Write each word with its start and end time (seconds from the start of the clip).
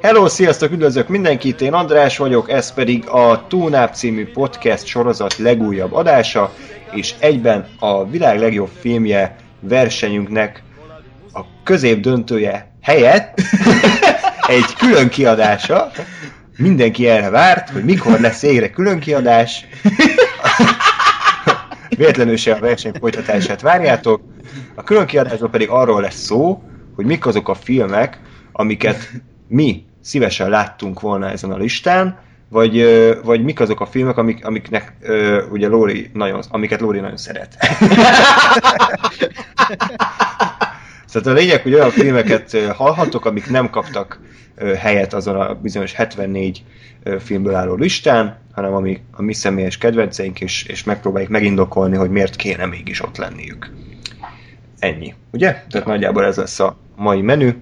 Hello, 0.00 0.28
sziasztok, 0.28 0.72
üdvözlök 0.72 1.08
mindenkit, 1.08 1.60
én 1.60 1.72
András 1.72 2.16
vagyok, 2.16 2.50
ez 2.50 2.72
pedig 2.72 3.08
a 3.08 3.46
Túnáp 3.48 3.94
című 3.94 4.26
podcast 4.32 4.86
sorozat 4.86 5.36
legújabb 5.36 5.92
adása, 5.92 6.52
és 6.92 7.14
egyben 7.18 7.68
a 7.78 8.06
világ 8.06 8.38
legjobb 8.38 8.70
filmje 8.80 9.36
versenyünknek 9.60 10.62
a 11.32 11.40
közép 11.64 12.00
döntője 12.00 12.72
helyett 12.82 13.40
egy 14.56 14.74
külön 14.78 15.08
kiadása. 15.08 15.90
Mindenki 16.56 17.08
erre 17.08 17.30
várt, 17.30 17.70
hogy 17.70 17.84
mikor 17.84 18.20
lesz 18.20 18.40
végre 18.40 18.70
külön 18.70 18.98
kiadás. 18.98 19.66
Véletlenül 21.96 22.36
se 22.36 22.52
a 22.52 22.58
verseny 22.58 22.92
folytatását 23.00 23.60
várjátok. 23.60 24.22
A 24.74 24.82
külön 24.82 25.06
kiadásban 25.06 25.50
pedig 25.50 25.68
arról 25.68 26.00
lesz 26.00 26.24
szó, 26.24 26.62
hogy 26.94 27.04
mik 27.04 27.26
azok 27.26 27.48
a 27.48 27.54
filmek, 27.54 28.20
amiket 28.52 29.10
mi 29.48 29.86
szívesen 30.08 30.48
láttunk 30.48 31.00
volna 31.00 31.30
ezen 31.30 31.50
a 31.50 31.56
listán, 31.56 32.18
vagy, 32.48 32.84
vagy 33.24 33.44
mik 33.44 33.60
azok 33.60 33.80
a 33.80 33.86
filmek, 33.86 34.16
amik, 34.16 34.46
amiknek 34.46 34.92
ugye 35.50 35.68
Lóri 35.68 36.10
nagyon, 36.12 36.42
amiket 36.48 36.80
Lóri 36.80 37.00
nagyon 37.00 37.16
szeret. 37.16 37.56
Szóval 41.10 41.32
a 41.32 41.36
lényeg, 41.36 41.62
hogy 41.62 41.74
olyan 41.74 41.90
filmeket 41.90 42.56
hallhatok, 42.74 43.24
amik 43.24 43.50
nem 43.50 43.70
kaptak 43.70 44.20
helyet 44.78 45.14
azon 45.14 45.40
a 45.40 45.54
bizonyos 45.54 45.92
74 45.92 46.64
filmből 47.18 47.54
álló 47.54 47.74
listán, 47.74 48.38
hanem 48.52 48.74
ami 48.74 49.00
a 49.12 49.22
mi 49.22 49.32
személyes 49.32 49.78
kedvenceink, 49.78 50.40
és, 50.40 50.64
és 50.64 50.84
megpróbáljuk 50.84 51.30
megindokolni, 51.30 51.96
hogy 51.96 52.10
miért 52.10 52.36
kéne 52.36 52.66
mégis 52.66 53.02
ott 53.02 53.16
lenniük. 53.16 53.70
Ennyi, 54.78 55.14
ugye? 55.30 55.64
Tehát 55.70 55.86
nagyjából 55.86 56.24
ez 56.24 56.36
lesz 56.36 56.60
a 56.60 56.76
mai 56.96 57.20
menü. 57.20 57.54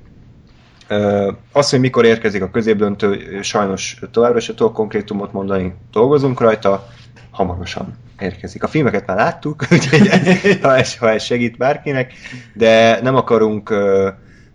Azt, 1.53 1.71
hogy 1.71 1.81
mikor 1.81 2.05
érkezik 2.05 2.43
a 2.43 2.51
középdöntő, 2.51 3.39
sajnos 3.43 3.99
továbbra 4.11 4.41
se 4.41 4.55
tudok 4.55 4.73
konkrétumot 4.73 5.33
mondani, 5.33 5.75
dolgozunk 5.93 6.41
rajta, 6.41 6.87
hamarosan 7.31 7.99
érkezik. 8.21 8.63
A 8.63 8.69
filmeket 8.69 9.07
már 9.07 9.17
láttuk, 9.17 9.65
úgyhogy 9.73 10.09
ha 10.63 10.77
ez, 10.77 10.97
ha 10.97 11.11
ez 11.11 11.23
segít 11.23 11.57
bárkinek, 11.57 12.13
de 12.55 13.01
nem 13.03 13.15
akarunk 13.15 13.75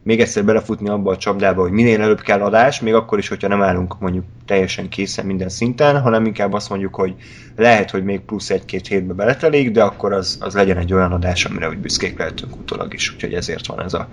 még 0.03 0.19
egyszer 0.19 0.45
belefutni 0.45 0.89
abba 0.89 1.11
a 1.11 1.17
csapdába, 1.17 1.61
hogy 1.61 1.71
minél 1.71 2.01
előbb 2.01 2.21
kell 2.21 2.41
adás, 2.41 2.79
még 2.79 2.93
akkor 2.93 3.17
is, 3.17 3.27
hogyha 3.27 3.47
nem 3.47 3.61
állunk 3.61 3.99
mondjuk 3.99 4.25
teljesen 4.45 4.89
készen 4.89 5.25
minden 5.25 5.49
szinten, 5.49 6.01
hanem 6.01 6.25
inkább 6.25 6.53
azt 6.53 6.69
mondjuk, 6.69 6.95
hogy 6.95 7.15
lehet, 7.55 7.91
hogy 7.91 8.03
még 8.03 8.19
plusz 8.19 8.49
egy-két 8.49 8.87
hétbe 8.87 9.13
beletelik, 9.13 9.71
de 9.71 9.83
akkor 9.83 10.13
az, 10.13 10.37
az 10.39 10.53
legyen 10.53 10.77
egy 10.77 10.93
olyan 10.93 11.11
adás, 11.11 11.45
amire 11.45 11.69
úgy 11.69 11.77
büszkék 11.77 12.17
lehetünk 12.17 12.55
utólag 12.55 12.93
is, 12.93 13.13
úgyhogy 13.13 13.33
ezért 13.33 13.65
van 13.65 13.81
ez 13.81 13.93
a 13.93 14.07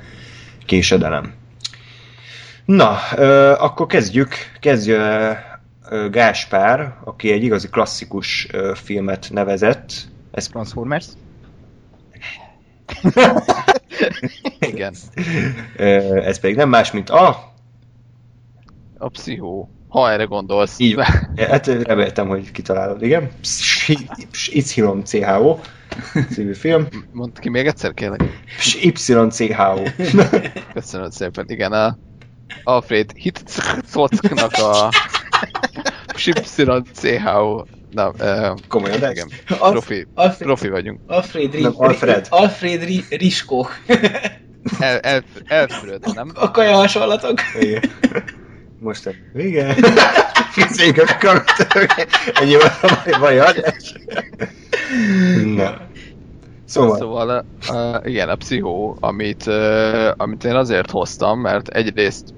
késedelem. 0.67 1.33
Na, 2.69 2.97
uh, 3.17 3.63
akkor 3.63 3.87
kezdjük. 3.87 4.35
Kezdjük 4.61 5.01
Gáspár, 6.11 6.95
aki 7.05 7.33
egy 7.33 7.43
igazi 7.43 7.69
klasszikus 7.69 8.49
filmet 8.75 9.29
nevezett. 9.31 9.93
Ez 10.31 10.47
Transformers? 10.49 11.07
Igen. 14.73 14.95
Ez 15.77 16.41
pedig 16.41 16.57
nem 16.57 16.69
más, 16.69 16.91
mint 16.91 17.11
a... 17.11 17.53
A 18.99 19.09
pszichó. 19.09 19.71
Ha 19.89 20.11
erre 20.11 20.25
gondolsz. 20.25 20.79
Így 20.79 20.97
Hát 21.37 21.67
reméltem, 21.67 22.29
hogy 22.29 22.51
kitalálod, 22.51 23.03
igen. 23.03 23.31
YCHO 24.53 25.59
című 26.31 26.55
film. 26.55 26.89
Mondd 27.13 27.41
ki 27.41 27.49
még 27.49 27.67
egyszer, 27.67 27.95
kérlek. 27.95 28.23
YCHO. 28.93 29.83
Köszönöm 30.73 31.11
szépen. 31.11 31.45
Igen, 31.49 31.73
a 31.73 31.99
Alfred 32.65 33.13
Hitchcocknak 33.15 34.53
a 34.53 34.91
CHO. 36.95 37.65
Na, 37.91 38.09
uh, 38.09 38.59
Komolyan, 38.69 39.01
de 39.01 39.11
igen. 39.11 39.29
Profi, 39.47 40.07
Alfred, 40.15 40.47
profi 40.47 40.69
vagyunk. 40.69 41.01
Alfred, 41.07 41.55
Ri, 41.55 41.63
nem, 41.63 41.73
Alfred. 41.77 42.27
Alfred 42.31 42.83
Ri, 42.83 43.05
Riskó. 43.11 43.67
El, 44.79 44.99
el, 44.99 45.23
Elfred, 45.47 46.15
nem? 46.15 46.33
A 46.35 46.51
kaja 46.51 46.77
hasonlatok. 46.77 47.41
Igen. 47.61 47.83
Most. 48.79 49.15
Igen. 49.35 49.75
Figyelj, 50.51 50.91
akartam. 50.91 51.83
Ennyi 52.35 52.57
van, 52.57 53.21
vagy 53.21 53.39
adás. 53.39 53.95
Na. 55.45 55.87
Szóval, 56.65 56.97
szóval 56.97 57.45
uh, 57.69 58.11
igen, 58.11 58.29
a 58.29 58.35
pszichó, 58.35 58.97
amit, 59.01 59.47
uh, 59.47 60.09
amit 60.17 60.45
én 60.45 60.55
azért 60.55 60.91
hoztam, 60.91 61.41
mert 61.41 61.69
egyrészt 61.69 62.35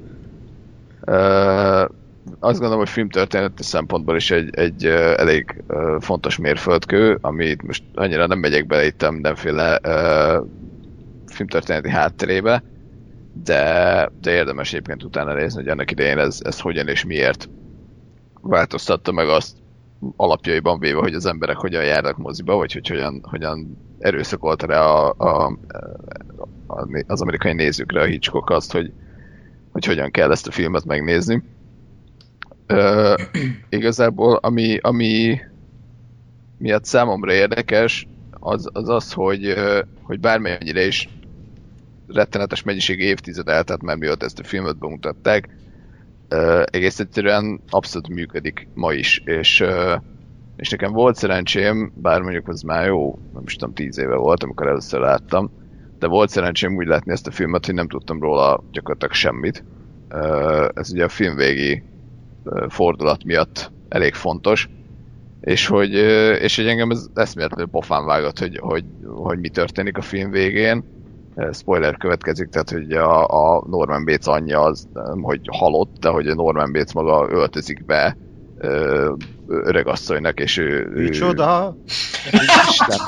azt 2.38 2.58
gondolom, 2.58 2.78
hogy 2.78 2.88
filmtörténeti 2.88 3.62
szempontból 3.62 4.16
is 4.16 4.30
egy, 4.30 4.54
egy 4.54 4.84
elég 5.16 5.62
fontos 5.98 6.38
mérföldkő, 6.38 7.18
amit 7.20 7.62
most 7.62 7.82
annyira 7.94 8.26
nem 8.26 8.38
megyek 8.38 8.66
bele 8.66 8.86
itt 8.86 9.10
mindenféle 9.10 9.80
uh, 9.82 10.46
filmtörténeti 11.26 11.90
hátterébe, 11.90 12.62
de, 13.44 14.10
de 14.20 14.30
érdemes 14.30 14.72
egyébként 14.72 15.04
utána 15.04 15.34
nézni, 15.34 15.60
hogy 15.62 15.70
ennek 15.70 15.90
idején 15.90 16.18
ez, 16.18 16.40
ez 16.44 16.60
hogyan 16.60 16.88
és 16.88 17.04
miért 17.04 17.48
változtatta 18.40 19.12
meg 19.12 19.28
azt 19.28 19.56
alapjaiban 20.16 20.78
véve, 20.78 20.98
hogy 20.98 21.14
az 21.14 21.26
emberek 21.26 21.56
hogyan 21.56 21.84
járnak 21.84 22.16
moziba, 22.16 22.54
vagy 22.54 22.72
hogy 22.72 22.88
hogyan, 22.88 23.20
hogyan 23.22 23.78
erőszakolta 23.98 24.66
rá 24.66 24.80
a, 24.80 25.14
a, 25.16 25.58
a, 26.66 26.88
az 27.06 27.20
amerikai 27.20 27.52
nézőkre 27.52 28.00
a 28.00 28.04
Hitchcock 28.04 28.50
azt, 28.50 28.72
hogy, 28.72 28.92
hogy 29.86 29.94
hogyan 29.94 30.10
kell 30.10 30.30
ezt 30.30 30.46
a 30.46 30.50
filmet 30.50 30.84
megnézni. 30.84 31.42
Ö, 32.66 33.14
igazából 33.68 34.34
ami, 34.36 34.78
ami 34.82 35.40
miatt 36.58 36.84
számomra 36.84 37.32
érdekes, 37.32 38.06
az 38.30 38.68
az, 38.72 38.88
az 38.88 39.12
hogy, 39.12 39.54
hogy 40.02 40.20
bármennyire 40.20 40.86
is 40.86 41.08
rettenetes 42.06 42.62
mennyiségű 42.62 43.04
évtized 43.04 43.48
eltelt 43.48 43.82
már 43.82 43.96
miatt 43.96 44.22
ezt 44.22 44.38
a 44.38 44.44
filmet 44.44 44.78
bemutatták, 44.78 45.48
uh, 46.30 46.62
egész 46.64 46.98
egyszerűen 47.00 47.60
abszolút 47.68 48.08
működik 48.08 48.68
ma 48.74 48.92
is, 48.92 49.22
és, 49.24 49.60
uh, 49.60 49.94
és 50.56 50.68
nekem 50.68 50.92
volt 50.92 51.16
szerencsém, 51.16 51.92
bár 51.94 52.20
mondjuk 52.20 52.48
az 52.48 52.62
már 52.62 52.86
jó, 52.86 53.18
nem 53.32 53.42
is 53.46 53.56
tudom, 53.56 53.74
tíz 53.74 53.98
éve 53.98 54.16
volt, 54.16 54.42
amikor 54.42 54.66
először 54.66 55.00
láttam, 55.00 55.50
de 56.00 56.06
volt 56.06 56.30
szerencsém 56.30 56.76
úgy 56.76 56.86
látni 56.86 57.12
ezt 57.12 57.26
a 57.26 57.30
filmet, 57.30 57.66
hogy 57.66 57.74
nem 57.74 57.88
tudtam 57.88 58.20
róla 58.20 58.64
gyakorlatilag 58.72 59.14
semmit. 59.14 59.64
Ez 60.74 60.92
ugye 60.92 61.04
a 61.04 61.08
film 61.08 61.36
végi 61.36 61.82
fordulat 62.68 63.24
miatt 63.24 63.72
elég 63.88 64.14
fontos, 64.14 64.68
és 65.40 65.66
hogy, 65.66 65.92
és 66.40 66.56
hogy 66.56 66.66
engem 66.66 66.90
ez 66.90 67.06
eszméletlenül 67.14 67.70
pofán 67.70 68.04
vágott, 68.04 68.38
hogy, 68.38 68.58
hogy, 68.58 68.84
hogy 69.06 69.38
mi 69.38 69.48
történik 69.48 69.96
a 69.96 70.02
film 70.02 70.30
végén. 70.30 70.84
Spoiler 71.52 71.96
következik, 71.96 72.48
tehát 72.48 72.70
hogy 72.70 72.92
a, 72.92 73.26
a 73.26 73.64
Norman 73.70 74.04
Bates 74.04 74.26
anyja 74.26 74.60
az, 74.60 74.88
hogy 75.22 75.40
halott, 75.50 75.96
de 76.00 76.08
hogy 76.08 76.28
a 76.28 76.34
Norman 76.34 76.72
Bates 76.72 76.92
maga 76.92 77.28
öltözik 77.30 77.84
be 77.84 78.16
öregasszonynak, 79.46 80.40
és 80.40 80.56
ő... 80.56 80.90
Micsoda? 80.94 81.76
Isten. 82.68 82.98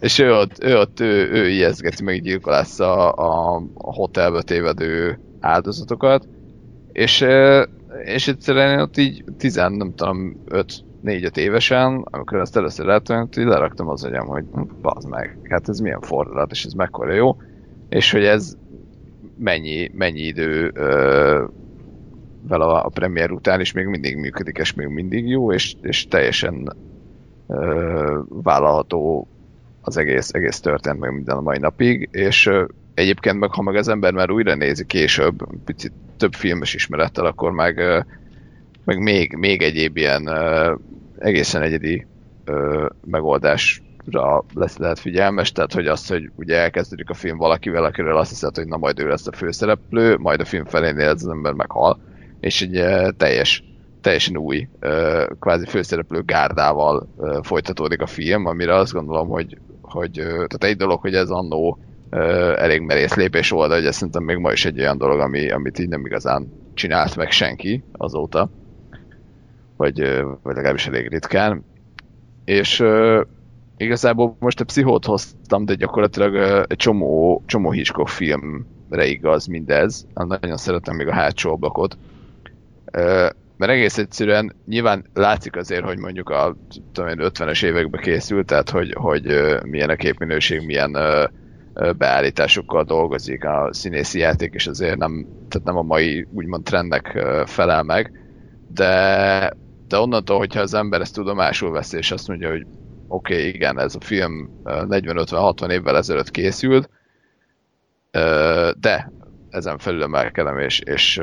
És 0.00 0.18
ő 0.18 0.32
ott, 0.32 0.64
ő, 0.64 0.78
ott 0.78 1.00
ő, 1.00 1.30
ő 1.30 1.48
ijeszgeti, 1.48 2.02
meg 2.02 2.22
gyilkolásza 2.22 3.10
a, 3.10 3.62
a 3.74 3.94
hotelbe 3.94 4.42
tévedő 4.42 5.18
áldozatokat, 5.40 6.28
és, 6.92 7.24
és 8.04 8.28
egyszerűen 8.28 8.80
ott 8.80 8.96
így 8.96 9.24
tizen, 9.38 9.72
nem 9.72 9.94
tudom, 9.94 10.42
öt, 10.48 10.84
négy-öt 11.00 11.36
évesen, 11.36 12.06
amikor 12.10 12.38
ezt 12.38 12.56
először 12.56 12.86
láttam, 12.86 13.28
így 13.38 13.44
leraktam 13.44 13.88
az 13.88 14.04
agyam, 14.04 14.26
hogy 14.26 14.44
hm, 14.52 14.62
bazd 14.82 15.08
meg, 15.08 15.38
hát 15.42 15.68
ez 15.68 15.78
milyen 15.78 16.00
fordulat, 16.00 16.50
és 16.50 16.64
ez 16.64 16.72
mekkora 16.72 17.12
jó, 17.12 17.36
és 17.88 18.12
hogy 18.12 18.24
ez 18.24 18.56
mennyi, 19.38 19.90
mennyi 19.94 20.20
idő 20.20 20.70
ö, 20.74 21.44
vele 22.48 22.64
a 22.64 22.88
premier 22.88 23.30
után 23.30 23.60
is 23.60 23.72
még 23.72 23.86
mindig 23.86 24.16
működik, 24.16 24.58
és 24.58 24.74
még 24.74 24.86
mindig 24.86 25.28
jó, 25.28 25.52
és, 25.52 25.74
és 25.82 26.06
teljesen 26.06 26.76
ö, 27.46 28.20
vállalható 28.28 29.28
az 29.86 29.96
egész, 29.96 30.30
egész 30.32 30.60
történt 30.60 30.98
meg 30.98 31.12
minden 31.12 31.36
a 31.36 31.40
mai 31.40 31.58
napig, 31.58 32.08
és 32.12 32.50
egyébként 32.94 33.38
meg, 33.38 33.50
ha 33.50 33.62
meg 33.62 33.76
az 33.76 33.88
ember 33.88 34.12
már 34.12 34.30
újra 34.30 34.54
nézi 34.54 34.86
később, 34.86 35.46
picit 35.64 35.92
több 36.16 36.32
filmes 36.32 36.74
ismerettel, 36.74 37.26
akkor 37.26 37.50
meg, 37.50 37.80
meg 38.84 38.98
még, 38.98 39.32
még 39.32 39.62
egyéb 39.62 39.96
ilyen 39.96 40.30
egészen 41.18 41.62
egyedi 41.62 42.06
megoldás 43.04 43.82
ra 44.10 44.44
lesz 44.54 44.76
lehet 44.76 44.98
figyelmes, 44.98 45.52
tehát 45.52 45.72
hogy 45.72 45.86
az, 45.86 46.06
hogy 46.06 46.30
ugye 46.34 46.56
elkezdődik 46.56 47.10
a 47.10 47.14
film 47.14 47.36
valakivel, 47.36 47.84
akiről 47.84 48.16
azt 48.16 48.30
hiszed, 48.30 48.56
hogy 48.56 48.66
na 48.66 48.76
majd 48.76 49.00
ő 49.00 49.08
lesz 49.08 49.26
a 49.26 49.32
főszereplő, 49.32 50.16
majd 50.16 50.40
a 50.40 50.44
film 50.44 50.64
felénél 50.64 51.08
ez 51.08 51.22
az 51.22 51.28
ember 51.28 51.52
meghal, 51.52 52.00
és 52.40 52.62
egy 52.62 52.84
teljes, 53.16 53.64
teljesen 54.00 54.36
új, 54.36 54.68
kvázi 55.40 55.66
főszereplő 55.66 56.22
gárdával 56.24 57.08
folytatódik 57.42 58.02
a 58.02 58.06
film, 58.06 58.46
amire 58.46 58.74
azt 58.74 58.92
gondolom, 58.92 59.28
hogy, 59.28 59.58
hogy 59.96 60.12
tehát 60.26 60.64
egy 60.64 60.76
dolog, 60.76 61.00
hogy 61.00 61.14
ez 61.14 61.30
annó 61.30 61.78
elég 62.56 62.80
merész 62.80 63.14
lépés 63.14 63.50
volt, 63.50 63.68
de 63.68 63.74
hogy 63.74 63.86
ez 63.86 63.94
szerintem 63.94 64.22
még 64.22 64.36
ma 64.36 64.52
is 64.52 64.64
egy 64.64 64.80
olyan 64.80 64.98
dolog, 64.98 65.20
ami, 65.20 65.50
amit 65.50 65.78
így 65.78 65.88
nem 65.88 66.06
igazán 66.06 66.52
csinált 66.74 67.16
meg 67.16 67.30
senki 67.30 67.84
azóta, 67.92 68.50
vagy, 69.76 69.98
vagy 70.42 70.54
legalábbis 70.54 70.86
elég 70.86 71.08
ritkán. 71.08 71.64
És 72.44 72.84
igazából 73.76 74.36
most 74.38 74.60
a 74.60 74.64
pszichót 74.64 75.04
hoztam, 75.04 75.64
de 75.64 75.74
gyakorlatilag 75.74 76.64
egy 76.68 76.76
csomó, 76.76 77.42
csomó 77.46 77.70
Hitchcock 77.70 78.08
filmre 78.08 79.06
igaz 79.06 79.46
mindez. 79.46 80.06
Nagyon 80.14 80.56
szeretem 80.56 80.96
még 80.96 81.06
a 81.06 81.14
hátsó 81.14 81.52
ablakot. 81.52 81.98
Mert 83.56 83.72
egész 83.72 83.98
egyszerűen 83.98 84.56
nyilván 84.66 85.04
látszik 85.14 85.56
azért, 85.56 85.84
hogy 85.84 85.98
mondjuk 85.98 86.28
a 86.28 86.56
tudom 86.92 87.10
én, 87.10 87.16
50-es 87.20 87.64
években 87.64 88.00
készült, 88.00 88.46
tehát 88.46 88.70
hogy, 88.70 88.92
hogy 88.92 89.24
milyen 89.62 89.90
a 89.90 89.96
képminőség, 89.96 90.66
milyen 90.66 90.96
beállításokkal 91.98 92.84
dolgozik 92.84 93.44
a 93.44 93.68
színészi 93.72 94.18
játék, 94.18 94.54
és 94.54 94.66
azért 94.66 94.96
nem, 94.96 95.26
tehát 95.48 95.66
nem 95.66 95.76
a 95.76 95.82
mai 95.82 96.26
úgymond 96.32 96.64
trendnek 96.64 97.26
felel 97.46 97.82
meg, 97.82 98.12
de, 98.74 99.52
de 99.88 99.98
onnantól, 99.98 100.38
hogyha 100.38 100.60
az 100.60 100.74
ember 100.74 101.00
ezt 101.00 101.14
tudomásul 101.14 101.70
veszi, 101.70 101.96
és 101.96 102.10
azt 102.10 102.28
mondja, 102.28 102.50
hogy 102.50 102.66
oké, 103.08 103.34
okay, 103.34 103.48
igen, 103.48 103.78
ez 103.78 103.94
a 103.94 104.00
film 104.00 104.50
40-50-60 104.64 105.70
évvel 105.70 105.96
ezelőtt 105.96 106.30
készült, 106.30 106.90
de 108.80 109.12
ezen 109.50 109.78
felül 109.78 110.02
emelkedem, 110.02 110.58
és, 110.58 110.80
és 110.80 111.20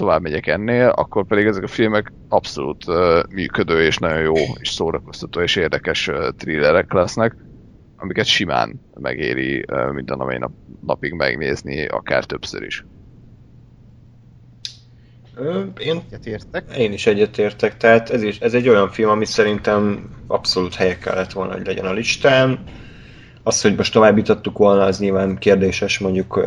tovább 0.00 0.22
megyek 0.22 0.46
ennél, 0.46 0.88
akkor 0.88 1.26
pedig 1.26 1.46
ezek 1.46 1.62
a 1.62 1.66
filmek 1.68 2.12
abszolút 2.28 2.84
működő, 3.28 3.82
és 3.84 3.98
nagyon 3.98 4.20
jó, 4.20 4.34
és 4.60 4.68
szórakoztató, 4.68 5.40
és 5.40 5.56
érdekes 5.56 6.10
thrillerek 6.36 6.92
lesznek, 6.92 7.36
amiket 7.96 8.24
simán 8.24 8.80
megéri 8.94 9.64
minden 9.92 10.20
amely 10.20 10.38
nap, 10.38 10.52
napig 10.86 11.12
megnézni, 11.12 11.86
akár 11.86 12.24
többször 12.24 12.62
is. 12.62 12.84
Én, 15.78 16.02
egyetértek. 16.06 16.76
én 16.76 16.92
is 16.92 17.06
egyetértek, 17.06 17.76
tehát 17.76 18.10
ez, 18.10 18.22
is, 18.22 18.38
ez 18.38 18.54
egy 18.54 18.68
olyan 18.68 18.90
film, 18.90 19.10
ami 19.10 19.24
szerintem 19.24 20.10
abszolút 20.26 20.74
helyek 20.74 20.98
kellett 20.98 21.32
volna, 21.32 21.52
hogy 21.52 21.66
legyen 21.66 21.86
a 21.86 21.92
listán. 21.92 22.58
Az, 23.42 23.60
hogy 23.60 23.76
most 23.76 23.92
továbbítottuk 23.92 24.58
volna, 24.58 24.84
az 24.84 24.98
nyilván 24.98 25.38
kérdéses, 25.38 25.98
mondjuk 25.98 26.40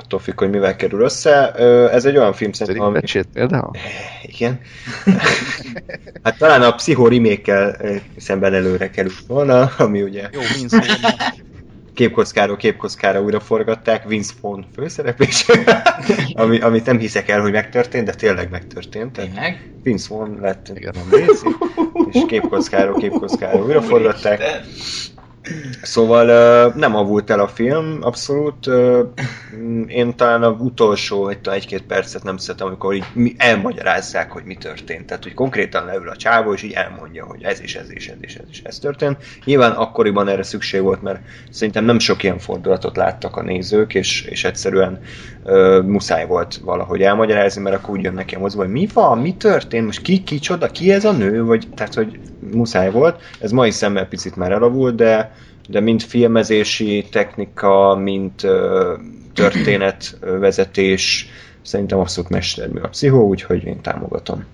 attól 0.00 0.18
függ, 0.18 0.38
hogy 0.38 0.50
mivel 0.50 0.76
kerül 0.76 1.00
össze. 1.00 1.52
Ez 1.90 2.04
egy 2.04 2.16
olyan 2.16 2.32
film 2.32 2.52
szerintem, 2.52 2.84
ami... 2.84 3.00
például? 3.32 3.70
Igen. 4.22 4.60
hát 6.22 6.38
talán 6.38 6.62
a 6.62 6.74
Pszicho 6.74 7.08
remake 7.08 7.76
szemben 8.16 8.54
előre 8.54 8.90
került 8.90 9.26
volna, 9.26 9.70
ami 9.78 10.02
ugye... 10.02 10.28
Jó, 10.32 10.40
Vince 10.56 10.82
képkockáról 11.98 12.56
képkockára 12.56 13.22
újra 13.22 13.40
forgatták, 13.40 14.08
Vince 14.08 14.32
Vaughn 14.40 14.64
főszereplés, 14.74 15.46
ami, 16.32 16.60
amit 16.60 16.86
nem 16.86 16.98
hiszek 16.98 17.28
el, 17.28 17.40
hogy 17.40 17.52
megtörtént, 17.52 18.04
de 18.04 18.12
tényleg 18.12 18.50
megtörtént. 18.50 19.12
Tényleg? 19.12 19.72
Vince 19.82 20.14
Vaughn 20.14 20.40
lett 20.40 20.72
nem 20.92 21.20
és 22.10 22.22
képkockáról 22.26 22.98
képkockára 22.98 23.64
újra 23.64 23.82
forgatták. 23.82 24.42
Szóval 25.82 26.72
nem 26.76 26.96
avult 26.96 27.30
el 27.30 27.40
a 27.40 27.48
film, 27.48 27.98
abszolút. 28.00 28.66
Én 29.86 30.16
talán 30.16 30.42
a 30.42 30.50
utolsó 30.50 31.28
egy-két 31.28 31.82
percet 31.82 32.22
nem 32.22 32.36
szeretem, 32.36 32.66
amikor 32.66 32.94
így 32.94 33.34
elmagyarázzák, 33.36 34.32
hogy 34.32 34.44
mi 34.44 34.54
történt. 34.54 35.06
Tehát, 35.06 35.22
hogy 35.22 35.34
konkrétan 35.34 35.84
leül 35.84 36.08
a 36.08 36.16
csávó, 36.16 36.52
és 36.52 36.62
így 36.62 36.72
elmondja, 36.72 37.24
hogy 37.24 37.42
ez 37.42 37.60
is, 37.60 37.74
ez 37.74 37.90
is, 37.90 38.08
ez 38.08 38.16
is, 38.20 38.34
ez 38.34 38.48
is, 38.50 38.62
ez 38.64 38.78
történt. 38.78 39.16
Nyilván 39.44 39.72
akkoriban 39.72 40.28
erre 40.28 40.42
szükség 40.42 40.82
volt, 40.82 41.02
mert 41.02 41.20
szerintem 41.50 41.84
nem 41.84 41.98
sok 41.98 42.22
ilyen 42.22 42.38
fordulatot 42.38 42.96
láttak 42.96 43.36
a 43.36 43.42
nézők, 43.42 43.94
és, 43.94 44.22
és 44.22 44.44
egyszerűen 44.44 45.00
uh, 45.48 45.84
muszáj 45.84 46.26
volt 46.26 46.56
valahogy 46.56 47.00
elmagyarázni, 47.00 47.62
mert 47.62 47.76
akkor 47.76 47.90
úgy 47.90 48.02
jön 48.02 48.14
neki 48.14 48.34
a 48.34 48.38
hogy 48.38 48.68
mi 48.68 48.88
van, 48.92 49.18
mi 49.18 49.34
történt, 49.34 49.84
most 49.84 50.02
ki, 50.02 50.22
ki 50.22 50.38
csoda, 50.38 50.66
ki 50.66 50.92
ez 50.92 51.04
a 51.04 51.12
nő, 51.12 51.44
vagy 51.44 51.68
tehát, 51.74 51.94
hogy 51.94 52.20
muszáj 52.52 52.90
volt. 52.90 53.22
Ez 53.40 53.50
mai 53.50 53.70
szemmel 53.70 54.06
picit 54.06 54.36
már 54.36 54.52
elavult, 54.52 54.94
de 54.94 55.32
de 55.68 55.80
mind 55.80 56.02
filmezési 56.02 57.06
technika, 57.10 57.94
mint 57.94 58.46
történetvezetés, 59.34 61.28
szerintem 61.62 61.98
abszolút 61.98 62.30
mestermű 62.30 62.80
a 62.80 62.88
pszichó, 62.88 63.26
úgyhogy 63.28 63.64
én 63.64 63.80
támogatom. 63.80 64.44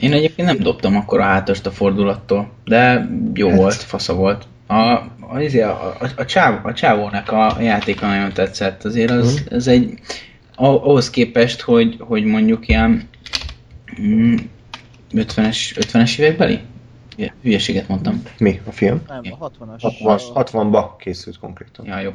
Én 0.00 0.12
egyébként 0.12 0.48
nem 0.48 0.58
dobtam 0.58 0.96
akkor 0.96 1.20
a 1.20 1.22
hátast 1.22 1.66
a 1.66 1.70
fordulattól, 1.70 2.50
de 2.64 3.10
jó 3.34 3.48
hát. 3.48 3.58
volt, 3.58 3.74
fasza 3.74 4.14
volt. 4.14 4.46
A, 4.70 4.92
a, 5.20 5.40
izé, 5.40 5.60
a, 5.60 5.96
a, 6.00 6.06
a, 6.16 6.24
csáv, 6.24 6.66
a 6.66 6.72
csávónak 6.72 7.32
a 7.32 7.56
játéka 7.60 8.06
nagyon 8.06 8.32
tetszett, 8.32 8.84
azért 8.84 9.10
az, 9.10 9.32
uh-huh. 9.32 9.56
ez 9.56 9.66
egy 9.66 9.98
ahhoz 10.54 11.10
képest, 11.10 11.60
hogy, 11.60 11.96
hogy 11.98 12.24
mondjuk 12.24 12.68
ilyen 12.68 13.08
50-es, 13.96 14.00
mm, 14.00 14.34
50-es 15.14 16.18
évekbeli? 16.18 16.60
Hülyeséget 17.42 17.88
mondtam. 17.88 18.22
Mi? 18.38 18.60
A 18.66 18.70
film? 18.70 19.02
Nem, 19.08 19.22
a 19.38 19.50
60-as. 19.50 20.22
60, 20.32 20.70
ba 20.70 20.96
készült 20.98 21.38
konkrétan. 21.38 21.86
Ja, 21.86 22.00
jó. 22.00 22.10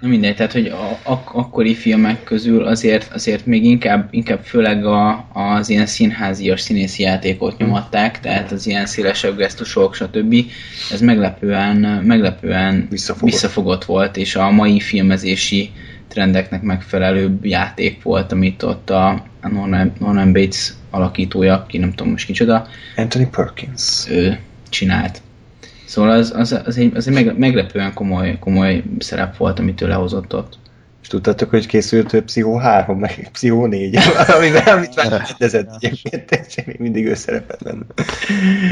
Na 0.00 0.08
mindegy, 0.08 0.36
tehát, 0.36 0.52
hogy 0.52 0.66
a, 0.66 0.98
ak- 1.02 1.34
akkori 1.34 1.74
filmek 1.74 2.24
közül 2.24 2.64
azért, 2.64 3.12
azért 3.12 3.46
még 3.46 3.64
inkább, 3.64 4.08
inkább 4.10 4.44
főleg 4.44 4.86
a, 4.86 5.26
az 5.32 5.68
ilyen 5.68 5.86
színházias 5.86 6.60
színészi 6.60 7.02
játékot 7.02 7.58
nyomatták, 7.58 8.20
tehát 8.20 8.52
az 8.52 8.66
ilyen 8.66 8.86
szélesebb 8.86 9.36
gesztusok, 9.36 9.94
stb. 9.94 10.34
Ez 10.90 11.00
meglepően, 11.00 11.76
meglepően 12.04 12.86
visszafogott. 12.90 13.30
visszafogott 13.32 13.84
volt, 13.84 14.16
és 14.16 14.36
a 14.36 14.50
mai 14.50 14.80
filmezési 14.80 15.70
trendeknek 16.08 16.62
megfelelőbb 16.62 17.44
játék 17.44 18.02
volt, 18.02 18.32
amit 18.32 18.62
ott 18.62 18.90
a 18.90 19.24
Norman, 19.42 19.92
Norman 19.98 20.32
Bates 20.32 20.72
alakítója, 20.90 21.64
ki 21.68 21.78
nem 21.78 21.90
tudom 21.92 22.12
most 22.12 22.26
kicsoda. 22.26 22.66
Anthony 22.96 23.30
Perkins. 23.30 24.08
Ő 24.08 24.38
csinált. 24.68 25.22
Szóval 25.84 26.10
az, 26.10 26.32
az, 26.36 26.60
az, 26.64 26.76
egy, 26.76 26.92
az 26.94 27.08
egy 27.08 27.36
meglepően 27.36 27.94
komoly, 27.94 28.38
komoly 28.38 28.82
szerep 28.98 29.36
volt, 29.36 29.58
amit 29.58 29.80
ő 29.80 29.86
lehozott 29.86 30.34
ott. 30.34 30.58
És 31.02 31.08
tudtátok, 31.08 31.50
hogy 31.50 31.66
készült 31.66 32.20
Pszichó 32.20 32.56
3, 32.56 32.98
meg 32.98 33.28
Pszichó 33.32 33.66
4, 33.66 33.98
amiben, 34.36 34.66
amit 34.66 34.96
már 34.96 35.22
kérdezett 35.26 35.70
egyébként, 35.80 36.40
és 36.46 36.64
még 36.64 36.76
mindig 36.78 37.06
ő 37.06 37.14
szerepet 37.14 37.62
benne. 37.62 37.84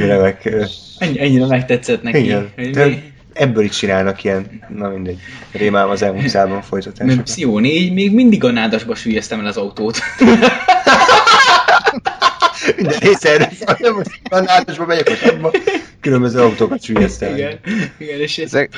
Remek. 0.07 0.55
Ennyi, 0.99 1.21
ennyire 1.21 1.47
megtetszett 1.47 2.03
neki. 2.03 2.23
Igen. 2.23 2.49
Hogy 2.57 3.03
ebből 3.33 3.65
is 3.65 3.77
csinálnak 3.77 4.25
ilyen, 4.25 4.47
na 4.69 4.89
mindegy, 4.89 5.19
rémám 5.53 5.89
az 5.89 6.03
elmúlt 6.03 6.29
szában 6.29 6.63
folytatások. 6.63 7.07
Mert 7.07 7.23
Pszichó 7.23 7.59
4, 7.59 7.93
még 7.93 8.15
mindig 8.15 8.45
a 8.45 8.51
nádasba 8.51 8.95
süllyeztem 8.95 9.41
el 9.41 9.47
az 9.47 9.57
autót. 9.57 9.99
Minden 12.77 12.99
része 12.99 13.31
erre 13.31 13.51
most 13.93 14.21
kanálosba 14.31 14.87
megyek, 14.87 15.09
hogy 15.09 15.35
abba 15.35 15.51
különböző 16.01 16.41
autókat 16.41 16.83
süllyesztem. 16.83 17.35
Igen, 17.35 17.59
igen, 17.99 18.21
és 18.21 18.39
ezek... 18.39 18.71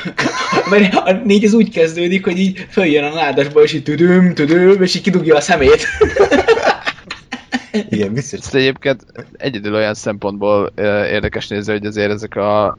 Mert 0.71 0.95
a 0.95 1.13
négy 1.25 1.45
az 1.45 1.53
úgy 1.53 1.71
kezdődik, 1.71 2.25
hogy 2.25 2.39
így 2.39 2.67
följön 2.71 3.05
a 3.05 3.15
nádasba, 3.15 3.63
és 3.63 3.73
így 3.73 3.83
tüdüm, 3.83 4.35
tüdüm, 4.35 4.83
és 4.83 4.95
így 4.95 5.03
kidugja 5.03 5.37
a 5.37 5.41
szemét. 5.41 5.87
Igen, 7.89 8.13
biztos. 8.13 8.39
Ezt 8.39 8.55
egyébként 8.55 9.05
egyedül 9.37 9.75
olyan 9.75 9.95
szempontból 9.95 10.73
érdekes 11.11 11.49
nézni, 11.49 11.73
hogy 11.73 11.87
azért 11.87 12.11
ezek 12.11 12.37
a 12.37 12.79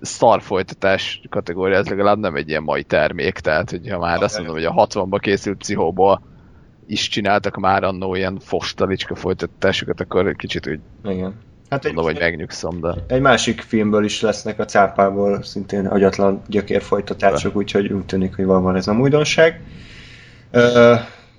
szar 0.00 0.42
folytatás 0.42 1.20
kategória, 1.30 1.76
ez 1.76 1.86
legalább 1.86 2.18
nem 2.18 2.34
egy 2.34 2.48
ilyen 2.48 2.62
mai 2.62 2.82
termék, 2.82 3.38
tehát 3.38 3.70
hogyha 3.70 3.98
már 3.98 4.22
azt 4.22 4.36
mondom, 4.36 4.54
hogy 4.54 4.64
a 4.64 4.86
60-ba 4.86 5.18
készült 5.20 5.56
pszichóból 5.56 6.22
is 6.86 7.08
csináltak 7.08 7.56
már 7.56 7.84
annó 7.84 8.14
ilyen 8.14 8.38
fostalicska 8.40 9.14
folytatásokat, 9.14 10.00
akkor 10.00 10.36
kicsit 10.36 10.68
úgy 10.68 10.80
Igen. 11.04 11.34
Hát 11.70 11.84
egy, 11.84 11.94
mondom, 11.94 12.12
hogy 12.12 12.22
megnyugszom, 12.22 12.80
de... 12.80 12.94
Egy 13.06 13.20
másik 13.20 13.60
filmből 13.60 14.04
is 14.04 14.20
lesznek 14.20 14.58
a 14.58 14.64
cápából 14.64 15.42
szintén 15.42 15.86
agyatlan 15.86 16.42
gyökér 16.46 16.82
folytatások, 16.82 17.56
úgyhogy 17.56 17.92
úgy 17.92 18.04
tűnik, 18.04 18.36
hogy 18.36 18.44
van, 18.44 18.62
van 18.62 18.76
ez 18.76 18.88
a 18.88 18.92
újdonság. 18.92 19.60
Uh, 20.52 20.98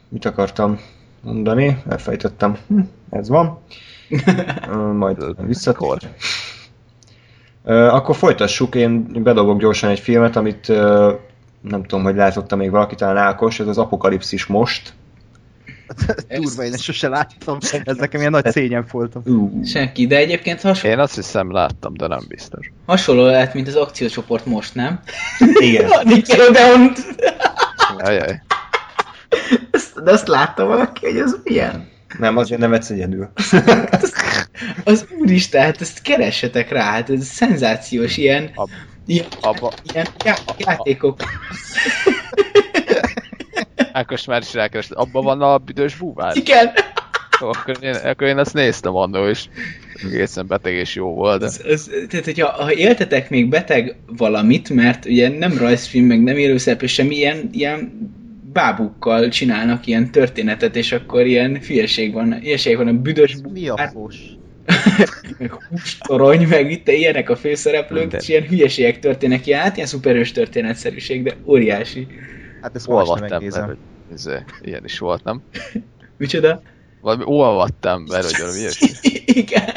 mit 0.09 0.25
akartam 0.25 0.79
mondani? 1.21 1.81
Elfejtettem. 1.89 2.57
Hm, 2.67 2.79
ez 3.09 3.29
van. 3.29 3.59
Majd 4.93 5.45
visszatér. 5.45 6.09
Akkor 7.63 8.15
folytassuk, 8.15 8.75
én 8.75 9.23
bedobok 9.23 9.59
gyorsan 9.59 9.89
egy 9.89 9.99
filmet, 9.99 10.35
amit 10.35 10.67
nem 11.61 11.83
tudom, 11.83 12.03
hogy 12.03 12.15
látotta 12.15 12.55
még 12.55 12.71
valaki, 12.71 12.95
talán 12.95 13.17
Ákos, 13.17 13.59
ez 13.59 13.67
az 13.67 13.77
Apokalipszis 13.77 14.45
most, 14.45 14.93
Durva, 16.29 16.63
én 16.63 16.73
ezt 16.73 16.81
sose 16.83 17.07
láttam. 17.07 17.57
Ez 17.83 17.97
nekem 17.97 18.19
ilyen 18.19 18.31
nagy 18.31 18.51
szégyen 18.51 18.85
voltam. 18.91 19.23
Senki, 19.65 20.07
de 20.07 20.15
egyébként 20.17 20.61
hasonló, 20.61 20.95
Én 20.95 21.01
azt 21.01 21.15
hiszem 21.15 21.51
láttam, 21.51 21.93
de 21.93 22.07
nem 22.07 22.19
biztos. 22.27 22.71
hasonló 22.85 23.25
lehet, 23.25 23.53
mint 23.53 23.67
az 23.67 23.75
akciócsoport 23.75 24.45
most, 24.45 24.75
nem? 24.75 24.99
igen. 25.59 25.89
A 25.99 26.01
Nickelodeon. 26.03 26.91
Ajaj. 27.97 28.41
Ezt- 29.71 30.03
De 30.03 30.11
azt 30.11 30.27
látta 30.27 30.65
valaki, 30.65 31.05
hogy 31.05 31.17
ez 31.17 31.35
milyen? 31.43 31.89
Nem, 32.19 32.37
azért 32.37 32.59
nem 32.59 32.69
vetsz 32.69 32.89
egyedül. 32.89 33.29
Az 34.83 35.05
úristen, 35.19 35.61
hát 35.63 35.81
ezt 35.81 36.01
keressetek 36.01 36.69
rá, 36.71 36.83
hát 36.91 37.09
ez 37.09 37.25
szenzációs 37.25 38.17
ilyen, 38.17 38.51
Ab- 38.55 38.69
ilyen, 39.05 39.25
Abba, 39.41 39.73
ilyen 39.93 40.07
já- 40.25 40.55
játékok. 40.57 41.19
Ákos 43.97 44.25
már 44.25 44.41
is 44.41 44.53
rákeresett. 44.53 44.97
Abban 44.97 45.23
van 45.23 45.41
a 45.41 45.57
büdös 45.57 45.95
búvár? 45.95 46.35
Igen, 46.35 46.71
Jó, 47.41 47.47
akkor 47.47 47.77
én, 47.81 47.93
akkor 47.93 48.27
én 48.27 48.37
azt 48.37 48.53
néztem 48.53 48.95
annó, 48.95 49.27
és 49.27 49.45
egészen 50.03 50.47
beteg 50.47 50.73
és 50.73 50.95
jó 50.95 51.13
volt, 51.13 51.39
de... 51.39 51.45
ez, 51.45 51.61
ez, 51.67 51.89
tehát 52.09 52.25
hogyha 52.25 52.47
ha 52.47 52.73
éltetek 52.73 53.29
még 53.29 53.49
beteg 53.49 53.95
valamit, 54.17 54.69
mert 54.69 55.05
ugye 55.05 55.29
nem 55.29 55.57
rajzfilm, 55.57 56.05
meg 56.05 56.23
nem 56.23 56.37
élőszerep, 56.37 56.81
és 56.81 56.93
semmi 56.93 57.15
ilyen, 57.15 57.49
ilyen 57.51 58.11
bábukkal 58.53 59.29
csinálnak 59.29 59.87
ilyen 59.87 60.11
történetet, 60.11 60.75
és 60.75 60.91
akkor 60.91 61.25
ilyen 61.25 61.59
hülyeség 61.67 62.13
van, 62.13 62.39
hülyeség 62.39 62.77
van 62.77 62.87
a 62.87 62.93
büdös 62.93 63.35
Mi 63.53 63.67
a 63.67 63.73
búvár, 63.73 63.89
fos? 63.93 64.15
meg 65.39 65.51
hústorony, 65.69 66.47
meg 66.47 66.71
itt 66.71 66.87
ilyenek 66.87 67.29
a 67.29 67.35
főszereplők, 67.35 67.99
Minden. 67.99 68.19
és 68.19 68.29
ilyen 68.29 68.43
hülyeségek 68.43 68.99
történnek, 68.99 69.47
ilyen, 69.47 69.59
hát 69.59 69.75
ilyen 69.75 69.87
szuperős 69.87 70.31
történetszerűség, 70.31 71.23
de 71.23 71.33
óriási. 71.45 72.07
Hát 72.61 72.75
ezt 72.75 72.87
Olvadt 72.87 73.31
ember, 73.31 73.65
hogy 73.65 73.77
ez, 74.13 74.29
ilyen 74.61 74.83
is 74.83 74.99
volt, 74.99 75.23
nem? 75.23 75.41
Micsoda? 76.17 76.61
Valami 77.01 77.23
olvadt 77.25 77.85
ember, 77.85 78.23
vagy 78.23 78.35
valami 78.39 78.57
ilyesmi. 78.57 78.87
Igen. 79.41 79.69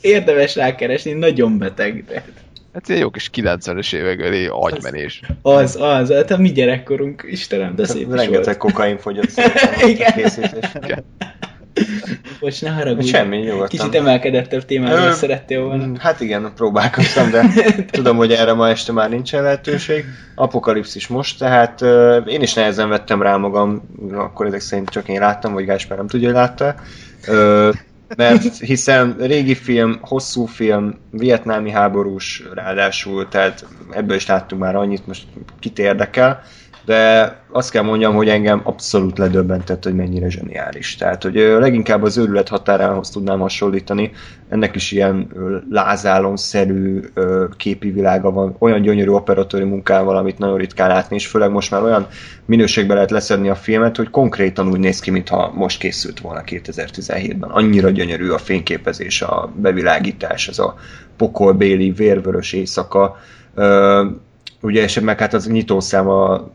Érdemes 0.00 0.54
rákeresni, 0.54 1.12
nagyon 1.12 1.58
beteg. 1.58 2.04
De 2.04 2.24
Hát 2.72 2.88
ilyen 2.88 3.00
jó 3.00 3.10
kis 3.10 3.30
90-es 3.34 3.94
évekbeli 3.94 4.46
agymenés. 4.50 5.20
az, 5.42 5.76
az, 5.80 6.12
hát 6.12 6.30
a 6.30 6.36
mi 6.36 6.52
gyerekkorunk, 6.52 7.24
Istenem, 7.30 7.74
de 7.74 7.86
szép 7.86 8.06
is 8.08 8.14
Rengeteg 8.14 8.56
kokain 8.56 8.98
fogyott 8.98 9.30
Igen. 9.86 11.04
Most 12.40 12.62
ne 12.62 12.70
haragudj. 12.70 13.08
Semmi, 13.08 13.36
nyugodtan. 13.36 13.68
Kicsit 13.68 13.94
emelkedettebb 13.94 14.64
témáról 14.64 15.06
Ö, 15.06 15.12
szerettél 15.12 15.62
volna. 15.62 15.98
Hát 15.98 16.20
igen, 16.20 16.52
próbálkoztam, 16.56 17.30
de 17.30 17.46
tudom, 17.90 18.16
hogy 18.16 18.32
erre 18.32 18.52
ma 18.52 18.68
este 18.68 18.92
már 18.92 19.10
nincsen 19.10 19.42
lehetőség. 19.42 20.04
Apokalipszis 20.34 21.06
most, 21.06 21.38
tehát 21.38 21.80
uh, 21.80 22.16
én 22.26 22.42
is 22.42 22.54
nehezen 22.54 22.88
vettem 22.88 23.22
rá 23.22 23.36
magam, 23.36 23.82
akkor 24.12 24.46
ezek 24.46 24.60
szerint 24.60 24.88
csak 24.88 25.08
én 25.08 25.20
láttam, 25.20 25.52
vagy 25.52 25.64
Gáspár 25.64 25.98
nem 25.98 26.08
tudja, 26.08 26.26
hogy 26.26 26.36
látta. 26.36 26.74
Uh, 27.28 27.74
mert 28.16 28.58
hiszen 28.58 29.16
régi 29.18 29.54
film, 29.54 29.98
hosszú 30.00 30.44
film, 30.44 30.98
vietnámi 31.10 31.70
háborús 31.70 32.42
ráadásul, 32.54 33.28
tehát 33.28 33.66
ebből 33.90 34.16
is 34.16 34.26
láttunk 34.26 34.62
már 34.62 34.76
annyit, 34.76 35.06
most 35.06 35.26
kit 35.58 35.78
érdekel, 35.78 36.42
de 36.84 37.36
azt 37.52 37.70
kell 37.70 37.82
mondjam, 37.82 38.14
hogy 38.14 38.28
engem 38.28 38.60
abszolút 38.64 39.18
ledöbbentett, 39.18 39.84
hogy 39.84 39.94
mennyire 39.94 40.30
zseniális. 40.30 40.96
Tehát, 40.96 41.22
hogy 41.22 41.34
leginkább 41.34 42.02
az 42.02 42.16
őrület 42.16 42.48
határához 42.48 43.10
tudnám 43.10 43.38
hasonlítani, 43.38 44.10
ennek 44.48 44.74
is 44.74 44.92
ilyen 44.92 45.28
lázálomszerű 45.70 47.00
képi 47.56 47.90
világa 47.90 48.30
van, 48.30 48.56
olyan 48.58 48.82
gyönyörű 48.82 49.10
operatőri 49.10 49.64
munkával, 49.64 50.16
amit 50.16 50.38
nagyon 50.38 50.56
ritkán 50.56 50.88
látni, 50.88 51.16
és 51.16 51.26
főleg 51.26 51.50
most 51.50 51.70
már 51.70 51.82
olyan 51.82 52.06
minőségbe 52.44 52.94
lehet 52.94 53.10
leszedni 53.10 53.48
a 53.48 53.54
filmet, 53.54 53.96
hogy 53.96 54.10
konkrétan 54.10 54.68
úgy 54.68 54.80
néz 54.80 55.00
ki, 55.00 55.10
mintha 55.10 55.52
most 55.54 55.80
készült 55.80 56.20
volna 56.20 56.42
2017-ben. 56.46 57.50
Annyira 57.50 57.90
gyönyörű 57.90 58.28
a 58.28 58.38
fényképezés, 58.38 59.22
a 59.22 59.52
bevilágítás, 59.56 60.48
az 60.48 60.58
a 60.58 60.74
pokolbéli, 61.16 61.90
vérvörös 61.90 62.52
éjszaka, 62.52 63.16
ugye, 64.60 64.82
és 64.82 65.00
meg 65.00 65.18
hát 65.18 65.34
az 65.34 65.46
nyitószám 65.46 66.08
a 66.08 66.50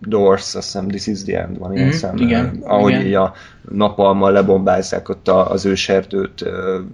Doors, 0.00 0.54
azt 0.54 0.64
hiszem 0.64 0.88
This 0.88 1.06
is 1.06 1.22
the 1.22 1.40
End 1.40 1.58
van 1.58 1.74
ilyen 1.74 1.86
Mhm, 1.86 1.96
szám, 1.96 2.16
igen, 2.16 2.58
ahogy 2.62 3.06
igen. 3.06 3.20
a 3.20 3.32
napalmal 3.70 4.32
lebombázzák 4.32 5.08
ott 5.08 5.28
az 5.28 5.64
őserdőt, 5.64 6.44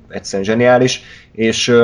egyszerűen 0.08 0.48
zseniális, 0.48 1.02
és 1.32 1.74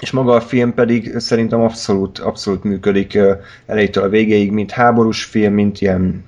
és 0.00 0.10
maga 0.10 0.34
a 0.34 0.40
film 0.40 0.74
pedig 0.74 1.18
szerintem 1.18 1.60
abszolút, 1.60 2.18
abszolút 2.18 2.64
működik 2.64 3.18
elejétől 3.66 4.04
a 4.04 4.08
végéig, 4.08 4.50
mint 4.52 4.70
háborús 4.70 5.24
film, 5.24 5.52
mint 5.52 5.80
ilyen 5.80 6.24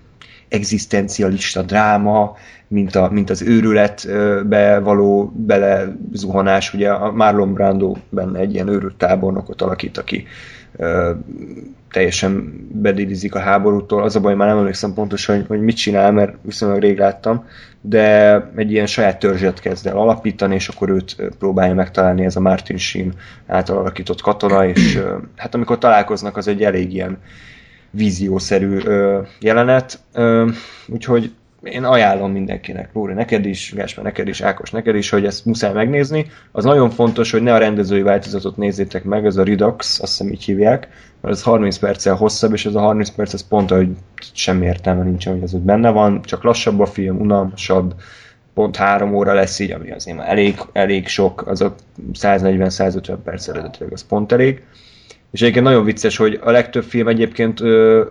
egzisztencialista 0.48 1.62
dráma, 1.62 2.36
mint, 2.68 2.94
a, 2.94 3.08
mint 3.10 3.30
az 3.30 3.42
őrületbe 3.42 4.78
való 4.78 5.32
belezuhanás. 5.36 6.74
Ugye 6.74 6.90
a 6.90 7.12
Marlon 7.12 7.52
Brando 7.52 7.96
benne 8.08 8.38
egy 8.38 8.54
ilyen 8.54 8.68
őrült 8.68 8.96
tábornokot 8.96 9.62
alakít, 9.62 9.98
aki 9.98 10.26
teljesen 11.90 12.66
bedilizik 12.72 13.34
a 13.34 13.38
háborútól. 13.38 14.02
Az 14.02 14.16
a 14.16 14.20
baj, 14.20 14.34
már 14.34 14.48
nem 14.48 14.58
emlékszem 14.58 14.94
pontosan, 14.94 15.36
hogy, 15.36 15.46
hogy 15.46 15.60
mit 15.60 15.76
csinál, 15.76 16.12
mert 16.12 16.34
viszonylag 16.42 16.80
rég 16.80 16.98
láttam, 16.98 17.44
de 17.80 18.34
egy 18.56 18.70
ilyen 18.72 18.86
saját 18.86 19.18
törzset 19.18 19.60
kezd 19.60 19.86
el 19.86 19.96
alapítani, 19.96 20.54
és 20.54 20.68
akkor 20.68 20.90
őt 20.90 21.16
próbálja 21.38 21.74
megtalálni 21.74 22.24
ez 22.24 22.36
a 22.36 22.40
Martin 22.40 22.76
Sheen 22.76 23.14
által 23.46 23.76
alakított 23.76 24.20
katona, 24.20 24.66
és 24.66 25.02
hát 25.36 25.54
amikor 25.54 25.78
találkoznak, 25.78 26.36
az 26.36 26.48
egy 26.48 26.62
elég 26.62 26.92
ilyen 26.92 27.18
víziószerű 27.90 28.78
jelenet, 29.40 30.00
úgyhogy 30.86 31.32
én 31.62 31.84
ajánlom 31.84 32.32
mindenkinek, 32.32 32.90
Lóri, 32.92 33.12
neked 33.12 33.44
is, 33.44 33.72
Gáspár, 33.74 34.04
neked 34.04 34.28
is, 34.28 34.40
Ákos, 34.40 34.70
neked 34.70 34.94
is, 34.94 35.10
hogy 35.10 35.24
ezt 35.24 35.44
muszáj 35.44 35.72
megnézni. 35.72 36.26
Az 36.52 36.64
nagyon 36.64 36.90
fontos, 36.90 37.30
hogy 37.30 37.42
ne 37.42 37.54
a 37.54 37.58
rendezői 37.58 38.02
változatot 38.02 38.56
nézzétek 38.56 39.04
meg, 39.04 39.26
ez 39.26 39.36
a 39.36 39.44
Redux, 39.44 40.00
azt 40.00 40.16
hiszem 40.18 40.32
így 40.32 40.44
hívják, 40.44 40.88
mert 41.20 41.34
ez 41.34 41.42
30 41.42 41.76
perccel 41.76 42.14
hosszabb, 42.14 42.52
és 42.52 42.66
ez 42.66 42.74
a 42.74 42.80
30 42.80 43.10
perc, 43.10 43.32
ez 43.32 43.48
pont, 43.48 43.70
hogy 43.70 43.88
semmi 44.32 44.66
értelme 44.66 45.04
nincsen, 45.04 45.32
hogy 45.32 45.42
ez 45.42 45.54
ott 45.54 45.60
benne 45.60 45.90
van, 45.90 46.22
csak 46.22 46.42
lassabb 46.42 46.80
a 46.80 46.86
film, 46.86 47.20
unalmasabb, 47.20 47.94
pont 48.54 48.76
három 48.76 49.14
óra 49.14 49.32
lesz 49.32 49.58
így, 49.58 49.70
ami 49.70 49.90
azért 49.90 50.16
már 50.16 50.28
elég, 50.28 50.58
elég 50.72 51.06
sok, 51.06 51.46
az 51.46 51.60
a 51.60 51.74
140-150 52.12 53.16
perc 53.24 53.48
eredetileg, 53.48 53.92
az 53.92 54.06
pont 54.06 54.32
elég. 54.32 54.62
És 55.30 55.40
egyébként 55.40 55.64
nagyon 55.64 55.84
vicces, 55.84 56.16
hogy 56.16 56.40
a 56.42 56.50
legtöbb 56.50 56.84
film 56.84 57.08
egyébként 57.08 57.60
ö, 57.60 58.04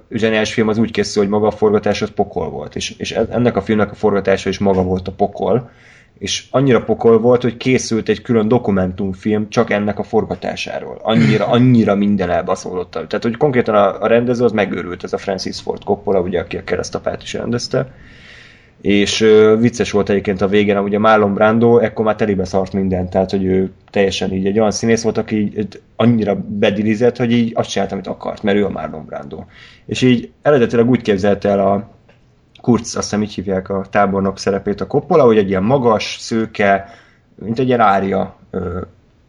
film 0.43 0.67
az 0.67 0.77
úgy 0.77 0.91
készül, 0.91 1.21
hogy 1.21 1.31
maga 1.31 1.47
a 1.47 1.51
forgatás 1.51 2.01
az 2.01 2.09
pokol 2.09 2.49
volt, 2.49 2.75
és, 2.75 2.93
és 2.97 3.11
ennek 3.11 3.55
a 3.55 3.61
filmnek 3.61 3.91
a 3.91 3.95
forgatása 3.95 4.49
is 4.49 4.57
maga 4.57 4.83
volt 4.83 5.07
a 5.07 5.11
pokol, 5.11 5.69
és 6.17 6.45
annyira 6.51 6.83
pokol 6.83 7.19
volt, 7.19 7.41
hogy 7.41 7.57
készült 7.57 8.09
egy 8.09 8.21
külön 8.21 8.47
dokumentumfilm 8.47 9.49
csak 9.49 9.69
ennek 9.69 9.99
a 9.99 10.03
forgatásáról. 10.03 10.99
Annyira, 11.01 11.47
annyira 11.57 11.95
minden 11.95 12.29
elbaszolott. 12.29 12.91
Tehát, 12.91 13.23
hogy 13.23 13.37
konkrétan 13.37 13.75
a, 13.75 14.01
a 14.01 14.07
rendező 14.07 14.43
az 14.43 14.51
megőrült, 14.51 15.03
ez 15.03 15.13
a 15.13 15.17
Francis 15.17 15.59
Ford 15.59 15.83
Coppola, 15.83 16.19
ugye, 16.19 16.39
aki 16.39 16.57
a 16.57 16.63
keresztapát 16.63 17.23
is 17.23 17.33
rendezte, 17.33 17.91
és 18.87 19.21
ö, 19.21 19.55
vicces 19.59 19.91
volt 19.91 20.09
egyébként 20.09 20.41
a 20.41 20.47
végén, 20.47 20.77
ugye 20.77 20.99
Marlon 20.99 21.33
Brando 21.33 21.77
ekkor 21.77 22.05
már 22.05 22.15
telibe 22.15 22.45
szart 22.45 22.73
mindent, 22.73 23.09
tehát 23.09 23.31
hogy 23.31 23.43
ő 23.43 23.71
teljesen 23.89 24.31
így 24.31 24.45
egy 24.45 24.59
olyan 24.59 24.71
színész 24.71 25.03
volt, 25.03 25.17
aki 25.17 25.35
így 25.35 25.81
annyira 25.95 26.35
bedilizett, 26.47 27.17
hogy 27.17 27.31
így 27.31 27.51
azt 27.55 27.69
csinált, 27.69 27.91
amit 27.91 28.07
akart, 28.07 28.43
mert 28.43 28.57
ő 28.57 28.65
a 28.65 28.69
Marlon 28.69 29.05
Brando. 29.05 29.43
És 29.85 30.01
így 30.01 30.31
eredetileg 30.41 30.89
úgy 30.89 31.01
képzelte 31.01 31.49
el 31.49 31.59
a 31.59 31.89
Kurz, 32.61 32.95
azt 32.95 33.09
hiszem 33.09 33.21
így 33.21 33.33
hívják 33.33 33.69
a 33.69 33.85
tábornok 33.89 34.39
szerepét 34.39 34.81
a 34.81 34.87
Coppola, 34.87 35.23
hogy 35.23 35.37
egy 35.37 35.49
ilyen 35.49 35.63
magas, 35.63 36.17
szőke, 36.19 36.89
mint 37.35 37.59
egy 37.59 37.67
ilyen 37.67 37.79
ária 37.79 38.39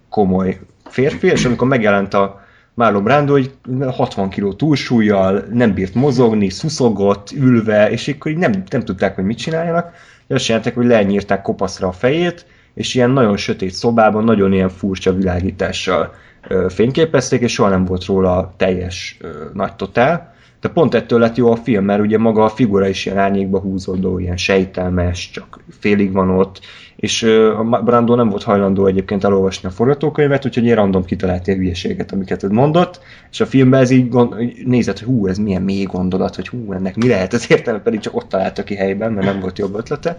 komoly 0.09 0.59
férfi, 0.85 1.27
és 1.27 1.45
amikor 1.45 1.69
megjelent 1.69 2.15
a 2.15 2.41
Marlon 2.79 3.03
Brando, 3.03 3.33
hogy 3.33 3.51
60 3.87 4.31
kg 4.31 4.57
túlsúlyjal, 4.57 5.45
nem 5.53 5.75
bírt 5.75 5.95
mozogni, 5.95 6.49
szuszogott, 6.49 7.31
ülve, 7.31 7.91
és 7.91 8.09
akkor 8.09 8.31
így 8.31 8.37
nem, 8.37 8.63
nem 8.71 8.85
tudták, 8.85 9.15
hogy 9.15 9.25
mit 9.25 9.39
csináljanak. 9.39 9.93
És 10.27 10.35
azt 10.35 10.45
csinálták, 10.45 10.75
hogy 10.75 10.87
lenyírták 10.87 11.43
kopaszra 11.43 11.89
a 11.89 11.93
fejét, 11.93 12.47
és 12.75 12.95
ilyen 12.95 13.11
nagyon 13.11 13.37
sötét 13.37 13.71
szobában, 13.71 14.25
nagyon 14.25 14.53
ilyen 14.53 14.69
furcsa 14.69 15.13
világítással 15.13 16.15
ö, 16.49 16.67
fényképezték, 16.69 17.41
és 17.41 17.53
soha 17.53 17.69
nem 17.69 17.85
volt 17.85 18.05
róla 18.05 18.55
teljes 18.57 19.17
ö, 19.21 19.29
nagy 19.53 19.77
totál. 19.77 20.35
De 20.61 20.69
pont 20.69 20.95
ettől 20.95 21.19
lett 21.19 21.37
jó 21.37 21.51
a 21.51 21.57
film, 21.57 21.85
mert 21.85 22.01
ugye 22.01 22.19
maga 22.19 22.45
a 22.45 22.49
figura 22.49 22.89
is 22.89 23.07
ilyen 23.07 23.19
árnyékba 23.19 23.59
húzódó, 23.59 24.19
ilyen 24.19 24.37
sejtelmes, 24.37 25.31
csak 25.31 25.61
félig 25.81 26.13
van 26.13 26.31
ott, 26.31 26.61
és 26.97 27.23
a 27.23 27.81
Brando 27.85 28.15
nem 28.15 28.29
volt 28.29 28.43
hajlandó 28.43 28.87
egyébként 28.87 29.25
elolvasni 29.25 29.69
a 29.69 29.73
forgatókönyvet, 29.73 30.47
úgyhogy 30.47 30.65
én 30.65 30.75
random 30.75 31.05
kitalálta 31.05 31.53
a 31.53 31.55
hülyeséget, 31.55 32.13
amiket 32.13 32.49
mondott, 32.49 33.01
és 33.31 33.41
a 33.41 33.47
filmben 33.47 33.81
ez 33.81 33.91
így 33.91 34.09
gond, 34.09 34.35
nézett, 34.65 34.99
hogy 34.99 35.09
hú, 35.09 35.27
ez 35.27 35.39
milyen 35.39 35.63
mély 35.63 35.85
gondolat, 35.85 36.35
hogy 36.35 36.49
hú, 36.49 36.73
ennek 36.73 36.97
mi 36.97 37.09
lehet 37.09 37.33
az 37.33 37.51
értelme, 37.51 37.81
pedig 37.81 38.01
csak 38.01 38.17
ott 38.17 38.29
találta 38.29 38.65
ki 38.65 38.75
helyben, 38.75 39.13
mert 39.13 39.27
nem 39.27 39.41
volt 39.41 39.59
jobb 39.59 39.77
ötlete. 39.77 40.19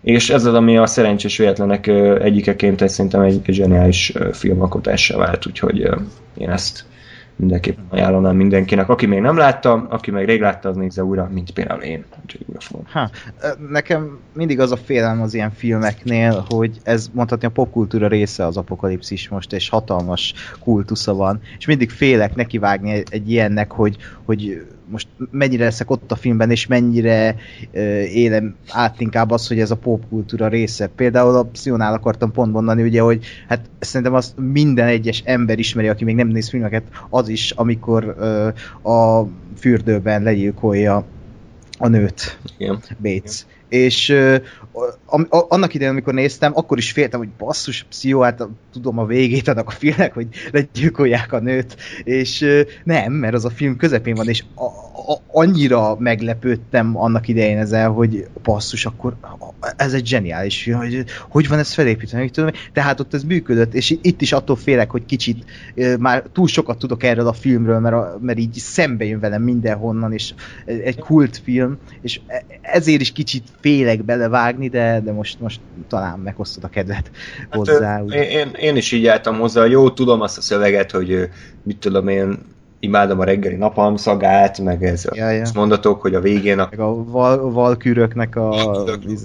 És 0.00 0.30
ez 0.30 0.44
az, 0.44 0.54
ami 0.54 0.76
a 0.76 0.86
szerencsés 0.86 1.36
véletlenek 1.36 1.86
egyikeként 2.20 2.82
egy, 2.82 2.88
szerintem 2.88 3.20
egy, 3.20 3.40
egy 3.44 3.54
zseniális 3.54 4.12
filmalkotássá 4.32 5.16
vált, 5.16 5.46
úgyhogy 5.46 5.88
én 6.38 6.50
ezt 6.50 6.84
mindenképpen 7.38 7.84
ajánlanám 7.88 8.36
mindenkinek. 8.36 8.88
Aki 8.88 9.06
még 9.06 9.20
nem 9.20 9.36
látta, 9.36 9.86
aki 9.88 10.10
meg 10.10 10.24
rég 10.24 10.40
látta, 10.40 10.68
az 10.68 10.76
nézze 10.76 11.04
újra, 11.04 11.28
mint 11.32 11.50
például 11.50 11.80
én. 11.80 12.04
Úgyhogy 12.22 12.44
újra 12.46 12.60
fogom. 12.60 12.84
Ha, 12.90 13.10
nekem 13.70 14.18
mindig 14.34 14.60
az 14.60 14.72
a 14.72 14.76
félelem 14.76 15.22
az 15.22 15.34
ilyen 15.34 15.50
filmeknél, 15.50 16.44
hogy 16.48 16.80
ez 16.82 17.10
mondhatni 17.12 17.46
a 17.46 17.50
popkultúra 17.50 18.08
része 18.08 18.46
az 18.46 18.56
apokalipszis 18.56 19.28
most, 19.28 19.52
és 19.52 19.68
hatalmas 19.68 20.34
kultusza 20.60 21.14
van, 21.14 21.40
és 21.58 21.66
mindig 21.66 21.90
félek 21.90 22.34
nekivágni 22.34 23.02
egy 23.10 23.30
ilyennek, 23.30 23.72
hogy, 23.72 23.96
hogy 24.24 24.66
most 24.90 25.08
mennyire 25.30 25.64
leszek 25.64 25.90
ott 25.90 26.12
a 26.12 26.16
filmben, 26.16 26.50
és 26.50 26.66
mennyire 26.66 27.36
ö, 27.72 27.80
élem 28.00 28.54
át 28.68 29.00
inkább 29.00 29.30
az, 29.30 29.48
hogy 29.48 29.60
ez 29.60 29.70
a 29.70 29.76
popkultúra 29.76 30.48
része. 30.48 30.86
Például 30.86 31.34
a 31.36 31.42
Pszionál 31.42 31.92
akartam 31.92 32.32
pont 32.32 32.52
mondani, 32.52 32.82
ugye, 32.82 33.00
hogy 33.00 33.24
hát 33.48 33.60
szerintem 33.78 34.14
azt 34.14 34.34
minden 34.36 34.86
egyes 34.86 35.22
ember 35.24 35.58
ismeri, 35.58 35.88
aki 35.88 36.04
még 36.04 36.14
nem 36.14 36.28
néz 36.28 36.48
filmeket, 36.48 36.82
az 37.10 37.28
is, 37.28 37.50
amikor 37.50 38.14
ö, 38.18 38.48
a 38.90 39.26
fürdőben 39.56 40.22
legyilkolja 40.22 41.04
a 41.78 41.88
nőt. 41.88 42.38
Igen. 42.58 42.82
Bates. 43.02 43.46
És 43.68 44.14
annak 45.48 45.74
idején, 45.74 45.92
amikor 45.92 46.14
néztem, 46.14 46.52
akkor 46.54 46.78
is 46.78 46.92
féltem, 46.92 47.18
hogy 47.18 47.28
basszus, 47.38 47.86
pszichó, 47.88 48.20
hát 48.20 48.48
tudom 48.72 48.98
a 48.98 49.06
végét 49.06 49.48
annak 49.48 49.68
a 49.68 49.70
filmnek, 49.70 50.14
hogy 50.14 50.26
legyilkolják 50.50 51.32
a 51.32 51.38
nőt, 51.38 51.76
és 52.04 52.44
nem, 52.84 53.12
mert 53.12 53.34
az 53.34 53.44
a 53.44 53.50
film 53.50 53.76
közepén 53.76 54.14
van, 54.14 54.28
és 54.28 54.44
a, 54.54 54.87
a, 55.08 55.16
annyira 55.32 55.96
meglepődtem 55.98 56.96
annak 56.96 57.28
idején 57.28 57.58
ezzel, 57.58 57.90
hogy 57.90 58.26
basszus, 58.42 58.86
akkor 58.86 59.16
ez 59.76 59.92
egy 59.92 60.06
zseniális 60.06 60.62
film, 60.62 60.78
hogy 60.78 61.04
hogy 61.28 61.48
van 61.48 61.58
ez 61.58 61.72
felépítve, 61.72 62.18
meg 62.18 62.30
tudom, 62.30 62.50
tehát 62.72 63.00
ott 63.00 63.14
ez 63.14 63.22
működött, 63.22 63.74
és 63.74 63.96
itt 64.02 64.20
is 64.20 64.32
attól 64.32 64.56
félek, 64.56 64.90
hogy 64.90 65.04
kicsit 65.06 65.44
már 65.98 66.24
túl 66.32 66.46
sokat 66.46 66.78
tudok 66.78 67.02
erről 67.02 67.26
a 67.26 67.32
filmről, 67.32 67.78
mert, 67.78 67.94
a, 67.94 68.18
mert 68.20 68.38
így 68.38 68.54
szembe 68.54 69.04
jön 69.04 69.20
velem 69.20 69.42
mindenhonnan, 69.42 70.12
és 70.12 70.34
egy 70.64 70.98
kultfilm, 70.98 71.78
és 72.00 72.20
e- 72.26 72.44
ezért 72.60 73.00
is 73.00 73.12
kicsit 73.12 73.44
félek 73.60 74.04
belevágni, 74.04 74.68
de, 74.68 75.00
de 75.04 75.12
most, 75.12 75.40
most 75.40 75.60
talán 75.88 76.18
megosztod 76.18 76.64
a 76.64 76.68
kedvet 76.68 77.10
hozzá. 77.50 77.92
Hát, 77.92 78.02
úgy. 78.02 78.14
én, 78.14 78.50
én, 78.58 78.76
is 78.76 78.92
így 78.92 79.06
álltam 79.06 79.38
hozzá, 79.38 79.64
jó, 79.64 79.90
tudom 79.90 80.20
azt 80.20 80.38
a 80.38 80.40
szöveget, 80.40 80.90
hogy 80.90 81.28
mit 81.62 81.78
tudom 81.78 82.08
én, 82.08 82.38
imádom 82.80 83.20
a 83.20 83.24
reggeli 83.24 83.54
napalmszagát, 83.54 84.58
meg 84.58 84.84
ez 84.84 85.04
Ja, 85.14 85.30
ja. 85.30 85.44
mondatok, 85.54 86.00
hogy 86.00 86.14
a 86.14 86.20
végén 86.20 86.58
a 86.58 86.66
Meg 86.70 86.80
a 86.80 87.04
val, 87.04 87.50
valküröknek 87.50 88.36
a 88.36 88.50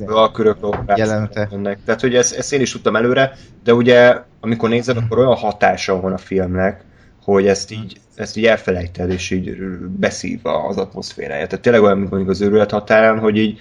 alkörök 0.06 0.58
jelenete. 0.96 1.48
Ennek. 1.52 1.80
Tehát, 1.86 2.02
hogy 2.02 2.16
ezt, 2.16 2.38
ezt 2.38 2.54
én 2.54 2.62
is 2.62 2.72
tudtam 2.72 2.96
előre, 2.96 3.32
de 3.64 3.74
ugye, 3.74 4.18
amikor 4.40 4.70
nézed, 4.70 4.98
akkor 4.98 5.18
olyan 5.18 5.36
hatása 5.36 6.02
van 6.02 6.14
a 6.14 6.18
filmnek, 6.18 6.84
hogy 7.24 7.48
ezt 7.48 7.72
így, 7.72 8.00
ezt 8.16 8.38
így 8.38 8.46
elfelejted, 8.46 9.10
és 9.10 9.32
így 9.32 9.58
beszív 10.00 10.40
az 10.68 10.78
atmoszférája. 10.78 11.48
Tehát 11.48 11.64
tényleg 11.64 11.82
olyan, 11.84 11.98
mint 11.98 12.10
mondjuk 12.10 12.32
az 12.32 12.42
őrület 12.42 12.72
határán, 12.72 13.20
hogy 13.20 13.38
így, 13.38 13.60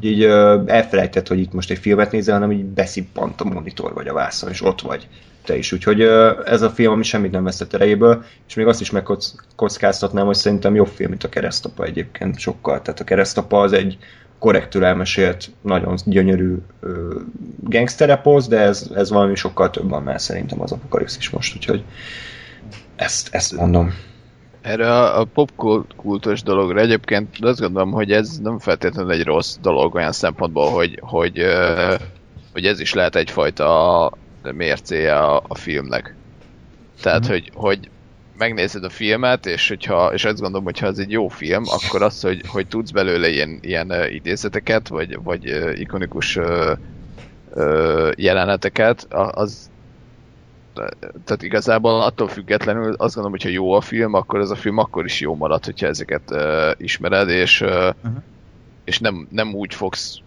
így 0.00 0.22
ö, 0.22 0.62
elfelejted, 0.66 1.28
hogy 1.28 1.38
itt 1.38 1.52
most 1.52 1.70
egy 1.70 1.78
filmet 1.78 2.12
nézel, 2.12 2.34
hanem 2.34 2.52
így 2.52 2.64
beszippant 2.64 3.40
a 3.40 3.44
monitor 3.44 3.94
vagy 3.94 4.08
a 4.08 4.12
vászon, 4.12 4.50
és 4.50 4.62
ott 4.62 4.80
vagy 4.80 5.08
te 5.44 5.56
is. 5.56 5.72
Úgyhogy 5.72 6.00
ez 6.44 6.62
a 6.62 6.70
film, 6.70 6.92
ami 6.92 7.02
semmit 7.02 7.30
nem 7.30 7.44
veszett 7.44 7.74
erejéből, 7.74 8.24
és 8.48 8.54
még 8.54 8.66
azt 8.66 8.80
is 8.80 8.90
megkockáztatnám, 8.90 10.26
hogy 10.26 10.34
szerintem 10.34 10.74
jobb 10.74 10.86
film, 10.86 11.08
mint 11.10 11.24
a 11.24 11.28
keresztapa 11.28 11.84
egyébként 11.84 12.38
sokkal. 12.38 12.82
Tehát 12.82 13.00
a 13.00 13.04
keresztapa 13.04 13.60
az 13.60 13.72
egy 13.72 13.98
korrektül 14.38 14.84
elmesélt, 14.84 15.50
nagyon 15.60 15.96
gyönyörű 16.04 16.56
gangsterepoz, 17.60 18.48
de 18.48 18.58
ez, 18.58 18.90
ez 18.94 19.10
valami 19.10 19.34
sokkal 19.34 19.70
több 19.70 19.92
annál 19.92 20.18
szerintem 20.18 20.60
az 20.60 20.72
apokalipszis 20.72 21.30
most, 21.30 21.56
úgyhogy 21.56 21.84
ezt, 22.96 23.34
ezt 23.34 23.52
mondom. 23.52 23.94
Erre 24.60 24.92
a, 24.92 25.20
a 25.20 25.24
popkultúrs 25.24 26.42
dologra 26.42 26.80
egyébként 26.80 27.36
azt 27.40 27.60
gondolom, 27.60 27.92
hogy 27.92 28.12
ez 28.12 28.38
nem 28.42 28.58
feltétlenül 28.58 29.12
egy 29.12 29.24
rossz 29.24 29.56
dolog 29.62 29.94
olyan 29.94 30.12
szempontból, 30.12 30.70
hogy, 30.70 30.98
hogy, 31.02 31.42
hogy 32.52 32.64
ez 32.66 32.80
is 32.80 32.94
lehet 32.94 33.16
egyfajta 33.16 34.12
mércéje 34.52 35.16
a, 35.16 35.42
a 35.48 35.54
filmnek. 35.54 36.14
Tehát, 37.00 37.20
Mhm. 37.20 37.30
hogy, 37.30 37.50
hogy 37.54 37.88
megnézed 38.36 38.84
a 38.84 38.90
filmet, 38.90 39.46
és, 39.46 39.68
hogyha, 39.68 40.12
és 40.12 40.24
azt 40.24 40.40
gondolom, 40.40 40.64
hogy 40.64 40.78
ha 40.78 40.86
ez 40.86 40.98
egy 40.98 41.10
jó 41.10 41.28
film, 41.28 41.62
akkor 41.66 42.02
az, 42.02 42.20
hogy, 42.20 42.42
hogy 42.46 42.66
tudsz 42.66 42.90
belőle 42.90 43.28
ilyen, 43.28 43.58
ilyen 43.62 43.92
idézeteket, 44.10 44.88
vagy, 44.88 45.18
vagy 45.22 45.72
ikonikus 45.74 46.38
jeleneteket, 48.16 49.06
az 49.10 49.70
tehát 51.24 51.42
igazából 51.42 52.02
attól 52.02 52.28
függetlenül 52.28 52.92
azt 52.92 53.14
gondolom, 53.14 53.30
hogy 53.30 53.42
ha 53.42 53.48
jó 53.48 53.72
a 53.72 53.80
film, 53.80 54.14
akkor 54.14 54.40
ez 54.40 54.50
a 54.50 54.54
film 54.54 54.78
akkor 54.78 55.04
is 55.04 55.20
jó 55.20 55.34
marad, 55.34 55.64
hogyha 55.64 55.86
ezeket 55.86 56.30
uh, 56.30 56.70
ismered, 56.76 57.28
és, 57.28 57.60
uh, 57.60 57.68
uh-huh. 57.68 58.22
és 58.84 58.98
nem, 58.98 59.26
nem 59.30 59.54
úgy 59.54 59.74
fogsz 59.74 60.18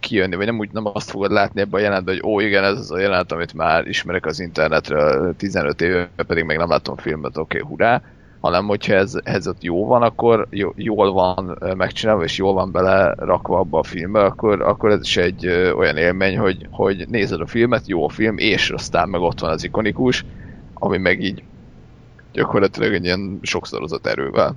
kijönni, 0.00 0.36
vagy 0.36 0.46
nem 0.46 0.58
úgy 0.58 0.70
nem 0.72 0.86
azt 0.92 1.10
fogod 1.10 1.30
látni 1.30 1.60
ebben 1.60 1.80
a 1.80 1.82
jelentben, 1.82 2.14
hogy 2.14 2.30
ó 2.30 2.40
igen, 2.40 2.64
ez 2.64 2.78
az 2.78 2.90
a 2.90 2.98
jelenet, 2.98 3.32
amit 3.32 3.54
már 3.54 3.86
ismerek 3.86 4.26
az 4.26 4.40
internetről 4.40 5.36
15 5.36 5.80
éve, 5.80 6.08
pedig 6.16 6.44
még 6.44 6.56
nem 6.56 6.68
látom 6.68 6.96
filmet, 6.96 7.36
oké, 7.36 7.58
okay, 7.58 7.70
hurrá, 7.70 8.02
hanem 8.40 8.66
hogyha 8.66 8.94
ez, 8.94 9.18
ez 9.22 9.48
ott 9.48 9.62
jó 9.62 9.86
van, 9.86 10.02
akkor 10.02 10.46
jó, 10.50 10.72
jól 10.76 11.12
van 11.12 11.58
megcsinálva, 11.76 12.24
és 12.24 12.38
jól 12.38 12.52
van 12.52 12.72
bele 12.72 13.14
rakva 13.16 13.58
abba 13.58 13.78
a 13.78 13.82
filmbe, 13.82 14.24
akkor, 14.24 14.62
akkor 14.62 14.90
ez 14.90 15.00
is 15.00 15.16
egy 15.16 15.46
olyan 15.76 15.96
élmény, 15.96 16.38
hogy, 16.38 16.66
hogy 16.70 17.08
nézed 17.08 17.40
a 17.40 17.46
filmet, 17.46 17.86
jó 17.86 18.04
a 18.04 18.08
film, 18.08 18.38
és 18.38 18.70
aztán 18.70 19.08
meg 19.08 19.20
ott 19.20 19.40
van 19.40 19.50
az 19.50 19.64
ikonikus, 19.64 20.24
ami 20.74 20.98
meg 20.98 21.22
így 21.22 21.42
gyakorlatilag 22.32 22.92
egy 22.92 23.04
ilyen 23.04 23.38
sokszorozott 23.42 24.06
erővel 24.06 24.56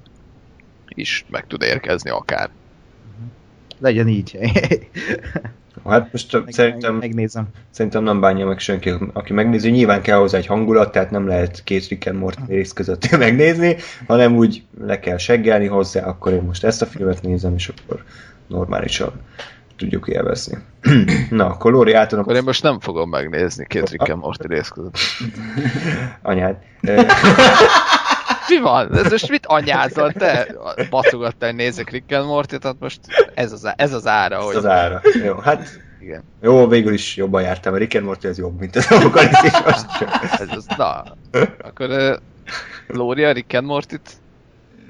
is 0.87 1.25
meg 1.29 1.47
tud 1.47 1.61
érkezni 1.61 2.09
akár. 2.09 2.49
Legyen 3.81 4.07
így. 4.07 4.37
Hát 5.85 6.11
most 6.11 6.33
Meg, 6.33 6.43
szerintem, 6.47 6.91
meg, 6.93 7.01
megnézem. 7.01 7.47
szerintem 7.69 8.03
nem 8.03 8.19
bánja 8.19 8.45
meg 8.45 8.59
senki, 8.59 8.93
aki 9.13 9.33
megnézi. 9.33 9.69
Nyilván 9.69 10.01
kell 10.01 10.17
hozzá 10.17 10.37
egy 10.37 10.45
hangulat, 10.45 10.91
tehát 10.91 11.11
nem 11.11 11.27
lehet 11.27 11.63
két 11.63 11.87
Rick 11.87 12.07
and 12.07 12.17
Morty 12.17 12.39
rész 12.47 12.71
között 12.71 13.09
megnézni, 13.17 13.75
hanem 14.07 14.35
úgy 14.35 14.63
le 14.81 14.99
kell 14.99 15.17
seggelni 15.17 15.65
hozzá, 15.67 16.05
akkor 16.05 16.31
én 16.31 16.41
most 16.41 16.63
ezt 16.63 16.81
a 16.81 16.85
filmet 16.85 17.21
nézem, 17.21 17.53
és 17.55 17.67
akkor 17.67 18.03
normálisan 18.47 19.11
tudjuk 19.77 20.07
élvezni. 20.07 20.57
Na, 21.29 21.45
akkor 21.45 21.71
Lóri 21.71 21.93
átadom 21.93 22.23
Akkor 22.23 22.35
én 22.35 22.43
most 22.43 22.63
nem 22.63 22.79
fogom 22.79 23.09
megnézni 23.09 23.65
két 23.67 23.89
Rick 23.89 24.09
and 24.09 24.21
Morty 24.23 24.47
rész 24.47 24.67
között. 24.67 24.97
anyád. 26.21 26.55
Mi 28.51 28.59
van? 28.59 28.97
Ez 28.97 29.11
most 29.11 29.29
mit 29.29 29.45
anyázol 29.45 30.11
te? 30.11 30.47
Baszogattál, 30.89 31.49
hogy 31.49 31.57
nézek 31.57 31.89
Rick 31.89 32.15
and 32.15 32.25
Morty, 32.25 32.55
tehát 32.55 32.77
most 32.79 32.99
ez 33.33 33.51
az, 33.51 33.73
ez 33.75 33.93
az 33.93 34.07
ára, 34.07 34.37
Ez 34.37 34.43
hogy... 34.43 34.55
az 34.55 34.65
ára. 34.65 35.01
Jó, 35.25 35.35
hát 35.35 35.69
Igen. 36.01 36.23
jó, 36.41 36.67
végül 36.67 36.93
is 36.93 37.15
jobban 37.15 37.41
jártam. 37.41 37.73
A 37.73 37.77
Rick 37.77 37.95
and 37.95 38.05
Morty 38.05 38.25
az 38.25 38.37
jobb, 38.37 38.59
mint 38.59 38.75
az. 38.75 38.87
Ez 40.39 40.49
az, 40.49 40.65
na, 40.77 41.03
akkor 41.61 41.89
uh, 41.89 42.15
Lóri 42.87 43.23
a 43.23 43.31
Rick 43.31 43.53
and 43.53 43.65
Morty-t 43.65 44.20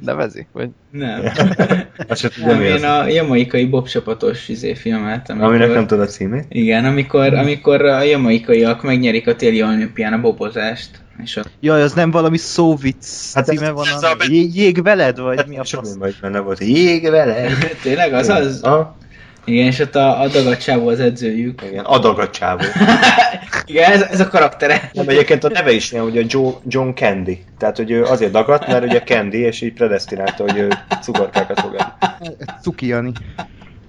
nevezi? 0.06 0.48
Vagy? 0.52 0.70
Nem. 0.92 1.22
Azt 2.08 2.38
Nem, 2.46 2.58
mi 2.58 2.64
én 2.66 2.84
a 2.84 3.08
jamaikai 3.08 3.66
bobcsapatos 3.66 4.48
izé 4.48 4.74
filmet, 4.74 5.30
amikor... 5.30 5.48
Aminek 5.48 5.74
nem 5.74 5.88
tudod 5.88 6.04
a 6.04 6.08
címét. 6.10 6.46
Igen, 6.50 6.86
amikor, 6.86 7.34
amikor 7.34 7.86
a 7.86 8.02
jamaikaiak 8.02 8.84
megnyerik 8.84 9.28
a 9.28 9.36
téli 9.36 9.64
olimpián 9.64 10.14
a 10.14 10.20
bobozást, 10.22 10.90
és 11.24 11.36
ott 11.36 11.50
Jaj, 11.60 11.82
az 11.82 11.94
nem 11.94 12.12
valami 12.12 12.38
szóvic 12.38 13.34
Hát 13.34 13.46
címe 13.46 13.70
van 13.70 13.88
ez 13.88 14.04
a- 14.04 14.12
a... 14.12 14.16
Jé- 14.30 14.56
Jég 14.56 14.84
veled, 14.84 15.20
vagy 15.20 15.38
Hát 15.38 15.48
mi 15.48 15.58
a 15.58 15.64
fasz? 15.64 15.96
baj, 15.96 16.12
benne 16.22 16.40
volt. 16.40 16.60
Jég 16.60 17.10
vele. 17.10 17.46
tényleg 17.84 18.14
az 18.14 18.30
az? 18.30 18.62
Aha, 18.62 18.98
Igen, 19.46 19.66
és 19.66 19.80
ott 19.80 19.96
a, 19.96 20.22
a 20.22 20.28
dagadcsávó 20.28 20.88
az 20.88 21.00
edzőjük. 21.00 21.62
igen, 21.70 21.86
a 21.86 22.30
csávó. 22.30 22.64
Igen, 23.72 23.92
ez, 23.92 24.02
ez 24.02 24.20
a 24.20 24.28
karaktere. 24.28 24.90
Nem, 24.94 25.10
egyébként 25.10 25.44
a 25.44 25.50
neve 25.50 25.72
is 25.72 25.92
ilyen, 25.92 26.04
ugye 26.04 26.24
Joe, 26.28 26.52
John 26.68 26.90
Candy. 26.94 27.44
Tehát, 27.58 27.78
hogy 27.78 27.92
ő 27.92 28.04
azért 28.04 28.32
dagadt, 28.32 28.68
mert 28.68 28.84
ugye 28.84 29.02
Candy, 29.02 29.38
és 29.38 29.62
így 29.62 29.74
predestinálta, 29.74 30.44
hogy 30.44 30.58
ő 30.58 30.70
cukorkákat 31.02 31.60
fog 31.60 31.76
enni. 31.78 32.36
Cuki 32.62 32.88
Jani. 32.88 33.12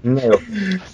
Na 0.01 0.21
jó. 0.25 0.39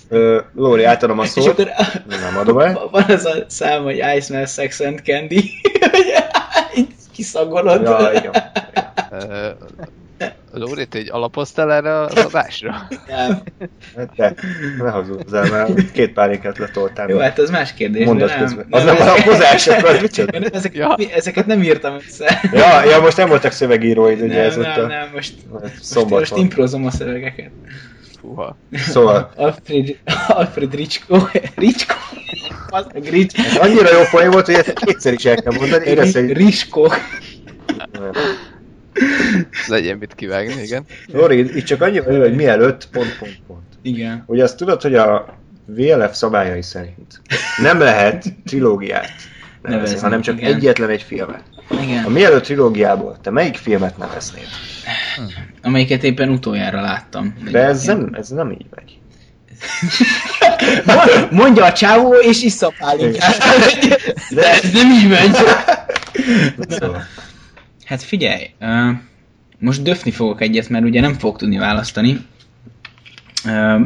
Ö, 0.08 0.40
Lóri, 0.54 0.84
átadom 0.84 1.18
a 1.18 1.22
És 1.22 1.28
szót. 1.28 1.48
akkor 1.48 1.70
Nem 2.08 2.36
adom 2.38 2.58
el. 2.58 2.80
van 2.90 3.04
az 3.08 3.24
a 3.24 3.44
szám, 3.46 3.82
hogy 3.82 3.96
I 4.16 4.20
smell 4.20 4.46
sex 4.46 4.80
and 4.80 5.00
candy. 5.04 5.50
Kiszagolod. 7.14 7.82
Ja, 7.82 8.10
igen. 8.14 8.32
Lóri, 10.52 10.86
te 10.86 10.98
egy 10.98 11.10
alapoztál 11.10 11.72
erre 11.72 12.00
az 12.00 12.24
adásra? 12.24 12.88
Nem. 13.08 13.42
Hát 13.96 14.14
De, 14.16 14.34
ne 14.78 14.90
hazudzzál, 14.90 15.50
mert 15.50 15.90
két 15.92 16.12
pálinkát 16.12 16.58
letoltál. 16.58 17.08
Jó, 17.08 17.18
hát 17.18 17.38
az 17.38 17.50
más 17.50 17.74
kérdés. 17.74 18.00
de 18.00 18.06
Mondat 18.06 18.28
nem, 18.28 18.38
közben. 18.38 18.66
Az 18.70 18.84
nem 18.84 18.96
alapozás, 19.00 19.66
akkor 19.66 19.88
az 19.88 20.00
micsoda? 20.08 20.38
Én 20.38 20.48
ezeket, 20.52 20.76
Ja. 20.76 20.96
ezeket 21.14 21.46
nem 21.46 21.62
írtam 21.62 21.94
össze. 21.94 22.40
Ja, 22.52 22.84
ja, 22.84 23.00
most 23.00 23.16
nem 23.16 23.28
voltak 23.28 23.52
szövegíróid, 23.52 24.20
ugye 24.20 24.42
ez 24.42 24.56
nem, 24.56 24.70
ott 24.70 24.76
nem, 24.76 24.84
a 24.84 24.88
nem, 24.88 25.08
most, 25.12 25.34
most, 25.94 26.08
most 26.08 26.36
improzom 26.36 26.86
a 26.86 26.90
szövegeket. 26.90 27.50
Fúha. 28.20 28.56
Szóval, 28.72 29.32
Alfred, 29.36 29.96
Alfred 30.28 30.74
Ricsko, 30.74 31.28
Ricsko, 31.54 31.94
az 32.68 32.86
meg 32.92 33.08
Rics, 33.08 33.38
ez 33.38 33.56
annyira 33.56 33.92
jó 33.92 34.02
poén 34.10 34.30
volt, 34.30 34.46
hogy 34.46 34.54
ezt 34.54 34.72
kétszer 34.72 35.12
is 35.12 35.24
el 35.24 35.36
kell 35.36 35.52
mondani, 35.58 35.90
igaz, 35.90 36.12
hogy... 36.14 36.32
Legyen 39.66 39.96
mit 39.96 40.14
kivágni, 40.14 40.62
igen. 40.62 40.84
Lori, 41.12 41.56
itt 41.56 41.64
csak 41.64 41.82
annyi 41.82 41.98
van, 42.00 42.20
hogy 42.20 42.34
mielőtt 42.34 42.88
pont, 42.92 43.16
pont, 43.18 43.38
pont. 43.46 43.62
Igen. 43.82 44.24
Ugye 44.26 44.42
azt 44.42 44.56
tudod, 44.56 44.82
hogy 44.82 44.94
a 44.94 45.38
VLF 45.66 46.14
szabályai 46.16 46.62
szerint 46.62 47.20
nem 47.62 47.78
lehet 47.78 48.24
trilógiát 48.44 49.10
nevezni, 49.62 49.76
Nevezni, 49.76 49.98
hanem 50.00 50.20
csak 50.20 50.36
igen. 50.40 50.54
egyetlen 50.54 50.88
egy 50.88 51.02
filmet. 51.02 51.42
A 51.68 51.74
Igen. 51.82 52.12
mielőtt 52.12 52.42
trilógiából 52.44 53.18
te 53.22 53.30
melyik 53.30 53.56
filmet 53.56 53.98
neveznéd? 53.98 54.46
Amelyiket 55.62 56.02
éppen 56.04 56.28
utoljára 56.28 56.80
láttam. 56.80 57.34
De 57.50 57.58
ez 57.64 57.82
nem, 57.84 58.10
ez 58.12 58.28
nem 58.28 58.50
így 58.50 58.66
megy. 58.74 58.98
Mo- 60.86 61.30
Mondja 61.30 61.64
a 61.64 61.72
csávó, 61.72 62.14
és 62.14 62.42
issza 62.42 62.72
pálinkát. 62.78 63.36
De 64.30 64.50
ez 64.50 64.72
nem 64.72 64.90
így 64.92 65.08
megy. 65.08 65.34
Szóval. 66.68 67.02
Hát 67.88 68.02
figyelj, 68.02 68.50
uh, 68.60 68.96
most 69.58 69.82
döfni 69.82 70.10
fogok 70.10 70.40
egyet, 70.40 70.68
mert 70.68 70.84
ugye 70.84 71.00
nem 71.00 71.14
fogok 71.14 71.38
tudni 71.38 71.58
választani. 71.58 72.18
Uh, 73.44 73.80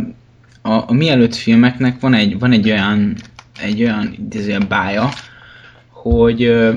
a, 0.63 0.85
a 0.87 0.93
mielőtt 0.93 1.35
filmeknek 1.35 2.01
van 2.01 2.15
egy, 2.15 2.39
van 2.39 2.53
egy 2.53 2.71
olyan, 2.71 3.17
egy 3.61 3.83
olyan 3.83 4.15
idézően 4.19 4.65
bája, 4.69 5.09
hogy, 5.89 6.45
uh, 6.47 6.77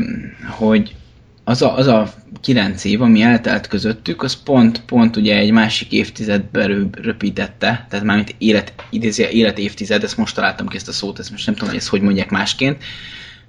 hogy 0.49 0.95
az 1.43 1.61
a, 1.61 1.77
az 1.77 1.87
a 1.87 2.13
kilenc 2.41 2.83
év, 2.83 3.01
ami 3.01 3.21
eltelt 3.21 3.67
közöttük, 3.67 4.23
az 4.23 4.43
pont, 4.43 4.81
pont 4.85 5.15
ugye 5.15 5.35
egy 5.35 5.51
másik 5.51 5.91
évtizedbe 5.91 6.65
rö- 6.65 6.95
röpítette, 6.95 7.85
tehát 7.89 8.05
mármint 8.05 8.35
élet, 8.37 8.73
idézi, 8.89 9.27
élet 9.31 9.57
évtized, 9.57 10.03
ezt 10.03 10.17
most 10.17 10.35
találtam 10.35 10.67
ki 10.67 10.75
ezt 10.75 10.87
a 10.87 10.91
szót, 10.91 11.19
ezt 11.19 11.31
most 11.31 11.45
nem 11.45 11.55
tudom, 11.55 11.69
hogy 11.69 11.79
ezt 11.79 11.87
hogy 11.87 12.01
mondják 12.01 12.29
másként, 12.29 12.83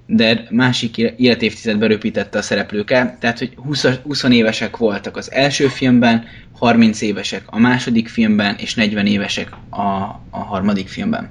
de 0.07 0.47
másik 0.49 0.97
életévtizedben 0.97 1.87
röpítette 1.89 2.37
a 2.37 2.41
szereplőket, 2.41 3.19
tehát 3.19 3.39
hogy 3.39 3.53
20, 3.55 3.85
20 4.03 4.23
évesek 4.23 4.77
voltak 4.77 5.17
az 5.17 5.31
első 5.31 5.67
filmben, 5.67 6.25
30 6.53 7.01
évesek 7.01 7.43
a 7.45 7.59
második 7.59 8.07
filmben, 8.07 8.55
és 8.57 8.75
40 8.75 9.05
évesek 9.05 9.49
a, 9.69 9.81
a 10.29 10.39
harmadik 10.39 10.87
filmben. 10.87 11.29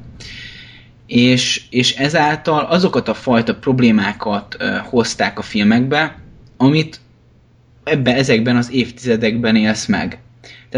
És, 1.07 1.63
és 1.71 1.95
ezáltal 1.95 2.65
azokat 2.65 3.09
a 3.09 3.15
fajta 3.15 3.55
problémákat 3.55 4.57
ö, 4.59 4.77
hozták 4.85 5.39
a 5.39 5.43
filmekbe, 5.43 6.19
amit 6.57 7.01
ebbe, 7.85 8.15
ezekben 8.15 8.57
az 8.57 8.73
évtizedekben 8.73 9.57
élsz 9.57 9.87
meg. 9.87 10.19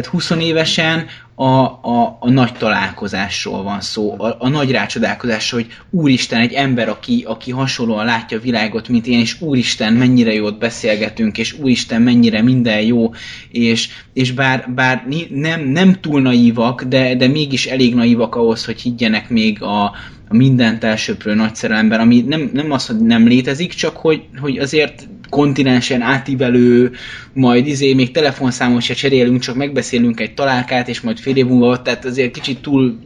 Tehát 0.01 0.13
20 0.13 0.31
évesen 0.31 1.07
a, 1.35 1.45
a, 1.45 2.17
a 2.21 2.31
nagy 2.31 2.53
találkozásról 2.53 3.63
van 3.63 3.81
szó, 3.81 4.15
a, 4.19 4.37
a 4.39 4.49
nagy 4.49 4.71
rácsodálkozásról, 4.71 5.63
hogy 5.63 5.73
úristen, 5.91 6.41
egy 6.41 6.53
ember, 6.53 6.89
aki, 6.89 7.25
aki 7.27 7.51
hasonlóan 7.51 8.05
látja 8.05 8.39
a 8.39 8.41
világot, 8.41 8.89
mint 8.89 9.07
én, 9.07 9.19
és 9.19 9.41
úristen, 9.41 9.93
mennyire 9.93 10.33
jót 10.33 10.59
beszélgetünk, 10.59 11.39
és 11.39 11.53
úristen, 11.53 12.03
mennyire 12.03 12.43
minden 12.43 12.81
jó, 12.81 13.11
és, 13.51 13.89
és 14.13 14.33
bár, 14.33 14.71
bár 14.75 15.07
nem, 15.31 15.69
nem 15.69 16.01
túl 16.01 16.21
naívak, 16.21 16.83
de, 16.83 17.15
de 17.15 17.27
mégis 17.27 17.67
elég 17.67 17.95
naívak 17.95 18.35
ahhoz, 18.35 18.65
hogy 18.65 18.81
higgyenek 18.81 19.29
még 19.29 19.63
a, 19.63 19.85
a 20.29 20.37
mindent 20.37 20.85
elsőprő 20.85 21.35
nagy 21.35 21.59
ami 21.91 22.21
nem, 22.21 22.51
nem 22.53 22.73
az, 22.73 22.87
hogy 22.87 23.01
nem 23.01 23.27
létezik, 23.27 23.73
csak 23.73 23.97
hogy, 23.97 24.23
hogy 24.41 24.59
azért 24.59 25.09
kontinensen 25.29 26.01
átívelő, 26.01 26.93
majd 27.33 27.67
izé 27.67 27.95
még 27.95 28.11
telefonszámot 28.11 28.83
se 28.83 28.95
cserélünk, 28.95 29.41
csak 29.41 29.55
megbeszélünk 29.55 30.21
egy 30.21 30.35
találkát, 30.35 30.89
és 30.89 31.01
majd 31.01 31.19
fél 31.19 31.37
év 31.37 31.47
múlva 31.47 31.83
tehát 31.83 32.05
azért 32.05 32.33
kicsit 32.33 32.59
túl, 32.59 32.99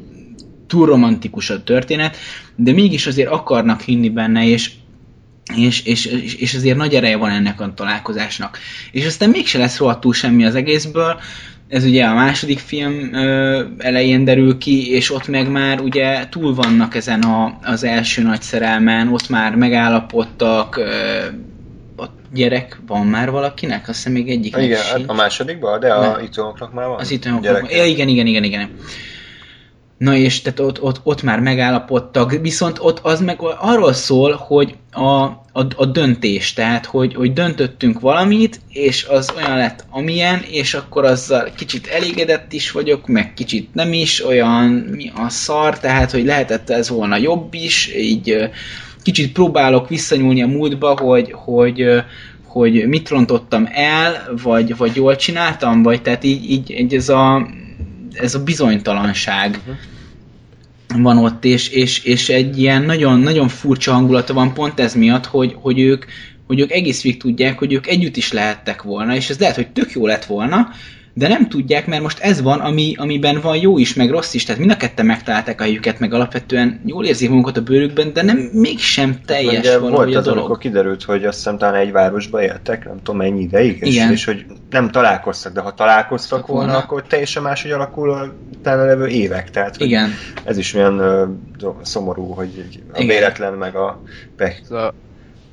túl 0.66 0.86
romantikus 0.86 1.50
a 1.50 1.62
történet, 1.62 2.16
de 2.56 2.72
mégis 2.72 3.06
azért 3.06 3.30
akarnak 3.30 3.80
hinni 3.80 4.08
benne, 4.08 4.46
és 4.46 4.70
és, 5.56 5.84
és, 5.84 6.04
és, 6.38 6.54
azért 6.54 6.76
nagy 6.76 6.94
ereje 6.94 7.16
van 7.16 7.30
ennek 7.30 7.60
a 7.60 7.74
találkozásnak. 7.74 8.58
És 8.92 9.06
aztán 9.06 9.30
mégse 9.30 9.58
lesz 9.58 9.78
rohadtul 9.78 10.12
semmi 10.12 10.44
az 10.44 10.54
egészből, 10.54 11.20
ez 11.68 11.84
ugye 11.84 12.04
a 12.04 12.14
második 12.14 12.58
film 12.58 13.14
ö, 13.14 13.64
elején 13.78 14.24
derül 14.24 14.58
ki, 14.58 14.90
és 14.90 15.12
ott 15.12 15.28
meg 15.28 15.50
már 15.50 15.80
ugye 15.80 16.28
túl 16.28 16.54
vannak 16.54 16.94
ezen 16.94 17.20
a, 17.20 17.58
az 17.62 17.84
első 17.84 18.22
nagy 18.22 18.42
szerelmen, 18.42 19.08
ott 19.08 19.28
már 19.28 19.54
megállapodtak, 19.54 20.76
ö, 20.76 20.84
gyerek 22.32 22.80
van 22.86 23.06
már 23.06 23.30
valakinek? 23.30 23.88
Azt 23.88 23.96
hiszem 23.96 24.12
még 24.12 24.30
egyik 24.30 24.56
Igen, 24.56 24.82
hát 24.82 25.02
a 25.06 25.12
másodikban, 25.12 25.80
de 25.80 25.92
a 25.92 26.00
Nem. 26.00 26.24
itonoknak 26.24 26.72
már 26.72 26.86
van. 26.86 26.98
az 26.98 27.18
Gyereke. 27.40 27.76
ja, 27.76 27.84
igen, 27.84 28.08
igen, 28.08 28.26
igen, 28.26 28.44
igen. 28.44 28.70
Na 30.02 30.14
és 30.14 30.42
tehát 30.42 30.60
ott, 30.60 30.82
ott, 30.82 31.00
ott 31.02 31.22
már 31.22 31.40
megállapodtak, 31.40 32.32
viszont 32.40 32.78
ott 32.80 32.98
az 33.02 33.20
meg 33.20 33.38
arról 33.58 33.92
szól, 33.92 34.32
hogy 34.32 34.74
a, 34.90 35.22
a, 35.52 35.66
a 35.76 35.86
döntés, 35.86 36.52
tehát 36.52 36.86
hogy, 36.86 37.14
hogy 37.14 37.32
döntöttünk 37.32 38.00
valamit, 38.00 38.60
és 38.68 39.04
az 39.04 39.32
olyan 39.36 39.56
lett 39.56 39.84
amilyen, 39.90 40.42
és 40.50 40.74
akkor 40.74 41.04
azzal 41.04 41.50
kicsit 41.56 41.86
elégedett 41.86 42.52
is 42.52 42.70
vagyok, 42.70 43.06
meg 43.06 43.34
kicsit 43.34 43.74
nem 43.74 43.92
is, 43.92 44.24
olyan 44.24 44.64
mi 44.70 45.12
a 45.14 45.28
szar, 45.28 45.78
tehát 45.78 46.10
hogy 46.10 46.24
lehetett 46.24 46.70
ez 46.70 46.88
volna 46.88 47.16
jobb 47.16 47.54
is, 47.54 47.94
így 47.96 48.50
kicsit 49.02 49.32
próbálok 49.32 49.88
visszanyúlni 49.88 50.42
a 50.42 50.46
múltba, 50.46 50.96
hogy, 51.00 51.32
hogy, 51.32 51.84
hogy 52.44 52.86
mit 52.88 53.08
rontottam 53.08 53.68
el, 53.72 54.32
vagy, 54.42 54.76
vagy 54.76 54.96
jól 54.96 55.16
csináltam, 55.16 55.82
vagy 55.82 56.02
tehát 56.02 56.24
így, 56.24 56.50
így, 56.50 56.70
így 56.70 56.94
ez 56.94 57.08
a 57.08 57.46
ez 58.12 58.34
a 58.34 58.42
bizonytalanság 58.42 59.60
van 60.96 61.18
ott, 61.18 61.44
és, 61.44 61.68
és, 61.68 62.04
és 62.04 62.28
egy 62.28 62.58
ilyen 62.58 62.82
nagyon, 62.82 63.20
nagyon 63.20 63.48
furcsa 63.48 63.92
hangulata 63.92 64.34
van 64.34 64.54
pont 64.54 64.80
ez 64.80 64.94
miatt, 64.94 65.26
hogy, 65.26 65.56
hogy 65.60 65.80
ők 65.80 66.04
hogy 66.46 66.60
ők 66.60 66.70
egész 66.72 67.02
végig 67.02 67.20
tudják, 67.20 67.58
hogy 67.58 67.72
ők 67.72 67.86
együtt 67.86 68.16
is 68.16 68.32
lehettek 68.32 68.82
volna, 68.82 69.14
és 69.14 69.30
ez 69.30 69.38
lehet, 69.38 69.54
hogy 69.54 69.68
tök 69.68 69.92
jó 69.92 70.06
lett 70.06 70.24
volna, 70.24 70.68
de 71.14 71.28
nem 71.28 71.48
tudják, 71.48 71.86
mert 71.86 72.02
most 72.02 72.18
ez 72.18 72.42
van, 72.42 72.60
ami, 72.60 72.94
amiben 72.98 73.40
van 73.40 73.56
jó 73.56 73.78
is, 73.78 73.94
meg 73.94 74.10
rossz 74.10 74.34
is, 74.34 74.44
tehát 74.44 74.60
mind 74.60 74.72
a 74.72 74.76
ketten 74.76 75.06
megtalálták 75.06 75.60
a 75.60 75.62
helyüket, 75.62 75.98
meg 75.98 76.12
alapvetően 76.12 76.80
jól 76.84 77.04
érzik 77.04 77.28
magukat 77.28 77.56
a 77.56 77.62
bőrükben, 77.62 78.12
de 78.12 78.22
nem 78.22 78.36
mégsem 78.52 79.20
teljes 79.26 79.58
Ugye 79.58 79.78
valahogy 79.78 80.04
volt 80.04 80.14
a 80.14 80.18
az, 80.18 80.24
dolog. 80.24 80.38
amikor 80.38 80.58
kiderült, 80.58 81.02
hogy 81.02 81.24
azt 81.24 81.36
hiszem 81.36 81.58
talán 81.58 81.74
egy 81.74 81.92
városba 81.92 82.42
éltek, 82.42 82.84
nem 82.84 82.96
tudom 82.96 83.16
mennyi 83.16 83.40
ideig, 83.40 83.78
és, 83.80 83.94
Igen. 83.94 84.10
és 84.12 84.24
hogy 84.24 84.44
nem 84.70 84.90
találkoztak, 84.90 85.52
de 85.52 85.60
ha 85.60 85.74
találkoztak 85.74 86.46
volna, 86.46 86.64
volna. 86.64 86.78
akkor 86.78 87.02
teljesen 87.02 87.42
máshogy 87.42 87.70
alakul 87.70 88.10
a 88.10 88.32
utána 88.58 88.84
levő 88.84 89.06
évek. 89.06 89.50
Tehát 89.50 89.76
hogy 89.76 89.86
Igen, 89.86 90.10
ez 90.44 90.56
is 90.58 90.74
olyan 90.74 90.96
do- 91.58 91.86
szomorú, 91.86 92.26
hogy 92.32 92.64
a 92.92 93.00
Igen. 93.00 93.06
véletlen 93.16 93.52
meg 93.52 93.76
a 93.76 94.02
bekap. 94.36 94.94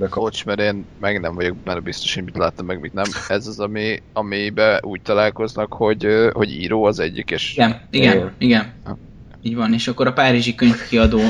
Bocs, 0.07 0.45
mert 0.45 0.59
én 0.59 0.85
meg 0.99 1.19
nem 1.19 1.35
vagyok 1.35 1.57
benne 1.57 1.79
biztos, 1.79 2.13
hogy 2.13 2.23
mit 2.23 2.38
láttam, 2.38 2.65
meg 2.65 2.79
mit 2.79 2.93
nem. 2.93 3.05
Ez 3.27 3.47
az, 3.47 3.59
ami, 3.59 4.01
amiben 4.13 4.79
úgy 4.81 5.01
találkoznak, 5.01 5.73
hogy, 5.73 6.07
hogy 6.31 6.51
író 6.51 6.83
az 6.83 6.99
egyik, 6.99 7.31
és 7.31 7.53
igen, 7.53 7.81
igen, 7.89 8.15
Igen. 8.15 8.33
igen. 8.38 8.73
Ha. 8.83 8.97
Így 9.41 9.55
van, 9.55 9.73
és 9.73 9.88
akkor 9.88 10.07
a 10.07 10.13
Párizsi 10.13 10.55
könyvkiadó 10.55 11.21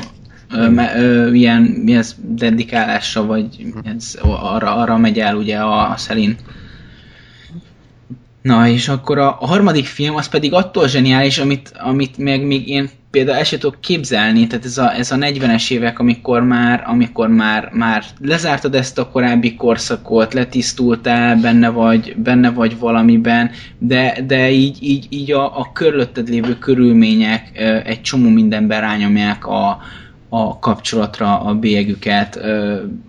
ö, 0.51 0.69
me, 0.69 0.95
ö, 0.95 1.31
ilyen 1.31 1.61
mi 1.61 1.95
ez, 1.95 2.15
dedikálásra, 2.17 3.25
vagy 3.25 3.73
ez, 3.83 4.17
arra, 4.21 4.75
arra 4.75 4.97
megy 4.97 5.19
el 5.19 5.35
ugye 5.35 5.57
a, 5.57 5.91
a 5.91 5.97
Szelin. 5.97 6.37
Na, 8.41 8.67
és 8.67 8.87
akkor 8.87 9.17
a, 9.17 9.37
a 9.39 9.47
harmadik 9.47 9.85
film 9.85 10.15
az 10.15 10.27
pedig 10.27 10.53
attól 10.53 10.87
zseniális, 10.87 11.37
amit, 11.37 11.71
amit 11.77 12.17
még, 12.17 12.41
még 12.41 12.67
én 12.67 12.89
például 13.11 13.37
el 13.37 13.43
sem 13.43 13.59
tudok 13.59 13.81
képzelni, 13.81 14.47
tehát 14.47 14.65
ez 14.65 14.77
a, 14.77 14.93
ez 14.93 15.11
a 15.11 15.15
40-es 15.15 15.71
évek, 15.71 15.99
amikor 15.99 16.43
már, 16.43 16.83
amikor 16.85 17.27
már, 17.27 17.69
már 17.73 18.03
lezártad 18.21 18.75
ezt 18.75 18.97
a 18.97 19.09
korábbi 19.09 19.55
korszakot, 19.55 20.33
letisztultál, 20.33 21.35
benne 21.35 21.69
vagy, 21.69 22.15
benne 22.17 22.51
vagy 22.51 22.79
valamiben, 22.79 23.51
de, 23.77 24.17
de 24.27 24.51
így, 24.51 24.77
így, 24.81 25.07
így 25.09 25.31
a, 25.31 25.59
a 25.59 25.71
körülötted 25.73 26.29
lévő 26.29 26.57
körülmények 26.57 27.51
egy 27.85 28.01
csomó 28.01 28.29
mindenben 28.29 28.81
rányomják 28.81 29.45
a, 29.45 29.81
a 30.29 30.59
kapcsolatra 30.59 31.39
a 31.39 31.53
bélyegüket, 31.53 32.35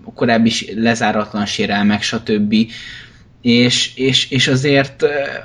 a 0.05 0.13
korábbi 0.15 0.53
lezáratlan 0.75 1.47
sérelmek, 1.47 2.03
stb. 2.03 2.55
És, 3.43 3.95
és, 3.95 4.31
és 4.31 4.49
azért 4.49 5.05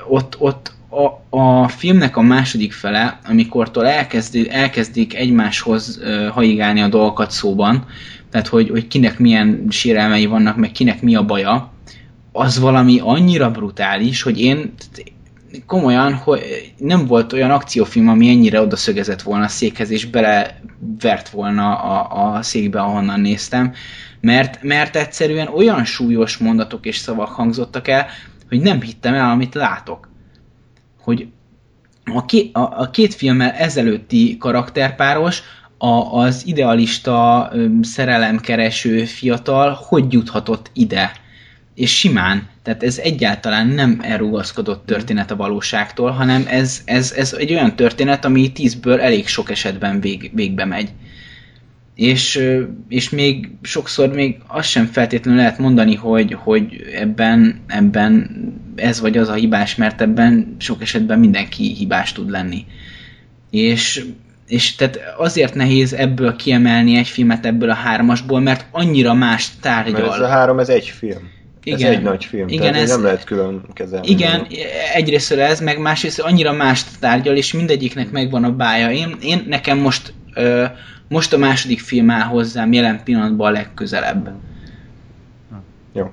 ott, 0.09 0.35
ott 0.39 0.73
a, 0.89 1.37
a 1.37 1.67
filmnek 1.67 2.17
a 2.17 2.21
második 2.21 2.73
fele, 2.73 3.19
amikortól 3.25 3.87
elkezdi, 3.87 4.49
elkezdik 4.49 5.15
egymáshoz 5.15 6.01
haigálni 6.31 6.81
a 6.81 6.87
dolgokat 6.87 7.31
szóban, 7.31 7.85
tehát 8.29 8.47
hogy, 8.47 8.69
hogy 8.69 8.87
kinek 8.87 9.19
milyen 9.19 9.65
sérelmei 9.69 10.25
vannak, 10.25 10.57
meg 10.57 10.71
kinek 10.71 11.01
mi 11.01 11.15
a 11.15 11.25
baja, 11.25 11.73
az 12.31 12.59
valami 12.59 12.99
annyira 13.03 13.51
brutális, 13.51 14.21
hogy 14.21 14.41
én 14.41 14.73
komolyan, 15.65 16.13
hogy 16.13 16.73
nem 16.77 17.05
volt 17.05 17.33
olyan 17.33 17.51
akciófilm, 17.51 18.07
ami 18.07 18.29
ennyire 18.29 18.61
odaszögezett 18.61 19.21
volna 19.21 19.43
a 19.43 19.47
székhez, 19.47 19.89
és 19.89 20.05
belevert 20.05 21.29
volna 21.29 21.75
a, 21.75 22.33
a 22.35 22.41
székbe, 22.41 22.79
ahonnan 22.81 23.19
néztem, 23.19 23.73
mert, 24.21 24.63
mert 24.63 24.95
egyszerűen 24.95 25.47
olyan 25.47 25.85
súlyos 25.85 26.37
mondatok 26.37 26.85
és 26.85 26.97
szavak 26.97 27.29
hangzottak 27.29 27.87
el, 27.87 28.07
hogy 28.49 28.59
nem 28.59 28.81
hittem 28.81 29.13
el, 29.13 29.29
amit 29.29 29.53
látok. 29.53 30.09
Hogy 31.01 31.27
a, 32.13 32.25
ké, 32.25 32.49
a, 32.53 32.59
a 32.59 32.89
két 32.89 33.13
filmmel 33.13 33.51
ezelőtti 33.51 34.37
karakterpáros, 34.37 35.41
a, 35.77 36.19
az 36.19 36.45
idealista 36.45 37.51
szerelemkereső 37.81 39.05
fiatal 39.05 39.77
hogy 39.87 40.13
juthatott 40.13 40.69
ide? 40.73 41.11
És 41.75 41.97
simán. 41.97 42.47
Tehát 42.63 42.83
ez 42.83 42.97
egyáltalán 42.97 43.67
nem 43.67 43.99
elrugaszkodott 44.01 44.85
történet 44.85 45.31
a 45.31 45.35
valóságtól, 45.35 46.11
hanem 46.11 46.45
ez, 46.47 46.81
ez, 46.85 47.11
ez 47.11 47.33
egy 47.33 47.53
olyan 47.53 47.75
történet, 47.75 48.25
ami 48.25 48.51
tízből 48.51 49.01
elég 49.01 49.27
sok 49.27 49.51
esetben 49.51 49.99
vég, 49.99 50.31
végbe 50.33 50.65
megy. 50.65 50.89
És, 51.95 52.41
és 52.89 53.09
még 53.09 53.49
sokszor 53.61 54.13
még 54.13 54.37
azt 54.47 54.69
sem 54.69 54.85
feltétlenül 54.85 55.39
lehet 55.39 55.57
mondani, 55.57 55.95
hogy, 55.95 56.33
hogy 56.33 56.83
ebben, 56.95 57.61
ebben 57.67 58.29
ez 58.75 58.99
vagy 58.99 59.17
az 59.17 59.29
a 59.29 59.33
hibás, 59.33 59.75
mert 59.75 60.01
ebben 60.01 60.55
sok 60.59 60.81
esetben 60.81 61.19
mindenki 61.19 61.73
hibás 61.73 62.11
tud 62.11 62.29
lenni. 62.29 62.65
És 63.49 64.05
és 64.47 64.75
tehát 64.75 64.99
azért 65.17 65.53
nehéz 65.53 65.93
ebből 65.93 66.35
kiemelni 66.35 66.97
egy 66.97 67.07
filmet 67.07 67.45
ebből 67.45 67.69
a 67.69 67.73
hármasból, 67.73 68.39
mert 68.39 68.65
annyira 68.71 69.13
más 69.13 69.49
tárgyal. 69.61 70.01
Mert 70.01 70.13
ez 70.13 70.19
a 70.19 70.27
három, 70.27 70.59
ez 70.59 70.69
egy 70.69 70.87
film. 70.87 71.34
Igen, 71.65 71.91
ez 71.91 71.97
egy 71.97 72.03
nagy 72.03 72.25
film, 72.25 72.47
igen, 72.47 72.71
tehát 72.71 72.81
ez, 72.81 72.89
nem 72.89 73.03
lehet 73.03 73.23
külön 73.23 73.61
kezelni. 73.73 74.07
Igen, 74.09 74.47
egyrészt 74.93 75.31
ez, 75.31 75.59
meg 75.59 75.79
másrészt 75.79 76.19
annyira 76.19 76.53
más 76.53 76.83
tárgyal, 76.99 77.35
és 77.35 77.53
mindegyiknek 77.53 78.11
megvan 78.11 78.43
a 78.43 78.51
bája. 78.51 78.91
Én, 78.91 79.15
én 79.21 79.45
nekem 79.47 79.77
most, 79.77 80.13
ö, 80.33 80.65
most 81.07 81.33
a 81.33 81.37
második 81.37 81.79
film 81.79 82.09
áll 82.09 82.27
hozzám 82.27 82.73
jelen 82.73 83.03
pillanatban 83.03 83.47
a 83.47 83.51
legközelebb. 83.51 84.31
Jó 85.93 86.11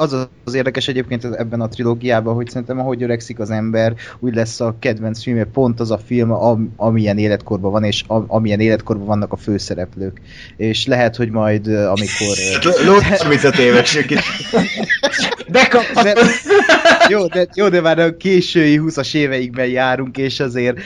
az 0.00 0.28
az 0.44 0.54
érdekes 0.54 0.88
egyébként 0.88 1.24
ebben 1.24 1.60
a 1.60 1.68
trilógiában, 1.68 2.34
hogy 2.34 2.48
szerintem 2.48 2.78
ahogy 2.78 3.02
öregszik 3.02 3.38
az 3.38 3.50
ember, 3.50 3.94
úgy 4.18 4.34
lesz 4.34 4.60
a 4.60 4.76
kedvenc 4.78 5.22
filmje 5.22 5.44
pont 5.44 5.80
az 5.80 5.90
a 5.90 5.98
film, 5.98 6.32
am, 6.32 6.72
amilyen 6.76 7.18
életkorban 7.18 7.70
van, 7.70 7.84
és 7.84 8.04
am, 8.06 8.24
amilyen 8.26 8.60
életkorban 8.60 9.06
vannak 9.06 9.32
a 9.32 9.36
főszereplők. 9.36 10.20
És 10.56 10.86
lehet, 10.86 11.16
hogy 11.16 11.30
majd 11.30 11.66
amikor... 11.66 12.36
Lót 12.84 13.02
35 13.02 13.58
éves 13.58 13.98
de, 15.50 16.16
jó, 17.08 17.26
de, 17.26 17.46
jó, 17.54 17.68
de 17.68 17.80
már 17.80 17.98
a 17.98 18.16
késői 18.16 18.80
20-as 18.82 19.14
éveikben 19.14 19.66
járunk, 19.66 20.16
és 20.16 20.40
azért 20.40 20.78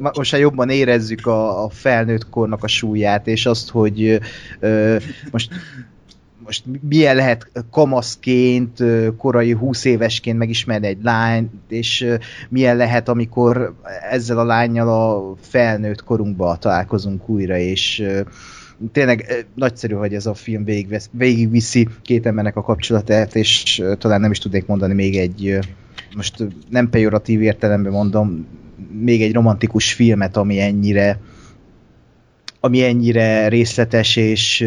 most 0.00 0.32
már 0.32 0.40
jobban 0.40 0.68
érezzük 0.68 1.26
a, 1.26 1.64
a 1.64 1.68
felnőtt 1.68 2.28
kornak 2.30 2.64
a 2.64 2.68
súlyát, 2.68 3.26
és 3.26 3.46
azt, 3.46 3.70
hogy 3.70 4.20
most 5.30 5.48
most 6.44 6.64
milyen 6.88 7.16
lehet 7.16 7.50
kamaszként, 7.70 8.82
korai 9.16 9.52
20 9.52 9.84
évesként 9.84 10.38
megismerni 10.38 10.86
egy 10.86 11.02
lányt, 11.02 11.50
és 11.68 12.06
milyen 12.48 12.76
lehet, 12.76 13.08
amikor 13.08 13.74
ezzel 14.10 14.38
a 14.38 14.44
lányjal 14.44 14.88
a 14.88 15.34
felnőtt 15.40 16.04
korunkba 16.04 16.56
találkozunk 16.56 17.28
újra, 17.28 17.56
és 17.56 18.04
tényleg 18.92 19.46
nagyszerű, 19.54 19.94
hogy 19.94 20.14
ez 20.14 20.26
a 20.26 20.34
film 20.34 20.64
végigvesz, 20.64 21.10
végigviszi 21.12 21.88
két 22.02 22.26
embernek 22.26 22.56
a 22.56 22.62
kapcsolatát, 22.62 23.34
és 23.34 23.82
talán 23.98 24.20
nem 24.20 24.30
is 24.30 24.38
tudnék 24.38 24.66
mondani 24.66 24.94
még 24.94 25.16
egy, 25.16 25.58
most 26.16 26.46
nem 26.70 26.90
pejoratív 26.90 27.42
értelemben 27.42 27.92
mondom, 27.92 28.46
még 29.00 29.22
egy 29.22 29.32
romantikus 29.32 29.92
filmet, 29.92 30.36
ami 30.36 30.60
ennyire 30.60 31.20
ami 32.64 32.84
ennyire 32.84 33.48
részletes 33.48 34.16
és 34.16 34.60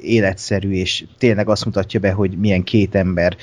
életszerű, 0.00 0.70
és 0.72 1.04
tényleg 1.18 1.48
azt 1.48 1.64
mutatja 1.64 2.00
be, 2.00 2.12
hogy 2.12 2.38
milyen 2.38 2.62
két 2.62 2.94
ember 2.94 3.36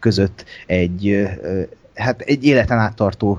között 0.00 0.44
egy 0.66 1.26
hát 1.94 2.20
egy 2.20 2.44
életen 2.44 2.78
áttartó 2.78 3.38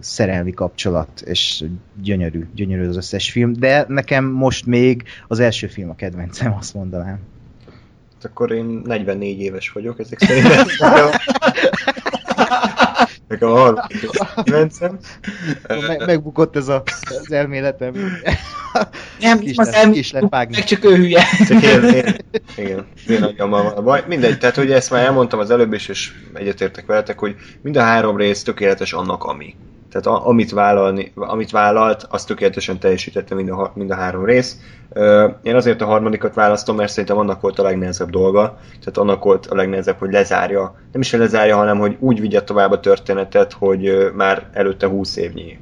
szerelmi 0.00 0.52
kapcsolat, 0.52 1.20
és 1.20 1.64
gyönyörű, 2.02 2.46
gyönyörű 2.54 2.88
az 2.88 2.96
összes 2.96 3.30
film, 3.30 3.52
de 3.52 3.84
nekem 3.88 4.24
most 4.24 4.66
még 4.66 5.02
az 5.28 5.40
első 5.40 5.66
film 5.66 5.90
a 5.90 5.94
kedvencem, 5.94 6.54
azt 6.58 6.74
mondanám. 6.74 7.18
Akkor 8.22 8.52
én 8.52 8.82
44 8.84 9.40
éves 9.40 9.70
vagyok, 9.70 9.98
ezek 9.98 10.18
szerint. 10.18 10.46
Nekem 13.28 13.48
a 13.48 13.58
harmadik. 13.58 14.10
Meg, 15.68 16.06
megbukott 16.06 16.56
ez 16.56 16.68
a, 16.68 16.82
az 17.08 17.32
elméletem. 17.32 17.94
Nem, 19.20 19.38
kis 19.38 19.56
az 19.56 19.68
nem, 19.68 19.92
kis 19.92 20.12
lett 20.12 20.30
meg 20.30 20.64
csak 20.64 20.84
ő 20.84 20.96
hülye. 20.96 21.22
Csak 21.48 21.62
én, 21.62 21.82
én, 21.82 22.16
igen, 22.56 22.86
én 23.08 23.22
agyammal 23.22 23.62
van 23.62 23.72
a 23.72 23.82
baj. 23.82 24.04
Mindegy, 24.06 24.38
tehát 24.38 24.56
hogy 24.56 24.72
ezt 24.72 24.90
már 24.90 25.04
elmondtam 25.04 25.38
az 25.38 25.50
előbb 25.50 25.72
is, 25.72 25.88
és 25.88 26.12
egyetértek 26.34 26.86
veletek, 26.86 27.18
hogy 27.18 27.36
mind 27.62 27.76
a 27.76 27.82
három 27.82 28.16
rész 28.16 28.42
tökéletes 28.42 28.92
annak, 28.92 29.24
ami. 29.24 29.54
Tehát 29.90 30.06
a, 30.06 30.28
amit, 30.28 30.50
vállalni, 30.50 31.12
amit 31.14 31.50
vállalt, 31.50 32.06
azt 32.10 32.26
tökéletesen 32.26 32.78
teljesítette 32.78 33.34
mind 33.34 33.50
a, 33.50 33.72
mind 33.74 33.90
a 33.90 33.94
három 33.94 34.24
rész. 34.24 34.56
Én 35.42 35.54
azért 35.54 35.80
a 35.80 35.86
harmadikat 35.86 36.34
választom, 36.34 36.76
mert 36.76 36.90
szerintem 36.90 37.18
annak 37.18 37.40
volt 37.40 37.58
a 37.58 37.62
legnehezebb 37.62 38.10
dolga. 38.10 38.58
Tehát 38.70 38.98
annak 38.98 39.24
volt 39.24 39.46
a 39.46 39.54
legnehezebb, 39.54 39.98
hogy 39.98 40.12
lezárja, 40.12 40.74
nem 40.92 41.00
is 41.00 41.12
lezárja, 41.12 41.56
hanem 41.56 41.78
hogy 41.78 41.96
úgy 41.98 42.20
vigye 42.20 42.42
tovább 42.42 42.70
a 42.70 42.80
történetet, 42.80 43.52
hogy 43.52 44.10
már 44.14 44.48
előtte 44.52 44.86
20 44.86 45.16
évnyi 45.16 45.58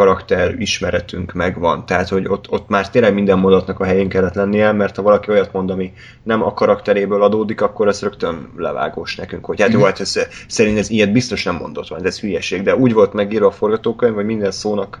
karakter 0.00 0.54
ismeretünk 0.58 1.32
megvan. 1.32 1.86
Tehát, 1.86 2.08
hogy 2.08 2.28
ott, 2.28 2.50
ott 2.50 2.68
már 2.68 2.90
tényleg 2.90 3.14
minden 3.14 3.38
mondatnak 3.38 3.80
a 3.80 3.84
helyén 3.84 4.08
kellett 4.08 4.34
lennie, 4.34 4.72
mert 4.72 4.96
ha 4.96 5.02
valaki 5.02 5.30
olyat 5.30 5.52
mond, 5.52 5.70
ami 5.70 5.92
nem 6.22 6.42
a 6.42 6.54
karakteréből 6.54 7.22
adódik, 7.22 7.60
akkor 7.60 7.88
ez 7.88 8.02
rögtön 8.02 8.48
levágós 8.56 9.16
nekünk, 9.16 9.44
hogy 9.44 9.60
hát 9.60 9.72
jó, 9.72 9.82
hát 9.82 10.00
ez, 10.00 10.28
szerint 10.48 10.78
ez 10.78 10.90
ilyet 10.90 11.12
biztos 11.12 11.44
nem 11.44 11.56
mondott 11.56 11.88
van, 11.88 12.06
ez 12.06 12.20
hülyeség, 12.20 12.62
de 12.62 12.76
úgy 12.76 12.92
volt 12.92 13.12
megírva 13.12 13.46
a 13.46 13.50
forgatókönyv, 13.50 14.14
hogy 14.14 14.24
minden 14.24 14.50
szónak 14.50 15.00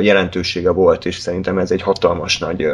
jelentősége 0.00 0.70
volt, 0.70 1.06
és 1.06 1.16
szerintem 1.16 1.58
ez 1.58 1.70
egy 1.70 1.82
hatalmas 1.82 2.38
nagy 2.38 2.66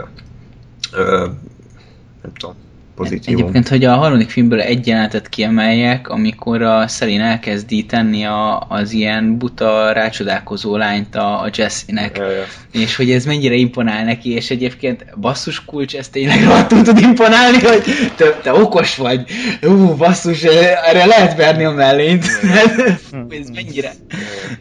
nem 2.22 2.32
tudom, 2.38 2.54
pozitívum. 2.98 3.40
Egyébként, 3.40 3.68
hogy 3.68 3.84
a 3.84 3.94
harmadik 3.94 4.30
filmből 4.30 4.61
egy 4.61 4.87
jelenetet 4.87 5.28
kiemeljek, 5.28 6.08
amikor 6.08 6.62
a 6.62 6.88
Szelin 6.88 7.20
elkezdi 7.20 7.87
tenni 7.87 8.24
a, 8.24 8.66
az 8.68 8.92
ilyen 8.92 9.38
buta 9.38 9.92
rácsodálkozó 9.92 10.76
lányt 10.76 11.14
a, 11.14 11.40
a 11.40 11.50
Jesse-nek, 11.54 12.16
ja, 12.16 12.30
ja. 12.30 12.44
és 12.72 12.96
hogy 12.96 13.11
ez 13.11 13.24
mennyire 13.24 13.54
imponál 13.54 14.04
neki, 14.04 14.30
és 14.32 14.50
egyébként 14.50 15.04
basszus 15.20 15.64
kulcs, 15.64 15.96
ez 15.96 16.08
tényleg 16.08 16.44
rohadtul 16.44 16.82
tud 16.82 16.98
imponálni, 16.98 17.58
hogy 17.58 17.82
te, 18.16 18.38
te 18.42 18.52
okos 18.52 18.96
vagy, 18.96 19.24
ú, 19.62 19.94
basszus, 19.94 20.42
erre 20.42 21.04
lehet 21.04 21.37
verni 21.37 21.64
a 21.64 21.70
mellényt, 21.70 22.24
ez 23.40 23.48
mennyire... 23.54 23.92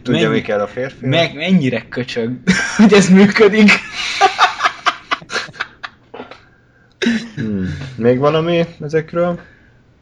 Tudja, 0.02 0.20
mennyi, 0.20 0.34
mi 0.34 0.40
kell 0.40 0.60
a 0.60 0.66
férfi? 0.66 1.06
Meg, 1.06 1.34
mennyire 1.34 1.84
köcsög, 1.88 2.30
hogy 2.76 2.92
ez 2.92 3.08
működik. 3.08 3.70
Hmm. 7.34 7.66
Még 7.96 8.18
valami 8.18 8.66
ezekről? 8.80 9.38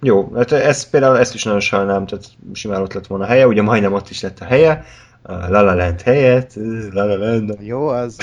Jó, 0.03 0.33
hát 0.35 0.53
ez 0.53 0.91
például 0.91 1.19
ezt 1.19 1.35
is 1.35 1.43
nagyon 1.43 1.61
sajnálom, 1.61 2.07
tehát 2.07 2.25
simán 2.53 2.83
ott 2.83 2.93
lett 2.93 3.07
volna 3.07 3.25
a 3.25 3.27
helye, 3.27 3.47
ugye 3.47 3.63
majdnem 3.63 3.93
ott 3.93 4.11
is 4.11 4.21
lett 4.21 4.41
a 4.41 4.45
helye, 4.45 4.85
a 5.23 5.33
La 5.33 5.61
La 5.61 5.75
Land 5.75 6.03
helyett, 6.03 6.53
La 6.91 7.05
La 7.05 7.17
Land. 7.17 7.57
Jó 7.61 7.87
az. 7.87 8.17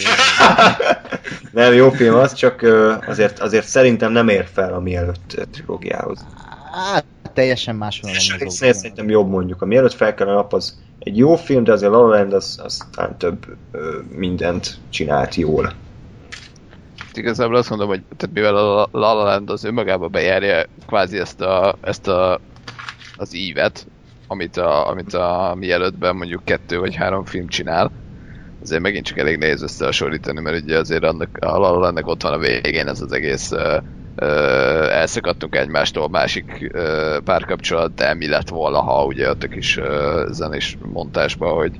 nem, 1.51 1.73
jó 1.73 1.89
film 1.89 2.15
az, 2.15 2.33
csak 2.33 2.61
azért, 3.07 3.39
azért 3.39 3.65
szerintem 3.65 4.11
nem 4.11 4.27
ér 4.27 4.47
fel 4.53 4.73
a 4.73 4.79
mielőtt 4.79 5.47
trilógiához. 5.51 6.25
Hát, 6.71 7.05
teljesen 7.33 7.75
más 7.75 8.01
van 8.01 8.49
Szerintem 8.49 9.09
jobb 9.09 9.29
mondjuk. 9.29 9.61
A 9.61 9.65
mielőtt 9.65 9.93
fel 9.93 10.13
kell 10.13 10.27
a 10.27 10.33
nap, 10.33 10.53
az 10.53 10.77
egy 10.99 11.17
jó 11.17 11.35
film, 11.35 11.63
de 11.63 11.71
azért 11.71 11.91
La 11.91 12.07
La 12.07 12.07
Land 12.07 12.33
az, 12.33 12.59
az 12.63 12.87
több 13.17 13.45
ö, 13.71 13.99
mindent 14.15 14.77
csinált 14.89 15.35
jól 15.35 15.73
igazából 17.17 17.55
azt 17.55 17.69
mondom, 17.69 17.87
hogy 17.87 18.01
tehát 18.17 18.35
mivel 18.35 18.55
a 18.55 18.87
La 18.91 19.13
La 19.13 19.23
Land 19.23 19.49
az 19.49 19.63
önmagába 19.63 20.07
bejárja 20.07 20.65
kvázi 20.87 21.19
ezt 21.19 21.41
a, 21.41 21.75
ezt 21.81 22.07
a 22.07 22.39
az 23.17 23.35
ívet, 23.35 23.87
amit 24.27 24.57
a, 24.57 24.89
amit 24.89 25.13
a 25.13 25.55
mielőttben 25.59 26.15
mondjuk 26.15 26.45
kettő 26.45 26.79
vagy 26.79 26.95
három 26.95 27.25
film 27.25 27.47
csinál, 27.47 27.91
azért 28.61 28.81
megint 28.81 29.05
csak 29.05 29.17
elég 29.17 29.37
nehéz 29.37 29.61
összehasonlítani, 29.61 30.41
mert 30.41 30.63
ugye 30.63 30.77
azért 30.77 31.03
annak, 31.03 31.37
a 31.39 31.45
La 31.45 31.71
La 31.71 31.77
Landnek 31.77 32.07
ott 32.07 32.21
van 32.21 32.33
a 32.33 32.37
végén 32.37 32.87
ez 32.87 33.01
az 33.01 33.11
egész 33.11 33.51
uh, 33.51 33.83
elszakadtunk 34.91 35.55
egymástól 35.55 36.09
másik 36.09 36.71
uh, 36.73 37.17
párkapcsolat, 37.17 37.93
de 37.93 38.13
mi 38.13 38.27
lett 38.27 38.49
volna, 38.49 38.81
ha 38.81 39.05
ugye 39.05 39.29
ott 39.29 39.43
a 39.43 39.47
kis 39.47 39.77
uh, 39.77 39.85
zenés 40.29 40.77
montásban, 40.91 41.53
hogy 41.53 41.79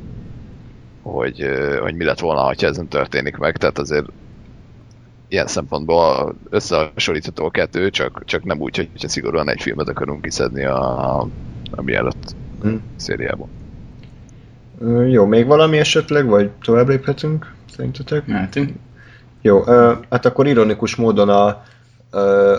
hogy, 1.01 1.43
uh, 1.43 1.77
hogy 1.77 1.95
mi 1.95 2.03
lett 2.03 2.19
volna, 2.19 2.41
ha 2.41 2.53
ez 2.57 2.77
nem 2.77 2.87
történik 2.87 3.37
meg, 3.37 3.57
tehát 3.57 3.77
azért 3.77 4.05
ilyen 5.33 5.47
szempontból 5.47 6.35
összehasonlítható 6.49 7.45
a 7.45 7.49
kettő, 7.49 7.89
csak, 7.89 8.21
csak 8.25 8.43
nem 8.43 8.59
úgy, 8.59 8.75
hogy 8.75 8.89
szigorúan 9.09 9.49
egy 9.49 9.61
filmet 9.61 9.89
akarunk 9.89 10.21
kiszedni 10.21 10.63
a, 10.63 11.19
a 11.71 11.81
mielőtt 11.81 12.35
hmm. 12.61 12.81
szériából. 12.95 13.47
Jó, 15.09 15.25
még 15.25 15.45
valami 15.45 15.77
esetleg, 15.77 16.25
vagy 16.25 16.49
tovább 16.63 16.87
léphetünk, 16.87 17.53
szerintetek? 17.75 18.27
Mehetünk. 18.27 18.71
Jó, 19.41 19.63
hát 20.09 20.25
akkor 20.25 20.47
ironikus 20.47 20.95
módon 20.95 21.29
a, 21.29 21.47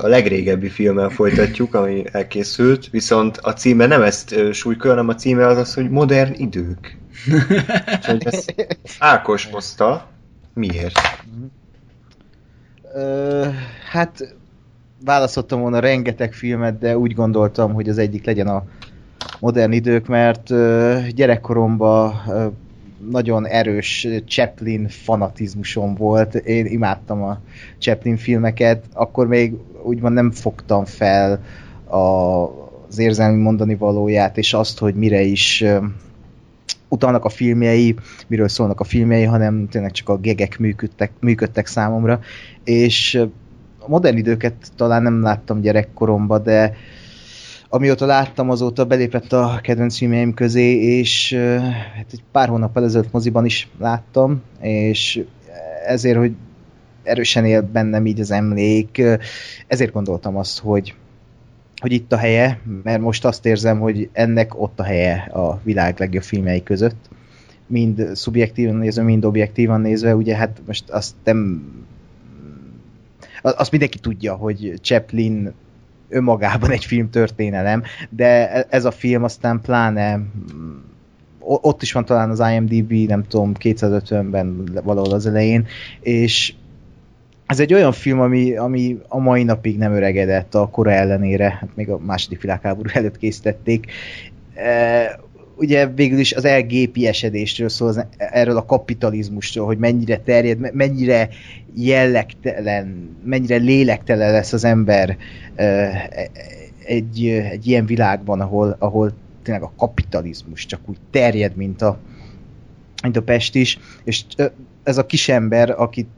a 0.02 0.06
legrégebbi 0.06 0.68
filmmel 0.68 1.08
folytatjuk, 1.08 1.74
ami 1.74 2.04
elkészült, 2.12 2.90
viszont 2.90 3.38
a 3.42 3.52
címe 3.52 3.86
nem 3.86 4.02
ezt 4.02 4.52
súlykör, 4.52 4.90
hanem 4.90 5.08
a 5.08 5.14
címe 5.14 5.46
az 5.46 5.58
az, 5.58 5.74
hogy 5.74 5.90
Modern 5.90 6.32
idők. 6.36 6.98
Úgyhogy 7.94 8.26
ezt 8.26 8.54
Ákos 8.98 9.48
hozta. 9.50 10.06
Miért? 10.54 10.98
Hát 13.90 14.34
választottam 15.04 15.60
volna 15.60 15.78
rengeteg 15.78 16.32
filmet, 16.32 16.78
de 16.78 16.98
úgy 16.98 17.14
gondoltam, 17.14 17.72
hogy 17.72 17.88
az 17.88 17.98
egyik 17.98 18.24
legyen 18.24 18.46
a 18.46 18.64
modern 19.40 19.72
idők, 19.72 20.06
mert 20.06 20.50
uh, 20.50 21.06
gyerekkoromban 21.08 22.12
nagyon 23.10 23.46
erős 23.46 24.08
Chaplin 24.26 24.88
fanatizmusom 24.88 25.94
volt. 25.94 26.34
Én 26.34 26.66
imádtam 26.66 27.22
a 27.22 27.40
Chaplin 27.78 28.16
filmeket, 28.16 28.84
akkor 28.92 29.26
még 29.26 29.54
úgymond 29.82 30.14
nem 30.14 30.30
fogtam 30.30 30.84
fel 30.84 31.40
a, 31.84 31.98
az 32.88 32.98
érzelmi 32.98 33.42
mondani 33.42 33.74
valóját, 33.74 34.38
és 34.38 34.54
azt, 34.54 34.78
hogy 34.78 34.94
mire 34.94 35.20
is 35.20 35.64
utalnak 36.88 37.24
a 37.24 37.28
filmjei, 37.28 37.94
miről 38.26 38.48
szólnak 38.48 38.80
a 38.80 38.84
filmjei, 38.84 39.24
hanem 39.24 39.68
tényleg 39.68 39.90
csak 39.90 40.08
a 40.08 40.16
gegek 40.16 40.58
működtek, 40.58 41.12
működtek 41.20 41.66
számomra, 41.66 42.20
és 42.64 43.14
a 43.78 43.88
modern 43.88 44.16
időket 44.16 44.54
talán 44.76 45.02
nem 45.02 45.22
láttam 45.22 45.60
gyerekkoromban, 45.60 46.42
de 46.42 46.76
amióta 47.68 48.06
láttam, 48.06 48.50
azóta 48.50 48.84
belépett 48.84 49.32
a 49.32 49.58
kedvenc 49.62 49.96
filmjeim 49.96 50.34
közé, 50.34 50.98
és 50.98 51.34
hát 51.96 52.06
egy 52.12 52.22
pár 52.32 52.48
hónap 52.48 52.76
ezelőtt 52.76 53.12
moziban 53.12 53.44
is 53.44 53.68
láttam, 53.78 54.42
és 54.60 55.24
ezért, 55.86 56.18
hogy 56.18 56.32
erősen 57.02 57.44
él 57.44 57.62
bennem 57.62 58.06
így 58.06 58.20
az 58.20 58.30
emlék, 58.30 59.02
ezért 59.66 59.92
gondoltam 59.92 60.36
azt, 60.36 60.58
hogy, 60.58 60.94
hogy 61.84 61.92
itt 61.92 62.12
a 62.12 62.16
helye, 62.16 62.60
mert 62.82 63.00
most 63.00 63.24
azt 63.24 63.46
érzem, 63.46 63.80
hogy 63.80 64.08
ennek 64.12 64.60
ott 64.60 64.80
a 64.80 64.82
helye 64.82 65.14
a 65.32 65.60
világ 65.62 65.98
legjobb 65.98 66.22
filmjei 66.22 66.62
között. 66.62 67.08
Mind 67.66 68.10
szubjektívan 68.14 68.74
nézve, 68.74 69.02
mind 69.02 69.24
objektívan 69.24 69.80
nézve, 69.80 70.16
ugye 70.16 70.36
hát 70.36 70.60
most 70.66 70.90
azt 70.90 71.14
nem 71.24 71.62
azt 73.42 73.70
mindenki 73.70 73.98
tudja, 73.98 74.34
hogy 74.34 74.78
Chaplin 74.80 75.52
önmagában 76.08 76.70
egy 76.70 76.84
film 76.84 77.10
történelem, 77.10 77.82
de 78.10 78.62
ez 78.62 78.84
a 78.84 78.90
film 78.90 79.24
aztán 79.24 79.60
pláne 79.60 80.20
ott 81.38 81.82
is 81.82 81.92
van 81.92 82.04
talán 82.04 82.30
az 82.30 82.42
IMDb, 82.52 82.92
nem 82.92 83.24
tudom, 83.26 83.52
250-ben 83.60 84.70
valahol 84.84 85.12
az 85.12 85.26
elején, 85.26 85.66
és 86.00 86.54
ez 87.46 87.60
egy 87.60 87.74
olyan 87.74 87.92
film, 87.92 88.20
ami, 88.20 88.56
ami 88.56 88.98
a 89.08 89.18
mai 89.18 89.42
napig 89.42 89.78
nem 89.78 89.92
öregedett 89.92 90.54
a 90.54 90.68
kora 90.68 90.90
ellenére, 90.90 91.50
hát 91.60 91.68
még 91.74 91.90
a 91.90 91.98
második 91.98 92.40
világháború 92.40 92.88
előtt 92.94 93.18
készítették. 93.18 93.92
E, 94.54 95.20
ugye 95.56 95.86
végül 95.86 96.18
is 96.18 96.32
az 96.32 96.44
elgépi 96.44 97.06
esedésről 97.06 97.68
szól, 97.68 97.88
az, 97.88 98.04
erről 98.16 98.56
a 98.56 98.66
kapitalizmusról, 98.66 99.66
hogy 99.66 99.78
mennyire 99.78 100.18
terjed, 100.18 100.74
mennyire 100.74 101.28
jellegtelen, 101.74 103.16
mennyire 103.24 103.56
lélektelen 103.56 104.32
lesz 104.32 104.52
az 104.52 104.64
ember 104.64 105.16
egy, 106.84 107.28
egy 107.28 107.66
ilyen 107.66 107.86
világban, 107.86 108.40
ahol, 108.40 108.76
ahol 108.78 109.12
tényleg 109.42 109.62
a 109.62 109.72
kapitalizmus 109.76 110.66
csak 110.66 110.80
úgy 110.86 110.98
terjed, 111.10 111.56
mint 111.56 111.82
a, 111.82 111.98
mint 113.02 113.16
a 113.16 113.22
Pest 113.22 113.54
is, 113.54 113.78
és 114.04 114.24
ez 114.82 114.98
a 114.98 115.06
kis 115.06 115.28
ember, 115.28 115.70
akit 115.70 116.08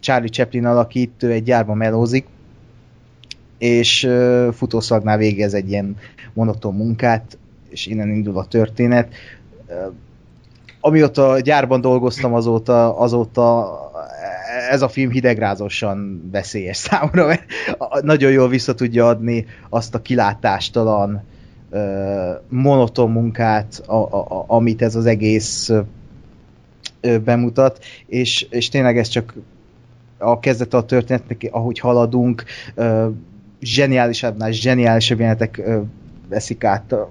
Charlie 0.00 0.28
Chaplin 0.28 0.66
alakít, 0.66 1.22
egy 1.22 1.42
gyárban 1.42 1.76
melózik, 1.76 2.26
és 3.58 4.08
futószagnál 4.52 5.16
végez 5.16 5.54
egy 5.54 5.70
ilyen 5.70 5.96
monoton 6.32 6.74
munkát, 6.74 7.38
és 7.68 7.86
innen 7.86 8.08
indul 8.08 8.38
a 8.38 8.44
történet. 8.44 9.14
Amióta 10.80 11.40
gyárban 11.40 11.80
dolgoztam, 11.80 12.34
azóta, 12.34 12.98
azóta 12.98 13.68
ez 14.70 14.82
a 14.82 14.88
film 14.88 15.10
hidegrázosan 15.10 16.28
veszélyes 16.32 16.76
számomra, 16.86 17.26
mert 17.26 17.44
nagyon 18.02 18.30
jól 18.30 18.48
vissza 18.48 18.74
tudja 18.74 19.06
adni 19.06 19.46
azt 19.68 19.94
a 19.94 20.02
kilátástalan, 20.02 21.22
monoton 22.48 23.10
munkát, 23.10 23.82
a, 23.86 23.94
a, 23.94 24.44
amit 24.46 24.82
ez 24.82 24.94
az 24.94 25.06
egész 25.06 25.70
bemutat, 27.24 27.84
és, 28.06 28.46
és 28.50 28.68
tényleg 28.68 28.98
ez 28.98 29.08
csak 29.08 29.34
a 30.20 30.38
kezdete 30.40 30.76
a 30.76 30.84
történetnek, 30.84 31.48
ahogy 31.50 31.78
haladunk, 31.78 32.44
zseniálisabbnál 33.60 34.52
zseniálisabb 34.52 35.18
jelenetek 35.18 35.62
veszik 36.28 36.64
át 36.64 36.92
a 36.92 37.10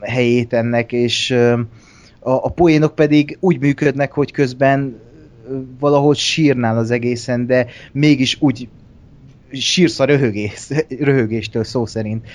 helyét 0.00 0.52
ennek, 0.52 0.92
és 0.92 1.30
a, 2.18 2.30
a 2.30 2.48
poénok 2.50 2.94
pedig 2.94 3.36
úgy 3.40 3.60
működnek, 3.60 4.12
hogy 4.12 4.32
közben 4.32 5.00
valahogy 5.78 6.16
sírnál 6.16 6.78
az 6.78 6.90
egészen, 6.90 7.46
de 7.46 7.66
mégis 7.92 8.36
úgy 8.40 8.68
sírsz 9.52 10.00
a 10.00 10.04
röhögés, 10.04 10.68
röhögéstől 10.98 11.64
szó 11.64 11.86
szerint. 11.86 12.28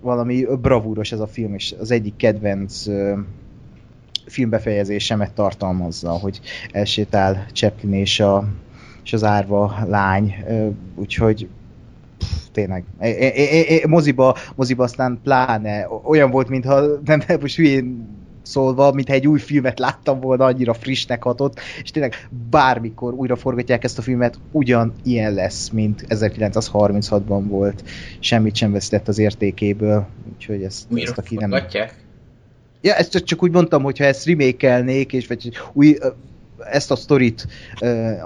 Valami 0.00 0.46
bravúros 0.60 1.12
ez 1.12 1.20
a 1.20 1.26
film, 1.26 1.54
és 1.54 1.74
az 1.78 1.90
egyik 1.90 2.16
kedvenc 2.16 2.84
filmbefejezésemet 4.26 5.32
tartalmazza, 5.32 6.10
hogy 6.10 6.40
elsétál 6.72 7.46
Chaplin 7.52 7.94
és, 7.94 8.20
a, 8.20 8.48
és 9.04 9.12
az 9.12 9.24
árva 9.24 9.76
lány, 9.86 10.34
úgyhogy 10.94 11.48
tényleg. 12.52 12.84
É, 13.00 13.08
é, 13.08 13.60
é, 13.68 13.86
moziba, 13.86 14.36
moziba 14.54 14.84
aztán 14.84 15.20
pláne 15.22 15.88
olyan 16.04 16.30
volt, 16.30 16.48
mintha 16.48 16.80
nem, 17.04 17.22
nem 17.26 17.38
most 17.40 17.56
hülyén 17.56 18.08
szólva, 18.42 18.92
mintha 18.92 19.14
egy 19.14 19.26
új 19.26 19.38
filmet 19.38 19.78
láttam 19.78 20.20
volna, 20.20 20.44
annyira 20.44 20.74
frissnek 20.74 21.22
hatott, 21.22 21.60
és 21.82 21.90
tényleg 21.90 22.28
bármikor 22.50 23.12
újra 23.12 23.36
forgatják 23.36 23.84
ezt 23.84 23.98
a 23.98 24.02
filmet, 24.02 24.38
ugyan 24.50 24.92
ilyen 25.02 25.34
lesz, 25.34 25.68
mint 25.68 26.04
1936-ban 26.08 27.42
volt. 27.48 27.82
Semmit 28.18 28.56
sem 28.56 28.72
vesztett 28.72 29.08
az 29.08 29.18
értékéből, 29.18 30.06
úgyhogy 30.34 30.62
ezt, 30.62 30.86
újra 30.90 31.02
ezt 31.02 31.18
aki 31.18 31.34
nem... 31.34 31.50
Ja, 32.80 32.94
ezt 32.94 33.10
csak, 33.10 33.22
csak 33.22 33.42
úgy 33.42 33.50
mondtam, 33.50 33.82
hogyha 33.82 34.04
ezt 34.04 34.26
remake 34.26 35.06
és 35.10 35.26
vagy 35.26 35.50
új, 35.72 35.96
ezt 36.70 36.90
a 36.90 36.96
sztorit 36.96 37.46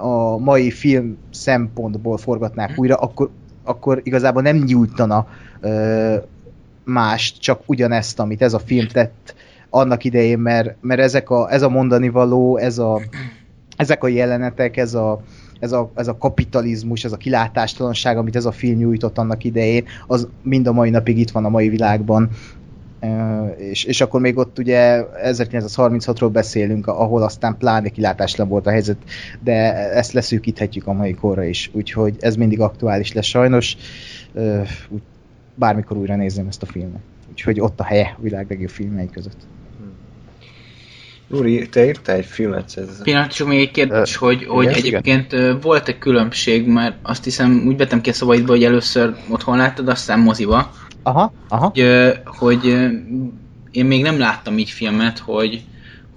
a 0.01 0.37
mai 0.37 0.71
film 0.71 1.17
szempontból 1.31 2.17
forgatnák 2.17 2.67
hmm. 2.67 2.77
újra, 2.77 2.95
akkor 2.95 3.29
akkor 3.67 4.01
igazából 4.03 4.41
nem 4.41 4.57
nyújtana 4.57 5.27
mást, 6.83 7.39
csak 7.39 7.61
ugyanezt, 7.65 8.19
amit 8.19 8.41
ez 8.41 8.53
a 8.53 8.59
film 8.59 8.87
tett 8.87 9.35
annak 9.69 10.03
idején, 10.03 10.39
mert, 10.39 10.75
mert 10.81 10.99
ezek 10.99 11.29
a, 11.29 11.51
ez 11.51 11.61
a 11.61 11.69
mondani 11.69 12.09
való, 12.09 12.57
ez 12.57 12.77
a, 12.77 13.01
ezek 13.75 14.03
a 14.03 14.07
jelenetek, 14.07 14.77
ez 14.77 14.93
a, 14.93 15.21
ez 15.59 15.71
a, 15.71 15.91
ez 15.95 16.07
a 16.07 16.17
kapitalizmus, 16.17 17.03
ez 17.03 17.11
a 17.11 17.17
kilátástalanság, 17.17 18.17
amit 18.17 18.35
ez 18.35 18.45
a 18.45 18.51
film 18.51 18.77
nyújtott 18.77 19.17
annak 19.17 19.43
idején, 19.43 19.85
az 20.07 20.27
mind 20.41 20.67
a 20.67 20.71
mai 20.71 20.89
napig 20.89 21.17
itt 21.17 21.31
van 21.31 21.45
a 21.45 21.49
mai 21.49 21.69
világban. 21.69 22.29
És, 23.57 23.83
és 23.83 24.01
akkor 24.01 24.21
még 24.21 24.37
ott 24.37 24.59
ugye 24.59 25.03
1936-ról 25.23 26.29
beszélünk, 26.31 26.87
ahol 26.87 27.23
aztán 27.23 27.57
pláne 27.57 27.89
kilátáslan 27.89 28.47
volt 28.47 28.67
a 28.67 28.69
helyzet, 28.69 28.97
de 29.43 29.73
ezt 29.91 30.11
leszűkíthetjük 30.11 30.87
a 30.87 30.93
mai 30.93 31.13
korra 31.13 31.43
is, 31.43 31.69
úgyhogy 31.73 32.15
ez 32.19 32.35
mindig 32.35 32.59
aktuális 32.59 33.13
lesz 33.13 33.25
sajnos. 33.25 33.77
Bármikor 35.55 35.97
újra 35.97 36.15
nézem 36.15 36.47
ezt 36.47 36.61
a 36.61 36.65
filmet. 36.65 37.01
Úgyhogy 37.29 37.59
ott 37.59 37.79
a 37.79 37.83
helye 37.83 38.15
a 38.17 38.21
világ 38.21 38.45
legjobb 38.49 38.69
filmjei 38.69 39.09
között. 39.09 39.47
Uri, 41.29 41.69
te 41.69 41.85
írtál 41.85 42.15
egy 42.15 42.25
filmet? 42.25 42.71
Ez... 42.75 43.01
Pillanat, 43.03 43.33
csak 43.33 43.47
még 43.47 43.59
egy 43.59 43.71
kérdés, 43.71 44.15
uh, 44.15 44.21
hogy, 44.21 44.45
hogy 44.45 44.63
igen, 44.63 44.75
egyébként 44.75 45.33
igen. 45.33 45.59
volt-e 45.59 45.97
különbség, 45.97 46.67
mert 46.67 46.95
azt 47.01 47.23
hiszem 47.23 47.63
úgy 47.67 47.77
vetem 47.77 48.01
ki 48.01 48.09
a 48.09 48.13
szavaidba, 48.13 48.51
hogy 48.51 48.63
először 48.63 49.15
otthon 49.29 49.57
láttad, 49.57 49.87
aztán 49.87 50.19
moziba. 50.19 50.71
Aha, 51.07 51.33
aha. 51.47 51.65
Hogy, 51.65 52.19
hogy 52.25 52.65
én 53.71 53.85
még 53.85 54.01
nem 54.01 54.19
láttam 54.19 54.57
így 54.57 54.69
filmet, 54.69 55.19
hogy, 55.19 55.63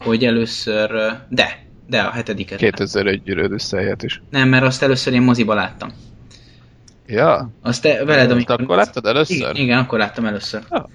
hogy 0.00 0.24
először, 0.24 0.90
de, 1.29 1.66
de 1.87 2.00
a 2.00 2.11
hetediket. 2.11 2.59
2001 2.59 3.22
gyűrőd 3.22 3.53
összehet 3.53 4.03
is. 4.03 4.22
Nem, 4.31 4.48
mert 4.48 4.64
azt 4.64 4.83
először 4.83 5.12
én 5.12 5.22
moziba 5.22 5.55
láttam. 5.55 5.92
Ja? 7.07 7.50
Azt 7.62 7.83
te, 7.83 8.05
veled, 8.05 8.31
amikor... 8.31 8.61
akkor 8.61 8.76
láttad 8.76 9.07
először? 9.07 9.37
Igen, 9.37 9.57
igen, 9.57 9.79
akkor 9.79 9.98
láttam 9.98 10.24
először. 10.24 10.62
Ja. 10.70 10.88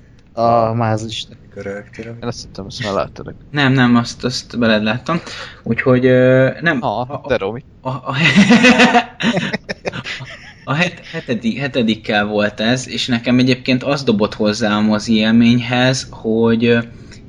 A 0.43 0.73
mázis. 0.73 1.27
Én 1.97 2.17
azt 2.21 2.41
hittem, 2.41 2.65
azt 2.65 2.83
már 2.83 2.93
láttad. 2.93 3.35
Nem, 3.51 3.73
nem, 3.73 3.95
azt, 3.95 4.23
azt 4.23 4.55
veled 4.55 4.83
láttam. 4.83 5.19
Úgyhogy 5.63 6.01
nem. 6.61 6.77
Ah, 6.81 7.27
de 7.27 7.37
Romi. 7.37 7.63
A, 7.81 7.89
a, 7.89 8.05
a, 9.83 10.24
a 10.67 10.73
het, 10.73 11.01
hetedik, 11.11 11.59
hetedikkel 11.59 12.25
volt 12.25 12.59
ez, 12.59 12.89
és 12.89 13.07
nekem 13.07 13.39
egyébként 13.39 13.83
az 13.83 14.03
dobott 14.03 14.33
hozzá 14.33 14.75
a 14.75 14.81
mozi 14.81 15.15
élményhez, 15.15 16.07
hogy 16.09 16.77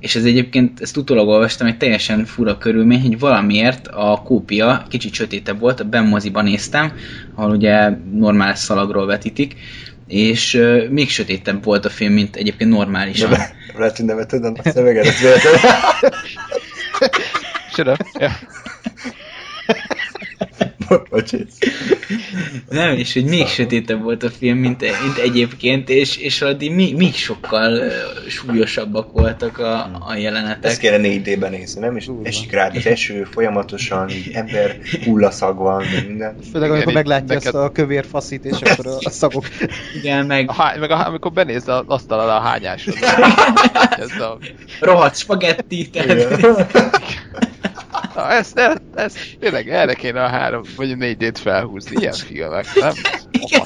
és 0.00 0.16
ez 0.16 0.24
egyébként, 0.24 0.80
ezt 0.80 0.96
utólag 0.96 1.28
olvastam, 1.28 1.66
egy 1.66 1.76
teljesen 1.76 2.24
fura 2.24 2.58
körülmény, 2.58 3.00
hogy 3.00 3.18
valamiért 3.18 3.88
a 3.88 4.22
kópia 4.24 4.86
kicsit 4.88 5.14
sötétebb 5.14 5.60
volt, 5.60 5.80
a 5.80 5.84
Ben 5.84 6.06
moziban 6.06 6.44
néztem, 6.44 6.92
ahol 7.34 7.50
ugye 7.50 7.88
normál 8.12 8.54
szalagról 8.54 9.06
vetítik, 9.06 9.54
és 10.06 10.54
uh, 10.54 10.88
még 10.88 11.10
sötétebb 11.10 11.64
volt 11.64 11.84
a 11.84 11.90
film, 11.90 12.12
mint 12.12 12.36
egyébként 12.36 12.70
normálisan. 12.70 13.30
De 13.30 13.56
lehet, 13.76 13.96
hogy 13.96 14.06
neveted 14.06 14.44
a 14.44 14.70
szövegedet 14.70 15.18
véletlenül. 15.18 15.58
Shut 17.72 17.86
up. 17.88 18.06
Yeah. 18.18 18.32
Nem, 22.68 22.96
és 22.96 23.12
hogy 23.12 23.24
még 23.24 23.46
sötétebb 23.46 24.02
volt 24.02 24.22
a 24.22 24.30
film, 24.30 24.58
mint, 24.58 24.80
mint 24.80 25.16
egyébként, 25.22 25.88
és, 25.88 26.16
és 26.16 26.42
addig 26.42 26.72
még, 26.72 26.96
még 26.96 27.14
sokkal 27.14 27.80
súlyosabbak 28.28 29.12
voltak 29.12 29.58
a, 29.58 29.80
a 30.06 30.14
jelenetek. 30.16 30.70
Ezt 30.70 30.80
kéne 30.80 30.96
4D-ben 31.00 31.50
nézni, 31.50 31.80
nem? 31.80 31.96
És 31.96 32.08
esik 32.22 32.52
rád 32.52 32.76
az 32.76 32.86
eső 32.86 33.24
folyamatosan, 33.30 34.10
így 34.10 34.30
ember 34.32 34.76
hullaszag 35.04 35.56
van, 35.56 35.84
minden. 36.06 36.36
Főleg 36.52 36.70
amikor 36.70 36.90
Igen, 36.90 37.02
meglátja 37.02 37.34
neked- 37.34 37.54
azt 37.54 37.64
a 37.64 37.72
kövér 37.72 38.04
faszit, 38.10 38.44
és 38.44 38.60
akkor 38.60 38.86
a, 38.86 39.10
szagok. 39.10 39.44
Igen, 39.96 40.26
meg 40.26 40.48
A 40.48 40.52
há- 40.52 40.78
meg 40.78 40.90
a, 40.90 41.06
amikor 41.06 41.32
benéz 41.32 41.68
az 41.68 41.82
asztal 41.86 42.20
alá 42.20 42.36
a 42.36 42.40
hányásod. 42.40 42.94
A, 44.18 44.38
rohadt 44.80 45.16
spagetti, 45.16 45.90
tehát. 45.90 46.46
Na, 48.16 48.30
ezt, 48.30 48.58
ezt, 48.58 48.80
ezt, 48.94 49.18
tényleg 49.40 49.68
erre 49.68 49.94
kéne 49.94 50.24
a 50.24 50.28
három 50.28 50.62
vagy 50.76 50.90
a 50.90 50.94
négy 50.94 51.16
d 51.16 51.38
felhúzni, 51.38 51.96
ilyen 52.00 52.12
filmek, 52.12 52.66
nem? 52.74 52.92
Igen, 53.30 53.64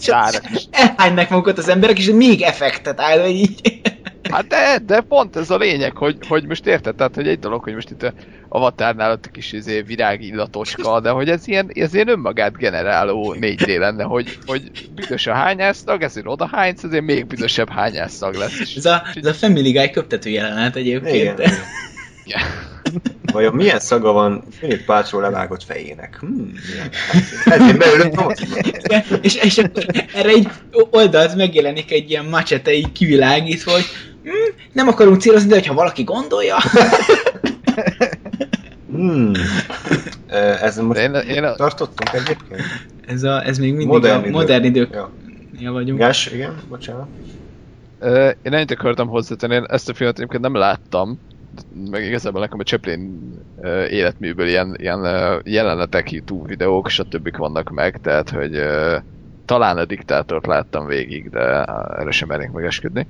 elhánynak 0.71 1.29
magukat 1.29 1.59
az 1.59 1.69
emberek, 1.69 1.99
és 1.99 2.11
még 2.11 2.43
effektet 2.43 3.01
áll, 3.01 3.21
hogy 3.21 3.31
így. 3.31 3.61
Hát 4.31 4.47
de, 4.47 4.79
de 4.87 5.01
pont 5.01 5.37
ez 5.37 5.51
a 5.51 5.57
lényeg, 5.57 5.97
hogy, 5.97 6.17
hogy 6.29 6.47
most 6.47 6.67
érted, 6.67 6.95
tehát 6.95 7.15
hogy 7.15 7.29
egy 7.29 7.39
dolog, 7.39 7.63
hogy 7.63 7.75
most 7.75 7.91
itt 7.91 8.03
a 8.03 8.13
Avatárnál 8.49 9.11
ott 9.11 9.27
a 9.27 9.31
kis 9.31 9.53
izé, 9.53 9.81
virágillatoska, 9.81 11.01
de 11.01 11.11
hogy 11.11 11.29
ez 11.29 11.49
ilyen, 11.49 11.71
ez 11.75 11.95
ilyen 11.95 12.09
önmagát 12.09 12.57
generáló 12.57 13.37
4D 13.41 13.79
lenne, 13.79 14.03
hogy, 14.03 14.39
hogy 14.47 14.71
büdös 14.95 15.27
a 15.27 15.35
hányásztag, 15.35 16.03
ezért 16.03 16.27
oda 16.27 16.49
hánysz, 16.53 16.83
ezért 16.83 17.05
még 17.05 17.27
büdösebb 17.27 17.69
hányásztag 17.69 18.35
lesz. 18.35 18.61
És, 18.61 18.75
Ez 18.75 18.85
a, 18.85 19.03
ez 19.15 19.27
a 19.27 19.35
Family 19.35 19.73
Guy 19.73 19.91
köptető 19.91 20.31
jelenet 20.31 20.77
egyébként. 20.77 21.39
Igen. 21.39 21.53
Igen. 22.31 22.43
Vajon 23.33 23.55
milyen 23.55 23.81
szaga 23.81 24.13
van 24.13 24.45
Philip 24.59 24.85
Pácsó 24.85 25.21
levágott 25.21 25.63
fejének? 25.63 26.17
Hmm. 26.21 26.53
Ezért 27.45 27.79
beülök. 27.79 28.13
Igen, 28.83 29.03
és, 29.23 29.35
és 29.35 29.59
akkor 29.59 29.87
erre 30.15 30.29
egy 30.29 30.49
oldalt 30.91 31.35
megjelenik 31.35 31.93
egy 31.93 32.11
ilyen 32.11 32.25
macsete 32.25 32.73
így 32.73 32.93
kivilágítva, 32.93 33.73
hogy 33.73 33.85
hm, 34.23 34.31
nem 34.73 34.89
akarunk 34.89 35.21
célozni, 35.21 35.49
de 35.49 35.55
hogyha 35.55 35.75
valaki 35.75 36.03
gondolja. 36.03 36.57
Hmm. 38.93 39.33
Ez 40.61 40.77
most 40.79 41.01
én, 41.01 41.15
én, 41.15 41.45
a- 41.45 41.55
tartottunk 41.55 42.13
egyébként? 42.13 42.63
Ez, 43.07 43.23
a, 43.23 43.47
ez 43.47 43.59
még 43.59 43.71
mindig 43.71 43.87
Modern 43.87 44.25
a 44.25 44.31
modern 44.31 44.65
idők 44.65 44.93
Ja. 44.93 45.11
ja. 45.59 45.73
vagyunk. 45.73 45.99
Gás, 45.99 46.27
igen, 46.27 46.55
bocsánat. 46.69 47.07
Én 48.43 48.53
ennyit 48.53 48.71
akartam 48.71 49.09
hozzátenni, 49.09 49.55
én 49.55 49.65
ezt 49.69 49.89
a 49.89 49.95
filmet 49.95 50.17
egyébként 50.19 50.43
nem 50.43 50.55
láttam, 50.55 51.19
meg 51.91 52.05
igazából 52.05 52.41
nekem 52.41 52.59
a 52.59 52.63
Chaplin 52.63 53.33
életműből 53.89 54.47
ilyen, 54.47 54.77
ilyen 54.79 55.05
jelenetek, 55.45 56.11
YouTube 56.11 56.49
videók, 56.49 56.89
stb. 56.89 57.37
vannak 57.37 57.71
meg, 57.71 58.01
tehát 58.01 58.31
hogy 58.31 58.63
talán 59.45 59.77
a 59.77 59.85
diktátort 59.85 60.47
láttam 60.47 60.87
végig, 60.87 61.31
de 61.31 61.65
erre 61.99 62.11
sem 62.11 62.29
mernék 62.29 62.51
megesküdni. 62.51 63.07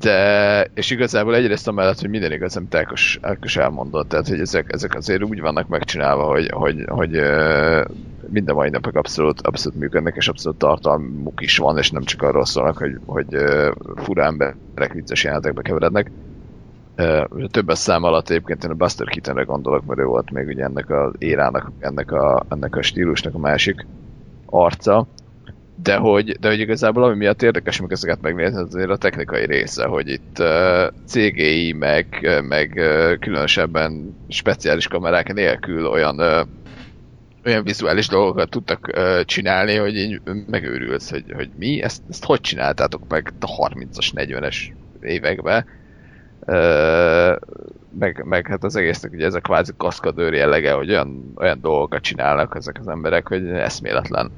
De, 0.00 0.70
és 0.74 0.90
igazából 0.90 1.34
egyrészt 1.34 1.68
amellett, 1.68 2.00
hogy 2.00 2.10
minden 2.10 2.32
igaz, 2.32 2.56
amit 2.56 2.74
Ákos, 2.74 3.18
Ákos 3.22 3.56
elmondott, 3.56 4.08
tehát 4.08 4.28
hogy 4.28 4.40
ezek, 4.40 4.72
ezek 4.72 4.94
azért 4.94 5.24
úgy 5.24 5.40
vannak 5.40 5.68
megcsinálva, 5.68 6.24
hogy, 6.24 6.50
hogy, 6.50 6.84
hogy 6.86 7.20
minden 8.28 8.54
mai 8.54 8.70
napig 8.70 8.96
abszolút, 8.96 9.40
abszolút 9.40 9.78
működnek, 9.78 10.16
és 10.16 10.28
abszolút 10.28 10.58
tartalmuk 10.58 11.40
is 11.40 11.58
van, 11.58 11.78
és 11.78 11.90
nem 11.90 12.02
csak 12.02 12.22
arról 12.22 12.44
szólnak, 12.44 12.78
hogy, 12.78 12.98
hogy 13.06 13.36
fura 13.96 14.24
emberek 14.24 14.92
vicces 14.92 15.24
jelenetekbe 15.24 15.62
keverednek. 15.62 16.10
Többes 17.50 17.78
szám 17.78 18.02
alatt 18.02 18.30
egyébként 18.30 18.64
én 18.64 18.70
a 18.70 18.74
Buster 18.74 19.06
Keatonre 19.06 19.42
gondolok, 19.42 19.84
mert 19.84 20.00
ő 20.00 20.04
volt 20.04 20.30
még 20.30 20.46
ugye 20.46 20.64
ennek 20.64 20.90
az 20.90 21.12
érának, 21.18 21.72
ennek 21.78 22.12
a, 22.12 22.46
ennek 22.48 22.76
a 22.76 22.82
stílusnak 22.82 23.34
a 23.34 23.38
másik 23.38 23.86
arca. 24.46 25.06
De 25.82 25.96
hogy, 25.96 26.36
de 26.40 26.48
hogy 26.48 26.60
igazából 26.60 27.04
ami 27.04 27.16
miatt 27.16 27.42
érdekes 27.42 27.80
meg 27.80 27.92
ezeket 27.92 28.20
megnézni, 28.20 28.58
az 28.58 28.74
azért 28.74 28.90
a 28.90 28.96
technikai 28.96 29.46
része, 29.46 29.86
hogy 29.86 30.08
itt 30.08 30.38
uh, 30.38 30.86
CGI, 31.06 31.72
meg, 31.72 32.06
meg 32.48 32.72
uh, 32.76 33.18
különösebben 33.18 34.16
speciális 34.28 34.88
kamerák 34.88 35.32
nélkül 35.32 35.86
olyan 35.86 36.20
uh, 36.20 36.48
olyan 37.44 37.64
vizuális 37.64 38.08
dolgokat 38.08 38.50
tudtak 38.50 38.90
uh, 38.96 39.20
csinálni, 39.20 39.76
hogy 39.76 39.96
így 39.96 40.20
megőrülsz, 40.46 41.10
hogy, 41.10 41.24
hogy 41.34 41.50
mi, 41.58 41.82
ezt, 41.82 42.02
ezt 42.10 42.24
hogy 42.24 42.40
csináltátok 42.40 43.02
meg 43.08 43.32
a 43.40 43.68
30-as, 43.68 44.10
40-es 44.14 44.56
években. 45.00 45.64
Meg, 47.98 48.22
meg 48.24 48.46
hát 48.46 48.64
az 48.64 48.76
egésznek 48.76 49.12
ugye 49.12 49.24
ez 49.24 49.34
a 49.34 49.40
kvázi 49.40 49.72
kaszkadőr 49.76 50.32
jellege, 50.32 50.72
hogy 50.72 50.90
olyan, 50.90 51.32
olyan 51.36 51.58
dolgokat 51.60 52.00
csinálnak 52.00 52.54
ezek 52.56 52.76
az 52.80 52.88
emberek, 52.88 53.28
hogy 53.28 53.46
eszméletlen. 53.46 54.30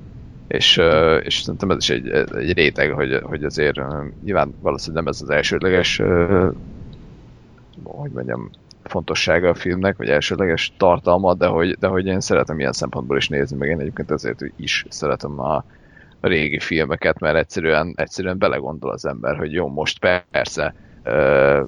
És, 0.49 0.81
és 1.23 1.41
szerintem 1.41 1.71
ez 1.71 1.77
is 1.77 1.91
egy, 1.91 2.09
egy 2.35 2.53
réteg, 2.53 2.93
hogy, 2.93 3.21
hogy 3.23 3.45
azért 3.45 3.81
nyilván 4.25 4.55
valószínűleg 4.61 5.05
nem 5.05 5.13
ez 5.13 5.23
az 5.23 5.31
elsődleges 5.31 6.03
hogy 7.83 8.11
mondjam, 8.11 8.51
fontossága 8.83 9.49
a 9.49 9.55
filmnek, 9.55 9.97
vagy 9.97 10.09
elsődleges 10.09 10.73
tartalma, 10.77 11.35
de 11.35 11.47
hogy, 11.47 11.79
de 11.79 11.87
hogy 11.87 12.07
én 12.07 12.21
szeretem 12.21 12.59
ilyen 12.59 12.73
szempontból 12.73 13.17
is 13.17 13.29
nézni, 13.29 13.57
meg 13.57 13.69
én 13.69 13.81
egyébként 13.81 14.11
ezért 14.11 14.41
is 14.57 14.87
szeretem 14.89 15.41
a, 15.41 15.65
a 16.21 16.27
régi 16.29 16.59
filmeket, 16.59 17.19
mert 17.19 17.37
egyszerűen, 17.37 17.93
egyszerűen 17.97 18.39
belegondol 18.39 18.91
az 18.91 19.07
ember, 19.07 19.37
hogy 19.37 19.53
jó, 19.53 19.69
most 19.69 19.99
persze 20.31 20.75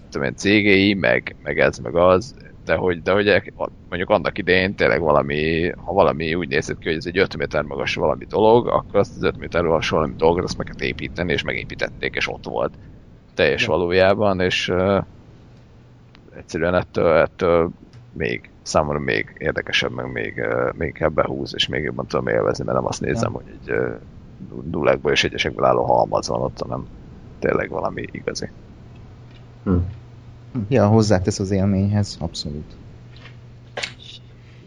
tudom 0.08 0.26
én, 0.26 0.34
CGI, 0.34 0.94
meg, 0.94 1.36
meg 1.42 1.58
ez, 1.58 1.78
meg 1.78 1.96
az, 1.96 2.34
de 2.64 2.74
hogy, 2.74 3.02
de 3.02 3.12
hogy 3.12 3.28
ek- 3.28 3.54
mondjuk 3.88 4.10
annak 4.10 4.38
idején 4.38 4.74
tényleg 4.74 5.00
valami, 5.00 5.70
ha 5.76 5.92
valami 5.92 6.34
úgy 6.34 6.48
nézett 6.48 6.78
ki, 6.78 6.88
hogy 6.88 6.96
ez 6.96 7.06
egy 7.06 7.18
5 7.18 7.36
méter 7.36 7.62
magas 7.62 7.94
valami 7.94 8.24
dolog, 8.24 8.66
akkor 8.68 9.00
azt 9.00 9.16
az 9.16 9.22
5 9.22 9.36
méter 9.38 9.62
magas 9.62 9.88
valami 9.88 10.14
dolgot 10.16 10.44
azt 10.44 10.56
meg 10.56 10.66
kell 10.66 10.86
építeni, 10.86 11.32
és 11.32 11.42
megépítették, 11.42 12.14
és 12.14 12.28
ott 12.28 12.44
volt. 12.46 12.78
Teljes 13.34 13.66
valójában, 13.66 14.40
és 14.40 14.68
uh, 14.68 15.04
egyszerűen 16.30 16.74
ettől, 16.74 17.16
ettől 17.16 17.70
még 18.10 18.52
számomra 18.62 18.98
még 18.98 19.34
érdekesebb, 19.38 19.92
meg 19.92 20.12
még, 20.12 20.36
uh, 20.36 20.72
még 20.72 20.88
inkább 20.88 21.14
behúz, 21.14 21.54
és 21.54 21.66
még 21.68 21.82
jobban 21.82 22.06
tudom 22.06 22.26
élvezni, 22.28 22.64
mert 22.64 22.76
nem 22.76 22.86
azt 22.86 23.00
nézem, 23.00 23.32
hogy 23.32 23.48
egy 23.48 23.70
uh, 23.70 23.94
nullákból 24.70 25.12
és 25.12 25.24
egyesekből 25.24 25.64
álló 25.64 25.84
halmaz 25.84 26.28
van 26.28 26.40
ott, 26.42 26.58
hanem 26.58 26.86
tényleg 27.38 27.68
valami 27.70 28.04
igazi. 28.10 28.52
Hm. 29.64 29.76
Ja, 30.68 30.86
hozzátesz 30.86 31.38
az 31.38 31.50
élményhez, 31.50 32.16
abszolút. 32.20 32.76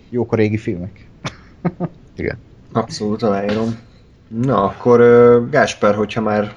Jók 0.10 0.32
a 0.32 0.36
régi 0.36 0.58
filmek. 0.58 1.08
Igen. 2.16 2.38
Abszolút 2.72 3.24
aláírom. 3.24 3.78
Na, 4.28 4.64
akkor 4.64 5.00
Gásper, 5.50 5.96
hogyha 5.96 6.22
már 6.22 6.56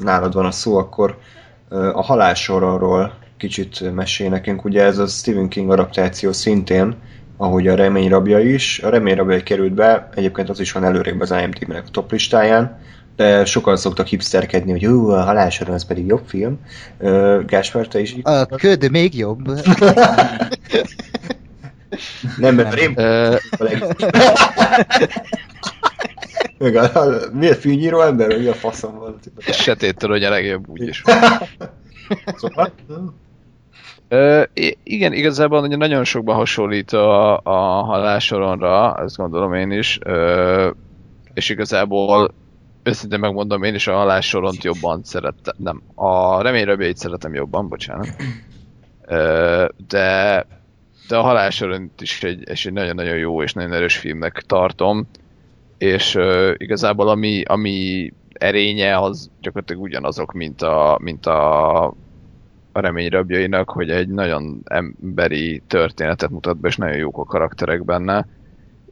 nálad 0.00 0.34
van 0.34 0.44
a 0.44 0.50
szó, 0.50 0.76
akkor 0.76 1.18
a 1.68 2.02
halálsorról 2.02 3.18
kicsit 3.36 3.94
mesél 3.94 4.28
nekünk. 4.28 4.64
Ugye 4.64 4.82
ez 4.82 4.98
a 4.98 5.06
Stephen 5.06 5.48
King 5.48 5.70
adaptáció 5.70 6.32
szintén, 6.32 6.94
ahogy 7.36 7.68
a 7.68 7.74
Remény 7.74 8.08
rabja 8.08 8.38
is. 8.38 8.78
A 8.78 8.88
Remény 8.88 9.16
rabja 9.16 9.42
került 9.42 9.72
be, 9.72 10.08
egyébként 10.14 10.48
az 10.48 10.60
is 10.60 10.72
van 10.72 10.84
előrébb 10.84 11.20
az 11.20 11.30
IMDb-nek 11.30 11.84
a 11.86 11.90
top 11.90 12.10
listáján, 12.10 12.78
de 13.16 13.44
sokan 13.44 13.76
szoktak 13.76 14.06
hipsterkedni, 14.06 14.70
hogy 14.70 14.86
ú, 14.86 15.08
a 15.08 15.22
halálsoron 15.22 15.74
az 15.74 15.84
pedig 15.84 16.06
jobb 16.06 16.22
film. 16.26 16.60
Ö, 16.98 17.40
Gásper, 17.46 17.88
te 17.88 18.00
is 18.00 18.12
így? 18.12 18.26
A 18.26 18.46
köd 18.46 18.90
még 18.90 19.16
jobb. 19.16 19.46
Nem, 22.36 22.54
mert 22.54 22.98
a 23.58 23.62
leg... 23.64 23.96
Meg 26.58 26.76
a, 26.76 27.00
a, 27.00 27.20
mi 27.32 27.48
a 27.48 27.54
fűnyíró 27.54 28.00
ember, 28.00 28.38
mi 28.38 28.46
a 28.46 28.54
faszom 28.54 28.98
van? 28.98 29.18
Sötéttől 29.38 30.10
ugye 30.10 30.26
a 30.26 30.30
legjobb 30.30 30.68
úgyis. 30.68 31.02
Szóval? 32.36 32.72
Ö, 34.08 34.42
igen, 34.82 35.12
igazából 35.12 35.62
ugye 35.62 35.76
nagyon 35.76 36.04
sokban 36.04 36.36
hasonlít 36.36 36.92
a, 36.92 37.36
a 37.38 37.82
halálsoronra, 37.82 38.96
ezt 39.04 39.16
gondolom 39.16 39.54
én 39.54 39.70
is, 39.70 39.98
ö, 40.04 40.70
és 41.34 41.48
igazából 41.48 42.34
őszintén 42.84 43.18
megmondom, 43.18 43.62
én 43.62 43.74
is 43.74 43.86
a 43.86 43.96
halálsoront 43.96 44.64
jobban 44.64 45.04
szerettem, 45.04 45.54
nem, 45.58 45.82
a 45.94 46.42
reményröbjeit 46.42 46.96
szeretem 46.96 47.34
jobban, 47.34 47.68
bocsánat. 47.68 48.08
Ö, 49.06 49.66
de, 49.88 50.46
de 51.08 51.16
a 51.16 51.22
halálsoront 51.22 52.00
is 52.00 52.22
egy, 52.22 52.48
és 52.48 52.66
egy 52.66 52.72
nagyon-nagyon 52.72 53.16
jó 53.16 53.42
és 53.42 53.52
nagyon 53.52 53.72
erős 53.72 53.96
filmnek 53.96 54.42
tartom, 54.46 55.06
és 55.78 56.14
ö, 56.14 56.52
igazából 56.56 57.08
ami, 57.08 57.42
ami 57.42 58.12
erénye, 58.32 58.98
az 58.98 59.30
gyakorlatilag 59.40 59.82
ugyanazok, 59.82 60.32
mint 60.32 60.62
a, 60.62 60.98
mint 61.02 61.26
a 61.26 61.94
a 62.76 62.80
remény 62.80 63.08
rabjainak, 63.08 63.70
hogy 63.70 63.90
egy 63.90 64.08
nagyon 64.08 64.62
emberi 64.64 65.62
történetet 65.66 66.30
mutat 66.30 66.56
be, 66.56 66.68
és 66.68 66.76
nagyon 66.76 66.96
jók 66.96 67.18
a 67.18 67.24
karakterek 67.24 67.84
benne, 67.84 68.26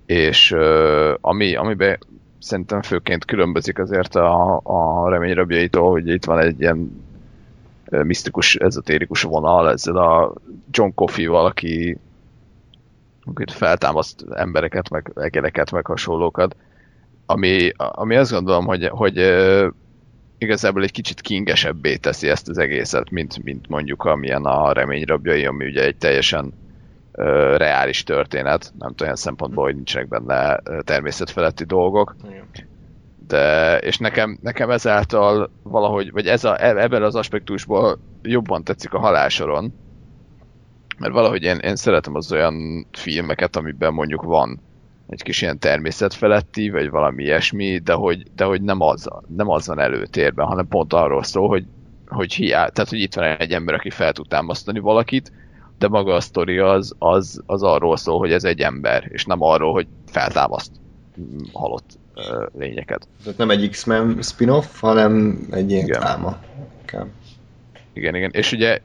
és 0.06 0.50
uh, 0.50 1.14
ami, 1.20 1.54
amiben 1.54 1.98
szerintem 2.42 2.82
főként 2.82 3.24
különbözik 3.24 3.78
azért 3.78 4.14
a, 4.14 4.60
a 4.64 5.08
remény 5.08 5.34
rabjaitól, 5.34 5.90
hogy 5.90 6.08
itt 6.08 6.24
van 6.24 6.38
egy 6.38 6.60
ilyen 6.60 7.02
misztikus, 7.90 8.56
ezotérikus 8.56 9.22
vonal 9.22 9.70
ezzel 9.70 9.96
a 9.96 10.32
John 10.70 10.90
Coffey-val, 10.94 11.46
aki 11.46 11.98
feltámaszt 13.52 14.24
embereket, 14.30 14.90
meg 14.90 15.12
egereket, 15.14 15.70
meg 15.70 15.86
hasonlókat, 15.86 16.56
ami, 17.26 17.72
ami 17.76 18.16
azt 18.16 18.32
gondolom, 18.32 18.64
hogy, 18.66 18.88
hogy 18.88 19.18
igazából 20.38 20.82
egy 20.82 20.92
kicsit 20.92 21.20
kingesebbé 21.20 21.96
teszi 21.96 22.28
ezt 22.28 22.48
az 22.48 22.58
egészet, 22.58 23.10
mint, 23.10 23.42
mint 23.42 23.68
mondjuk 23.68 24.04
amilyen 24.04 24.44
a 24.44 24.72
reményrabjai, 24.72 25.44
ami 25.46 25.66
ugye 25.66 25.84
egy 25.84 25.96
teljesen 25.96 26.52
reális 27.56 28.02
történet, 28.02 28.72
nem 28.78 28.88
tudom, 28.88 28.96
olyan 29.00 29.16
szempontból, 29.16 29.64
hogy 29.64 29.74
nincsenek 29.74 30.08
benne 30.08 30.60
természetfeletti 30.84 31.64
dolgok. 31.64 32.16
De, 33.26 33.78
és 33.78 33.98
nekem, 33.98 34.38
nekem 34.42 34.70
ezáltal 34.70 35.50
valahogy, 35.62 36.12
vagy 36.12 36.26
ez 36.26 36.44
a, 36.44 36.64
e, 36.64 36.76
ebben 36.76 37.02
az 37.02 37.14
aspektusból 37.14 37.98
jobban 38.22 38.64
tetszik 38.64 38.92
a 38.92 38.98
halálsoron, 38.98 39.72
mert 40.98 41.12
valahogy 41.12 41.42
én, 41.42 41.56
én 41.56 41.76
szeretem 41.76 42.14
az 42.14 42.32
olyan 42.32 42.86
filmeket, 42.92 43.56
amiben 43.56 43.92
mondjuk 43.92 44.22
van 44.22 44.60
egy 45.08 45.22
kis 45.22 45.42
ilyen 45.42 45.58
természetfeletti, 45.58 46.70
vagy 46.70 46.90
valami 46.90 47.22
ilyesmi, 47.22 47.78
de 47.78 47.92
hogy, 47.92 48.22
de 48.34 48.44
hogy 48.44 48.62
nem, 48.62 48.80
az, 48.80 49.08
nem 49.36 49.48
az 49.48 49.66
van 49.66 49.78
előtérben, 49.78 50.46
hanem 50.46 50.68
pont 50.68 50.92
arról 50.92 51.22
szól, 51.22 51.48
hogy, 51.48 51.64
hogy 52.06 52.32
hiá, 52.34 52.68
tehát 52.68 52.90
hogy 52.90 53.00
itt 53.00 53.14
van 53.14 53.24
egy 53.24 53.52
ember, 53.52 53.74
aki 53.74 53.90
fel 53.90 54.12
tud 54.12 54.28
támasztani 54.28 54.78
valakit, 54.78 55.32
de 55.82 55.88
maga 55.88 56.14
a 56.14 56.20
sztori 56.20 56.58
az, 56.58 56.94
az, 56.98 57.42
az 57.46 57.62
arról 57.62 57.96
szól, 57.96 58.18
hogy 58.18 58.32
ez 58.32 58.44
egy 58.44 58.60
ember, 58.60 59.08
és 59.08 59.24
nem 59.24 59.42
arról, 59.42 59.72
hogy 59.72 59.86
feltámaszt 60.06 60.72
halott 61.52 61.98
uh, 62.14 62.46
lényeket. 62.58 63.08
Tehát 63.22 63.38
nem 63.38 63.50
egy 63.50 63.68
X-Men 63.70 64.18
spin-off, 64.22 64.80
hanem 64.80 65.46
egy 65.50 65.70
ilyen 65.70 65.84
igen. 65.86 66.00
dráma. 66.00 66.38
Igen, 67.92 68.14
igen. 68.14 68.30
És 68.32 68.52
ugye 68.52 68.80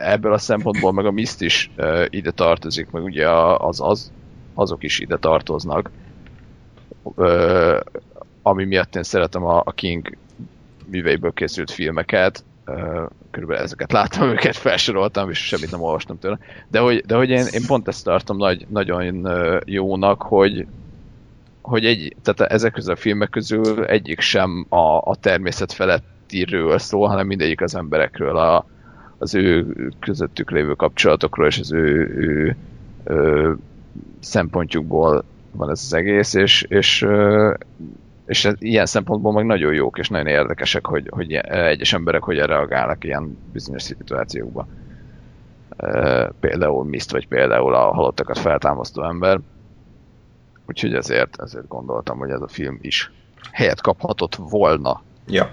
ebből 0.00 0.32
a 0.32 0.38
szempontból 0.38 0.92
meg 0.92 1.06
a 1.06 1.10
Mist 1.10 1.40
is 1.40 1.70
uh, 1.76 2.04
ide 2.10 2.30
tartozik, 2.30 2.90
meg 2.90 3.02
ugye 3.02 3.30
az, 3.30 3.80
az 3.80 4.12
azok 4.54 4.82
is 4.82 4.98
ide 4.98 5.16
tartoznak. 5.16 5.90
Uh, 7.02 7.80
ami 8.42 8.64
miatt 8.64 8.96
én 8.96 9.02
szeretem 9.02 9.44
a, 9.44 9.62
a 9.64 9.72
King 9.72 10.16
műveiből 10.86 11.32
készült 11.32 11.70
filmeket, 11.70 12.44
körülbelül 13.30 13.62
ezeket 13.62 13.92
láttam, 13.92 14.28
őket 14.28 14.56
felsoroltam, 14.56 15.30
és 15.30 15.38
semmit 15.38 15.70
nem 15.70 15.82
olvastam 15.82 16.18
tőle. 16.18 16.38
De 16.68 16.78
hogy, 16.78 17.04
de 17.06 17.16
hogy 17.16 17.30
én, 17.30 17.44
én 17.52 17.66
pont 17.66 17.88
ezt 17.88 18.04
tartom 18.04 18.36
nagy, 18.36 18.66
nagyon 18.68 19.28
jónak, 19.64 20.22
hogy, 20.22 20.66
hogy 21.60 21.84
egy, 21.84 22.16
tehát 22.22 22.52
ezek 22.52 22.72
közül 22.72 22.92
a 22.92 22.96
filmek 22.96 23.30
közül 23.30 23.84
egyik 23.84 24.20
sem 24.20 24.66
a, 24.68 24.96
a 25.10 25.16
természet 25.20 25.72
felettiről 25.72 26.78
szól, 26.78 27.08
hanem 27.08 27.26
mindegyik 27.26 27.60
az 27.60 27.74
emberekről, 27.74 28.36
a, 28.36 28.66
az 29.18 29.34
ő 29.34 29.66
közöttük 30.00 30.50
lévő 30.50 30.74
kapcsolatokról, 30.74 31.46
és 31.46 31.58
az 31.58 31.72
ő, 31.72 32.14
ő, 32.16 32.56
ő 33.04 33.56
szempontjukból 34.20 35.24
van 35.52 35.70
ez 35.70 35.82
az 35.84 35.94
egész, 35.94 36.34
és, 36.34 36.62
és, 36.62 37.06
és 38.26 38.50
ilyen 38.58 38.86
szempontból 38.86 39.32
meg 39.32 39.44
nagyon 39.44 39.74
jók 39.74 39.98
és 39.98 40.08
nagyon 40.08 40.26
érdekesek, 40.26 40.86
hogy, 40.86 41.08
hogy 41.10 41.32
egyes 41.32 41.92
emberek 41.92 42.22
hogyan 42.22 42.46
reagálnak 42.46 43.04
ilyen 43.04 43.38
bizonyos 43.52 43.82
szituációkba. 43.82 44.66
Például 46.40 46.84
Mist, 46.84 47.10
vagy 47.10 47.28
például 47.28 47.74
a 47.74 47.92
halottakat 47.92 48.38
feltámasztó 48.38 49.04
ember. 49.04 49.40
Úgyhogy 50.66 50.94
ezért, 50.94 51.40
ezért 51.42 51.68
gondoltam, 51.68 52.18
hogy 52.18 52.30
ez 52.30 52.40
a 52.40 52.48
film 52.48 52.78
is 52.80 53.12
helyet 53.52 53.80
kaphatott 53.80 54.34
volna. 54.34 55.02
Ja. 55.26 55.50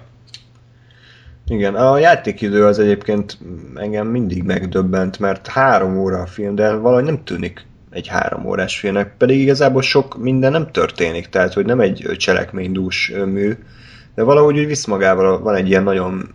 Igen, 1.48 1.76
a 1.76 1.98
játékidő 1.98 2.66
az 2.66 2.80
egyébként 2.80 3.38
engem 3.76 4.08
mindig 4.08 4.44
megdöbbent, 4.44 5.20
mert 5.20 5.48
három 5.48 5.98
óra 5.98 6.22
a 6.22 6.26
film, 6.26 6.56
de 6.56 6.76
valahogy 6.76 7.04
nem 7.04 7.24
tűnik 7.24 7.66
egy 7.94 8.08
három 8.08 8.46
órás 8.46 8.80
filmnek, 8.80 9.18
pedig 9.18 9.40
igazából 9.40 9.82
sok 9.82 10.18
minden 10.18 10.52
nem 10.52 10.72
történik, 10.72 11.28
tehát 11.28 11.54
hogy 11.54 11.66
nem 11.66 11.80
egy 11.80 12.16
cselekménydús 12.18 13.12
mű, 13.26 13.54
de 14.16 14.24
valahogy 14.24 14.58
úgy 14.58 14.66
visz 14.66 14.86
magával, 14.86 15.40
van 15.40 15.56
egy 15.56 15.68
ilyen 15.68 15.84
nagyon 15.84 16.30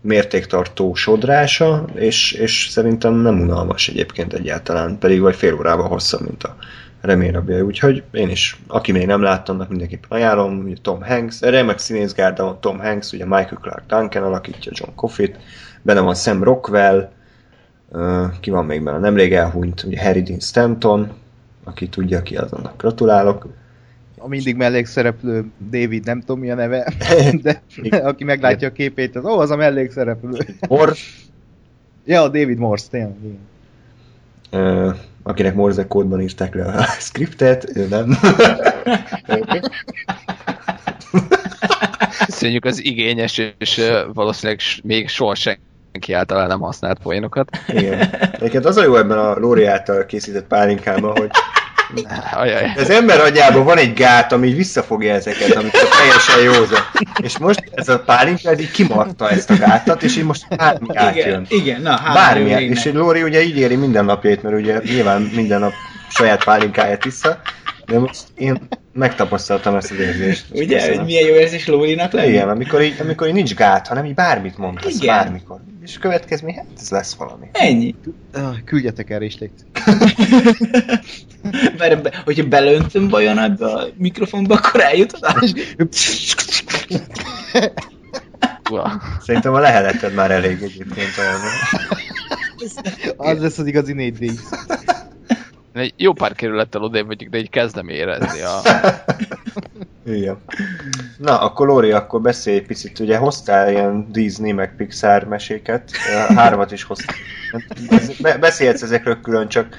mértéktartó 0.00 0.94
sodrása, 0.94 1.84
és, 1.94 2.32
és 2.32 2.68
szerintem 2.70 3.14
nem 3.14 3.40
unalmas 3.40 3.88
egyébként 3.88 4.32
egyáltalán, 4.32 4.98
pedig 4.98 5.20
vagy 5.20 5.36
fél 5.36 5.54
órával 5.54 5.88
hosszabb, 5.88 6.20
mint 6.20 6.42
a 6.42 6.56
remélrabja. 7.00 7.64
Úgyhogy 7.64 8.02
én 8.12 8.28
is, 8.28 8.56
aki 8.66 8.92
még 8.92 9.06
nem 9.06 9.22
látta, 9.22 9.52
annak 9.52 9.68
mindenképpen 9.68 10.18
ajánlom, 10.18 10.58
ugye 10.58 10.74
Tom 10.82 11.02
Hanks, 11.02 11.40
remek 11.40 11.78
színészgárda 11.78 12.44
van 12.44 12.60
Tom 12.60 12.78
Hanks, 12.78 13.12
ugye 13.12 13.24
Michael 13.24 13.58
Clark 13.60 13.86
Duncan 13.86 14.22
alakítja 14.22 14.72
John 14.74 14.94
Coffey-t, 14.94 15.36
benne 15.82 16.00
van 16.00 16.14
Sam 16.14 16.42
Rockwell, 16.42 17.10
ki 18.40 18.50
van 18.50 18.64
még 18.64 18.82
benne? 18.82 18.98
Nemrég 18.98 19.32
elhunyt, 19.32 19.82
ugye 19.82 20.02
Harry 20.02 20.22
Dean 20.22 20.40
Stanton, 20.40 21.12
aki 21.64 21.88
tudja 21.88 22.22
ki 22.22 22.36
az, 22.36 22.52
annak 22.52 22.80
gratulálok. 22.80 23.46
A 24.18 24.28
mindig 24.28 24.56
mellékszereplő 24.56 25.44
David, 25.70 26.04
nem 26.04 26.20
tudom 26.20 26.38
mi 26.38 26.50
a 26.50 26.54
neve, 26.54 26.92
de 27.42 27.62
aki 27.96 28.24
meglátja 28.24 28.68
a 28.68 28.72
képét, 28.72 29.16
az 29.16 29.24
ó, 29.24 29.38
az 29.38 29.50
a 29.50 29.56
mellékszereplő. 29.56 30.38
Morse. 30.68 31.04
ja, 32.04 32.28
David 32.28 32.58
Morse, 32.58 32.86
tényleg. 32.90 33.14
Uh, 34.52 34.94
akinek 35.22 35.54
Morse 35.54 35.86
kódban 35.86 36.20
írták 36.20 36.54
le 36.54 36.64
a 36.64 36.82
scriptet, 37.08 37.76
ő 37.76 37.86
nem. 37.88 38.18
Köszönjük 42.26 42.64
az 42.64 42.84
igényes, 42.84 43.54
és 43.58 43.80
valószínűleg 44.12 44.60
még 44.82 45.08
soha 45.08 45.34
senki 45.34 45.60
által 46.12 46.46
nem 46.46 46.60
használt 46.60 46.98
poénokat. 46.98 47.50
Igen. 47.68 48.08
Egyébként 48.32 48.64
az 48.64 48.76
a 48.76 48.82
jó 48.82 48.96
ebben 48.96 49.18
a 49.18 49.38
Lóri 49.38 49.64
által 49.64 50.06
készített 50.06 50.46
pálinkában, 50.46 51.10
hogy 51.16 51.30
Ajaj. 52.32 52.72
Az 52.76 52.90
ember 52.90 53.20
agyában 53.20 53.64
van 53.64 53.78
egy 53.78 53.92
gát, 53.94 54.32
ami 54.32 54.52
visszafogja 54.52 55.14
ezeket, 55.14 55.54
amikor 55.54 55.88
teljesen 55.88 56.54
józa. 56.54 56.76
És 57.22 57.38
most 57.38 57.70
ez 57.74 57.88
a 57.88 58.00
pálinka 58.00 58.50
ez 58.50 58.60
így 58.60 58.70
kimarta 58.70 59.30
ezt 59.30 59.50
a 59.50 59.56
gátat, 59.56 60.02
és 60.02 60.16
így 60.16 60.24
most 60.24 60.56
bármi 60.56 60.86
átjön. 60.94 61.26
Igen, 61.26 61.46
igen 61.48 61.80
na, 61.80 62.00
Bármi. 62.14 62.50
És 62.50 62.84
Lóri 62.84 63.22
ugye 63.22 63.42
így 63.42 63.58
éri 63.58 63.76
minden 63.76 64.04
napjait, 64.04 64.42
mert 64.42 64.56
ugye 64.56 64.80
nyilván 64.84 65.22
minden 65.22 65.60
nap 65.60 65.72
saját 66.08 66.44
pálinkáját 66.44 67.04
vissza, 67.04 67.40
de 67.86 67.98
most 67.98 68.24
én 68.34 68.68
megtapasztaltam 68.92 69.74
ezt 69.74 69.90
az 69.90 69.98
érzést. 69.98 70.46
Ugye, 70.50 70.96
hogy 70.96 71.04
milyen 71.04 71.28
jó 71.28 71.34
érzés 71.34 71.66
Lórinak 71.66 72.12
lenni? 72.12 72.28
Igen, 72.28 72.48
amikor 72.48 72.82
így, 72.82 72.96
amikor 73.00 73.26
így 73.26 73.34
nincs 73.34 73.54
gát, 73.54 73.86
hanem 73.86 74.04
így 74.04 74.14
bármit 74.14 74.58
mondhatsz, 74.58 74.94
Igen. 74.94 75.16
bármikor. 75.16 75.60
És 75.86 75.98
következmény, 75.98 76.54
hát 76.54 76.66
ez 76.80 76.90
lesz 76.90 77.14
valami. 77.14 77.46
Ennyi. 77.52 77.94
Ah, 78.32 78.56
küldjetek 78.64 79.10
el 79.10 79.22
is 79.22 79.38
Mert 81.78 82.02
be, 82.02 82.22
hogyha 82.24 82.48
belöntöm 82.48 83.08
vajon 83.08 83.38
ebbe 83.38 83.66
a 83.66 83.86
mikrofonba, 83.96 84.54
akkor 84.54 84.80
eljut. 84.80 85.18
Szerintem 89.20 89.54
a 89.54 89.58
leheleted 89.58 90.14
már 90.14 90.30
elég 90.30 90.62
egyébként 90.62 91.18
olyan. 91.18 91.40
Az 93.16 93.40
lesz 93.40 93.58
az 93.58 93.66
igazi 93.66 93.92
4 93.92 94.30
egy 95.72 95.94
jó 95.96 96.12
pár 96.12 96.34
kerülettel 96.34 96.82
odébb 96.82 97.06
vagyok, 97.06 97.28
de 97.28 97.38
így 97.38 97.50
kezdem 97.50 97.88
érezni 97.88 98.40
a... 98.40 98.60
Igen. 100.06 100.36
Na, 101.18 101.40
akkor 101.40 101.66
Lóri, 101.66 101.92
akkor 101.92 102.20
beszélj 102.20 102.56
egy 102.56 102.66
picit. 102.66 102.98
Ugye 102.98 103.16
hoztál 103.16 103.70
ilyen 103.70 104.06
Disney 104.12 104.52
meg 104.52 104.76
Pixar 104.76 105.24
meséket, 105.24 105.90
háromat 106.28 106.72
is 106.72 106.82
hoztál. 106.82 107.16
Beszélhetsz 108.40 108.82
ezekről 108.82 109.20
külön, 109.20 109.48
csak 109.48 109.76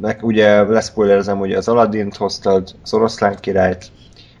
meg 0.00 0.18
ugye 0.22 0.62
leszpoilerezem, 0.62 1.38
hogy 1.38 1.52
az 1.52 1.68
Aladdin-t 1.68 2.16
hoztad, 2.16 2.74
az 2.82 2.94
Oroszlán 2.94 3.36
királyt, 3.40 3.86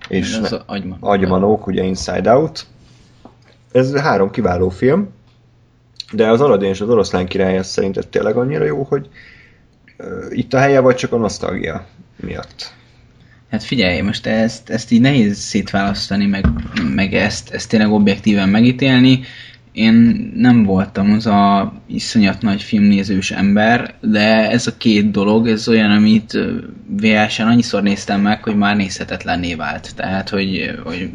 és 0.08 0.38
az 0.42 0.60
agymanók. 1.00 1.66
ugye 1.66 1.82
Inside 1.82 2.30
Out. 2.30 2.66
Ez 3.72 3.96
három 3.96 4.30
kiváló 4.30 4.68
film, 4.68 5.08
de 6.12 6.30
az 6.30 6.40
Aladdin 6.40 6.68
és 6.68 6.80
az 6.80 6.88
Oroszlán 6.88 7.26
király 7.26 7.62
szerinted 7.62 8.08
tényleg 8.08 8.36
annyira 8.36 8.64
jó, 8.64 8.82
hogy 8.82 9.08
itt 10.30 10.54
a 10.54 10.58
helye, 10.58 10.80
vagy 10.80 10.94
csak 10.94 11.12
a 11.12 11.16
nosztalgia 11.16 11.86
miatt? 12.16 12.76
Hát 13.50 13.62
figyelj, 13.62 14.00
most 14.00 14.26
ezt, 14.26 14.70
ezt 14.70 14.90
így 14.90 15.00
nehéz 15.00 15.38
szétválasztani, 15.38 16.26
meg, 16.26 16.46
meg 16.94 17.14
ezt, 17.14 17.50
ezt 17.50 17.68
tényleg 17.68 17.92
objektíven 17.92 18.48
megítélni. 18.48 19.20
Én 19.72 19.94
nem 20.34 20.64
voltam 20.64 21.12
az 21.12 21.26
a 21.26 21.72
iszonyat 21.86 22.42
nagy 22.42 22.62
filmnézős 22.62 23.30
ember, 23.30 23.94
de 24.00 24.50
ez 24.50 24.66
a 24.66 24.76
két 24.76 25.10
dolog, 25.10 25.48
ez 25.48 25.68
olyan, 25.68 25.90
amit 25.90 26.38
VHS-en 27.00 27.46
annyiszor 27.46 27.82
néztem 27.82 28.20
meg, 28.20 28.42
hogy 28.42 28.56
már 28.56 28.76
nézhetetlenné 28.76 29.54
vált. 29.54 29.94
Tehát, 29.94 30.28
hogy, 30.28 30.78
hogy 30.84 31.10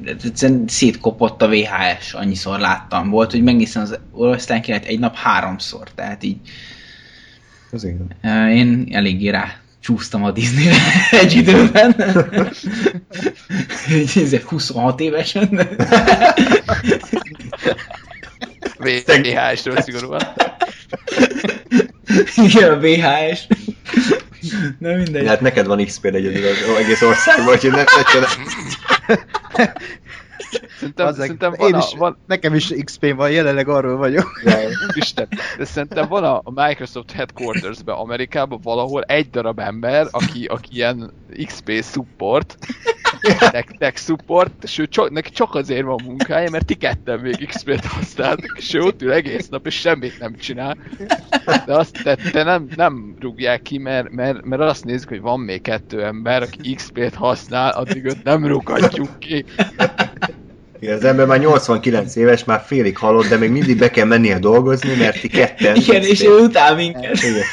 szétkopott 0.66 1.42
a 1.42 1.50
VHS, 1.50 2.14
annyiszor 2.14 2.60
láttam. 2.60 3.10
Volt, 3.10 3.32
hogy 3.32 3.44
megnéztem 3.44 3.82
az 3.82 4.00
oroszlán 4.12 4.62
egy 4.62 5.00
nap 5.00 5.16
háromszor, 5.16 5.88
tehát 5.96 6.24
így 6.24 6.38
az 7.72 7.84
igen. 7.84 8.50
Én 8.50 8.88
eléggé 8.92 9.30
rá 9.30 9.63
csúsztam 9.84 10.24
a 10.24 10.32
disney 10.32 10.68
egy 11.22 11.34
időben. 11.34 11.96
26 14.46 15.00
évesen. 15.00 15.68
VHS-ről 18.78 19.82
szigorúan. 19.82 20.22
Igen, 22.36 22.72
a 22.72 22.80
VHS. 22.80 23.48
Na 24.80 24.94
mindegy. 24.94 25.28
Hát 25.28 25.42
neked 25.42 25.66
van 25.66 25.86
XP-d 25.86 26.16
egyedül 26.16 26.48
az 26.48 26.80
egész 26.80 27.02
országban, 27.02 27.54
úgyhogy 27.54 27.72
ne 27.72 27.84
tetszene. 27.84 28.28
Szerintem, 30.80 31.06
Azzal- 31.08 31.22
szerintem 31.22 31.54
én 31.54 31.72
van, 31.72 31.80
is, 31.80 31.94
a, 31.94 31.98
van, 31.98 32.18
Nekem 32.26 32.54
is 32.54 32.74
XP 32.84 33.14
van, 33.16 33.32
jelenleg 33.32 33.68
arról 33.68 33.98
vagyok. 33.98 34.42
Isten, 34.94 35.28
de 35.58 35.66
szerintem 35.66 36.08
van 36.08 36.24
a 36.24 36.42
a 36.44 36.52
Microsoft 36.66 37.12
Headquarters-ben 37.12 37.96
Amerikában 37.96 38.60
valahol 38.64 39.02
egy 39.02 39.30
darab 39.30 39.60
ember, 39.60 40.08
aki, 40.12 40.46
aki 40.46 40.76
ilyen 40.76 41.14
XP 41.46 41.72
support, 41.84 42.58
tech, 43.24 43.78
tech 43.78 43.98
support, 43.98 44.64
és 44.64 44.78
ő 44.78 44.88
csak, 44.88 45.10
neki 45.10 45.32
csak 45.32 45.56
azért 45.56 45.86
van 45.86 46.00
munkája, 46.06 46.50
mert 46.50 46.66
ti 46.66 46.74
ketten 46.74 47.20
még 47.20 47.48
XP-t 47.48 47.86
használtak, 47.86 48.58
és 48.58 48.74
ő 48.74 48.82
ott 48.82 49.02
ül 49.02 49.12
egész 49.12 49.48
nap, 49.50 49.66
és 49.66 49.76
semmit 49.76 50.20
nem 50.20 50.36
csinál. 50.36 50.78
De 51.66 51.74
azt 51.74 52.04
te, 52.04 52.16
te 52.16 52.44
nem, 52.44 52.68
nem 52.76 53.16
rúgják 53.20 53.62
ki, 53.62 53.78
mert, 53.78 54.10
mert, 54.10 54.46
mert 54.46 54.62
azt 54.62 54.86
nézzük, 54.86 55.10
hogy 55.10 55.22
van 55.22 55.40
még 55.40 55.62
kettő 55.62 56.04
ember, 56.04 56.42
aki 56.42 56.74
XP-t 56.74 57.16
használ, 57.16 57.72
addig 57.72 58.06
őt 58.06 58.24
nem 58.24 58.46
rúgatjuk 58.46 59.20
ki. 59.20 59.46
Igen, 60.84 60.96
az 60.96 61.04
ember 61.04 61.26
már 61.26 61.40
89 61.40 62.16
éves, 62.16 62.44
már 62.44 62.64
félig 62.66 62.98
halott, 62.98 63.28
de 63.28 63.38
még 63.38 63.50
mindig 63.52 63.78
be 63.78 63.90
kell 63.90 64.06
mennie 64.06 64.40
dolgozni, 64.40 64.96
mert 64.96 65.22
ti 65.22 65.28
ketten... 65.28 65.76
Igen, 65.76 66.02
és 66.02 66.24
ő 66.24 66.40
utál 66.40 66.76
minket. 66.76 67.22
Igen. 67.22 67.44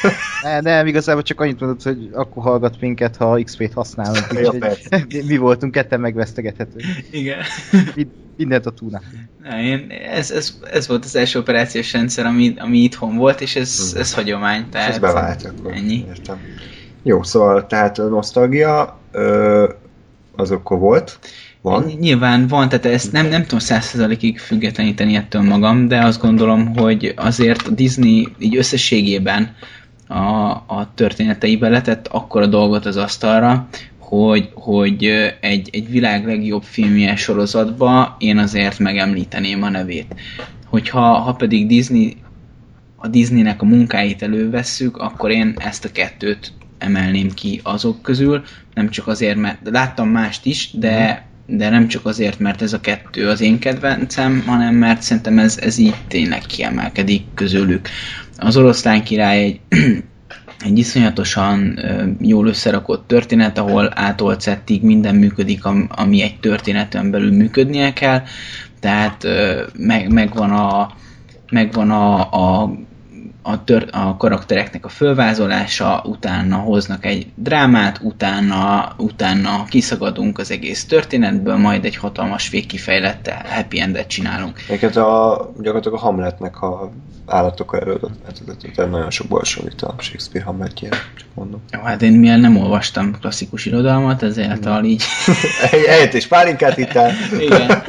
Ne, 0.41 0.59
nem, 0.59 0.87
igazából 0.87 1.21
csak 1.21 1.39
annyit 1.41 1.59
mondott, 1.59 1.83
hogy 1.83 2.09
akkor 2.13 2.43
hallgat 2.43 2.75
minket, 2.79 3.15
ha 3.15 3.39
XP-t 3.43 3.73
használunk. 3.73 4.27
Ja, 4.41 4.53
mi, 5.27 5.37
voltunk 5.37 5.71
ketten 5.71 5.99
megvesztegethetők. 5.99 6.83
Igen. 7.11 7.37
Mi- 7.95 8.07
Mindent 8.37 8.65
a 8.65 8.71
túlnál. 8.71 9.01
Ez, 10.11 10.31
ez, 10.31 10.53
ez, 10.71 10.87
volt 10.87 11.05
az 11.05 11.15
első 11.15 11.39
operációs 11.39 11.93
rendszer, 11.93 12.25
ami, 12.25 12.53
ami 12.57 12.77
itthon 12.77 13.15
volt, 13.15 13.41
és 13.41 13.55
ez, 13.55 13.95
ez 13.97 14.13
hagyomány. 14.13 14.69
Tehát 14.69 14.89
Ez 14.89 14.99
bevált 14.99 15.43
akkor. 15.43 15.73
Ennyi. 15.73 16.05
Értem. 16.07 16.37
Jó, 17.03 17.23
szóval 17.23 17.67
tehát 17.67 17.99
a 17.99 18.07
nosztalgia 18.07 18.99
ö, 19.11 19.69
az 20.35 20.51
akkor 20.51 20.79
volt. 20.79 21.19
Van. 21.61 21.83
Nyilván 21.99 22.47
van, 22.47 22.69
tehát 22.69 22.85
ezt 22.85 23.11
nem, 23.11 23.27
nem 23.27 23.41
tudom 23.41 23.59
százszerzalékig 23.59 24.39
függetleníteni 24.39 25.15
ettől 25.15 25.41
magam, 25.41 25.87
de 25.87 26.05
azt 26.05 26.21
gondolom, 26.21 26.75
hogy 26.75 27.13
azért 27.15 27.67
a 27.67 27.71
Disney 27.71 28.27
így 28.39 28.57
összességében 28.57 29.55
a, 30.07 30.49
a 30.51 30.91
történeteibe 30.95 31.69
letett 31.69 32.07
akkora 32.07 32.45
dolgot 32.47 32.85
az 32.85 32.97
asztalra, 32.97 33.67
hogy, 33.99 34.49
hogy 34.53 35.05
egy, 35.39 35.69
egy 35.71 35.89
világ 35.89 36.25
legjobb 36.25 36.63
filmje 36.63 37.15
sorozatba 37.15 38.15
én 38.19 38.37
azért 38.37 38.79
megemlíteném 38.79 39.63
a 39.63 39.69
nevét. 39.69 40.15
Hogyha 40.65 41.01
ha 41.01 41.33
pedig 41.33 41.67
Disney 41.67 42.17
a 42.95 43.07
Disneynek 43.07 43.61
a 43.61 43.65
munkáit 43.65 44.21
elővesszük, 44.21 44.97
akkor 44.97 45.31
én 45.31 45.55
ezt 45.57 45.85
a 45.85 45.91
kettőt 45.91 46.53
emelném 46.77 47.31
ki 47.31 47.59
azok 47.63 48.01
közül, 48.01 48.43
nem 48.73 48.89
csak 48.89 49.07
azért, 49.07 49.37
mert 49.37 49.59
láttam 49.63 50.09
mást 50.09 50.45
is, 50.45 50.71
de, 50.73 51.25
de 51.45 51.69
nem 51.69 51.87
csak 51.87 52.05
azért, 52.05 52.39
mert 52.39 52.61
ez 52.61 52.73
a 52.73 52.79
kettő 52.79 53.27
az 53.27 53.41
én 53.41 53.59
kedvencem, 53.59 54.43
hanem 54.45 54.75
mert 54.75 55.01
szerintem 55.01 55.39
ez, 55.39 55.57
ez 55.57 55.77
így 55.77 55.95
tényleg 56.07 56.41
kiemelkedik 56.41 57.23
közülük. 57.33 57.89
Az 58.37 58.57
oroszlán 58.57 59.03
király 59.03 59.43
egy, 59.43 59.59
egy 60.65 60.77
iszonyatosan 60.77 61.79
jól 62.19 62.47
összerakott 62.47 63.07
történet, 63.07 63.57
ahol 63.57 63.93
szettig 64.37 64.81
minden 64.81 65.15
működik, 65.15 65.65
am- 65.65 65.89
ami 65.89 66.21
egy 66.21 66.39
történeten 66.39 67.11
belül 67.11 67.31
működnie 67.31 67.93
kell, 67.93 68.23
tehát 68.79 69.27
meg, 69.77 70.11
megvan 70.11 70.51
a 70.51 70.93
megvan 71.51 71.91
a, 71.91 72.31
a, 72.31 72.71
a, 73.41 73.63
tör, 73.63 73.87
a 73.91 74.17
karaktereknek 74.17 74.85
a 74.85 74.89
fölvázolása, 74.89 76.03
utána 76.05 76.55
hoznak 76.55 77.05
egy 77.05 77.27
drámát, 77.35 77.99
utána, 78.01 78.93
utána 78.97 79.65
kiszagadunk 79.69 80.37
az 80.37 80.51
egész 80.51 80.85
történetből, 80.85 81.55
majd 81.55 81.85
egy 81.85 81.95
hatalmas 81.95 82.49
végkifejlettel 82.49 83.45
happy 83.49 83.79
endet 83.79 84.07
csinálunk. 84.07 84.59
Egyébként 84.67 84.95
a, 84.95 85.51
gyakorlatilag 85.57 85.97
a 85.97 86.01
Hamletnek 86.01 86.61
a 86.61 86.91
állatok 87.25 87.79
tehát 88.75 88.91
nagyon 88.91 89.09
sok 89.09 89.37
hasonlít 89.37 89.81
a 89.81 89.95
Shakespeare 89.97 90.45
Hamletjére, 90.45 90.97
csak 91.15 91.27
mondom. 91.33 91.61
Jó, 91.71 91.81
hát 91.81 92.01
én 92.01 92.13
mivel 92.13 92.37
nem 92.37 92.57
olvastam 92.57 93.19
klasszikus 93.19 93.65
irodalmat, 93.65 94.23
ezáltal 94.23 94.83
így... 94.83 95.03
Eljött 95.87 96.13
és 96.13 96.27
pálinkát 96.27 96.77
ittál. 96.77 97.11
Igen. 97.39 97.83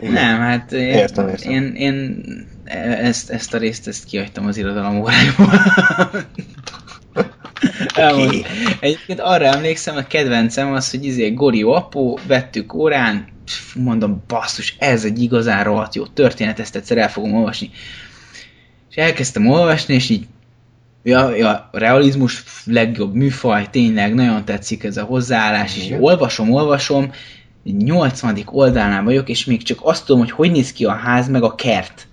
Igen. 0.00 0.12
Nem, 0.12 0.40
hát 0.40 0.72
Értem, 0.72 1.28
értem. 1.28 1.52
én, 1.52 1.74
én 1.74 2.22
ezt, 2.64 3.30
ezt 3.30 3.54
a 3.54 3.58
részt 3.58 3.88
ezt 3.88 4.04
kihagytam 4.04 4.46
az 4.46 4.56
irodalom 4.56 5.00
órájából. 5.00 5.52
Elmond. 7.94 8.46
Egyébként 8.80 9.20
arra 9.20 9.44
emlékszem, 9.44 9.96
a 9.96 10.06
kedvencem 10.06 10.72
az, 10.72 10.90
hogy 10.90 11.04
izé 11.04 11.30
Gorió 11.30 11.72
apu, 11.72 12.14
vettük 12.26 12.74
órán, 12.74 13.28
mondom, 13.74 14.22
basszus, 14.26 14.76
ez 14.78 15.04
egy 15.04 15.22
igazán 15.22 15.64
rohadt 15.64 15.94
jó 15.94 16.06
történet, 16.06 16.58
ezt 16.58 16.76
egyszer 16.76 16.98
el 16.98 17.10
fogom 17.10 17.34
olvasni. 17.34 17.70
És 18.90 18.96
elkezdtem 18.96 19.46
olvasni, 19.46 19.94
és 19.94 20.08
így 20.08 20.26
Ja, 21.06 21.34
ja, 21.36 21.48
a 21.48 21.78
realizmus 21.78 22.44
legjobb 22.64 23.14
műfaj, 23.14 23.66
tényleg 23.70 24.14
nagyon 24.14 24.44
tetszik 24.44 24.84
ez 24.84 24.96
a 24.96 25.02
hozzáállás, 25.02 25.76
és 25.76 25.94
olvasom, 26.00 26.52
olvasom, 26.52 27.12
80. 27.62 28.38
oldalnál 28.44 29.02
vagyok, 29.02 29.28
és 29.28 29.44
még 29.44 29.62
csak 29.62 29.78
azt 29.82 30.06
tudom, 30.06 30.20
hogy 30.20 30.30
hogy 30.30 30.50
néz 30.50 30.72
ki 30.72 30.84
a 30.84 30.92
ház, 30.92 31.28
meg 31.28 31.42
a 31.42 31.54
kert. 31.54 32.08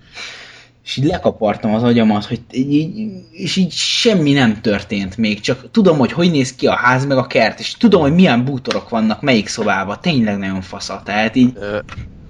És 0.84 0.98
így 0.98 1.06
lekapartam 1.06 1.74
az 1.74 1.84
agyamat, 1.84 2.26
hogy 2.26 2.42
így, 2.52 3.12
és 3.32 3.56
így 3.56 3.72
semmi 3.72 4.32
nem 4.32 4.62
történt 4.62 5.18
még, 5.18 5.40
csak 5.40 5.72
tudom, 5.72 5.98
hogy 5.98 6.12
hogy 6.12 6.32
néz 6.32 6.56
ki 6.56 6.68
a 6.68 6.76
ház, 6.76 7.06
meg 7.06 7.18
a 7.18 7.28
kert, 7.28 7.60
és 7.60 7.74
tudom, 7.78 8.02
hogy 8.02 8.14
milyen 8.14 8.46
bútorok 8.46 8.90
vannak 8.90 9.22
melyik 9.22 9.48
szobában, 9.48 9.98
tényleg 10.02 10.38
nagyon 10.38 10.62
fasza, 10.62 11.02
tehát 11.06 11.36
így, 11.36 11.58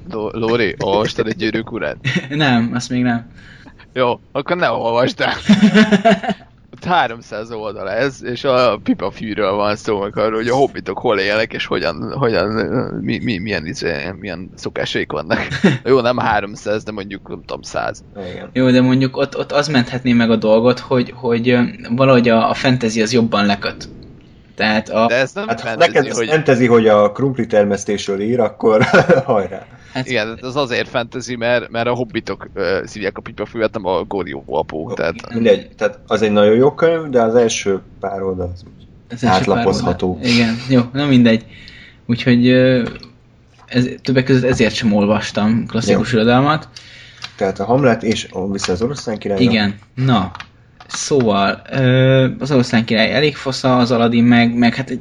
Ló- 0.10 0.30
Lóri, 0.32 0.76
olvastad 0.80 1.28
egy 1.28 1.36
gyűrűk 1.36 1.72
urát? 1.72 1.98
nem, 2.30 2.72
azt 2.74 2.90
még 2.90 3.04
nem. 3.04 3.32
Jó, 3.94 4.20
akkor 4.32 4.58
ne 4.58 4.72
olvasd 4.72 5.20
el. 5.20 5.34
Ott 6.82 6.88
300 6.88 7.52
oldal 7.52 7.90
ez, 7.90 8.24
és 8.24 8.44
a 8.44 8.80
pipa 8.84 9.12
fűről 9.12 9.52
van 9.52 9.76
szó, 9.76 10.00
meg 10.00 10.18
arról, 10.18 10.36
hogy 10.36 10.48
a 10.48 10.56
hobbitok 10.56 10.98
hol 10.98 11.20
élnek, 11.20 11.54
és 11.54 11.66
hogyan, 11.66 12.14
hogyan 12.18 12.48
mi, 13.02 13.20
mi, 13.24 13.38
milyen, 13.38 13.66
izé, 13.66 14.12
milyen 14.20 14.50
szokásaik 14.56 15.12
vannak. 15.12 15.48
Jó, 15.86 16.00
nem 16.00 16.18
300, 16.18 16.84
de 16.84 16.92
mondjuk, 16.92 17.28
nem 17.28 17.40
tudom, 17.46 17.62
100. 17.62 18.04
Igen. 18.32 18.50
Jó, 18.54 18.70
de 18.70 18.82
mondjuk 18.82 19.18
ott, 19.18 19.38
ott 19.38 19.52
az 19.52 19.68
menthetné 19.68 20.14
meg 20.14 20.32
a 20.32 20.36
dolgot, 20.36 20.80
hogy, 20.80 21.14
hogy 21.16 21.58
valahogy 21.96 22.30
a, 22.30 22.50
a 22.50 22.54
fantasy 22.54 23.02
az 23.02 23.14
jobban 23.14 23.46
leköt. 23.46 23.90
Tehát 24.56 24.90
a, 24.90 25.06
De 25.08 25.16
ez 25.16 25.34
nem 25.34 25.48
Hát 25.48 25.62
ha 25.62 25.68
fantasy, 25.68 25.92
neked 25.92 26.14
hogy... 26.14 26.28
fentezi, 26.28 26.68
hogy 26.68 26.88
a 26.88 27.12
krumpli 27.12 27.46
termesztésről 27.46 28.22
ír, 28.22 28.40
akkor 28.40 28.84
hajrá. 29.26 29.66
Hát, 29.94 30.08
Igen, 30.08 30.40
az 30.42 30.56
azért 30.56 30.88
fantasy, 30.88 31.36
mert, 31.36 31.70
mert 31.70 31.88
a 31.88 31.94
hobbitok 31.94 32.50
uh, 32.56 32.86
szívják 32.86 33.18
a 33.18 33.22
pipafüvet, 33.22 33.74
nem 33.74 33.86
a 33.86 34.04
Gorió 34.04 34.44
apó. 34.48 34.94
Tehát 34.94 35.34
Mindegy, 35.34 35.70
tehát 35.76 36.00
az 36.08 36.22
egy 36.22 36.32
nagyon 36.32 36.56
jó 36.56 36.74
könyv, 36.74 37.10
de 37.10 37.22
az 37.22 37.36
első 37.36 37.82
pár 38.00 38.22
oldal 38.22 38.52
az 39.10 39.24
első 39.24 39.26
pár 39.26 39.40
átlapozható. 39.40 40.14
oldal. 40.14 40.30
Igen, 40.30 40.56
jó, 40.70 40.82
na 40.94 41.06
mindegy. 41.06 41.46
Úgyhogy 42.06 42.48
ez, 43.72 43.88
többek 44.02 44.24
között 44.24 44.50
ezért 44.50 44.74
sem 44.74 44.94
olvastam 44.94 45.66
klasszikus 45.66 46.12
Jó. 46.12 46.20
irodalmat. 46.20 46.70
Tehát 47.36 47.60
a 47.60 47.66
Hamlet 47.66 48.04
és 48.04 48.28
a, 48.32 48.52
vissza 48.52 48.72
az 48.72 48.82
oroszlán 48.82 49.18
királyra. 49.18 49.44
Igen, 49.44 49.76
na. 49.96 50.32
Szóval, 50.88 51.62
az 52.40 52.52
oroszlán 52.52 52.86
király 52.86 53.14
elég 53.14 53.36
fasza, 53.36 53.78
az 53.78 53.92
Aladdin 53.92 54.24
meg, 54.24 54.58
meg 54.58 54.76
hát 54.76 54.90
egy 54.90 55.00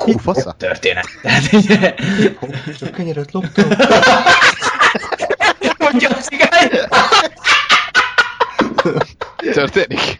Hú, 0.00 0.18
fasza. 0.18 0.52
történet. 0.52 1.06
Csak 2.78 2.90
kenyeret 2.90 3.32
loptam. 3.32 3.68
mondja 5.78 6.08
a 6.08 6.20
cigány. 6.20 6.70
történik. 9.52 10.18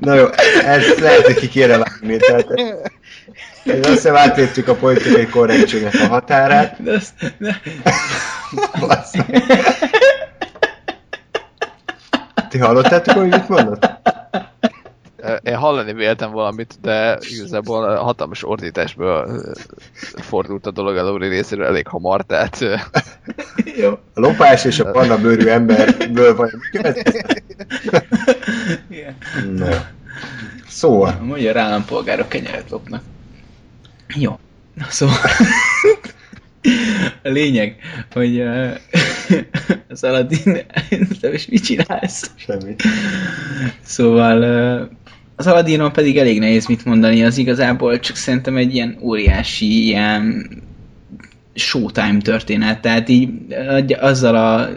Na 0.00 0.14
jó, 0.14 0.26
ez 0.64 0.98
lehet, 0.98 1.24
hogy 1.24 1.34
ki 1.34 1.48
kéne 1.48 1.76
vágni. 1.76 2.16
Tehát, 2.16 2.46
ez 3.64 3.78
azt 3.78 3.88
hiszem 3.88 4.16
átléptük 4.16 4.68
a 4.68 4.74
politikai 4.74 5.26
korrektségnek 5.26 5.94
a 5.94 6.06
határát. 6.06 6.82
De 6.82 6.92
azt, 6.92 7.12
meg. 9.16 9.42
Ti 12.48 12.58
hallottátok, 12.58 13.16
hogy 13.16 13.28
mit 13.28 13.48
mondott? 13.48 13.91
Én 15.42 15.56
hallani 15.56 15.92
véltem 15.92 16.30
valamit, 16.30 16.78
de 16.80 17.18
igazából 17.20 17.84
a 17.84 18.02
hatalmas 18.02 18.44
ordításból 18.44 19.42
fordult 20.14 20.66
a 20.66 20.70
dolog 20.70 20.96
a 20.96 21.02
Lóri 21.02 21.28
részéről 21.28 21.66
elég 21.66 21.86
hamar, 21.86 22.22
tehát 22.22 22.64
jó. 23.80 23.90
A 23.90 24.20
lopás 24.20 24.64
és 24.64 24.80
a 24.80 24.92
barna 24.92 25.18
bőrű 25.18 25.46
emberből 25.46 26.36
vagy. 26.36 26.50
Igen. 28.90 29.16
Na. 29.54 29.86
Szóval, 30.68 31.16
A 31.20 31.24
magyar 31.24 31.56
állampolgárok 31.56 32.28
kenyeret 32.28 32.70
lopnak. 32.70 33.02
Jó. 34.14 34.38
Na 34.74 34.86
szóval... 34.88 35.16
A 37.22 37.28
lényeg, 37.28 37.76
hogy 38.12 38.40
uh, 38.40 38.70
az 39.88 40.04
Aladdin, 40.04 40.64
nem 41.20 41.32
is 41.32 41.46
mit 41.46 41.64
csinálsz? 41.64 42.30
Semmi. 42.36 42.74
Szóval 43.82 44.38
az 45.36 45.46
Aladinon 45.46 45.92
pedig 45.92 46.18
elég 46.18 46.38
nehéz 46.38 46.66
mit 46.66 46.84
mondani, 46.84 47.24
az 47.24 47.38
igazából 47.38 48.00
csak 48.00 48.16
szerintem 48.16 48.56
egy 48.56 48.74
ilyen 48.74 48.98
óriási 49.00 49.84
ilyen 49.86 50.46
showtime 51.54 52.20
történet, 52.22 52.80
tehát 52.80 53.08
így 53.08 53.30
azzal 54.00 54.36
a, 54.36 54.68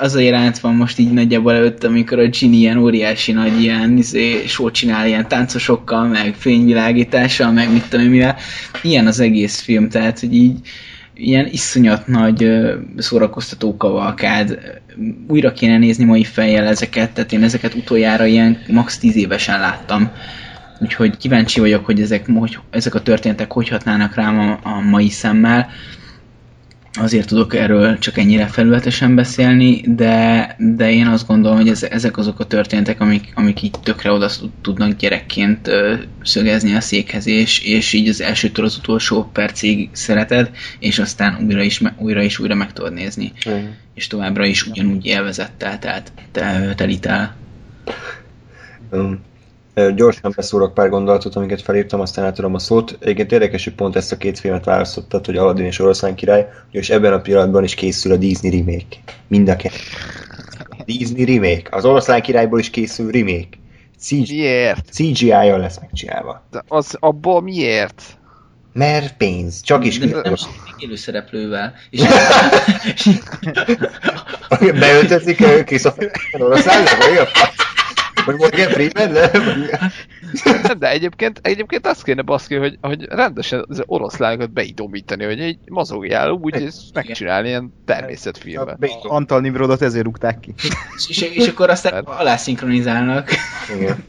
az 0.00 0.14
a 0.14 0.20
jelent 0.20 0.58
van 0.58 0.74
most 0.74 0.98
így 0.98 1.12
nagyjából 1.12 1.52
előtt, 1.52 1.84
amikor 1.84 2.18
a 2.18 2.28
Ginny 2.28 2.54
ilyen 2.54 2.78
óriási 2.78 3.32
nagy 3.32 3.60
ilyen 3.60 3.96
izé, 3.96 4.42
show 4.46 4.70
csinál 4.70 5.06
ilyen 5.06 5.28
táncosokkal, 5.28 6.06
meg 6.06 6.34
fényvilágítással, 6.34 7.50
meg 7.52 7.72
mit 7.72 7.88
tudom 7.88 8.06
mivel. 8.06 8.36
Ilyen 8.82 9.06
az 9.06 9.20
egész 9.20 9.60
film, 9.60 9.88
tehát 9.88 10.20
hogy 10.20 10.34
így 10.34 10.58
ilyen 11.14 11.46
iszonyat 11.46 12.06
nagy 12.06 12.50
szórakoztató 12.96 13.76
kavalkád. 13.76 14.58
Újra 15.28 15.52
kéne 15.52 15.78
nézni 15.78 16.04
mai 16.04 16.24
fejjel 16.24 16.66
ezeket, 16.66 17.12
tehát 17.12 17.32
én 17.32 17.42
ezeket 17.42 17.74
utoljára 17.74 18.24
ilyen 18.24 18.58
max 18.68 18.98
10 18.98 19.16
évesen 19.16 19.60
láttam. 19.60 20.10
Úgyhogy 20.80 21.16
kíváncsi 21.16 21.60
vagyok, 21.60 21.84
hogy 21.84 22.00
ezek, 22.00 22.26
hogy 22.34 22.58
ezek 22.70 22.94
a 22.94 23.02
történetek 23.02 23.52
hogy 23.52 23.68
hatnának 23.68 24.14
rám 24.14 24.38
a, 24.38 24.60
a 24.62 24.80
mai 24.80 25.08
szemmel 25.08 25.68
azért 26.96 27.28
tudok 27.28 27.54
erről 27.54 27.98
csak 27.98 28.18
ennyire 28.18 28.46
felületesen 28.46 29.14
beszélni, 29.14 29.80
de, 29.86 30.54
de 30.58 30.92
én 30.92 31.06
azt 31.06 31.26
gondolom, 31.26 31.56
hogy 31.56 31.68
ez, 31.68 31.82
ezek 31.82 32.16
azok 32.16 32.40
a 32.40 32.46
történetek, 32.46 33.00
amik, 33.00 33.32
amik 33.34 33.62
így 33.62 33.74
tökre 33.82 34.10
oda 34.12 34.30
tudnak 34.60 34.96
gyerekként 34.96 35.68
ö, 35.68 35.94
szögezni 36.22 36.74
a 36.74 36.80
székhez, 36.80 37.26
és, 37.26 37.60
és 37.60 37.92
így 37.92 38.08
az 38.08 38.20
elsőtől 38.20 38.64
az 38.64 38.76
utolsó 38.76 39.30
percig 39.32 39.88
szereted, 39.92 40.50
és 40.78 40.98
aztán 40.98 41.44
újra 41.44 41.62
is, 41.62 41.80
újra 41.98 42.22
és 42.22 42.38
újra 42.38 42.54
meg 42.54 42.72
tudod 42.72 42.92
nézni. 42.92 43.32
Mm. 43.50 43.64
És 43.94 44.06
továbbra 44.06 44.44
is 44.44 44.66
ugyanúgy 44.66 45.06
élvezettel, 45.06 45.78
tehát 45.78 46.12
te, 46.32 46.72
telítál. 46.76 47.36
Um, 48.90 49.20
Gyorsan 49.94 50.32
beszúrok 50.36 50.74
pár 50.74 50.88
gondolatot, 50.88 51.36
amiket 51.36 51.62
felírtam, 51.62 52.00
aztán 52.00 52.24
átadom 52.24 52.54
a 52.54 52.58
szót. 52.58 52.96
Egyébként 53.00 53.32
érdekes, 53.32 53.64
hogy 53.64 53.74
pont 53.74 53.96
ezt 53.96 54.12
a 54.12 54.16
két 54.16 54.38
filmet 54.38 54.64
választottad, 54.64 55.26
hogy 55.26 55.36
Aladdin 55.36 55.64
és 55.64 55.78
Oroszlán 55.78 56.14
király, 56.14 56.48
és 56.70 56.90
ebben 56.90 57.12
a 57.12 57.20
pillanatban 57.20 57.64
is 57.64 57.74
készül 57.74 58.12
a 58.12 58.16
Disney 58.16 58.50
remake. 58.50 58.96
Mind 59.28 59.48
a 59.48 59.56
kettő. 59.56 59.76
Disney 60.84 61.24
remake. 61.24 61.76
Az 61.76 61.84
Oroszlán 61.84 62.22
királyból 62.22 62.58
is 62.58 62.70
készül 62.70 63.10
remake. 63.10 63.48
CG- 63.98 64.28
miért? 64.28 64.92
CGI-jal 64.92 65.58
lesz 65.58 65.80
megcsinálva. 65.80 66.46
De 66.50 66.62
az 66.68 66.96
abból 67.00 67.42
miért? 67.42 68.02
Mert 68.72 69.16
pénz. 69.16 69.60
Csak 69.60 69.84
is 69.84 69.98
Nem 69.98 70.22
élőszereplővel. 70.78 71.74
És 71.90 72.02
Beöltözik 74.58 75.40
ők 75.40 75.70
és 75.70 75.84
a 75.84 75.94
oroszlánnak, 76.38 76.96
vagy 76.96 77.16
a 77.16 77.26
vagy 78.24 78.36
Morgan 78.36 78.68
Freeman, 78.68 79.12
nem? 79.12 80.78
De 80.78 80.90
egyébként, 80.90 81.40
egyébként 81.42 81.86
azt 81.86 82.02
kéne 82.02 82.22
baszki, 82.22 82.54
hogy, 82.54 82.78
hogy 82.80 83.04
rendesen 83.08 83.64
az 83.68 83.82
oroszlánokat 83.86 84.52
beidomítani, 84.52 85.24
hogy 85.24 85.40
egy 85.40 85.58
mozogjál 85.68 86.30
úgy 86.30 86.54
ezt 86.54 86.94
megcsinálni 86.94 87.48
ilyen 87.48 87.72
természetfilmben. 87.84 88.78
Antal 89.02 89.40
Nimrodot 89.40 89.82
ezért 89.82 90.04
rúgták 90.04 90.40
ki. 90.40 90.54
és, 91.08 91.20
és 91.20 91.48
akkor 91.48 91.70
aztán 91.70 92.04
alá 92.04 92.36
szinkronizálnak. 92.36 93.30
Igen. 93.76 94.04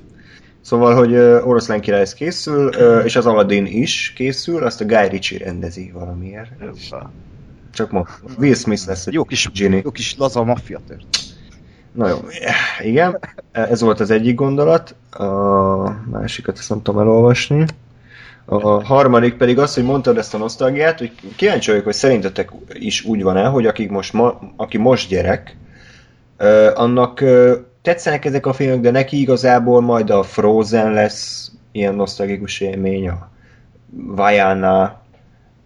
Szóval, 0.61 0.95
hogy 0.95 1.11
uh, 1.11 1.47
Oroszlán 1.47 1.81
király 1.81 2.01
ez 2.01 2.13
készül, 2.13 2.67
uh, 2.67 3.01
és 3.05 3.15
az 3.15 3.25
Aladdin 3.25 3.65
is 3.65 4.13
készül, 4.15 4.63
azt 4.63 4.81
a 4.81 4.85
Guy 4.85 5.07
Ritchie 5.09 5.37
rendezi 5.37 5.91
valamiért. 5.93 6.51
Csak 7.73 7.91
ma. 7.91 8.07
Will 8.37 8.55
Smith 8.55 8.87
lesz 8.87 9.07
egy 9.07 9.13
jó 9.13 9.23
kis, 9.23 9.49
Ginny. 9.53 9.79
Jó 9.83 9.91
kis 9.91 10.15
laza 10.17 10.43
maffia 10.43 10.81
tört. 10.87 11.05
Na 11.95 12.07
jó, 12.07 12.17
igen, 12.79 13.19
ez 13.51 13.81
volt 13.81 13.99
az 13.99 14.11
egyik 14.11 14.35
gondolat, 14.35 14.95
a 15.11 15.25
másikat 16.11 16.57
ezt 16.57 16.69
nem 16.69 16.81
tudom 16.81 17.01
elolvasni. 17.01 17.65
A 18.45 18.83
harmadik 18.83 19.37
pedig 19.37 19.59
az, 19.59 19.73
hogy 19.73 19.83
mondtad 19.83 20.17
ezt 20.17 20.33
a 20.33 20.37
nosztalgiát, 20.37 20.99
hogy 20.99 21.11
kíváncsi 21.35 21.69
vagyok, 21.69 21.85
hogy 21.85 21.93
szerintetek 21.93 22.51
is 22.73 23.03
úgy 23.03 23.23
van-e, 23.23 23.45
hogy 23.45 23.65
aki 23.65 23.87
most, 23.87 24.13
ma, 24.13 24.39
aki 24.55 24.77
most 24.77 25.09
gyerek, 25.09 25.57
annak 26.73 27.23
tetszenek 27.81 28.25
ezek 28.25 28.45
a 28.45 28.53
filmek, 28.53 28.79
de 28.79 28.91
neki 28.91 29.19
igazából 29.19 29.81
majd 29.81 30.09
a 30.09 30.23
Frozen 30.23 30.93
lesz 30.93 31.51
ilyen 31.71 31.95
nosztalgikus 31.95 32.59
élmény, 32.59 33.09
a 33.09 33.29
Vajana, 33.89 35.01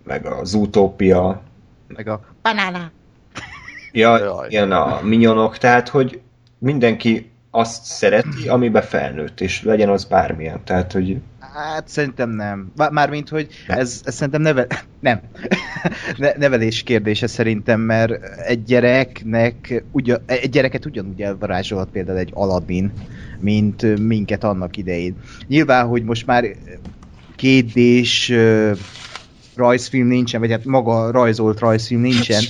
meg 0.03 0.25
a 0.25 0.45
Zootopia, 0.45 1.41
meg 1.87 2.07
a 2.07 2.19
Banana. 2.41 2.91
Ja, 3.91 4.17
Jaj. 4.17 4.47
ilyen 4.49 4.71
a 4.71 4.99
minyonok, 5.03 5.57
tehát 5.57 5.89
hogy 5.89 6.21
mindenki 6.57 7.31
azt 7.51 7.83
szereti, 7.83 8.47
amiben 8.47 8.81
felnőtt, 8.81 9.41
és 9.41 9.63
legyen 9.63 9.89
az 9.89 10.05
bármilyen. 10.05 10.63
Tehát, 10.63 10.91
hogy 10.91 11.17
Hát 11.53 11.87
szerintem 11.87 12.29
nem. 12.29 12.71
Mármint, 12.91 13.29
hogy 13.29 13.47
ez, 13.67 14.01
ez 14.03 14.15
szerintem 14.15 14.41
neve... 14.41 14.67
nem. 14.99 15.19
ne, 16.17 16.31
nevelés 16.37 16.83
kérdése 16.83 17.27
szerintem, 17.27 17.79
mert 17.81 18.11
egy 18.45 18.63
gyereknek 18.63 19.83
ugyan, 19.91 20.19
egy 20.25 20.49
gyereket 20.49 20.85
ugyanúgy 20.85 21.21
elvarázsolhat 21.21 21.89
például 21.89 22.17
egy 22.17 22.31
Aladdin, 22.33 22.91
mint 23.39 23.99
minket 23.99 24.43
annak 24.43 24.77
idején. 24.77 25.15
Nyilván, 25.47 25.87
hogy 25.87 26.03
most 26.03 26.25
már 26.25 26.45
kétdés 27.35 28.33
rajzfilm 29.55 30.07
nincsen, 30.07 30.39
vagy 30.39 30.51
hát 30.51 30.65
maga 30.65 31.11
rajzolt 31.11 31.59
rajzfilm 31.59 32.01
nincsen, 32.01 32.43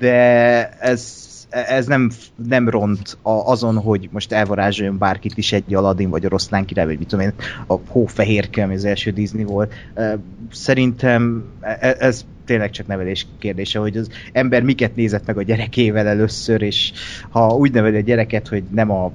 de 0.00 0.68
ez 0.78 1.28
ez 1.50 1.86
nem, 1.86 2.10
nem 2.48 2.68
ront 2.68 3.18
a, 3.22 3.30
azon, 3.30 3.76
hogy 3.76 4.08
most 4.12 4.32
elvarázsoljon 4.32 4.98
bárkit 4.98 5.38
is 5.38 5.52
egy 5.52 5.74
Aladdin, 5.74 6.10
vagy 6.10 6.24
oroszlán 6.24 6.64
király, 6.64 6.86
vagy 6.86 6.98
mit 6.98 7.08
tudom 7.08 7.24
én, 7.24 7.32
a 7.66 7.74
hófehérke, 7.88 8.62
ami 8.62 8.74
az 8.74 8.84
első 8.84 9.10
Disney 9.10 9.44
volt. 9.44 9.72
Szerintem 10.50 11.44
e, 11.60 11.78
e, 11.80 11.96
ez 11.98 12.24
tényleg 12.44 12.70
csak 12.70 12.86
nevelés 12.86 13.26
kérdése, 13.38 13.78
hogy 13.78 13.96
az 13.96 14.08
ember 14.32 14.62
miket 14.62 14.96
nézett 14.96 15.26
meg 15.26 15.38
a 15.38 15.42
gyerekével 15.42 16.06
először, 16.06 16.62
és 16.62 16.92
ha 17.30 17.54
úgy 17.56 17.72
neveli 17.72 17.96
a 17.96 18.00
gyereket, 18.00 18.48
hogy 18.48 18.62
nem 18.70 18.90
a 18.90 19.12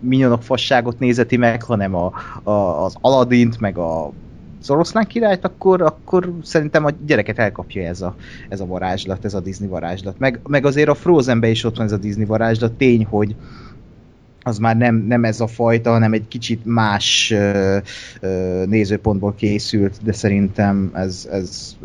minyonok 0.00 0.42
fasságot 0.42 0.98
nézeti 0.98 1.36
meg, 1.36 1.62
hanem 1.62 1.94
a, 1.94 2.12
a, 2.42 2.84
az 2.84 2.96
Aladint, 3.00 3.60
meg 3.60 3.78
a 3.78 4.12
az 4.68 4.74
oroszlán 4.74 5.06
királyt, 5.06 5.44
akkor, 5.44 5.82
akkor 5.82 6.32
szerintem 6.42 6.84
a 6.84 6.90
gyereket 7.06 7.38
elkapja 7.38 7.82
ez 7.88 8.00
a, 8.00 8.14
ez 8.48 8.60
a 8.60 8.66
varázslat, 8.66 9.24
ez 9.24 9.34
a 9.34 9.40
Disney 9.40 9.68
varázslat. 9.68 10.18
Meg, 10.18 10.40
meg 10.46 10.66
azért 10.66 10.88
a 10.88 10.94
Frozenben 10.94 11.50
is 11.50 11.64
ott 11.64 11.76
van 11.76 11.86
ez 11.86 11.92
a 11.92 11.96
Disney 11.96 12.24
varázslat. 12.24 12.72
Tény, 12.72 13.04
hogy 13.04 13.34
az 14.42 14.58
már 14.58 14.76
nem, 14.76 14.94
nem 14.94 15.24
ez 15.24 15.40
a 15.40 15.46
fajta, 15.46 15.90
hanem 15.90 16.12
egy 16.12 16.28
kicsit 16.28 16.60
más 16.64 17.30
ö, 17.30 17.76
ö, 18.20 18.62
nézőpontból 18.66 19.34
készült, 19.34 19.96
de 20.04 20.12
szerintem 20.12 20.90
ez, 20.94 21.28
ez, 21.30 21.76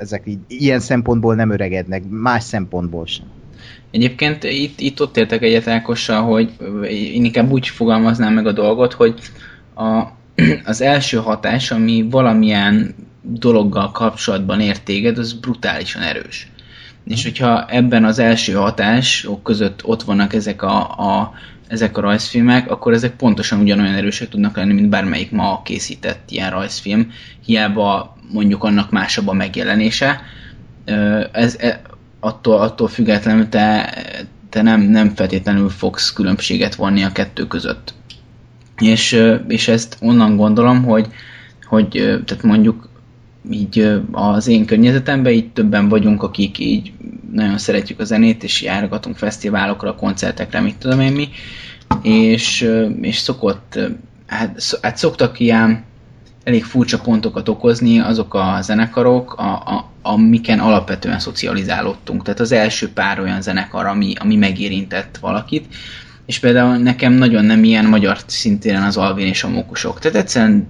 ezek 0.00 0.22
így, 0.24 0.38
ilyen 0.48 0.80
szempontból 0.80 1.34
nem 1.34 1.50
öregednek, 1.50 2.02
más 2.08 2.42
szempontból 2.42 3.06
sem. 3.06 3.26
Egyébként 3.90 4.44
itt, 4.44 4.80
itt 4.80 5.00
ott 5.00 5.16
értek 5.16 5.42
egyet 5.42 5.68
Ákossal, 5.68 6.22
hogy 6.22 6.50
én 6.88 7.24
inkább 7.24 7.50
úgy 7.50 7.68
fogalmaznám 7.68 8.34
meg 8.34 8.46
a 8.46 8.52
dolgot, 8.52 8.92
hogy 8.92 9.14
a, 9.74 10.16
az 10.64 10.80
első 10.80 11.16
hatás, 11.16 11.70
ami 11.70 12.06
valamilyen 12.10 12.94
dologgal 13.22 13.90
kapcsolatban 13.90 14.60
ér 14.60 14.78
téged, 14.78 15.18
az 15.18 15.32
brutálisan 15.32 16.02
erős. 16.02 16.48
És 17.04 17.22
hogyha 17.22 17.66
ebben 17.66 18.04
az 18.04 18.18
első 18.18 18.52
hatások 18.52 19.42
között 19.42 19.84
ott 19.84 20.02
vannak 20.02 20.34
ezek 20.34 20.62
a, 20.62 20.80
a, 20.80 21.32
ezek 21.68 21.96
a 21.96 22.00
rajzfilmek, 22.00 22.70
akkor 22.70 22.92
ezek 22.92 23.16
pontosan 23.16 23.60
ugyanolyan 23.60 23.94
erősek 23.94 24.28
tudnak 24.28 24.56
lenni, 24.56 24.72
mint 24.72 24.88
bármelyik 24.88 25.30
ma 25.30 25.62
készített 25.64 26.30
ilyen 26.30 26.50
rajzfilm, 26.50 27.10
hiába 27.44 28.16
mondjuk 28.32 28.64
annak 28.64 28.90
másabb 28.90 29.28
a 29.28 29.32
megjelenése. 29.32 30.20
Ez, 31.32 31.56
e, 31.58 31.80
attól, 32.20 32.60
attól 32.60 32.88
függetlenül 32.88 33.48
te, 33.48 33.94
te 34.50 34.62
nem, 34.62 34.80
nem 34.80 35.14
feltétlenül 35.14 35.68
fogsz 35.68 36.12
különbséget 36.12 36.74
vonni 36.74 37.02
a 37.02 37.12
kettő 37.12 37.46
között. 37.46 37.94
És, 38.78 39.24
és 39.48 39.68
ezt 39.68 39.96
onnan 40.00 40.36
gondolom, 40.36 40.84
hogy, 40.84 41.06
hogy 41.64 41.88
tehát 42.24 42.42
mondjuk 42.42 42.88
így 43.50 44.00
az 44.12 44.46
én 44.46 44.66
környezetemben 44.66 45.32
így 45.32 45.52
többen 45.52 45.88
vagyunk, 45.88 46.22
akik 46.22 46.58
így 46.58 46.92
nagyon 47.32 47.58
szeretjük 47.58 48.00
a 48.00 48.04
zenét, 48.04 48.42
és 48.42 48.62
járgatunk 48.62 49.16
fesztiválokra, 49.16 49.94
koncertekre, 49.94 50.60
mit 50.60 50.76
tudom 50.76 51.00
én 51.00 51.12
mi, 51.12 51.28
és, 52.02 52.70
és 53.00 53.16
szokott, 53.16 53.78
hát, 54.26 54.78
hát 54.82 54.96
szoktak 54.96 55.40
ilyen 55.40 55.84
elég 56.44 56.64
furcsa 56.64 56.98
pontokat 56.98 57.48
okozni 57.48 57.98
azok 57.98 58.34
a 58.34 58.58
zenekarok, 58.60 59.34
a, 59.34 59.52
a, 59.52 59.90
amiken 60.02 60.58
alapvetően 60.58 61.18
szocializálódtunk. 61.18 62.22
Tehát 62.22 62.40
az 62.40 62.52
első 62.52 62.92
pár 62.92 63.20
olyan 63.20 63.42
zenekar, 63.42 63.86
ami, 63.86 64.12
ami 64.18 64.36
megérintett 64.36 65.18
valakit, 65.20 65.66
és 66.28 66.38
például 66.38 66.76
nekem 66.76 67.12
nagyon 67.12 67.44
nem 67.44 67.64
ilyen 67.64 67.84
magyar 67.84 68.18
szintéren 68.26 68.82
az 68.82 68.96
Alvin 68.96 69.26
és 69.26 69.44
a 69.44 69.48
Mókusok. 69.48 69.98
Tehát 69.98 70.16
egyszerűen 70.16 70.66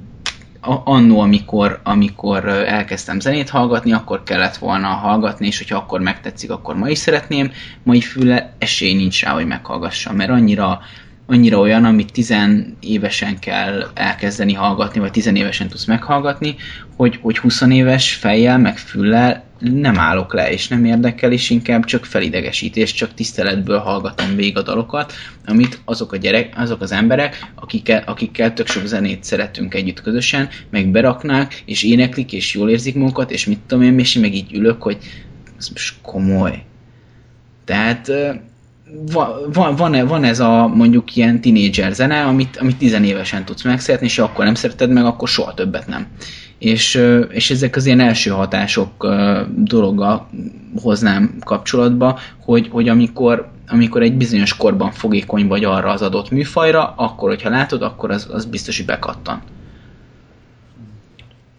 annó, 0.85 1.21
amikor, 1.21 1.81
amikor 1.83 2.49
elkezdtem 2.49 3.21
zenét 3.21 3.49
hallgatni, 3.49 3.93
akkor 3.93 4.23
kellett 4.23 4.57
volna 4.57 4.87
hallgatni, 4.87 5.47
és 5.47 5.59
hogyha 5.59 5.77
akkor 5.77 6.01
megtetszik, 6.01 6.51
akkor 6.51 6.77
ma 6.77 6.89
is 6.89 6.99
szeretném. 6.99 7.51
Mai 7.83 8.01
füle 8.01 8.53
esély 8.59 8.95
nincs 8.95 9.23
rá, 9.23 9.31
hogy 9.31 9.47
meghallgassam, 9.47 10.17
mert 10.17 10.31
annyira, 10.31 10.81
annyira 11.27 11.59
olyan, 11.59 11.85
amit 11.85 12.13
tizen 12.13 12.77
évesen 12.81 13.39
kell 13.39 13.91
elkezdeni 13.95 14.55
hallgatni, 14.55 15.01
vagy 15.01 15.11
tizen 15.11 15.37
évesen 15.37 15.69
tudsz 15.69 15.85
meghallgatni, 15.85 16.57
hogy, 16.97 17.19
hogy 17.23 17.39
20 17.39 17.61
éves 17.61 18.15
fejjel, 18.15 18.59
meg 18.59 18.79
füllel 18.79 19.48
nem 19.61 19.99
állok 19.99 20.35
le, 20.35 20.53
és 20.53 20.69
nem 20.69 20.85
érdekel, 20.85 21.33
és 21.33 21.51
inkább 21.51 21.85
csak 21.85 22.05
felidegesít, 22.05 22.77
és 22.77 22.93
csak 22.93 23.15
tiszteletből 23.15 23.79
hallgatom 23.79 24.37
végig 24.37 24.57
a 24.57 24.63
dalokat, 24.63 25.13
amit 25.47 25.81
azok 25.85 26.13
a 26.13 26.17
gyerek, 26.17 26.53
azok 26.57 26.81
az 26.81 26.93
emberek, 26.93 27.51
akikkel, 27.55 28.03
akikkel 28.07 28.53
tök 28.53 28.67
sok 28.67 28.87
zenét 28.87 29.25
szeretünk 29.25 29.75
együtt 29.75 30.03
közösen, 30.03 30.49
meg 30.71 30.91
beraknák, 30.91 31.63
és 31.65 31.83
éneklik, 31.83 32.33
és 32.33 32.55
jól 32.55 32.71
érzik 32.71 32.95
magukat, 32.95 33.31
és 33.31 33.47
mit 33.47 33.59
tudom 33.67 33.85
én, 33.85 33.99
és 33.99 34.15
meg 34.15 34.35
így 34.35 34.55
ülök, 34.55 34.83
hogy 34.83 34.99
ez 35.59 35.69
most 35.69 35.95
komoly. 36.03 36.63
Tehát 37.65 38.11
van, 39.53 39.75
van, 39.77 40.07
van 40.07 40.25
ez 40.25 40.41
a 40.41 40.67
mondjuk 40.67 41.17
ilyen 41.17 41.41
tinédzser 41.41 41.93
zene, 41.93 42.25
amit, 42.25 42.57
amit 42.57 42.77
tizenévesen 42.77 43.45
tudsz 43.45 43.63
megszeretni, 43.63 44.07
és 44.07 44.17
ha 44.17 44.25
akkor 44.25 44.45
nem 44.45 44.55
szereted 44.55 44.91
meg, 44.91 45.05
akkor 45.05 45.29
soha 45.29 45.55
többet 45.55 45.87
nem 45.87 46.07
és, 46.59 47.03
és 47.29 47.51
ezek 47.51 47.77
az 47.77 47.87
ilyen 47.87 48.01
első 48.01 48.31
hatások 48.31 49.09
dologgal 49.57 50.29
hoznám 50.83 51.37
kapcsolatba, 51.45 52.19
hogy, 52.41 52.69
hogy 52.69 52.89
amikor, 52.89 53.49
amikor 53.69 54.03
egy 54.03 54.17
bizonyos 54.17 54.57
korban 54.57 54.91
fogékony 54.91 55.47
vagy 55.47 55.65
arra 55.65 55.91
az 55.91 56.03
adott 56.03 56.31
műfajra, 56.31 56.95
akkor, 56.97 57.29
hogyha 57.29 57.49
látod, 57.51 57.83
akkor 57.83 58.11
az, 58.11 58.29
az 58.33 58.45
biztos, 58.45 58.77
hogy 58.77 58.87
bekattan. 58.87 59.43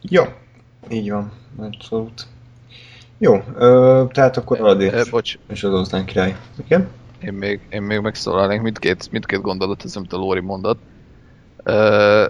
Jó, 0.02 0.24
így 0.89 1.12
van, 1.12 1.32
abszolút. 1.58 2.28
Jó, 3.18 3.43
ö, 3.58 4.04
tehát 4.12 4.38
akkor 4.38 4.60
Aladdin 4.60 4.93
e, 4.93 5.04
bocs. 5.10 5.38
és 5.50 5.64
az 5.64 5.74
Oszlán 5.74 6.06
király. 6.06 6.36
Igen? 6.66 6.88
Én 7.22 7.34
még, 7.34 7.60
én 7.70 7.82
még 7.82 8.00
megszólalnék 8.00 8.62
mindkét, 8.62 9.12
mindkét 9.12 9.41
gondolatot, 9.41 9.84
az, 9.84 9.97
amit 9.97 10.14
a 10.14 10.18
Lóri 10.18 10.39
mondott. 10.39 10.80
Ö, 11.64 12.26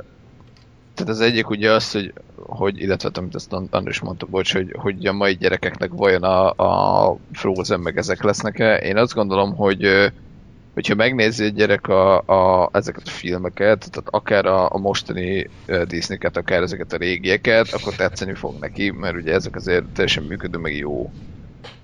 tehát 0.99 1.13
az 1.13 1.21
egyik 1.21 1.49
ugye 1.49 1.71
az, 1.71 1.91
hogy, 1.91 2.13
hogy 2.35 2.81
illetve 2.81 3.09
amit 3.13 3.35
ezt 3.35 3.53
András 3.69 3.99
mondta, 3.99 4.25
bocs, 4.25 4.53
hogy, 4.53 4.75
hogy 4.77 5.05
a 5.05 5.13
mai 5.13 5.33
gyerekeknek 5.33 5.89
vajon 5.93 6.23
a, 6.23 6.49
a 6.49 7.17
Frozen 7.31 7.79
meg 7.79 7.97
ezek 7.97 8.23
lesznek-e. 8.23 8.77
Én 8.77 8.97
azt 8.97 9.13
gondolom, 9.13 9.55
hogy 9.55 10.11
hogyha 10.73 10.95
megnézi 10.95 11.43
egy 11.43 11.53
gyerek 11.53 11.87
a, 11.87 12.17
a, 12.17 12.69
ezeket 12.73 13.01
a 13.05 13.09
filmeket, 13.09 13.91
tehát 13.91 14.09
akár 14.09 14.45
a, 14.45 14.73
a 14.73 14.77
mostani 14.77 15.49
Disney-ket, 15.87 16.37
akár 16.37 16.61
ezeket 16.61 16.93
a 16.93 16.97
régieket, 16.97 17.67
akkor 17.73 17.95
tetszeni 17.95 18.33
fog 18.33 18.59
neki, 18.59 18.89
mert 18.91 19.15
ugye 19.15 19.33
ezek 19.33 19.55
azért 19.55 19.85
teljesen 19.85 20.23
működő, 20.23 20.57
meg 20.57 20.75
jó 20.75 21.11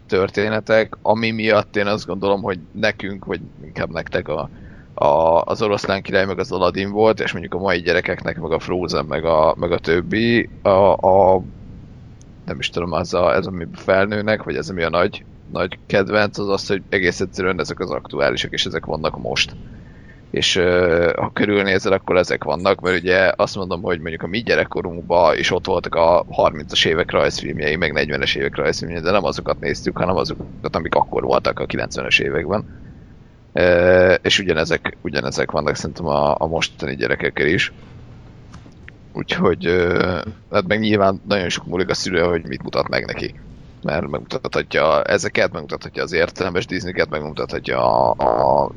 történetek, 0.07 0.97
ami 1.01 1.31
miatt 1.31 1.75
én 1.75 1.87
azt 1.87 2.05
gondolom, 2.05 2.41
hogy 2.41 2.59
nekünk, 2.71 3.25
vagy 3.25 3.39
inkább 3.65 3.91
nektek 3.91 4.27
a, 4.27 4.49
a, 4.95 5.41
az 5.41 5.61
oroszlán 5.61 6.01
király 6.01 6.25
meg 6.25 6.39
az 6.39 6.51
Aladdin 6.51 6.91
volt, 6.91 7.19
és 7.19 7.31
mondjuk 7.31 7.53
a 7.53 7.59
mai 7.59 7.79
gyerekeknek 7.79 8.39
meg 8.39 8.51
a 8.51 8.59
Frozen 8.59 9.05
meg 9.05 9.25
a, 9.25 9.55
meg 9.57 9.71
a 9.71 9.79
többi, 9.79 10.49
a, 10.61 10.93
a 10.93 11.41
nem 12.45 12.59
is 12.59 12.69
tudom, 12.69 12.91
az 12.91 13.13
a, 13.13 13.33
ez 13.33 13.45
ami 13.45 13.65
felnőnek, 13.73 14.43
vagy 14.43 14.55
ez 14.55 14.69
ami 14.69 14.83
a 14.83 14.89
nagy, 14.89 15.25
nagy 15.51 15.77
kedvenc, 15.85 16.37
az 16.37 16.49
az, 16.49 16.67
hogy 16.67 16.81
egész 16.89 17.19
egyszerűen 17.19 17.59
ezek 17.59 17.79
az 17.79 17.91
aktuálisak, 17.91 18.51
és 18.51 18.65
ezek 18.65 18.85
vannak 18.85 19.21
most. 19.21 19.55
És 20.29 20.55
uh, 20.55 21.13
ha 21.13 21.31
körülnézel, 21.33 21.91
akkor 21.91 22.17
ezek 22.17 22.43
vannak, 22.43 22.81
mert 22.81 23.01
ugye 23.01 23.31
azt 23.35 23.55
mondom, 23.55 23.81
hogy 23.81 23.99
mondjuk 23.99 24.21
a 24.21 24.27
mi 24.27 24.39
gyerekkorunkban 24.41 25.37
is 25.37 25.51
ott 25.51 25.65
voltak 25.65 25.95
a 25.95 26.25
30-as 26.37 26.85
évek 26.85 27.11
rajzfilmjei, 27.11 27.75
meg 27.75 27.91
40-es 27.95 28.35
évek 28.35 28.55
rajzfilmjei, 28.55 29.01
de 29.01 29.11
nem 29.11 29.23
azokat 29.23 29.59
néztük, 29.59 29.97
hanem 29.97 30.15
azokat, 30.15 30.75
amik 30.75 30.95
akkor 30.95 31.23
voltak 31.23 31.59
a 31.59 31.65
90-es 31.65 32.21
években 32.21 32.84
és 34.21 34.39
ugyanezek, 34.39 34.97
ugyanezek 35.01 35.51
vannak 35.51 35.75
szerintem 35.75 36.05
a, 36.05 36.35
a 36.37 36.47
mostani 36.47 36.95
gyerekekkel 36.95 37.47
is. 37.47 37.71
Úgyhogy 39.13 39.65
hát 40.51 40.67
meg 40.67 40.79
nyilván 40.79 41.21
nagyon 41.27 41.49
sok 41.49 41.65
múlik 41.65 41.89
a 41.89 41.93
szülő, 41.93 42.21
hogy 42.21 42.47
mit 42.47 42.63
mutat 42.63 42.89
meg 42.89 43.05
neki. 43.05 43.35
Mert 43.83 44.07
megmutathatja 44.07 45.03
ezeket, 45.03 45.51
megmutathatja 45.51 46.03
az 46.03 46.13
értelmes 46.13 46.65
Disney-ket, 46.65 47.09
megmutathatja 47.09 48.09
a, 48.11 48.63
a 48.63 48.71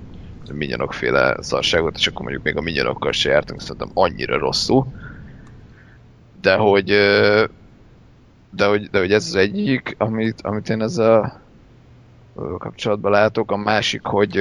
minyonokféle 0.52 1.36
szarságot, 1.40 1.96
és 1.96 2.06
akkor 2.06 2.22
mondjuk 2.22 2.44
még 2.44 2.56
a 2.56 2.60
minyonokkal 2.60 3.12
se 3.12 3.30
jártunk 3.30 3.60
szerintem 3.60 3.90
annyira 3.94 4.38
rosszul. 4.38 4.86
De 6.40 6.54
hogy, 6.54 6.84
de 8.50 8.66
hogy, 8.66 8.90
de 8.90 8.98
hogy 8.98 9.12
ez 9.12 9.26
az 9.26 9.34
egyik, 9.34 9.94
amit, 9.98 10.40
amit 10.40 10.68
én 10.68 10.82
ezzel 10.82 11.40
kapcsolatban 12.58 13.10
látok. 13.10 13.50
A 13.50 13.56
másik, 13.56 14.02
hogy, 14.02 14.40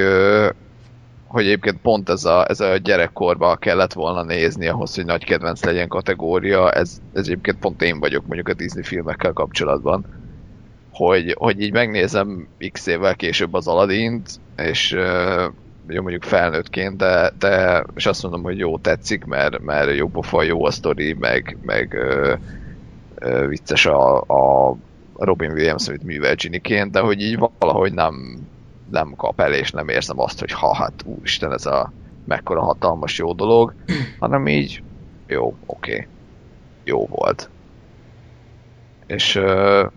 hogy 1.26 1.44
egyébként 1.44 1.80
pont 1.80 2.08
ez 2.08 2.24
a, 2.24 2.48
ez 2.48 2.60
a 2.60 2.76
gyerekkorban 2.76 3.56
kellett 3.58 3.92
volna 3.92 4.22
nézni 4.22 4.66
ahhoz, 4.66 4.94
hogy 4.94 5.04
nagy 5.04 5.24
kedvenc 5.24 5.64
legyen 5.64 5.88
kategória. 5.88 6.70
Ez, 6.70 7.00
ez 7.12 7.26
egyébként 7.26 7.58
pont 7.58 7.82
én 7.82 8.00
vagyok 8.00 8.26
mondjuk 8.26 8.48
a 8.48 8.54
Disney 8.54 8.82
filmekkel 8.82 9.32
kapcsolatban. 9.32 10.04
Hogy, 10.92 11.34
hogy 11.38 11.60
így 11.60 11.72
megnézem 11.72 12.48
x 12.72 12.86
évvel 12.86 13.14
később 13.14 13.54
az 13.54 13.68
Aladdint, 13.68 14.30
és 14.56 14.96
jó 15.88 16.02
mondjuk 16.02 16.22
felnőttként, 16.22 16.96
de, 16.96 17.32
de 17.38 17.84
és 17.94 18.06
azt 18.06 18.22
mondom, 18.22 18.42
hogy 18.42 18.58
jó 18.58 18.78
tetszik, 18.78 19.24
mert, 19.24 19.58
mert 19.62 19.96
jó 19.96 20.08
pofa, 20.08 20.42
jó 20.42 20.64
a 20.64 20.70
sztori, 20.70 21.12
meg, 21.12 21.56
meg 21.62 21.94
ö, 21.94 22.34
ö, 23.14 23.46
vicces 23.46 23.86
a, 23.86 24.20
a 24.20 24.76
Robin 25.18 25.50
Williams, 25.50 25.88
amit 25.88 26.02
művel 26.02 26.34
Ginnyként, 26.34 26.90
de 26.90 27.00
hogy 27.00 27.20
így 27.20 27.38
valahogy 27.58 27.92
nem, 27.92 28.38
nem 28.90 29.14
kap 29.16 29.40
el, 29.40 29.52
és 29.52 29.70
nem 29.70 29.88
érzem 29.88 30.20
azt, 30.20 30.40
hogy 30.40 30.52
ha, 30.52 30.74
hát 30.74 30.92
úristen, 31.04 31.52
ez 31.52 31.66
a 31.66 31.92
mekkora 32.24 32.62
hatalmas 32.62 33.18
jó 33.18 33.32
dolog, 33.32 33.74
hanem 34.20 34.46
így 34.46 34.82
jó, 35.26 35.56
oké, 35.66 35.92
okay. 35.92 36.06
jó 36.84 37.06
volt. 37.06 37.50
És 39.06 39.36
uh, 39.36 39.90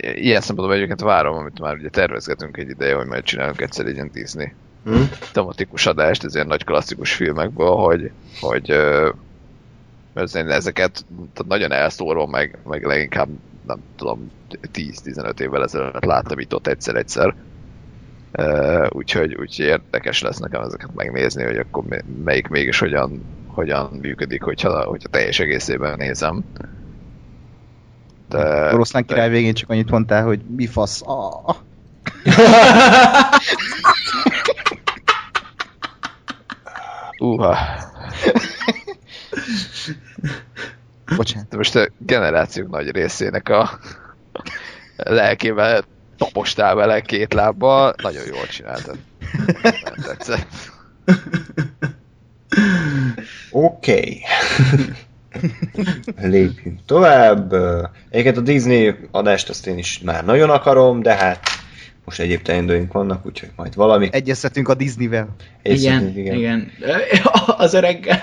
ilyen 0.00 0.40
szempontból 0.40 0.76
egyébként 0.76 1.00
várom, 1.00 1.36
amit 1.36 1.60
már 1.60 1.74
ugye 1.74 1.88
tervezgetünk 1.88 2.56
egy 2.56 2.68
ideje, 2.68 2.94
hogy 2.94 3.06
majd 3.06 3.22
csinálunk 3.22 3.60
egyszer 3.60 3.86
egy 3.86 3.94
ilyen 3.94 4.10
Disney 4.12 4.52
hmm. 4.84 5.08
tematikus 5.32 5.86
adást, 5.86 6.24
ez 6.24 6.34
ilyen 6.34 6.46
nagy 6.46 6.64
klasszikus 6.64 7.14
filmekből, 7.14 7.74
hogy, 7.74 8.10
hogy 8.40 8.72
uh, 8.72 9.08
ezeket 10.48 11.04
nagyon 11.46 11.72
elszórva, 11.72 12.26
meg, 12.26 12.58
meg 12.64 12.84
leginkább 12.84 13.28
nem 13.66 13.78
tudom, 13.96 14.30
10-15 14.72 15.40
évvel 15.40 15.62
ezelőtt 15.62 16.04
láttam 16.04 16.38
itt 16.38 16.54
ott 16.54 16.66
egyszer-egyszer. 16.66 17.34
Uh, 18.38 18.86
úgyhogy, 18.90 19.34
úgyhogy 19.34 19.66
érdekes 19.66 20.22
lesz 20.22 20.38
nekem 20.38 20.62
ezeket 20.62 20.94
megnézni, 20.94 21.44
hogy 21.44 21.56
akkor 21.56 21.84
melyik 22.24 22.48
mégis 22.48 22.78
hogyan, 22.78 23.24
hogyan 23.46 23.98
működik, 24.02 24.42
hogyha, 24.42 24.84
hogyha 24.84 25.08
teljes 25.08 25.40
egészében 25.40 25.96
nézem. 25.96 26.44
De, 28.28 28.74
Oroszlán 28.74 29.04
király 29.04 29.28
de... 29.28 29.34
végén 29.34 29.54
csak 29.54 29.70
annyit 29.70 29.90
mondtál, 29.90 30.24
hogy 30.24 30.40
mi 30.56 30.66
fasz. 30.66 31.02
Ah. 31.04 31.56
Uha. 37.18 37.56
Bocsánat. 41.16 41.48
De 41.48 41.56
most 41.56 41.76
a 41.76 41.88
generációk 41.98 42.70
nagy 42.70 42.90
részének 42.90 43.48
a 43.48 43.78
lelkével 44.96 45.84
tapostál 46.16 46.74
vele 46.74 47.00
két 47.00 47.32
lábbal, 47.32 47.94
nagyon 48.02 48.22
jól 48.26 48.46
csináltad. 48.46 48.98
Nem 49.62 49.94
tetszett. 50.02 50.46
Oké. 53.50 53.92
Okay. 53.92 54.22
Lépjünk 56.16 56.78
tovább. 56.86 57.52
Egyébként 58.10 58.36
a 58.36 58.40
Disney 58.40 58.94
adást 59.10 59.48
azt 59.48 59.66
én 59.66 59.78
is 59.78 60.00
már 60.00 60.24
nagyon 60.24 60.50
akarom, 60.50 61.02
de 61.02 61.14
hát 61.14 61.48
most 62.04 62.20
egyéb 62.20 62.42
teendőink 62.42 62.92
vannak, 62.92 63.26
úgyhogy 63.26 63.50
majd 63.56 63.74
valami. 63.74 64.08
Egyeztetünk 64.12 64.68
a 64.68 64.74
Disney-vel. 64.74 65.28
Igen, 65.62 66.08
igen, 66.16 66.34
igen. 66.34 66.72
Az 67.56 67.74
öreggel. 67.74 68.22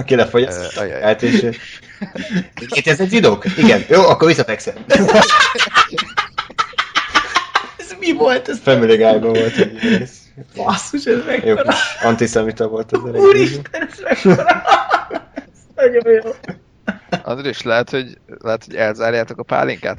Aki 0.00 0.14
lefogy, 0.14 0.48
eltéső. 1.00 1.54
Itt 2.76 2.86
ez 2.86 3.00
egy 3.00 3.10
zsidók? 3.10 3.44
Igen. 3.56 3.84
Jó, 3.88 4.02
akkor 4.02 4.28
visszafekszem. 4.28 4.74
ez 7.78 7.94
mi 7.98 8.12
volt? 8.12 8.48
Ez 8.48 8.58
Family 8.62 8.96
guy 8.96 9.18
volt. 9.18 9.68
Basszus, 10.56 11.04
ez 11.04 11.18
mekkora. 11.26 11.48
Jó, 11.48 11.56
antiszemita 12.08 12.68
volt 12.68 12.92
az 12.92 13.00
öreg. 13.06 13.20
Úristen, 13.20 13.88
ez 13.90 13.98
mekkora. 14.02 14.62
nagyon 15.74 16.12
jó. 16.12 16.30
Andrés, 17.22 17.62
lehet, 17.62 17.90
hogy, 17.90 18.18
lehet, 18.38 18.64
hogy 18.64 18.74
elzárjátok 18.74 19.38
a 19.38 19.42
pálinkát 19.42 19.98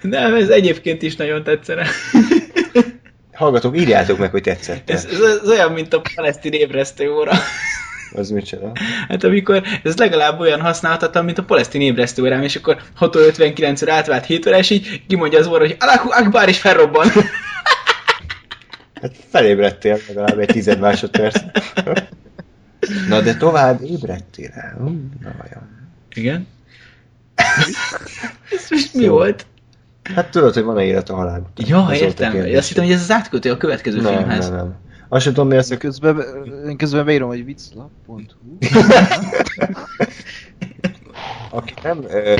Nem, 0.00 0.34
ez 0.34 0.48
egyébként 0.48 1.02
is 1.02 1.16
nagyon 1.16 1.42
tetszene. 1.42 1.86
hallgatók, 3.32 3.76
írjátok 3.76 4.18
meg, 4.18 4.30
hogy 4.30 4.42
tetszett. 4.42 4.90
Ez, 4.90 5.04
ez, 5.04 5.20
ez, 5.20 5.48
olyan, 5.48 5.72
mint 5.72 5.94
a 5.94 6.02
palesztin 6.14 6.52
ébresztő 6.52 7.12
óra. 7.12 7.32
Az 8.14 8.30
micsoda? 8.30 8.72
Hát 9.08 9.24
amikor 9.24 9.62
ez 9.82 9.96
legalább 9.96 10.40
olyan 10.40 10.60
használhatatlan, 10.60 11.24
mint 11.24 11.38
a 11.38 11.44
palesztin 11.44 11.80
ébresztő 11.80 12.22
órám, 12.22 12.42
és 12.42 12.56
akkor 12.56 12.76
6.59-re 13.00 13.92
átvált 13.92 14.26
7 14.26 14.46
óra, 14.46 14.58
és 14.58 14.70
így 14.70 15.06
kimondja 15.06 15.38
az 15.38 15.46
óra, 15.46 15.58
hogy 15.58 15.76
Allahu 15.80 16.08
Akbar 16.10 16.48
is 16.48 16.60
felrobban. 16.60 17.06
Hát 19.02 19.14
felébredtél 19.30 19.98
legalább 20.08 20.38
egy 20.38 20.46
tized 20.46 20.78
másodperc. 20.78 21.40
Na 23.08 23.20
de 23.20 23.36
tovább 23.36 23.82
ébredtél 23.82 24.50
el. 24.54 24.74
Na 25.20 25.32
vajon. 25.38 25.90
Igen? 26.14 26.46
ez 28.50 28.66
most 28.70 28.94
mi 28.94 29.02
Jó. 29.02 29.12
volt? 29.12 29.46
Hát 30.14 30.30
tudod, 30.30 30.54
hogy 30.54 30.62
van-e 30.62 30.84
élet 30.84 31.08
a 31.08 31.14
halál 31.14 31.40
után. 31.40 31.66
Ja, 31.66 31.94
értem. 31.94 32.56
Azt 32.56 32.68
hittem, 32.68 32.84
hogy 32.84 32.92
ez 32.92 33.00
az 33.00 33.10
átkötő 33.10 33.50
a 33.50 33.56
következő 33.56 34.00
nem, 34.00 34.16
filmhez. 34.16 34.48
nem, 34.48 34.56
nem. 34.56 34.74
Azt 35.12 35.24
sem 35.24 35.32
tudom, 35.32 35.48
mi 35.48 35.56
a 35.56 35.76
közben, 35.78 36.22
én 36.68 36.76
közben 36.76 37.04
beírom, 37.04 37.28
hogy 37.28 37.44
vicclap.hu. 37.44 38.22
Aki 41.58 41.74
nem 41.82 42.04
ö, 42.08 42.36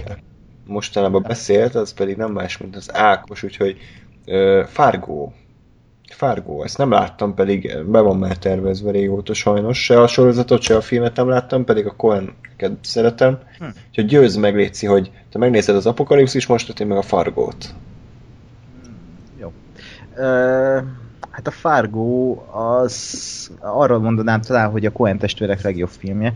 mostanában 0.67 1.23
beszélt, 1.23 1.75
az 1.75 1.93
pedig 1.93 2.17
nem 2.17 2.33
más, 2.33 2.59
mint 2.59 2.77
az 2.77 2.95
Ákos, 2.95 3.43
úgyhogy 3.43 3.77
ö, 4.27 4.63
Fargo. 4.67 5.31
Fargo, 6.09 6.63
ezt 6.63 6.79
nem 6.79 6.91
láttam, 6.91 7.35
pedig 7.35 7.85
be 7.87 8.01
van 8.01 8.17
már 8.17 8.39
tervezve 8.39 8.91
régóta 8.91 9.35
sajnos. 9.35 9.85
Se 9.85 10.01
a 10.01 10.07
sorozatot, 10.07 10.63
se 10.63 10.77
a 10.77 10.81
filmet 10.81 11.17
nem 11.17 11.29
láttam, 11.29 11.65
pedig 11.65 11.87
a 11.87 11.97
cohen 11.97 12.35
szeretem. 12.81 13.39
Hm. 13.59 13.65
Úgyhogy 13.89 14.07
győzz 14.07 14.37
meg, 14.37 14.57
Léci, 14.57 14.87
hogy 14.87 15.11
te 15.31 15.39
megnézed 15.39 15.77
az 15.77 15.87
Apokalipszis 15.87 16.47
mostot, 16.47 16.81
én 16.81 16.87
meg 16.87 16.99
a 16.99 17.03
Fargót. 17.03 17.75
Ö, 20.17 20.79
hát 21.33 21.47
a 21.47 21.51
Fargo 21.51 22.37
az 22.51 23.51
arról 23.61 23.99
mondanám 23.99 24.41
talán, 24.41 24.71
hogy 24.71 24.87
a 24.87 24.93
Coen 24.93 25.19
testvérek 25.19 25.63
legjobb 25.63 25.89
filmje. 25.89 26.35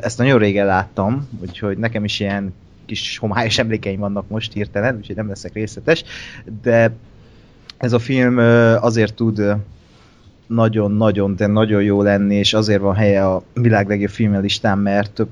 Ezt 0.00 0.18
nagyon 0.18 0.38
régen 0.38 0.66
láttam, 0.66 1.28
úgyhogy 1.40 1.78
nekem 1.78 2.04
is 2.04 2.20
ilyen 2.20 2.54
kis 2.86 3.18
homályos 3.18 3.58
emlékeim 3.58 4.00
vannak 4.00 4.28
most 4.28 4.52
hirtelen, 4.52 4.96
úgyhogy 4.96 5.16
nem 5.16 5.28
leszek 5.28 5.52
részletes, 5.52 6.04
de 6.62 6.92
ez 7.78 7.92
a 7.92 7.98
film 7.98 8.38
azért 8.80 9.14
tud 9.14 9.42
nagyon-nagyon, 10.46 11.36
de 11.36 11.46
nagyon 11.46 11.82
jó 11.82 12.02
lenni, 12.02 12.34
és 12.34 12.54
azért 12.54 12.80
van 12.80 12.94
helye 12.94 13.26
a 13.26 13.42
világ 13.54 13.88
legjobb 13.88 14.10
filmje 14.10 14.38
listán, 14.38 14.78
mert 14.78 15.26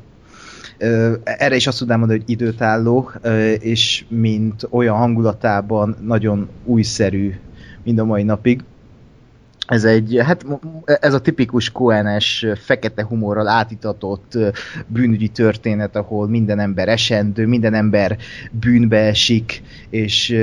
erre 1.25 1.57
is 1.57 1.67
azt 1.67 1.79
tudnám 1.79 1.99
mondani, 1.99 2.21
hogy 2.21 2.31
időtálló, 2.31 3.11
és 3.59 4.05
mint 4.09 4.67
olyan 4.71 4.97
hangulatában 4.97 5.97
nagyon 6.01 6.49
újszerű 6.65 7.35
mind 7.83 7.99
a 7.99 8.05
mai 8.05 8.23
napig. 8.23 8.65
Ez 9.69 9.85
egy, 9.85 10.21
hát 10.25 10.47
ez 10.85 11.15
a 11.15 11.21
tipikus 11.21 11.71
Coenes 11.71 12.47
fekete 12.55 13.05
humorral 13.05 13.49
átitatott 13.49 14.39
bűnügyi 14.87 15.29
történet, 15.29 15.97
ahol 15.97 16.29
minden 16.29 16.59
ember 16.59 16.89
esendő, 16.89 17.47
minden 17.47 17.75
ember 17.75 18.17
bűnbe 18.51 18.99
esik, 18.99 19.63
és 19.91 20.37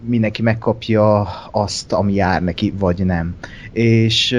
mindenki 0.00 0.42
megkapja 0.42 1.20
azt, 1.50 1.92
ami 1.92 2.14
jár 2.14 2.42
neki, 2.42 2.74
vagy 2.78 3.04
nem. 3.04 3.34
És 3.72 4.36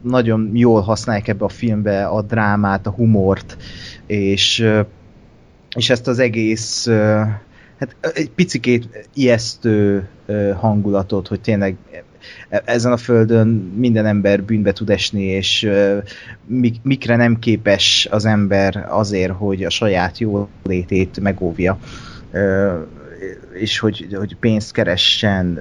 nagyon 0.00 0.50
jól 0.54 0.80
használják 0.80 1.28
ebbe 1.28 1.44
a 1.44 1.48
filmbe 1.48 2.06
a 2.06 2.22
drámát, 2.22 2.86
a 2.86 2.90
humort, 2.90 3.56
és, 4.06 4.66
és 5.76 5.90
ezt 5.90 6.08
az 6.08 6.18
egész 6.18 6.86
hát 7.78 7.96
egy 8.14 8.30
picikét 8.30 9.08
ijesztő 9.14 10.08
hangulatot, 10.56 11.28
hogy 11.28 11.40
tényleg 11.40 11.76
ezen 12.48 12.92
a 12.92 12.96
földön 12.96 13.48
minden 13.76 14.06
ember 14.06 14.42
bűnbe 14.42 14.72
tud 14.72 14.90
esni, 14.90 15.22
és 15.22 15.70
mik, 16.46 16.76
mikre 16.82 17.16
nem 17.16 17.38
képes 17.38 18.08
az 18.10 18.24
ember 18.24 18.86
azért, 18.88 19.32
hogy 19.32 19.64
a 19.64 19.70
saját 19.70 20.18
jólétét 20.18 21.20
megóvja, 21.20 21.78
és 23.52 23.78
hogy, 23.78 24.06
hogy 24.18 24.36
pénzt 24.36 24.72
keressen, 24.72 25.58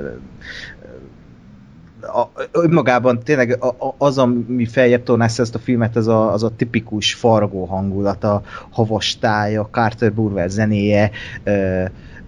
a, 2.02 2.32
önmagában 2.52 3.20
tényleg 3.20 3.58
az, 3.98 4.18
ami 4.18 4.66
feljebb 4.66 5.04
tornásza 5.04 5.42
ezt 5.42 5.56
a 5.56 5.60
filmet, 5.60 5.96
az 5.96 6.08
a, 6.08 6.34
az 6.34 6.44
a 6.44 6.56
tipikus 6.56 7.14
fargó 7.14 7.66
hangulat, 7.66 8.24
a 8.24 8.42
havas 8.70 9.18
tája, 9.20 9.68
Carter 9.72 10.14
Burwell 10.14 10.48
zenéje, 10.48 11.12
ö, 11.44 11.84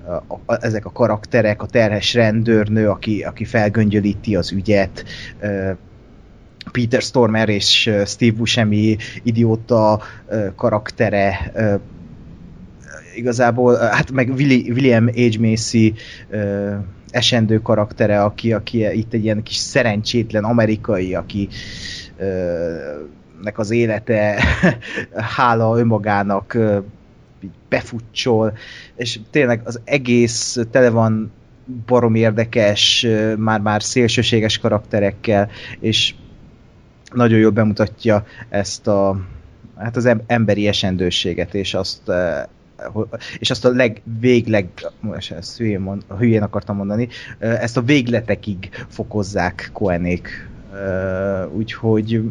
a, 0.05 0.33
a, 0.45 0.65
ezek 0.65 0.85
a 0.85 0.91
karakterek, 0.91 1.61
a 1.61 1.65
terhes 1.65 2.13
rendőrnő, 2.13 2.89
aki, 2.89 3.21
aki 3.21 3.45
felgöngyölíti 3.45 4.35
az 4.35 4.51
ügyet, 4.51 5.05
Peter 6.71 7.01
Stormer 7.01 7.49
és 7.49 7.91
Steve 8.05 8.37
Buscemi 8.37 8.97
idióta 9.23 10.01
karaktere, 10.55 11.51
igazából, 13.15 13.77
hát 13.77 14.11
meg 14.11 14.29
Willi, 14.29 14.71
William 14.71 15.07
H. 15.07 15.39
Macy 15.39 15.93
esendő 17.09 17.61
karaktere, 17.61 18.23
aki, 18.23 18.53
aki 18.53 18.97
itt 18.97 19.13
egy 19.13 19.23
ilyen 19.23 19.43
kis 19.43 19.55
szerencsétlen 19.55 20.43
amerikai, 20.43 21.15
aki 21.15 21.47
nek 23.41 23.59
az 23.59 23.71
élete 23.71 24.43
hála 25.35 25.77
önmagának 25.77 26.57
befutcsol, 27.69 28.57
és 28.95 29.19
tényleg 29.29 29.61
az 29.63 29.79
egész 29.83 30.59
tele 30.71 30.89
van 30.89 31.31
barom 31.85 32.15
érdekes, 32.15 33.07
már-már 33.37 33.83
szélsőséges 33.83 34.57
karakterekkel, 34.57 35.49
és 35.79 36.15
nagyon 37.13 37.39
jól 37.39 37.51
bemutatja 37.51 38.25
ezt 38.49 38.87
a 38.87 39.21
hát 39.77 39.95
az 39.95 40.05
em- 40.05 40.23
emberi 40.27 40.67
esendőséget, 40.67 41.53
és 41.53 41.73
azt 41.73 42.11
és 43.39 43.49
azt 43.49 43.65
a 43.65 43.69
legvégleg, 43.69 44.67
most 44.99 45.31
ezt 45.31 45.57
hülyén, 45.57 45.79
mond, 45.79 46.03
hülyén 46.17 46.41
akartam 46.41 46.75
mondani, 46.75 47.07
ezt 47.39 47.77
a 47.77 47.81
végletekig 47.81 48.69
fokozzák 48.87 49.69
Koenék. 49.73 50.49
Úgyhogy 51.51 52.21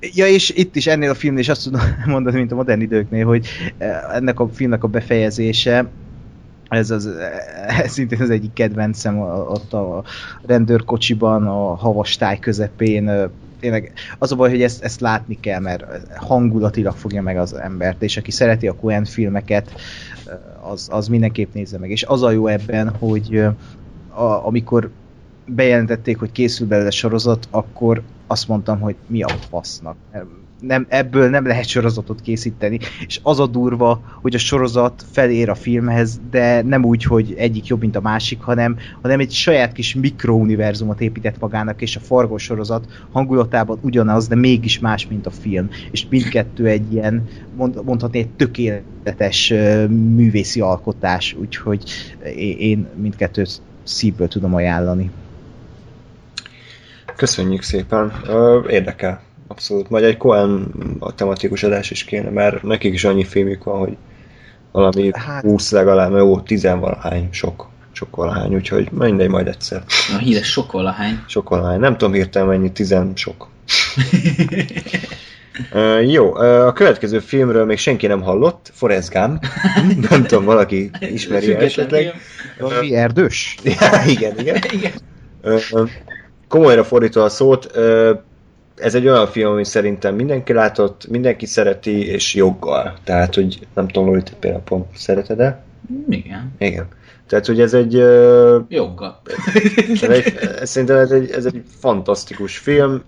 Ja, 0.00 0.26
és 0.26 0.50
itt 0.50 0.76
is 0.76 0.86
ennél 0.86 1.10
a 1.10 1.14
filmnél 1.14 1.40
is 1.40 1.48
azt 1.48 1.64
tudom 1.64 1.80
mondani, 2.06 2.36
mint 2.36 2.52
a 2.52 2.54
modern 2.54 2.80
időknél, 2.80 3.26
hogy 3.26 3.46
ennek 4.12 4.40
a 4.40 4.48
filmnek 4.48 4.84
a 4.84 4.88
befejezése 4.88 5.88
ez, 6.68 6.90
az, 6.90 7.08
ez 7.82 7.92
szintén 7.92 8.20
az 8.20 8.30
egyik 8.30 8.52
kedvencem 8.52 9.18
ott 9.48 9.72
a 9.72 10.04
rendőrkocsiban, 10.46 11.46
a 11.46 11.74
havas 11.74 12.16
táj 12.16 12.38
közepén, 12.38 13.30
tényleg 13.60 13.92
az 14.18 14.32
a 14.32 14.36
baj, 14.36 14.50
hogy 14.50 14.62
ezt, 14.62 14.82
ezt 14.82 15.00
látni 15.00 15.40
kell, 15.40 15.60
mert 15.60 15.84
hangulatilag 16.16 16.96
fogja 16.96 17.22
meg 17.22 17.38
az 17.38 17.54
embert, 17.54 18.02
és 18.02 18.16
aki 18.16 18.30
szereti 18.30 18.68
a 18.68 18.74
Coen 18.74 19.04
filmeket, 19.04 19.72
az, 20.70 20.88
az 20.90 21.08
mindenképp 21.08 21.54
nézze 21.54 21.78
meg. 21.78 21.90
És 21.90 22.02
az 22.02 22.22
a 22.22 22.30
jó 22.30 22.46
ebben, 22.46 22.88
hogy 22.88 23.44
a, 24.08 24.46
amikor 24.46 24.90
bejelentették, 25.46 26.18
hogy 26.18 26.32
készül 26.32 26.66
belőle 26.66 26.90
sorozat, 26.90 27.48
akkor 27.50 28.02
azt 28.26 28.48
mondtam, 28.48 28.80
hogy 28.80 28.94
mi 29.06 29.22
a 29.22 29.28
fasznak. 29.28 29.96
Nem, 30.60 30.86
ebből 30.88 31.30
nem 31.30 31.46
lehet 31.46 31.66
sorozatot 31.66 32.20
készíteni, 32.20 32.78
és 33.06 33.20
az 33.22 33.40
a 33.40 33.46
durva, 33.46 34.00
hogy 34.22 34.34
a 34.34 34.38
sorozat 34.38 35.04
felér 35.10 35.48
a 35.48 35.54
filmhez, 35.54 36.20
de 36.30 36.62
nem 36.62 36.84
úgy, 36.84 37.04
hogy 37.04 37.34
egyik 37.38 37.66
jobb, 37.66 37.80
mint 37.80 37.96
a 37.96 38.00
másik, 38.00 38.40
hanem, 38.40 38.76
hanem 39.02 39.20
egy 39.20 39.30
saját 39.30 39.72
kis 39.72 39.94
mikrouniverzumot 39.94 41.00
épített 41.00 41.40
magának, 41.40 41.82
és 41.82 41.96
a 41.96 42.00
Fargo 42.00 42.38
sorozat 42.38 42.86
hangulatában 43.12 43.78
ugyanaz, 43.80 44.28
de 44.28 44.34
mégis 44.34 44.78
más, 44.78 45.06
mint 45.06 45.26
a 45.26 45.30
film. 45.30 45.68
És 45.90 46.06
mindkettő 46.10 46.66
egy 46.66 46.92
ilyen, 46.92 47.28
mond, 47.56 47.84
mondhatni, 47.84 48.18
egy 48.18 48.30
tökéletes 48.30 49.48
művészi 49.88 50.60
alkotás, 50.60 51.36
úgyhogy 51.40 51.90
én 52.58 52.86
mindkettőt 53.00 53.62
szívből 53.82 54.28
tudom 54.28 54.54
ajánlani. 54.54 55.10
Köszönjük 57.20 57.62
szépen. 57.62 58.12
Érdekel. 58.68 59.22
Abszolút. 59.48 59.90
Majd 59.90 60.04
egy 60.04 60.16
Cohen 60.16 60.66
a 60.98 61.14
tematikus 61.14 61.62
adás 61.62 61.90
is 61.90 62.04
kéne, 62.04 62.30
mert 62.30 62.62
nekik 62.62 62.94
is 62.94 63.04
annyi 63.04 63.24
filmük 63.24 63.64
van, 63.64 63.78
hogy 63.78 63.96
valami 64.72 65.10
hát... 65.12 65.42
20 65.42 65.70
legalább, 65.70 66.16
jó, 66.16 66.40
10 66.40 66.62
valahány, 66.62 67.28
sok, 67.32 67.68
sok 67.92 68.16
valahány, 68.16 68.54
úgyhogy 68.54 68.90
mindegy 68.90 69.28
majd 69.28 69.46
egyszer. 69.46 69.82
A 70.14 70.18
híres 70.18 70.50
sok 70.50 70.72
valahány. 70.72 71.22
Sok 71.26 71.48
valahány. 71.48 71.80
Nem 71.80 71.96
tudom 71.96 72.14
hirtelen 72.14 72.48
mennyi, 72.48 72.72
10 72.72 72.96
sok. 73.14 73.48
Uh, 75.72 76.10
jó, 76.10 76.30
uh, 76.30 76.66
a 76.66 76.72
következő 76.72 77.18
filmről 77.18 77.64
még 77.64 77.78
senki 77.78 78.06
nem 78.06 78.22
hallott, 78.22 78.70
Forrest 78.74 79.12
Gump. 79.12 79.46
nem 80.10 80.22
tudom, 80.22 80.44
valaki 80.44 80.90
ismeri 81.00 81.54
esetleg. 81.54 82.14
Valami 82.58 82.94
erdős? 82.94 83.56
ja, 83.64 84.02
igen, 84.06 84.38
igen. 84.38 84.56
igen. 84.78 84.92
Uh, 85.42 85.88
komolyra 86.50 86.84
fordítva 86.84 87.22
a 87.22 87.28
szót, 87.28 87.78
ez 88.76 88.94
egy 88.94 89.08
olyan 89.08 89.26
film, 89.26 89.50
ami 89.50 89.64
szerintem 89.64 90.14
mindenki 90.14 90.52
látott, 90.52 91.06
mindenki 91.08 91.46
szereti, 91.46 92.06
és 92.06 92.34
joggal. 92.34 92.94
Tehát, 93.04 93.34
hogy 93.34 93.58
nem 93.74 93.88
tudom, 93.88 94.08
Loli, 94.08 94.22
te 94.22 94.32
például 94.40 94.62
pont 94.62 94.86
szereted-e? 94.96 95.62
Igen. 96.08 96.52
Igen. 96.58 96.86
Tehát, 97.26 97.46
hogy 97.46 97.60
ez 97.60 97.74
egy... 97.74 97.92
Joggal. 98.68 99.20
Egy, 100.00 100.34
szerintem 100.62 100.96
ez 100.96 101.10
egy, 101.10 101.30
ez 101.30 101.44
egy 101.44 101.62
fantasztikus 101.78 102.58
film, 102.58 103.02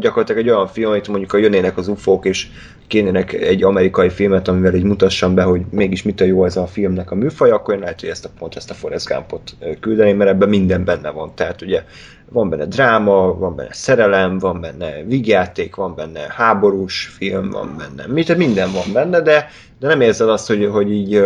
gyakorlatilag 0.00 0.40
egy 0.40 0.50
olyan 0.50 0.66
film, 0.66 0.90
amit 0.90 1.08
mondjuk 1.08 1.30
ha 1.30 1.36
jönnének 1.36 1.76
az 1.76 1.88
ufók, 1.88 2.24
és 2.24 2.46
kénének 2.86 3.32
egy 3.32 3.62
amerikai 3.62 4.10
filmet, 4.10 4.48
amivel 4.48 4.74
így 4.74 4.82
mutassam 4.82 5.34
be, 5.34 5.42
hogy 5.42 5.60
mégis 5.70 6.02
mit 6.02 6.20
a 6.20 6.24
jó 6.24 6.44
ez 6.44 6.56
a 6.56 6.66
filmnek 6.66 7.10
a 7.10 7.14
műfaj, 7.14 7.50
akkor 7.50 7.74
én 7.74 7.80
lehet, 7.80 8.00
hogy 8.00 8.08
ezt 8.08 8.24
a 8.24 8.30
pont, 8.38 8.56
ezt 8.56 8.70
a 8.70 8.74
Forrest 8.74 9.08
Gumpot 9.08 9.56
küldeném, 9.80 10.16
mert 10.16 10.30
ebben 10.30 10.48
minden 10.48 10.84
benne 10.84 11.10
van. 11.10 11.32
Tehát 11.34 11.62
ugye 11.62 11.82
van 12.30 12.48
benne 12.48 12.66
dráma, 12.66 13.38
van 13.38 13.56
benne 13.56 13.72
szerelem, 13.72 14.38
van 14.38 14.60
benne 14.60 15.02
vígjáték, 15.02 15.74
van 15.74 15.94
benne 15.94 16.20
háborús 16.28 17.06
film, 17.06 17.50
van 17.50 17.74
benne, 17.78 18.12
mit, 18.12 18.36
minden 18.36 18.72
van 18.72 18.92
benne, 18.92 19.20
de, 19.20 19.48
de 19.78 19.88
nem 19.88 20.00
érzed 20.00 20.28
azt, 20.28 20.46
hogy, 20.46 20.68
hogy 20.72 20.92
így 20.92 21.22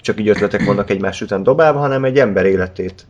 csak 0.00 0.20
így 0.20 0.28
ötletek 0.28 0.64
vannak 0.64 0.90
egymás 0.90 1.20
után 1.20 1.42
dobálva, 1.42 1.78
hanem 1.78 2.04
egy 2.04 2.18
ember 2.18 2.46
életét 2.46 3.06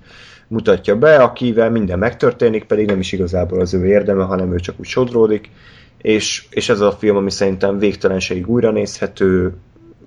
mutatja 0.49 0.97
be, 0.97 1.17
akivel 1.17 1.71
minden 1.71 1.99
megtörténik, 1.99 2.65
pedig 2.65 2.87
nem 2.87 2.99
is 2.99 3.13
igazából 3.13 3.61
az 3.61 3.75
ő 3.75 3.87
érdeme, 3.87 4.25
hanem 4.25 4.53
ő 4.53 4.57
csak 4.59 4.75
úgy 4.79 4.87
sodródik, 4.87 5.51
és, 5.99 6.47
és 6.51 6.69
ez 6.69 6.81
a 6.81 6.93
film, 6.93 7.17
ami 7.17 7.31
szerintem 7.31 7.79
végtelenségig 7.79 8.49
újra 8.49 8.71
nézhető, 8.71 9.55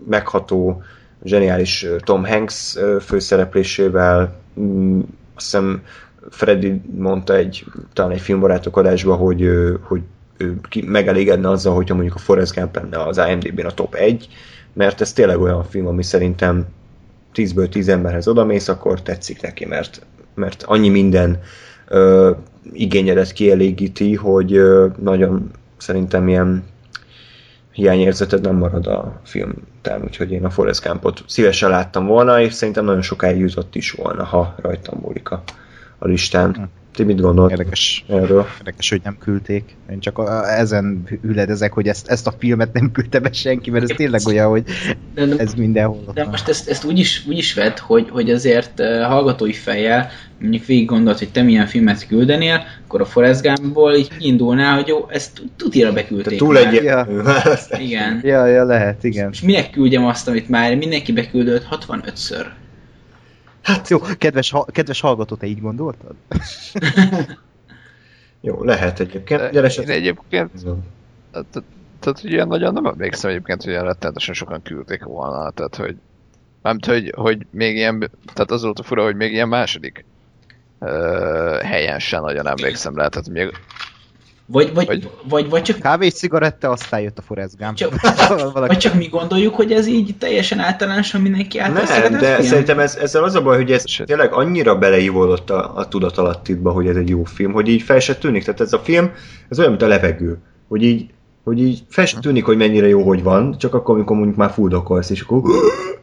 megható, 0.10 0.84
zseniális 1.24 1.86
Tom 2.00 2.26
Hanks 2.26 2.78
főszereplésével, 3.02 4.36
mm, 4.60 5.00
azt 5.36 5.46
hiszem 5.46 5.82
Freddy 6.30 6.82
mondta 6.98 7.36
egy, 7.36 7.66
talán 7.94 8.12
egy 8.12 8.22
filmbarátok 8.22 8.78
adásban, 8.78 9.18
hogy, 9.18 9.50
hogy 9.82 10.02
ő 10.38 10.60
megelégedne 10.86 11.50
azzal, 11.50 11.76
hogyha 11.76 11.96
mondjuk 11.96 12.16
a 12.16 12.20
Forrest 12.20 12.56
Gump 12.56 12.76
lenne 12.76 13.04
az 13.04 13.22
IMDb-n 13.30 13.66
a 13.66 13.72
top 13.72 13.94
1, 13.94 14.28
mert 14.74 15.02
ez 15.02 15.14
tényleg 15.14 15.40
olyan 15.40 15.64
film, 15.64 15.88
ami 15.88 16.04
szerintem 16.04 16.66
10-ből 17.34 17.70
10 17.70 17.88
emberhez 17.88 18.28
odamész, 18.28 18.68
akkor 18.68 19.02
tetszik 19.02 19.42
neki, 19.42 19.66
mert, 19.66 20.06
mert 20.34 20.64
annyi 20.64 20.90
minden 20.90 21.40
ö, 21.88 22.32
igényedet 22.74 23.32
kielégíti, 23.32 24.16
hogy 24.16 24.54
ö, 24.54 24.88
nagyon 25.00 25.52
szerintem 25.78 26.28
ilyen 26.28 26.64
hiányérzeted 27.72 28.42
nem 28.42 28.56
marad 28.56 28.88
a 28.88 29.22
film 29.24 29.54
után, 29.78 30.04
úgyhogy 30.04 30.32
én 30.32 30.46
a 30.46 30.50
Forrest 30.50 30.84
Gumpot 30.84 31.24
szívesen 31.28 31.70
láttam 31.70 32.06
volna, 32.06 32.42
és 32.42 32.54
szerintem 32.54 32.86
nagyon 32.86 33.02
sokáig 33.02 33.40
jutott 33.40 33.76
is 33.76 33.92
volna, 33.92 34.24
ha 34.24 34.56
rajtam 34.62 35.00
múlik 35.02 35.32
a, 35.32 35.44
a 36.00 36.08
listán. 36.08 36.70
Ti 36.94 37.04
mit 37.04 37.22
gondolt 37.22 37.52
Érdekes. 37.52 38.06
erről? 38.10 38.46
Érdekes, 38.58 38.90
hogy 38.90 39.02
nem 39.04 39.18
küldték. 39.18 39.76
Én 39.92 40.00
csak 40.00 40.18
a, 40.18 40.50
ezen 40.58 41.04
hüledezek, 41.22 41.74
hogy 41.74 41.88
ezt, 41.88 42.08
ezt 42.08 42.28
a 42.28 42.34
filmet 42.38 42.74
nem 42.74 42.92
küldte 42.92 43.20
be 43.20 43.32
senki, 43.32 43.70
mert 43.70 43.90
ez 43.90 43.96
tényleg 43.96 44.22
olyan, 44.26 44.50
hogy 44.50 44.64
ez 45.38 45.54
mindenhol 45.54 46.04
ott 46.08 46.16
de 46.16 46.26
most 46.26 46.48
ezt, 46.48 46.70
ezt 46.70 46.84
úgy, 46.84 47.00
is, 47.00 47.26
úgy 47.28 47.38
is 47.38 47.54
vett, 47.54 47.80
hogy, 47.80 48.10
hogy 48.10 48.32
azért 48.32 48.80
uh, 48.80 49.02
hallgatói 49.02 49.54
fejjel 49.54 50.10
mondjuk 50.42 50.66
végig 50.66 50.86
gondolt, 50.86 51.18
hogy 51.18 51.30
te 51.30 51.42
milyen 51.42 51.68
filmet 51.68 52.08
küldenél, 52.08 52.64
akkor 52.86 53.02
a 53.02 53.06
Forrest 53.06 53.42
Gumpból 53.42 53.94
így 53.94 54.12
indulnál, 54.20 54.76
hogy 54.76 54.88
jó, 54.88 55.06
ezt 55.10 55.42
tutira 55.56 55.88
Te 55.88 55.94
beküldték 55.94 56.38
túl 56.38 56.54
már. 56.54 56.68
egyértelmű 56.68 57.22
választás. 57.22 57.82
Igen. 57.82 58.20
Ja, 58.24 58.46
ja, 58.46 58.64
lehet, 58.64 59.04
igen. 59.04 59.30
És 59.32 59.42
minek 59.42 59.70
küldjem 59.70 60.06
azt, 60.06 60.28
amit 60.28 60.50
már 60.50 60.76
mindenki 60.76 61.12
beküldött 61.12 61.68
65-ször? 61.72 62.46
Hát 63.68 63.88
jó, 63.90 64.00
kedves, 64.18 64.50
ha- 64.50 64.66
kedves 64.66 65.00
hallgató, 65.00 65.36
te 65.36 65.46
így 65.46 65.62
gondoltad? 65.62 66.16
Jó, 68.42 68.64
lehet 68.64 69.00
egyébként. 69.00 69.42
Én 69.42 69.52
Gyere, 69.52 69.70
se- 69.70 69.84
egyébként 69.84 70.52
Tehát, 72.00 72.20
hogy 72.20 72.32
ilyen 72.32 72.48
nagyon 72.48 72.74
nem 72.74 72.86
emlékszem 72.86 73.30
egyébként, 73.30 73.62
hogy 73.64 73.72
ilyen 73.72 73.84
rettenetesen 73.84 74.34
sokan 74.34 74.62
küldték 74.62 75.04
volna, 75.04 75.52
tehát 75.52 75.76
hogy 75.76 75.96
nem 76.62 76.78
hogy, 76.88 77.14
hogy 77.16 77.46
még 77.52 77.76
ilyen, 77.76 78.12
tehát 78.34 78.52
az 78.52 78.64
volt 78.64 78.80
a 78.80 78.84
fura, 78.84 79.04
hogy 79.04 79.16
még 79.16 79.32
ilyen 79.32 79.48
második 79.48 80.06
helyen 81.64 82.00
sem 82.00 82.22
nagyon 82.22 82.48
emlékszem 82.48 82.96
rá, 82.96 83.08
tehát 83.08 83.30
még 83.30 83.52
Vagy, 84.50 84.74
vagy, 84.74 84.86
Vagy- 84.86 85.10
vagy, 85.30 85.50
vagy, 85.50 85.62
csak, 85.62 85.80
Kávé 85.80 86.06
és 86.06 86.14
cigaretta, 86.14 86.70
aztán 86.70 87.00
jött 87.02 87.18
a 87.18 87.22
Forrest 87.22 87.58
Gump. 87.58 87.74
Csak- 87.74 87.94
Valaki- 88.30 88.68
vagy 88.68 88.78
csak 88.78 88.94
mi 88.94 89.08
gondoljuk, 89.08 89.56
hogy 89.56 89.72
ez 89.72 89.88
így 89.88 90.16
teljesen 90.20 90.60
általánosan 90.60 91.22
mindenki 91.22 91.60
által 91.60 91.76
Nem, 91.76 91.86
szeretett 91.86 92.20
de 92.20 92.36
film? 92.36 92.48
szerintem 92.48 92.80
ez, 92.80 92.96
ezzel 92.96 93.24
az 93.24 93.36
a 93.36 93.42
baj, 93.42 93.56
hogy 93.58 93.72
ez 93.72 93.90
Sőt. 93.90 94.08
tényleg 94.08 94.34
annyira 94.34 94.78
beleívódott 94.78 95.50
a, 95.50 95.72
a 95.76 95.88
tudatalattiba, 95.88 96.72
hogy 96.72 96.88
ez 96.88 96.96
egy 96.96 97.10
jó 97.10 97.24
film, 97.24 97.52
hogy 97.52 97.68
így 97.68 97.82
fel 97.82 98.00
se 98.00 98.16
tűnik. 98.16 98.44
Tehát 98.44 98.62
ez 98.62 98.74
a 98.74 98.80
film, 98.80 99.12
ez 99.50 99.58
olyan, 99.60 99.70
mint 99.72 99.84
a 99.84 99.88
levegő. 99.88 100.38
Hogy 100.68 100.84
így, 100.84 101.06
hogy 101.44 101.62
így 101.62 101.80
fel 101.90 102.06
se 102.06 102.20
tűnik, 102.20 102.46
hogy 102.46 102.58
mennyire 102.58 102.88
jó, 102.88 103.02
hogy 103.04 103.24
van, 103.24 103.58
csak 103.58 103.74
akkor, 103.74 103.96
amikor 103.96 104.16
mondjuk 104.16 104.38
már 104.38 104.50
fuldokolsz, 104.52 105.10
és 105.10 105.22
akkor, 105.22 105.42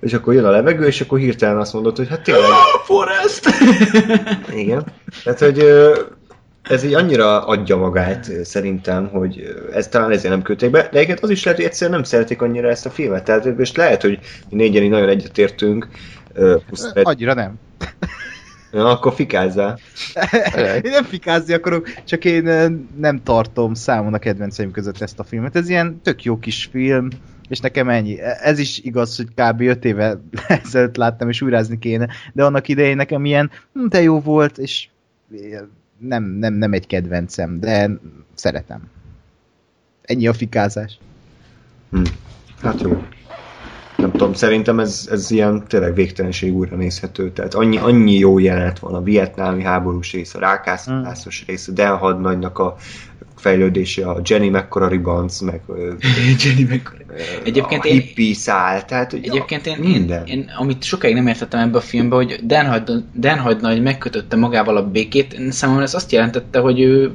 és 0.00 0.12
akkor 0.12 0.34
jön 0.34 0.44
a 0.44 0.50
levegő, 0.50 0.86
és 0.86 1.00
akkor 1.00 1.18
hirtelen 1.18 1.58
azt 1.58 1.72
mondod, 1.72 1.96
hogy 1.96 2.08
hát 2.08 2.22
tényleg, 2.22 2.44
Forrest! 2.86 3.48
igen. 4.56 4.84
Tehát, 5.24 5.38
hogy 5.40 5.64
ez 6.68 6.84
így 6.84 6.94
annyira 6.94 7.46
adja 7.46 7.76
magát 7.76 8.30
szerintem, 8.44 9.08
hogy 9.08 9.54
ez 9.72 9.88
talán 9.88 10.10
ezért 10.10 10.32
nem 10.32 10.42
küldték 10.42 10.70
be, 10.70 10.80
de 10.80 10.88
egyébként 10.88 11.20
az 11.20 11.30
is 11.30 11.44
lehet, 11.44 11.58
hogy 11.58 11.68
egyszerűen 11.68 11.96
nem 11.96 12.06
szeretik 12.06 12.42
annyira 12.42 12.68
ezt 12.68 12.86
a 12.86 12.90
filmet. 12.90 13.24
Tehát 13.24 13.58
most 13.58 13.76
lehet, 13.76 14.02
hogy 14.02 14.18
mi 14.50 14.56
négyen 14.56 14.82
így 14.82 14.90
nagyon 14.90 15.08
egyetértünk, 15.08 15.88
Fred- 16.34 17.06
Annyira 17.06 17.34
nem. 17.34 17.54
Ja, 18.72 18.88
akkor 18.88 19.14
fikázzál. 19.14 19.78
én 20.82 20.90
nem 20.90 21.04
fikázni 21.04 21.54
akarok, 21.54 21.88
csak 22.04 22.24
én 22.24 22.42
nem 22.96 23.22
tartom 23.22 23.74
számon 23.74 24.14
a 24.14 24.18
kedvenceim 24.18 24.70
között 24.70 25.00
ezt 25.00 25.18
a 25.18 25.24
filmet. 25.24 25.56
Ez 25.56 25.68
ilyen 25.68 26.00
tök 26.02 26.24
jó 26.24 26.38
kis 26.38 26.68
film, 26.70 27.08
és 27.48 27.58
nekem 27.58 27.88
ennyi. 27.88 28.20
Ez 28.20 28.58
is 28.58 28.78
igaz, 28.78 29.16
hogy 29.16 29.26
kb. 29.34 29.60
5 29.60 29.84
éve 29.84 30.20
ezelőtt 30.64 30.96
láttam, 30.96 31.28
és 31.28 31.42
újrázni 31.42 31.78
kéne, 31.78 32.08
de 32.32 32.44
annak 32.44 32.68
idején 32.68 32.96
nekem 32.96 33.24
ilyen, 33.24 33.50
hm, 33.72 33.86
de 33.88 34.02
jó 34.02 34.20
volt, 34.20 34.58
és 34.58 34.88
nem, 36.06 36.24
nem, 36.24 36.54
nem 36.54 36.72
egy 36.72 36.86
kedvencem, 36.86 37.60
de 37.60 37.90
szeretem. 38.34 38.80
Ennyi 40.02 40.26
a 40.26 40.32
fikázás. 40.32 40.98
Hm. 41.90 42.02
Hát 42.62 42.80
jó. 42.80 43.02
Nem 43.96 44.10
tudom, 44.10 44.32
szerintem 44.32 44.80
ez, 44.80 45.08
ez 45.10 45.30
ilyen 45.30 45.64
tényleg 45.66 45.94
végtelenség 45.94 46.54
újra 46.54 46.76
nézhető. 46.76 47.30
Tehát 47.30 47.54
annyi, 47.54 47.76
annyi 47.76 48.18
jó 48.18 48.38
jelenet 48.38 48.78
van 48.78 48.94
a 48.94 49.02
vietnámi 49.02 49.62
háborús 49.62 50.12
rész, 50.12 50.34
a 50.34 50.38
rákászlászos 50.38 51.44
rész, 51.46 51.68
a 51.68 51.72
Del 51.72 51.96
hadnagynak 51.96 52.58
a 52.58 52.76
fejlődése, 53.44 54.06
a 54.06 54.20
Jenny 54.24 54.50
mekkora 54.50 54.88
ribanc, 54.88 55.40
meg 55.40 55.60
Jenny 56.44 56.66
mekkora. 56.68 57.02
Egyébként 57.44 57.84
a 57.84 57.88
én- 57.88 58.00
hippie 58.00 58.34
szál, 58.34 58.84
tehát 58.84 59.10
hogy 59.10 59.24
Egyébként 59.24 59.66
én, 59.66 59.76
minden. 59.78 60.26
én, 60.26 60.38
én, 60.38 60.50
amit 60.58 60.82
sokáig 60.82 61.14
nem 61.14 61.26
értettem 61.26 61.60
ebbe 61.60 61.76
a 61.78 61.80
filmbe, 61.80 62.14
hogy 62.16 62.40
Dan, 62.42 62.66
Hard, 62.66 62.90
Dan 63.14 63.38
Hadnagy 63.38 63.82
megkötötte 63.82 64.36
magával 64.36 64.76
a 64.76 64.90
békét, 64.90 65.32
én 65.32 65.50
számomra 65.50 65.82
ez 65.82 65.94
azt 65.94 66.12
jelentette, 66.12 66.58
hogy 66.58 66.80
ő 66.80 67.12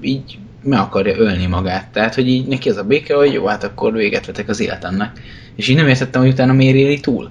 így 0.00 0.38
meg 0.62 0.78
akarja 0.78 1.16
ölni 1.16 1.46
magát. 1.46 1.88
Tehát, 1.92 2.14
hogy 2.14 2.28
így 2.28 2.46
neki 2.46 2.68
ez 2.68 2.76
a 2.76 2.84
béke, 2.84 3.14
hogy 3.14 3.32
jó, 3.32 3.46
hát 3.46 3.64
akkor 3.64 3.92
véget 3.92 4.26
vetek 4.26 4.48
az 4.48 4.60
életemnek. 4.60 5.20
És 5.56 5.68
így 5.68 5.76
nem 5.76 5.88
értettem, 5.88 6.20
hogy 6.20 6.30
utána 6.30 6.52
miért 6.52 6.76
éli 6.76 7.00
túl. 7.00 7.30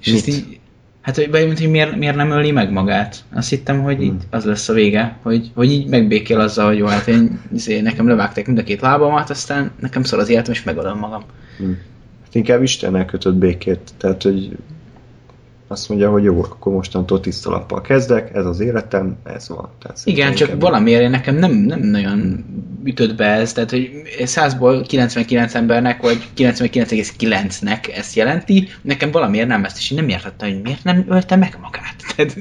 És 0.00 0.12
ezt 0.12 0.26
Mit? 0.26 0.34
így, 0.36 0.55
hát, 1.06 1.16
hogy, 1.16 1.30
vagy, 1.30 1.58
hogy 1.58 1.70
miért, 1.70 1.96
miért 1.96 2.16
nem 2.16 2.30
öli 2.30 2.50
meg 2.50 2.72
magát. 2.72 3.24
Azt 3.34 3.48
hittem, 3.48 3.82
hogy 3.82 4.02
így 4.02 4.22
az 4.30 4.44
lesz 4.44 4.68
a 4.68 4.72
vége, 4.72 5.16
hogy, 5.22 5.50
hogy 5.54 5.70
így 5.70 5.88
megbékél 5.88 6.40
azzal, 6.40 6.66
hogy 6.66 6.78
jó, 6.78 6.86
hát 6.86 7.08
én, 7.08 7.40
izé, 7.52 7.80
nekem 7.80 8.08
levágták 8.08 8.46
mind 8.46 8.58
a 8.58 8.62
két 8.62 8.80
lábamat, 8.80 9.30
aztán 9.30 9.70
nekem 9.80 10.02
szól 10.02 10.20
az 10.20 10.28
életem, 10.28 10.52
és 10.52 10.62
megölöm 10.62 10.98
magam. 10.98 11.22
Hm. 11.58 11.64
Hát 12.24 12.34
inkább 12.34 12.62
Istennel 12.62 13.04
kötött 13.04 13.34
békét. 13.34 13.80
Tehát, 13.96 14.22
hogy 14.22 14.56
azt 15.68 15.88
mondja, 15.88 16.10
hogy 16.10 16.24
jó, 16.24 16.42
akkor 16.42 16.72
mostantól 16.72 17.20
tiszta 17.20 17.50
lappal 17.50 17.80
kezdek, 17.80 18.34
ez 18.34 18.46
az 18.46 18.60
életem, 18.60 19.16
ez 19.24 19.48
van. 19.48 19.68
Tehát 19.82 19.98
Igen, 20.04 20.30
csak 20.34 20.40
inkább- 20.48 20.60
valamiért 20.60 21.10
nekem 21.10 21.34
nem, 21.34 21.52
nem 21.52 21.80
nagyon 21.80 22.44
ütött 22.84 23.14
be 23.16 23.24
ez, 23.24 23.52
tehát 23.52 23.70
hogy 23.70 23.90
100-ból 24.18 24.84
99 24.88 25.54
embernek, 25.54 26.02
vagy 26.02 26.28
99,9-nek 26.36 27.96
ezt 27.96 28.14
jelenti, 28.14 28.68
nekem 28.82 29.10
valamiért 29.10 29.48
nem 29.48 29.64
ezt, 29.64 29.76
és 29.78 29.90
én 29.90 29.98
nem 29.98 30.08
értettem, 30.08 30.48
hogy 30.52 30.62
miért 30.62 30.84
nem 30.84 31.04
ölte 31.08 31.36
meg 31.36 31.58
magát. 31.62 31.94
Tehát, 32.16 32.36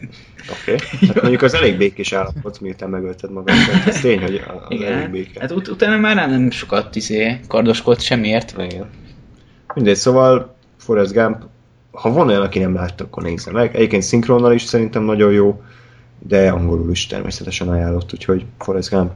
Oké. 0.61 0.73
Okay. 0.73 1.07
Hát 1.07 1.21
mondjuk 1.21 1.41
az 1.41 1.53
elég 1.53 1.77
békés 1.77 2.13
állapot, 2.13 2.59
miután 2.61 2.89
megölted 2.89 3.31
magad. 3.31 3.55
Tehát 3.55 3.87
ez 3.87 3.99
tény, 3.99 4.21
hogy 4.21 4.35
az 4.47 4.61
elég 4.69 4.79
igen, 4.81 5.11
béke. 5.11 5.39
hát 5.39 5.51
ut- 5.51 5.67
utána 5.67 5.97
már 5.97 6.15
nem, 6.15 6.29
nem 6.29 6.51
sokat 6.51 6.95
izé, 6.95 7.39
kardoskodott 7.47 8.01
semmiért. 8.01 8.55
Igen. 8.57 8.89
Mindegy, 9.73 9.95
szóval 9.95 10.55
Forrest 10.77 11.13
Gump, 11.13 11.37
ha 11.95 12.11
van 12.11 12.27
olyan, 12.27 12.41
aki 12.41 12.59
nem 12.59 12.73
látta, 12.73 13.03
akkor 13.03 13.23
nézze 13.23 13.51
meg. 13.51 13.75
Egyébként 13.75 14.03
szinkronnal 14.03 14.53
is 14.53 14.61
szerintem 14.61 15.03
nagyon 15.03 15.31
jó, 15.31 15.61
de 16.19 16.49
angolul 16.51 16.91
is 16.91 17.07
természetesen 17.07 17.69
ajánlott, 17.69 18.13
úgyhogy 18.13 18.45
Forrest 18.57 18.89
Gump. 18.89 19.11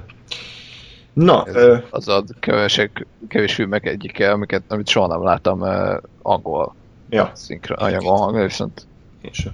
Na, 1.13 1.45
ö, 1.47 1.77
az 1.89 2.07
a 2.07 2.23
kevesek, 2.39 3.07
kevés 3.27 3.53
filmek 3.53 3.85
egyike, 3.85 4.31
amiket, 4.31 4.63
amit 4.67 4.87
soha 4.87 5.07
nem 5.07 5.23
láttam 5.23 5.61
uh, 5.61 5.97
angol 6.21 6.75
ja, 7.09 7.31
szinkron 7.33 7.77
anyagon 7.77 8.17
hangol, 8.17 8.43
viszont 8.43 8.87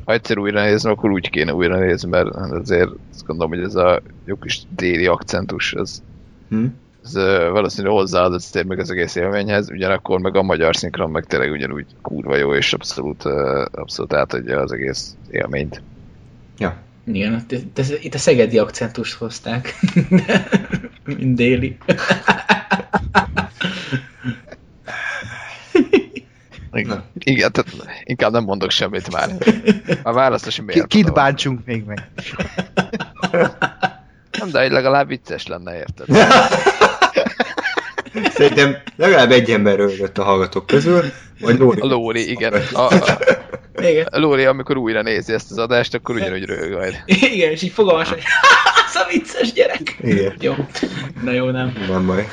ha 0.06 0.14
egyszer 0.14 0.38
újra 0.38 0.64
nézem, 0.64 0.91
akkor 0.91 1.11
úgy 1.11 1.30
kéne 1.30 1.53
újra 1.53 1.77
nézni, 1.80 2.10
mert 2.10 2.35
azért 2.35 2.89
azt 3.11 3.26
gondolom, 3.26 3.52
hogy 3.52 3.64
ez 3.64 3.76
a 3.76 4.02
jó 4.26 4.35
kis 4.35 4.61
déli 4.76 5.06
akcentus, 5.06 5.73
ez, 5.73 6.02
hm? 6.49 6.65
Ez 7.06 7.14
valószínűleg 7.52 7.98
hozzáad 7.98 8.34
azért 8.34 8.68
meg 8.68 8.80
az 8.80 8.91
egész 8.91 9.15
élményhez, 9.15 9.69
ugyanakkor 9.69 10.19
meg 10.19 10.36
a 10.36 10.41
magyar 10.41 10.76
szinkron 10.76 11.11
meg 11.11 11.26
tényleg 11.26 11.52
ugyanúgy 11.52 11.86
kurva 12.02 12.36
jó, 12.36 12.53
és 12.53 12.73
abszolút, 12.73 13.23
abszolút 13.72 14.14
átadja 14.14 14.60
az 14.60 14.72
egész 14.72 15.15
élményt. 15.30 15.82
Ja. 16.57 16.84
Igen, 17.06 17.45
itt 18.02 18.14
a 18.14 18.18
szegedi 18.18 18.57
akcentust 18.57 19.14
hozták, 19.14 19.80
mint 21.18 21.36
déli. 21.36 21.77
Igen, 26.73 27.03
igen 27.14 27.52
tehát 27.52 28.02
inkább 28.03 28.32
nem 28.32 28.44
mondok 28.44 28.72
semmit 28.72 29.11
már. 29.11 29.30
A 30.03 30.14
választási 30.14 30.61
miért? 30.61 30.88
Kit 30.88 31.14
bántsunk 31.14 31.65
még 31.65 31.84
meg? 31.84 32.10
Nem, 34.40 34.49
de 34.52 34.68
legalább 34.68 35.07
vicces 35.07 35.48
lenne, 35.48 35.76
érted? 35.77 36.07
Szerintem 38.23 38.77
legalább 38.95 39.31
egy 39.31 39.51
ember 39.51 39.77
rögött 39.77 40.17
a 40.17 40.23
hallgatók 40.23 40.65
közül, 40.65 41.03
vagy 41.39 41.57
Lóri. 41.57 41.79
A 41.79 41.85
Lóri, 41.85 42.29
igen. 42.29 42.53
A, 42.73 42.81
a, 42.81 43.19
igen. 43.81 44.05
A 44.11 44.19
Lóri, 44.19 44.45
amikor 44.45 44.77
újra 44.77 45.01
nézi 45.01 45.33
ezt 45.33 45.51
az 45.51 45.57
adást, 45.57 45.93
akkor 45.93 46.15
ugyanúgy 46.15 46.43
röhög 46.45 46.73
majd. 46.73 47.03
Igen, 47.05 47.51
és 47.51 47.61
így 47.61 47.71
fogalmas, 47.71 48.09
hogy 48.09 48.21
az 48.87 48.95
a 48.95 49.07
vicces 49.11 49.53
gyerek. 49.53 49.97
Igen. 50.01 50.33
Jó. 50.39 50.53
Na 51.23 51.31
jó, 51.31 51.49
nem. 51.49 51.73
Van 51.87 52.05
baj. 52.05 52.27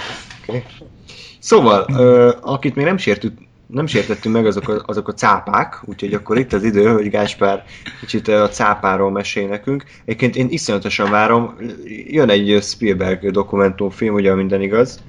Okay. 0.47 0.63
Szóval, 1.39 1.87
ö, 1.97 2.33
akit 2.41 2.75
még 2.75 2.85
nem 2.85 2.97
sértük, 2.97 3.33
nem 3.67 3.87
sértettünk 3.87 4.35
meg 4.35 4.47
azok 4.47 4.69
a, 4.69 4.83
azok 4.87 5.09
a 5.09 5.15
cápák, 5.15 5.81
úgyhogy 5.85 6.15
akkor 6.15 6.39
itt 6.39 6.53
az 6.53 6.65
idő, 6.65 6.93
hogy 6.93 7.11
Gáspár 7.11 7.65
kicsit 8.01 8.29
a 8.29 8.49
cápáról 8.49 9.11
mesél 9.11 9.49
nekünk. 9.49 9.85
Egyébként 10.05 10.37
én 10.37 10.47
iszonyatosan 10.51 11.11
várom, 11.11 11.57
jön 12.07 12.31
egy 12.31 12.59
Spielberg 12.63 13.31
dokumentumfilm, 13.31 14.15
ugye 14.15 14.35
minden 14.35 14.63
igaz. 14.63 15.03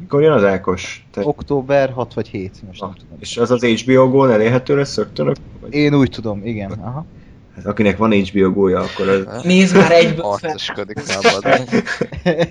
Mikor 0.00 0.22
jön 0.22 0.32
az 0.32 0.44
Ákos? 0.44 1.06
Te... 1.10 1.20
Október 1.24 1.90
6 1.90 2.14
vagy 2.14 2.28
7, 2.28 2.62
most 2.66 2.82
ah, 2.82 2.88
nem 2.88 2.96
tudom. 2.98 3.16
És 3.20 3.36
az 3.36 3.50
az 3.50 3.64
HBO 3.64 4.08
Go-n 4.08 4.30
elérhető 4.30 4.76
lesz 4.76 4.96
rögtön? 4.96 5.36
Vagy... 5.60 5.74
Én 5.74 5.94
úgy 5.94 6.10
tudom, 6.10 6.46
igen. 6.46 6.70
Aha. 6.70 7.06
Hát 7.56 7.66
akinek 7.66 7.96
van 7.96 8.12
HBO 8.12 8.52
Go-ja, 8.52 8.80
akkor 8.80 9.08
az... 9.08 9.42
Nézd 9.44 9.76
már 9.76 9.92
egyből 9.92 10.32
fel. 10.40 10.56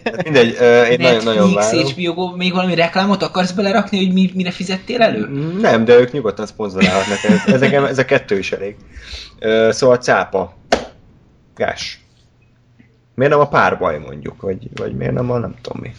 Hát 0.03 0.23
mindegy, 0.23 0.57
uh, 0.59 0.91
én 0.91 0.99
nagyon, 0.99 1.23
nagyon 1.23 1.53
várom. 1.53 1.85
HBO 1.85 2.13
Go, 2.13 2.35
még 2.35 2.53
valami 2.53 2.75
reklámot 2.75 3.23
akarsz 3.23 3.51
belerakni, 3.51 4.05
hogy 4.05 4.13
mi, 4.13 4.31
mire 4.33 4.51
fizettél 4.51 5.01
elő? 5.01 5.27
Nem, 5.59 5.85
de 5.85 5.99
ők 5.99 6.11
nyugodtan 6.11 6.45
szponzorálhatnak. 6.45 7.17
Ezek, 7.45 7.73
ezek 7.73 8.05
kettő 8.15 8.37
is 8.37 8.51
elég. 8.51 8.75
Uh, 9.41 9.71
szóval 9.71 9.97
cápa. 9.97 10.53
Gás. 11.55 11.99
Miért 13.15 13.31
nem 13.31 13.41
a 13.41 13.47
párbaj 13.47 13.99
mondjuk, 13.99 14.41
vagy, 14.41 14.69
vagy 14.75 14.95
miért 14.95 15.13
nem 15.13 15.31
a 15.31 15.37
nem 15.37 15.55
tudom 15.61 15.81
mi. 15.81 15.91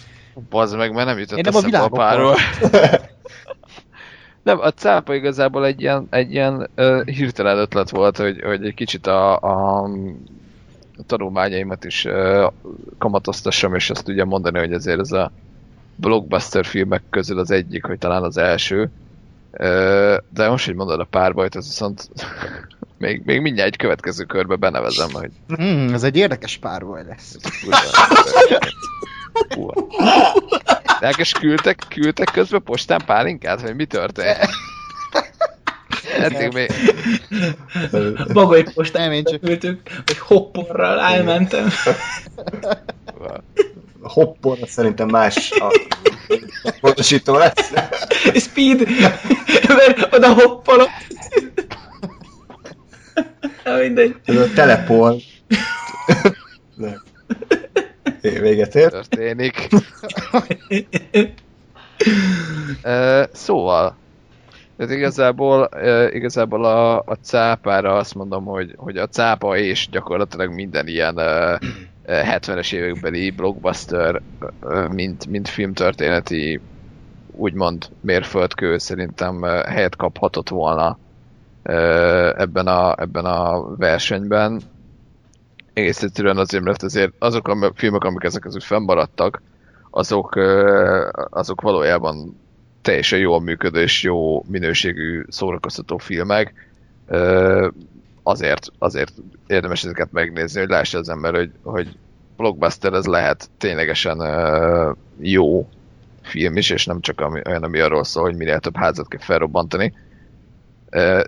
Bazd 0.50 0.76
meg, 0.76 0.92
mert 0.92 1.06
nem 1.06 1.18
jutott 1.18 1.38
Én 1.38 1.46
eszembe 1.46 1.78
a, 1.78 1.84
a 1.84 1.88
párról. 1.88 2.36
nem, 4.42 4.60
a 4.60 4.70
cápa 4.70 5.14
igazából 5.14 5.66
egy 5.66 5.80
ilyen, 5.80 6.06
egy 6.10 6.32
ilyen 6.32 6.70
uh, 6.76 7.06
hirtelen 7.06 7.58
ötlet 7.58 7.90
volt, 7.90 8.16
hogy, 8.16 8.40
hogy 8.42 8.64
egy 8.64 8.74
kicsit 8.74 9.06
a, 9.06 9.36
a, 9.36 9.90
tanulmányaimat 11.06 11.84
is 11.84 12.04
uh, 12.04 12.52
kamatoztassam, 12.98 13.74
és 13.74 13.90
azt 13.90 14.08
ugye 14.08 14.24
mondani, 14.24 14.58
hogy 14.58 14.72
ezért 14.72 15.00
ez 15.00 15.12
a 15.12 15.32
blockbuster 15.96 16.64
filmek 16.64 17.02
közül 17.10 17.38
az 17.38 17.50
egyik, 17.50 17.84
hogy 17.84 17.98
talán 17.98 18.22
az 18.22 18.36
első. 18.36 18.90
Uh, 19.52 20.16
de 20.30 20.48
most, 20.48 20.66
hogy 20.66 20.74
mondod 20.74 21.00
a 21.00 21.06
párbajt, 21.10 21.54
az 21.54 21.66
viszont 21.66 22.10
még, 22.98 23.22
még 23.24 23.40
mindjárt 23.40 23.68
egy 23.68 23.76
következő 23.76 24.24
körbe 24.24 24.56
benevezem, 24.56 25.08
hogy... 25.12 25.30
Mm, 25.62 25.92
ez 25.92 26.02
egy 26.02 26.16
érdekes 26.16 26.56
párbaj 26.56 27.04
lesz. 27.04 27.36
Lelkes 31.00 31.32
küldtek, 31.32 31.82
küldtek 31.88 32.30
közben 32.32 32.62
postán 32.62 33.02
pálinkát, 33.06 33.60
vagy 33.60 33.74
mi 33.74 33.84
történt? 33.84 34.48
Eddig 36.18 36.52
még... 36.52 36.70
Bagoly 38.32 38.62
postán 38.74 39.12
én 39.12 39.24
csak 39.24 39.40
küldtük, 39.40 39.80
hogy 40.06 40.18
hopporral 40.18 41.00
elmentem. 41.00 41.68
Hoppor 44.00 44.58
szerintem 44.66 45.08
más 45.08 45.50
a 45.50 45.80
pontosító 46.80 47.36
lesz. 47.36 47.72
Speed, 48.34 48.88
mert 49.68 50.14
oda 50.14 50.32
hoppolok. 50.32 50.88
Na 53.64 53.76
mindegy. 53.76 54.14
Ez 54.24 54.36
a 54.36 54.50
teleport. 54.54 55.22
Véget 58.30 58.74
ért. 58.74 58.90
Történik. 58.90 59.68
szóval, 63.32 63.96
tehát 64.76 64.92
igazából, 64.92 65.68
igazából 66.12 66.64
a, 66.64 66.98
a 66.98 67.14
cápára 67.22 67.96
azt 67.96 68.14
mondom, 68.14 68.44
hogy, 68.44 68.74
hogy 68.76 68.96
a 68.96 69.06
cápa 69.06 69.56
és 69.56 69.88
gyakorlatilag 69.90 70.52
minden 70.52 70.86
ilyen 70.86 71.14
70-es 72.06 72.72
évekbeli 72.72 73.30
blockbuster, 73.30 74.22
mint, 74.90 75.26
mint 75.26 75.48
filmtörténeti 75.48 76.60
úgymond 77.32 77.88
mérföldkő 78.00 78.78
szerintem 78.78 79.42
helyet 79.42 79.96
kaphatott 79.96 80.48
volna 80.48 80.98
ebben 82.36 82.66
a, 82.66 82.94
ebben 83.00 83.24
a 83.24 83.76
versenyben 83.76 84.60
egész 85.76 86.02
egyszerűen 86.02 86.38
azért, 86.38 86.64
mert 86.64 86.82
azért 86.82 87.12
azok 87.18 87.48
a 87.48 87.72
filmek, 87.74 88.04
amik 88.04 88.22
ezek 88.22 88.42
között 88.42 88.62
fennmaradtak, 88.62 89.42
azok, 89.90 90.34
azok 91.30 91.60
valójában 91.60 92.40
teljesen 92.82 93.18
jól 93.18 93.40
működő 93.40 93.80
és 93.80 94.02
jó 94.02 94.44
minőségű 94.48 95.24
szórakoztató 95.28 95.98
filmek. 95.98 96.70
Azért, 98.22 98.72
azért 98.78 99.12
érdemes 99.46 99.84
ezeket 99.84 100.12
megnézni, 100.12 100.60
hogy 100.60 100.68
lássa 100.68 100.98
az 100.98 101.08
ember, 101.08 101.34
hogy, 101.34 101.50
hogy 101.62 101.96
blockbuster 102.36 102.92
ez 102.92 103.06
lehet 103.06 103.50
ténylegesen 103.58 104.22
jó 105.18 105.68
film 106.22 106.56
is, 106.56 106.70
és 106.70 106.86
nem 106.86 107.00
csak 107.00 107.20
ami, 107.20 107.40
olyan, 107.46 107.62
ami 107.62 107.80
arról 107.80 108.04
szól, 108.04 108.22
hogy 108.22 108.36
minél 108.36 108.58
több 108.58 108.76
házat 108.76 109.08
kell 109.08 109.20
felrobbantani, 109.20 109.92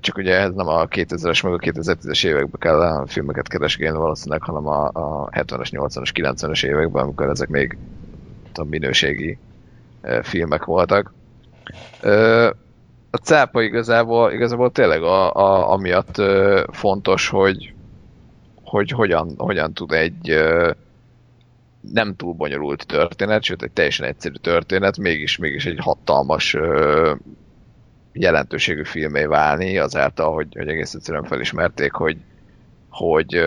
csak 0.01 0.17
ugye 0.17 0.35
ez 0.35 0.55
nem 0.55 0.67
a 0.69 0.87
2000-es 0.87 1.45
meg 1.45 1.53
a 1.53 1.59
2010-es 1.59 2.27
években 2.27 2.61
kell 2.61 2.81
a 2.81 3.07
filmeket 3.07 3.49
keresgélni 3.49 3.99
valószínűleg, 3.99 4.43
hanem 4.43 4.67
a, 4.67 4.87
a 4.87 5.29
70-es, 5.31 5.69
80-as, 5.71 6.11
90-es 6.15 6.65
években, 6.65 7.03
amikor 7.03 7.29
ezek 7.29 7.49
még 7.49 7.79
a 8.55 8.65
minőségi 8.65 9.39
filmek 10.23 10.65
voltak. 10.65 11.13
A 13.11 13.17
cápa 13.17 13.63
igazából, 13.63 14.33
igazából 14.33 14.73
tényleg 14.73 15.03
a, 15.03 15.35
a, 15.35 15.71
amiatt 15.73 16.23
fontos, 16.73 17.29
hogy, 17.29 17.73
hogy 18.65 18.91
hogyan, 18.91 19.35
hogyan 19.37 19.73
tud 19.73 19.93
egy 19.93 20.39
nem 21.93 22.17
túl 22.17 22.33
bonyolult 22.33 22.87
történet, 22.87 23.43
sőt 23.43 23.63
egy 23.63 23.71
teljesen 23.71 24.07
egyszerű 24.07 24.35
történet, 24.35 24.99
mégis, 24.99 25.37
mégis 25.37 25.67
egy 25.67 25.79
hatalmas 25.81 26.57
jelentőségű 28.21 28.85
filmé 28.85 29.25
válni, 29.25 29.79
azáltal, 29.79 30.35
hogy, 30.35 30.47
hogy 30.57 30.69
egész 30.69 30.95
egyszerűen 30.95 31.25
felismerték, 31.25 31.93
hogy, 31.93 32.17
hogy 32.89 33.43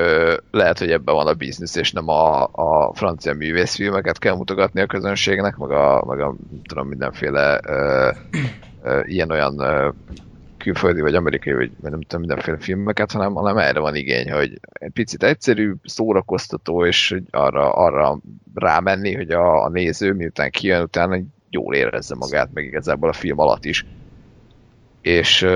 lehet, 0.51 0.79
hogy 0.79 0.91
ebben 0.91 1.15
van 1.15 1.27
a 1.27 1.33
biznisz, 1.33 1.75
és 1.75 1.91
nem 1.91 2.07
a, 2.07 2.43
a 2.43 2.93
francia 2.93 3.33
művészfilmeket 3.33 4.19
kell 4.19 4.35
mutogatni 4.35 4.81
a 4.81 4.85
közönségnek, 4.85 5.57
meg 5.57 5.71
a, 5.71 6.03
meg 6.07 6.19
a 6.19 6.35
tudom, 6.63 6.87
mindenféle 6.87 7.59
uh, 7.67 8.15
uh, 8.83 9.01
ilyen-olyan 9.03 9.53
uh, 9.53 9.93
külföldi, 10.57 11.01
vagy 11.01 11.15
amerikai, 11.15 11.53
vagy 11.53 11.71
nem 11.81 12.01
tudom, 12.01 12.19
mindenféle 12.19 12.57
filmeket, 12.57 13.11
hanem, 13.11 13.33
hanem 13.33 13.57
erre 13.57 13.79
van 13.79 13.95
igény, 13.95 14.31
hogy 14.31 14.59
egy 14.71 14.91
picit 14.91 15.23
egyszerű, 15.23 15.73
szórakoztató, 15.83 16.85
és 16.85 17.21
arra, 17.31 17.71
arra 17.71 18.19
rámenni, 18.53 19.15
hogy 19.15 19.31
a, 19.31 19.63
a 19.63 19.69
néző, 19.69 20.13
miután 20.13 20.49
kijön, 20.49 20.81
utána 20.81 21.17
jól 21.49 21.75
érezze 21.75 22.15
magát, 22.15 22.49
meg 22.53 22.65
igazából 22.65 23.09
a 23.09 23.13
film 23.13 23.39
alatt 23.39 23.65
is 23.65 23.85
és 25.01 25.47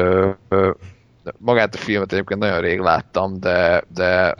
magát 1.37 1.75
a 1.75 1.77
filmet 1.77 2.13
egyébként 2.13 2.39
nagyon 2.39 2.61
rég 2.61 2.79
láttam, 2.79 3.39
de, 3.39 3.83
de 3.93 4.35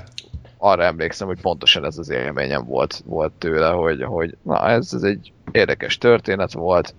arra 0.58 0.84
emlékszem, 0.84 1.28
hogy 1.28 1.42
pontosan 1.42 1.86
ez 1.86 1.98
az 1.98 2.10
élményem 2.10 2.66
volt, 2.66 3.02
volt 3.06 3.32
tőle, 3.32 3.68
hogy, 3.68 4.04
hogy 4.04 4.38
na 4.42 4.68
ez, 4.68 4.94
ez 4.94 5.04
egy 5.04 5.34
érdekes 5.52 5.98
történet 5.98 6.54
volt, 6.54 6.94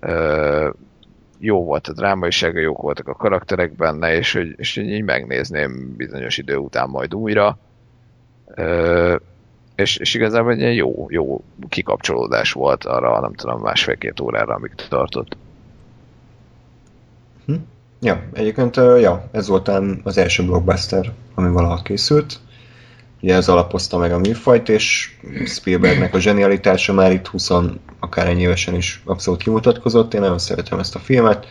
ö, 0.00 0.68
jó 1.38 1.64
volt 1.64 1.86
a 1.86 1.92
drámaisága, 1.92 2.60
jók 2.60 2.82
voltak 2.82 3.08
a 3.08 3.14
karakterek 3.14 3.72
benne, 3.72 4.14
és 4.16 4.32
hogy, 4.32 4.54
és 4.56 4.76
így 4.76 5.02
megnézném 5.02 5.94
bizonyos 5.96 6.38
idő 6.38 6.56
után 6.56 6.88
majd 6.88 7.14
újra. 7.14 7.58
Ö, 8.54 9.16
és, 9.74 9.96
és 9.96 10.14
igazából 10.14 10.52
egy 10.52 10.76
jó, 10.76 11.06
jó 11.08 11.44
kikapcsolódás 11.68 12.52
volt 12.52 12.84
arra, 12.84 13.20
nem 13.20 13.34
tudom, 13.34 13.60
másfél-két 13.60 14.20
órára, 14.20 14.54
amíg 14.54 14.74
tartott. 14.88 15.36
Hm? 17.46 17.54
Ja, 18.00 18.24
egyébként 18.32 18.76
ja, 18.76 19.28
ez 19.32 19.48
volt 19.48 19.70
az 20.02 20.18
első 20.18 20.44
blockbuster, 20.44 21.12
ami 21.34 21.50
valaha 21.50 21.82
készült. 21.82 22.38
ugye 23.20 23.34
ez 23.34 23.48
alapozta 23.48 23.98
meg 23.98 24.12
a 24.12 24.18
műfajt, 24.18 24.68
és 24.68 25.16
Spielbergnek 25.46 26.14
a 26.14 26.20
zsenialitása 26.20 26.92
már 26.92 27.12
itt 27.12 27.26
20 27.26 27.50
akár 28.00 28.26
ennyi 28.26 28.40
évesen 28.40 28.74
is 28.74 29.02
abszolút 29.04 29.42
kimutatkozott, 29.42 30.14
én 30.14 30.20
nagyon 30.20 30.38
szeretem 30.38 30.78
ezt 30.78 30.94
a 30.94 30.98
filmet, 30.98 31.46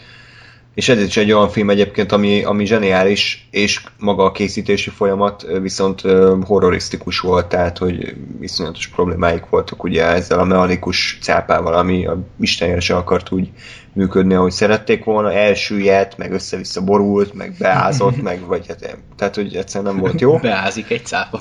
és 0.75 0.89
ez 0.89 1.01
is 1.01 1.17
egy 1.17 1.31
olyan 1.31 1.49
film 1.49 1.69
egyébként, 1.69 2.11
ami, 2.11 2.43
ami 2.43 2.65
zseniális, 2.65 3.47
és 3.51 3.81
maga 3.99 4.23
a 4.23 4.31
készítési 4.31 4.89
folyamat 4.89 5.45
viszont 5.61 6.01
horrorisztikus 6.45 7.19
volt, 7.19 7.45
tehát 7.45 7.77
hogy 7.77 8.15
iszonyatos 8.41 8.87
problémáik 8.87 9.45
voltak 9.49 9.83
ugye 9.83 10.05
ezzel 10.05 10.39
a 10.39 10.43
mechanikus 10.43 11.17
cápával, 11.21 11.73
ami 11.73 12.05
a 12.05 12.17
Istenére 12.39 12.79
se 12.79 12.95
akart 12.95 13.31
úgy 13.31 13.49
működni, 13.93 14.33
ahogy 14.33 14.51
szerették 14.51 15.03
volna, 15.03 15.33
elsüllyedt, 15.33 16.17
meg 16.17 16.31
össze-vissza 16.31 16.81
borult, 16.81 17.33
meg 17.33 17.55
beázott, 17.59 18.21
meg 18.21 18.45
vagy 18.45 18.67
hát, 18.67 18.97
tehát 19.15 19.35
hogy 19.35 19.55
egyszerűen 19.55 19.93
nem 19.93 20.01
volt 20.01 20.21
jó. 20.21 20.37
Beázik 20.41 20.89
egy 20.89 21.05
cápa. 21.05 21.39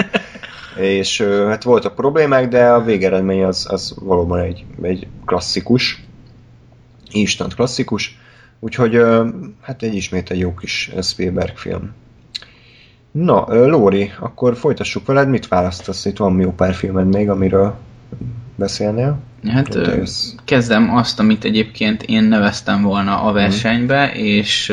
és 0.76 1.20
hát 1.22 1.62
voltak 1.62 1.94
problémák, 1.94 2.48
de 2.48 2.68
a 2.68 2.82
végeredmény 2.82 3.44
az, 3.44 3.66
az 3.68 3.94
valóban 4.00 4.40
egy, 4.40 4.64
egy 4.82 5.06
klasszikus, 5.24 6.02
instant 7.10 7.54
klasszikus, 7.54 8.18
úgyhogy 8.58 9.00
hát 9.60 9.82
egy 9.82 9.94
ismét 9.94 10.30
egy 10.30 10.38
jó 10.38 10.54
kis 10.54 10.90
Spielberg 11.02 11.56
film. 11.56 11.92
Na, 13.10 13.66
Lóri, 13.66 14.12
akkor 14.20 14.56
folytassuk 14.56 15.06
veled, 15.06 15.28
mit 15.28 15.48
választasz? 15.48 16.04
Itt 16.04 16.16
van 16.16 16.40
jó 16.40 16.52
pár 16.52 16.74
filmed 16.74 17.06
még, 17.06 17.30
amiről 17.30 17.76
beszélnél? 18.56 19.18
Hát 19.48 19.78
kezdem 20.44 20.96
azt, 20.96 21.20
amit 21.20 21.44
egyébként 21.44 22.02
én 22.02 22.22
neveztem 22.22 22.82
volna 22.82 23.22
a 23.22 23.32
versenybe, 23.32 24.06
mm. 24.06 24.18
és 24.18 24.72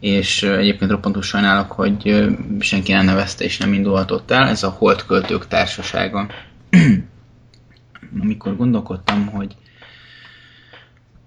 és 0.00 0.42
egyébként 0.42 0.90
roppantól 0.90 1.22
sajnálok, 1.22 1.72
hogy 1.72 2.26
senki 2.58 2.92
nem 2.92 3.04
nevezte 3.04 3.44
és 3.44 3.58
nem 3.58 3.72
indulhatott 3.72 4.30
el, 4.30 4.48
ez 4.48 4.62
a 4.62 4.68
Holdköltők 4.68 5.46
Társasága. 5.46 6.26
Amikor 8.22 8.56
gondolkodtam, 8.56 9.26
hogy 9.26 9.56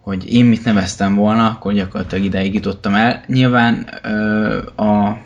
hogy 0.05 0.33
én 0.33 0.45
mit 0.45 0.65
neveztem 0.65 1.15
volna, 1.15 1.47
akkor 1.47 1.73
gyakorlatilag 1.73 2.23
ideig 2.23 2.53
jutottam 2.53 2.93
el. 2.93 3.23
Nyilván 3.27 3.73
a 4.75 5.17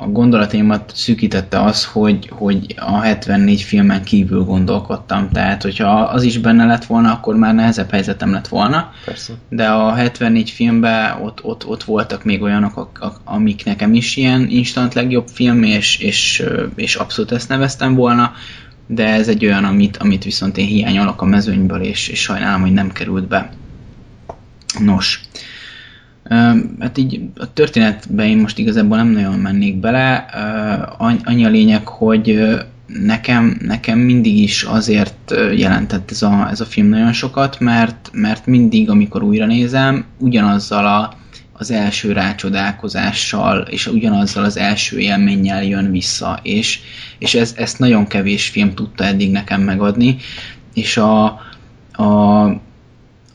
a 0.00 0.06
gondolataimat 0.06 0.92
szűkítette 0.94 1.60
az, 1.60 1.84
hogy, 1.84 2.28
hogy 2.30 2.74
a 2.78 3.00
74 3.00 3.62
filmen 3.62 4.02
kívül 4.02 4.44
gondolkodtam. 4.44 5.28
Tehát, 5.32 5.62
hogyha 5.62 6.00
az 6.00 6.22
is 6.22 6.38
benne 6.38 6.64
lett 6.64 6.84
volna, 6.84 7.12
akkor 7.12 7.36
már 7.36 7.54
nehezebb 7.54 7.90
helyzetem 7.90 8.32
lett 8.32 8.48
volna. 8.48 8.92
Persze. 9.04 9.32
De 9.48 9.68
a 9.68 9.94
74 9.94 10.50
filmben 10.50 11.22
ott, 11.22 11.44
ott, 11.44 11.66
ott 11.66 11.84
voltak 11.84 12.24
még 12.24 12.42
olyanok, 12.42 12.90
amik 13.24 13.64
nekem 13.64 13.94
is 13.94 14.16
ilyen 14.16 14.46
instant 14.48 14.94
legjobb 14.94 15.26
film, 15.32 15.62
és, 15.62 15.98
és, 15.98 16.44
és 16.74 16.94
abszolút 16.94 17.32
ezt 17.32 17.48
neveztem 17.48 17.94
volna. 17.94 18.32
De 18.86 19.06
ez 19.06 19.28
egy 19.28 19.44
olyan, 19.44 19.64
amit, 19.64 19.96
amit 19.96 20.24
viszont 20.24 20.56
én 20.56 20.66
hiányolok 20.66 21.22
a 21.22 21.24
mezőnyből, 21.24 21.80
és, 21.80 22.08
és 22.08 22.20
sajnálom, 22.20 22.60
hogy 22.60 22.72
nem 22.72 22.92
került 22.92 23.28
be. 23.28 23.50
Nos, 24.78 25.20
Hát 26.78 26.98
így 26.98 27.20
a 27.36 27.52
történetben 27.52 28.26
én 28.26 28.38
most 28.38 28.58
igazából 28.58 28.96
nem 28.96 29.08
nagyon 29.08 29.38
mennék 29.38 29.76
bele. 29.76 30.16
Annyi 31.24 31.44
a 31.44 31.48
lényeg, 31.48 31.86
hogy 31.86 32.58
nekem, 32.86 33.58
nekem 33.60 33.98
mindig 33.98 34.36
is 34.36 34.62
azért 34.62 35.34
jelentett 35.56 36.10
ez 36.10 36.22
a, 36.22 36.48
ez 36.50 36.60
a 36.60 36.64
film 36.64 36.88
nagyon 36.88 37.12
sokat, 37.12 37.60
mert, 37.60 38.10
mert 38.12 38.46
mindig, 38.46 38.90
amikor 38.90 39.22
újra 39.22 39.46
nézem, 39.46 40.04
ugyanazzal 40.18 40.86
a, 40.86 41.16
az 41.52 41.70
első 41.70 42.12
rácsodálkozással, 42.12 43.60
és 43.60 43.86
ugyanazzal 43.86 44.44
az 44.44 44.56
első 44.56 44.98
élménnyel 44.98 45.64
jön 45.64 45.90
vissza, 45.90 46.38
és, 46.42 46.80
és 47.18 47.34
ez, 47.34 47.54
ezt 47.56 47.78
nagyon 47.78 48.06
kevés 48.06 48.48
film 48.48 48.74
tudta 48.74 49.04
eddig 49.04 49.30
nekem 49.30 49.60
megadni, 49.60 50.16
és 50.74 50.96
a, 50.96 51.24
a 51.92 52.46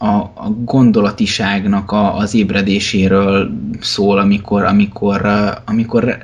a, 0.03 0.31
a 0.35 0.49
gondolatiságnak 0.63 1.91
a, 1.91 2.15
az 2.17 2.33
ébredéséről 2.33 3.51
szól, 3.79 4.17
amikor, 4.19 4.63
amikor, 4.63 5.25
amikor 5.65 6.17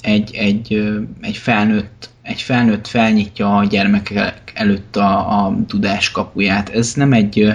egy, 0.00 0.34
egy, 0.34 0.82
egy, 1.20 1.36
felnőtt, 1.36 2.10
egy 2.22 2.42
felnőtt 2.42 2.86
felnyitja 2.86 3.56
a 3.56 3.64
gyermekek 3.64 4.52
előtt 4.54 4.96
a, 4.96 5.44
a 5.44 5.56
tudás 5.66 6.10
kapuját. 6.10 6.68
Ez 6.68 6.94
nem 6.94 7.12
egy 7.12 7.54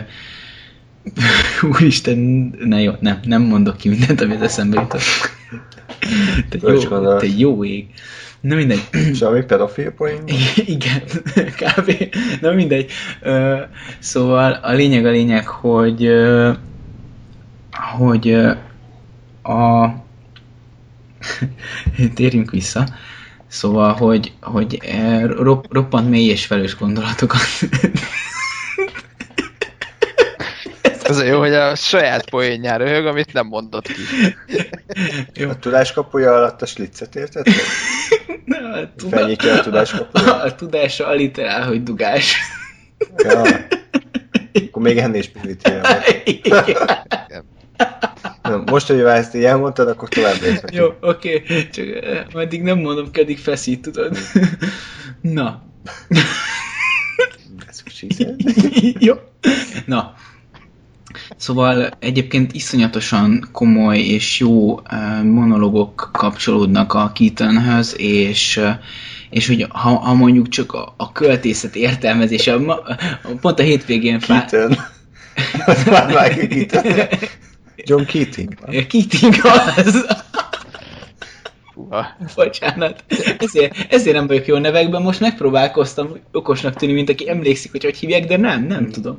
Úristen, 1.71 2.17
ne 2.63 2.81
jó, 2.81 2.93
nem, 2.99 3.19
nem 3.23 3.41
mondok 3.41 3.77
ki 3.77 3.89
mindent, 3.89 4.21
amit 4.21 4.41
eszembe 4.41 4.81
jutott. 4.81 5.01
Te 6.49 6.57
jó, 6.61 7.17
te 7.17 7.27
jó 7.37 7.63
ég. 7.63 7.87
Na 8.41 8.55
mindegy. 8.55 8.83
És 8.91 9.21
ami 9.21 9.41
pedofil 9.41 9.91
poén? 9.91 10.23
Igen, 10.55 11.01
kb. 11.55 12.09
Na 12.41 12.51
mindegy. 12.51 12.91
Szóval 13.99 14.51
a 14.51 14.71
lényeg 14.71 15.05
a 15.05 15.09
lényeg, 15.09 15.47
hogy 15.47 16.09
hogy 17.97 18.33
a 19.43 19.87
térjünk 22.15 22.51
vissza. 22.51 22.87
Szóval, 23.47 23.93
hogy, 23.93 24.33
hogy 24.41 24.79
roppant 25.69 26.09
mély 26.09 26.27
és 26.29 26.45
felős 26.45 26.77
gondolatokat 26.77 27.39
Az 31.07 31.23
jó, 31.23 31.39
hogy 31.39 31.53
a 31.53 31.75
saját 31.75 32.29
poénjára 32.29 32.83
röhög, 32.83 33.05
amit 33.05 33.33
nem 33.33 33.47
mondott 33.47 33.87
ki. 33.87 34.01
Jó. 35.33 35.49
A 35.49 35.55
tudáskapuja 35.55 36.35
alatt 36.35 36.61
a 36.61 36.65
slicet 36.65 37.15
érted? 37.15 37.47
a, 38.47 38.93
tuda... 38.95 39.25
a 39.25 39.59
tudáskapuja? 39.61 40.35
A 40.47 40.55
tudása 40.55 41.07
aliterál, 41.07 41.67
hogy 41.67 41.83
dugás. 41.83 42.35
Ja. 43.17 43.41
Akkor 44.67 44.81
még 44.81 44.97
ennél 44.97 45.19
is 45.19 45.31
most, 48.65 48.87
hogy 48.87 48.99
ezt 48.99 49.35
így 49.35 49.43
elmondtad, 49.43 49.87
akkor 49.87 50.09
tovább. 50.09 50.35
Jó, 50.71 50.85
oké, 51.01 51.35
okay. 51.35 51.69
csak 51.69 52.33
meddig 52.33 52.61
nem 52.61 52.79
mondom, 52.79 53.11
keddig 53.11 53.37
feszít, 53.37 53.81
tudod. 53.81 54.17
Na. 55.21 55.61
Jó. 58.99 59.13
Na, 59.85 60.15
Szóval 61.37 61.89
egyébként 61.99 62.53
iszonyatosan 62.53 63.49
komoly 63.51 63.99
és 63.99 64.39
jó 64.39 64.79
eh, 64.83 65.23
monologok 65.23 66.09
kapcsolódnak 66.13 66.93
a 66.93 67.11
Keatonhöz, 67.15 67.95
és 67.97 68.57
eh, 68.57 68.77
és 69.29 69.47
hogy 69.47 69.65
ha, 69.69 69.89
ha 69.89 70.13
mondjuk 70.13 70.47
csak 70.47 70.73
a, 70.73 70.93
a 70.97 71.11
költészet 71.11 71.75
értelmezése, 71.75 72.53
a, 72.53 72.71
a, 72.71 72.95
pont 73.41 73.59
a 73.59 73.63
hétvégén... 73.63 74.19
Keaton. 74.19 74.77
Az 75.65 75.83
már 75.85 76.13
már 76.13 76.47
Keaton. 76.47 77.07
John 77.75 78.03
Keating. 78.03 78.53
Keating 78.87 79.35
az. 79.43 80.05
Bocsánat. 82.35 83.03
Ezért, 83.37 83.75
ezért 83.89 84.15
nem 84.15 84.27
vagyok 84.27 84.45
jó 84.45 84.57
nevekben, 84.57 85.01
most 85.01 85.19
megpróbálkoztam 85.19 86.09
okosnak 86.31 86.75
tűnni, 86.75 86.93
mint 86.93 87.09
aki 87.09 87.29
emlékszik, 87.29 87.71
hogy 87.71 87.83
hogy 87.83 87.97
hívják, 87.97 88.25
de 88.25 88.37
nem, 88.37 88.63
nem 88.63 88.89
tudom. 88.89 89.17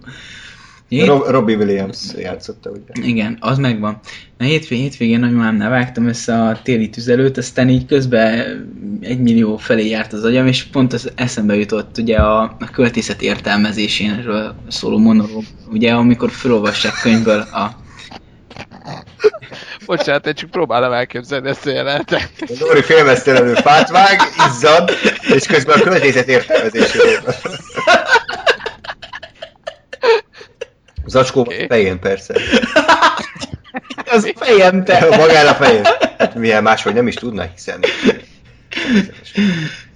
Rob, 0.89 1.27
Robbie 1.27 1.57
Williams 1.57 1.99
játszotta, 2.17 2.71
ugye? 2.71 3.09
Igen, 3.09 3.37
az 3.41 3.59
megvan. 3.59 4.01
Na 4.39 4.45
hétvégén, 4.45 4.85
hétvégén 4.85 5.21
nagymamám 5.21 5.59
vágtam 5.59 6.07
össze 6.07 6.43
a 6.43 6.61
téli 6.63 6.89
tüzelőt, 6.89 7.37
aztán 7.37 7.69
így 7.69 7.87
közben 7.87 8.99
egy 9.01 9.21
millió 9.21 9.57
felé 9.57 9.89
járt 9.89 10.13
az 10.13 10.25
agyam, 10.25 10.47
és 10.47 10.65
pont 10.65 10.93
az 10.93 11.11
eszembe 11.15 11.55
jutott 11.57 11.99
ugye 11.99 12.17
a, 12.17 12.43
a 12.43 12.71
költészet 12.73 13.23
értelmezéséről 13.23 14.55
szóló 14.69 14.99
monológ, 14.99 15.45
ugye 15.73 15.93
amikor 15.93 16.31
felolvassák 16.31 17.01
könyvből 17.03 17.41
a 17.41 17.87
Bocsánat, 19.87 20.27
én 20.27 20.35
csak 20.35 20.51
próbálom 20.51 20.93
elképzelni 20.93 21.49
ezt 21.49 21.67
a 21.67 21.71
jelenetet. 21.71 22.31
Dori 22.59 22.83
félmeztelenül 22.83 23.55
fát 23.55 23.91
vág, 23.91 24.21
izzad, 24.49 24.91
és 25.35 25.47
közben 25.47 25.79
a 25.79 25.83
költészet 25.83 26.29
értelmezéséről. 26.29 27.35
Zacskó 31.09 31.41
okay. 31.41 31.67
fején, 31.67 31.99
persze. 31.99 32.35
Az 34.11 34.33
fejem, 34.37 34.85
te. 34.85 35.07
Magán 35.17 35.47
a 35.47 35.55
fején. 35.55 35.83
Hát 36.19 36.35
milyen 36.35 36.63
máshogy 36.63 36.95
nem 36.95 37.07
is 37.07 37.15
tudna, 37.15 37.51
hiszen... 37.55 37.81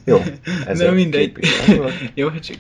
Jó, 0.05 0.23
ez 0.67 0.79
Na 0.79 0.91
mindegy. 0.91 1.33
Jó, 2.15 2.31
csak... 2.31 2.57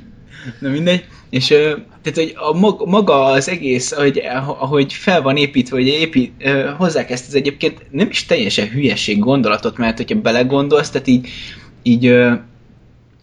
Na 0.59 0.69
mindegy. 0.69 1.05
És 1.31 1.47
tehát, 1.47 2.15
hogy 2.15 2.35
a 2.37 2.53
maga 2.85 3.25
az 3.25 3.49
egész, 3.49 3.93
ahogy, 3.93 4.23
ahogy 4.59 4.93
fel 4.93 5.23
van 5.23 5.37
építve, 5.37 5.77
hogy 5.77 5.87
épít, 5.87 6.33
hozzák 6.77 7.11
ezt, 7.11 7.27
ez 7.29 7.35
egyébként 7.35 7.87
nem 7.91 8.09
is 8.11 8.27
teljesen 8.27 8.69
hülyeség 8.69 9.19
gondolatot, 9.19 9.77
mert 9.77 9.97
hogyha 9.97 10.21
belegondolsz, 10.21 10.91
tehát 10.91 11.07
így, 11.07 11.29
így 11.83 12.15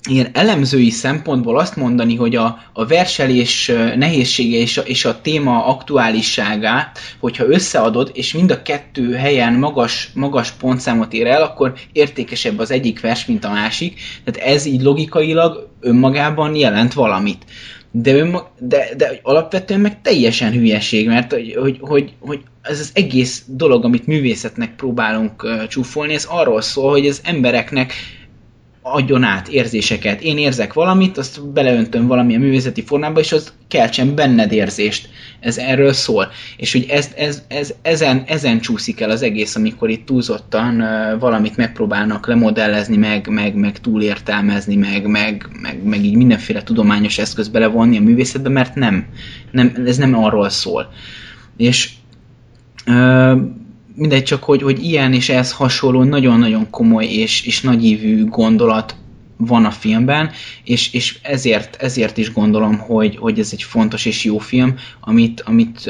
ilyen 0.09 0.29
elemzői 0.33 0.89
szempontból 0.89 1.59
azt 1.59 1.75
mondani, 1.75 2.15
hogy 2.15 2.35
a, 2.35 2.57
a 2.73 2.85
verselés 2.85 3.71
nehézsége 3.95 4.57
és 4.57 4.77
a, 4.77 4.81
és 4.81 5.05
a 5.05 5.21
téma 5.21 5.65
aktuálisságát, 5.65 6.99
hogyha 7.19 7.47
összeadod, 7.47 8.11
és 8.13 8.33
mind 8.33 8.51
a 8.51 8.61
kettő 8.61 9.13
helyen 9.13 9.53
magas, 9.53 10.09
magas 10.13 10.51
pontszámot 10.51 11.13
ér 11.13 11.27
el, 11.27 11.41
akkor 11.41 11.73
értékesebb 11.91 12.59
az 12.59 12.71
egyik 12.71 13.01
vers, 13.01 13.25
mint 13.25 13.45
a 13.45 13.51
másik. 13.51 13.99
Tehát 14.23 14.49
ez 14.49 14.65
így 14.65 14.81
logikailag 14.81 15.69
önmagában 15.79 16.55
jelent 16.55 16.93
valamit. 16.93 17.43
De, 17.91 18.13
önmag, 18.13 18.49
de, 18.59 18.89
de 18.97 19.19
alapvetően 19.21 19.79
meg 19.79 20.01
teljesen 20.01 20.51
hülyeség, 20.51 21.07
mert 21.07 21.31
hogy, 21.31 21.55
hogy, 21.59 21.77
hogy, 21.81 22.13
hogy 22.19 22.39
ez 22.61 22.79
az 22.79 22.91
egész 22.93 23.43
dolog, 23.47 23.83
amit 23.83 24.07
művészetnek 24.07 24.75
próbálunk 24.75 25.43
uh, 25.43 25.67
csúfolni, 25.67 26.13
ez 26.13 26.25
arról 26.29 26.61
szól, 26.61 26.91
hogy 26.91 27.07
az 27.07 27.21
embereknek 27.23 27.93
adjon 28.93 29.23
át 29.23 29.47
érzéseket. 29.47 30.21
Én 30.21 30.37
érzek 30.37 30.73
valamit, 30.73 31.17
azt 31.17 31.51
beleöntöm 31.51 32.07
valamilyen 32.07 32.41
művészeti 32.41 32.83
formába, 32.83 33.19
és 33.19 33.31
az 33.31 33.53
keltsen 33.67 34.15
benned 34.15 34.51
érzést. 34.51 35.09
Ez 35.39 35.57
erről 35.57 35.93
szól. 35.93 36.31
És 36.57 36.71
hogy 36.71 36.85
ez, 36.89 37.09
ez, 37.15 37.43
ez, 37.47 37.73
ezen, 37.81 38.23
ezen 38.27 38.59
csúszik 38.59 39.01
el 39.01 39.09
az 39.09 39.21
egész, 39.21 39.55
amikor 39.55 39.89
itt 39.89 40.05
túlzottan 40.05 40.83
valamit 41.19 41.57
megpróbálnak 41.57 42.27
lemodellezni, 42.27 42.97
meg, 42.97 43.27
meg, 43.27 43.55
meg 43.55 43.79
túlértelmezni, 43.79 44.75
meg, 44.75 45.07
meg, 45.07 45.47
meg, 45.61 45.83
meg 45.83 46.03
így 46.03 46.15
mindenféle 46.15 46.63
tudományos 46.63 47.17
eszköz 47.17 47.47
belevonni 47.47 47.97
a 47.97 48.01
művészetbe, 48.01 48.49
mert 48.49 48.75
nem. 48.75 49.05
nem 49.51 49.73
ez 49.85 49.97
nem 49.97 50.23
arról 50.23 50.49
szól. 50.49 50.91
És 51.57 51.89
mindegy 53.99 54.23
csak, 54.23 54.43
hogy, 54.43 54.61
hogy 54.61 54.83
ilyen 54.83 55.13
és 55.13 55.29
ehhez 55.29 55.51
hasonló 55.51 56.03
nagyon-nagyon 56.03 56.69
komoly 56.69 57.05
és, 57.05 57.45
és 57.45 57.61
nagyívű 57.61 58.25
gondolat 58.25 58.95
van 59.37 59.65
a 59.65 59.71
filmben, 59.71 60.31
és, 60.63 60.93
és 60.93 61.19
ezért, 61.21 61.75
ezért 61.75 62.17
is 62.17 62.33
gondolom, 62.33 62.77
hogy, 62.77 63.15
hogy 63.17 63.39
ez 63.39 63.49
egy 63.51 63.63
fontos 63.63 64.05
és 64.05 64.23
jó 64.23 64.37
film, 64.37 64.75
amit, 64.99 65.41
amit 65.41 65.89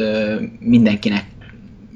mindenkinek 0.60 1.26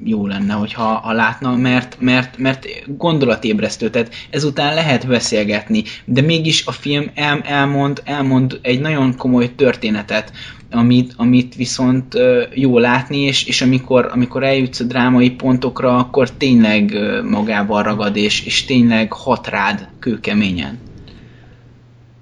jó 0.04 0.26
lenne, 0.26 0.52
hogyha 0.52 0.82
ha 0.82 1.12
látna, 1.12 1.56
mert, 1.56 1.96
mert, 2.00 2.38
mert 2.38 2.66
gondolatébresztő, 2.86 3.90
tehát 3.90 4.14
ezután 4.30 4.74
lehet 4.74 5.06
beszélgetni, 5.06 5.82
de 6.04 6.20
mégis 6.20 6.66
a 6.66 6.72
film 6.72 7.10
el, 7.14 7.40
elmond, 7.40 8.02
elmond 8.04 8.58
egy 8.62 8.80
nagyon 8.80 9.16
komoly 9.16 9.54
történetet, 9.54 10.32
amit, 10.74 11.12
amit 11.16 11.54
viszont 11.54 12.14
jó 12.54 12.78
látni, 12.78 13.18
és, 13.18 13.46
és 13.46 13.62
amikor, 13.62 14.10
amikor 14.12 14.42
eljutsz 14.42 14.80
a 14.80 14.84
drámai 14.84 15.30
pontokra, 15.30 15.96
akkor 15.96 16.30
tényleg 16.30 16.98
magával 17.30 17.82
ragad, 17.82 18.16
és, 18.16 18.46
és 18.46 18.64
tényleg 18.64 19.12
hat 19.12 19.46
rád 19.46 19.88
kőkeményen. 19.98 20.78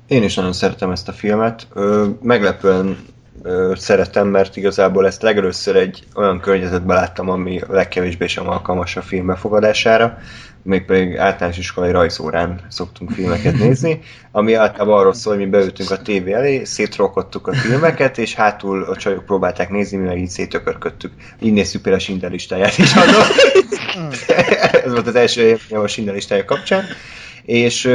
Én 0.06 0.22
is 0.22 0.34
nagyon 0.34 0.52
szeretem 0.52 0.90
ezt 0.90 1.08
a 1.08 1.12
filmet. 1.12 1.68
Meglepően 2.22 2.96
szeretem, 3.74 4.28
mert 4.28 4.56
igazából 4.56 5.06
ezt 5.06 5.22
legelőször 5.22 5.76
egy 5.76 6.02
olyan 6.14 6.40
környezetben 6.40 6.96
láttam, 6.96 7.28
ami 7.28 7.60
legkevésbé 7.68 8.26
sem 8.26 8.48
alkalmas 8.48 8.96
a 8.96 9.02
film 9.02 9.26
befogadására 9.26 10.18
mégpedig 10.62 11.16
általános 11.16 11.58
iskolai 11.58 11.90
rajzórán 11.90 12.60
szoktunk 12.68 13.10
filmeket 13.10 13.58
nézni, 13.64 14.00
ami 14.30 14.54
általában 14.54 14.98
arról 14.98 15.14
szól, 15.14 15.34
hogy 15.34 15.44
mi 15.44 15.50
beültünk 15.50 15.90
a 15.90 16.02
tévé 16.02 16.32
elé, 16.32 16.64
szétrokottuk 16.64 17.46
a 17.46 17.54
filmeket, 17.54 18.18
és 18.18 18.34
hátul 18.34 18.82
a 18.82 18.96
csajok 18.96 19.24
próbálták 19.24 19.70
nézni, 19.70 19.96
mi 19.96 20.06
meg 20.06 20.18
így 20.18 20.28
szétökörködtük. 20.28 21.12
Így 21.40 21.52
néztük 21.52 21.82
például 21.82 22.02
a 22.02 22.04
Schindler 22.04 22.30
listáját 22.30 22.78
is 22.78 22.94
annak. 23.02 23.26
Ez 24.84 24.92
volt 24.92 25.06
az 25.06 25.14
első 25.14 25.40
élményem 25.40 25.84
a 25.84 25.88
Schindler 25.88 26.14
listája 26.14 26.44
kapcsán. 26.44 26.84
És 27.44 27.90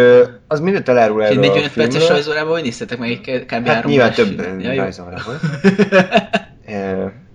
az 0.47 0.59
mindent 0.59 0.89
elárul 0.89 1.23
erről 1.23 1.37
a 1.37 1.47
45 1.47 1.73
perces 1.73 2.07
rajzórában, 2.07 2.51
hogy 2.51 2.63
néztetek 2.63 2.97
meg 2.97 3.09
egy 3.09 3.45
kb. 3.45 3.67
Hát 3.67 3.85
nyilván 3.85 4.13
több 4.13 4.41
rajzórában. 4.63 5.39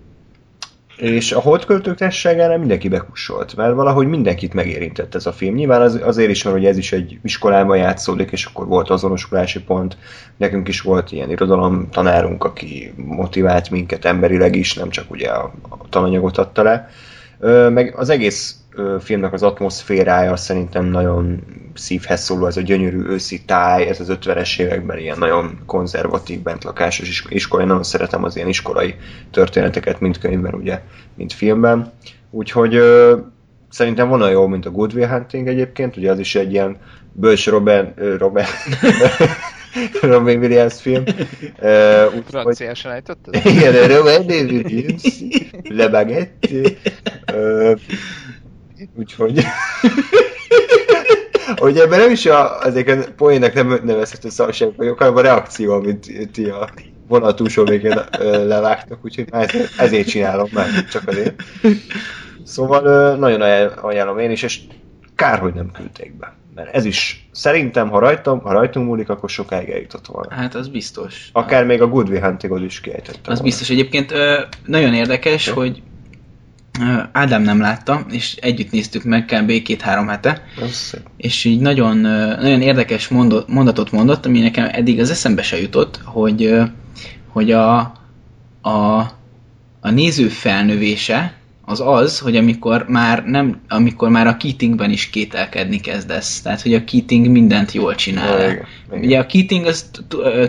és 0.97 1.31
a 1.31 1.39
holdköltők 1.39 1.97
társaságára 1.97 2.57
mindenki 2.57 2.87
bekussolt, 2.87 3.55
mert 3.55 3.73
valahogy 3.73 4.07
mindenkit 4.07 4.53
megérintett 4.53 5.15
ez 5.15 5.25
a 5.25 5.31
film. 5.31 5.55
Nyilván 5.55 5.81
az, 5.81 5.99
azért 6.03 6.29
is 6.29 6.43
van, 6.43 6.53
hogy 6.53 6.65
ez 6.65 6.77
is 6.77 6.91
egy 6.91 7.19
iskolában 7.23 7.77
játszódik, 7.77 8.31
és 8.31 8.45
akkor 8.45 8.67
volt 8.67 8.89
azonosulási 8.89 9.61
pont. 9.61 9.97
Nekünk 10.37 10.67
is 10.67 10.81
volt 10.81 11.11
ilyen 11.11 11.29
irodalom 11.29 11.89
tanárunk, 11.91 12.43
aki 12.43 12.93
motivált 12.95 13.69
minket 13.69 14.05
emberileg 14.05 14.55
is, 14.55 14.73
nem 14.73 14.89
csak 14.89 15.11
ugye 15.11 15.29
a, 15.29 15.53
a 15.69 15.89
tananyagot 15.89 16.37
adta 16.37 16.63
le. 16.63 16.89
Meg 17.69 17.93
az 17.97 18.09
egész 18.09 18.55
filmnek 18.99 19.33
az 19.33 19.43
atmoszférája 19.43 20.35
szerintem 20.35 20.85
nagyon 20.85 21.43
szívhez 21.73 22.21
szóló, 22.21 22.45
ez 22.45 22.57
a 22.57 22.61
gyönyörű 22.61 23.05
őszi 23.05 23.41
táj, 23.45 23.87
ez 23.87 23.99
az 23.99 24.17
50-es 24.21 24.59
években 24.59 24.97
ilyen 24.97 25.17
nagyon 25.17 25.59
konzervatív 25.65 26.41
bentlakásos 26.41 27.25
iskola, 27.29 27.61
én 27.61 27.67
nagyon 27.67 27.83
szeretem 27.83 28.23
az 28.23 28.35
ilyen 28.35 28.47
iskolai 28.47 28.95
történeteket, 29.31 29.99
mint 29.99 30.17
könyvben, 30.17 30.53
ugye, 30.53 30.81
mint 31.15 31.33
filmben. 31.33 31.91
Úgyhogy 32.31 32.75
ö, 32.75 33.17
szerintem 33.69 34.09
van 34.09 34.21
olyan 34.21 34.33
jó, 34.33 34.47
mint 34.47 34.65
a 34.65 34.71
Good 34.71 34.93
Will 34.93 35.07
Hunting 35.07 35.47
egyébként, 35.47 35.97
ugye 35.97 36.11
az 36.11 36.19
is 36.19 36.35
egy 36.35 36.51
ilyen 36.51 36.77
bölcs 37.11 37.49
Robert, 37.49 37.99
Robert 38.17 38.49
Robin 40.01 40.39
Williams 40.39 40.81
film. 40.81 41.03
Uh, 41.61 42.23
Franciásan 42.27 42.91
ejtetted? 42.91 43.35
Igen, 43.45 43.87
Robert 43.87 44.25
Williams, 44.29 45.23
Le 45.63 45.87
Baguette. 45.87 46.57
Uh, 47.33 47.79
úgyhogy... 48.95 49.43
hogy 51.55 51.77
ebben 51.77 51.99
nem 51.99 52.11
is 52.11 52.25
a, 52.25 52.59
azért 52.59 52.89
a 52.89 53.11
poénnek 53.15 53.53
nem 53.53 53.79
nevezhető 53.83 54.29
szarság 54.29 54.75
vagyok, 54.75 54.97
hanem 54.97 55.15
a 55.15 55.21
reakció, 55.21 55.73
amit 55.73 56.29
ti 56.31 56.45
a 56.45 56.69
vonal 57.07 57.33
túlsó 57.33 57.63
végén 57.63 57.99
levágtak, 58.19 58.99
úgyhogy 59.03 59.27
ezért, 59.31 59.79
ezért 59.79 60.07
csinálom, 60.07 60.49
mert 60.51 60.89
csak 60.89 61.07
azért. 61.07 61.43
Szóval 62.43 63.15
nagyon 63.15 63.41
ajánlom 63.81 64.19
én 64.19 64.31
is, 64.31 64.43
és 64.43 64.59
kár, 65.15 65.39
hogy 65.39 65.53
nem 65.53 65.71
küldték 65.71 66.17
be. 66.17 66.35
Mert 66.55 66.75
ez 66.75 66.85
is 66.85 67.29
szerintem, 67.31 67.89
ha 67.89 67.99
rajtam, 67.99 68.39
ha 68.39 68.51
rajtunk 68.51 68.87
múlik, 68.87 69.09
akkor 69.09 69.29
sokáig 69.29 69.69
eljutott 69.69 70.05
volna. 70.05 70.33
Hát 70.33 70.55
az 70.55 70.67
biztos. 70.67 71.29
Akár 71.31 71.65
még 71.65 71.81
a 71.81 71.87
Good 71.87 72.09
Will 72.09 72.21
Hunting 72.21 72.61
is 72.61 72.79
kiejtette 72.79 73.19
Az 73.19 73.25
volna. 73.25 73.41
biztos. 73.41 73.69
Egyébként 73.69 74.13
nagyon 74.65 74.93
érdekes, 74.93 75.47
okay. 75.47 75.67
hogy 75.67 75.81
Ádám 77.11 77.41
nem 77.41 77.59
látta, 77.59 78.05
és 78.09 78.35
együtt 78.35 78.71
néztük 78.71 79.03
meg 79.03 79.25
kb. 79.25 79.61
két-három 79.61 80.07
hete. 80.07 80.43
És 81.17 81.45
így 81.45 81.59
nagyon, 81.59 81.97
nagyon 82.41 82.61
érdekes 82.61 83.07
mondot, 83.07 83.47
mondatot 83.47 83.91
mondott, 83.91 84.25
ami 84.25 84.39
nekem 84.39 84.69
eddig 84.71 84.99
az 84.99 85.09
eszembe 85.09 85.41
se 85.41 85.61
jutott, 85.61 85.99
hogy, 86.03 86.59
hogy 87.27 87.51
a, 87.51 87.77
a, 88.61 88.99
a 89.79 89.89
néző 89.89 90.27
felnövése 90.27 91.33
az 91.65 91.81
az, 91.85 92.19
hogy 92.19 92.35
amikor 92.37 92.85
már, 92.87 93.23
nem, 93.25 93.61
amikor 93.69 94.09
már 94.09 94.27
a 94.27 94.37
Keatingben 94.37 94.91
is 94.91 95.09
kételkedni 95.09 95.79
kezdesz. 95.79 96.41
Tehát, 96.41 96.61
hogy 96.61 96.73
a 96.73 96.83
Keating 96.83 97.27
mindent 97.27 97.71
jól 97.71 97.95
csinál. 97.95 98.39
Igen, 98.39 98.65
igen. 98.87 99.03
Ugye 99.03 99.19
a 99.19 99.25
Keating 99.25 99.65
az 99.65 99.89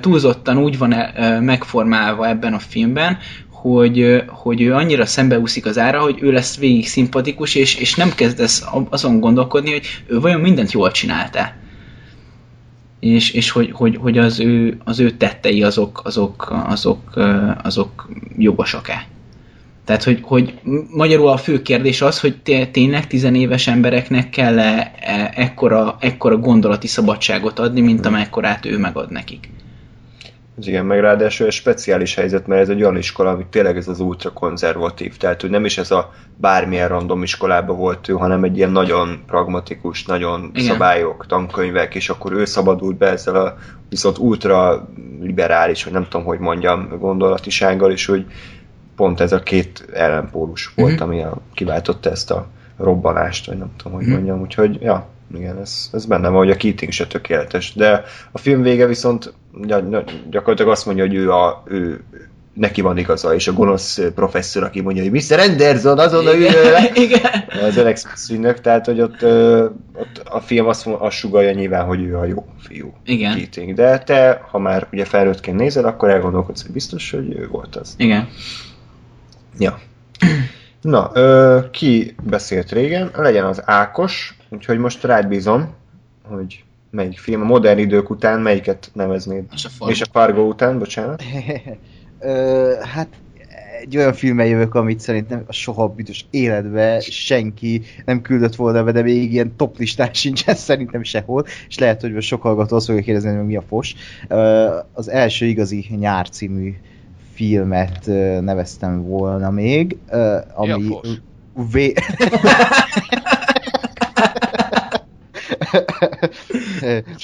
túlzottan 0.01 0.59
úgy 0.59 0.79
van 0.79 0.95
megformálva 1.41 2.29
ebben 2.29 2.53
a 2.53 2.59
filmben, 2.59 3.19
hogy, 3.71 4.23
hogy 4.27 4.63
ő 4.63 4.75
annyira 4.75 5.07
szembeúszik 5.07 5.67
az 5.67 5.79
ára, 5.79 6.01
hogy 6.01 6.19
ő 6.21 6.33
lesz 6.33 6.59
végig 6.59 6.87
szimpatikus, 6.87 7.55
és, 7.55 7.77
és 7.77 7.95
nem 7.95 8.15
kezdesz 8.15 8.65
azon 8.89 9.21
gondolkodni, 9.21 9.71
hogy 9.71 9.87
ő 10.07 10.21
vajon 10.21 10.41
mindent 10.41 10.73
jól 10.73 10.91
csinálta. 10.91 11.53
És, 13.01 13.31
és 13.31 13.51
hogy, 13.51 13.71
hogy, 13.73 13.97
hogy 13.97 14.19
az, 14.19 14.41
ő, 14.41 14.79
az 14.85 15.01
ő 15.01 15.11
tettei 15.11 15.63
azok, 15.63 16.01
azok, 16.05 16.53
azok, 16.67 17.21
azok 17.63 18.09
jogosak-e. 18.37 19.07
Tehát, 19.85 20.03
hogy, 20.03 20.19
hogy 20.23 20.55
magyarul 20.91 21.29
a 21.29 21.37
fő 21.37 21.63
kérdés 21.63 22.03
az, 22.03 22.21
hogy 22.21 22.37
tényleg 22.73 23.07
tizenéves 23.07 23.67
embereknek 23.67 24.31
kell 24.31 24.59
-e 24.59 24.93
ekkora, 25.35 25.97
ekkora 26.01 26.37
gondolati 26.39 26.87
szabadságot 26.87 27.59
adni, 27.59 27.81
mint 27.81 28.07
amekkorát 28.07 28.65
ő 28.65 28.79
megad 28.79 29.11
nekik. 29.11 29.49
Igen, 30.61 30.87
meg 30.87 31.01
ráadásul 31.01 31.47
egy 31.47 31.53
speciális 31.53 32.15
helyzet, 32.15 32.47
mert 32.47 32.61
ez 32.61 32.69
egy 32.69 32.83
olyan 32.83 32.97
iskola, 32.97 33.31
ami 33.31 33.47
tényleg 33.51 33.77
ez 33.77 33.89
az 33.89 34.01
ultra 34.01 34.33
konzervatív, 34.33 35.17
tehát 35.17 35.41
hogy 35.41 35.51
nem 35.51 35.65
is 35.65 35.79
ez 35.79 35.91
a 35.91 36.13
bármilyen 36.37 36.89
random 36.89 37.23
iskolába 37.23 37.73
volt 37.73 38.09
ő, 38.09 38.13
hanem 38.13 38.45
egy 38.45 38.57
ilyen 38.57 38.71
nagyon 38.71 39.23
pragmatikus, 39.27 40.05
nagyon 40.05 40.51
igen. 40.55 40.73
szabályok, 40.73 41.27
tankönyvek, 41.27 41.95
és 41.95 42.09
akkor 42.09 42.33
ő 42.33 42.45
szabadult 42.45 42.97
be 42.97 43.11
ezzel 43.11 43.37
a 43.37 43.55
viszont 43.89 44.19
ultra 44.19 44.89
liberális, 45.21 45.85
vagy 45.85 45.93
nem 45.93 46.07
tudom, 46.09 46.27
hogy 46.27 46.39
mondjam, 46.39 46.99
gondolatisággal, 46.99 47.91
és 47.91 48.07
hogy 48.07 48.27
pont 48.97 49.21
ez 49.21 49.33
a 49.33 49.43
két 49.43 49.89
ellenpólus 49.93 50.73
volt, 50.77 50.93
uh-huh. 50.93 51.09
ami 51.09 51.23
a, 51.23 51.39
kiváltotta 51.55 52.11
ezt 52.11 52.31
a 52.31 52.47
robbanást, 52.79 53.47
vagy 53.47 53.59
nem 53.59 53.71
tudom, 53.77 53.93
hogy 53.93 54.03
uh-huh. 54.03 54.19
mondjam, 54.19 54.41
úgyhogy 54.41 54.81
ja, 54.81 55.07
igen, 55.35 55.59
ez, 55.59 55.91
ez 55.93 56.07
benne 56.07 56.29
van, 56.29 56.39
hogy 56.39 56.51
a 56.51 56.57
Keating 56.57 56.93
se 56.93 57.07
tökéletes, 57.07 57.75
de 57.75 58.05
a 58.33 58.39
film 58.39 58.63
vége 58.63 58.87
viszont 58.87 59.33
gyakorlatilag 60.31 60.71
azt 60.71 60.87
mondja, 60.87 61.07
hogy 61.07 61.15
ő, 61.15 61.31
a, 61.31 61.63
ő 61.67 62.05
neki 62.55 62.81
van 62.81 62.99
igaza, 62.99 63.35
és 63.35 63.49
a 63.49 63.53
gonosz 63.53 64.01
professzor, 64.15 64.63
aki 64.63 64.81
mondja, 64.81 65.03
hogy 65.03 65.13
Mr. 65.13 65.39
Anderson, 65.39 65.99
azonnal 65.99 66.35
üljön 66.35 66.53
le, 66.53 66.91
igen. 66.95 67.45
az 67.63 67.79
Alex 67.79 68.07
szűnök, 68.15 68.61
tehát 68.61 68.87
hogy 68.87 69.01
ott, 69.01 69.23
ott 69.95 70.23
a 70.25 70.41
film 70.41 70.67
azt, 70.67 70.87
azt 70.87 71.17
sugalja 71.17 71.53
nyilván, 71.53 71.87
hogy 71.87 72.03
ő 72.03 72.17
a 72.17 72.25
jó 72.25 72.47
fiú. 72.59 72.95
Igen. 73.05 73.37
Keating. 73.37 73.75
De 73.75 73.99
te, 73.99 74.41
ha 74.51 74.59
már 74.59 74.87
ugye 74.93 75.05
felnőttként 75.05 75.57
nézed, 75.57 75.85
akkor 75.85 76.11
elgondolkodsz, 76.11 76.63
hogy 76.63 76.73
biztos, 76.73 77.11
hogy 77.11 77.37
ő 77.37 77.49
volt 77.49 77.77
az. 77.77 77.95
Igen. 77.97 78.29
Ja. 79.59 79.79
Na, 80.81 81.11
ö, 81.15 81.59
ki 81.71 82.15
beszélt 82.23 82.73
régen? 82.73 83.11
Legyen 83.17 83.45
az 83.45 83.63
Ákos, 83.65 84.37
úgyhogy 84.49 84.79
most 84.79 85.05
rád 85.05 85.29
bízom, 85.29 85.75
hogy 86.29 86.65
melyik 86.95 87.19
film, 87.19 87.41
a 87.41 87.45
modern 87.45 87.79
idők 87.79 88.11
után 88.11 88.41
melyiket 88.41 88.91
neveznéd? 88.93 89.45
És 89.53 89.65
a 89.65 89.69
Fargo. 89.69 89.93
És 89.93 90.01
a 90.01 90.07
Fargo 90.13 90.43
után, 90.43 90.79
bocsánat. 90.79 91.23
Ö, 92.21 92.73
hát 92.95 93.09
egy 93.81 93.97
olyan 93.97 94.13
filmmel 94.13 94.47
jövök, 94.47 94.75
amit 94.75 95.01
szerintem 95.01 95.45
soha 95.49 95.89
büdös 95.89 96.27
életbe 96.31 97.01
senki 97.01 97.83
nem 98.05 98.21
küldött 98.21 98.55
volna 98.55 98.85
be, 98.85 98.93
de 98.93 99.03
még 99.03 99.33
ilyen 99.33 99.57
top 99.57 99.79
listán 99.79 100.13
sincsen 100.23 100.55
szerintem 100.55 101.03
sehol, 101.03 101.45
és 101.69 101.79
lehet, 101.79 102.01
hogy 102.01 102.13
most 102.13 102.29
sok 102.29 102.43
hallgató 102.43 102.77
azt 102.77 102.87
fogja 102.87 103.03
kérdezni, 103.03 103.37
hogy 103.37 103.47
mi 103.47 103.57
a 103.57 103.63
fos. 103.69 103.95
Az 104.93 105.09
első 105.09 105.47
igazi 105.47 105.87
nyár 105.99 106.29
című 106.29 106.75
filmet 107.33 108.07
neveztem 108.41 109.03
volna 109.03 109.51
még, 109.51 109.97
ö, 110.11 110.39
Mi 110.59 110.71
a 110.71 110.75
ami 110.75 110.87
fos? 110.87 111.09
V... 111.73 111.79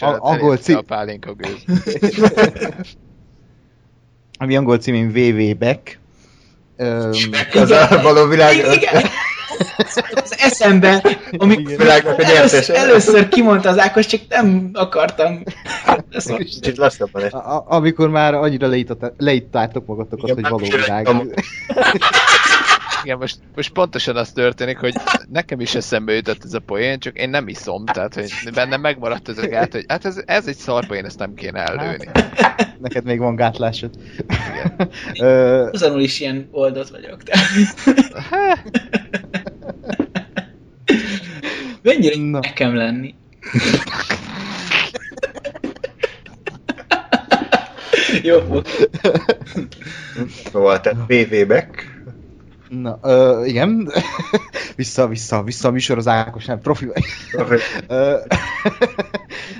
A- 0.01 0.16
angol 0.20 0.56
cím, 0.56 0.77
A 0.77 0.81
pálinka 0.81 1.35
gőz. 1.35 1.64
ami 4.39 4.56
angol 4.56 4.78
címén 4.78 5.09
VV 5.12 5.59
Beck. 5.59 5.98
Öm, 6.77 7.10
Az 7.52 7.70
a 7.70 8.01
való 8.02 8.27
világ... 8.27 8.56
Igen, 8.56 8.72
igen. 8.72 9.02
Az 10.14 10.35
eszembe, 10.39 11.18
amikor 11.36 11.77
Világnak 11.77 12.22
először, 12.68 13.28
kimondta 13.28 13.68
az 13.68 13.78
Ákos, 13.78 14.06
csak 14.06 14.20
nem 14.28 14.70
akartam. 14.72 15.43
Ezt. 16.10 16.36
Kicsit 16.36 16.77
lassabban 16.77 17.22
a- 17.22 17.36
a- 17.56 17.64
amikor 17.68 18.09
már 18.10 18.35
annyira 18.35 18.68
leittátok 19.16 19.86
magatokat, 19.86 20.31
hogy 20.35 20.43
való 20.48 20.56
világ. 20.56 21.09
Igen, 23.05 23.18
most, 23.18 23.39
most 23.55 23.72
pontosan 23.72 24.16
az 24.16 24.32
történik, 24.32 24.78
hogy 24.78 24.94
nekem 25.28 25.60
is 25.60 25.74
eszembe 25.74 26.12
jutott 26.12 26.44
ez 26.44 26.55
a 26.55 26.59
poén, 26.59 26.98
csak 26.98 27.18
én 27.18 27.31
nem 27.31 27.48
iszom, 27.48 27.85
tehát 27.85 28.14
hogy 28.14 28.31
bennem 28.55 28.81
megmaradt 28.81 29.28
ez 29.28 29.39
a 29.39 29.47
gát, 29.47 29.72
hogy 29.72 29.85
hát 29.89 30.05
ez, 30.05 30.22
ez 30.27 30.47
egy 30.47 30.56
szar 30.56 30.86
poén, 30.86 31.05
ezt 31.05 31.18
nem 31.18 31.35
kéne 31.35 31.64
ellőni. 31.64 32.09
Neked 32.81 33.05
még 33.05 33.18
van 33.18 33.36
gátlásod. 33.36 33.90
Ö, 35.20 35.68
Azonul 35.72 36.01
is 36.01 36.20
ilyen 36.20 36.48
oldott 36.51 36.89
vagyok. 36.89 37.22
De. 37.22 37.39
Mennyire 41.82 42.16
Na. 42.16 42.39
nekem 42.39 42.74
lenni? 42.74 43.14
Jó, 48.22 48.62
Szóval, 50.52 50.81
tehát 50.81 51.06
BV 51.06 51.47
Beck. 51.47 51.99
Na, 52.71 52.99
ö, 53.03 53.45
igen. 53.45 53.91
vissza, 54.77 55.09
vissza, 55.09 55.43
vissza 55.43 55.69
a 55.69 55.71
műsor 55.71 55.99
az 55.99 56.07
Ákos, 56.09 56.45
nem 56.45 56.61
profi 56.61 56.87
vagy. 56.87 57.05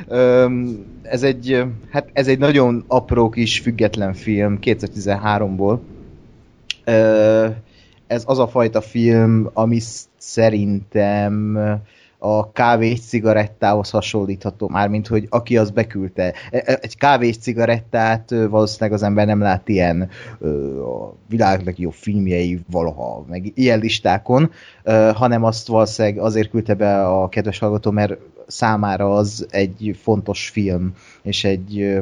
Ez 1.03 1.23
egy, 1.23 1.65
hát 1.91 2.11
ez 2.12 2.28
egy 2.28 2.39
nagyon 2.39 2.85
apró 2.87 3.28
kis 3.28 3.61
független 3.61 4.15
film 4.15 4.59
2013-ból. 4.62 5.78
Ö, 6.85 7.47
Ez 8.07 8.23
az 8.27 8.39
a 8.39 8.49
fajta 8.49 8.81
film, 8.81 9.51
ami 9.53 9.78
sz- 9.78 10.09
szerintem 10.19 11.59
a 12.22 12.52
kávés 12.52 13.01
cigarettához 13.01 13.90
hasonlítható, 13.90 14.68
mármint, 14.68 15.06
hogy 15.06 15.26
aki 15.30 15.56
az 15.56 15.70
beküldte. 15.70 16.34
E- 16.51 16.62
e- 16.64 16.78
Egy 16.82 16.97
kávés 16.97 17.38
cigarettát 17.38 18.30
valószínűleg 18.30 18.92
az 18.92 19.02
ember 19.02 19.26
nem 19.26 19.40
lát 19.40 19.68
ilyen 19.68 20.09
a 20.84 21.14
világ 21.28 21.64
legjobb 21.64 21.92
filmjei 21.92 22.60
valaha, 22.70 23.24
meg 23.28 23.52
ilyen 23.55 23.78
listákon, 23.78 24.51
hanem 25.14 25.44
azt 25.44 25.66
valószínűleg 25.66 26.18
azért 26.18 26.51
küldte 26.51 26.74
be 26.74 27.06
a 27.06 27.28
kedves 27.28 27.59
hallgató, 27.59 27.90
mert 27.90 28.18
számára 28.47 29.14
az 29.14 29.47
egy 29.51 29.98
fontos 30.02 30.48
film, 30.48 30.92
és 31.22 31.44
egy 31.44 32.01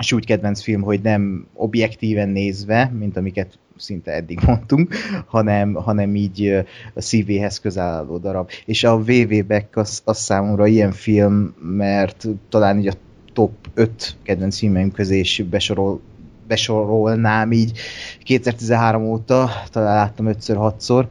és 0.00 0.12
úgy 0.12 0.26
kedvenc 0.26 0.62
film, 0.62 0.82
hogy 0.82 1.00
nem 1.00 1.46
objektíven 1.54 2.28
nézve, 2.28 2.92
mint 2.98 3.16
amiket 3.16 3.58
szinte 3.76 4.12
eddig 4.12 4.40
mondtunk, 4.46 4.94
hanem, 5.26 5.74
hanem 5.74 6.14
így 6.14 6.64
a 6.94 7.00
szívéhez 7.00 7.78
álló 7.78 8.18
darab. 8.18 8.50
És 8.64 8.84
a 8.84 8.98
VV 8.98 9.46
Beck 9.46 9.76
az, 9.76 10.02
az 10.04 10.18
számomra 10.18 10.66
ilyen 10.66 10.92
film, 10.92 11.54
mert 11.60 12.26
talán 12.48 12.78
így 12.78 12.86
a 12.86 12.94
top 13.32 13.52
5 13.74 14.16
kedvenc 14.22 14.58
filmem 14.58 14.90
közé 14.90 15.18
is 15.18 15.44
besorol, 15.50 16.00
besorolnám 16.46 17.52
így 17.52 17.78
2013 18.22 19.02
óta, 19.02 19.50
talán 19.70 19.94
láttam 19.94 20.26
5-6-szor. 20.28 21.06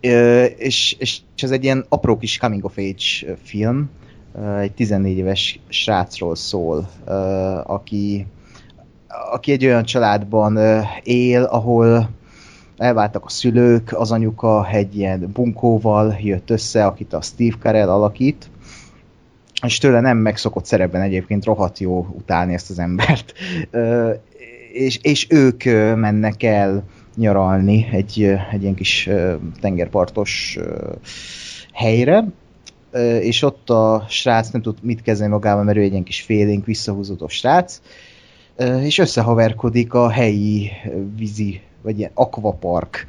Ö, 0.00 0.44
és, 0.44 0.96
és 0.98 1.20
ez 1.36 1.50
egy 1.50 1.64
ilyen 1.64 1.84
apró 1.88 2.16
kis 2.16 2.38
coming 2.38 2.64
of 2.64 2.78
age 2.78 3.36
film, 3.42 3.90
egy 4.60 4.72
14 4.72 5.16
éves 5.16 5.60
srácról 5.68 6.34
szól, 6.34 6.88
aki, 7.64 8.26
aki 9.32 9.52
egy 9.52 9.64
olyan 9.64 9.84
családban 9.84 10.58
él, 11.02 11.42
ahol 11.42 12.10
elváltak 12.76 13.24
a 13.24 13.28
szülők, 13.28 13.92
az 13.92 14.12
anyuka 14.12 14.68
egy 14.68 14.96
ilyen 14.96 15.30
bunkóval 15.32 16.16
jött 16.20 16.50
össze, 16.50 16.86
akit 16.86 17.12
a 17.12 17.20
Steve 17.20 17.56
Carell 17.60 17.88
alakít, 17.88 18.50
és 19.64 19.78
tőle 19.78 20.00
nem 20.00 20.16
megszokott 20.16 20.64
szerepben 20.64 21.02
egyébként 21.02 21.44
rohadt 21.44 21.78
jó 21.78 22.06
utálni 22.16 22.54
ezt 22.54 22.70
az 22.70 22.78
embert. 22.78 23.32
És, 24.72 24.98
és 25.02 25.26
ők 25.30 25.64
mennek 25.96 26.42
el 26.42 26.84
nyaralni 27.16 27.88
egy, 27.92 28.22
egy 28.52 28.62
ilyen 28.62 28.74
kis 28.74 29.08
tengerpartos 29.60 30.58
helyre, 31.72 32.24
és 33.20 33.42
ott 33.42 33.70
a 33.70 34.04
srác 34.08 34.50
nem 34.50 34.62
tud 34.62 34.76
mit 34.82 35.02
kezdeni 35.02 35.30
magával, 35.30 35.64
mert 35.64 35.78
ő 35.78 35.80
egy 35.80 35.90
ilyen 35.90 36.04
kis 36.04 36.20
félénk, 36.20 36.64
visszahúzódó 36.64 37.28
srác, 37.28 37.80
és 38.82 38.98
összehaverkodik 38.98 39.94
a 39.94 40.10
helyi 40.10 40.70
vízi, 41.16 41.60
vagy 41.82 41.98
ilyen 41.98 42.10
akvapark 42.14 43.06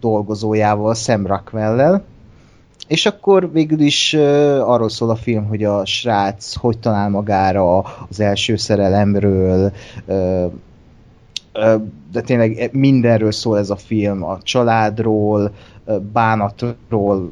dolgozójával, 0.00 0.94
Sam 0.94 1.26
Rockwell-lel, 1.26 2.04
és 2.86 3.06
akkor 3.06 3.52
végül 3.52 3.80
is 3.80 4.14
arról 4.60 4.88
szól 4.88 5.10
a 5.10 5.16
film, 5.16 5.46
hogy 5.46 5.64
a 5.64 5.84
srác 5.84 6.54
hogy 6.56 6.78
talál 6.78 7.10
magára 7.10 7.78
az 8.08 8.20
első 8.20 8.56
szerelemről, 8.56 9.72
de 12.12 12.20
tényleg 12.24 12.68
mindenről 12.72 13.32
szól 13.32 13.58
ez 13.58 13.70
a 13.70 13.76
film, 13.76 14.24
a 14.24 14.38
családról, 14.42 15.40
uh, 15.40 15.96
bánatról, 15.98 17.30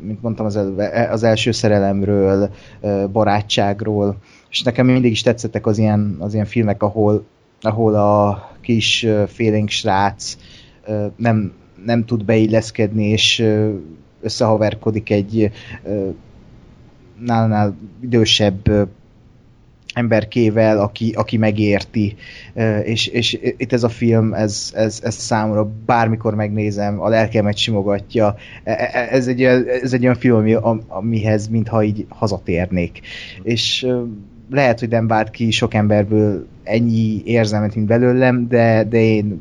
mint 0.00 0.22
mondtam 0.22 0.46
az, 0.46 0.56
előbb, 0.56 0.78
az 1.10 1.22
első 1.22 1.52
szerelemről, 1.52 2.50
barátságról, 3.12 4.16
és 4.50 4.62
nekem 4.62 4.86
mindig 4.86 5.10
is 5.10 5.22
tetszettek 5.22 5.66
az 5.66 5.78
ilyen, 5.78 6.16
az 6.18 6.34
ilyen 6.34 6.46
filmek, 6.46 6.82
ahol, 6.82 7.24
ahol 7.60 7.94
a 7.94 8.50
kis 8.60 9.06
félénk 9.26 9.68
srác 9.68 10.36
nem, 11.16 11.52
nem 11.84 12.04
tud 12.04 12.24
beilleszkedni, 12.24 13.04
és 13.04 13.44
összehaverkodik 14.20 15.10
egy 15.10 15.50
nálnál 17.18 17.76
idősebb 18.00 18.88
emberkével, 19.94 20.80
aki, 20.80 21.12
aki 21.16 21.36
megérti, 21.36 22.16
és, 22.84 23.06
és 23.06 23.38
itt 23.56 23.72
ez 23.72 23.82
a 23.82 23.88
film, 23.88 24.34
ez, 24.34 24.72
ez, 24.74 25.00
ez 25.02 25.14
számomra 25.14 25.70
bármikor 25.86 26.34
megnézem, 26.34 27.00
a 27.00 27.08
lelkemet 27.08 27.56
simogatja, 27.56 28.36
E- 28.64 28.90
e- 28.92 29.08
ez 29.10 29.26
egy, 29.26 29.42
ez 29.42 29.92
egy 29.92 30.02
olyan 30.02 30.14
film, 30.14 30.36
ami, 30.36 30.54
am- 30.54 30.84
amihez 30.88 31.48
mintha 31.48 31.82
így 31.82 32.06
hazatérnék. 32.08 33.00
És 33.42 33.86
lehet, 34.50 34.80
hogy 34.80 34.88
nem 34.88 35.06
vált 35.06 35.30
ki 35.30 35.50
sok 35.50 35.74
emberből 35.74 36.46
ennyi 36.64 37.22
érzelmet, 37.24 37.74
mint 37.74 37.86
belőlem, 37.86 38.48
de, 38.48 38.84
de 38.84 39.00
én, 39.00 39.40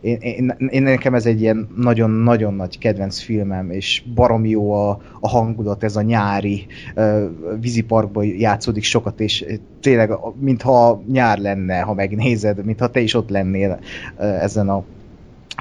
én, 0.00 0.18
én, 0.20 0.54
én, 0.70 0.82
nekem 0.82 1.14
ez 1.14 1.26
egy 1.26 1.40
ilyen 1.40 1.68
nagyon-nagyon 1.76 2.54
nagy 2.54 2.78
kedvenc 2.78 3.18
filmem, 3.18 3.70
és 3.70 4.02
barom 4.14 4.44
jó 4.44 4.72
a, 4.72 5.00
a 5.20 5.28
hangulat, 5.28 5.84
ez 5.84 5.96
a 5.96 6.02
nyári 6.02 6.66
uh, 6.96 7.22
víziparkban 7.60 8.24
játszódik 8.24 8.84
sokat, 8.84 9.20
és 9.20 9.44
tényleg, 9.80 10.10
mintha 10.40 11.02
nyár 11.12 11.38
lenne, 11.38 11.80
ha 11.80 11.94
megnézed, 11.94 12.64
mintha 12.64 12.90
te 12.90 13.00
is 13.00 13.14
ott 13.14 13.28
lennél 13.28 13.78
uh, 14.18 14.42
ezen 14.42 14.68
a 14.68 14.84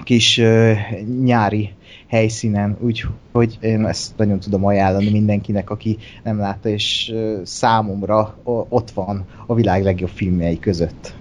kis 0.04 0.38
uh, 0.38 0.78
nyári 1.24 1.70
helyszínen, 2.08 2.78
úgyhogy 2.80 3.58
én 3.62 3.86
ezt 3.86 4.18
nagyon 4.18 4.40
tudom 4.40 4.66
ajánlani 4.66 5.10
mindenkinek, 5.10 5.70
aki 5.70 5.98
nem 6.24 6.40
látta, 6.40 6.70
és 6.70 7.14
számomra 7.44 8.36
ott 8.70 8.92
van 8.92 9.26
a 9.46 9.56
világ 9.56 9.84
legjobb 9.84 10.10
filmjei 10.10 10.60
között. 10.60 11.14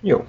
Jó, 0.00 0.24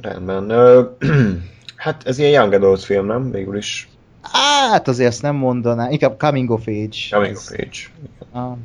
rendben. 0.00 0.52
Hát 1.76 2.06
ez 2.06 2.18
ilyen 2.18 2.30
Young 2.30 2.52
Adult 2.52 2.82
film, 2.82 3.06
nem? 3.06 3.30
Végül 3.30 3.56
is. 3.56 3.88
Hát 4.22 4.88
azért 4.88 5.08
ezt 5.08 5.22
nem 5.22 5.36
mondaná, 5.36 5.90
inkább 5.90 6.18
coming 6.18 6.50
of 6.50 6.66
age. 6.66 6.96
Coming 7.10 7.36
of 7.36 7.50
age. 7.50 8.58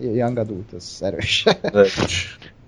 Young 0.00 0.38
adult, 0.38 0.72
ez 0.76 0.98
erős. 1.00 1.44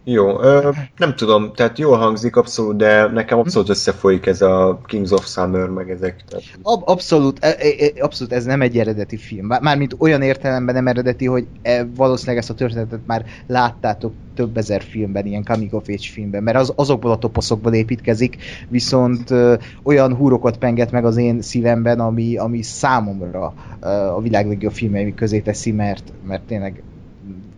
Jó, 0.04 0.40
ö, 0.40 0.70
nem 0.96 1.14
tudom, 1.14 1.52
tehát 1.54 1.78
jól 1.78 1.96
hangzik 1.96 2.36
abszolút, 2.36 2.76
de 2.76 3.06
nekem 3.06 3.38
abszolút 3.38 3.68
összefolyik 3.68 4.26
ez 4.26 4.42
a 4.42 4.80
Kings 4.86 5.10
of 5.10 5.26
Summer, 5.26 5.68
meg 5.68 5.90
ezek. 5.90 6.24
Tehát... 6.28 6.44
Ab- 6.62 6.88
abszolút, 6.88 7.44
e- 7.44 7.56
e- 7.58 8.04
abszolút 8.04 8.32
ez 8.32 8.44
nem 8.44 8.60
egy 8.60 8.78
eredeti 8.78 9.16
film. 9.16 9.46
Mármint 9.46 9.94
olyan 9.98 10.22
értelemben 10.22 10.74
nem 10.74 10.86
eredeti, 10.86 11.26
hogy 11.26 11.46
e, 11.62 11.86
valószínűleg 11.94 12.38
ezt 12.38 12.50
a 12.50 12.54
történetet 12.54 13.00
már 13.06 13.24
láttátok 13.46 14.12
több 14.34 14.56
ezer 14.56 14.82
filmben, 14.82 15.26
ilyen 15.26 15.44
coming 15.44 15.74
of 15.74 15.88
age 15.88 16.08
filmben, 16.12 16.42
mert 16.42 16.56
az, 16.56 16.72
azokból 16.76 17.10
a 17.10 17.18
toposzokból 17.18 17.74
építkezik, 17.74 18.36
viszont 18.68 19.30
ö, 19.30 19.54
olyan 19.82 20.14
húrokat 20.14 20.58
penget 20.58 20.90
meg 20.90 21.04
az 21.04 21.16
én 21.16 21.42
szívemben, 21.42 22.00
ami, 22.00 22.36
ami 22.36 22.62
számomra 22.62 23.54
ö, 23.80 23.86
a 23.88 24.20
világ 24.20 24.46
legjobb 24.46 24.72
filmei 24.72 25.14
közé 25.14 25.40
teszi, 25.40 25.72
mert, 25.72 26.12
mert 26.26 26.42
tényleg 26.42 26.82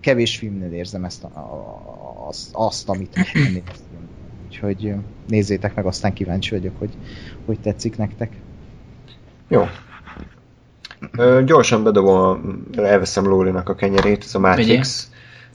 kevés 0.01 0.37
filmnél 0.37 0.73
érzem 0.73 1.05
ezt 1.05 1.25
a, 1.25 1.29
a, 1.39 2.04
azt, 2.29 2.49
azt, 2.53 2.89
amit 2.89 3.17
ennél 3.17 3.63
film. 3.89 4.09
Úgyhogy 4.47 4.95
nézzétek 5.29 5.75
meg, 5.75 5.87
aztán 5.87 6.13
kíváncsi 6.13 6.51
vagyok, 6.51 6.79
hogy 6.79 6.91
hogy 7.47 7.61
tetszik 7.61 7.97
nektek. 7.97 8.33
Jó. 9.49 9.69
Ö, 11.17 11.43
gyorsan 11.45 11.83
bedobom, 11.83 12.63
elveszem 12.77 13.27
Lórinak 13.27 13.69
a 13.69 13.75
kenyerét, 13.75 14.25
ez 14.25 14.35
a 14.35 14.39
Matrix, 14.39 15.11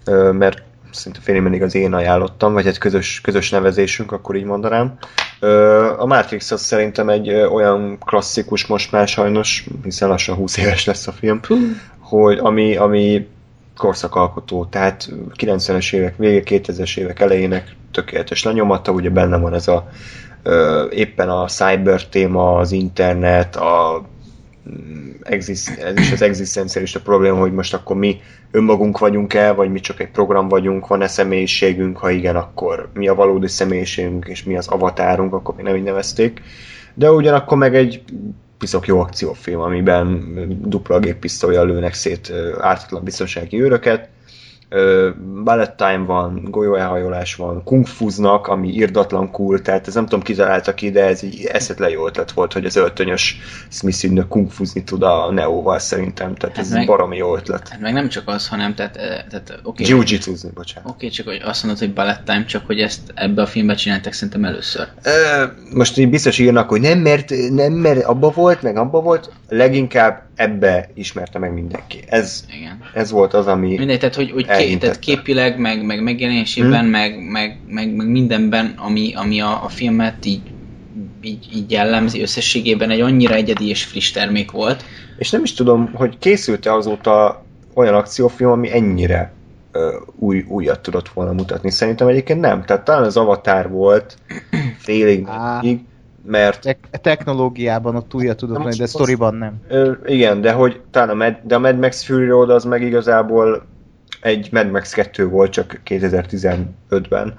ö, 0.05 0.31
mert 0.31 0.63
szinte 0.91 1.19
félig 1.21 1.41
mindig 1.41 1.61
az 1.61 1.75
én 1.75 1.93
ajánlottam, 1.93 2.53
vagy 2.53 2.67
egy 2.67 2.77
közös, 2.77 3.21
közös 3.21 3.49
nevezésünk, 3.49 4.11
akkor 4.11 4.35
így 4.35 4.43
mondanám. 4.43 4.97
Ö, 5.39 5.93
a 5.97 6.05
Matrix 6.05 6.51
az 6.51 6.61
szerintem 6.61 7.09
egy 7.09 7.29
ö, 7.29 7.45
olyan 7.45 7.97
klasszikus 7.99 8.65
most 8.65 8.91
már 8.91 9.07
sajnos, 9.07 9.67
hiszen 9.83 10.09
lassan 10.09 10.35
20 10.35 10.57
éves 10.57 10.85
lesz 10.85 11.07
a 11.07 11.11
film, 11.11 11.39
hogy 11.99 12.37
ami, 12.37 12.75
ami 12.75 13.27
korszakalkotó, 13.80 14.65
tehát 14.65 15.10
90-es 15.35 15.93
évek 15.93 16.18
vége, 16.18 16.41
2000-es 16.45 16.97
évek 16.97 17.19
elejének 17.19 17.76
tökéletes 17.91 18.43
lenyomata, 18.43 18.91
ugye 18.91 19.10
benne 19.10 19.38
van 19.38 19.53
ez 19.53 19.68
a 19.68 19.89
ö, 20.43 20.88
éppen 20.89 21.30
a 21.30 21.47
cyber 21.47 22.07
téma, 22.07 22.57
az 22.57 22.72
internet, 22.72 23.56
a 23.56 24.06
mm, 24.69 25.10
ez 25.22 25.49
is 25.49 25.68
az 26.11 26.22
egzisztencialista 26.22 26.99
probléma, 26.99 27.39
hogy 27.39 27.53
most 27.53 27.73
akkor 27.73 27.95
mi 27.95 28.22
önmagunk 28.51 28.97
vagyunk-e, 28.97 29.51
vagy 29.51 29.72
mi 29.72 29.80
csak 29.80 29.99
egy 29.99 30.11
program 30.11 30.47
vagyunk, 30.47 30.88
van-e 30.88 31.07
személyiségünk, 31.07 31.97
ha 31.97 32.10
igen, 32.10 32.35
akkor 32.35 32.89
mi 32.93 33.07
a 33.07 33.15
valódi 33.15 33.47
személyiségünk, 33.47 34.26
és 34.27 34.43
mi 34.43 34.57
az 34.57 34.68
avatárunk, 34.68 35.34
akkor 35.34 35.56
még 35.56 35.65
nem 35.65 35.76
így 35.76 35.84
nevezték. 35.84 36.41
De 36.93 37.11
ugyanakkor 37.11 37.57
meg 37.57 37.76
egy 37.76 38.03
piszok 38.60 38.88
jó 38.88 38.99
akciófilm, 38.99 39.60
amiben 39.60 40.23
dupla 40.69 40.99
géppisztolyjal 40.99 41.65
lőnek 41.65 41.94
szét 41.94 42.34
ártatlan 42.60 43.03
biztonsági 43.03 43.61
őröket, 43.61 44.10
ballet 45.43 45.77
time 45.77 46.03
van, 46.05 46.47
golyóelhajolás 46.49 47.35
van, 47.35 47.63
kungfuznak, 47.63 48.47
ami 48.47 48.67
irdatlan 48.73 49.31
cool, 49.31 49.61
tehát 49.61 49.87
ez 49.87 49.93
nem 49.93 50.03
tudom 50.03 50.21
kitalálta 50.21 50.73
ki, 50.73 50.89
de 50.89 51.05
ez 51.05 51.23
egy 51.23 51.45
eszetlen 51.51 51.89
jó 51.89 52.07
ötlet 52.07 52.31
volt, 52.31 52.53
hogy 52.53 52.65
az 52.65 52.75
öltönyös 52.75 53.37
Smith 53.69 54.03
ügynök 54.05 54.27
kungfuzni 54.27 54.83
tud 54.83 55.03
a 55.03 55.31
Neóval 55.31 55.79
szerintem, 55.79 56.35
tehát 56.35 56.55
Hát 56.55 56.65
ez 56.65 56.71
meg- 56.71 56.85
baromi 56.87 57.17
jó 57.17 57.35
ötlet. 57.35 57.67
Hát 57.67 57.79
meg 57.79 57.93
nem 57.93 58.07
csak 58.09 58.27
az, 58.27 58.47
hanem 58.47 58.75
tehát, 58.75 58.95
eh, 58.97 59.23
tehát 59.29 59.59
oké, 59.63 59.83
Jiu-jitsuzni, 59.87 60.49
bocsánat. 60.53 60.89
oké, 60.89 61.07
csak 61.07 61.25
hogy 61.27 61.41
azt 61.43 61.63
mondod, 61.63 61.81
hogy 61.81 61.93
ballet 61.93 62.23
time, 62.23 62.45
csak 62.45 62.65
hogy 62.65 62.79
ezt 62.79 63.01
ebbe 63.13 63.41
a 63.41 63.45
filmbe 63.45 63.73
csináltak 63.75 64.13
szerintem 64.13 64.45
először. 64.45 64.87
Ö, 65.03 65.43
most 65.73 65.97
így 65.97 66.09
biztos 66.09 66.39
írnak, 66.39 66.69
hogy 66.69 66.81
nem 66.81 66.99
mert, 66.99 67.29
nem 67.51 67.73
mert 67.73 68.03
abba 68.03 68.29
volt, 68.29 68.61
meg 68.61 68.77
abba 68.77 69.01
volt, 69.01 69.31
leginkább 69.47 70.21
ebbe 70.40 70.90
ismerte 70.94 71.40
meg 71.40 71.53
mindenki. 71.53 71.99
Ez, 72.07 72.45
Igen. 72.57 72.80
ez 72.94 73.11
volt 73.11 73.34
az, 73.34 73.48
ami... 73.48 73.78
Mindegy, 73.78 73.99
tehát 73.99 74.16
hogy, 74.16 74.32
hogy 74.32 74.48
ké, 74.48 74.76
tehát 74.76 74.99
képileg, 74.99 75.57
meg, 75.60 75.86
meg 75.86 76.03
megjelenésében, 76.03 76.84
Hm. 76.84 76.90
meg, 76.90 77.30
meg, 77.32 77.60
meg, 77.68 77.95
meg, 77.95 78.07
mindenben, 78.07 78.74
ami, 78.78 79.14
ami 79.16 79.41
a, 79.41 79.64
a 79.64 79.68
filmet 79.68 80.26
így, 80.26 80.41
így, 81.22 81.48
így 81.53 81.72
jellemzi, 81.72 82.22
összességében 82.22 82.90
egy 82.90 83.02
annyira 83.02 83.34
egyedi 83.34 83.70
és 83.70 83.84
friss 83.84 84.11
termék 84.11 84.52
volt. 84.52 84.84
És 85.18 85.30
nem 85.30 85.44
is 85.44 85.53
tudom, 85.53 85.91
hogy 85.94 86.18
készült-e 86.18 86.74
azóta 86.74 87.45
olyan 87.74 87.94
akciófilm, 87.94 88.52
ami 88.52 88.74
ennyire 88.74 89.34
ö, 89.72 89.95
új, 90.16 90.45
újat 90.48 90.80
tudott 90.82 91.10
volna 91.10 91.32
mutatni. 91.32 91.72
Szerintem 91.72 92.07
egyébként 92.07 92.40
nem. 92.40 92.64
Tehát 92.66 92.84
talán 92.84 93.03
az 93.03 93.18
Avatar 93.18 93.70
volt 93.70 94.18
félig, 94.86 95.28
meddig, 95.28 95.80
mert 96.30 96.61
Tek- 96.61 96.89
technológiában 97.01 97.95
ott 97.95 98.14
újra 98.14 98.35
tudod 98.35 98.56
mondani, 98.56 98.77
de 98.77 98.84
az- 98.84 98.89
sztoriban 98.89 99.35
nem. 99.35 99.53
ö, 99.68 99.91
igen, 100.06 100.41
de 100.41 100.51
hogy 100.51 100.81
talán 100.91 101.10
a 101.10 101.14
Mad, 101.14 101.35
de 101.43 101.56
a 101.56 101.60
Mad 101.60 101.80
Max 101.80 102.03
Fury 102.03 102.26
Road 102.26 102.49
az 102.49 102.64
meg 102.64 102.81
igazából 102.81 103.65
egy 104.22 104.49
Mad 104.51 104.72
Max 104.72 104.93
2 104.93 105.27
volt 105.27 105.51
csak 105.51 105.81
2015-ben. 105.85 107.38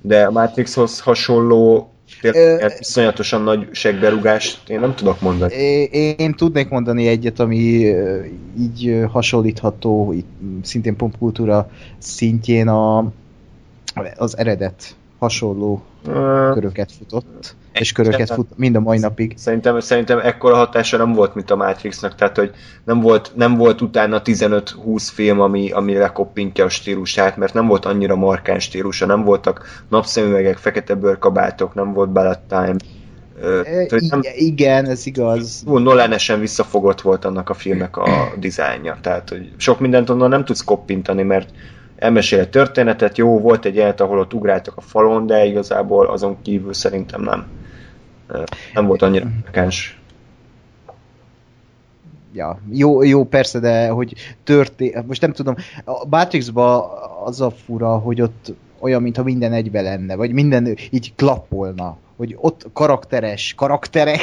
De 0.00 0.24
a 0.24 0.30
Matrixhoz 0.30 1.00
hasonló 1.00 1.92
tényleg 2.20 2.76
iszonyatosan 2.78 3.42
nagy 3.42 3.68
segberúgást 3.72 4.68
én 4.68 4.80
nem 4.80 4.94
tudok 4.94 5.20
mondani. 5.20 5.54
É- 5.54 6.20
Én 6.20 6.34
tudnék 6.34 6.68
mondani 6.68 7.06
egyet, 7.08 7.40
ami 7.40 7.94
így 8.58 9.04
hasonlítható, 9.12 10.12
így, 10.14 10.24
szintén 10.62 10.96
popkultúra 10.96 11.70
szintjén 11.98 12.68
a, 12.68 12.98
az 14.16 14.38
eredet 14.38 14.94
hasonló 15.18 15.82
köröket 16.52 16.92
futott, 16.92 17.54
és 17.80 17.92
köröket 17.92 18.30
fut 18.30 18.48
mind 18.56 18.76
a 18.76 18.80
mai 18.80 18.98
napig. 18.98 19.34
Szerintem, 19.36 19.80
szerintem 19.80 20.18
ekkora 20.18 20.56
hatása 20.56 20.96
nem 20.96 21.12
volt, 21.12 21.34
mint 21.34 21.50
a 21.50 21.56
Matrixnak, 21.56 22.14
tehát 22.14 22.36
hogy 22.36 22.50
nem 22.84 23.00
volt, 23.00 23.32
nem 23.34 23.54
volt 23.54 23.80
utána 23.80 24.22
15-20 24.24 25.08
film, 25.12 25.40
ami, 25.40 25.70
ami 25.70 25.94
lekoppintja 25.94 26.64
a 26.64 26.68
stílusát, 26.68 27.36
mert 27.36 27.54
nem 27.54 27.66
volt 27.66 27.84
annyira 27.84 28.16
markáns 28.16 28.64
stílusa, 28.64 29.06
nem 29.06 29.24
voltak 29.24 29.84
napszemüvegek, 29.88 30.56
fekete 30.56 30.94
bőrkabátok, 30.94 31.74
nem 31.74 31.92
volt 31.92 32.10
ballet 32.10 32.40
time. 32.48 32.76
E, 33.42 33.62
tehát, 33.62 33.90
nem, 34.08 34.20
Igen, 34.34 34.86
ez 34.86 35.06
igaz. 35.06 35.62
Nolan-esen 35.66 36.40
visszafogott 36.40 37.00
volt 37.00 37.24
annak 37.24 37.50
a 37.50 37.54
filmnek 37.54 37.96
a 37.96 38.32
dizájnja, 38.38 38.98
tehát 39.00 39.28
hogy 39.28 39.50
sok 39.56 39.80
mindent 39.80 40.10
onnan 40.10 40.28
nem 40.28 40.44
tudsz 40.44 40.64
koppintani, 40.64 41.22
mert 41.22 41.50
elmesél 41.96 42.38
egy 42.38 42.50
történetet, 42.50 43.18
jó, 43.18 43.40
volt 43.40 43.64
egy 43.64 43.74
jelenet, 43.74 44.00
ahol 44.00 44.18
ott 44.18 44.34
ugráltak 44.34 44.76
a 44.76 44.80
falon, 44.80 45.26
de 45.26 45.44
igazából 45.44 46.06
azon 46.06 46.42
kívül 46.42 46.72
szerintem 46.72 47.22
nem. 47.22 47.46
Nem 48.74 48.86
volt 48.86 49.02
annyira 49.02 49.26
markáns. 49.42 50.00
Ja, 52.32 52.60
jó, 52.70 53.02
jó 53.02 53.24
persze, 53.24 53.58
de 53.58 53.88
hogy 53.88 54.14
történt, 54.44 55.06
most 55.06 55.20
nem 55.20 55.32
tudom, 55.32 55.54
a 55.84 56.06
Matrixban 56.08 56.84
az 57.24 57.40
a 57.40 57.50
fura, 57.50 57.96
hogy 57.96 58.20
ott 58.20 58.52
olyan, 58.78 59.02
mintha 59.02 59.22
minden 59.22 59.52
egybe 59.52 59.80
lenne, 59.80 60.14
vagy 60.14 60.32
minden 60.32 60.76
így 60.90 61.14
klappolna, 61.14 61.96
hogy 62.16 62.36
ott 62.40 62.66
karakteres 62.72 63.54
karakterek, 63.56 64.20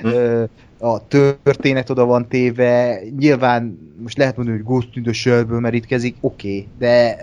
Hm. 0.00 0.42
a 0.78 1.06
történet 1.06 1.90
oda 1.90 2.04
van 2.04 2.28
téve, 2.28 3.00
nyilván 3.18 3.78
most 4.02 4.18
lehet 4.18 4.36
mondani, 4.36 4.56
hogy 4.56 4.66
Ghost 4.66 4.96
in 4.96 5.02
the 5.02 5.12
Shell-ből 5.12 5.60
merítkezik, 5.60 6.16
oké, 6.20 6.48
okay, 6.48 6.68
de 6.78 7.16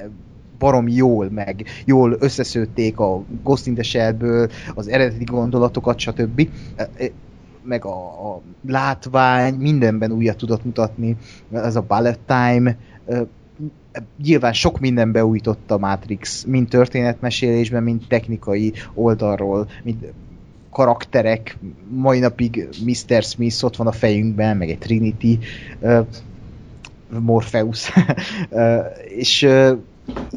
barom 0.59 0.87
jól 0.87 1.29
meg, 1.29 1.65
jól 1.85 2.17
összeszőtték 2.19 2.99
a 2.99 3.23
Ghost 3.43 3.67
in 3.67 3.73
the 3.73 3.83
Shell-ből 3.83 4.49
az 4.75 4.87
eredeti 4.87 5.23
gondolatokat, 5.23 5.99
stb. 5.99 6.49
meg 7.63 7.85
a, 7.85 8.31
a 8.33 8.41
látvány, 8.67 9.53
mindenben 9.53 10.11
újat 10.11 10.37
tudott 10.37 10.65
mutatni, 10.65 11.17
ez 11.51 11.75
a 11.75 11.81
bullet 11.81 12.19
time, 12.25 12.77
ö, 13.05 13.21
nyilván 14.23 14.53
sok 14.53 14.79
minden 14.79 15.11
beújított 15.11 15.71
a 15.71 15.77
Matrix, 15.77 16.43
mind 16.43 16.67
történetmesélésben, 16.67 17.83
mind 17.83 18.01
technikai 18.07 18.73
oldalról, 18.93 19.69
mind 19.83 20.13
karakterek, 20.71 21.57
mai 21.89 22.19
napig 22.19 22.67
Mr. 22.85 23.23
Smith 23.23 23.63
ott 23.63 23.75
van 23.75 23.87
a 23.87 23.91
fejünkben, 23.91 24.57
meg 24.57 24.69
egy 24.69 24.77
Trinity, 24.77 25.37
ö, 25.79 26.01
Morpheus, 27.19 27.91
Ö, 28.49 28.77
és 29.23 29.41
ö, 29.41 29.73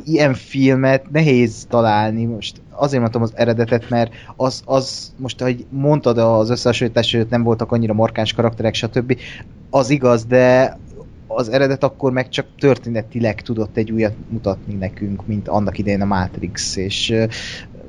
ilyen 0.04 0.34
filmet 0.34 1.10
nehéz 1.10 1.66
találni, 1.68 2.24
most 2.24 2.60
azért 2.70 3.00
mondtam 3.00 3.22
az 3.22 3.32
eredetet, 3.34 3.90
mert 3.90 4.12
az, 4.36 4.62
az 4.64 5.12
most, 5.16 5.40
ahogy 5.40 5.66
mondtad 5.68 6.18
az 6.18 6.50
összehasonlítás, 6.50 7.14
hogy 7.14 7.26
nem 7.30 7.42
voltak 7.42 7.72
annyira 7.72 7.94
markáns 7.94 8.32
karakterek, 8.32 8.74
stb. 8.74 9.18
Az 9.70 9.90
igaz, 9.90 10.24
de 10.24 10.78
az 11.26 11.48
eredet 11.48 11.84
akkor 11.84 12.12
meg 12.12 12.28
csak 12.28 12.46
történetileg 12.58 13.40
tudott 13.40 13.76
egy 13.76 13.90
újat 13.90 14.14
mutatni 14.28 14.74
nekünk, 14.74 15.26
mint 15.26 15.48
annak 15.48 15.78
idején 15.78 16.00
a 16.00 16.04
Matrix, 16.04 16.76
és 16.76 17.14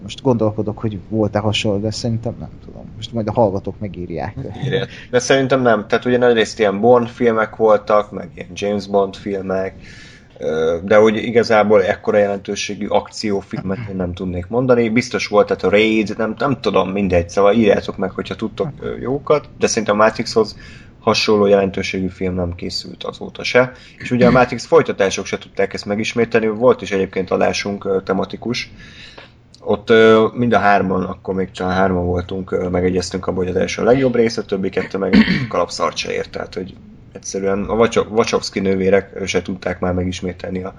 most 0.03 0.21
gondolkodok, 0.21 0.79
hogy 0.79 0.99
volt-e 1.09 1.39
hasonló, 1.39 1.79
de 1.79 1.91
szerintem 1.91 2.35
nem 2.39 2.49
tudom. 2.65 2.85
Most 2.95 3.13
majd 3.13 3.27
a 3.27 3.31
hallgatók 3.31 3.79
megírják. 3.79 4.35
írják. 4.65 4.89
De 5.11 5.19
szerintem 5.19 5.61
nem. 5.61 5.87
Tehát 5.87 6.05
ugye 6.05 6.17
nagyrészt 6.17 6.59
ilyen 6.59 6.79
Bond 6.79 7.07
filmek 7.07 7.55
voltak, 7.55 8.11
meg 8.11 8.29
ilyen 8.35 8.49
James 8.53 8.87
Bond 8.87 9.15
filmek, 9.15 9.75
De 10.83 10.95
hogy 10.95 11.15
igazából 11.15 11.83
ekkora 11.83 12.17
jelentőségű 12.17 12.87
akciófilmet 12.87 13.77
én 13.89 13.95
nem 13.95 14.13
tudnék 14.13 14.47
mondani. 14.47 14.89
Biztos 14.89 15.27
volt, 15.27 15.47
tehát 15.47 15.63
a 15.63 15.69
Raid, 15.69 16.13
nem, 16.17 16.33
nem 16.37 16.61
tudom, 16.61 16.89
mindegy, 16.89 17.29
szóval 17.29 17.53
írjátok 17.53 17.97
meg, 17.97 18.11
hogyha 18.11 18.35
tudtok 18.35 18.69
jókat, 18.99 19.49
de 19.59 19.67
szerintem 19.67 19.99
a 19.99 20.03
Matrixhoz 20.03 20.57
hasonló 20.99 21.45
jelentőségű 21.45 22.07
film 22.07 22.35
nem 22.35 22.55
készült 22.55 23.03
azóta 23.03 23.43
se. 23.43 23.71
És 23.97 24.11
ugye 24.11 24.27
a 24.27 24.31
Matrix 24.31 24.65
folytatások 24.65 25.25
se 25.25 25.37
tudták 25.37 25.73
ezt 25.73 25.85
megismételni, 25.85 26.47
volt 26.47 26.81
is 26.81 26.91
egyébként 26.91 27.31
adásunk 27.31 28.03
tematikus, 28.03 28.71
ott 29.65 29.93
mind 30.33 30.53
a 30.53 30.57
hárman, 30.57 31.03
akkor 31.03 31.33
még 31.33 31.51
csak 31.51 31.71
hárman 31.71 32.05
voltunk, 32.05 32.69
megegyeztünk 32.71 33.27
abban, 33.27 33.43
hogy 33.43 33.55
az 33.55 33.61
első 33.61 33.81
a 33.81 33.85
legjobb 33.85 34.15
rész, 34.15 34.37
a 34.37 34.45
többi 34.45 34.69
kettő 34.69 34.97
meg 34.97 35.15
kalapszart 35.49 35.97
se 35.97 36.13
ért, 36.13 36.29
tehát 36.29 36.53
hogy 36.53 36.73
egyszerűen 37.13 37.63
a 37.63 37.73
Wachowski- 37.73 38.13
Wachowski 38.13 38.59
nővérek 38.59 39.25
se 39.25 39.41
tudták 39.41 39.79
már 39.79 39.93
megismételni 39.93 40.63
a, 40.63 40.73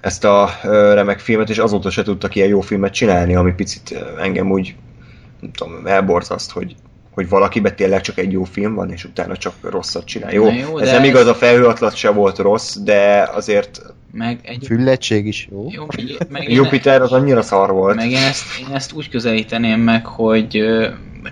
ezt 0.00 0.24
a 0.24 0.50
remek 0.94 1.18
filmet, 1.18 1.50
és 1.50 1.58
azóta 1.58 1.90
se 1.90 2.02
tudtak 2.02 2.34
ilyen 2.34 2.48
jó 2.48 2.60
filmet 2.60 2.92
csinálni, 2.92 3.34
ami 3.34 3.52
picit 3.52 4.04
engem 4.20 4.50
úgy 4.50 4.74
nem 5.40 5.50
tudom, 5.52 5.86
elborzaszt, 5.86 6.50
hogy, 6.50 6.74
hogy 7.10 7.28
valakiben 7.28 7.76
tényleg 7.76 8.00
csak 8.00 8.18
egy 8.18 8.32
jó 8.32 8.44
film 8.44 8.74
van, 8.74 8.90
és 8.92 9.04
utána 9.04 9.36
csak 9.36 9.54
rosszat 9.62 10.04
csinál. 10.04 10.32
Jó, 10.32 10.44
Na 10.44 10.52
jó, 10.52 10.78
ez 10.78 10.90
nem 10.90 11.00
ez- 11.02 11.08
igaz, 11.08 11.26
a 11.26 11.34
felhőatlat 11.34 11.94
se 11.94 12.10
volt 12.10 12.38
rossz, 12.38 12.76
de 12.76 13.28
azért 13.34 13.82
Meg 14.12 14.40
egy... 14.42 14.64
Füllettség 14.66 15.26
is 15.26 15.48
jó. 15.50 15.66
Jó, 15.70 15.86
meg 16.28 16.52
Jupiter 16.52 17.02
az 17.02 17.12
annyira 17.12 17.42
szar 17.42 17.72
volt. 17.72 17.96
Meg 17.96 18.10
én 18.10 18.16
ezt, 18.22 18.44
én 18.68 18.74
ezt 18.74 18.92
úgy 18.92 19.08
közelíteném 19.08 19.80
meg, 19.80 20.06
hogy 20.06 20.62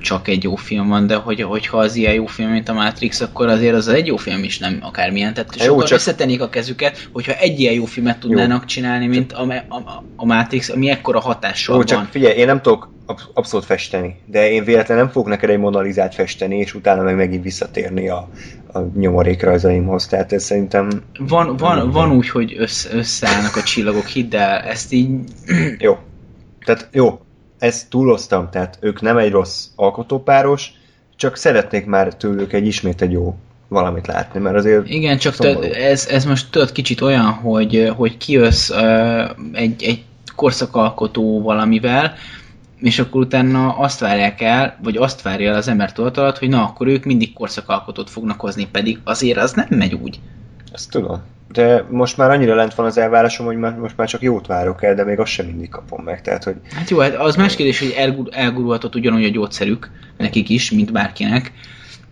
csak 0.00 0.28
egy 0.28 0.42
jó 0.42 0.54
film 0.54 0.88
van, 0.88 1.06
de 1.06 1.14
hogy, 1.14 1.40
hogyha 1.42 1.78
az 1.78 1.94
ilyen 1.96 2.14
jó 2.14 2.26
film, 2.26 2.50
mint 2.50 2.68
a 2.68 2.72
Matrix, 2.72 3.20
akkor 3.20 3.48
azért 3.48 3.74
az 3.74 3.88
egy 3.88 4.06
jó 4.06 4.16
film 4.16 4.42
is 4.44 4.58
nem 4.58 4.78
akármilyen. 4.82 5.34
Tehát 5.34 5.56
jó, 5.58 5.64
sokan 5.64 5.86
csak- 5.86 5.98
összetennék 5.98 6.40
a 6.42 6.48
kezüket, 6.48 7.08
hogyha 7.12 7.32
egy 7.32 7.60
ilyen 7.60 7.74
jó 7.74 7.84
filmet 7.84 8.18
tudnának 8.18 8.64
csinálni, 8.64 9.06
mint 9.06 9.32
a, 9.32 9.42
a, 9.68 10.04
a 10.16 10.24
Matrix, 10.24 10.68
ami 10.68 10.90
ekkora 10.90 11.20
hatással 11.20 11.76
Jó, 11.76 11.84
csak 11.84 11.98
van. 11.98 12.06
figyelj, 12.10 12.36
én 12.36 12.46
nem 12.46 12.62
tudok 12.62 12.90
absz- 13.06 13.30
abszolút 13.34 13.66
festeni, 13.66 14.16
de 14.26 14.50
én 14.50 14.64
véletlenül 14.64 15.02
nem 15.04 15.12
fogok 15.12 15.28
neked 15.28 15.50
egy 15.50 15.58
monalizát 15.58 16.14
festeni, 16.14 16.56
és 16.58 16.74
utána 16.74 17.02
meg 17.02 17.16
megint 17.16 17.42
visszatérni 17.42 18.08
a, 18.08 18.28
a 18.72 18.78
nyomorékrajzaimhoz. 18.94 20.06
Tehát 20.06 20.32
ez 20.32 20.44
szerintem 20.44 21.02
Van, 21.18 21.56
van, 21.56 21.90
van 21.90 22.12
úgy, 22.12 22.28
hogy 22.28 22.54
össze, 22.58 22.88
összeállnak 22.92 23.56
a 23.56 23.62
csillagok, 23.62 24.06
hidd 24.06 24.36
el, 24.36 24.58
ezt 24.58 24.92
így... 24.92 25.08
jó. 25.78 25.98
Tehát 26.64 26.88
jó, 26.92 27.20
ezt 27.58 27.90
túloztam, 27.90 28.50
tehát 28.50 28.78
ők 28.80 29.00
nem 29.00 29.16
egy 29.16 29.30
rossz 29.30 29.66
alkotópáros, 29.76 30.72
csak 31.16 31.36
szeretnék 31.36 31.86
már 31.86 32.14
tőlük 32.14 32.52
egy 32.52 32.66
ismét 32.66 33.02
egy 33.02 33.12
jó 33.12 33.36
valamit 33.68 34.06
látni, 34.06 34.40
mert 34.40 34.56
azért 34.56 34.88
Igen, 34.88 35.18
csak 35.18 35.34
Szomorú. 35.34 35.62
ez, 35.62 36.06
ez 36.10 36.24
most 36.24 36.50
tudod 36.50 36.72
kicsit 36.72 37.00
olyan, 37.00 37.26
hogy, 37.26 37.92
hogy 37.96 38.16
kijössz 38.16 38.70
uh, 38.70 39.30
egy, 39.52 39.82
egy 39.82 40.04
korszakalkotó 40.36 41.42
valamivel, 41.42 42.14
és 42.80 42.98
akkor 42.98 43.20
utána 43.20 43.72
azt 43.78 44.00
várják 44.00 44.40
el, 44.40 44.78
vagy 44.82 44.96
azt 44.96 45.22
várja 45.22 45.50
el 45.50 45.56
az 45.56 45.68
ember 45.68 45.92
tudat 45.92 46.16
alatt, 46.16 46.38
hogy 46.38 46.48
na, 46.48 46.62
akkor 46.62 46.86
ők 46.86 47.04
mindig 47.04 47.32
korszakalkotót 47.32 48.10
fognak 48.10 48.40
hozni, 48.40 48.68
pedig 48.72 48.98
azért 49.04 49.38
az 49.38 49.52
nem 49.52 49.66
megy 49.68 49.94
úgy. 49.94 50.20
Ezt 50.76 50.90
tudom. 50.90 51.22
De 51.52 51.84
most 51.90 52.16
már 52.16 52.30
annyira 52.30 52.54
lent 52.54 52.74
van 52.74 52.86
az 52.86 52.98
elvárásom, 52.98 53.46
hogy 53.46 53.56
már, 53.56 53.76
most 53.76 53.96
már 53.96 54.08
csak 54.08 54.22
jót 54.22 54.46
várok 54.46 54.82
el, 54.82 54.94
de 54.94 55.04
még 55.04 55.18
azt 55.18 55.30
sem 55.30 55.46
mindig 55.46 55.68
kapom 55.68 56.04
meg. 56.04 56.22
Tehát, 56.22 56.44
hogy 56.44 56.54
Hát 56.74 56.90
jó, 56.90 56.98
hát 56.98 57.14
az 57.14 57.36
más 57.36 57.56
kérdés, 57.56 57.78
hogy 57.78 57.94
elgur, 57.96 58.28
elgurulhatott 58.30 58.94
ugyanúgy 58.94 59.24
a 59.24 59.28
gyógyszerük 59.28 59.90
nekik 60.16 60.48
is, 60.48 60.70
mint 60.70 60.92
bárkinek. 60.92 61.52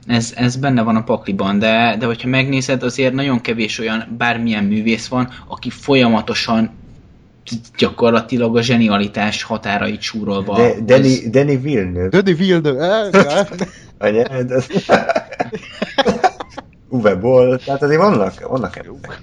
Ez, 0.07 0.33
ez 0.37 0.57
benne 0.57 0.83
van 0.83 0.97
a 0.97 1.05
pakliban, 1.05 1.59
de, 1.59 1.97
de 1.99 2.07
hogyha 2.07 2.29
megnézed, 2.29 2.83
azért 2.83 3.13
nagyon 3.13 3.41
kevés 3.41 3.79
olyan 3.79 4.15
bármilyen 4.19 4.65
művész 4.65 5.07
van, 5.07 5.29
aki 5.47 5.71
folyamatosan 5.71 6.71
gyakorlatilag 7.79 8.57
a 8.57 8.63
zsenialitás 8.63 9.43
határait 9.43 10.01
súrolva. 10.01 10.57
de. 10.57 10.75
Danny, 10.81 11.31
Danny 11.31 11.61
Villeneuve, 11.61 12.09
Dödi 12.09 12.35
Vilde, 12.35 12.71
anyád, 13.99 14.51
ez... 14.51 14.67
Uwe 16.95 17.15
Boll, 17.15 17.59
tehát 17.59 17.83
azért 17.83 18.01
vannak, 18.01 18.49
vannak 18.49 18.77
emberek. 18.77 19.23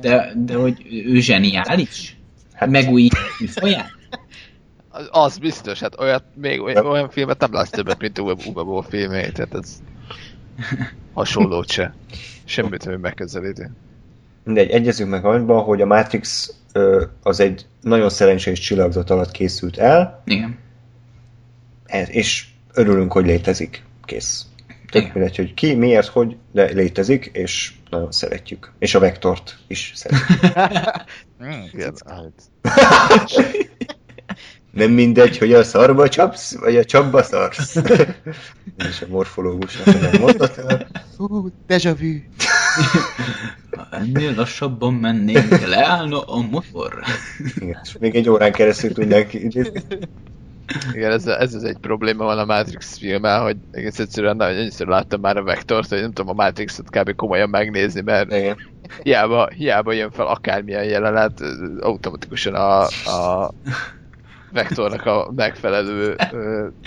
De, 0.00 0.32
de 0.36 0.54
hogy 0.54 0.86
ő 1.06 1.20
zseniális? 1.20 2.16
Hát- 2.52 2.68
Megújít 2.70 3.16
folyát? 3.38 3.90
Az, 4.88 5.08
az 5.10 5.38
biztos, 5.38 5.80
hát 5.80 6.00
olyat, 6.00 6.24
még 6.34 6.60
olyan, 6.60 6.86
olyan 6.86 7.10
filmet 7.10 7.40
nem 7.40 7.52
látsz 7.52 7.70
többet, 7.70 8.00
mint 8.00 8.18
Uwe, 8.18 8.34
Uwe 8.46 8.62
Boll 8.62 8.82
filmjét, 8.88 9.32
tehát 9.32 9.54
ez 9.54 9.82
hasonlót 11.14 11.70
se. 11.70 11.94
Semmit, 12.44 12.86
ami 12.86 12.96
megközelíti. 12.96 13.62
Mindegy, 14.44 14.70
egyezünk 14.70 15.10
meg 15.10 15.24
abban, 15.24 15.62
hogy 15.62 15.80
a 15.80 15.86
Matrix 15.86 16.54
az 17.22 17.40
egy 17.40 17.66
nagyon 17.80 18.10
szerencsés 18.10 18.58
csillagzat 18.58 19.10
alatt 19.10 19.30
készült 19.30 19.76
el, 19.78 20.22
Igen. 20.24 20.58
és 22.06 22.46
örülünk, 22.72 23.12
hogy 23.12 23.26
létezik. 23.26 23.82
Kész. 24.04 24.46
Tök 24.90 25.02
Igen. 25.02 25.12
mindegy, 25.14 25.36
hogy 25.36 25.54
ki, 25.54 25.74
miért, 25.74 26.06
hogy, 26.06 26.36
de 26.52 26.64
létezik, 26.64 27.30
és 27.32 27.72
nagyon 27.90 28.12
szeretjük. 28.12 28.72
És 28.78 28.94
a 28.94 28.98
Vektort 28.98 29.58
is 29.66 29.92
szeretjük. 29.94 30.38
Igen, 31.72 31.94
hát. 32.06 32.32
Nem 34.76 34.90
mindegy, 34.90 35.38
hogy 35.38 35.52
a 35.52 35.64
szarba 35.64 36.08
csapsz, 36.08 36.58
vagy 36.58 36.76
a 36.76 36.84
csapba 36.84 37.22
szarsz. 37.22 37.76
és 38.88 39.02
a 39.02 39.06
morfológusnak 39.08 40.00
nem 40.00 40.20
mondhatod. 40.20 40.86
Hú, 41.16 41.48
deja 41.66 41.94
vu. 41.94 42.18
Ennél 43.90 44.34
lassabban 44.34 44.94
mennénk, 44.94 45.66
leállna 45.66 46.20
a 46.20 46.40
motor. 46.40 47.02
Igen, 47.56 47.80
és 47.82 47.96
még 47.98 48.14
egy 48.14 48.28
órán 48.28 48.52
keresztül 48.52 48.92
tudnánk 48.92 49.34
idézni. 49.34 49.82
Igen, 50.92 51.12
ez, 51.12 51.26
ez 51.26 51.54
az 51.54 51.64
egy 51.64 51.76
probléma 51.76 52.24
van 52.24 52.38
a 52.38 52.44
Matrix 52.44 52.98
filmmel, 52.98 53.42
hogy 53.42 53.56
egész 53.70 53.98
egyszerűen 53.98 54.36
nagyon 54.36 54.58
annyiszor 54.58 54.86
láttam 54.86 55.20
már 55.20 55.36
a 55.36 55.42
Vektort, 55.42 55.88
hogy 55.88 56.00
nem 56.00 56.12
tudom 56.12 56.38
a 56.38 56.42
Matrixot 56.42 56.90
kb. 56.90 57.14
komolyan 57.14 57.48
megnézni, 57.48 58.00
mert 58.00 58.32
Igen. 58.32 58.56
hiába, 59.02 59.48
hiába 59.48 59.92
jön 59.92 60.10
fel 60.10 60.26
akármilyen 60.26 60.84
jelenet, 60.84 61.40
automatikusan 61.80 62.54
a, 62.54 62.82
a 63.04 63.50
Vektornak 64.56 65.06
a 65.06 65.32
megfelelő 65.36 66.16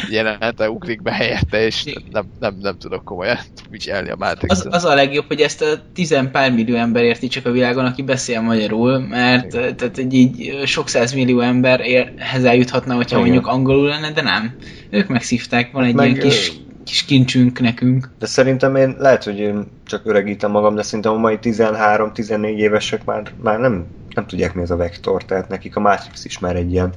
jelenete 0.09 0.69
ugrik 0.69 1.01
be 1.01 1.11
helyette, 1.11 1.65
és 1.65 1.83
nem, 2.11 2.25
nem, 2.39 2.55
nem 2.61 2.77
tudok 2.77 3.03
komolyan 3.03 3.37
viselni 3.69 4.09
a 4.09 4.13
Az, 4.13 4.19
Matrixot. 4.19 4.73
az 4.73 4.85
a 4.85 4.93
legjobb, 4.93 5.25
hogy 5.27 5.41
ezt 5.41 5.61
a 5.61 5.65
tizen 5.93 6.31
pár 6.31 6.51
millió 6.51 6.75
ember 6.75 7.03
érti 7.03 7.27
csak 7.27 7.45
a 7.45 7.51
világon, 7.51 7.85
aki 7.85 8.01
beszél 8.01 8.41
magyarul, 8.41 8.99
mert 8.99 9.53
Igen. 9.53 9.75
tehát 9.75 9.97
egy 9.97 10.13
így 10.13 10.61
sok 10.65 10.87
millió 11.15 11.39
ember 11.39 11.79
érhez 11.79 12.43
eljuthatna, 12.43 12.95
hogyha 12.95 13.17
Igen. 13.17 13.29
mondjuk 13.29 13.53
angolul 13.53 13.87
lenne, 13.87 14.11
de 14.11 14.21
nem. 14.21 14.55
Ők 14.89 15.07
megszívták, 15.07 15.71
van 15.71 15.83
egy 15.83 15.93
Meg, 15.93 16.11
ilyen 16.11 16.19
kis, 16.19 16.51
kis 16.83 17.05
kincsünk 17.05 17.59
nekünk. 17.59 18.09
De 18.19 18.25
szerintem 18.25 18.75
én, 18.75 18.95
lehet, 18.97 19.23
hogy 19.23 19.39
én 19.39 19.67
csak 19.85 20.01
öregítem 20.05 20.51
magam, 20.51 20.75
de 20.75 20.83
szerintem 20.83 21.13
a 21.13 21.17
mai 21.17 21.37
13-14 21.41 22.55
évesek 22.55 23.05
már, 23.05 23.31
már 23.41 23.59
nem, 23.59 23.85
nem 24.19 24.27
tudják 24.27 24.53
mi 24.53 24.61
ez 24.61 24.71
a 24.71 24.75
vektor, 24.75 25.23
tehát 25.25 25.49
nekik 25.49 25.75
a 25.75 25.79
Matrix 25.79 26.25
is 26.25 26.39
már 26.39 26.55
egy 26.55 26.71
ilyen 26.71 26.89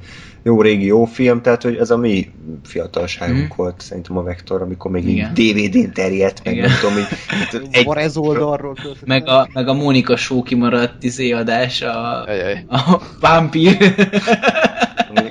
jó 0.43 0.61
régi 0.61 0.85
jó 0.85 1.05
film, 1.05 1.41
tehát 1.41 1.61
hogy 1.63 1.75
ez 1.75 1.89
a 1.91 1.97
mi 1.97 2.31
fiatalságunk 2.63 3.47
Mhm. 3.47 3.55
volt 3.55 3.81
szerintem 3.81 4.17
a 4.17 4.23
vektor, 4.23 4.61
amikor 4.61 4.91
még 4.91 5.07
Igen. 5.07 5.31
így 5.35 5.53
DVD-n 5.69 5.91
terjedt, 5.93 6.41
meg 6.43 6.53
Igen. 6.53 6.69
nem 6.69 6.77
tudom, 6.79 6.97
így, 6.97 7.07
egy, 7.61 7.67
Egy... 7.71 7.85
Van 7.85 7.97
ez 7.97 8.17
oldalról. 8.17 8.75
Meg 9.05 9.27
a, 9.27 9.47
meg 9.53 9.67
a 9.67 9.73
Mónika 9.73 10.15
Show 10.15 10.43
kimaradt 10.43 11.03
izé 11.03 11.31
adás, 11.31 11.81
a, 11.81 12.23
Ajaj. 12.23 12.65
a 12.69 13.01
vámpír. 13.19 13.93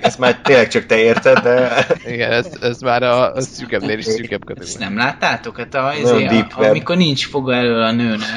ezt 0.00 0.18
már 0.18 0.40
tényleg 0.42 0.68
csak 0.68 0.86
te 0.86 0.96
érted, 0.98 1.38
de 1.38 1.86
Igen, 2.06 2.30
ez, 2.32 2.46
ez 2.60 2.80
már 2.80 3.02
a, 3.02 3.32
a 3.32 3.40
szűkebbnél 3.40 3.98
is 3.98 4.04
szűkebb 4.04 4.42
Ezt 4.50 4.58
kategória. 4.58 4.88
nem 4.88 4.96
láttátok? 4.96 5.56
Hát 5.58 5.74
a, 5.74 5.92
izé, 6.02 6.26
a, 6.26 6.64
amikor 6.64 6.96
nincs 6.96 7.26
foga 7.26 7.54
elől 7.54 7.82
a 7.82 7.92
nőnek. 7.92 8.28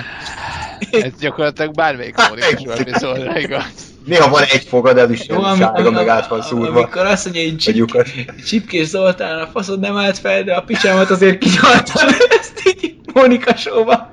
Ez 0.91 1.11
gyakorlatilag 1.19 1.73
bármelyik 1.73 2.15
Mónikus 2.29 2.79
epizódra 2.79 3.39
igaz. 3.39 3.63
néha 4.05 4.29
van 4.29 4.43
egy 4.43 4.63
fogad, 4.67 4.97
ez 4.97 5.11
is 5.11 5.27
ami- 5.27 5.57
sárga, 5.57 5.91
meg 5.91 6.07
át 6.07 6.27
van 6.27 6.41
szúrva. 6.41 6.77
Amikor 6.79 7.05
azt 7.05 7.23
mondja, 7.25 7.43
hogy 7.43 7.57
csip. 7.57 8.05
Csipkés 8.45 8.87
Zoltán, 8.87 9.39
a 9.39 9.47
faszod 9.47 9.79
nem 9.79 9.97
állt 9.97 10.17
fel, 10.17 10.43
de 10.43 10.53
a 10.53 10.61
picsámat 10.61 11.09
azért 11.09 11.37
kinyaltam 11.37 12.07
ezt 12.39 12.61
így 12.81 12.95
Mónika 13.13 13.55
show-ba. 13.55 14.11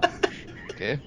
Oké. 0.72 0.98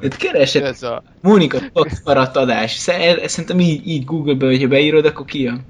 Itt 0.00 0.16
keresed 0.16 0.64
Ez 0.64 0.82
a... 0.82 1.02
Mónika 1.20 1.58
Fox 1.72 2.00
maradt 2.04 2.36
adás. 2.36 2.72
Sze- 2.72 3.28
Szerintem 3.28 3.60
így, 3.60 3.88
így 3.88 4.04
Google-be, 4.04 4.46
hogyha 4.46 4.68
beírod, 4.68 5.04
akkor 5.06 5.24
kijön. 5.26 5.60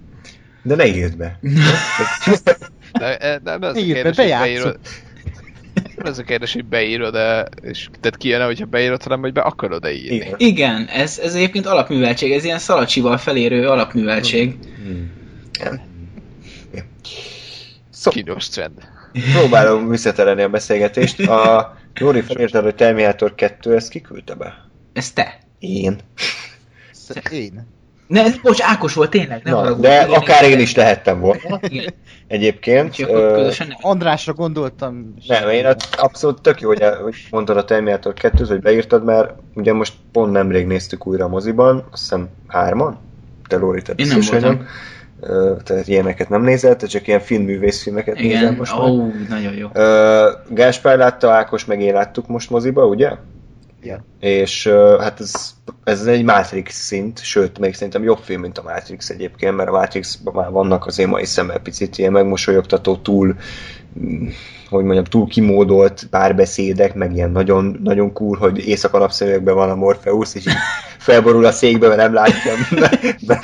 De 0.62 0.74
ne 0.74 0.86
írd 0.86 1.16
be. 1.16 1.38
De, 2.92 3.38
de, 3.44 3.58
de 3.58 3.66
az 3.66 3.76
a 3.76 3.78
Írd 3.78 3.88
be, 3.88 3.94
kérdés, 3.94 4.02
hogy 4.04 4.14
bejátszod. 4.16 4.46
beírod. 4.46 4.78
Nem 6.02 6.12
az 6.12 6.18
a 6.18 6.22
kérdés, 6.22 6.52
hogy 6.52 6.64
beírod 6.64 7.14
-e, 7.14 7.48
és 7.62 7.88
tehát 8.00 8.16
kijön 8.16 8.44
hogyha 8.44 8.66
beírod, 8.66 9.02
hanem 9.02 9.20
hogy 9.20 9.32
be 9.32 9.40
akarod-e 9.40 9.92
írni. 9.92 10.14
Igen. 10.14 10.34
Igen, 10.38 10.86
ez, 10.86 11.18
ez 11.18 11.34
egyébként 11.34 11.66
alapműveltség, 11.66 12.32
ez 12.32 12.44
ilyen 12.44 12.58
szalacsival 12.58 13.16
felérő 13.16 13.68
alapműveltség. 13.68 14.56
Hmm. 14.84 15.10
Ja. 15.60 15.80
Szó, 17.90 18.10
Kínos 18.10 18.48
trend. 18.48 18.72
próbálom 19.32 19.88
visszaterelni 19.88 20.42
a 20.42 20.48
beszélgetést. 20.48 21.20
A 21.20 21.76
Lóri, 21.94 22.20
felírtad, 22.20 22.62
hogy 22.62 22.74
Terminator 22.74 23.34
2, 23.34 23.74
ezt 23.74 23.88
kiküldte 23.88 24.34
be? 24.34 24.70
Ez 24.92 25.12
te. 25.12 25.38
Én. 25.58 25.96
Én. 27.30 27.66
Ne, 28.06 28.22
ez, 28.24 28.36
bocs, 28.42 28.60
Ákos 28.62 28.94
volt 28.94 29.10
tényleg, 29.10 29.40
nem 29.44 29.52
Na, 29.54 29.58
haragudj. 29.60 29.82
de 29.86 30.02
Igen, 30.06 30.10
akár 30.20 30.44
én 30.44 30.58
is 30.58 30.74
lehettem 30.74 31.20
volna. 31.20 31.60
Igen, 31.68 31.92
Egyébként. 32.26 32.98
ö, 32.98 33.32
közösen 33.34 33.66
nem. 33.66 33.76
Andrásra 33.80 34.32
gondoltam. 34.32 35.14
Nem, 35.26 35.48
én 35.48 35.66
azt 35.66 35.94
abszolút 35.98 36.42
tök 36.42 36.60
jó, 36.60 36.68
hogy, 36.68 36.82
hogy 37.02 37.14
mondtad 37.30 37.56
a 37.56 37.64
Terminator 37.64 38.12
2 38.14 38.44
hogy 38.44 38.60
beírtad, 38.60 39.04
mert 39.04 39.30
ugye 39.54 39.72
most 39.72 39.92
pont 40.12 40.32
nemrég 40.32 40.66
néztük 40.66 41.06
újra 41.06 41.24
a 41.24 41.28
moziban, 41.28 41.84
azt 41.90 42.00
hiszem 42.02 42.28
hárman? 42.46 42.98
Te 43.48 43.56
Lóri, 43.56 43.82
te 43.82 43.92
Én 43.96 44.06
nem 44.06 44.20
voltam. 44.30 44.66
Ö, 45.20 45.54
Tehát 45.64 45.88
ilyeneket 45.88 46.28
nem 46.28 46.42
nézel, 46.42 46.76
te 46.76 46.86
csak 46.86 47.06
ilyen 47.06 47.20
filmművészfilmeket 47.20 48.14
nézel 48.14 48.42
Igen, 48.42 48.54
most 48.54 48.72
ó, 48.74 48.78
már. 48.78 48.88
oh, 48.90 49.12
nagyon 49.28 49.54
jó. 49.54 49.68
Gáspár 50.48 50.96
látta, 50.98 51.30
Ákos 51.30 51.64
meg 51.64 51.80
én 51.80 51.92
láttuk 51.92 52.26
most 52.28 52.50
moziba, 52.50 52.86
ugye? 52.86 53.10
Ja. 53.82 54.04
És 54.20 54.66
hát 55.00 55.20
ez, 55.20 55.54
ez 55.84 56.06
egy 56.06 56.24
Matrix 56.24 56.74
szint, 56.74 57.22
sőt, 57.22 57.58
még 57.58 57.74
szerintem 57.74 58.02
jobb 58.02 58.18
film, 58.22 58.40
mint 58.40 58.58
a 58.58 58.62
Matrix 58.62 59.08
egyébként, 59.08 59.56
mert 59.56 59.68
a 59.68 59.72
Matrixban 59.72 60.34
már 60.34 60.50
vannak 60.50 60.86
azért 60.86 61.10
mai 61.10 61.24
szemmel 61.24 61.58
picit 61.58 61.98
ilyen 61.98 62.12
megmosolyogtató, 62.12 62.96
túl, 62.96 63.36
mm, 64.00 64.28
hogy 64.68 64.84
mondjam, 64.84 65.04
túl 65.04 65.26
kimódolt 65.26 66.06
párbeszédek, 66.10 66.94
meg 66.94 67.14
ilyen 67.14 67.30
nagyon, 67.30 67.80
nagyon 67.82 68.12
cool, 68.12 68.36
hogy 68.36 68.68
éjszaka 68.68 68.98
napszemüvegben 68.98 69.54
van 69.54 69.70
a 69.70 69.74
Morpheus, 69.74 70.34
és 70.34 70.46
így 70.46 70.56
felborul 70.98 71.44
a 71.44 71.52
székbe, 71.52 71.88
mert 71.88 72.00
nem 72.00 72.14
látja, 72.14 72.52
be, 73.26 73.42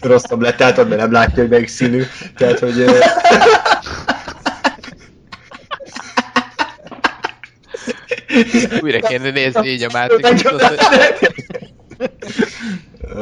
rosszabb 0.00 0.40
lett 0.40 0.60
átad, 0.60 0.88
mert 0.88 1.00
nem 1.00 1.12
látja, 1.12 1.42
hogy 1.42 1.50
melyik 1.50 1.68
színű. 1.68 2.02
Tehát, 2.36 2.58
hogy 2.58 2.84
Újra 8.82 8.98
kéne 8.98 9.30
nézni 9.30 9.68
így 9.68 9.82
a 9.82 9.90
Matrixot, 9.92 10.62
hogy, 10.62 10.78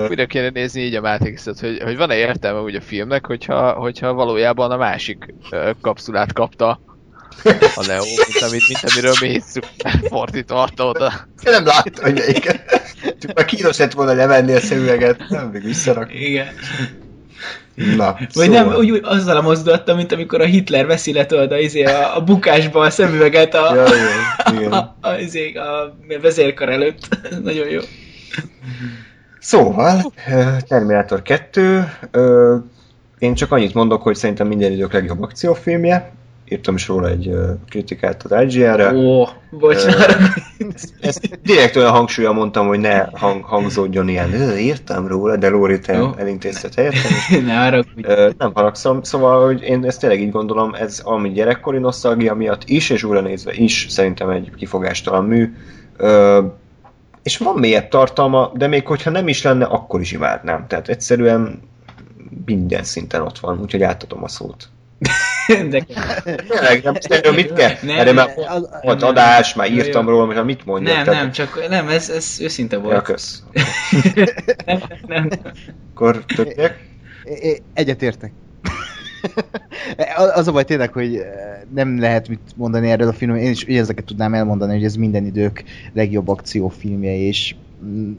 újra 0.09 0.27
kéne 0.27 0.49
nézni 0.49 0.83
így 0.83 0.95
a 0.95 1.01
Matrixot, 1.01 1.61
hogy, 1.61 1.81
hogy 1.83 1.97
van-e 1.97 2.17
értelme 2.17 2.61
úgy 2.61 2.75
a 2.75 2.81
filmnek, 2.81 3.27
hogyha, 3.27 3.73
hogyha 3.73 4.13
valójában 4.13 4.71
a 4.71 4.77
másik 4.77 5.35
kapszulát 5.81 6.33
kapta 6.33 6.81
a 7.75 7.87
Neo, 7.87 8.05
mint, 8.05 8.43
amit, 8.43 8.69
mint 8.69 8.93
amiről 8.93 9.15
mi 9.21 9.29
hiszük, 9.29 9.65
fordítva 10.09 10.63
adta 10.63 10.87
oda. 10.87 11.13
Én 11.45 11.53
nem 11.53 11.67
láttam, 11.67 12.05
hogy 12.05 12.15
melyiket. 12.15 12.87
Csak 13.21 13.35
már 13.35 13.45
kínos 13.45 13.77
lett 13.77 13.93
volna 13.93 14.13
levenni 14.13 14.55
a 14.55 14.61
szemüveget, 14.61 15.25
nem 15.29 15.49
még 15.49 15.63
visszarak. 15.63 16.15
Igen. 16.15 16.49
Na, 17.97 18.17
Vagy 18.19 18.31
szóval. 18.31 18.49
nem, 18.49 18.75
úgy, 18.79 18.91
úgy 18.91 19.01
azzal 19.05 19.37
a 19.37 19.41
mozdulattal, 19.41 19.97
mint 19.97 20.13
amikor 20.13 20.41
a 20.41 20.45
Hitler 20.45 20.87
veszi 20.87 21.13
le 21.13 21.27
tudod, 21.27 21.53
a, 21.53 21.59
izé, 21.59 21.83
a, 21.83 22.17
a 22.17 22.25
bukásba 22.25 22.81
a 22.81 22.91
szemüveget 22.91 23.55
a, 23.55 23.75
Ja, 23.75 23.85
igen, 23.85 24.57
igen. 24.59 24.73
a, 24.73 24.97
a, 25.01 25.15
izé, 25.15 25.53
a 25.53 25.97
vezérkar 26.21 26.69
előtt. 26.69 27.09
Nagyon 27.45 27.69
jó. 27.69 27.81
Szóval, 29.41 30.13
Terminator 30.69 31.23
2, 31.23 31.85
ö, 32.11 32.57
én 33.19 33.35
csak 33.35 33.53
annyit 33.53 33.75
mondok, 33.75 34.03
hogy 34.03 34.17
szerintem 34.17 34.47
minden 34.47 34.73
idők 34.73 34.93
legjobb 34.93 35.23
akciófilmje. 35.23 36.13
Írtam 36.49 36.75
is 36.75 36.89
róla 36.89 37.09
egy 37.09 37.31
kritikát 37.69 38.23
az 38.23 38.43
IGN-re. 38.43 38.95
Ó, 38.95 39.25
bocs, 39.51 39.85
Ö, 39.85 39.87
ne 39.87 39.93
haragudj. 39.97 40.33
Ezt 41.01 41.41
direkt 41.43 41.77
olyan 41.77 41.91
hangsúlya 41.91 42.33
mondtam, 42.33 42.67
hogy 42.67 42.79
ne 42.79 43.05
hang, 43.13 43.45
hangzódjon 43.45 44.09
ilyen, 44.09 44.33
"Ö, 44.33 44.57
írtam 44.57 45.07
róla, 45.07 45.37
de 45.37 45.49
Lóri, 45.49 45.79
te 45.79 45.97
Jó. 45.97 46.11
elintézted 46.17 46.75
helyettem. 46.75 47.11
ne 47.47 47.55
haragudj. 47.55 48.09
Nem 48.39 48.53
haragszom, 48.55 49.03
szóval, 49.03 49.45
hogy 49.45 49.63
én 49.63 49.85
ezt 49.85 50.01
tényleg 50.01 50.21
így 50.21 50.31
gondolom, 50.31 50.75
ez 50.75 51.01
ami 51.05 51.31
gyerekkori 51.33 51.79
nosztalgia 51.79 52.35
miatt 52.35 52.63
is, 52.67 52.91
és 52.91 53.03
újra 53.03 53.21
nézve 53.21 53.53
is 53.55 53.87
szerintem 53.89 54.29
egy 54.31 54.53
kifogástalan 54.57 55.25
mű. 55.25 55.55
És 57.23 57.39
van 57.39 57.59
mélyebb 57.59 57.89
tartalma, 57.89 58.51
de 58.55 58.67
még 58.67 58.87
hogyha 58.87 59.11
nem 59.11 59.29
is 59.29 59.43
lenne, 59.43 59.65
akkor 59.65 60.01
is 60.01 60.13
imádnám. 60.13 60.67
Tehát 60.67 60.89
egyszerűen 60.89 61.61
minden 62.45 62.83
szinten 62.83 63.21
ott 63.23 63.39
van, 63.39 63.61
úgyhogy 63.61 63.83
átadom 63.83 64.23
a 64.23 64.29
szót. 64.29 64.69
De, 65.71 65.87
Tényleg, 66.49 66.83
nem 66.83 66.95
erről 67.09 67.33
mit 67.33 67.53
kell? 67.53 67.73
Nem, 67.83 67.99
Erre 67.99 68.13
már 68.13 68.29
Az- 68.49 68.69
volt 68.83 69.01
nem. 69.01 69.09
adás, 69.09 69.55
már 69.55 69.71
írtam 69.71 70.05
jó. 70.05 70.11
róla, 70.11 70.25
most 70.25 70.45
mit 70.45 70.65
mondjak? 70.65 70.95
nem, 70.97 71.05
Tehát- 71.05 71.21
nem, 71.23 71.33
csak 71.33 71.69
nem, 71.69 71.89
ez, 71.89 72.11
ez 72.11 72.37
őszinte 72.41 72.77
Ja, 72.77 72.83
volt. 72.83 73.03
kösz. 73.03 73.43
nem, 74.67 74.79
nem, 75.07 75.27
nem. 75.27 75.29
Akkor 75.95 76.25
többiek? 76.37 76.87
Egyetértek. 77.75 78.33
Az 80.35 80.49
a 80.49 80.53
baj 80.53 80.65
tényleg, 80.65 80.93
hogy 80.93 81.17
eh, 81.17 81.27
nem 81.75 82.01
lehet 82.01 82.29
mit 82.29 82.41
mondani 82.57 82.91
erről 82.91 83.09
a 83.09 83.13
filmről. 83.13 83.41
Én 83.41 83.51
is 83.51 83.65
ezeket 83.65 84.05
tudnám 84.05 84.35
elmondani, 84.35 84.73
hogy 84.73 84.85
ez 84.85 84.95
minden 84.95 85.25
idők 85.25 85.65
legjobb 85.93 86.29
akciófilmje, 86.29 87.17
és 87.17 87.55
mm, 87.85 88.13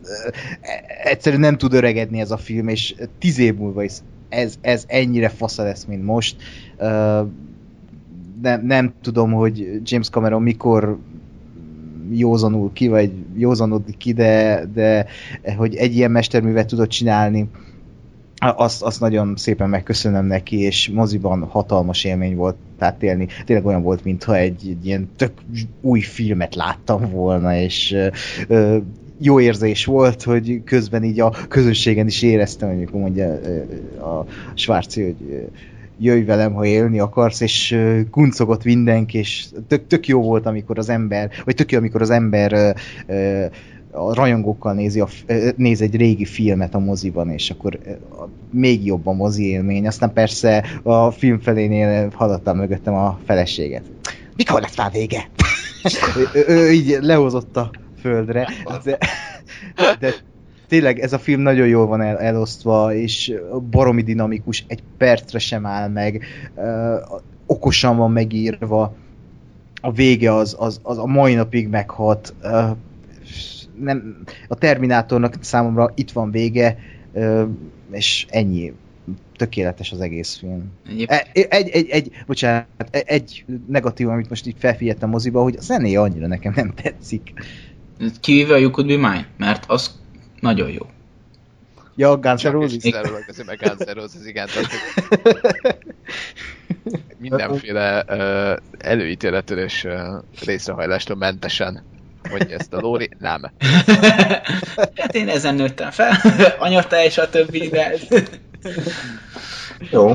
eh, 0.61 0.81
egyszerűen 1.03 1.41
nem 1.41 1.57
tud 1.57 1.73
öregedni 1.73 2.19
ez 2.19 2.31
a 2.31 2.37
film, 2.37 2.67
és 2.67 2.95
tíz 3.19 3.39
év 3.39 3.55
múlva 3.55 3.83
is 3.83 3.91
ez, 4.29 4.55
ez 4.61 4.83
ennyire 4.87 5.29
fasza 5.29 5.63
lesz, 5.63 5.85
mint 5.85 6.05
most. 6.05 6.35
Nem, 8.41 8.65
nem 8.65 8.93
tudom, 9.01 9.31
hogy 9.31 9.81
James 9.83 10.09
Cameron 10.09 10.41
mikor 10.41 10.97
józanul 12.11 12.73
ki, 12.73 12.87
vagy 12.87 13.11
józanodik 13.35 13.97
ki, 13.97 14.13
de, 14.13 14.65
de 14.73 15.05
hogy 15.57 15.75
egy 15.75 15.95
ilyen 15.95 16.11
mesterművet 16.11 16.67
tudott 16.67 16.89
csinálni, 16.89 17.49
azt, 18.39 18.81
azt 18.81 18.99
nagyon 18.99 19.33
szépen 19.35 19.69
megköszönöm 19.69 20.25
neki, 20.25 20.59
és 20.59 20.89
moziban 20.93 21.43
hatalmas 21.43 22.03
élmény 22.03 22.35
volt 22.35 22.55
átélni. 22.77 23.27
Tényleg 23.45 23.65
olyan 23.65 23.81
volt, 23.81 24.03
mintha 24.03 24.35
egy, 24.35 24.67
egy 24.69 24.85
ilyen 24.85 25.09
tök 25.15 25.31
új 25.81 25.99
filmet 25.99 26.55
láttam 26.55 27.11
volna, 27.11 27.55
és 27.55 27.95
ö, 28.47 28.77
jó 29.21 29.39
érzés 29.39 29.85
volt, 29.85 30.23
hogy 30.23 30.61
közben 30.63 31.03
így 31.03 31.19
a 31.19 31.33
közönségen 31.47 32.07
is 32.07 32.21
éreztem, 32.21 32.69
hogy 32.69 32.77
amikor 32.77 32.99
mondja 32.99 33.33
a 34.01 34.25
Svárci, 34.53 35.03
hogy 35.03 35.49
jöjj 35.99 36.23
velem, 36.23 36.53
ha 36.53 36.65
élni 36.65 36.99
akarsz, 36.99 37.41
és 37.41 37.77
kuncogott 38.11 38.63
mindenki, 38.63 39.17
és 39.17 39.45
tök, 39.67 39.87
tök 39.87 40.07
jó 40.07 40.21
volt, 40.21 40.45
amikor 40.45 40.77
az 40.77 40.89
ember, 40.89 41.31
vagy 41.45 41.55
tök 41.55 41.71
jó, 41.71 41.77
amikor 41.77 42.01
az 42.01 42.09
ember 42.09 42.75
a 43.91 44.13
rajongókkal 44.13 44.73
nézi 44.73 44.99
a, 44.99 45.07
néz 45.55 45.81
egy 45.81 45.95
régi 45.95 46.25
filmet 46.25 46.75
a 46.75 46.79
moziban, 46.79 47.29
és 47.29 47.49
akkor 47.49 47.79
még 48.51 48.85
jobb 48.85 49.07
a 49.07 49.11
mozi 49.11 49.49
élmény. 49.49 49.87
Aztán 49.87 50.13
persze 50.13 50.65
a 50.83 51.11
film 51.11 51.39
felénél 51.39 52.09
hallottam 52.13 52.57
mögöttem 52.57 52.93
a 52.93 53.19
feleséget. 53.25 53.83
Mikor 54.35 54.61
lesz 54.61 54.77
már 54.77 54.91
vége? 54.91 55.29
ő, 56.17 56.27
ő, 56.33 56.43
ő 56.47 56.71
így 56.71 56.97
lehozott 57.01 57.57
a 57.57 57.71
földre, 57.99 58.47
de, 58.83 58.97
de 59.99 60.13
tényleg 60.67 60.99
ez 60.99 61.13
a 61.13 61.19
film 61.19 61.41
nagyon 61.41 61.67
jól 61.67 61.87
van 61.87 62.01
el, 62.01 62.17
elosztva, 62.17 62.93
és 62.93 63.33
baromi 63.69 64.01
dinamikus, 64.01 64.63
egy 64.67 64.83
percre 64.97 65.39
sem 65.39 65.65
áll 65.65 65.87
meg, 65.89 66.23
ö, 66.55 66.95
okosan 67.45 67.97
van 67.97 68.11
megírva, 68.11 68.95
a 69.81 69.91
vége 69.91 70.33
az, 70.33 70.55
az, 70.59 70.79
az 70.83 70.97
a 70.97 71.05
mai 71.05 71.33
napig 71.33 71.67
meghat, 71.67 72.33
ö, 72.41 72.63
nem, 73.79 74.23
a 74.47 74.55
Terminátornak 74.55 75.33
számomra 75.39 75.91
itt 75.95 76.11
van 76.11 76.31
vége, 76.31 76.77
ö, 77.13 77.45
és 77.91 78.25
ennyi. 78.29 78.73
Tökéletes 79.35 79.91
az 79.91 79.99
egész 80.01 80.37
film. 80.37 80.71
Egyébként 80.87 81.27
E- 81.33 81.45
Egy, 81.49 81.69
egy, 81.69 81.89
egy, 81.89 82.11
bocsánat, 82.27 82.67
e- 82.91 83.03
egy 83.05 83.45
negatív, 83.67 84.09
amit 84.09 84.29
most 84.29 84.47
így 84.47 84.55
felfigyeltem 84.57 85.09
moziba, 85.09 85.41
hogy 85.41 85.55
a 85.57 85.61
zenéje 85.61 85.99
annyira 86.01 86.27
nekem 86.27 86.53
nem 86.55 86.73
tetszik. 86.81 87.33
Kivéve 88.19 88.53
a 88.53 88.57
You 88.57 88.71
Could 88.71 88.87
Be 88.87 88.95
Mine, 88.95 89.27
mert 89.37 89.63
az 89.67 89.99
nagyon 90.39 90.69
jó. 90.69 90.89
Ja, 91.95 92.09
a 92.09 92.17
Guns 92.17 92.43
N' 92.43 92.49
Roses? 92.49 92.83
Azért 93.27 93.45
meg 93.45 93.59
Guns 93.59 93.79
N' 93.79 93.93
Roses, 93.93 94.25
igen. 94.25 94.47
Mindenféle 97.17 98.05
uh, 98.07 98.57
előítéletől 98.77 99.59
és 99.59 99.83
uh, 99.83 99.93
részrehajlástól 100.45 101.15
mentesen 101.15 101.83
mondja 102.29 102.57
ezt 102.57 102.73
a 102.73 102.79
Lóri. 102.79 103.09
Nem. 103.19 103.41
hát 104.95 105.15
én 105.15 105.29
ezen 105.29 105.55
nőttem 105.55 105.91
fel, 105.91 106.17
anyatej 106.59 107.05
és 107.05 107.17
a 107.17 107.29
többi, 107.29 107.67
de 107.67 107.93
Jó. 109.91 110.09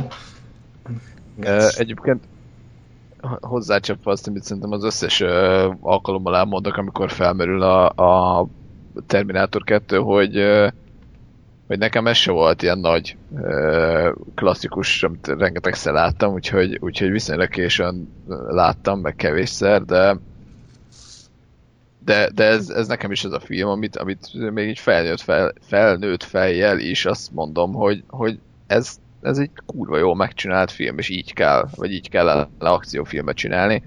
Uh, 1.37 1.69
egyébként 1.77 2.23
hozzácsapva 3.41 4.11
azt, 4.11 4.27
amit 4.27 4.43
szerintem 4.43 4.73
az 4.73 4.85
összes 4.85 5.21
uh, 5.21 5.75
alkalommal 5.81 6.37
elmondok, 6.37 6.77
amikor 6.77 7.11
felmerül 7.11 7.63
a, 7.63 7.89
a 7.89 8.47
Terminátor 9.07 9.65
2, 9.65 9.97
hogy, 9.97 10.39
uh, 10.39 10.69
hogy 11.67 11.79
nekem 11.79 12.07
ez 12.07 12.17
se 12.17 12.33
volt 12.33 12.63
ilyen 12.63 12.79
nagy 12.79 13.17
uh, 13.31 14.15
klasszikus, 14.35 15.03
amit 15.03 15.27
rengetegszer 15.27 15.93
láttam, 15.93 16.33
úgyhogy, 16.33 16.79
úgyhogy 16.81 17.11
viszonylag 17.11 17.49
későn 17.49 18.13
láttam, 18.49 19.01
meg 19.01 19.15
kevésszer, 19.17 19.83
de 19.83 20.17
de, 22.05 22.31
de 22.35 22.45
ez, 22.45 22.69
ez 22.69 22.87
nekem 22.87 23.11
is 23.11 23.25
ez 23.25 23.33
a 23.33 23.41
film, 23.41 23.69
amit, 23.69 23.97
amit 23.97 24.51
még 24.53 24.69
így 24.69 24.79
felnőtt, 24.79 25.21
fel, 25.21 25.53
felnőtt 25.61 26.23
fejjel 26.23 26.79
is 26.79 27.07
azt 27.07 27.33
mondom, 27.33 27.73
hogy, 27.73 28.05
hogy 28.09 28.39
ez, 28.67 28.99
ez 29.25 29.39
egy 29.39 29.51
kurva 29.67 29.99
jó 29.99 30.15
megcsinált 30.15 30.71
film, 30.71 30.99
és 30.99 31.09
így 31.09 31.35
kell, 31.35 31.69
vagy 31.77 31.93
így 31.93 32.09
kell 32.09 32.49
le 32.59 32.69
akciófilmet 32.71 33.37
csinálni. 33.37 33.83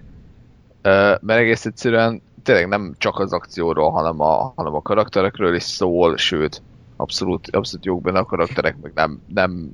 mert 1.22 1.40
egész 1.40 1.66
egyszerűen 1.66 2.22
tényleg 2.44 2.68
nem 2.68 2.94
csak 2.98 3.20
az 3.20 3.34
akcióról, 3.34 3.92
hanem 3.92 4.22
a, 4.22 4.54
hanem 4.56 4.74
a 4.74 4.82
karakterekről 4.82 5.56
is 5.56 5.64
szól, 5.64 6.18
sőt, 6.18 6.62
abszolút, 6.96 7.48
abszolút 7.48 7.86
jók 7.86 8.02
benne 8.02 8.20
a 8.20 8.26
karakterek, 8.26 8.76
meg 8.82 8.92
nem, 8.96 9.22
nem 9.34 9.72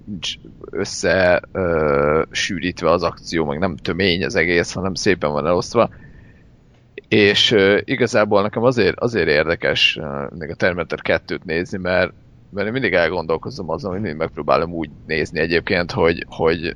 össze 0.71 1.41
ö, 1.51 2.23
sűrítve 2.31 2.91
az 2.91 3.03
akció, 3.03 3.45
meg 3.45 3.59
nem 3.59 3.75
tömény 3.75 4.25
az 4.25 4.35
egész, 4.35 4.73
hanem 4.73 4.93
szépen 4.93 5.31
van 5.31 5.45
elosztva. 5.45 5.89
És 7.07 7.51
ö, 7.51 7.79
igazából 7.83 8.41
nekem 8.41 8.63
azért, 8.63 8.99
azért 8.99 9.27
érdekes 9.27 9.99
még 10.29 10.49
a 10.49 10.55
Terminator 10.55 10.99
2-t 11.03 11.43
nézni, 11.43 11.77
mert, 11.77 12.13
mert 12.53 12.67
én 12.67 12.73
mindig 12.73 12.93
elgondolkozom 12.93 13.69
azon, 13.69 13.91
hogy 13.91 14.01
mindig 14.01 14.19
megpróbálom 14.19 14.73
úgy 14.73 14.89
nézni 15.07 15.39
egyébként, 15.39 15.91
hogy, 15.91 16.25
hogy 16.29 16.75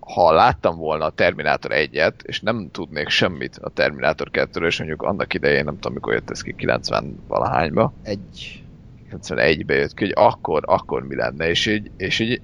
ha 0.00 0.32
láttam 0.32 0.76
volna 0.76 1.04
a 1.04 1.10
Terminátor 1.10 1.70
1-et, 1.74 2.14
és 2.22 2.40
nem 2.40 2.68
tudnék 2.72 3.08
semmit 3.08 3.58
a 3.62 3.70
Terminátor 3.70 4.28
2-ről, 4.32 4.66
és 4.66 4.78
mondjuk 4.78 5.02
annak 5.02 5.34
idején, 5.34 5.64
nem 5.64 5.74
tudom, 5.74 5.92
mikor 5.92 6.12
jött 6.12 6.30
ez 6.30 6.40
ki, 6.40 6.54
90 6.54 7.18
valahányba. 7.28 7.92
Egy. 8.02 8.62
91-be 9.10 9.74
jött 9.74 9.94
ki, 9.94 10.04
hogy 10.04 10.12
akkor, 10.16 10.62
akkor 10.66 11.02
mi 11.02 11.14
lenne, 11.14 11.48
és 11.48 11.66
így, 11.66 11.90
és 11.96 12.18
így 12.18 12.40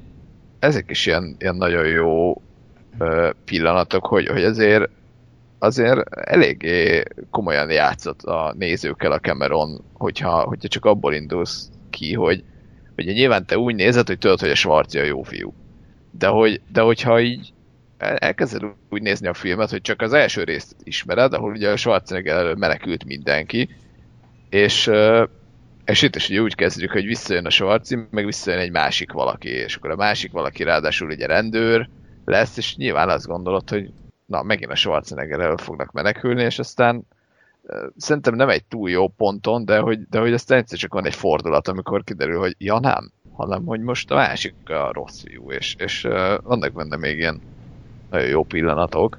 ezek 0.59 0.91
is 0.91 1.07
ilyen, 1.07 1.37
ilyen 1.39 1.57
nagyon 1.57 1.87
jó 1.87 2.43
pillanatok, 3.45 4.07
hogy, 4.07 4.27
hogy 4.27 4.45
azért 4.45 4.89
azért 5.59 6.15
eléggé 6.15 7.03
komolyan 7.31 7.71
játszott 7.71 8.23
a 8.23 8.55
nézőkkel 8.59 9.13
a 9.13 9.19
Cameron, 9.19 9.85
hogyha, 9.93 10.43
hogyha 10.43 10.69
csak 10.69 10.85
abból 10.85 11.15
indulsz 11.15 11.69
ki, 11.95 12.13
hogy, 12.13 12.45
hogy 12.95 13.05
nyilván 13.05 13.47
te 13.47 13.59
úgy 13.59 13.75
nézed, 13.75 14.07
hogy 14.07 14.19
tudod, 14.19 14.41
hogy 14.41 14.51
a 14.51 14.55
Schwarzi 14.55 14.99
a 14.99 15.05
jó 15.05 15.23
fiú. 15.23 15.55
De, 16.11 16.27
hogy, 16.27 16.61
de 16.73 16.81
hogyha 16.81 17.21
így 17.21 17.53
elkezded 17.99 18.63
úgy 18.91 19.03
nézni 19.03 19.27
a 19.27 19.35
filmet, 19.35 19.71
hogy 19.71 19.81
csak 19.81 20.03
az 20.03 20.13
első 20.13 20.45
részt 20.45 20.77
ismered, 20.83 21.33
ahol 21.33 21.53
ugye 21.53 21.71
a 21.71 21.77
Schwarzenegger 21.77 22.37
elől 22.37 22.55
menekült 22.55 23.05
mindenki, 23.05 23.69
és, 24.51 24.91
és 25.85 26.03
itt 26.03 26.17
is 26.17 26.29
ugye 26.29 26.41
úgy 26.41 26.55
kezdjük, 26.55 26.91
hogy 26.91 27.05
visszajön 27.05 27.47
a 27.47 27.51
Schwarzi, 27.51 27.99
meg 28.11 28.25
visszajön 28.25 28.61
egy 28.61 28.71
másik 28.71 29.13
valaki, 29.13 29.49
és 29.49 29.77
akkor 29.77 29.91
a 29.91 29.97
másik 29.97 30.33
valaki 30.33 30.63
ráadásul 30.63 31.11
ugye 31.11 31.27
rendőr 31.27 31.89
lesz, 32.25 32.57
és 32.57 32.77
nyilván 32.77 33.09
azt 33.09 33.27
gondolod, 33.27 33.71
hogy 33.71 33.91
na, 34.27 34.43
megint 34.43 34.71
a 34.71 34.75
Schwarzenegger 34.75 35.41
elől 35.41 35.57
fognak 35.57 35.93
menekülni, 35.93 36.43
és 36.43 36.59
aztán 36.59 37.07
szerintem 37.97 38.35
nem 38.35 38.49
egy 38.49 38.65
túl 38.65 38.91
jó 38.91 39.09
ponton, 39.09 39.65
de 39.65 39.79
hogy, 39.79 40.09
de 40.09 40.19
hogy 40.19 40.33
aztán 40.33 40.59
egyszer 40.59 40.79
csak 40.79 40.93
van 40.93 41.07
egy 41.07 41.15
fordulat, 41.15 41.69
amikor 41.69 42.05
kiderül, 42.05 42.39
hogy 42.39 42.55
ja 42.59 42.79
nem, 42.79 43.13
hanem 43.33 43.65
hogy 43.65 43.81
most 43.81 44.11
a 44.11 44.15
másik 44.15 44.55
a 44.65 44.93
rossz 44.93 45.21
fiú, 45.23 45.51
és, 45.51 45.75
és 45.79 46.05
uh, 46.05 46.43
vannak 46.43 46.73
benne 46.73 46.97
még 46.97 47.19
ilyen 47.19 47.41
nagyon 48.11 48.29
jó 48.29 48.45
pillanatok, 48.45 49.19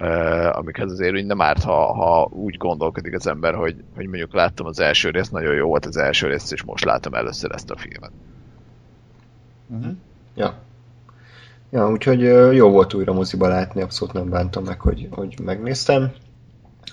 uh, 0.00 0.56
amikhez 0.56 0.90
azért 0.90 1.14
úgy 1.14 1.26
nem 1.26 1.40
árt, 1.40 1.62
ha, 1.62 1.92
ha 1.92 2.28
úgy 2.32 2.56
gondolkodik 2.56 3.14
az 3.14 3.26
ember, 3.26 3.54
hogy, 3.54 3.76
hogy 3.94 4.06
mondjuk 4.06 4.32
láttam 4.34 4.66
az 4.66 4.80
első 4.80 5.10
részt, 5.10 5.32
nagyon 5.32 5.54
jó 5.54 5.66
volt 5.66 5.86
az 5.86 5.96
első 5.96 6.28
részt, 6.28 6.52
és 6.52 6.62
most 6.62 6.84
látom 6.84 7.14
először 7.14 7.50
ezt 7.52 7.70
a 7.70 7.76
filmet. 7.76 8.12
Uh-huh. 9.68 9.92
Ja. 10.34 10.54
Ja, 11.70 11.90
úgyhogy 11.90 12.20
jó 12.54 12.70
volt 12.70 12.94
újra 12.94 13.12
moziba 13.12 13.48
látni, 13.48 13.82
abszolút 13.82 14.14
nem 14.14 14.28
bántam 14.28 14.64
meg, 14.64 14.80
hogy, 14.80 15.08
hogy 15.10 15.34
megnéztem. 15.42 16.12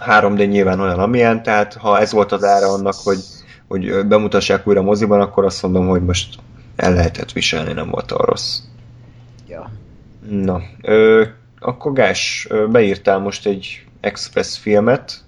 3D 0.06 0.50
nyilván 0.50 0.80
olyan, 0.80 1.00
amilyen, 1.00 1.44
tehát 1.44 1.74
ha 1.74 2.00
ez 2.00 2.12
volt 2.12 2.32
az 2.32 2.44
ára 2.44 2.68
annak, 2.68 2.96
hogy, 3.04 3.20
hogy 3.68 4.06
bemutassák 4.06 4.68
újra 4.68 4.82
moziban, 4.82 5.22
akkor 5.22 5.46
azt 5.46 5.62
mondom, 5.62 5.88
hogy 5.88 6.04
most 6.04 6.36
el 6.76 6.94
lehetett 6.94 7.32
viselni, 7.32 7.74
nem 7.74 7.90
volt 7.90 8.12
a 8.12 8.26
rossz. 8.26 8.60
Ja. 9.48 9.72
Na, 10.30 10.62
ö, 10.82 11.26
akkor 11.60 11.94
Gás, 11.94 12.48
beírtál 12.70 13.20
most 13.20 13.46
egy 13.46 13.86
Express 14.00 14.58
filmet, 14.58 15.24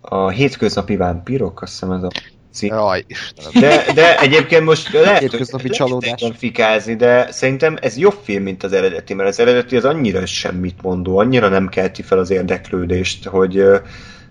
a 0.00 0.28
hétköznapi 0.28 0.96
vámpírok, 0.96 1.62
azt 1.62 1.72
hiszem 1.72 1.90
ez 1.90 2.02
a 2.02 2.10
cím. 2.54 2.72
Jaj, 2.72 3.04
de, 3.52 3.84
de 3.94 4.18
egyébként 4.18 4.64
most 4.64 4.92
lehet, 4.92 5.20
hétköznapi 5.20 5.68
csalódás. 5.68 6.22
fikázni, 6.36 6.96
de 6.96 7.32
szerintem 7.32 7.76
ez 7.80 7.96
jobb 7.96 8.18
film, 8.22 8.42
mint 8.42 8.62
az 8.62 8.72
eredeti, 8.72 9.14
mert 9.14 9.28
az 9.28 9.40
eredeti 9.40 9.76
az 9.76 9.84
annyira 9.84 10.26
semmit 10.26 10.82
mondó, 10.82 11.18
annyira 11.18 11.48
nem 11.48 11.68
kelti 11.68 12.02
fel 12.02 12.18
az 12.18 12.30
érdeklődést, 12.30 13.24
hogy 13.24 13.64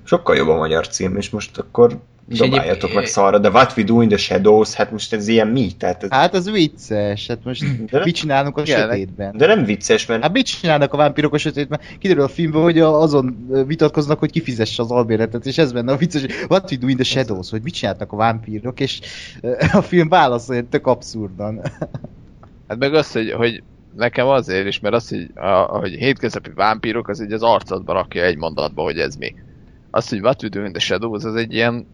sokkal 0.03 0.35
jobb 0.35 0.47
a 0.47 0.55
magyar 0.55 0.87
cím, 0.87 1.17
és 1.17 1.29
most 1.29 1.57
akkor 1.57 1.97
dobáljatok 2.27 2.83
egyéb... 2.83 2.95
meg 2.95 3.05
szarra, 3.05 3.39
de 3.39 3.49
What 3.49 3.77
We 3.77 3.83
Do 3.83 4.01
in 4.01 4.07
the 4.07 4.17
Shadows, 4.17 4.73
hát 4.73 4.91
most 4.91 5.13
ez 5.13 5.27
ilyen 5.27 5.47
mi? 5.47 5.71
Tehát 5.77 6.03
ez... 6.03 6.09
Hát 6.09 6.33
az 6.33 6.51
vicces, 6.51 7.27
hát 7.27 7.43
most 7.43 7.63
de 7.91 8.01
mit 8.03 8.15
csinálunk 8.15 8.57
a 8.57 8.63
Jelenleg. 8.65 8.97
sötétben? 8.97 9.37
De 9.37 9.47
nem 9.47 9.63
vicces, 9.63 10.05
mert... 10.05 10.21
Hát 10.21 10.31
mit 10.31 10.45
csinálnak 10.45 10.93
a 10.93 10.97
vámpírok 10.97 11.33
a 11.33 11.37
sötétben? 11.37 11.79
Kiderül 11.99 12.23
a 12.23 12.27
filmben, 12.27 12.61
hogy 12.61 12.79
azon 12.79 13.47
vitatkoznak, 13.67 14.19
hogy 14.19 14.31
kifizesse 14.31 14.83
az 14.83 14.91
albéletet, 14.91 15.45
és 15.45 15.57
ez 15.57 15.71
benne 15.71 15.91
a 15.91 15.97
vicces, 15.97 16.21
hogy 16.21 16.33
What 16.49 16.71
We 16.71 16.77
Do 16.77 16.87
in 16.87 16.95
the 16.95 17.05
Shadows, 17.05 17.49
hogy 17.49 17.61
mit 17.61 17.73
csináltak 17.73 18.11
a 18.11 18.15
vámpírok, 18.15 18.79
és 18.79 18.99
a 19.71 19.81
film 19.81 20.09
válaszol 20.09 20.69
tök 20.69 20.87
abszurdan. 20.87 21.61
Hát 22.67 22.77
meg 22.77 22.93
az, 22.93 23.11
hogy, 23.11 23.31
hogy 23.31 23.63
nekem 23.95 24.27
azért 24.27 24.67
is, 24.67 24.79
mert 24.79 24.95
az, 24.95 25.09
hogy, 25.09 25.29
a, 25.35 25.49
hogy 25.49 25.91
hétköznapi 25.91 26.49
vámpírok, 26.55 27.07
az 27.07 27.21
így 27.21 27.31
az 27.31 27.43
arcodba 27.43 27.93
rakja 27.93 28.23
egy 28.23 28.37
mondatba, 28.37 28.83
hogy 28.83 28.97
ez 28.97 29.15
mi. 29.15 29.35
Az, 29.91 30.09
hogy 30.09 30.19
What 30.19 30.43
We 30.43 30.49
Do 30.49 30.63
in 30.63 30.71
the 30.71 30.79
Shadows, 30.79 31.23
az 31.23 31.35
egy 31.35 31.53
ilyen 31.53 31.85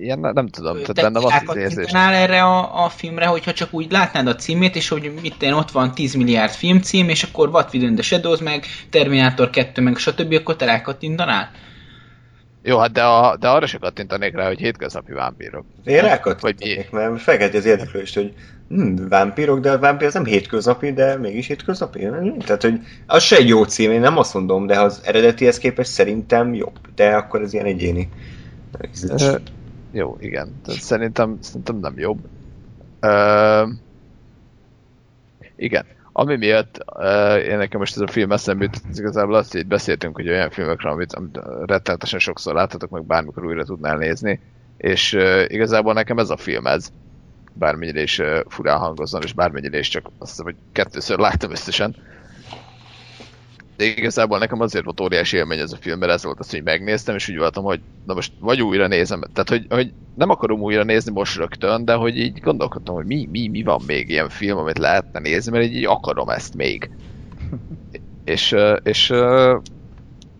ilyen, 0.00 0.18
nem 0.18 0.48
tudom, 0.48 0.72
tehát 0.72 0.94
bennem 0.94 1.24
azt 1.24 1.42
az 1.48 1.56
érzés. 1.56 1.92
erre 1.92 2.42
a, 2.42 2.84
a 2.84 2.88
filmre, 2.88 3.26
hogyha 3.26 3.52
csak 3.52 3.72
úgy 3.72 3.90
látnád 3.90 4.26
a 4.26 4.34
címét, 4.34 4.76
és 4.76 4.88
hogy 4.88 5.12
mit 5.22 5.42
én 5.42 5.52
ott 5.52 5.70
van 5.70 5.94
10 5.94 6.14
milliárd 6.14 6.52
filmcím, 6.52 7.08
és 7.08 7.22
akkor 7.22 7.48
What 7.48 7.74
We 7.74 7.80
Do 7.80 7.86
in 7.86 7.94
the 7.94 8.02
Shadows, 8.02 8.40
meg 8.40 8.64
Terminator 8.90 9.50
2, 9.50 9.82
meg 9.82 9.96
stb., 9.96 10.32
akkor 10.32 10.56
te 10.56 10.64
rákattintanál? 10.64 11.50
Jó, 12.66 12.78
hát 12.78 12.92
de, 12.92 13.02
a, 13.02 13.36
de 13.36 13.48
arra 13.48 13.66
se 13.66 13.78
kattintanék 13.78 14.34
rá, 14.34 14.46
hogy 14.46 14.58
hétköznapi 14.58 15.12
vámpírok. 15.12 15.64
Én 15.84 16.00
rákattintanék, 16.00 16.90
mert 16.90 17.20
felkelti 17.20 17.56
az 17.56 17.64
érdeklődést, 17.64 18.14
hogy 18.14 18.32
hm, 18.68 19.08
vámpírok, 19.08 19.60
de 19.60 19.70
a 19.70 19.78
vámpír 19.78 20.06
az 20.06 20.14
nem 20.14 20.24
hétköznapi, 20.24 20.92
de 20.92 21.16
mégis 21.16 21.46
hétköznapi. 21.46 22.08
Tehát, 22.38 22.62
hogy 22.62 22.80
az 23.06 23.22
se 23.22 23.36
egy 23.36 23.48
jó 23.48 23.64
cím, 23.64 23.90
én 23.90 24.00
nem 24.00 24.18
azt 24.18 24.34
mondom, 24.34 24.66
de 24.66 24.80
az 24.80 25.00
eredetihez 25.04 25.58
képest 25.58 25.90
szerintem 25.90 26.54
jobb. 26.54 26.78
De 26.94 27.16
akkor 27.16 27.42
ez 27.42 27.52
ilyen 27.52 27.66
egyéni. 27.66 28.08
Jó, 29.94 30.16
igen. 30.20 30.60
Tehát 30.64 30.80
szerintem, 30.80 31.36
szerintem 31.40 31.76
nem 31.76 31.98
jobb. 31.98 32.18
Uh, 33.02 33.68
igen. 35.56 35.84
Ami 36.12 36.36
miatt 36.36 36.84
uh, 36.96 37.46
én 37.48 37.56
nekem 37.56 37.80
most 37.80 37.96
ez 37.96 38.02
a 38.02 38.06
film 38.06 38.32
eszembe 38.32 38.64
jut, 38.64 38.80
igazából 38.94 39.34
azt, 39.34 39.52
hogy 39.52 39.66
beszéltünk, 39.66 40.16
hogy 40.16 40.28
olyan 40.28 40.50
filmekről, 40.50 40.92
amit, 40.92 41.12
amit 41.12 41.40
rettenetesen 41.66 42.18
sokszor 42.18 42.54
láthatok, 42.54 42.90
meg 42.90 43.04
bármikor 43.04 43.44
újra 43.44 43.64
tudnál 43.64 43.96
nézni, 43.96 44.40
és 44.76 45.12
uh, 45.12 45.44
igazából 45.46 45.92
nekem 45.92 46.18
ez 46.18 46.30
a 46.30 46.36
film 46.36 46.66
ez, 46.66 46.92
bármennyire 47.52 48.02
is 48.02 48.18
uh, 48.18 48.40
furán 48.48 48.78
hangozzon, 48.78 49.22
és 49.22 49.32
bármennyire 49.32 49.78
is 49.78 49.88
csak 49.88 50.06
azt 50.18 50.30
hiszem, 50.30 50.44
hogy 50.44 50.56
kettőször 50.72 51.18
láttam 51.18 51.50
összesen, 51.50 51.96
de 53.76 53.84
igazából 53.84 54.38
nekem 54.38 54.60
azért 54.60 54.84
volt 54.84 55.00
óriási 55.00 55.36
élmény 55.36 55.58
ez 55.58 55.72
a 55.72 55.76
film, 55.80 55.98
mert 55.98 56.12
ez 56.12 56.24
volt 56.24 56.38
az, 56.38 56.50
hogy 56.50 56.62
megnéztem, 56.62 57.14
és 57.14 57.28
úgy 57.28 57.38
voltam, 57.38 57.64
hogy 57.64 57.80
na 58.06 58.14
most 58.14 58.32
vagy 58.38 58.62
újra 58.62 58.86
nézem, 58.86 59.20
tehát 59.32 59.48
hogy, 59.48 59.66
hogy 59.68 59.92
nem 60.14 60.30
akarom 60.30 60.60
újra 60.60 60.84
nézni 60.84 61.12
most 61.12 61.36
rögtön, 61.36 61.84
de 61.84 61.94
hogy 61.94 62.18
így 62.18 62.40
gondolkodtam, 62.40 62.94
hogy 62.94 63.06
mi, 63.06 63.28
mi, 63.30 63.48
mi 63.48 63.62
van 63.62 63.82
még 63.86 64.08
ilyen 64.08 64.28
film, 64.28 64.58
amit 64.58 64.78
lehetne 64.78 65.20
nézni, 65.20 65.50
mert 65.50 65.64
így, 65.64 65.74
így 65.74 65.86
akarom 65.86 66.28
ezt 66.28 66.54
még. 66.54 66.90
és, 68.24 68.56
és, 68.82 69.12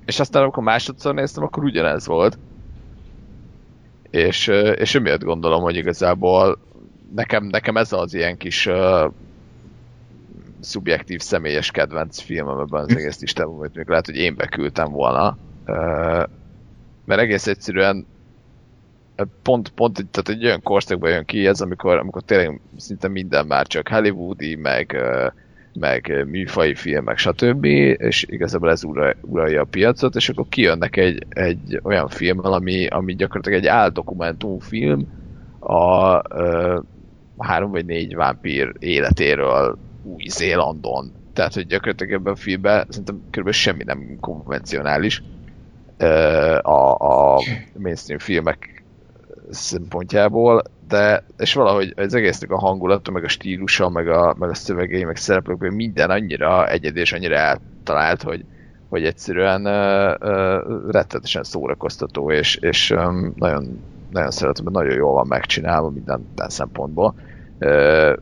és 0.04 0.20
aztán 0.20 0.42
amikor 0.42 0.62
másodszor 0.62 1.14
néztem, 1.14 1.42
akkor 1.42 1.64
ugyanez 1.64 2.06
volt. 2.06 2.38
És, 4.10 4.46
és 4.74 4.94
emiatt 4.94 5.24
gondolom, 5.24 5.62
hogy 5.62 5.76
igazából 5.76 6.58
nekem, 7.14 7.44
nekem 7.44 7.76
ez 7.76 7.92
az 7.92 8.14
ilyen 8.14 8.36
kis 8.36 8.68
szubjektív, 10.64 11.20
személyes 11.20 11.70
kedvenc 11.70 12.20
filmem 12.20 12.58
ebben 12.58 12.82
az 12.82 12.96
egész 12.96 13.20
listában, 13.20 13.58
amit 13.58 13.74
még 13.74 13.88
lehet, 13.88 14.06
hogy 14.06 14.16
én 14.16 14.34
beküldtem 14.36 14.90
volna. 14.90 15.38
Mert 17.04 17.20
egész 17.20 17.46
egyszerűen 17.46 18.06
pont, 19.42 19.68
pont 19.68 19.94
tehát 20.10 20.28
egy 20.28 20.44
olyan 20.44 20.62
korszakban 20.62 21.10
jön 21.10 21.24
ki 21.24 21.46
ez, 21.46 21.60
amikor, 21.60 21.96
amikor 21.98 22.22
tényleg 22.22 22.60
szinte 22.76 23.08
minden 23.08 23.46
már 23.46 23.66
csak 23.66 23.88
hollywoodi, 23.88 24.54
meg, 24.54 24.96
meg 25.74 26.24
műfai 26.26 26.74
filmek, 26.74 27.18
stb. 27.18 27.64
És 27.64 28.24
igazából 28.28 28.70
ez 28.70 28.84
uralja 29.20 29.60
a 29.60 29.66
piacot, 29.70 30.14
és 30.14 30.28
akkor 30.28 30.46
kijönnek 30.48 30.96
egy, 30.96 31.26
egy 31.28 31.80
olyan 31.82 32.08
film, 32.08 32.38
ami, 32.42 32.86
ami 32.86 33.14
gyakorlatilag 33.14 33.58
egy 33.58 33.66
áldokumentumfilm 33.66 35.06
a, 35.58 35.74
a 37.36 37.44
három 37.44 37.70
vagy 37.70 37.84
négy 37.84 38.14
vámpír 38.14 38.72
életéről 38.78 39.78
új-Zélandon. 40.04 41.12
Tehát, 41.32 41.54
hogy 41.54 41.66
gyakorlatilag 41.66 42.12
ebben 42.12 42.32
a 42.32 42.36
filmben 42.36 42.86
szerintem 42.88 43.22
kb. 43.30 43.50
semmi 43.50 43.84
nem 43.84 44.16
konvencionális 44.20 45.22
a, 46.62 46.94
a 46.94 47.40
mainstream 47.78 48.18
filmek 48.18 48.84
szempontjából, 49.50 50.62
de 50.88 51.24
és 51.38 51.54
valahogy 51.54 51.92
az 51.96 52.14
egésznek 52.14 52.50
a 52.50 52.58
hangulata, 52.58 53.10
meg 53.10 53.24
a 53.24 53.28
stílusa, 53.28 53.88
meg 53.88 54.08
a, 54.08 54.34
meg 54.38 54.50
a 54.50 54.54
szövegei, 54.54 55.04
meg 55.04 55.16
szereplők, 55.16 55.70
minden 55.70 56.10
annyira 56.10 56.68
egyedi 56.68 57.00
és 57.00 57.12
annyira 57.12 57.36
eltalált, 57.36 58.22
hogy, 58.22 58.44
hogy 58.88 59.04
egyszerűen 59.04 59.66
uh, 59.66 60.28
uh, 60.28 60.90
rettetesen 60.90 61.44
szórakoztató, 61.44 62.30
és, 62.30 62.56
és 62.56 62.90
um, 62.90 63.32
nagyon, 63.36 63.80
nagyon 64.10 64.30
szeretem, 64.30 64.64
nagyon 64.70 64.94
jól 64.94 65.12
van 65.12 65.26
megcsinálva 65.26 65.90
minden, 65.90 66.24
minden 66.26 66.48
szempontból. 66.48 67.14
Uh, 67.60 68.12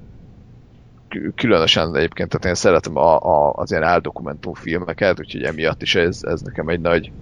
különösen 1.34 1.96
egyébként, 1.96 2.28
tehát 2.28 2.44
én 2.44 2.54
szeretem 2.54 2.96
a, 2.96 3.18
a, 3.18 3.52
az 3.52 3.70
ilyen 3.70 3.82
eldokumentó 3.82 4.52
filmeket, 4.52 5.20
úgyhogy 5.20 5.42
emiatt 5.42 5.82
is 5.82 5.94
ez, 5.94 6.20
ez 6.22 6.40
nekem 6.40 6.68
egy 6.68 6.80
nagy, 6.80 7.12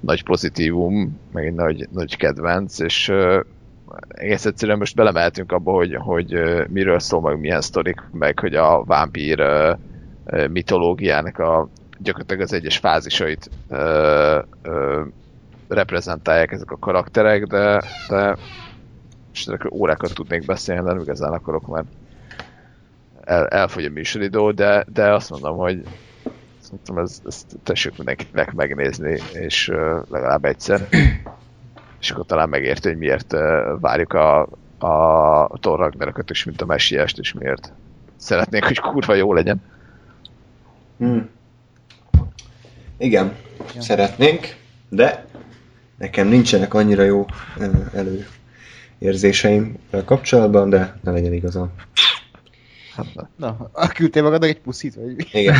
nagy 0.00 0.24
pozitívum, 0.24 1.20
meg 1.32 1.46
egy 1.46 1.54
nagy, 1.54 1.88
nagy 1.92 2.16
kedvenc, 2.16 2.78
és 2.78 3.08
uh, 3.08 3.40
egész 4.08 4.44
egyszerűen 4.46 4.78
most 4.78 4.94
belemeltünk 4.96 5.52
abba, 5.52 5.72
hogy, 5.72 5.94
hogy 5.94 6.34
uh, 6.34 6.66
miről 6.68 6.98
szól, 6.98 7.20
meg 7.20 7.40
milyen 7.40 7.60
sztorik, 7.60 8.02
meg 8.12 8.38
hogy 8.38 8.54
a 8.54 8.84
vámpír 8.84 9.40
uh, 9.40 10.48
mitológiának 10.48 11.38
a 11.38 11.68
gyakorlatilag 11.98 12.42
az 12.42 12.52
egyes 12.52 12.76
fázisait 12.76 13.50
uh, 13.68 13.78
uh, 14.64 15.06
reprezentálják 15.68 16.52
ezek 16.52 16.70
a 16.70 16.78
karakterek, 16.78 17.46
de, 17.46 17.82
de 18.08 18.36
és 19.32 19.48
órákat 19.70 20.14
tudnék 20.14 20.46
beszélni, 20.46 20.82
de 20.82 20.92
nem 20.92 21.02
igazán 21.02 21.32
akarok, 21.32 21.66
mert 21.66 21.86
el, 23.26 23.46
elfogy 23.46 23.84
a 23.84 23.90
műsoridó, 23.90 24.50
de, 24.52 24.84
de 24.92 25.12
azt 25.12 25.30
mondom, 25.30 25.56
hogy 25.56 25.82
szerintem 26.58 26.98
ez, 26.98 27.20
ezt 27.26 27.56
tessék 27.62 27.96
mindenkinek 27.96 28.52
megnézni, 28.52 29.20
és 29.32 29.68
uh, 29.68 29.76
legalább 30.10 30.44
egyszer. 30.44 30.88
és 32.00 32.10
akkor 32.10 32.26
talán 32.26 32.48
megérti, 32.48 32.88
hogy 32.88 32.98
miért 32.98 33.32
uh, 33.32 33.40
várjuk 33.80 34.12
a, 34.12 34.40
a 34.78 35.58
Thor 35.60 35.78
Ragnarököt 35.78 36.30
is, 36.30 36.44
mint 36.44 36.62
a 36.62 36.66
messiást, 36.66 37.18
és 37.18 37.32
miért 37.32 37.72
szeretnénk, 38.16 38.64
hogy 38.64 38.78
kurva 38.78 39.14
jó 39.14 39.32
legyen. 39.32 39.62
Hmm. 40.98 41.28
Igen, 42.98 43.32
ja. 43.74 43.82
szeretnénk, 43.82 44.56
de 44.88 45.24
nekem 45.98 46.28
nincsenek 46.28 46.74
annyira 46.74 47.02
jó 47.02 47.26
előérzéseim 48.98 49.76
kapcsolatban, 50.04 50.70
de 50.70 50.98
ne 51.02 51.10
legyen 51.10 51.32
igazam. 51.32 51.72
Na, 53.36 53.70
küldtél 53.94 54.22
magadnak 54.22 54.48
egy 54.48 54.60
puszit, 54.60 54.94
vagy 54.94 55.28
Igen. 55.32 55.56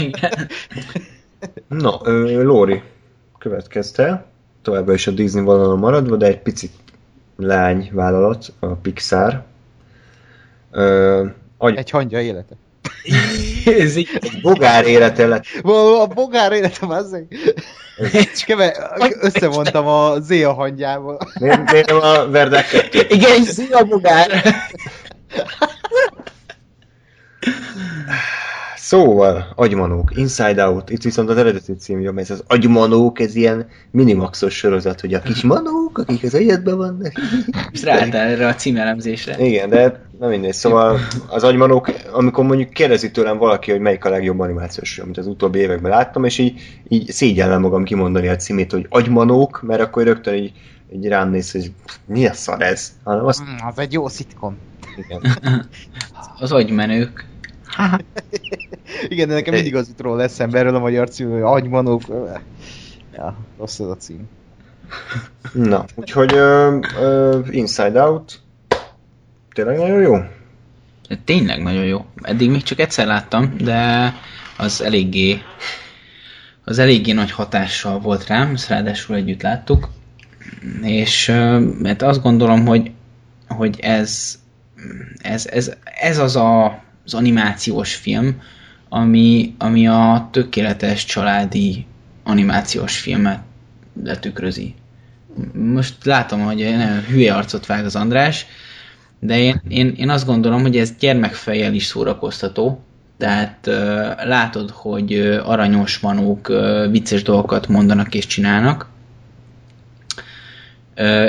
Igen. 0.08 0.48
Na, 1.68 2.00
Lóri 2.42 2.82
következte, 3.38 4.26
továbbá 4.62 4.92
is 4.92 5.06
a 5.06 5.10
Disney 5.10 5.42
vonalon 5.42 5.78
maradva, 5.78 6.16
de 6.16 6.26
egy 6.26 6.40
picit 6.40 6.72
lányvállalat, 7.36 8.52
a 8.58 8.66
Pixar. 8.66 9.42
Ö, 10.70 11.26
agy... 11.58 11.76
Egy 11.76 11.90
hangya 11.90 12.20
élete. 12.20 12.54
Ez 13.64 13.96
így 13.96 14.08
egy 14.20 14.40
bogár 14.42 14.86
élete 14.86 15.26
lett. 15.26 15.44
A 15.62 16.06
bogár 16.06 16.52
élete. 16.52 17.02
És 18.12 18.44
keve, 18.44 18.92
összevontam 19.20 19.86
a 19.86 20.20
Zéa 20.20 20.52
hangyával. 20.52 21.18
Miért, 21.40 21.70
miért 21.70 21.88
nem 21.88 22.00
a 22.00 22.30
Verdák 22.30 22.66
2? 22.66 23.06
Igen, 23.08 23.44
Zéa 23.44 23.84
bogár. 23.84 24.30
Szóval, 28.76 29.52
agymanók, 29.54 30.16
Inside 30.16 30.66
Out, 30.66 30.90
itt 30.90 31.02
viszont 31.02 31.30
az 31.30 31.36
eredeti 31.36 31.74
cím 31.74 32.00
jobb, 32.00 32.14
mert 32.14 32.30
ez 32.30 32.38
az 32.38 32.44
agymanók, 32.46 33.20
ez 33.20 33.34
ilyen 33.34 33.66
minimaxos 33.90 34.54
sorozat, 34.56 35.00
hogy 35.00 35.14
a 35.14 35.20
kis 35.20 35.42
manók, 35.52 35.98
akik 35.98 36.22
az 36.22 36.34
agyadban 36.34 36.76
vannak. 36.76 37.12
Ráálltál 37.82 38.28
erre 38.28 38.46
a 38.46 38.54
címelemzésre. 38.54 39.38
Igen, 39.38 39.68
de 39.68 40.00
nem 40.18 40.28
mindegy. 40.30 40.52
Szóval 40.52 40.98
az 41.28 41.42
agymanók, 41.42 41.90
amikor 42.12 42.44
mondjuk 42.44 42.70
kérdezi 42.70 43.10
tőlem 43.10 43.38
valaki, 43.38 43.70
hogy 43.70 43.80
melyik 43.80 44.04
a 44.04 44.08
legjobb 44.08 44.40
animációs 44.40 44.98
amit 44.98 45.18
az 45.18 45.26
utóbbi 45.26 45.58
években 45.58 45.90
láttam, 45.90 46.24
és 46.24 46.38
így, 46.38 46.60
így 46.88 47.10
szégyellem 47.10 47.60
magam 47.60 47.84
kimondani 47.84 48.28
a 48.28 48.36
címét, 48.36 48.72
hogy 48.72 48.86
agymanók, 48.88 49.62
mert 49.62 49.80
akkor 49.80 50.04
rögtön 50.04 50.34
így, 50.34 50.52
így 50.92 51.08
rám 51.08 51.30
néz, 51.30 51.50
hogy 51.50 51.72
mi 52.06 52.26
a 52.26 52.32
szar 52.32 52.62
ez? 52.62 52.92
Hanem 53.04 53.26
azt... 53.26 53.42
Mm, 53.42 53.66
az 53.66 53.78
egy 53.78 53.92
jó 53.92 54.08
szitkom. 54.08 54.56
Igen. 54.96 55.22
az 56.40 56.52
agymenők. 56.52 57.26
Igen, 59.08 59.28
de 59.28 59.34
nekem 59.34 59.54
mindig 59.54 59.74
az 59.74 59.88
jut 59.88 60.00
róla 60.00 60.22
eszembe 60.22 60.58
erről 60.58 60.74
a 60.74 60.78
magyar 60.78 61.08
cím, 61.08 61.30
hogy 61.30 61.40
agymanók. 61.42 62.02
Ja, 63.14 63.36
rossz 63.58 63.78
az 63.78 63.90
a 63.90 63.96
cím. 63.96 64.28
Na, 65.52 65.84
úgyhogy 65.94 66.32
uh, 66.32 66.80
uh, 67.00 67.46
Inside 67.50 68.02
Out 68.02 68.40
tényleg 69.52 69.76
nagyon 69.76 70.00
jó? 70.00 70.16
Tényleg 71.24 71.62
nagyon 71.62 71.84
jó. 71.84 72.04
Eddig 72.22 72.50
még 72.50 72.62
csak 72.62 72.78
egyszer 72.78 73.06
láttam, 73.06 73.56
de 73.56 74.12
az 74.56 74.82
eléggé 74.82 75.42
az 76.64 76.78
eléggé 76.78 77.12
nagy 77.12 77.30
hatással 77.30 77.98
volt 77.98 78.26
rám, 78.26 78.54
ezt 78.54 78.68
ráadásul 78.68 79.16
együtt 79.16 79.42
láttuk, 79.42 79.88
és 80.82 81.26
mert 81.78 82.02
azt 82.02 82.22
gondolom, 82.22 82.66
hogy, 82.66 82.90
hogy 83.48 83.80
ez, 83.80 84.38
ez, 85.18 85.46
ez, 85.46 85.72
ez 86.00 86.18
az 86.18 86.36
a 86.36 86.82
az 87.04 87.14
animációs 87.14 87.94
film, 87.94 88.40
ami, 88.88 89.54
ami 89.58 89.88
a 89.88 90.28
tökéletes 90.32 91.04
családi 91.04 91.86
animációs 92.22 92.98
filmet 92.98 93.40
letükrözi. 94.04 94.74
Most 95.52 96.04
látom, 96.04 96.40
hogy 96.40 96.56
nagyon 96.56 97.04
hülye 97.04 97.34
arcot 97.34 97.66
vág 97.66 97.84
az 97.84 97.96
András, 97.96 98.46
de 99.20 99.38
én, 99.38 99.60
én, 99.68 99.94
én 99.96 100.10
azt 100.10 100.26
gondolom, 100.26 100.62
hogy 100.62 100.76
ez 100.76 100.94
gyermekfejjel 100.98 101.74
is 101.74 101.84
szórakoztató, 101.84 102.84
tehát 103.18 103.66
uh, 103.66 103.74
látod, 104.24 104.70
hogy 104.70 105.14
uh, 105.14 105.48
aranyos 105.48 105.98
manók 105.98 106.48
uh, 106.48 106.90
vicces 106.90 107.22
dolgokat 107.22 107.68
mondanak 107.68 108.14
és 108.14 108.26
csinálnak, 108.26 108.88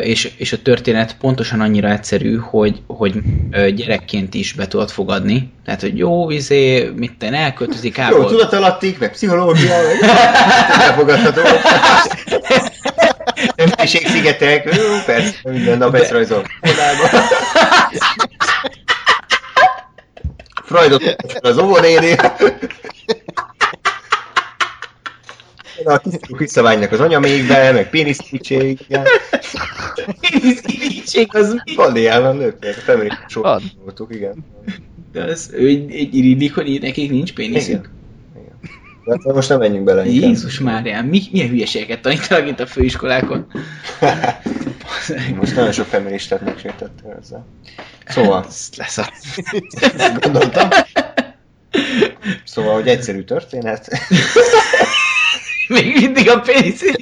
és, 0.01 0.31
és 0.37 0.53
a 0.53 0.61
történet 0.61 1.15
pontosan 1.17 1.61
annyira 1.61 1.89
egyszerű, 1.89 2.37
hogy, 2.37 2.81
hogy 2.87 3.13
gyerekként 3.75 4.33
is 4.33 4.53
be 4.53 4.67
tudod 4.67 4.89
fogadni. 4.89 5.51
Tehát, 5.65 5.81
hogy 5.81 5.97
jó, 5.97 6.29
izé, 6.29 6.91
mit 6.95 7.17
te 7.17 7.31
elköltözik 7.31 7.99
át. 7.99 8.11
Jó, 8.11 8.25
tudatalattik, 8.25 8.99
meg 8.99 9.11
pszichológia, 9.11 9.73
elfogadható. 10.79 11.41
Önfiség-szigetek, 13.55 14.75
jó, 14.75 14.83
persze, 15.05 15.35
minden 15.43 15.77
nap 15.77 15.95
ezt 15.95 16.11
rajzol. 16.11 16.43
Freudot 20.65 21.15
az 21.41 21.57
óvonéri. 21.57 22.15
A 25.85 25.97
kiszorúk 25.99 26.39
visszavágynak 26.39 26.91
az 26.91 26.99
anyamékbe, 26.99 27.71
meg 27.71 27.89
péniszkítség. 27.89 28.79
péniszkítség 30.19 31.35
az 31.35 31.53
mi? 31.63 31.75
Van 31.75 31.95
ilyen 31.95 32.25
a 32.25 32.31
nőknek, 32.31 32.77
a 32.77 32.81
family 32.81 33.09
voltuk, 33.83 34.15
igen. 34.15 34.45
De 35.11 35.23
az, 35.23 35.49
ő 35.53 35.67
egy 35.67 36.15
iridik, 36.15 36.55
hogy 36.55 36.81
nekik 36.81 37.11
nincs 37.11 37.33
péniszük. 37.33 37.89
De 39.05 39.11
hát 39.11 39.35
most 39.35 39.49
nem 39.49 39.59
menjünk 39.59 39.85
bele. 39.85 40.05
Jézus 40.05 40.59
Márián, 40.59 41.05
mi, 41.05 41.21
milyen 41.31 41.49
hülyeségeket 41.49 42.01
tanítanak 42.01 42.47
itt 42.47 42.59
a 42.59 42.65
főiskolákon? 42.65 43.47
most 45.39 45.55
nagyon 45.55 45.71
sok 45.71 45.85
feministát 45.85 46.41
megsértettél 46.41 47.17
ezzel. 47.21 47.45
Szóval. 48.07 48.45
Lesz 48.77 48.97
a... 48.97 49.09
Gondoltam. 50.19 50.69
Szóval, 52.43 52.73
hogy 52.73 52.87
egyszerű 52.87 53.21
történet. 53.21 53.89
Még 55.67 55.95
mindig 55.95 56.29
a 56.29 56.39
pénzét. 56.39 57.01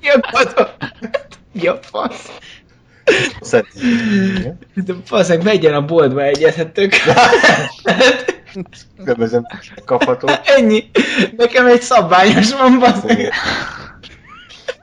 Ki 0.00 0.08
a? 0.08 0.76
Mi 1.52 1.66
a 1.66 1.78
fasz? 1.82 2.30
De 4.74 4.94
faszek, 5.04 5.42
megyen 5.42 5.74
a 5.74 5.84
boltba 5.84 6.22
egyezhetők. 6.22 6.94
Különböző 8.98 9.40
kapható. 9.84 10.28
Ennyi. 10.44 10.90
Nekem 11.36 11.66
egy 11.66 11.82
szabványos 11.82 12.52
van, 12.52 12.78
baszeg. 12.78 13.32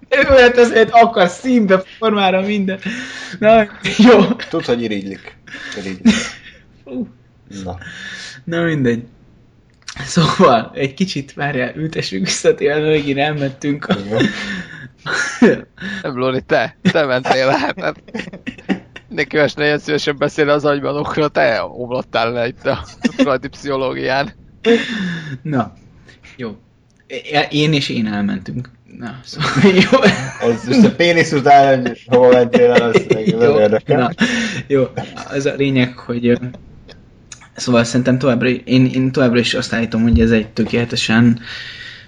Őlet 0.10 0.58
ezért 0.58 0.90
akar 0.92 1.30
színbe, 1.30 1.84
formára, 1.98 2.42
minden. 2.42 2.80
Na, 3.40 3.68
jó. 3.98 4.26
Tudod, 4.26 4.66
hogy 4.66 4.82
irigylik. 4.82 5.38
irigylik. 5.78 6.16
Na. 7.64 7.78
Na 8.44 8.62
mindegy. 8.62 9.04
Szóval, 10.04 10.72
egy 10.74 10.94
kicsit 10.94 11.34
várjál, 11.34 11.76
ültessük 11.76 12.26
vissza, 12.26 12.56
tényleg 12.56 12.84
végig 12.84 13.18
elmentünk. 13.18 13.88
Nem, 16.02 16.18
Lori, 16.18 16.42
te, 16.42 16.78
te 16.82 17.06
mentél 17.06 17.48
hát. 17.48 17.82
hát 17.82 18.04
Neki 19.10 19.38
most 19.38 19.58
nagyon 19.58 19.80
szívesen 19.80 20.18
beszél 20.18 20.50
az 20.50 20.66
agybanokra, 20.66 21.28
te 21.28 21.64
omlottál 21.64 22.32
le 22.32 22.48
itt 22.48 22.66
a 22.66 22.86
frajdi 23.02 23.48
pszichológián. 23.48 24.34
Na, 25.42 25.74
jó. 26.38 26.58
Én 27.50 27.74
és 27.74 27.90
én 27.90 28.08
elmentünk. 28.08 28.70
Na, 28.98 29.20
szóval 29.24 29.72
jó. 29.92 30.00
Az 30.50 30.68
most 30.68 30.84
a 30.84 30.96
pénisz 30.96 31.32
után, 31.32 31.88
hogy 31.88 32.04
hova 32.08 32.32
mentél 32.32 32.72
el, 32.72 32.82
az 32.82 33.06
meg 33.14 33.28
érdekel. 33.28 34.00
Na, 34.00 34.10
jó, 34.68 34.84
az 35.30 35.46
a 35.46 35.54
lényeg, 35.54 35.98
hogy 35.98 36.40
Szóval 37.56 37.84
szerintem 37.84 38.18
továbbra, 38.18 38.50
én, 38.50 38.86
én 38.86 39.12
továbbra 39.12 39.40
is 39.40 39.54
azt 39.54 39.74
állítom, 39.74 40.02
hogy 40.02 40.20
ez 40.20 40.32
egy 40.32 40.48
tökéletesen 40.48 41.40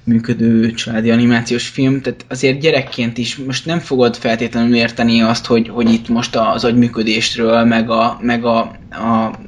működő 0.04 0.72
családi 0.72 1.12
animációs 1.12 1.68
film, 1.68 2.02
tehát 2.02 2.26
azért 2.30 2.60
gyerekként 2.60 3.18
is 3.18 3.36
most 3.36 3.66
nem 3.66 3.80
fogod 3.80 4.16
feltétlenül 4.16 4.76
érteni 4.76 5.22
azt, 5.22 5.46
hogy, 5.46 5.70
hogy 5.70 5.94
itt 5.94 6.08
most 6.08 6.36
az 6.36 6.64
agyműködésről, 6.64 7.64
meg 7.64 7.90
a, 7.90 8.18
meg 8.22 8.46
a, 8.46 8.60
a 8.92 9.40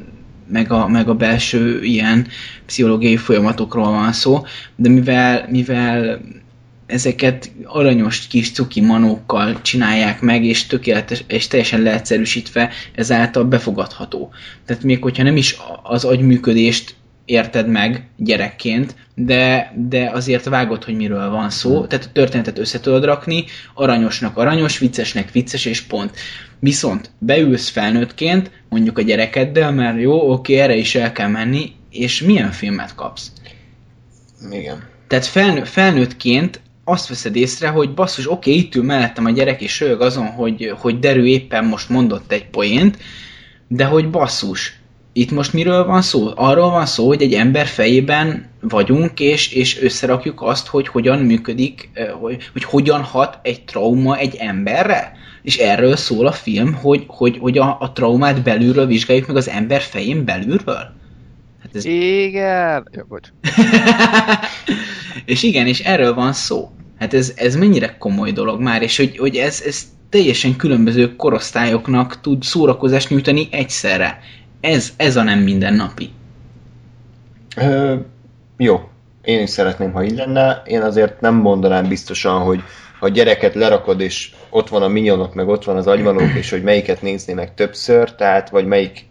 meg 0.51 0.71
a, 0.71 0.87
meg 0.87 1.09
a 1.09 1.15
belső 1.15 1.83
ilyen 1.83 2.27
pszichológiai 2.65 3.17
folyamatokról 3.17 3.91
van 3.91 4.11
szó, 4.11 4.45
de 4.75 4.89
mivel, 4.89 5.47
mivel 5.49 6.21
ezeket 6.89 7.51
aranyos 7.63 8.27
kis 8.27 8.51
cuki 8.51 8.81
manókkal 8.81 9.61
csinálják 9.61 10.21
meg, 10.21 10.43
és 10.45 10.67
tökéletes, 10.67 11.23
és 11.27 11.47
teljesen 11.47 11.81
leegyszerűsítve 11.81 12.69
ezáltal 12.95 13.43
befogadható. 13.43 14.29
Tehát 14.65 14.83
még 14.83 15.03
hogyha 15.03 15.23
nem 15.23 15.37
is 15.37 15.57
az 15.83 16.03
agyműködést 16.03 16.95
érted 17.25 17.67
meg 17.67 18.07
gyerekként, 18.17 18.95
de, 19.15 19.73
de 19.75 20.09
azért 20.13 20.45
vágod, 20.45 20.83
hogy 20.83 20.95
miről 20.95 21.29
van 21.29 21.49
szó, 21.49 21.85
tehát 21.85 22.05
a 22.05 22.11
történetet 22.11 22.57
össze 22.57 22.79
tudod 22.79 23.03
rakni, 23.03 23.43
aranyosnak 23.73 24.37
aranyos, 24.37 24.77
viccesnek 24.77 25.31
vicces, 25.31 25.65
és 25.65 25.81
pont. 25.81 26.11
Viszont 26.59 27.11
beülsz 27.17 27.69
felnőttként, 27.69 28.51
mondjuk 28.69 28.97
a 28.97 29.01
gyerekeddel, 29.01 29.71
mert 29.71 29.99
jó, 30.01 30.31
oké, 30.31 30.55
erre 30.55 30.75
is 30.75 30.95
el 30.95 31.11
kell 31.11 31.27
menni, 31.27 31.71
és 31.89 32.21
milyen 32.21 32.51
filmet 32.51 32.95
kapsz? 32.95 33.31
Igen. 34.51 34.83
Tehát 35.07 35.25
felnő, 35.25 35.63
felnőttként 35.63 36.61
azt 36.89 37.07
veszed 37.07 37.35
észre, 37.35 37.67
hogy 37.67 37.93
basszus, 37.93 38.31
oké, 38.31 38.51
itt 38.51 38.75
ül 38.75 38.83
mellettem 38.83 39.25
a 39.25 39.29
gyerek, 39.29 39.61
és 39.61 39.79
rög 39.79 40.01
azon, 40.01 40.25
hogy, 40.25 40.73
hogy 40.79 40.99
derű 40.99 41.23
éppen 41.23 41.65
most 41.65 41.89
mondott 41.89 42.31
egy 42.31 42.45
poént, 42.45 42.97
de 43.67 43.85
hogy 43.85 44.09
basszus, 44.09 44.79
itt 45.13 45.31
most 45.31 45.53
miről 45.53 45.85
van 45.85 46.01
szó? 46.01 46.31
Arról 46.35 46.69
van 46.69 46.85
szó, 46.85 47.07
hogy 47.07 47.21
egy 47.21 47.33
ember 47.33 47.65
fejében 47.65 48.49
vagyunk, 48.61 49.19
és, 49.19 49.53
és 49.53 49.81
összerakjuk 49.81 50.41
azt, 50.41 50.67
hogy 50.67 50.87
hogyan 50.87 51.19
működik, 51.19 51.89
hogy, 52.19 52.49
hogy 52.51 52.63
hogyan 52.63 53.01
hat 53.01 53.39
egy 53.41 53.63
trauma 53.65 54.17
egy 54.17 54.35
emberre. 54.35 55.11
És 55.41 55.57
erről 55.57 55.95
szól 55.95 56.27
a 56.27 56.31
film, 56.31 56.73
hogy, 56.73 57.03
hogy, 57.07 57.37
hogy 57.37 57.57
a, 57.57 57.77
a 57.79 57.91
traumát 57.91 58.43
belülről 58.43 58.85
vizsgáljuk 58.85 59.27
meg 59.27 59.35
az 59.35 59.49
ember 59.49 59.81
fején 59.81 60.25
belülről. 60.25 60.97
Hát 61.61 61.75
ez... 61.75 61.85
Igen! 61.85 62.87
Jó, 62.91 63.03
bocs. 63.07 63.27
és 65.25 65.43
igen, 65.43 65.67
és 65.67 65.79
erről 65.79 66.13
van 66.13 66.33
szó. 66.33 66.71
Hát 66.99 67.13
ez, 67.13 67.33
ez 67.35 67.55
mennyire 67.55 67.95
komoly 67.97 68.31
dolog 68.31 68.61
már, 68.61 68.81
és 68.81 68.97
hogy, 68.97 69.17
hogy 69.17 69.35
ez, 69.35 69.63
ez 69.65 69.83
teljesen 70.09 70.55
különböző 70.55 71.15
korosztályoknak 71.15 72.21
tud 72.21 72.43
szórakozást 72.43 73.09
nyújtani 73.09 73.47
egyszerre. 73.51 74.19
Ez, 74.61 74.93
ez 74.97 75.15
a 75.15 75.23
nem 75.23 75.39
mindennapi. 75.39 76.09
Ö, 77.55 77.95
jó, 78.57 78.89
én 79.21 79.41
is 79.41 79.49
szeretném, 79.49 79.91
ha 79.91 80.03
így 80.03 80.15
lenne. 80.15 80.61
Én 80.65 80.81
azért 80.81 81.21
nem 81.21 81.35
mondanám 81.35 81.87
biztosan, 81.87 82.39
hogy 82.39 82.61
ha 82.99 83.05
a 83.05 83.09
gyereket 83.09 83.55
lerakod, 83.55 84.01
és 84.01 84.31
ott 84.49 84.69
van 84.69 84.81
a 84.81 84.87
minyonok, 84.87 85.33
meg 85.33 85.47
ott 85.47 85.63
van 85.63 85.75
az 85.75 85.87
agyvalók, 85.87 86.33
és 86.37 86.49
hogy 86.49 86.63
melyiket 86.63 87.01
nézni 87.01 87.33
meg 87.33 87.53
többször, 87.53 88.15
tehát 88.15 88.49
vagy 88.49 88.65
melyik 88.65 89.05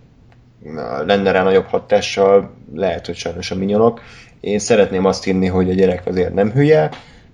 lenne 1.07 1.31
rá 1.31 1.43
nagyobb 1.43 1.67
hatással, 1.67 2.55
lehet, 2.75 3.07
hogy 3.07 3.15
sajnos 3.15 3.51
a 3.51 3.55
minyonok. 3.55 4.01
Én 4.41 4.59
szeretném 4.59 5.05
azt 5.05 5.25
hinni, 5.25 5.47
hogy 5.47 5.71
a 5.71 5.75
gyerek 5.75 6.07
azért 6.07 6.35
nem 6.35 6.51
hülye, 6.51 6.91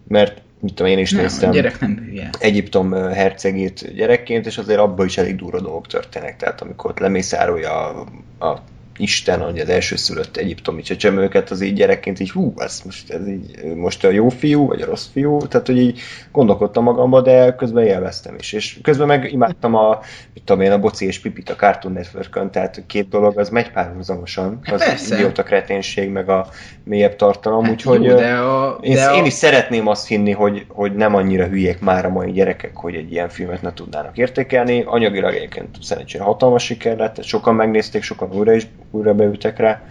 mert 0.08 0.42
mit 0.64 0.74
tudom, 0.74 0.92
én 0.92 0.98
is 0.98 1.10
nem, 1.10 1.22
néztem 1.22 1.50
gyerek 1.50 1.80
nem 1.80 1.98
hülye. 1.98 2.30
Egyiptom 2.38 2.92
hercegét 2.92 3.94
gyerekként, 3.94 4.46
és 4.46 4.58
azért 4.58 4.78
abban 4.78 5.06
is 5.06 5.18
elég 5.18 5.36
durva 5.36 5.60
dolgok 5.60 5.86
történnek. 5.86 6.36
Tehát 6.36 6.60
amikor 6.60 6.90
ott 6.90 6.98
lemészárolja 6.98 7.88
a, 7.88 8.06
a 8.46 8.62
Isten, 8.98 9.40
hogy 9.40 9.58
az 9.58 9.68
első 9.68 9.96
szülött 9.96 10.36
egyiptomi 10.36 10.82
csecsemőket, 10.82 11.50
az 11.50 11.60
így 11.60 11.74
gyerekként 11.74 12.20
így, 12.20 12.30
hú, 12.30 12.52
ez 12.56 12.80
most, 12.84 13.10
ez 13.10 13.28
így, 13.28 13.64
most 13.74 14.04
a 14.04 14.10
jó 14.10 14.28
fiú, 14.28 14.66
vagy 14.66 14.80
a 14.80 14.86
rossz 14.86 15.06
fiú, 15.12 15.38
tehát 15.46 15.66
hogy 15.66 15.78
így 15.78 16.00
gondolkodtam 16.32 16.84
magamba, 16.84 17.20
de 17.20 17.54
közben 17.54 17.84
élveztem 17.86 18.34
is. 18.38 18.52
És 18.52 18.78
közben 18.82 19.06
meg 19.06 19.32
imádtam 19.32 19.74
a, 19.74 20.00
mit 20.34 20.42
tudom 20.44 20.62
én, 20.62 20.72
a 20.72 20.78
Boci 20.78 21.06
és 21.06 21.18
Pipit 21.18 21.50
a 21.50 21.54
Cartoon 21.54 21.92
network 21.94 22.50
tehát 22.50 22.82
két 22.86 23.08
dolog, 23.08 23.38
az 23.38 23.48
megy 23.48 23.70
párhuzamosan. 23.70 24.58
Az 24.72 24.84
Persze. 24.84 25.14
idióta 25.14 25.42
kreténség, 25.42 26.08
meg 26.10 26.28
a 26.28 26.46
mélyebb 26.84 27.16
tartalom, 27.16 27.62
Hát 27.62 27.72
úgyhogy 27.72 28.04
jó, 28.04 28.14
de 28.16 28.34
a- 28.34 28.78
én, 28.82 28.94
de 28.94 29.04
a- 29.04 29.14
én 29.16 29.24
is 29.24 29.32
szeretném 29.32 29.86
azt 29.88 30.08
hinni, 30.08 30.30
hogy, 30.30 30.64
hogy 30.68 30.94
nem 30.94 31.14
annyira 31.14 31.46
hülyék 31.46 31.80
már 31.80 32.04
a 32.04 32.08
mai 32.10 32.32
gyerekek, 32.32 32.76
hogy 32.76 32.94
egy 32.94 33.12
ilyen 33.12 33.28
filmet 33.28 33.62
ne 33.62 33.72
tudnának 33.72 34.18
értékelni. 34.18 34.82
Anyagilag 34.86 35.34
egyébként 35.34 35.76
szerencsére 35.82 36.24
hatalmas 36.24 36.64
siker 36.64 36.96
lett, 36.96 37.22
sokan 37.22 37.54
megnézték, 37.54 38.02
sokan 38.02 38.32
újra 38.32 38.52
is 38.52 38.66
újra 38.94 39.14
beültek 39.14 39.58
rá. 39.58 39.82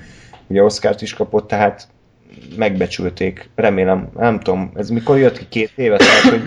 Ugye 0.47 0.63
Oscárt 0.63 1.01
is 1.01 1.13
kapott, 1.13 1.47
tehát 1.47 1.87
megbecsülték. 2.55 3.49
Remélem, 3.55 4.09
nem 4.17 4.39
tudom, 4.39 4.71
ez 4.75 4.89
mikor 4.89 5.17
jött 5.17 5.37
ki 5.37 5.45
két 5.49 5.71
éve, 5.75 5.97
tehát 5.97 6.21
hogy, 6.21 6.41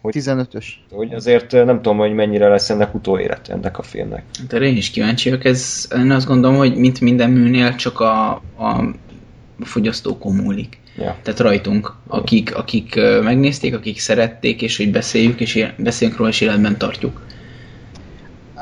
hogy, 0.00 0.14
15-ös. 0.18 0.64
hogy 0.90 1.14
azért 1.14 1.52
nem 1.52 1.76
tudom, 1.76 1.96
hogy 1.98 2.12
mennyire 2.12 2.48
lesz 2.48 2.70
ennek 2.70 2.94
utóélet 2.94 3.48
ennek 3.48 3.78
a 3.78 3.82
filmnek. 3.82 4.24
De 4.48 4.58
én 4.58 4.76
is 4.76 4.90
kíváncsi 4.90 5.28
vagyok, 5.28 5.44
ez, 5.44 5.88
én 5.96 6.10
azt 6.10 6.26
gondolom, 6.26 6.56
hogy 6.56 6.76
mint 6.76 7.00
minden 7.00 7.30
műnél 7.30 7.74
csak 7.74 8.00
a, 8.00 8.30
a 8.58 8.84
fogyasztókon 9.60 10.34
múlik. 10.34 10.80
Ja. 10.96 11.16
Tehát 11.22 11.40
rajtunk, 11.40 11.94
akik, 12.06 12.56
akik 12.56 12.94
megnézték, 13.22 13.74
akik 13.74 13.98
szerették, 13.98 14.62
és 14.62 14.76
hogy 14.76 14.90
beszéljük, 14.90 15.40
és 15.40 15.54
él- 15.54 15.74
beszéljünk 15.78 16.18
róla, 16.18 16.30
és 16.30 16.40
életben 16.40 16.78
tartjuk. 16.78 17.20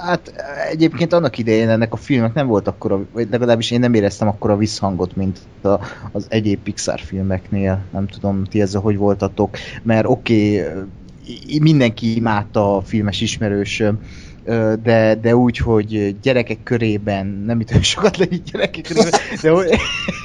Hát 0.00 0.32
egyébként 0.70 1.12
annak 1.12 1.38
idején 1.38 1.68
ennek 1.68 1.92
a 1.92 1.96
filmnek 1.96 2.34
nem 2.34 2.46
volt 2.46 2.68
akkora, 2.68 3.00
vagy 3.12 3.28
legalábbis 3.30 3.70
én 3.70 3.80
nem 3.80 3.94
éreztem 3.94 4.28
akkora 4.28 4.56
visszhangot, 4.56 5.16
mint 5.16 5.38
a, 5.62 5.78
az 6.12 6.26
egyéb 6.28 6.58
Pixar 6.62 7.00
filmeknél. 7.00 7.84
Nem 7.92 8.06
tudom, 8.06 8.44
ti 8.44 8.60
ezzel 8.60 8.80
hogy 8.80 8.96
voltatok, 8.96 9.56
mert 9.82 10.06
oké, 10.06 10.60
okay, 10.60 11.58
mindenki 11.60 12.16
imádta 12.16 12.76
a 12.76 12.80
filmes 12.80 13.20
ismerősöm, 13.20 14.00
ö, 14.44 14.74
de, 14.82 15.14
de 15.14 15.36
úgy, 15.36 15.56
hogy 15.56 16.20
gyerekek 16.20 16.62
körében, 16.62 17.26
nem 17.26 17.60
itt 17.60 17.82
sokat 17.82 18.16
legyen 18.16 18.40
gyerekek 18.52 18.82
körében, 18.82 19.10
de, 19.42 19.78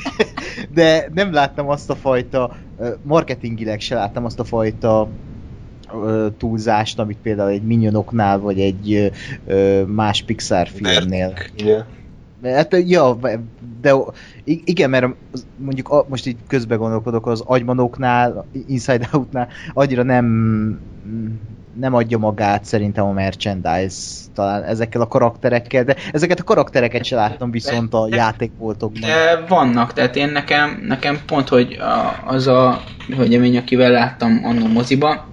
de 0.82 1.10
nem 1.14 1.34
láttam 1.34 1.70
azt 1.70 1.90
a 1.90 1.96
fajta, 1.96 2.56
marketingileg 3.02 3.80
se 3.80 3.96
láttam 3.96 4.26
azt 4.26 4.40
a 4.40 4.44
fajta 4.44 5.10
ö, 6.04 6.28
túlzást, 6.38 7.00
amit 7.00 7.18
például 7.22 7.50
egy 7.50 7.64
Minionoknál, 7.64 8.40
vagy 8.40 8.60
egy 8.60 9.12
ö, 9.48 9.84
más 9.84 10.24
Pixar 10.24 10.68
filmnél. 10.68 11.34
Ugye? 11.60 11.84
Hát, 12.44 12.76
ja, 12.88 13.18
de 13.82 13.96
igen, 14.44 14.90
mert 14.90 15.06
mondjuk 15.58 15.90
a, 15.90 16.06
most 16.10 16.28
így 16.28 16.38
közbe 16.48 16.76
gondolkodok, 16.76 17.28
az 17.28 17.44
agymanóknál, 17.46 18.46
Inside 18.68 19.10
Outnál 19.12 19.48
annyira 19.74 20.04
nem 20.04 20.26
nem 21.80 21.94
adja 21.94 22.18
magát 22.18 22.66
szerintem 22.66 23.06
a 23.06 23.12
merchandise 23.12 23.96
talán 24.34 24.64
ezekkel 24.64 25.02
a 25.02 25.08
karakterekkel, 25.08 25.84
de 25.84 25.96
ezeket 26.12 26.40
a 26.40 26.44
karaktereket 26.44 27.04
se 27.04 27.16
láttam 27.16 27.52
viszont 27.52 27.94
a 27.94 28.08
játékboltokban. 28.10 29.02
De 29.02 29.46
vannak, 29.48 29.94
tehát 29.94 30.16
én 30.16 30.30
nekem, 30.30 30.84
nekem 30.88 31.20
pont, 31.26 31.48
hogy 31.48 31.74
a, 31.74 32.24
az 32.26 32.48
a 32.48 32.82
hölgyemény, 33.16 33.58
akivel 33.58 33.92
láttam 33.92 34.42
annó 34.44 34.68
moziba, 34.68 35.28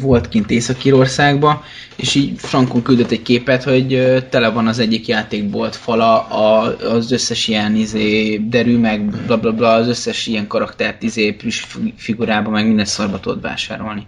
volt 0.00 0.28
kint 0.28 0.50
Észak-Írországba, 0.50 1.62
és 1.96 2.14
így 2.14 2.32
Frankon 2.36 2.82
küldött 2.82 3.10
egy 3.10 3.22
képet, 3.22 3.62
hogy 3.62 4.22
tele 4.30 4.50
van 4.50 4.66
az 4.66 4.78
egyik 4.78 5.06
játékbolt 5.06 5.76
fala 5.76 6.20
a, 6.20 6.76
az 6.94 7.12
összes 7.12 7.48
ilyen 7.48 7.74
izé, 7.74 8.36
derű, 8.36 8.78
meg 8.78 9.04
bla 9.26 9.36
bla 9.36 9.52
bla, 9.52 9.72
az 9.72 9.88
összes 9.88 10.26
ilyen 10.26 10.46
karaktert 10.46 11.02
izé, 11.02 11.32
plusz 11.32 11.78
figurába, 11.96 12.50
meg 12.50 12.66
minden 12.66 12.84
szarba 12.84 13.20
tudod 13.20 13.40
vásárolni. 13.40 14.06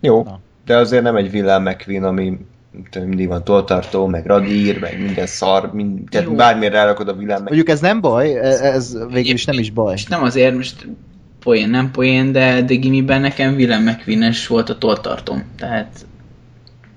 Jó, 0.00 0.26
de 0.66 0.76
azért 0.76 1.02
nem 1.02 1.16
egy 1.16 1.34
Willem 1.34 1.62
McQueen, 1.62 2.04
ami 2.04 2.38
mindig 2.94 3.28
van 3.28 3.44
toltartó, 3.44 4.06
meg 4.06 4.26
radír, 4.26 4.80
meg 4.80 5.02
minden 5.02 5.26
szar, 5.26 5.72
mind, 5.72 6.08
tehát 6.10 6.34
bármire 6.34 6.72
rárakod 6.72 7.08
a 7.08 7.12
Willem 7.12 7.42
McQueen. 7.42 7.42
Mondjuk 7.42 7.68
ez 7.68 7.80
nem 7.80 8.00
baj, 8.00 8.36
e- 8.36 8.74
ez 8.74 8.96
végül 9.12 9.32
is 9.32 9.44
nem 9.44 9.58
is 9.58 9.70
baj. 9.70 9.94
És 9.94 10.06
nem 10.06 10.22
azért, 10.22 10.56
most 10.56 10.86
poén, 11.42 11.68
nem 11.68 11.90
poén, 11.90 12.32
de, 12.32 12.62
de 12.62 12.74
gimiben 12.74 13.20
nekem 13.20 13.54
Willem 13.54 13.82
mcqueen 13.82 14.34
volt 14.48 14.68
a 14.68 14.78
toltartom. 14.78 15.44
Tehát 15.56 16.06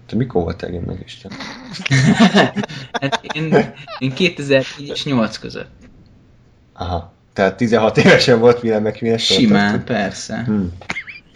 Te 0.05 0.15
mikor 0.15 0.43
voltál 0.43 0.69
meg 0.85 1.01
Isten? 1.05 1.31
hát 3.01 3.21
én, 3.33 3.73
én 3.99 4.13
2004 4.13 4.87
és 4.87 5.05
8 5.05 5.37
között. 5.37 5.71
Aha. 6.73 7.13
Tehát 7.33 7.57
16 7.57 7.97
évesen 7.97 8.39
volt 8.39 8.63
Willem 8.63 8.83
McQueen 8.83 9.17
Simán, 9.17 9.83
persze. 9.83 10.43
Hmm. 10.45 10.73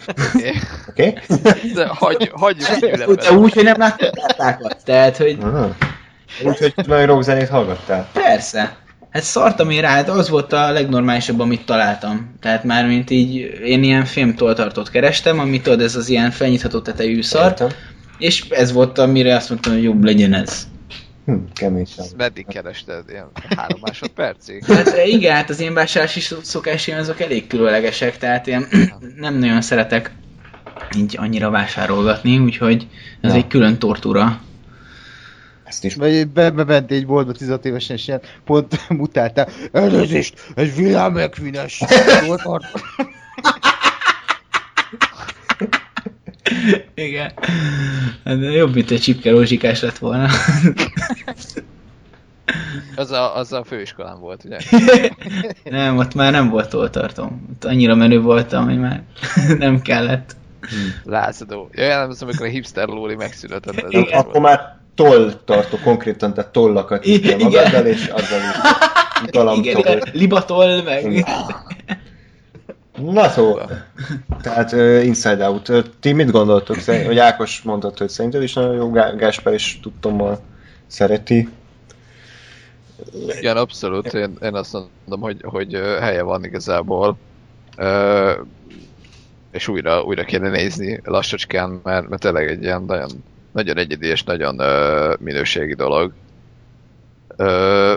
Oké? 0.08 0.54
Okay? 0.88 1.38
De 1.74 1.86
hagy, 1.86 2.30
hagyjuk 2.34 3.16
De 3.16 3.32
úgy, 3.32 3.52
hogy 3.52 3.64
nem 3.64 3.78
láttam 3.78 4.10
kártákat. 4.10 4.84
Tehát, 4.84 5.16
hogy. 5.16 5.38
Úgyhogy 6.44 6.74
nagyon 6.86 7.06
rockzenét 7.06 7.48
hallgattál. 7.48 8.08
persze. 8.12 8.76
Hát 9.10 9.22
szartam 9.22 9.70
én 9.70 9.80
rá, 9.80 9.88
hát 9.88 10.08
az 10.08 10.28
volt 10.28 10.52
a 10.52 10.70
legnormálisabb, 10.70 11.40
amit 11.40 11.64
találtam. 11.64 12.34
Tehát 12.40 12.64
már 12.64 12.86
mint 12.86 13.10
így, 13.10 13.34
én 13.64 13.82
ilyen 13.82 14.04
filmtoltartót 14.04 14.90
kerestem, 14.90 15.38
amit 15.38 15.62
tudod, 15.62 15.80
ez 15.80 15.96
az 15.96 16.08
ilyen 16.08 16.30
felnyitható 16.30 16.80
tetejű 16.80 17.22
szar, 17.22 17.44
Értem. 17.44 17.68
és 18.18 18.44
ez 18.48 18.72
volt, 18.72 18.98
amire 18.98 19.36
azt 19.36 19.48
mondtam, 19.48 19.72
hogy 19.72 19.82
jobb 19.82 20.04
legyen 20.04 20.34
ez. 20.34 20.68
Hm, 21.26 21.34
kemény 21.54 21.84
sem. 21.84 22.04
Ezt 22.04 22.16
meddig 22.16 22.46
kerested? 22.46 23.04
Ilyen 23.08 23.26
három 23.56 23.80
másodpercig? 23.80 24.64
Hát 24.64 25.06
igen, 25.06 25.34
hát 25.34 25.50
az 25.50 25.60
én 25.60 25.74
vásárlási 25.74 26.20
szokásaim 26.42 26.98
azok 26.98 27.20
elég 27.20 27.46
különlegesek, 27.46 28.18
tehát 28.18 28.46
én 28.46 28.66
nem 29.16 29.38
nagyon 29.38 29.60
szeretek 29.60 30.10
így 30.96 31.16
annyira 31.18 31.50
vásárolgatni, 31.50 32.38
úgyhogy 32.38 32.86
ez 33.20 33.30
Ja. 33.30 33.36
egy 33.36 33.46
külön 33.46 33.78
tortúra. 33.78 34.40
Ezt 35.70 35.84
is 35.84 35.94
Vagy 35.94 36.28
be, 36.28 36.50
bement 36.50 36.90
egy 36.90 37.06
boltba 37.06 37.32
16 37.32 37.64
évesen, 37.64 37.96
és 37.96 38.08
ilyen 38.08 38.20
pont 38.44 38.80
mutáltál. 38.88 39.48
Elnézést, 39.72 40.52
egy. 40.54 41.78
Hol 42.26 42.36
tart? 42.36 42.64
Igen. 46.94 47.32
Hát 48.24 48.54
jobb, 48.54 48.74
mint 48.74 48.90
egy 48.90 49.00
csipke 49.00 49.30
rózsikás 49.30 49.80
lett 49.80 49.98
volna. 49.98 50.28
Az 52.96 53.10
a, 53.10 53.36
az 53.36 53.52
a 53.52 53.64
főiskolán 53.64 54.20
volt, 54.20 54.44
ugye? 54.44 54.58
nem, 55.78 55.96
ott 55.96 56.14
már 56.14 56.32
nem 56.32 56.48
volt 56.48 56.68
toltartom. 56.68 57.46
Ott 57.52 57.64
annyira 57.64 57.94
menő 57.94 58.20
voltam, 58.20 58.64
hogy 58.64 58.78
már 58.78 59.02
nem 59.58 59.80
kellett. 59.80 60.36
Lázadó. 61.04 61.68
Ja, 61.72 61.98
nem 61.98 62.08
az, 62.08 62.22
amikor 62.22 62.46
a 62.46 62.50
hipster 62.50 62.88
lóri 62.88 63.14
megszületett. 63.14 63.84
Igen. 63.88 64.18
Akkor 64.18 64.40
már 64.40 64.79
toll 65.02 65.32
tartó, 65.44 65.78
konkrétan, 65.82 66.34
tehát 66.34 66.52
tollakat 66.52 67.04
igen. 67.04 67.38
magaddal, 67.38 67.86
és 67.86 68.06
azzal 68.06 68.38
is 68.38 68.56
Igen, 69.22 69.44
galamtol. 69.44 69.80
igen, 69.80 70.02
libatol, 70.12 70.82
meg... 70.82 71.26
Na 73.04 73.28
szóval, 73.28 73.70
tehát 74.42 74.72
uh, 74.72 75.04
Inside 75.04 75.48
Out. 75.48 75.68
Uh, 75.68 75.84
ti 76.00 76.12
mit 76.12 76.30
gondoltok? 76.30 76.76
Szerint, 76.76 77.06
hogy 77.06 77.18
Ákos 77.18 77.62
mondott, 77.62 77.98
hogy 77.98 78.08
szerinted 78.08 78.42
is 78.42 78.52
nagyon 78.52 78.74
jó, 78.74 78.90
Gá- 78.90 79.16
Gáspár 79.16 79.54
is 79.54 79.78
tudtommal 79.82 80.38
szereti. 80.86 81.48
Igen, 83.38 83.56
abszolút. 83.56 84.14
Én, 84.14 84.36
én 84.42 84.54
azt 84.54 84.72
mondom, 84.72 85.20
hogy, 85.20 85.36
hogy 85.42 85.72
helye 86.00 86.22
van 86.22 86.44
igazából. 86.44 87.16
Ö, 87.76 88.32
és 89.52 89.68
újra, 89.68 90.02
újra 90.02 90.24
kéne 90.24 90.48
nézni 90.48 91.00
lassacskán, 91.04 91.80
mert, 91.82 92.08
mert 92.08 92.22
tényleg 92.22 92.48
egy 92.48 92.62
ilyen 92.62 92.82
nagyon, 92.82 93.10
nagyon 93.52 93.76
egyedi 93.76 94.06
és 94.06 94.22
nagyon 94.24 94.58
ö, 94.58 95.14
minőségi 95.18 95.74
dolog. 95.74 96.12
Ö, 97.36 97.94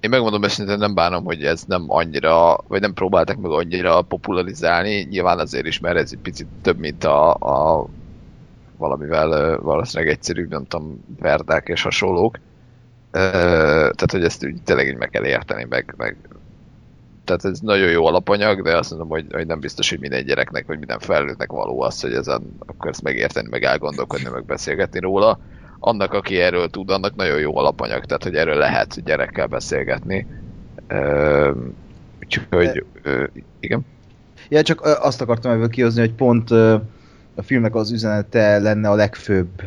én 0.00 0.10
megmondom 0.10 0.42
őszintén, 0.42 0.78
nem 0.78 0.94
bánom, 0.94 1.24
hogy 1.24 1.44
ez 1.44 1.62
nem 1.62 1.84
annyira, 1.86 2.56
vagy 2.68 2.80
nem 2.80 2.94
próbáltak 2.94 3.36
meg 3.36 3.50
annyira 3.50 4.02
popularizálni, 4.02 5.06
nyilván 5.10 5.38
azért 5.38 5.66
is, 5.66 5.78
mert 5.78 5.96
ez 5.96 6.10
egy 6.12 6.18
picit 6.18 6.46
több, 6.62 6.78
mint 6.78 7.04
a, 7.04 7.34
a 7.34 7.86
valamivel 8.76 9.30
ö, 9.30 9.56
valószínűleg 9.56 10.12
egyszerűbb, 10.12 10.50
nem 10.50 10.66
tudom, 10.66 11.04
verdák 11.20 11.68
és 11.68 11.82
hasonlók. 11.82 12.38
Ö, 13.10 13.18
tehát, 13.78 14.10
hogy 14.10 14.24
ezt 14.24 14.44
úgy 14.44 14.62
tényleg 14.62 14.86
így 14.86 14.96
meg 14.96 15.10
kell 15.10 15.24
érteni, 15.24 15.66
meg, 15.68 15.94
meg 15.96 16.16
tehát 17.26 17.44
ez 17.44 17.60
nagyon 17.60 17.90
jó 17.90 18.06
alapanyag, 18.06 18.62
de 18.62 18.76
azt 18.76 18.90
mondom, 18.90 19.08
hogy, 19.08 19.26
hogy 19.30 19.46
nem 19.46 19.60
biztos, 19.60 19.90
hogy 19.90 20.00
minden 20.00 20.24
gyereknek, 20.24 20.66
vagy 20.66 20.78
minden 20.78 20.98
felnőttnek 20.98 21.50
való 21.50 21.80
az, 21.80 22.00
hogy 22.00 22.12
ezen 22.12 22.56
akkor 22.66 22.90
ezt 22.90 23.02
megérteni, 23.02 23.48
meg 23.50 23.62
elgondolkodni, 23.62 24.28
meg 24.30 24.44
beszélgetni 24.44 25.00
róla. 25.00 25.38
Annak, 25.78 26.12
aki 26.12 26.40
erről 26.40 26.68
tud, 26.68 26.90
annak 26.90 27.16
nagyon 27.16 27.38
jó 27.38 27.56
alapanyag, 27.56 28.04
tehát 28.04 28.22
hogy 28.22 28.34
erről 28.34 28.56
lehet 28.56 29.04
gyerekkel 29.04 29.46
beszélgetni. 29.46 30.26
Úgyhogy, 32.22 32.84
ö, 33.02 33.24
igen. 33.60 33.86
Ja, 34.48 34.62
csak 34.62 34.80
azt 34.80 35.20
akartam 35.20 35.52
ebből 35.52 35.68
kihozni, 35.68 36.00
hogy 36.00 36.12
pont 36.12 36.50
a 37.36 37.42
filmnek 37.42 37.74
az 37.74 37.92
üzenete 37.92 38.58
lenne 38.58 38.88
a 38.88 38.94
legfőbb 38.94 39.62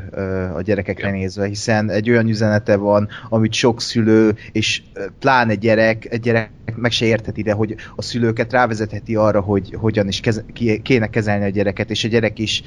a 0.56 0.62
gyerekekre 0.62 1.08
Igen. 1.08 1.20
nézve, 1.20 1.46
hiszen 1.46 1.90
egy 1.90 2.10
olyan 2.10 2.28
üzenete 2.28 2.76
van, 2.76 3.08
amit 3.30 3.54
sok 3.54 3.82
szülő, 3.82 4.36
és 4.52 4.82
pláne 5.20 5.56
gyerek, 5.56 6.08
egy 6.12 6.20
gyerek 6.20 6.50
meg 6.76 6.91
se 6.91 7.06
értheti, 7.06 7.41
de 7.41 7.54
hogy 7.54 7.76
a 7.96 8.02
szülőket 8.02 8.52
rávezetheti 8.52 9.16
arra, 9.16 9.41
hogy 9.41 9.76
hogyan 9.78 10.08
is 10.08 10.20
keze, 10.20 10.46
kéne 10.84 11.08
kezelni 11.08 11.46
a 11.46 11.50
gyereket, 11.50 11.90
és 11.90 12.04
a 12.04 12.08
gyerek 12.08 12.40
is 12.40 12.64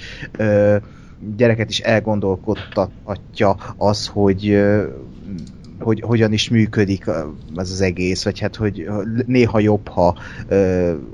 gyereket 1.36 1.70
is 1.70 1.80
elgondolkodtatja 1.80 3.56
az, 3.76 4.06
hogy 4.06 4.62
hogy 5.78 6.00
hogyan 6.00 6.32
is 6.32 6.48
működik 6.48 7.04
ez 7.56 7.70
az 7.70 7.80
egész, 7.80 8.24
vagy 8.24 8.38
hát, 8.38 8.56
hogy 8.56 8.88
néha 9.26 9.58
jobb, 9.58 9.88
ha 9.88 10.16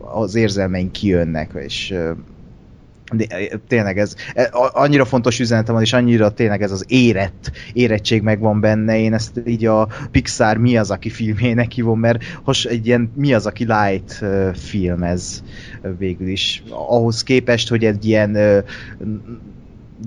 az 0.01 0.35
érzelmeink 0.35 0.93
kijönnek, 0.93 1.51
és 1.55 1.95
de 3.13 3.27
tényleg 3.69 3.99
ez 3.99 4.15
e, 4.35 4.49
annyira 4.53 5.05
fontos 5.05 5.41
üzenete 5.41 5.73
van, 5.73 5.83
és 5.83 5.93
annyira 5.93 6.31
tényleg 6.31 6.63
ez 6.63 6.73
az 6.73 6.85
érett, 6.89 7.51
érettség 7.73 8.23
megvan 8.23 8.61
benne, 8.61 8.99
én 8.99 9.15
ezt 9.15 9.41
így 9.47 9.65
a 9.67 9.89
Pixar 10.11 10.57
mi 10.57 10.77
az, 10.77 10.91
aki 10.91 11.11
filmjének 11.11 11.73
hívom, 11.73 12.01
mert 12.01 12.25
has 12.43 12.65
egy 12.65 12.87
ilyen 12.87 13.13
mi 13.15 13.33
az, 13.35 13.47
aki 13.47 13.65
light 13.65 14.19
ö, 14.21 14.51
film 14.55 15.03
ez 15.03 15.43
végül 15.99 16.29
is. 16.29 16.63
Ahhoz 16.71 17.23
képest, 17.23 17.69
hogy 17.69 17.85
egy 17.85 18.05
ilyen 18.05 18.65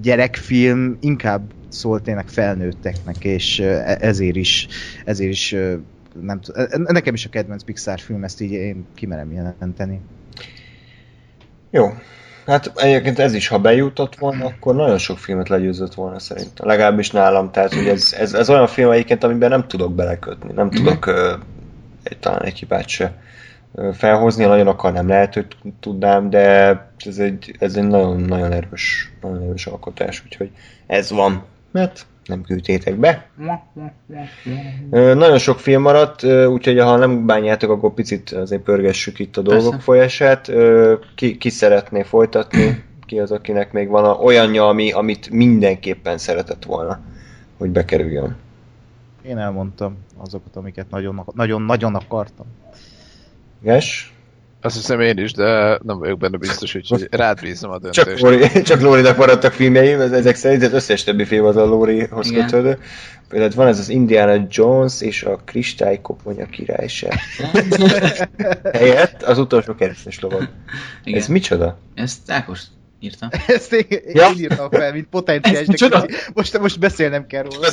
gyerekfilm 0.01 0.97
inkább 0.99 1.51
szól 1.69 2.01
tényleg 2.01 2.27
felnőtteknek, 2.27 3.23
és 3.23 3.59
e- 3.59 3.97
ezért 3.99 4.35
is, 4.35 4.67
ezért 5.05 5.31
is 5.31 5.55
nem 6.21 6.39
nekem 6.71 7.13
is 7.13 7.25
a 7.25 7.29
kedvenc 7.29 7.63
Pixar 7.63 7.99
film, 7.99 8.23
ezt 8.23 8.41
így 8.41 8.51
én 8.51 8.85
kimerem 8.93 9.31
jelenteni. 9.31 9.99
Jó. 11.69 11.93
Hát 12.45 12.71
egyébként 12.75 13.19
ez 13.19 13.33
is, 13.33 13.47
ha 13.47 13.59
bejutott 13.59 14.15
volna, 14.15 14.45
akkor 14.45 14.75
nagyon 14.75 14.97
sok 14.97 15.17
filmet 15.17 15.49
legyőzött 15.49 15.93
volna 15.93 16.19
szerintem. 16.19 16.67
Legalábbis 16.67 17.11
nálam. 17.11 17.51
Tehát, 17.51 17.73
hogy 17.73 17.87
ez, 17.87 18.13
ez, 18.17 18.33
ez 18.33 18.49
olyan 18.49 18.67
film 18.67 18.91
egyébként, 18.91 19.23
amiben 19.23 19.49
nem 19.49 19.67
tudok 19.67 19.93
belekötni. 19.93 20.53
Nem 20.53 20.69
tudok 20.69 21.05
ö, 21.05 21.33
egy, 22.03 22.17
talán 22.17 22.43
egy 22.43 22.59
hibát 22.59 22.87
se 22.87 23.13
ö, 23.75 23.89
felhozni. 23.93 24.45
Nagyon 24.45 24.67
akarnám, 24.67 25.07
lehet, 25.07 25.33
hogy 25.33 25.45
tudnám, 25.79 26.29
de 26.29 26.41
ez 27.05 27.17
egy, 27.17 27.55
ez 27.59 27.75
egy 27.75 27.87
nagyon-nagyon 27.87 28.51
erős, 28.51 29.11
nagyon 29.21 29.41
erős 29.41 29.65
alkotás. 29.65 30.23
Úgyhogy 30.25 30.49
ez 30.87 31.11
van. 31.11 31.43
Mert 31.71 32.05
nem 32.31 32.41
küldtétek 32.41 32.95
be. 32.95 33.29
Nagyon 34.91 35.37
sok 35.37 35.59
film 35.59 35.81
maradt, 35.81 36.23
úgyhogy 36.23 36.79
ha 36.79 36.97
nem 36.97 37.25
bánjátok, 37.25 37.69
akkor 37.69 37.93
picit 37.93 38.31
azért 38.31 38.61
pörgessük 38.61 39.19
itt 39.19 39.37
a 39.37 39.41
dolgok 39.41 39.69
Persze. 39.69 39.83
folyását. 39.83 40.51
Ki, 41.15 41.37
ki 41.37 41.49
szeretné 41.49 42.03
folytatni? 42.03 42.83
Ki 43.05 43.19
az, 43.19 43.31
akinek 43.31 43.71
még 43.71 43.87
van 43.87 44.05
a, 44.05 44.13
olyanja, 44.13 44.67
ami, 44.67 44.91
amit 44.91 45.29
mindenképpen 45.29 46.17
szeretett 46.17 46.65
volna, 46.65 46.99
hogy 47.57 47.69
bekerüljön? 47.69 48.35
Én 49.21 49.37
elmondtam 49.37 49.97
azokat, 50.17 50.55
amiket 50.55 50.85
nagyon-nagyon 51.33 51.95
akartam. 51.95 52.45
Ges? 53.61 54.13
Azt 54.61 54.75
hiszem 54.75 54.99
én 54.99 55.17
is, 55.17 55.31
de 55.33 55.79
nem 55.83 55.97
vagyok 55.97 56.19
benne 56.19 56.37
biztos, 56.37 56.75
úgyhogy 56.75 57.07
rád 57.11 57.41
bízom 57.41 57.71
a 57.71 57.79
Csak, 57.89 58.05
döntést. 58.05 58.23
Lóri, 58.23 58.47
csak 58.61 58.81
Lórinak 58.81 59.17
maradtak 59.17 59.53
filmjeim, 59.53 59.99
ez- 59.99 60.11
ezek 60.11 60.35
szerint 60.35 60.63
az 60.63 60.73
összes 60.73 61.03
többi 61.03 61.25
film 61.25 61.45
az 61.45 61.55
a 61.55 61.65
Lórihoz 61.65 62.29
Igen. 62.29 62.45
kötődő. 62.45 62.77
Például 63.29 63.51
van 63.55 63.67
ez 63.67 63.79
az 63.79 63.89
Indiana 63.89 64.45
Jones 64.49 65.01
és 65.01 65.23
a 65.23 65.35
Kristálykoponya 65.45 66.45
királyság. 66.45 67.13
Helyett 68.73 69.23
az 69.23 69.37
utolsó 69.37 69.75
keresztes 69.75 70.19
lovag. 70.19 70.49
Igen. 71.03 71.19
Ez 71.19 71.27
micsoda? 71.27 71.77
Ezt 71.95 72.31
Ákos 72.31 72.61
írta. 73.01 73.29
Ezt 73.47 73.73
én, 73.73 73.85
én 73.89 74.01
Ja. 74.13 74.29
írtam 74.37 74.69
fel, 74.69 74.91
mint 74.93 75.07
potenciális, 75.07 75.67
micsoda? 75.67 76.05
most, 76.33 76.59
most 76.59 76.79
beszélnem 76.79 77.27
kell 77.27 77.43
róla. 77.43 77.67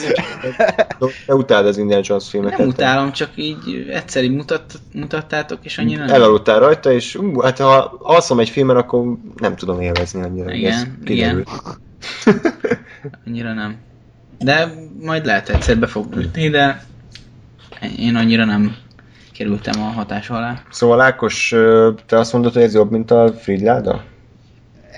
Te 1.27 1.35
utáld 1.35 1.67
az 1.67 1.79
Indiana 1.79 2.03
Jones 2.07 2.29
filmeket. 2.29 2.59
Nem 2.59 2.69
utálom, 2.69 3.13
csak 3.13 3.31
így 3.35 3.89
egyszer 3.93 4.25
így 4.25 4.35
mutat, 4.35 4.73
mutattátok, 4.93 5.59
és 5.63 5.79
annyira 5.79 6.05
nem. 6.05 6.15
Elaludtál 6.15 6.59
rajta, 6.59 6.93
és 6.93 7.15
ú, 7.15 7.41
hát 7.41 7.59
ha 7.59 7.99
alszom 8.03 8.39
egy 8.39 8.49
filmen, 8.49 8.77
akkor 8.77 9.17
nem 9.37 9.57
tudom 9.57 9.81
élvezni 9.81 10.23
annyira. 10.23 10.53
Igen, 10.53 10.99
kiderült. 11.05 11.49
Annyira 13.27 13.53
nem. 13.53 13.77
De 14.39 14.73
majd 15.03 15.25
lehet 15.27 15.49
egyszer 15.49 15.79
be 15.79 15.87
fog 15.87 16.17
ütni, 16.17 16.49
de 16.49 16.83
én 17.99 18.17
annyira 18.17 18.45
nem 18.45 18.77
kerültem 19.33 19.83
a 19.83 19.85
hatás 19.85 20.31
alá. 20.31 20.63
Szóval 20.71 21.01
Ákos, 21.01 21.55
te 22.07 22.19
azt 22.19 22.33
mondod, 22.33 22.53
hogy 22.53 22.63
ez 22.63 22.75
jobb, 22.75 22.91
mint 22.91 23.11
a 23.11 23.33
Fridláda? 23.33 24.05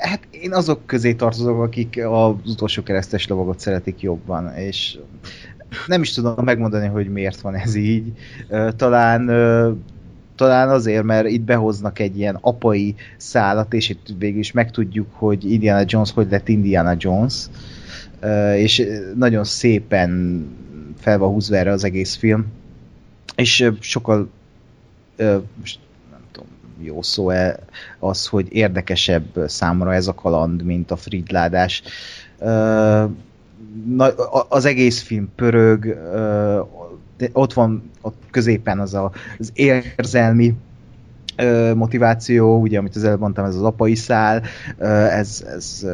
Hát 0.01 0.21
én 0.31 0.53
azok 0.53 0.87
közé 0.87 1.15
tartozok, 1.15 1.63
akik 1.63 2.01
az 2.07 2.35
utolsó 2.47 2.83
keresztes 2.83 3.29
lovagot 3.29 3.61
szeretik 3.61 4.01
jobban, 4.01 4.55
és 4.55 4.99
nem 5.87 6.03
is 6.03 6.13
tudom 6.13 6.45
megmondani, 6.45 6.87
hogy 6.87 7.09
miért 7.09 7.41
van 7.41 7.55
ez 7.55 7.75
így. 7.75 8.13
Talán 8.77 9.31
talán 10.41 10.69
azért, 10.69 11.03
mert 11.03 11.29
itt 11.29 11.43
behoznak 11.43 11.99
egy 11.99 12.19
ilyen 12.19 12.39
apai 12.41 12.95
szálat, 13.17 13.75
és 13.75 13.89
itt 13.89 14.07
végül 14.19 14.39
is 14.39 14.53
megtudjuk, 14.53 15.07
hogy 15.13 15.53
Indiana 15.53 15.85
Jones 15.87 16.13
hogy 16.13 16.31
lett 16.31 16.49
Indiana 16.49 16.95
Jones, 16.99 17.47
és 18.57 18.87
nagyon 19.17 19.45
szépen 19.45 20.43
fel 20.97 21.19
van 21.19 21.31
húzva 21.31 21.57
erre 21.57 21.71
az 21.71 21.85
egész 21.85 22.17
film, 22.17 22.47
és 23.37 23.71
sokkal 23.81 24.31
jó 26.83 27.03
szó-e 27.03 27.59
az, 27.99 28.27
hogy 28.27 28.47
érdekesebb 28.51 29.25
számomra 29.47 29.95
ez 29.95 30.07
a 30.07 30.15
kaland, 30.15 30.63
mint 30.63 30.91
a 30.91 30.97
Fridládás. 30.97 31.83
Az 34.49 34.65
egész 34.65 35.03
film 35.03 35.33
pörög, 35.37 35.99
ott 37.33 37.53
van 37.53 37.91
ott 38.01 38.23
középen 38.31 38.79
az 38.79 38.95
a, 38.95 39.13
az 39.39 39.53
érzelmi 39.55 40.55
motiváció, 41.75 42.61
ugye, 42.61 42.79
amit 42.79 42.97
az 42.97 43.05
előbb 43.05 43.21
mondtam, 43.21 43.45
ez 43.45 43.55
az 43.55 43.63
apai 43.63 43.95
szál, 43.95 44.43
ez, 45.11 45.45
ez 45.55 45.87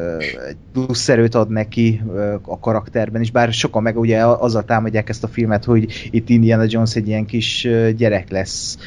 egy 0.49 0.57
plusz 0.73 1.09
erőt 1.09 1.35
ad 1.35 1.51
neki 1.51 2.03
a 2.43 2.59
karakterben 2.59 3.21
is, 3.21 3.31
bár 3.31 3.53
sokan 3.53 3.83
meg 3.83 3.99
ugye 3.99 4.27
azzal 4.27 4.65
támadják 4.65 5.09
ezt 5.09 5.25
a 5.25 5.29
filmet, 5.29 5.65
hogy 5.65 6.09
itt 6.11 6.29
Indiana 6.29 6.65
Jones 6.67 6.97
egy 6.97 7.09
ilyen 7.09 7.27
kis 7.27 7.69
gyerek 7.97 8.31
lesz, 8.31 8.79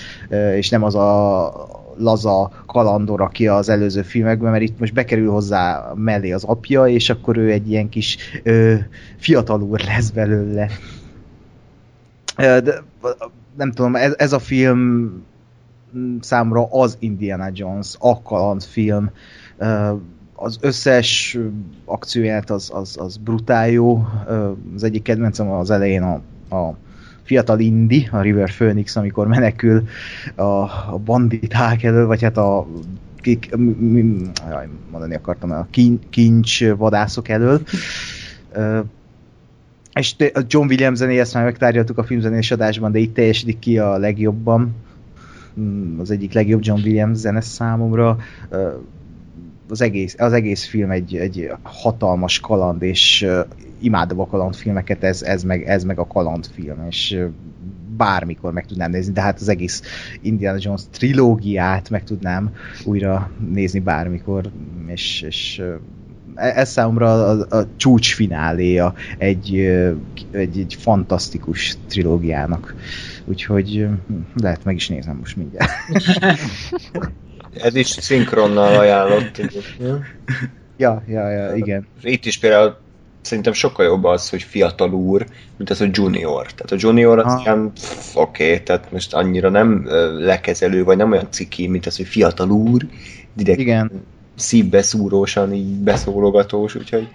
és 0.55 0.69
nem 0.69 0.83
az 0.83 0.95
a 0.95 1.78
laza 1.99 2.51
kalandor, 2.65 3.21
aki 3.21 3.47
az 3.47 3.69
előző 3.69 4.01
filmekben, 4.01 4.51
mert 4.51 4.63
itt 4.63 4.79
most 4.79 4.93
bekerül 4.93 5.31
hozzá 5.31 5.91
mellé 5.95 6.31
az 6.31 6.43
apja, 6.43 6.87
és 6.87 7.09
akkor 7.09 7.37
ő 7.37 7.51
egy 7.51 7.69
ilyen 7.69 7.89
kis 7.89 8.17
ö, 8.43 8.75
fiatal 9.17 9.61
úr 9.61 9.79
lesz 9.79 10.09
belőle. 10.09 10.69
De, 12.35 12.83
nem 13.57 13.71
tudom, 13.71 13.95
ez, 13.95 14.13
ez 14.17 14.33
a 14.33 14.39
film 14.39 15.11
számra 16.19 16.65
az 16.71 16.97
Indiana 16.99 17.49
Jones, 17.53 17.95
a 17.99 18.21
kalandfilm. 18.21 19.11
Az 20.33 20.57
összes 20.61 21.37
akcióját 21.85 22.49
az, 22.49 22.71
az, 22.73 22.97
az 22.99 23.17
brutál 23.17 23.69
jó. 23.69 24.07
Az 24.75 24.83
egyik 24.83 25.01
kedvencem 25.01 25.51
az 25.51 25.69
elején 25.71 26.03
a, 26.03 26.21
a 26.55 26.75
fiatal 27.29 27.59
Indi, 27.59 28.07
a 28.11 28.21
River 28.21 28.49
Phoenix, 28.51 28.95
amikor 28.95 29.27
menekül 29.27 29.87
a, 30.35 30.43
a 30.93 31.01
banditák 31.05 31.83
elől, 31.83 32.07
vagy 32.07 32.21
hát 32.21 32.37
a 32.37 32.67
kik, 33.17 33.55
mi, 33.55 33.71
mi, 33.71 34.21
jaj, 34.49 34.67
mondani 34.91 35.15
akartam, 35.15 35.51
a 35.51 35.67
kincs 36.09 36.65
vadászok 36.77 37.29
elől. 37.29 37.61
és 39.93 40.15
a 40.33 40.41
John 40.47 40.67
Williams 40.67 40.97
zenéje, 40.97 41.25
már 41.33 41.43
megtárgyaltuk 41.43 41.97
a 41.97 42.03
filmzenés 42.03 42.51
adásban, 42.51 42.91
de 42.91 42.99
itt 42.99 43.13
teljesítik 43.13 43.59
ki 43.59 43.77
a 43.77 43.97
legjobban. 43.97 44.75
Mm, 45.59 45.99
az 45.99 46.11
egyik 46.11 46.33
legjobb 46.33 46.63
John 46.63 46.81
Williams 46.81 47.17
zene 47.17 47.41
számomra. 47.41 48.17
Az 49.69 49.81
egész, 49.81 50.15
az 50.17 50.33
egész 50.33 50.65
film 50.65 50.91
egy, 50.91 51.15
egy 51.15 51.51
hatalmas 51.61 52.39
kaland, 52.39 52.81
és 52.81 53.27
imádom 53.79 54.19
a 54.19 54.27
kalandfilmeket, 54.27 55.03
ez, 55.03 55.21
ez, 55.21 55.43
meg, 55.43 55.63
ez 55.63 55.83
meg 55.83 55.99
a 55.99 56.07
kalandfilm, 56.07 56.85
és 56.89 57.25
bármikor 57.97 58.53
meg 58.53 58.65
tudnám 58.65 58.91
nézni, 58.91 59.13
de 59.13 59.21
hát 59.21 59.39
az 59.39 59.49
egész 59.49 59.81
Indiana 60.21 60.57
Jones 60.61 60.81
trilógiát 60.91 61.89
meg 61.89 62.03
tudnám 62.03 62.53
újra 62.85 63.31
nézni 63.51 63.79
bármikor, 63.79 64.51
és, 64.87 65.21
és 65.21 65.61
ez 66.35 66.69
számomra 66.69 67.27
a, 67.27 67.57
a 67.57 67.67
csúcsfináléja 67.75 68.93
egy, 69.17 69.55
egy, 70.31 70.59
egy 70.59 70.75
fantasztikus 70.79 71.77
trilógiának. 71.87 72.75
Úgyhogy 73.25 73.87
lehet 74.35 74.63
meg 74.63 74.75
is 74.75 74.87
nézem 74.87 75.17
most 75.17 75.35
mindjárt. 75.35 75.71
Ez 77.53 77.75
is 77.75 77.87
szinkronnal 77.87 78.79
ajánlott. 78.79 79.41
Ja, 80.77 81.03
ja, 81.07 81.29
ja, 81.29 81.55
igen. 81.55 81.87
Itt 82.01 82.25
is 82.25 82.37
például 82.37 82.77
szerintem 83.21 83.53
sokkal 83.53 83.85
jobb 83.85 84.03
az, 84.03 84.29
hogy 84.29 84.43
fiatal 84.43 84.93
úr, 84.93 85.25
mint 85.57 85.69
az, 85.69 85.77
hogy 85.77 85.89
junior. 85.91 86.45
Tehát 86.45 86.71
a 86.71 86.75
junior 86.77 87.19
az 87.19 87.41
ilyen, 87.41 87.71
oké, 88.13 88.43
okay, 88.43 88.63
tehát 88.63 88.91
most 88.91 89.13
annyira 89.13 89.49
nem 89.49 89.85
lekezelő, 90.17 90.83
vagy 90.83 90.97
nem 90.97 91.11
olyan 91.11 91.27
ciki, 91.31 91.67
mint 91.67 91.85
az, 91.85 91.97
hogy 91.97 92.07
fiatal 92.07 92.49
úr, 92.49 92.85
direkt 93.33 93.59
Igen 93.59 93.91
szívbeszúrósan 94.39 95.53
így 95.53 95.65
beszólogatós, 95.65 96.75
úgyhogy... 96.75 97.07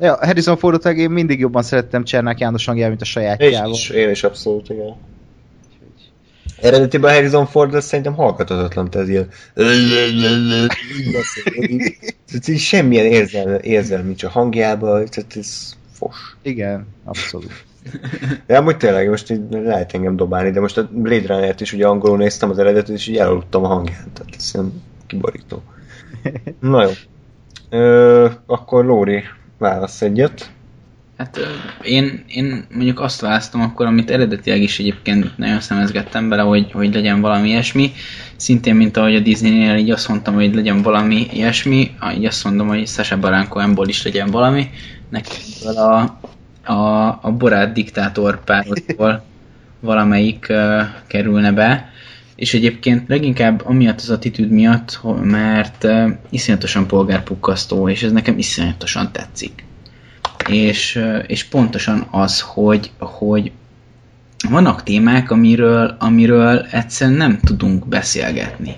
Ja, 0.00 0.18
Harrison 0.20 0.56
Fordot 0.56 0.86
én 0.86 1.10
mindig 1.10 1.38
jobban 1.38 1.62
szerettem 1.62 2.04
Csernák 2.04 2.38
János 2.38 2.64
hangjával, 2.64 2.90
mint 2.90 3.02
a 3.02 3.04
sajátjával. 3.04 3.66
Én 3.66 3.72
is, 3.72 3.88
én 3.88 4.10
is 4.10 4.24
abszolút, 4.24 4.70
igen. 4.70 4.96
Eredetiben 6.64 7.12
Harrison 7.12 7.46
Ford 7.46 7.74
az 7.74 7.84
szerintem 7.84 8.14
hallgatatlan, 8.14 8.90
tehát 8.90 9.08
ilyen 9.08 9.28
semmilyen 12.56 13.06
érzelmi, 13.06 13.58
érzelmi 13.62 14.14
a 14.22 14.28
hangjába, 14.28 14.86
tehát 14.86 15.36
ez 15.36 15.76
fos. 15.92 16.36
Igen, 16.42 16.86
abszolút. 17.04 17.52
Ja, 18.46 18.58
amúgy 18.58 18.76
tényleg, 18.76 19.08
most 19.08 19.30
így 19.30 19.40
lehet 19.50 19.94
engem 19.94 20.16
dobálni, 20.16 20.50
de 20.50 20.60
most 20.60 20.78
a 20.78 20.88
Blade 20.92 21.34
Runner-t 21.34 21.60
is 21.60 21.72
ugye 21.72 21.86
angolul 21.86 22.16
néztem 22.16 22.50
az 22.50 22.58
eredetet, 22.58 22.88
és 22.96 23.06
így 23.06 23.16
elaludtam 23.16 23.64
a 23.64 23.66
hangját, 23.66 24.08
tehát 24.12 24.34
ez 24.36 24.50
ilyen 24.54 24.82
kiborító. 25.06 25.62
Na 26.60 26.82
jó. 26.82 26.90
Ö, 27.70 28.28
akkor 28.46 28.84
Lóri 28.84 29.22
válasz 29.58 30.02
egyet. 30.02 30.50
Hát 31.16 31.38
én, 31.82 32.24
én 32.28 32.64
mondjuk 32.72 33.00
azt 33.00 33.20
választom 33.20 33.60
akkor, 33.60 33.86
amit 33.86 34.10
eredetileg 34.10 34.62
is 34.62 34.78
egyébként 34.78 35.38
nagyon 35.38 35.60
szemezgettem 35.60 36.28
bele, 36.28 36.42
hogy, 36.42 36.72
hogy 36.72 36.94
legyen 36.94 37.20
valami 37.20 37.48
ilyesmi. 37.48 37.92
Szintén, 38.36 38.74
mint 38.74 38.96
ahogy 38.96 39.14
a 39.14 39.20
Disney-nél 39.20 39.76
így 39.76 39.90
azt 39.90 40.08
mondtam, 40.08 40.34
hogy 40.34 40.54
legyen 40.54 40.82
valami 40.82 41.26
ilyesmi, 41.32 41.90
így 42.16 42.24
azt 42.24 42.44
mondom, 42.44 42.68
hogy 42.68 42.88
Sasha 42.88 43.18
Baron 43.18 43.48
Cohenból 43.48 43.88
is 43.88 44.04
legyen 44.04 44.30
valami. 44.30 44.70
Nekem 45.08 45.36
a, 45.76 46.72
a, 46.72 47.08
a 47.22 47.32
Borát 47.32 47.72
diktátor 47.72 48.44
párosból 48.44 49.24
valamelyik 49.80 50.46
uh, 50.48 50.80
kerülne 51.06 51.52
be. 51.52 51.92
És 52.36 52.54
egyébként 52.54 53.08
leginkább 53.08 53.62
amiatt 53.64 54.00
az 54.00 54.10
attitűd 54.10 54.50
miatt, 54.50 55.00
mert 55.22 55.84
uh, 55.84 56.10
iszonyatosan 56.30 56.86
polgárpukkasztó, 56.86 57.88
és 57.88 58.02
ez 58.02 58.12
nekem 58.12 58.38
iszonyatosan 58.38 59.12
tetszik 59.12 59.63
és, 60.48 61.00
és 61.26 61.44
pontosan 61.44 62.06
az, 62.10 62.40
hogy, 62.40 62.90
hogy 62.98 63.52
vannak 64.48 64.82
témák, 64.82 65.30
amiről, 65.30 65.96
amiről 65.98 66.66
egyszerűen 66.70 67.16
nem 67.16 67.38
tudunk 67.44 67.88
beszélgetni. 67.88 68.74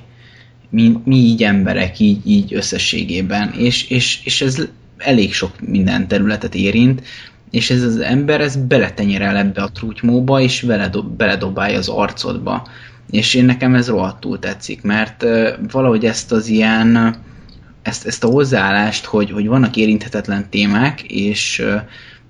Mi, 0.70 0.98
mi 1.04 1.16
így 1.16 1.42
emberek, 1.42 1.98
így, 1.98 2.30
így 2.30 2.54
összességében, 2.54 3.52
és, 3.52 3.90
és, 3.90 4.20
és 4.24 4.40
ez 4.40 4.66
elég 4.96 5.34
sok 5.34 5.60
minden 5.60 6.08
területet 6.08 6.54
érint, 6.54 7.02
és 7.50 7.70
ez 7.70 7.82
az 7.82 7.98
ember 7.98 8.40
ez 8.40 8.56
beletenyerel 8.56 9.36
ebbe 9.36 9.62
a 9.62 9.70
trútymóba, 9.72 10.40
és 10.40 10.60
beledob, 10.60 11.16
beledobálja 11.16 11.78
az 11.78 11.88
arcodba. 11.88 12.68
És 13.10 13.34
én 13.34 13.44
nekem 13.44 13.74
ez 13.74 13.88
rohadtul 13.88 14.38
tetszik, 14.38 14.82
mert 14.82 15.24
valahogy 15.70 16.04
ezt 16.04 16.32
az 16.32 16.48
ilyen 16.48 17.16
ezt, 17.86 18.06
ezt 18.06 18.24
a 18.24 18.28
hozzáállást, 18.28 19.04
hogy, 19.04 19.30
hogy 19.30 19.46
vannak 19.46 19.76
érinthetetlen 19.76 20.50
témák, 20.50 21.02
és, 21.02 21.64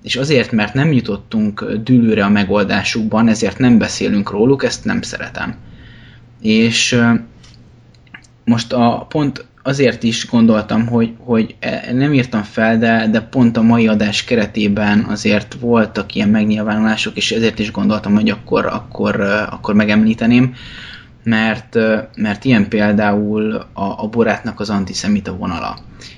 és 0.03 0.15
azért, 0.15 0.51
mert 0.51 0.73
nem 0.73 0.91
jutottunk 0.91 1.71
dűlőre 1.71 2.23
a 2.23 2.29
megoldásukban, 2.29 3.27
ezért 3.27 3.57
nem 3.57 3.77
beszélünk 3.77 4.31
róluk, 4.31 4.63
ezt 4.63 4.85
nem 4.85 5.01
szeretem. 5.01 5.55
És 6.41 7.01
most 8.43 8.73
a 8.73 9.05
pont 9.09 9.45
azért 9.63 10.03
is 10.03 10.29
gondoltam, 10.29 10.87
hogy, 10.87 11.13
hogy 11.17 11.55
e, 11.59 11.93
nem 11.93 12.13
írtam 12.13 12.43
fel, 12.43 12.77
de, 12.77 13.07
de 13.11 13.21
pont 13.21 13.57
a 13.57 13.61
mai 13.61 13.87
adás 13.87 14.23
keretében 14.23 15.05
azért 15.09 15.57
voltak 15.59 16.15
ilyen 16.15 16.29
megnyilvánulások, 16.29 17.17
és 17.17 17.31
ezért 17.31 17.59
is 17.59 17.71
gondoltam, 17.71 18.13
hogy 18.13 18.29
akkor, 18.29 18.65
akkor, 18.65 19.21
akkor 19.49 19.73
megemlíteném 19.73 20.55
mert, 21.27 21.77
mert 22.15 22.45
ilyen 22.45 22.67
például 22.67 23.53
a, 23.73 24.03
a 24.03 24.07
borátnak 24.11 24.59
az 24.59 24.69
antiszemita 24.69 25.35
vonala. 25.35 25.77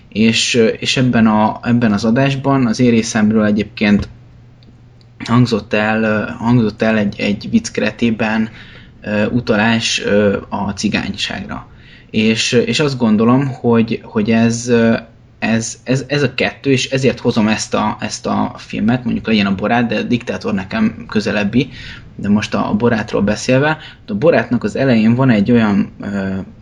És, 0.10 0.54
és 0.80 0.98
ebben, 0.98 1.28
a, 1.28 1.60
ebben 1.64 1.92
az 1.92 2.06
adásban 2.06 2.66
az 2.66 2.80
én 2.80 2.90
részemről 2.90 3.46
egyébként 3.46 4.10
hangzott 5.26 5.74
el, 5.74 6.28
hangzott 6.40 6.82
el 6.82 6.98
egy, 6.98 7.20
egy 7.20 7.50
vicc 7.50 7.72
keretében 7.72 8.50
utalás 9.32 10.04
a 10.50 10.70
cigányságra. 10.70 11.68
És, 12.10 12.52
és 12.52 12.80
azt 12.80 12.98
gondolom, 12.98 13.48
hogy, 13.48 14.02
hogy 14.04 14.32
ez, 14.32 14.72
ez, 15.40 15.80
ez, 15.84 16.04
ez 16.08 16.24
a 16.24 16.34
kettő, 16.34 16.72
és 16.72 16.90
ezért 16.90 17.20
hozom 17.20 17.48
ezt 17.48 17.74
a, 17.74 17.98
ezt 18.00 18.26
a 18.26 18.54
filmet, 18.58 19.04
mondjuk 19.04 19.28
legyen 19.28 19.46
a 19.46 19.56
borát, 19.56 19.88
de 19.88 19.98
a 19.98 20.04
diktátor 20.04 20.54
nekem 20.54 21.06
közelebbi, 21.08 21.70
de 22.22 22.30
most 22.30 22.54
a 22.54 22.74
borátról 22.78 23.22
beszélve, 23.22 23.78
a 24.08 24.14
borátnak 24.14 24.64
az 24.64 24.76
elején 24.76 25.16
van 25.16 25.30
egy 25.30 25.52
olyan 25.52 25.92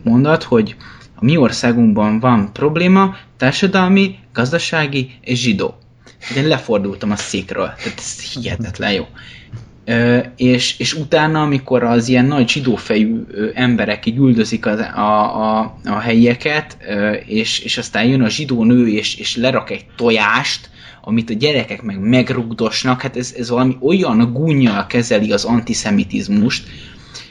mondat, 0.02 0.42
hogy 0.42 0.76
a 1.14 1.24
mi 1.24 1.36
országunkban 1.36 2.20
van 2.20 2.52
probléma, 2.52 3.16
társadalmi, 3.36 4.14
gazdasági 4.32 5.10
és 5.20 5.40
zsidó. 5.40 5.74
De 6.34 6.40
én 6.40 6.46
lefordultam 6.46 7.10
a 7.10 7.16
székről, 7.16 7.72
tehát 7.82 7.98
ez 7.98 8.32
hihetetlen 8.32 8.92
jó. 8.92 9.06
És, 10.36 10.78
és 10.78 10.94
utána, 10.94 11.42
amikor 11.42 11.82
az 11.82 12.08
ilyen 12.08 12.24
nagy 12.24 12.48
zsidófejű 12.48 13.24
emberek 13.54 14.06
így 14.06 14.16
üldözik 14.16 14.66
a, 14.66 14.98
a, 14.98 15.58
a, 15.58 15.78
a 15.84 15.98
helyieket, 15.98 16.76
és, 17.26 17.58
és 17.58 17.78
aztán 17.78 18.04
jön 18.04 18.22
a 18.22 18.28
zsidó 18.28 18.64
nő, 18.64 18.88
és, 18.88 19.16
és 19.16 19.36
lerak 19.36 19.70
egy 19.70 19.86
tojást, 19.96 20.70
amit 21.08 21.30
a 21.30 21.34
gyerekek 21.34 21.82
meg 21.82 22.00
megrugdosnak, 22.00 23.00
hát 23.02 23.16
ez, 23.16 23.34
ez 23.38 23.48
valami 23.48 23.76
olyan 23.80 24.32
gúnyjal 24.32 24.86
kezeli 24.86 25.32
az 25.32 25.44
antiszemitizmust, 25.44 26.68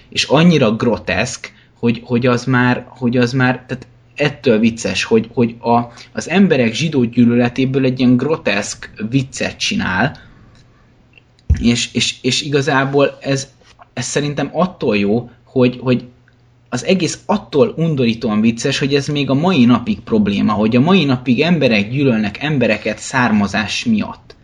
és 0.09 0.23
annyira 0.23 0.75
groteszk, 0.75 1.51
hogy, 1.79 2.01
hogy 2.03 2.25
az 2.25 2.45
már, 2.45 2.85
hogy 2.89 3.17
az 3.17 3.33
már, 3.33 3.53
tehát 3.67 3.87
ettől 4.15 4.59
vicces, 4.59 5.03
hogy, 5.03 5.29
hogy 5.33 5.55
a, 5.59 5.79
az 6.13 6.29
emberek 6.29 6.73
zsidó 6.73 7.03
gyűlöletéből 7.03 7.85
egy 7.85 7.99
ilyen 7.99 8.17
groteszk 8.17 8.89
viccet 9.09 9.57
csinál, 9.57 10.19
és, 11.59 11.93
és, 11.93 12.15
és 12.21 12.41
igazából 12.41 13.17
ez, 13.21 13.47
ez 13.93 14.05
szerintem 14.05 14.49
attól 14.53 14.97
jó, 14.97 15.29
hogy, 15.43 15.79
hogy 15.81 16.03
az 16.69 16.85
egész 16.85 17.19
attól 17.26 17.73
undorítóan 17.77 18.41
vicces, 18.41 18.80
hogy 18.80 18.95
ez 18.95 19.07
még 19.07 19.30
a 19.30 19.34
mai 19.34 19.65
napig 19.65 19.99
probléma, 19.99 20.53
hogy 20.53 20.76
a 20.76 20.80
mai 20.80 21.06
napig 21.06 21.41
emberek 21.41 21.89
gyűlölnek 21.89 22.44
embereket 22.44 22.98
származás 22.98 23.85
miatt. 23.85 24.35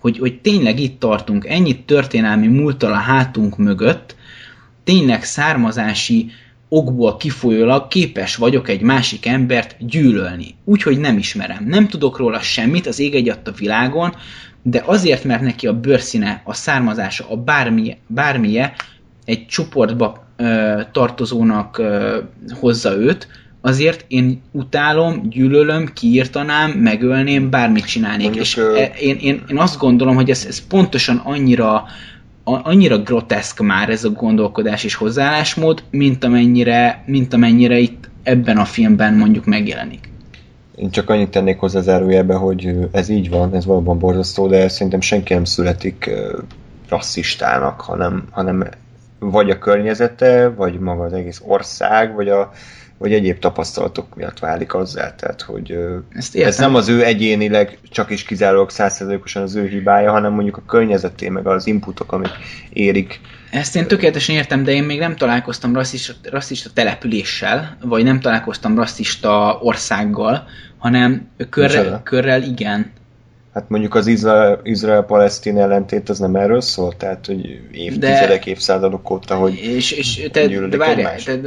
Hogy, 0.00 0.18
hogy 0.18 0.40
tényleg 0.40 0.80
itt 0.80 1.00
tartunk, 1.00 1.46
ennyit 1.46 1.86
történelmi 1.86 2.46
múltal 2.46 2.92
a 2.92 2.96
hátunk 2.96 3.56
mögött, 3.56 4.16
tényleg 4.84 5.24
származási 5.24 6.30
okból 6.68 7.16
kifolyólag 7.16 7.88
képes 7.88 8.36
vagyok 8.36 8.68
egy 8.68 8.80
másik 8.80 9.26
embert 9.26 9.76
gyűlölni. 9.78 10.54
Úgyhogy 10.64 10.98
nem 10.98 11.18
ismerem. 11.18 11.64
Nem 11.64 11.88
tudok 11.88 12.18
róla 12.18 12.40
semmit, 12.40 12.86
az 12.86 12.98
ég 12.98 13.14
egy 13.14 13.28
a 13.28 13.36
világon, 13.58 14.14
de 14.62 14.82
azért, 14.86 15.24
mert 15.24 15.42
neki 15.42 15.66
a 15.66 15.80
bőrszíne, 15.80 16.42
a 16.44 16.54
származása, 16.54 17.30
a 17.30 17.36
bármilyen, 17.36 17.96
bármilyen 18.06 18.72
egy 19.24 19.46
csoportba 19.46 20.27
tartozónak 20.92 21.82
hozza 22.60 22.96
őt, 22.96 23.28
azért 23.60 24.04
én 24.08 24.40
utálom, 24.52 25.28
gyűlölöm, 25.28 25.92
kiírtanám, 25.92 26.70
megölném, 26.70 27.50
bármit 27.50 27.84
csinálnék. 27.84 28.24
Mondjuk, 28.24 28.44
és. 28.44 28.56
E, 28.56 28.84
én, 29.00 29.16
én, 29.20 29.42
én 29.48 29.58
azt 29.58 29.78
gondolom, 29.78 30.14
hogy 30.14 30.30
ez, 30.30 30.44
ez 30.48 30.66
pontosan 30.66 31.16
annyira 31.16 31.84
annyira 32.62 32.98
groteszk 32.98 33.60
már 33.60 33.88
ez 33.88 34.04
a 34.04 34.10
gondolkodás 34.10 34.84
és 34.84 34.94
hozzáállásmód, 34.94 35.82
mint 35.90 36.24
amennyire, 36.24 37.02
mint 37.06 37.32
amennyire 37.32 37.78
itt 37.78 38.10
ebben 38.22 38.56
a 38.56 38.64
filmben 38.64 39.14
mondjuk 39.14 39.44
megjelenik. 39.44 40.10
Én 40.76 40.90
csak 40.90 41.10
annyit 41.10 41.30
tennék 41.30 41.58
hozzá 41.58 41.80
zárójelbe, 41.80 42.34
hogy 42.34 42.74
ez 42.92 43.08
így 43.08 43.30
van, 43.30 43.54
ez 43.54 43.64
valóban 43.64 43.98
borzasztó, 43.98 44.46
de 44.46 44.68
szerintem 44.68 45.00
senki 45.00 45.34
nem 45.34 45.44
születik 45.44 46.10
rasszistának, 46.88 47.80
hanem, 47.80 48.24
hanem 48.30 48.68
vagy 49.18 49.50
a 49.50 49.58
környezete, 49.58 50.48
vagy 50.48 50.78
maga 50.78 51.04
az 51.04 51.12
egész 51.12 51.40
ország, 51.44 52.14
vagy 52.14 52.28
a, 52.28 52.52
vagy 52.98 53.12
egyéb 53.12 53.38
tapasztalatok 53.38 54.14
miatt 54.14 54.38
válik 54.38 54.74
azzá, 54.74 55.14
tehát 55.14 55.42
hogy 55.42 55.78
Ezt 56.14 56.36
ez 56.36 56.58
nem 56.58 56.74
az 56.74 56.88
ő 56.88 57.04
egyénileg 57.04 57.78
csak 57.90 58.10
is 58.10 58.22
kizárólag 58.22 58.70
százszerzőkosan 58.70 59.42
az 59.42 59.54
ő 59.54 59.66
hibája, 59.66 60.10
hanem 60.10 60.32
mondjuk 60.32 60.56
a 60.56 60.62
környezeté, 60.66 61.28
meg 61.28 61.46
az 61.46 61.66
inputok, 61.66 62.12
amik 62.12 62.32
érik. 62.72 63.20
Ezt 63.50 63.76
én 63.76 63.86
tökéletesen 63.86 64.34
értem, 64.34 64.64
de 64.64 64.72
én 64.72 64.84
még 64.84 64.98
nem 64.98 65.16
találkoztam 65.16 65.74
rasszista, 65.74 66.12
rasszista 66.22 66.70
településsel, 66.74 67.76
vagy 67.82 68.04
nem 68.04 68.20
találkoztam 68.20 68.76
rasszista 68.76 69.58
országgal, 69.62 70.46
hanem 70.78 71.28
körrel, 71.50 72.00
körrel 72.04 72.42
igen. 72.42 72.92
Hát 73.58 73.68
mondjuk 73.68 73.94
az 73.94 74.06
Izrael-Palesztin 74.62 75.58
ellentét 75.58 76.08
az 76.08 76.18
nem 76.18 76.36
erről 76.36 76.60
szól? 76.60 76.96
Tehát, 76.96 77.26
hogy 77.26 77.60
évtizedek, 77.72 78.44
de, 78.44 78.50
évszázadok 78.50 79.10
óta, 79.10 79.34
hogy 79.34 79.54
és, 79.54 79.90
és 79.90 80.28
te, 80.32 80.46
de 80.46 80.76
várjál, 80.76 81.14
te, 81.24 81.40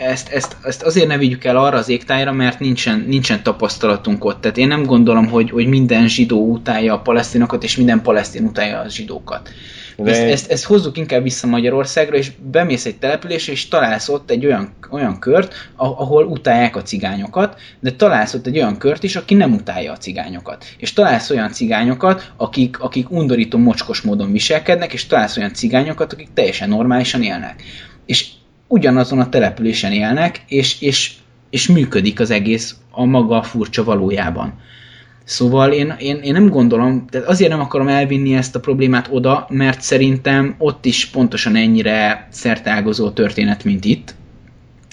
ezt, 0.00 0.28
ezt, 0.28 0.56
ezt, 0.62 0.82
azért 0.82 1.06
ne 1.06 1.18
vigyük 1.18 1.44
el 1.44 1.56
arra 1.56 1.76
az 1.76 1.88
égtájra, 1.88 2.32
mert 2.32 2.60
nincsen, 2.60 3.04
nincsen 3.08 3.42
tapasztalatunk 3.42 4.24
ott. 4.24 4.40
Tehát 4.40 4.56
én 4.56 4.68
nem 4.68 4.84
gondolom, 4.84 5.26
hogy, 5.26 5.50
hogy 5.50 5.66
minden 5.66 6.08
zsidó 6.08 6.50
utálja 6.50 6.94
a 6.94 7.00
palesztinokat, 7.00 7.62
és 7.62 7.76
minden 7.76 8.02
palesztin 8.02 8.44
utálja 8.44 8.78
a 8.78 8.88
zsidókat. 8.88 9.50
De... 10.02 10.10
Ezt, 10.10 10.22
ezt, 10.22 10.50
ezt 10.50 10.64
hozzuk 10.64 10.96
inkább 10.96 11.22
vissza 11.22 11.46
Magyarországra, 11.46 12.16
és 12.16 12.32
bemész 12.50 12.86
egy 12.86 12.98
településre, 12.98 13.52
és 13.52 13.68
találsz 13.68 14.08
ott 14.08 14.30
egy 14.30 14.46
olyan, 14.46 14.72
olyan 14.90 15.18
kört, 15.18 15.54
ahol 15.76 16.24
utálják 16.24 16.76
a 16.76 16.82
cigányokat, 16.82 17.60
de 17.80 17.90
találsz 17.90 18.34
ott 18.34 18.46
egy 18.46 18.56
olyan 18.56 18.78
kört 18.78 19.02
is, 19.02 19.16
aki 19.16 19.34
nem 19.34 19.54
utálja 19.54 19.92
a 19.92 19.96
cigányokat. 19.96 20.64
És 20.76 20.92
találsz 20.92 21.30
olyan 21.30 21.52
cigányokat, 21.52 22.32
akik, 22.36 22.80
akik 22.80 23.10
undorító 23.10 23.58
mocskos 23.58 24.00
módon 24.00 24.32
viselkednek, 24.32 24.92
és 24.92 25.06
találsz 25.06 25.36
olyan 25.36 25.52
cigányokat, 25.52 26.12
akik 26.12 26.28
teljesen 26.34 26.68
normálisan 26.68 27.22
élnek. 27.22 27.62
És 28.06 28.26
ugyanazon 28.68 29.20
a 29.20 29.28
településen 29.28 29.92
élnek, 29.92 30.44
és, 30.48 30.80
és, 30.80 31.12
és 31.50 31.68
működik 31.68 32.20
az 32.20 32.30
egész 32.30 32.76
a 32.90 33.04
maga 33.04 33.42
furcsa 33.42 33.84
valójában. 33.84 34.60
Szóval 35.28 35.72
én, 35.72 35.94
én, 35.98 36.16
én 36.16 36.32
nem 36.32 36.48
gondolom, 36.48 37.06
tehát 37.10 37.28
azért 37.28 37.50
nem 37.50 37.60
akarom 37.60 37.88
elvinni 37.88 38.34
ezt 38.34 38.54
a 38.54 38.60
problémát 38.60 39.08
oda, 39.10 39.46
mert 39.50 39.80
szerintem 39.80 40.54
ott 40.58 40.84
is 40.84 41.06
pontosan 41.06 41.56
ennyire 41.56 42.28
szertágozó 42.30 43.10
történet, 43.10 43.64
mint 43.64 43.84
itt. 43.84 44.14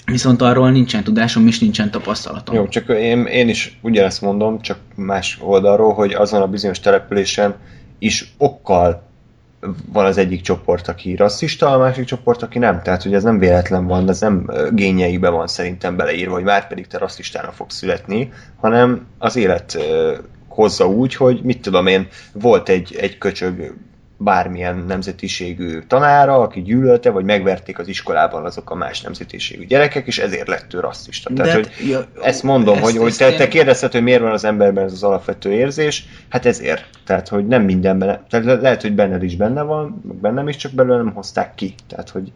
Viszont 0.04 0.42
arról 0.42 0.70
nincsen 0.70 1.04
tudásom 1.04 1.46
és 1.46 1.58
nincsen 1.58 1.90
tapasztalatom. 1.90 2.54
Jó, 2.54 2.68
csak 2.68 2.88
én, 2.88 3.24
én 3.24 3.48
is 3.48 3.78
ugyanezt 3.82 4.20
mondom, 4.20 4.60
csak 4.60 4.78
más 4.94 5.38
oldalról, 5.40 5.92
hogy 5.92 6.12
azon 6.12 6.42
a 6.42 6.46
bizonyos 6.46 6.80
településen 6.80 7.54
is 7.98 8.34
okkal 8.38 9.05
van 9.92 10.04
az 10.04 10.18
egyik 10.18 10.40
csoport, 10.40 10.88
aki 10.88 11.14
rasszista, 11.14 11.72
a 11.72 11.78
másik 11.78 12.04
csoport, 12.04 12.42
aki 12.42 12.58
nem. 12.58 12.82
Tehát, 12.82 13.02
hogy 13.02 13.14
ez 13.14 13.22
nem 13.22 13.38
véletlen 13.38 13.86
van, 13.86 14.08
ez 14.08 14.20
nem 14.20 14.50
gényeibe 14.72 15.28
van 15.28 15.46
szerintem 15.46 15.96
beleírva, 15.96 16.34
hogy 16.34 16.44
már 16.44 16.66
pedig 16.66 16.86
te 16.86 16.98
rasszistának 16.98 17.52
fogsz 17.52 17.76
születni, 17.76 18.32
hanem 18.60 19.06
az 19.18 19.36
élet 19.36 19.78
hozza 20.48 20.88
úgy, 20.88 21.14
hogy 21.14 21.40
mit 21.42 21.60
tudom 21.60 21.86
én, 21.86 22.08
volt 22.32 22.68
egy, 22.68 22.96
egy 23.00 23.18
köcsög 23.18 23.74
bármilyen 24.16 24.84
nemzetiségű 24.88 25.78
tanára, 25.86 26.40
aki 26.40 26.62
gyűlölte, 26.62 27.10
vagy 27.10 27.24
megverték 27.24 27.78
az 27.78 27.88
iskolában 27.88 28.44
azok 28.44 28.70
a 28.70 28.74
más 28.74 29.00
nemzetiségű 29.00 29.66
gyerekek, 29.66 30.06
és 30.06 30.18
ezért 30.18 30.48
lett 30.48 30.74
ő 30.74 30.80
rasszista. 30.80 31.30
Tehát, 31.34 31.52
hogy 31.52 31.70
ja, 31.88 32.06
ezt 32.22 32.42
mondom, 32.42 32.74
ezt, 32.74 32.84
hogy, 32.84 32.94
ezt 32.94 33.22
hogy 33.22 33.30
te, 33.30 33.36
te 33.36 33.48
kérdezted, 33.48 33.92
hogy 33.92 34.02
miért 34.02 34.20
van 34.20 34.32
az 34.32 34.44
emberben 34.44 34.84
ez 34.84 34.92
az 34.92 35.02
alapvető 35.02 35.52
érzés, 35.52 36.04
hát 36.28 36.46
ezért. 36.46 36.84
Tehát, 37.04 37.28
hogy 37.28 37.46
nem 37.46 37.62
mindenben, 37.62 38.24
tehát 38.30 38.60
lehet, 38.60 38.82
hogy 38.82 38.92
benned 38.92 39.22
is 39.22 39.36
benne 39.36 39.62
van, 39.62 40.00
bennem 40.20 40.48
is, 40.48 40.56
csak 40.56 40.72
belőle 40.72 40.96
nem 40.96 41.14
hozták 41.14 41.54
ki. 41.54 41.74
Tehát, 41.88 42.08
hogy 42.08 42.32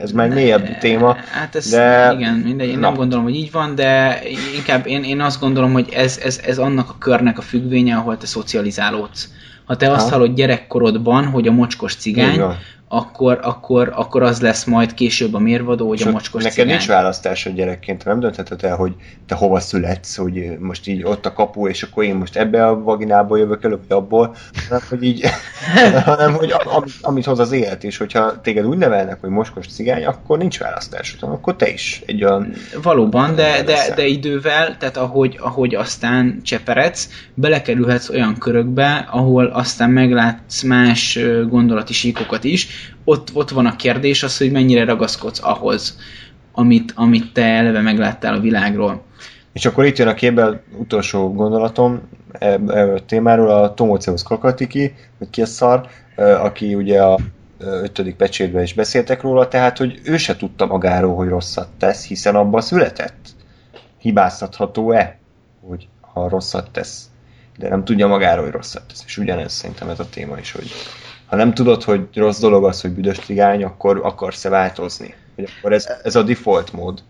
ez 0.00 0.10
már 0.10 0.28
mélyebb 0.28 0.78
téma. 0.78 1.16
Hát 1.30 1.54
ez, 1.54 1.70
de... 1.70 2.12
igen, 2.18 2.34
mindegy, 2.34 2.68
én 2.68 2.78
Na. 2.78 2.80
nem 2.80 2.94
gondolom, 2.94 3.24
hogy 3.24 3.34
így 3.34 3.50
van, 3.50 3.74
de 3.74 4.20
inkább 4.56 4.86
én, 4.86 5.04
én 5.04 5.20
azt 5.20 5.40
gondolom, 5.40 5.72
hogy 5.72 5.88
ez, 5.92 6.20
ez, 6.24 6.40
ez 6.46 6.58
annak 6.58 6.90
a 6.90 6.96
körnek 6.98 7.38
a 7.38 7.42
függvénye, 7.42 7.96
ahol 7.96 8.16
te 8.16 8.26
szocializálódsz. 8.26 9.28
Ha 9.66 9.76
te 9.76 9.86
ha. 9.86 9.92
azt 9.92 10.10
hallod 10.10 10.34
gyerekkorodban, 10.34 11.26
hogy 11.26 11.48
a 11.48 11.52
mocskos 11.52 11.94
cigány, 11.94 12.40
akkor, 12.88 13.38
akkor, 13.42 13.92
akkor 13.94 14.22
az 14.22 14.40
lesz 14.40 14.64
majd 14.64 14.94
később 14.94 15.34
a 15.34 15.38
mérvadó, 15.38 15.88
hogy 15.88 16.00
És 16.00 16.06
a 16.06 16.10
mocskos 16.10 16.42
Neked 16.42 16.58
cigány. 16.58 16.70
nincs 16.70 16.86
választásod 16.86 17.54
gyerekként, 17.54 18.04
nem 18.04 18.20
döntheted 18.20 18.64
el, 18.64 18.76
hogy 18.76 18.94
te 19.26 19.34
hova 19.34 19.60
születsz, 19.60 20.16
hogy 20.16 20.58
most 20.58 20.86
így 20.86 21.02
ott 21.04 21.26
a 21.26 21.32
kapu, 21.32 21.68
és 21.68 21.82
akkor 21.82 22.04
én 22.04 22.14
most 22.14 22.36
ebbe 22.36 22.66
a 22.66 22.82
vaginából 22.82 23.38
jövök 23.38 23.64
elő, 23.64 23.78
vagy 23.88 23.96
abból, 23.96 24.34
hanem 24.68 24.82
hogy 24.88 25.02
így, 25.02 25.24
hanem 26.04 26.32
hogy 26.32 26.54
amit, 26.64 26.92
amit 27.00 27.24
hoz 27.24 27.38
az 27.38 27.52
élet, 27.52 27.84
és 27.84 27.96
hogyha 27.96 28.40
téged 28.40 28.66
úgy 28.66 28.78
nevelnek, 28.78 29.20
hogy 29.20 29.30
mocskos 29.30 29.66
cigány, 29.66 30.04
akkor 30.04 30.38
nincs 30.38 30.58
választásod, 30.58 31.22
akkor 31.22 31.56
te 31.56 31.68
is 31.68 32.02
egy 32.06 32.24
olyan... 32.24 32.52
Valóban, 32.82 33.34
de, 33.34 33.62
de, 33.62 33.92
de 33.94 34.06
idővel, 34.06 34.76
tehát 34.76 34.96
ahogy, 34.96 35.38
ahogy 35.40 35.74
aztán 35.74 36.40
cseperedsz, 36.42 37.08
belekerülhetsz 37.34 38.08
olyan 38.08 38.38
körökbe, 38.38 39.08
ahol 39.10 39.46
aztán 39.46 39.90
meglátsz 39.90 40.62
más 40.62 41.18
gondolati 41.48 41.92
síkokat 41.92 42.44
is, 42.44 42.75
ott, 43.04 43.28
ott 43.32 43.50
van 43.50 43.66
a 43.66 43.76
kérdés 43.76 44.22
az, 44.22 44.36
hogy 44.36 44.50
mennyire 44.50 44.84
ragaszkodsz 44.84 45.42
ahhoz, 45.42 45.98
amit, 46.52 46.92
amit 46.94 47.32
te 47.32 47.44
eleve 47.44 47.80
megláttál 47.80 48.34
a 48.34 48.40
világról. 48.40 49.04
És 49.52 49.66
akkor 49.66 49.84
itt 49.84 49.98
jön 49.98 50.08
a 50.08 50.14
képbe 50.14 50.62
utolsó 50.78 51.32
gondolatom 51.32 52.08
erről 52.38 52.96
a 52.96 53.04
témáról, 53.04 53.50
a 53.50 53.74
Tomoceusz 53.74 54.22
Kakatiki, 54.22 54.94
vagy 55.18 55.30
ki 55.30 55.42
a 55.42 55.46
szar, 55.46 55.88
aki 56.16 56.74
ugye 56.74 57.02
a 57.02 57.18
ötödik 57.58 58.16
pecsétben 58.16 58.62
is 58.62 58.74
beszéltek 58.74 59.22
róla, 59.22 59.48
tehát, 59.48 59.78
hogy 59.78 60.00
ő 60.04 60.16
se 60.16 60.36
tudta 60.36 60.66
magáról, 60.66 61.14
hogy 61.14 61.28
rosszat 61.28 61.68
tesz, 61.78 62.06
hiszen 62.06 62.34
abban 62.34 62.60
született. 62.60 63.28
Hibáztatható-e, 63.98 65.18
hogy 65.66 65.88
ha 66.00 66.28
rosszat 66.28 66.70
tesz? 66.70 67.10
De 67.58 67.68
nem 67.68 67.84
tudja 67.84 68.06
magáról, 68.06 68.44
hogy 68.44 68.54
rosszat 68.54 68.82
tesz. 68.88 69.02
És 69.06 69.18
ugyanez 69.18 69.52
szerintem 69.52 69.88
ez 69.88 70.00
a 70.00 70.08
téma 70.08 70.38
is, 70.38 70.52
hogy 70.52 70.70
ha 71.26 71.36
nem 71.36 71.54
tudod, 71.54 71.82
hogy 71.82 72.08
rossz 72.14 72.40
dolog 72.40 72.64
az, 72.64 72.80
hogy 72.80 72.90
büdös 72.90 73.18
cigány, 73.18 73.64
akkor 73.64 74.00
akarsz-e 74.02 74.48
változni? 74.48 75.14
Hogy 75.34 75.48
akkor 75.58 75.72
ez, 75.72 75.86
ez 76.02 76.16
a 76.16 76.22
default 76.22 76.72
mód. 76.72 77.02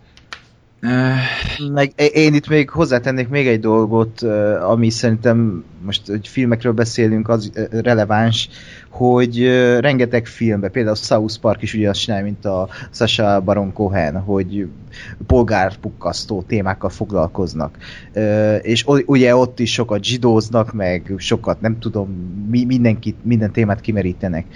Meg 1.73 1.93
én 2.13 2.35
itt 2.35 2.49
még 2.49 2.71
hozzátennék 2.71 3.29
még 3.29 3.47
egy 3.47 3.61
dolgot, 3.61 4.23
ami 4.61 4.91
szerintem 4.91 5.65
most, 5.85 6.07
hogy 6.07 6.29
filmekről 6.29 6.73
beszélünk, 6.73 7.29
az 7.29 7.51
releváns, 7.71 8.49
hogy 8.97 9.49
rengeteg 9.81 10.27
filmben, 10.27 10.71
például 10.71 10.95
South 10.95 11.39
Park 11.41 11.63
is 11.63 11.75
ugye 11.75 11.89
azt 11.89 12.01
csinálja, 12.01 12.25
mint 12.25 12.45
a 12.45 12.69
Sasha 12.91 13.41
Baron 13.41 13.73
Cohen, 13.73 14.21
hogy 14.21 14.69
polgárpukkasztó 15.27 16.43
témákkal 16.43 16.91
foglalkoznak. 16.91 17.79
És 18.63 18.85
ugye 19.07 19.37
ott 19.37 19.61
is 19.61 19.73
sokat 19.73 20.05
zsidóznak, 20.05 20.73
meg 20.73 21.13
sokat, 21.17 21.61
nem 21.61 21.79
tudom, 21.79 22.09
mindenkit, 22.51 23.17
minden 23.23 23.53
témát 23.53 23.81
kimerítenek. 23.81 24.47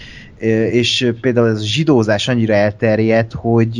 És 0.70 1.12
például 1.20 1.48
ez 1.48 1.60
a 1.60 1.64
zsidózás 1.64 2.28
annyira 2.28 2.54
elterjedt, 2.54 3.32
hogy 3.32 3.78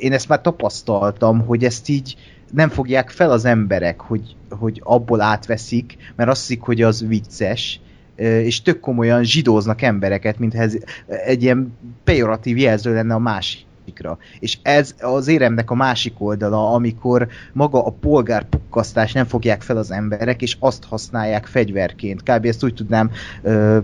én 0.00 0.12
ezt 0.12 0.28
már 0.28 0.40
tapasztaltam, 0.40 1.40
hogy 1.46 1.64
ezt 1.64 1.88
így 1.88 2.16
nem 2.52 2.68
fogják 2.68 3.10
fel 3.10 3.30
az 3.30 3.44
emberek, 3.44 4.00
hogy, 4.00 4.36
hogy 4.50 4.80
abból 4.84 5.20
átveszik, 5.20 5.96
mert 6.16 6.30
azt 6.30 6.40
hiszik, 6.40 6.60
hogy 6.60 6.82
az 6.82 7.06
vicces, 7.06 7.80
és 8.16 8.62
tök 8.62 8.80
komolyan 8.80 9.24
zsidóznak 9.24 9.82
embereket, 9.82 10.38
mintha 10.38 10.60
ez 10.60 10.76
egy 11.06 11.42
ilyen 11.42 11.76
pejoratív 12.04 12.56
jelző 12.56 12.94
lenne 12.94 13.14
a 13.14 13.18
másikra. 13.18 14.18
És 14.38 14.58
ez 14.62 14.94
az 15.00 15.28
éremnek 15.28 15.70
a 15.70 15.74
másik 15.74 16.14
oldala, 16.18 16.72
amikor 16.72 17.28
maga 17.52 17.86
a 17.86 17.90
polgárpukkasztás 18.00 19.12
nem 19.12 19.26
fogják 19.26 19.62
fel 19.62 19.76
az 19.76 19.90
emberek, 19.90 20.42
és 20.42 20.56
azt 20.60 20.84
használják 20.84 21.46
fegyverként. 21.46 22.22
Kb. 22.22 22.44
ezt 22.44 22.64
úgy 22.64 22.74
tudnám 22.74 23.10
ö, 23.42 23.78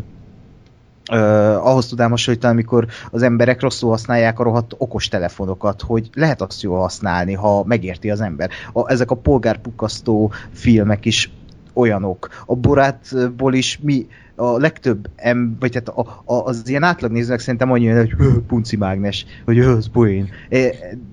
Uh, 1.11 1.67
ahhoz 1.67 1.89
tudnám 1.89 2.11
hasonlítani, 2.11 2.53
amikor 2.53 2.87
az 3.11 3.23
emberek 3.23 3.61
rosszul 3.61 3.91
használják 3.91 4.39
a 4.39 4.43
rohadt 4.43 4.75
okos 4.79 5.09
telefonokat, 5.09 5.83
hogy 5.83 6.11
lehet 6.15 6.43
azt 6.43 6.63
jól 6.63 6.79
használni, 6.79 7.33
ha 7.33 7.65
megérti 7.65 8.11
az 8.11 8.21
ember. 8.21 8.51
A, 8.73 8.91
ezek 8.91 9.11
a 9.11 9.15
polgárpukasztó 9.15 10.33
filmek 10.53 11.05
is 11.05 11.31
olyanok. 11.73 12.29
A 12.47 12.57
borátból 12.57 13.55
is 13.55 13.79
mi 13.83 14.07
a 14.35 14.59
legtöbb 14.59 15.09
em, 15.17 15.57
vagy 15.61 15.75
hát 15.75 15.89
a, 15.89 16.23
a, 16.25 16.35
az 16.35 16.69
ilyen 16.69 16.83
átlagnézőnek 16.83 17.41
szerintem 17.41 17.71
annyi, 17.71 17.89
hogy 17.89 18.15
punci 18.47 18.77
mágnes, 18.77 19.27
hogy 19.45 19.59
az 19.59 19.89
poén. 19.93 20.29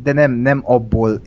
De 0.04 0.14
nem, 0.14 0.32
nem 0.32 0.62
abból 0.66 1.22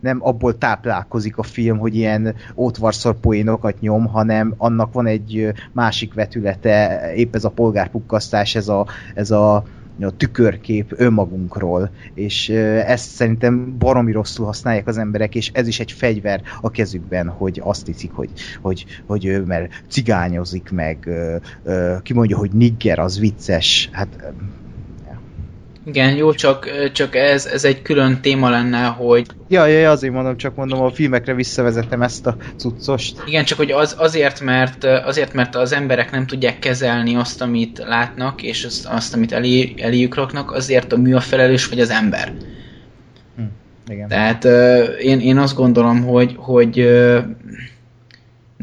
nem 0.00 0.18
abból 0.20 0.58
táplálkozik 0.58 1.38
a 1.38 1.42
film, 1.42 1.78
hogy 1.78 1.94
ilyen 1.94 2.34
ótvarszor 2.56 3.14
poénokat 3.14 3.80
nyom, 3.80 4.06
hanem 4.06 4.54
annak 4.56 4.92
van 4.92 5.06
egy 5.06 5.52
másik 5.72 6.14
vetülete, 6.14 7.00
épp 7.14 7.34
ez 7.34 7.44
a 7.44 7.50
polgárpukkasztás, 7.50 8.54
ez 8.54 8.68
a, 8.68 8.86
ez 9.14 9.30
a 9.30 9.64
a 10.00 10.10
tükörkép 10.10 10.94
önmagunkról, 10.96 11.90
és 12.14 12.48
ezt 12.48 13.10
szerintem 13.10 13.78
baromi 13.78 14.12
rosszul 14.12 14.46
használják 14.46 14.86
az 14.86 14.98
emberek, 14.98 15.34
és 15.34 15.50
ez 15.52 15.66
is 15.66 15.80
egy 15.80 15.92
fegyver 15.92 16.42
a 16.60 16.70
kezükben, 16.70 17.28
hogy 17.28 17.60
azt 17.64 17.86
hiszik, 17.86 18.12
hogy, 18.12 18.30
hogy, 18.60 18.84
hogy 19.06 19.24
ő 19.24 19.44
mert 19.44 19.84
cigányozik, 19.88 20.70
meg 20.70 21.08
ki 22.02 22.12
mondja, 22.12 22.36
hogy 22.36 22.50
nigger, 22.50 22.98
az 22.98 23.18
vicces, 23.18 23.88
hát 23.92 24.32
igen, 25.86 26.14
jó, 26.14 26.32
csak, 26.32 26.90
csak 26.92 27.14
ez, 27.16 27.46
ez 27.46 27.64
egy 27.64 27.82
külön 27.82 28.20
téma 28.20 28.50
lenne, 28.50 28.84
hogy... 28.84 29.26
Ja, 29.48 29.66
ja, 29.66 29.90
azért 29.90 30.12
mondom, 30.12 30.36
csak 30.36 30.54
mondom, 30.54 30.80
a 30.82 30.90
filmekre 30.90 31.34
visszavezetem 31.34 32.02
ezt 32.02 32.26
a 32.26 32.36
cuccost. 32.56 33.22
Igen, 33.26 33.44
csak 33.44 33.58
hogy 33.58 33.70
az, 33.70 33.94
azért, 33.98 34.40
mert, 34.40 34.84
azért, 34.84 35.32
mert 35.32 35.54
az 35.54 35.72
emberek 35.72 36.10
nem 36.10 36.26
tudják 36.26 36.58
kezelni 36.58 37.14
azt, 37.14 37.42
amit 37.42 37.78
látnak, 37.78 38.42
és 38.42 38.64
azt, 38.64 38.86
azt 38.86 39.14
amit 39.14 39.32
elé, 39.32 39.74
eléjük 39.76 40.14
raknak, 40.14 40.52
azért 40.52 40.92
a 40.92 40.96
mű 40.96 41.14
a 41.14 41.20
felelős, 41.20 41.68
vagy 41.68 41.80
az 41.80 41.90
ember. 41.90 42.32
Hm, 43.36 43.42
igen. 43.92 44.08
Tehát 44.08 44.44
én, 45.00 45.20
én 45.20 45.38
azt 45.38 45.54
gondolom, 45.54 46.04
hogy, 46.04 46.34
hogy 46.36 46.88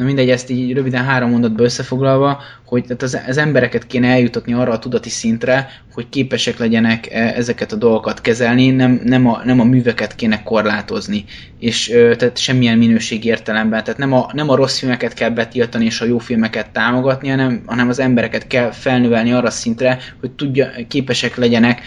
na 0.02 0.08
mindegy, 0.08 0.30
ezt 0.30 0.50
így 0.50 0.74
röviden 0.74 1.04
három 1.04 1.30
mondatba 1.30 1.64
összefoglalva, 1.64 2.42
hogy 2.66 2.84
tehát 2.84 3.02
az, 3.02 3.20
az 3.28 3.38
embereket 3.38 3.88
kéne 3.88 4.08
eljutatni 4.08 4.54
arra 4.54 4.72
a 4.72 4.80
tudati 4.80 5.10
szintre, 5.10 5.70
hogy 5.94 6.10
képesek 6.10 6.58
legyenek 6.58 7.12
e, 7.12 7.34
ezeket 7.36 7.72
a 7.72 7.76
dolgokat 7.76 8.22
kezelni, 8.22 8.70
nem, 8.70 9.02
nem, 9.04 9.28
a, 9.28 9.42
nem 9.46 9.60
a 9.60 9.64
műveket 9.64 10.16
kéne 10.16 10.44
korlátozni, 10.44 11.26
és 11.60 11.88
tehát 12.18 12.38
semmilyen 12.38 12.78
minőség 12.78 13.26
értelemben, 13.26 13.84
tehát 13.84 14.00
nem 14.00 14.14
a, 14.14 14.30
nem 14.34 14.50
a 14.50 14.56
rossz 14.56 14.80
filmeket 14.80 15.14
kell 15.14 15.30
betiltani 15.30 15.86
és 15.86 16.02
a 16.02 16.06
jó 16.06 16.18
filmeket 16.18 16.70
támogatni, 16.70 17.30
hanem, 17.30 17.62
hanem 17.66 17.90
az 17.90 18.00
embereket 18.00 18.48
kell 18.48 18.72
felnövelni 18.72 19.32
arra 19.32 19.48
a 19.48 19.52
szintre, 19.52 20.00
hogy 20.20 20.32
tudja, 20.32 20.70
képesek 20.88 21.36
legyenek 21.36 21.82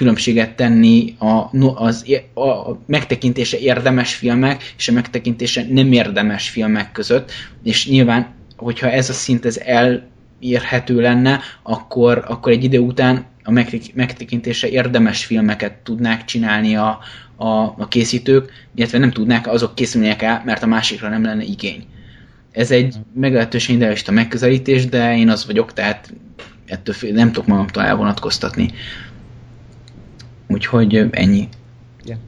különbséget 0.00 0.56
tenni 0.56 1.14
a, 1.18 1.50
az, 1.74 2.06
a 2.34 2.78
megtekintése 2.86 3.58
érdemes 3.58 4.14
filmek 4.14 4.74
és 4.76 4.88
a 4.88 4.92
megtekintése 4.92 5.64
nem 5.68 5.92
érdemes 5.92 6.48
filmek 6.48 6.92
között, 6.92 7.32
és 7.62 7.88
nyilván, 7.88 8.34
hogyha 8.56 8.90
ez 8.90 9.08
a 9.08 9.12
szint 9.12 9.44
ez 9.44 9.58
elérhető 9.58 11.00
lenne, 11.00 11.40
akkor, 11.62 12.24
akkor 12.28 12.52
egy 12.52 12.64
idő 12.64 12.78
után 12.78 13.24
a 13.44 13.50
megtekintése 13.94 14.68
érdemes 14.68 15.24
filmeket 15.24 15.72
tudnák 15.72 16.24
csinálni 16.24 16.76
a, 16.76 16.98
a, 17.36 17.46
a 17.78 17.88
készítők, 17.88 18.52
illetve 18.74 18.98
nem 18.98 19.10
tudnák, 19.10 19.46
azok 19.46 19.74
készülnek 19.74 20.22
el, 20.22 20.42
mert 20.44 20.62
a 20.62 20.66
másikra 20.66 21.08
nem 21.08 21.24
lenne 21.24 21.42
igény. 21.42 21.84
Ez 22.52 22.70
egy 22.70 22.94
meglehetősen 23.14 23.76
idealista 23.76 24.12
megközelítés, 24.12 24.86
de 24.86 25.16
én 25.16 25.28
az 25.28 25.46
vagyok, 25.46 25.72
tehát 25.72 26.12
ettől 26.66 26.94
nem 27.12 27.32
tudok 27.32 27.48
magamtól 27.48 27.82
elvonatkoztatni. 27.82 28.70
Úgyhogy 30.50 31.08
ennyi. 31.10 31.48
Yeah. 32.04 32.20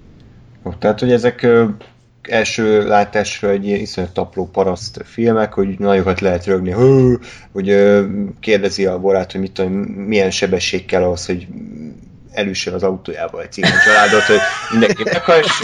Jó, 0.65 0.73
tehát, 0.78 1.01
hogy 1.01 1.12
ezek 1.12 1.47
első 2.23 2.86
látásra 2.86 3.49
egy 3.49 3.66
ilyen 3.66 3.81
iszonyat 3.81 4.12
tapló 4.12 4.49
paraszt 4.49 5.01
filmek, 5.05 5.53
hogy 5.53 5.78
nagyokat 5.78 6.20
lehet 6.20 6.44
rögni, 6.44 6.70
Hú! 6.70 7.19
hogy 7.53 7.77
kérdezi 8.40 8.86
a 8.86 8.99
borát, 8.99 9.32
hogy 9.32 9.40
mit 9.40 9.53
tudom, 9.53 9.73
milyen 9.82 10.31
sebesség 10.31 10.85
kell 10.85 11.03
ahhoz, 11.03 11.27
hogy 11.27 11.47
elüssön 12.32 12.74
az 12.74 12.82
autójába 12.82 13.43
egy 13.43 13.53
cigány 13.53 13.73
családot, 13.85 14.23
hogy 14.23 14.40
mindenki 14.70 15.03
meghal, 15.05 15.39
és 15.39 15.62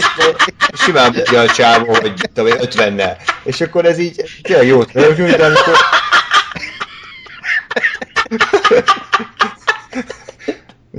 simán 0.73 1.11
mondja 1.15 1.39
a 1.39 1.47
csávó, 1.47 1.93
hogy 1.93 2.13
tudom, 2.33 2.53
50-nel. 2.59 3.17
És 3.43 3.61
akkor 3.61 3.85
ez 3.85 3.97
így 3.97 4.23
tényleg 4.41 4.67
jót 4.67 4.91
rögni, 4.91 5.31
de 5.31 5.45
amikor 5.45 5.75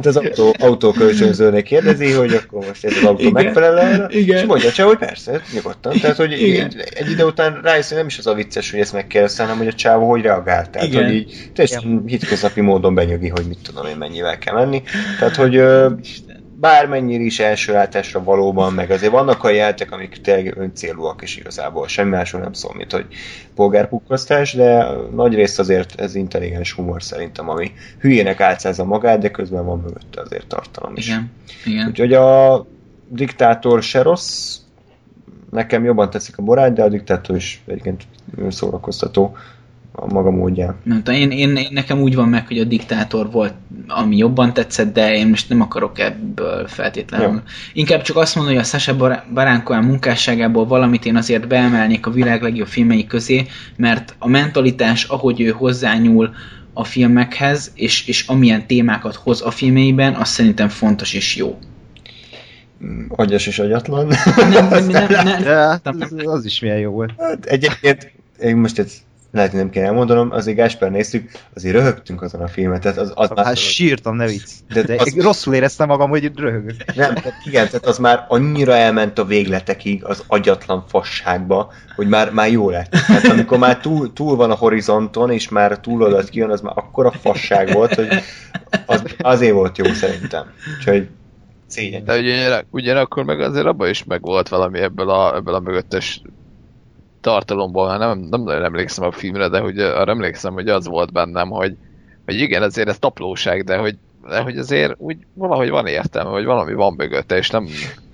mint 0.02 0.16
az 0.16 0.16
autó, 0.16 0.54
autókölcsönzőnek 0.58 1.62
kérdezi, 1.62 2.12
hogy 2.12 2.34
akkor 2.34 2.66
most 2.66 2.84
ez 2.84 2.96
az 2.96 3.04
autó 3.04 3.20
Igen. 3.20 3.32
megfelel 3.32 3.78
erre, 3.78 4.06
Igen. 4.08 4.36
és 4.36 4.44
mondja 4.44 4.70
csak, 4.70 4.86
hogy 4.86 4.98
persze, 4.98 5.42
nyugodtan. 5.54 5.98
Tehát, 6.00 6.16
hogy 6.16 6.40
Igen. 6.40 6.72
egy 6.94 7.10
idő 7.10 7.24
után 7.24 7.60
rájössz, 7.62 7.88
hogy 7.88 7.96
nem 7.96 8.06
is 8.06 8.18
az 8.18 8.26
a 8.26 8.34
vicces, 8.34 8.70
hogy 8.70 8.80
ezt 8.80 8.92
megkérdezte, 8.92 9.42
hanem 9.42 9.58
hogy 9.58 9.66
a 9.66 9.72
csávó 9.72 10.08
hogy 10.08 10.22
reagált. 10.22 10.70
Tehát, 10.70 10.88
Igen. 10.88 11.04
hogy 11.04 11.14
így 11.14 11.50
teljesen 11.54 12.02
hitköznapi 12.06 12.60
módon 12.60 12.94
benyögi, 12.94 13.28
hogy 13.28 13.44
mit 13.48 13.58
tudom 13.62 13.86
én 13.86 13.96
mennyivel 13.96 14.38
kell 14.38 14.54
menni. 14.54 14.82
Tehát, 15.18 15.36
hogy 15.36 15.62
bármennyire 16.60 17.22
is 17.22 17.38
első 17.38 17.72
látásra 17.72 18.24
valóban, 18.24 18.72
meg 18.72 18.90
azért 18.90 19.12
vannak 19.12 19.44
a 19.44 19.50
jeltek, 19.50 19.92
amik 19.92 20.20
tényleg 20.20 20.56
öncélúak 20.56 21.22
is 21.22 21.36
igazából, 21.36 21.88
semmi 21.88 22.10
másról 22.10 22.40
nem 22.40 22.52
szól, 22.52 22.74
mint 22.76 22.92
hogy 22.92 23.06
polgárpukkasztás, 23.54 24.52
de 24.52 24.86
nagy 25.14 25.34
részt 25.34 25.58
azért 25.58 26.00
ez 26.00 26.14
intelligens 26.14 26.72
humor 26.72 27.02
szerintem, 27.02 27.48
ami 27.48 27.72
hülyének 28.00 28.40
álcázza 28.40 28.84
magát, 28.84 29.18
de 29.18 29.30
közben 29.30 29.64
van 29.64 29.78
mögötte 29.78 30.20
azért 30.20 30.46
tartalom 30.46 30.96
is. 30.96 31.06
Igen, 31.06 31.30
igen. 31.64 31.86
Úgyhogy 31.86 32.12
a 32.12 32.66
diktátor 33.08 33.82
se 33.82 34.02
rossz, 34.02 34.58
nekem 35.50 35.84
jobban 35.84 36.10
tetszik 36.10 36.38
a 36.38 36.42
borát, 36.42 36.72
de 36.72 36.82
a 36.82 36.88
diktátor 36.88 37.36
is 37.36 37.62
egyébként 37.66 38.02
szórakoztató 38.48 39.36
a 40.00 40.12
maga 40.12 40.30
módján. 40.30 40.74
Nem 40.82 41.02
tudom, 41.02 41.20
én, 41.20 41.30
én, 41.30 41.56
én, 41.56 41.68
nekem 41.70 42.00
úgy 42.00 42.14
van 42.14 42.28
meg, 42.28 42.46
hogy 42.46 42.58
a 42.58 42.64
diktátor 42.64 43.30
volt, 43.30 43.54
ami 43.88 44.16
jobban 44.16 44.52
tetszett, 44.52 44.92
de 44.92 45.14
én 45.14 45.28
most 45.28 45.48
nem 45.48 45.60
akarok 45.60 45.98
ebből 45.98 46.66
feltétlenül. 46.66 47.32
Jó. 47.34 47.40
Inkább 47.72 48.02
csak 48.02 48.16
azt 48.16 48.34
mondom, 48.34 48.54
hogy 48.54 48.62
a 48.62 48.66
Sasha 48.66 49.22
Barankoán 49.34 49.84
munkásságából 49.84 50.66
valamit 50.66 51.04
én 51.04 51.16
azért 51.16 51.48
beemelnék 51.48 52.06
a 52.06 52.10
világ 52.10 52.42
legjobb 52.42 52.66
filmei 52.66 53.06
közé, 53.06 53.46
mert 53.76 54.14
a 54.18 54.28
mentalitás, 54.28 55.04
ahogy 55.04 55.40
ő 55.40 55.50
hozzányúl 55.50 56.34
a 56.72 56.84
filmekhez, 56.84 57.72
és, 57.74 58.06
és 58.06 58.26
amilyen 58.26 58.66
témákat 58.66 59.14
hoz 59.14 59.42
a 59.42 59.50
filmeiben, 59.50 60.14
az 60.14 60.28
szerintem 60.28 60.68
fontos 60.68 61.14
és 61.14 61.36
jó. 61.36 61.58
Agyas 63.08 63.46
és 63.46 63.58
agyatlan. 63.58 64.06
Nem, 64.36 64.68
nem, 64.68 64.86
nem, 64.86 65.06
nem, 65.08 65.42
nem, 65.82 65.96
nem. 66.10 66.26
Az 66.26 66.44
is 66.44 66.60
milyen 66.60 66.78
jó 66.78 66.90
volt. 66.90 67.12
Hát 67.18 67.44
egyébként 67.44 68.12
én 68.40 68.56
most 68.56 68.78
egy 68.78 68.92
lehet, 69.32 69.50
hogy 69.50 69.60
nem 69.60 69.70
kell 69.70 69.84
elmondanom, 69.84 70.30
azért 70.30 70.56
Gásper 70.56 70.90
néztük, 70.90 71.30
azért 71.54 71.74
röhögtünk 71.74 72.22
azon 72.22 72.40
a 72.40 72.48
filmet. 72.48 72.80
Tehát 72.80 72.98
az, 72.98 73.12
az 73.14 73.28
hát 73.28 73.44
már, 73.44 73.56
sírtam, 73.56 74.16
ne 74.16 74.26
vicc. 74.26 74.50
De, 74.72 74.82
de 74.82 74.94
az, 74.98 75.16
rosszul 75.16 75.54
éreztem 75.54 75.88
magam, 75.88 76.10
hogy 76.10 76.30
röhögök. 76.34 76.76
Nem, 76.94 77.14
tehát 77.14 77.34
igen, 77.44 77.66
tehát 77.66 77.86
az 77.86 77.98
már 77.98 78.24
annyira 78.28 78.74
elment 78.74 79.18
a 79.18 79.24
végletekig 79.24 80.04
az 80.04 80.24
agyatlan 80.26 80.84
fasságba, 80.88 81.72
hogy 81.96 82.08
már, 82.08 82.32
már 82.32 82.50
jó 82.50 82.70
lett. 82.70 82.90
Tehát 82.90 83.24
amikor 83.24 83.58
már 83.58 83.78
túl, 83.78 84.12
túl 84.12 84.36
van 84.36 84.50
a 84.50 84.54
horizonton, 84.54 85.30
és 85.30 85.48
már 85.48 85.80
túl 85.80 86.02
oda 86.02 86.22
kijön, 86.22 86.50
az 86.50 86.60
már 86.60 86.72
akkora 86.76 87.10
fasság 87.10 87.72
volt, 87.72 87.94
hogy 87.94 88.08
az, 88.86 89.02
azért 89.18 89.52
volt 89.52 89.78
jó 89.78 89.84
szerintem. 89.84 90.52
Úgyhogy 90.78 91.08
szégyen. 91.66 92.04
De 92.04 92.18
ugyan, 92.18 92.64
ugyanakkor 92.70 93.24
meg 93.24 93.40
azért 93.40 93.66
abban 93.66 93.88
is 93.88 94.04
meg 94.04 94.20
volt 94.20 94.48
valami 94.48 94.78
ebből 94.78 95.10
a, 95.10 95.34
ebből 95.36 95.54
a 95.54 95.60
mögöttes 95.60 96.22
tartalomból, 97.20 97.96
nem, 97.96 98.18
nem 98.18 98.42
nagyon 98.42 98.64
emlékszem 98.64 99.04
a 99.04 99.12
filmre, 99.12 99.48
de 99.48 99.58
hogy 99.58 99.78
arra 99.78 100.10
emlékszem, 100.10 100.52
hogy 100.52 100.68
az 100.68 100.86
volt 100.86 101.12
bennem, 101.12 101.48
hogy, 101.48 101.76
hogy 102.24 102.34
igen, 102.34 102.62
azért 102.62 102.88
ez 102.88 102.98
taplóság, 102.98 103.64
de 103.64 103.76
hogy, 103.76 103.96
de 104.28 104.40
hogy 104.40 104.58
azért 104.58 104.94
úgy 104.98 105.16
valahogy 105.34 105.70
van 105.70 105.86
értelme, 105.86 106.30
hogy 106.30 106.44
valami 106.44 106.72
van 106.72 106.94
mögötte, 106.96 107.36
és 107.36 107.50
nem... 107.50 107.66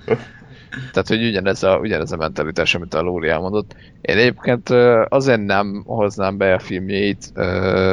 Tehát, 0.93 1.09
hogy 1.09 1.27
ugyanez 1.27 1.63
a, 1.63 1.79
ugyanez 1.79 2.13
a 2.13 2.17
mentalitás, 2.17 2.75
amit 2.75 2.95
a 2.95 3.01
Lóri 3.01 3.29
elmondott. 3.29 3.77
Én 4.01 4.17
egyébként 4.17 4.69
azért 5.09 5.45
nem 5.45 5.83
hoznám 5.87 6.37
be 6.37 6.55
a 6.55 6.59
filmjét 6.59 7.31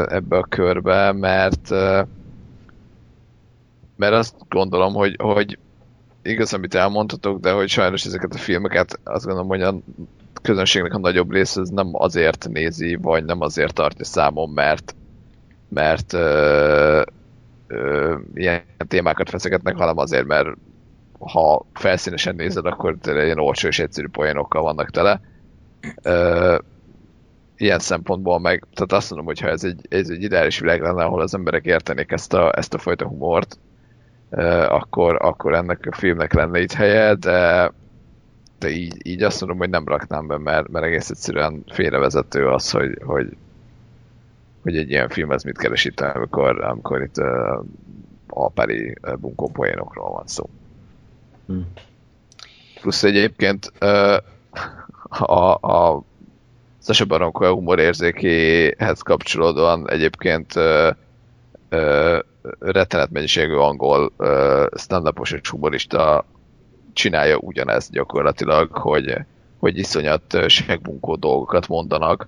ebbe 0.08 0.38
a 0.38 0.45
körbe, 0.50 1.11
mert 1.11 1.69
mert 3.95 4.14
azt 4.14 4.35
gondolom, 4.50 4.93
hogy, 4.93 5.16
hogy 5.22 5.58
igaz, 6.22 6.53
amit 6.53 6.75
elmondhatok, 6.75 7.40
de 7.40 7.51
hogy 7.51 7.69
sajnos 7.69 8.06
ezeket 8.06 8.33
a 8.33 8.38
filmeket 8.38 9.00
azt 9.03 9.25
gondolom, 9.25 9.50
hogy 9.50 9.61
a 9.61 9.75
közönségnek 10.43 10.93
a 10.93 10.99
nagyobb 10.99 11.31
része 11.31 11.61
az 11.61 11.69
nem 11.69 11.89
azért 11.91 12.47
nézi, 12.49 12.95
vagy 12.95 13.25
nem 13.25 13.41
azért 13.41 13.73
tartja 13.73 14.05
számon, 14.05 14.49
mert 14.49 14.95
mert 15.73 16.13
ö, 16.13 17.01
ö, 17.67 18.15
ilyen 18.33 18.61
témákat 18.88 19.30
feszegetnek, 19.30 19.75
hanem 19.75 19.97
azért, 19.97 20.25
mert 20.25 20.47
ha 21.19 21.65
felszínesen 21.73 22.35
nézed, 22.35 22.65
akkor 22.65 22.97
ilyen 23.05 23.39
olcsó 23.39 23.67
és 23.67 23.80
egyszerű 23.80 24.07
poénokkal 24.07 24.61
vannak 24.61 24.89
tele. 24.89 25.22
Ö, 26.01 26.57
ilyen 27.57 27.80
szempontból 27.80 28.39
meg, 28.39 28.63
tehát 28.73 28.91
azt 28.91 29.09
mondom, 29.09 29.27
hogy 29.27 29.39
ha 29.39 29.47
ez 29.47 29.63
egy, 29.63 29.88
ez 29.89 30.09
egy 30.09 30.23
ideális 30.23 30.59
világ 30.59 30.81
lenne, 30.81 31.03
ahol 31.03 31.22
az 31.22 31.33
emberek 31.33 31.65
értenék 31.65 32.11
ezt 32.11 32.33
a, 32.33 32.57
ezt 32.57 32.73
a 32.73 32.77
fajta 32.77 33.07
humort, 33.07 33.59
akkor, 34.67 35.17
akkor 35.22 35.53
ennek 35.53 35.88
a 35.91 35.95
filmnek 35.95 36.33
lenne 36.33 36.59
itt 36.59 36.72
helye, 36.72 37.15
de, 37.15 37.72
de 38.64 38.69
így, 38.69 39.08
így 39.08 39.24
azt 39.24 39.40
mondom, 39.40 39.58
hogy 39.58 39.69
nem 39.69 39.88
raknám 39.88 40.27
be, 40.27 40.38
mert, 40.38 40.69
mert 40.69 40.85
egész 40.85 41.09
egyszerűen 41.09 41.64
félrevezető 41.67 42.48
az, 42.48 42.72
hogy, 42.72 42.98
hogy, 43.06 43.38
hogy 44.61 44.77
egy 44.77 44.90
ilyen 44.90 45.09
film 45.09 45.32
ez 45.32 45.43
mit 45.43 45.58
keres 45.58 45.85
itt, 45.85 46.00
amikor, 46.00 46.64
amikor 46.64 47.01
itt 47.01 47.17
uh, 47.17 47.66
alpári 48.27 48.95
uh, 49.01 49.16
bunkó 49.16 49.50
poénokról 49.50 50.09
van 50.09 50.27
szó. 50.27 50.50
Hmm. 51.45 51.67
Plusz 52.82 53.03
egyébként 53.03 53.72
uh, 53.82 54.17
a, 55.30 55.53
a 55.53 56.03
Sasha 56.82 57.06
Baron 57.06 57.32
Cohen 57.32 57.53
humorérzékéhez 57.53 59.01
kapcsolódóan 59.01 59.90
egyébként 59.90 60.56
uh, 60.56 60.90
uh, 61.72 62.19
rettenet 62.59 63.11
mennyiségű 63.11 63.53
angol 63.53 64.11
uh, 64.17 64.66
stand 64.75 65.14
és 65.32 65.50
humorista 65.50 66.25
csinálja 66.93 67.38
ugyanezt 67.38 67.91
gyakorlatilag, 67.91 68.72
hogy, 68.72 69.17
hogy 69.59 69.77
iszonyat 69.77 70.38
segbunkó 70.47 71.15
dolgokat 71.15 71.67
mondanak, 71.67 72.27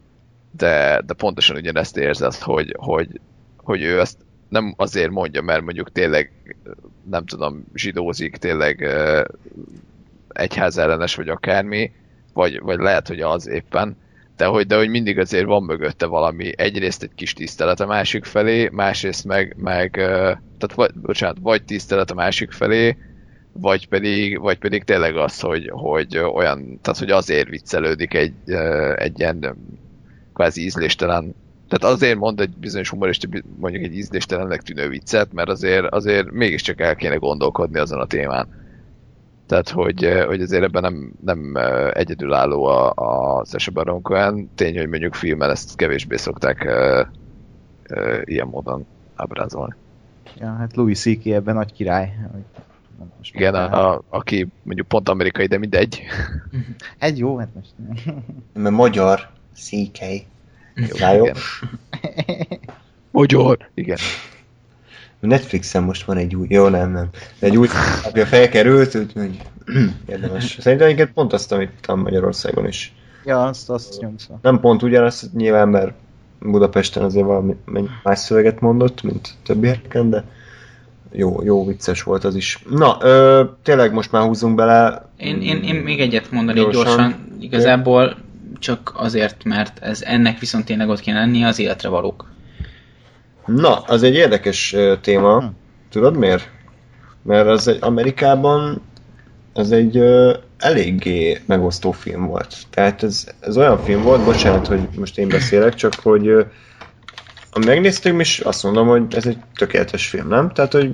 de, 0.52 1.02
de 1.06 1.14
pontosan 1.14 1.56
ugyanezt 1.56 1.98
érzed, 1.98 2.34
hogy, 2.34 2.76
hogy, 2.78 3.20
hogy 3.58 3.82
ő 3.82 4.00
ezt 4.00 4.18
nem 4.50 4.74
azért 4.78 5.12
mondja, 5.12 5.42
mert 5.42 5.62
mondjuk 5.62 5.92
tényleg, 5.92 6.32
nem 7.10 7.26
tudom, 7.26 7.66
zsidózik, 7.74 8.38
tényleg 8.38 8.90
egyházellenes 10.30 11.16
vagy 11.16 11.30
akármi, 11.30 11.92
vagy, 12.34 12.60
vagy 12.60 12.80
lehet, 12.80 13.08
hogy 13.08 13.22
az 13.22 13.48
éppen, 13.48 13.98
de 14.38 14.46
hogy, 14.46 14.68
de 14.68 14.76
hogy 14.78 14.90
mindig 14.90 15.20
azért 15.20 15.46
van 15.46 15.64
mögötte 15.64 16.06
valami, 16.06 16.52
egyrészt 16.56 17.04
egy 17.04 17.14
kis 17.16 17.34
tisztelet 17.34 17.80
a 17.80 17.86
másik 17.86 18.26
felé, 18.26 18.70
másrészt 18.72 19.26
meg, 19.26 19.56
meg 19.58 19.92
tehát 19.92 20.74
vagy, 20.76 20.94
bocsánat, 20.94 21.38
vagy 21.42 21.64
tisztelet 21.64 22.12
a 22.12 22.16
másik 22.16 22.52
felé, 22.52 22.98
vagy 23.60 23.88
pedig, 23.88 24.40
vagy 24.40 24.58
pedig 24.58 24.84
tényleg 24.84 25.18
az, 25.18 25.40
hogy, 25.40 25.70
hogy 25.74 26.18
olyan, 26.18 26.80
tehát 26.82 27.00
hogy 27.00 27.12
azért 27.12 27.50
viccelődik 27.50 28.14
egy, 28.14 28.52
egy 28.96 29.20
ilyen 29.20 29.56
kvázi 30.34 30.64
ízléstelen 30.64 31.36
tehát 31.68 31.96
azért 31.96 32.18
mond 32.18 32.40
egy 32.40 32.58
bizonyos 32.58 32.90
humorista 32.90 33.28
mondjuk 33.58 33.84
egy 33.84 33.96
ízléstelennek 33.96 34.62
tűnő 34.62 34.88
viccet, 34.90 35.34
mert 35.34 35.50
azért, 35.50 35.86
azért 35.86 36.32
mégiscsak 36.32 36.82
el 36.82 36.96
kéne 36.96 37.16
gondolkodni 37.16 37.80
azon 37.80 38.00
a 38.00 38.06
témán. 38.06 38.48
Tehát, 39.48 39.70
hogy, 39.70 40.24
hogy 40.28 40.42
azért 40.42 40.64
ebben 40.64 40.82
nem, 40.82 41.14
nem 41.26 41.56
egyedülálló 41.94 42.66
a, 42.66 42.94
a 42.96 43.46
Sasha 43.46 43.72
Baron 43.72 44.02
Cohen. 44.02 44.50
Tény, 44.56 44.78
hogy 44.78 44.88
mondjuk 44.88 45.14
filmen 45.14 45.50
ezt 45.50 45.76
kevésbé 45.76 46.16
szokták 46.16 46.64
e, 46.64 47.10
e, 47.84 48.22
ilyen 48.24 48.48
módon 48.48 48.86
ábrázolni. 49.16 49.76
Ja, 50.40 50.56
hát 50.60 50.76
Louis 50.76 51.00
C.K. 51.00 51.26
ebben 51.26 51.56
nagy 51.56 51.74
király. 51.74 52.14
Most 53.18 53.36
Igen, 53.36 53.56
a, 53.56 53.94
a, 53.94 54.04
aki 54.10 54.48
mondjuk 54.64 54.88
pont 54.88 55.10
amerikai, 55.10 55.46
de 55.46 55.58
mindegy. 55.58 56.02
Egy 57.00 57.18
jó, 57.18 57.38
hát 57.38 57.50
most. 57.54 57.74
Mert 58.54 58.76
magyar, 58.76 59.30
CK. 59.56 60.00
Jó, 60.76 61.24
igen. 61.24 61.36
Magyar, 63.12 63.70
igen. 63.74 63.98
Netflixen 65.20 65.84
most 65.84 66.06
van 66.06 66.18
egy 66.18 66.36
új, 66.36 66.48
jó 66.50 66.68
nem, 66.68 66.92
nem, 66.92 67.10
egy 67.40 67.58
új 67.58 67.68
apja 68.04 68.26
felkerült, 68.26 68.96
úgyhogy 68.96 69.42
érdemes. 70.06 70.58
Szerintem 70.60 70.88
egyébként 70.88 71.14
pont 71.14 71.34
azt, 71.34 71.52
amit 71.52 71.72
tam 71.82 72.00
Magyarországon 72.00 72.68
is. 72.68 72.94
Ja, 73.26 73.44
azt, 73.44 73.70
azt 73.70 74.02
nyomsz. 74.02 74.30
Nem 74.42 74.60
pont 74.60 74.84
ugyanazt, 74.84 75.34
nyilván, 75.34 75.70
mert 75.70 75.94
Budapesten 76.40 77.04
azért 77.04 77.26
valami 77.26 77.56
más 78.04 78.20
szöveget 78.20 78.60
mondott, 78.60 79.02
mint 79.02 79.34
többieken, 79.44 80.10
de 80.10 80.24
jó, 81.18 81.44
jó 81.44 81.66
vicces 81.66 82.04
volt 82.04 82.24
az 82.24 82.36
is. 82.36 82.64
Na, 82.70 82.98
ö, 83.02 83.44
tényleg 83.64 83.94
most 83.94 84.12
már 84.12 84.24
húzunk 84.24 84.56
bele. 84.56 85.10
Én, 85.18 85.42
én, 85.42 85.64
én 85.64 85.76
még 85.76 86.00
egyet 86.00 86.32
mondani 86.32 86.60
gyorsan. 86.60 86.84
gyorsan. 86.84 87.16
Igazából 87.40 88.18
csak 88.60 88.94
azért, 88.96 89.44
mert 89.44 89.80
ez 89.84 90.02
ennek 90.02 90.40
viszont 90.40 90.66
tényleg 90.66 90.90
ott 90.90 91.00
kéne 91.00 91.20
lenni 91.20 91.44
az 91.44 91.60
életre 91.60 91.90
valók. 91.90 92.30
Na, 93.46 93.76
az 93.78 94.04
egy 94.04 94.16
érdekes 94.16 94.76
téma. 95.02 95.40
Hm. 95.40 95.46
Tudod 95.90 96.18
miért? 96.18 96.50
Mert 97.22 97.48
az 97.48 97.68
egy 97.68 97.78
Amerikában 97.82 98.82
az 99.54 99.72
egy 99.72 99.98
ö, 99.98 100.34
eléggé 100.58 101.42
megosztó 101.46 101.92
film 101.92 102.26
volt. 102.26 102.56
Tehát 102.70 103.04
ez, 103.04 103.28
ez 103.40 103.58
olyan 103.58 103.84
film 103.84 104.02
volt, 104.02 104.24
bocsánat, 104.24 104.68
hogy 104.68 104.88
most 104.98 105.18
én 105.18 105.28
beszélek, 105.28 105.74
csak 105.74 105.94
hogy 106.04 106.28
ö, 106.28 106.42
megnéztük, 107.60 108.20
és 108.20 108.40
azt 108.40 108.64
mondom, 108.64 108.88
hogy 108.88 109.04
ez 109.16 109.26
egy 109.26 109.38
tökéletes 109.56 110.08
film, 110.08 110.28
nem? 110.28 110.52
Tehát, 110.52 110.72
hogy 110.72 110.92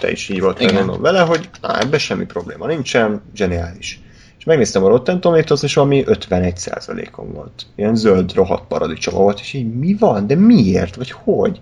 te 0.00 0.10
is 0.10 0.28
így 0.28 0.40
voltál 0.40 0.72
mondom 0.72 1.00
vele, 1.00 1.20
hogy 1.20 1.48
na, 1.60 1.80
ebben 1.80 1.98
semmi 1.98 2.24
probléma 2.24 2.66
nincsen, 2.66 3.22
zseniális. 3.34 4.00
És 4.38 4.44
megnéztem 4.44 4.84
a 4.84 4.88
Rotten 4.88 5.20
Tomatoes, 5.20 5.62
és 5.62 5.76
ami 5.76 6.04
51%-on 6.06 7.32
volt. 7.32 7.66
Ilyen 7.76 7.94
zöld 7.94 8.34
rohadt 8.34 8.66
paradicsom 8.66 9.14
volt, 9.14 9.40
és 9.40 9.52
így 9.52 9.74
mi 9.74 9.96
van, 9.98 10.26
de 10.26 10.34
miért, 10.34 10.94
vagy 10.94 11.10
hogy? 11.10 11.60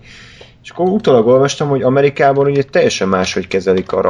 És 0.63 0.69
akkor 0.69 0.87
utólag 0.87 1.27
olvastam, 1.27 1.69
hogy 1.69 1.81
Amerikában 1.81 2.49
ugye 2.49 2.63
teljesen 2.63 3.07
máshogy 3.07 3.47
kezelik 3.47 3.91
a 3.91 4.01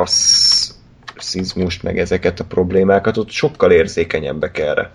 rasszizmust, 1.16 1.84
meg 1.84 2.00
ezeket 2.00 2.40
a 2.40 2.46
problémákat, 2.46 3.18
ott 3.18 3.30
sokkal 3.30 3.72
érzékenyebbek 3.72 4.58
erre. 4.58 4.92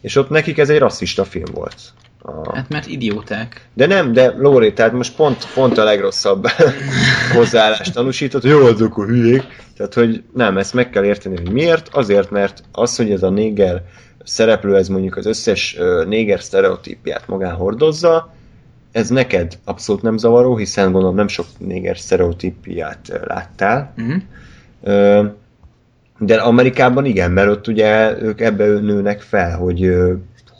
És 0.00 0.16
ott 0.16 0.28
nekik 0.28 0.58
ez 0.58 0.70
egy 0.70 0.78
rasszista 0.78 1.24
film 1.24 1.52
volt. 1.52 1.76
A... 2.22 2.56
Hát 2.56 2.68
mert 2.68 2.86
idióták. 2.86 3.68
De 3.74 3.86
nem, 3.86 4.12
de 4.12 4.34
Lóri, 4.36 4.72
tehát 4.72 4.92
most 4.92 5.16
pont, 5.16 5.46
pont 5.54 5.78
a 5.78 5.84
legrosszabb 5.84 6.46
hozzáállást 7.36 7.92
tanúsított, 7.92 8.44
jó, 8.44 8.66
azok 8.66 8.98
a 8.98 9.04
hülyék. 9.04 9.44
Tehát, 9.76 9.94
hogy 9.94 10.22
nem, 10.34 10.58
ezt 10.58 10.74
meg 10.74 10.90
kell 10.90 11.04
érteni, 11.04 11.36
hogy 11.36 11.52
miért. 11.52 11.88
Azért, 11.92 12.30
mert 12.30 12.62
az, 12.72 12.96
hogy 12.96 13.10
ez 13.10 13.22
a 13.22 13.30
néger 13.30 13.82
szereplő, 14.24 14.76
ez 14.76 14.88
mondjuk 14.88 15.16
az 15.16 15.26
összes 15.26 15.78
néger 16.06 16.40
sztereotípiát 16.40 17.26
magán 17.26 17.54
hordozza, 17.54 18.34
ez 18.92 19.08
neked 19.08 19.58
abszolút 19.64 20.02
nem 20.02 20.16
zavaró, 20.16 20.56
hiszen 20.56 20.92
gondolom 20.92 21.16
nem 21.16 21.28
sok 21.28 21.46
néger 21.58 21.98
sztereotípiát 21.98 23.20
láttál. 23.26 23.94
Uh-huh. 23.96 25.26
De 26.18 26.36
Amerikában 26.36 27.04
igen, 27.04 27.30
mert 27.30 27.48
ott 27.48 27.68
ugye 27.68 28.22
ők 28.22 28.40
ebbe 28.40 28.66
nőnek 28.66 29.20
fel, 29.20 29.56
hogy 29.56 29.80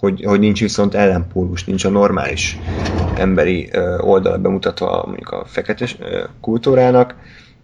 hogy, 0.01 0.25
hogy 0.25 0.41
nincs 0.41 0.61
viszont 0.61 0.95
ellenpólus, 0.95 1.65
nincs 1.65 1.85
a 1.85 1.91
normális 1.91 2.59
emberi 3.17 3.71
oldala 3.99 4.39
bemutatva 4.39 5.03
mondjuk 5.07 5.31
a 5.31 5.45
fekete 5.47 5.87
kultúrának. 6.41 7.15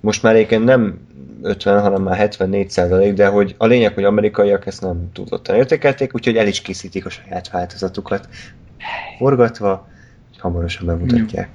Most 0.01 0.23
már 0.23 0.35
egyébként 0.35 0.65
nem 0.65 0.99
50, 1.43 1.81
hanem 1.81 2.03
már 2.03 2.17
74 2.17 2.71
százalék, 2.71 3.13
de 3.13 3.27
hogy 3.27 3.55
a 3.59 3.67
lényeg, 3.67 3.95
hogy 3.95 4.05
amerikaiak 4.05 4.67
ezt 4.67 4.81
nem 4.81 5.11
tudottan 5.13 5.57
értékelték, 5.57 6.15
úgyhogy 6.15 6.37
el 6.37 6.47
is 6.47 6.61
készítik 6.61 7.07
a 7.07 7.11
saját 7.11 7.51
változatukat 7.51 8.29
forgatva, 9.19 9.89
hamarosan 10.39 10.87
bemutatják. 10.87 11.49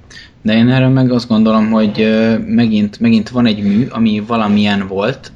De 0.44 0.54
én 0.56 0.70
erről 0.70 0.90
meg 0.90 1.12
azt 1.12 1.28
gondolom, 1.28 1.70
hogy 1.72 2.10
megint, 2.46 3.00
megint 3.00 3.30
van 3.30 3.46
egy 3.46 3.64
mű, 3.64 3.88
ami 3.90 4.24
valamilyen 4.28 4.88
volt, 4.88 5.32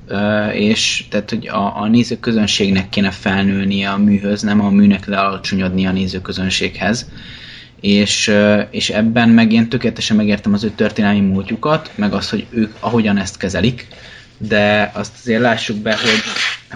és 0.53 1.05
tehát, 1.09 1.29
hogy 1.29 1.47
a, 1.47 1.81
a 1.81 1.87
nézőközönségnek 1.87 2.89
kéne 2.89 3.11
felnőni 3.11 3.83
a 3.85 3.97
műhöz, 3.97 4.41
nem 4.41 4.61
a 4.61 4.69
műnek 4.69 5.05
lealacsonyodni 5.05 5.85
a 5.85 5.91
nézőközönséghez. 5.91 7.09
És, 7.81 8.31
és 8.69 8.89
ebben 8.89 9.29
meg 9.29 9.51
én 9.51 9.69
tökéletesen 9.69 10.15
megértem 10.15 10.53
az 10.53 10.63
ő 10.63 10.69
történelmi 10.69 11.19
múltjukat, 11.19 11.91
meg 11.95 12.13
azt, 12.13 12.29
hogy 12.29 12.45
ők 12.49 12.73
ahogyan 12.79 13.17
ezt 13.17 13.37
kezelik, 13.37 13.87
de 14.37 14.91
azt 14.93 15.13
azért 15.21 15.41
lássuk 15.41 15.77
be, 15.77 15.91
hogy, 15.91 16.21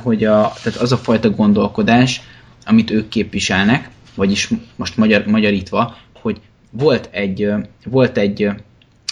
hogy 0.04 0.24
a, 0.24 0.54
tehát 0.64 0.80
az 0.80 0.92
a 0.92 0.98
fajta 0.98 1.30
gondolkodás, 1.30 2.22
amit 2.66 2.92
ők 2.92 3.08
képviselnek, 3.08 3.90
vagyis 4.16 4.50
most 4.76 4.98
magyar, 4.98 5.26
magyarítva, 5.26 5.98
hogy 6.22 6.40
volt 6.70 7.10
egy, 7.12 7.50
volt 7.86 8.18
egy 8.18 8.50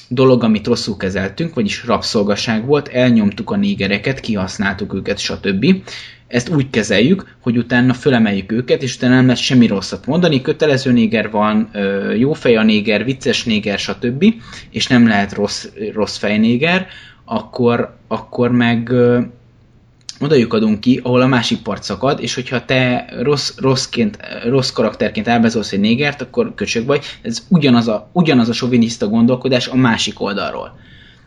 dolog, 0.08 0.44
amit 0.44 0.68
rosszul 0.68 0.98
kezeltünk, 0.98 1.54
vagyis 1.54 1.86
rabszolgaság 1.86 2.66
volt, 2.66 2.88
elnyomtuk 2.88 3.52
a 3.52 3.56
négereket, 3.56 4.20
kihasználtuk 4.20 4.94
őket, 4.94 5.18
stb. 5.18 5.66
Ezt 6.28 6.50
úgy 6.50 6.70
kezeljük, 6.70 7.36
hogy 7.42 7.58
utána 7.58 7.94
fölemeljük 7.94 8.52
őket, 8.52 8.84
és 8.84 8.96
utána 8.96 9.16
nem 9.16 9.26
lehet 9.26 9.42
semmi 9.42 9.68
rosszat 9.68 10.06
mondani, 10.06 10.42
kötelező 10.42 10.92
néger 10.92 11.32
van, 11.32 11.70
jó 12.18 12.34
fej 12.34 12.56
a 12.56 12.64
néger, 12.64 13.04
vicces 13.04 13.44
néger, 13.44 13.80
stb. 13.80 14.26
és 14.72 14.88
nem 14.88 15.08
lehet 15.08 15.34
rossz, 15.34 15.68
rossz 15.94 16.18
fej 16.18 16.38
néger, 16.38 16.88
akkor, 17.26 17.98
akkor 18.08 18.52
meg 18.52 18.92
odajuk 20.20 20.54
adunk 20.54 20.80
ki, 20.80 21.00
ahol 21.04 21.22
a 21.22 21.28
másik 21.28 21.62
part 21.62 21.84
szakad, 21.84 22.22
és 22.22 22.36
hogyha 22.36 22.66
te 22.66 23.10
rossz, 23.22 23.58
rosszként, 23.58 24.18
rossz 24.46 24.70
karakterként 24.70 25.28
elbezolsz 25.28 25.72
egy 25.72 25.80
négert, 25.80 26.22
akkor 26.22 26.54
köcsög 26.56 26.86
vagy. 26.86 27.06
Ez 27.22 27.46
ugyanaz 27.50 27.88
a, 27.88 28.10
ugyanaz 28.12 28.50
a 28.50 28.54
soviniszta 28.54 29.08
gondolkodás 29.08 29.68
a 29.68 29.76
másik 29.76 30.22
oldalról. 30.22 30.80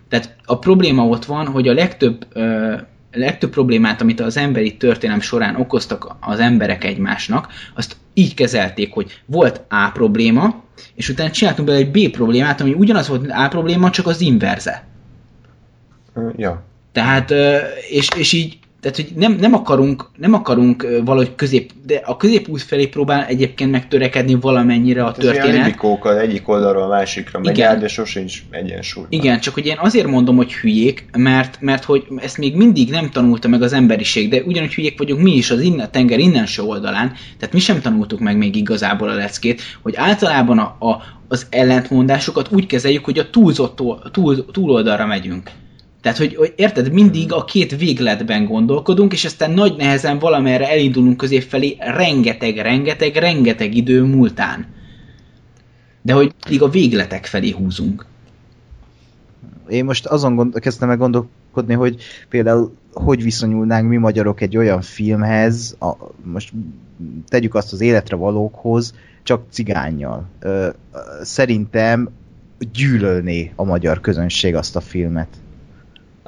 Tehát 0.08 0.36
a 0.44 0.58
probléma 0.58 1.06
ott 1.06 1.24
van, 1.24 1.46
hogy 1.46 1.68
a 1.68 1.72
legtöbb, 1.72 2.26
ö, 2.32 2.74
legtöbb 3.12 3.50
problémát, 3.50 4.00
amit 4.00 4.20
az 4.20 4.36
emberi 4.36 4.76
történelem 4.76 5.20
során 5.20 5.56
okoztak 5.56 6.16
az 6.20 6.38
emberek 6.38 6.84
egymásnak, 6.84 7.48
azt 7.74 7.96
így 8.14 8.34
kezelték, 8.34 8.92
hogy 8.92 9.22
volt 9.26 9.60
A 9.68 9.90
probléma, 9.92 10.62
és 10.94 11.08
utána 11.08 11.30
csináltunk 11.30 11.68
bele 11.68 11.80
egy 11.80 11.90
B 11.90 12.10
problémát, 12.10 12.60
ami 12.60 12.72
ugyanaz 12.72 13.08
volt, 13.08 13.20
mint 13.20 13.32
A 13.32 13.48
probléma, 13.48 13.90
csak 13.90 14.06
az 14.06 14.20
inverze. 14.20 14.84
Ja. 16.36 16.64
Tehát, 16.92 17.30
és, 17.90 18.08
és 18.16 18.32
így 18.32 18.58
tehát, 18.80 18.96
hogy 18.96 19.12
nem, 19.16 19.32
nem, 19.32 19.54
akarunk, 19.54 20.10
nem 20.16 20.34
akarunk 20.34 20.86
valahogy 21.04 21.34
közép, 21.34 21.70
de 21.86 22.00
a 22.04 22.16
középút 22.16 22.62
felé 22.62 22.86
próbál 22.86 23.24
egyébként 23.24 23.70
megtörekedni 23.70 24.34
valamennyire 24.34 25.04
a 25.04 25.12
történet. 25.12 25.66
Egyik, 25.66 26.04
egyik 26.20 26.48
oldalról 26.48 26.82
a 26.82 26.88
másikra 26.88 27.38
megy 27.38 27.56
Igen. 27.56 27.70
el, 27.70 27.78
de 27.78 27.88
sosincs 27.88 28.42
egyensúly. 28.50 29.04
Igen, 29.08 29.40
csak 29.40 29.54
hogy 29.54 29.66
én 29.66 29.76
azért 29.78 30.06
mondom, 30.06 30.36
hogy 30.36 30.52
hülyék, 30.52 31.04
mert, 31.16 31.60
mert 31.60 31.84
hogy 31.84 32.06
ezt 32.16 32.38
még 32.38 32.56
mindig 32.56 32.90
nem 32.90 33.10
tanulta 33.10 33.48
meg 33.48 33.62
az 33.62 33.72
emberiség, 33.72 34.30
de 34.30 34.42
ugyanúgy 34.42 34.74
hülyék 34.74 34.98
vagyunk 34.98 35.22
mi 35.22 35.36
is 35.36 35.50
az 35.50 35.60
innen, 35.60 35.86
a 35.86 35.90
tenger 35.90 36.18
innenső 36.18 36.62
oldalán, 36.62 37.12
tehát 37.38 37.54
mi 37.54 37.60
sem 37.60 37.80
tanultuk 37.80 38.20
meg 38.20 38.36
még 38.36 38.56
igazából 38.56 39.08
a 39.08 39.14
leckét, 39.14 39.62
hogy 39.82 39.94
általában 39.96 40.58
a, 40.58 40.76
a, 40.86 41.02
az 41.28 41.46
ellentmondásokat 41.50 42.48
úgy 42.50 42.66
kezeljük, 42.66 43.04
hogy 43.04 43.18
a 43.18 43.30
túlzott 43.30 43.82
túl, 44.12 44.44
túloldalra 44.52 45.06
megyünk. 45.06 45.50
Tehát, 46.00 46.18
hogy, 46.18 46.34
hogy 46.34 46.52
érted, 46.56 46.92
mindig 46.92 47.32
a 47.32 47.44
két 47.44 47.76
végletben 47.76 48.44
gondolkodunk, 48.44 49.12
és 49.12 49.24
aztán 49.24 49.50
nagy 49.50 49.76
nehezen 49.76 50.18
valamerre 50.18 50.70
elindulunk 50.70 51.16
közép 51.16 51.42
felé 51.42 51.76
rengeteg, 51.78 52.56
rengeteg, 52.56 53.16
rengeteg 53.16 53.74
idő 53.74 54.02
múltán. 54.02 54.66
De 56.02 56.12
hogy 56.12 56.34
mindig 56.42 56.62
a 56.62 56.70
végletek 56.70 57.26
felé 57.26 57.50
húzunk. 57.50 58.06
Én 59.68 59.84
most 59.84 60.06
azon 60.06 60.34
gond, 60.34 60.58
kezdtem 60.58 60.88
meg 60.88 60.98
gondolkodni, 60.98 61.74
hogy 61.74 62.02
például 62.28 62.72
hogy 62.92 63.22
viszonyulnánk 63.22 63.88
mi 63.88 63.96
magyarok 63.96 64.40
egy 64.40 64.56
olyan 64.56 64.80
filmhez, 64.80 65.76
a, 65.78 65.92
most 66.24 66.52
tegyük 67.28 67.54
azt 67.54 67.72
az 67.72 67.80
életre 67.80 68.16
valókhoz, 68.16 68.94
csak 69.22 69.42
cigányjal. 69.50 70.28
Ö, 70.38 70.68
szerintem 71.22 72.08
gyűlölné 72.72 73.52
a 73.56 73.64
magyar 73.64 74.00
közönség 74.00 74.54
azt 74.54 74.76
a 74.76 74.80
filmet. 74.80 75.28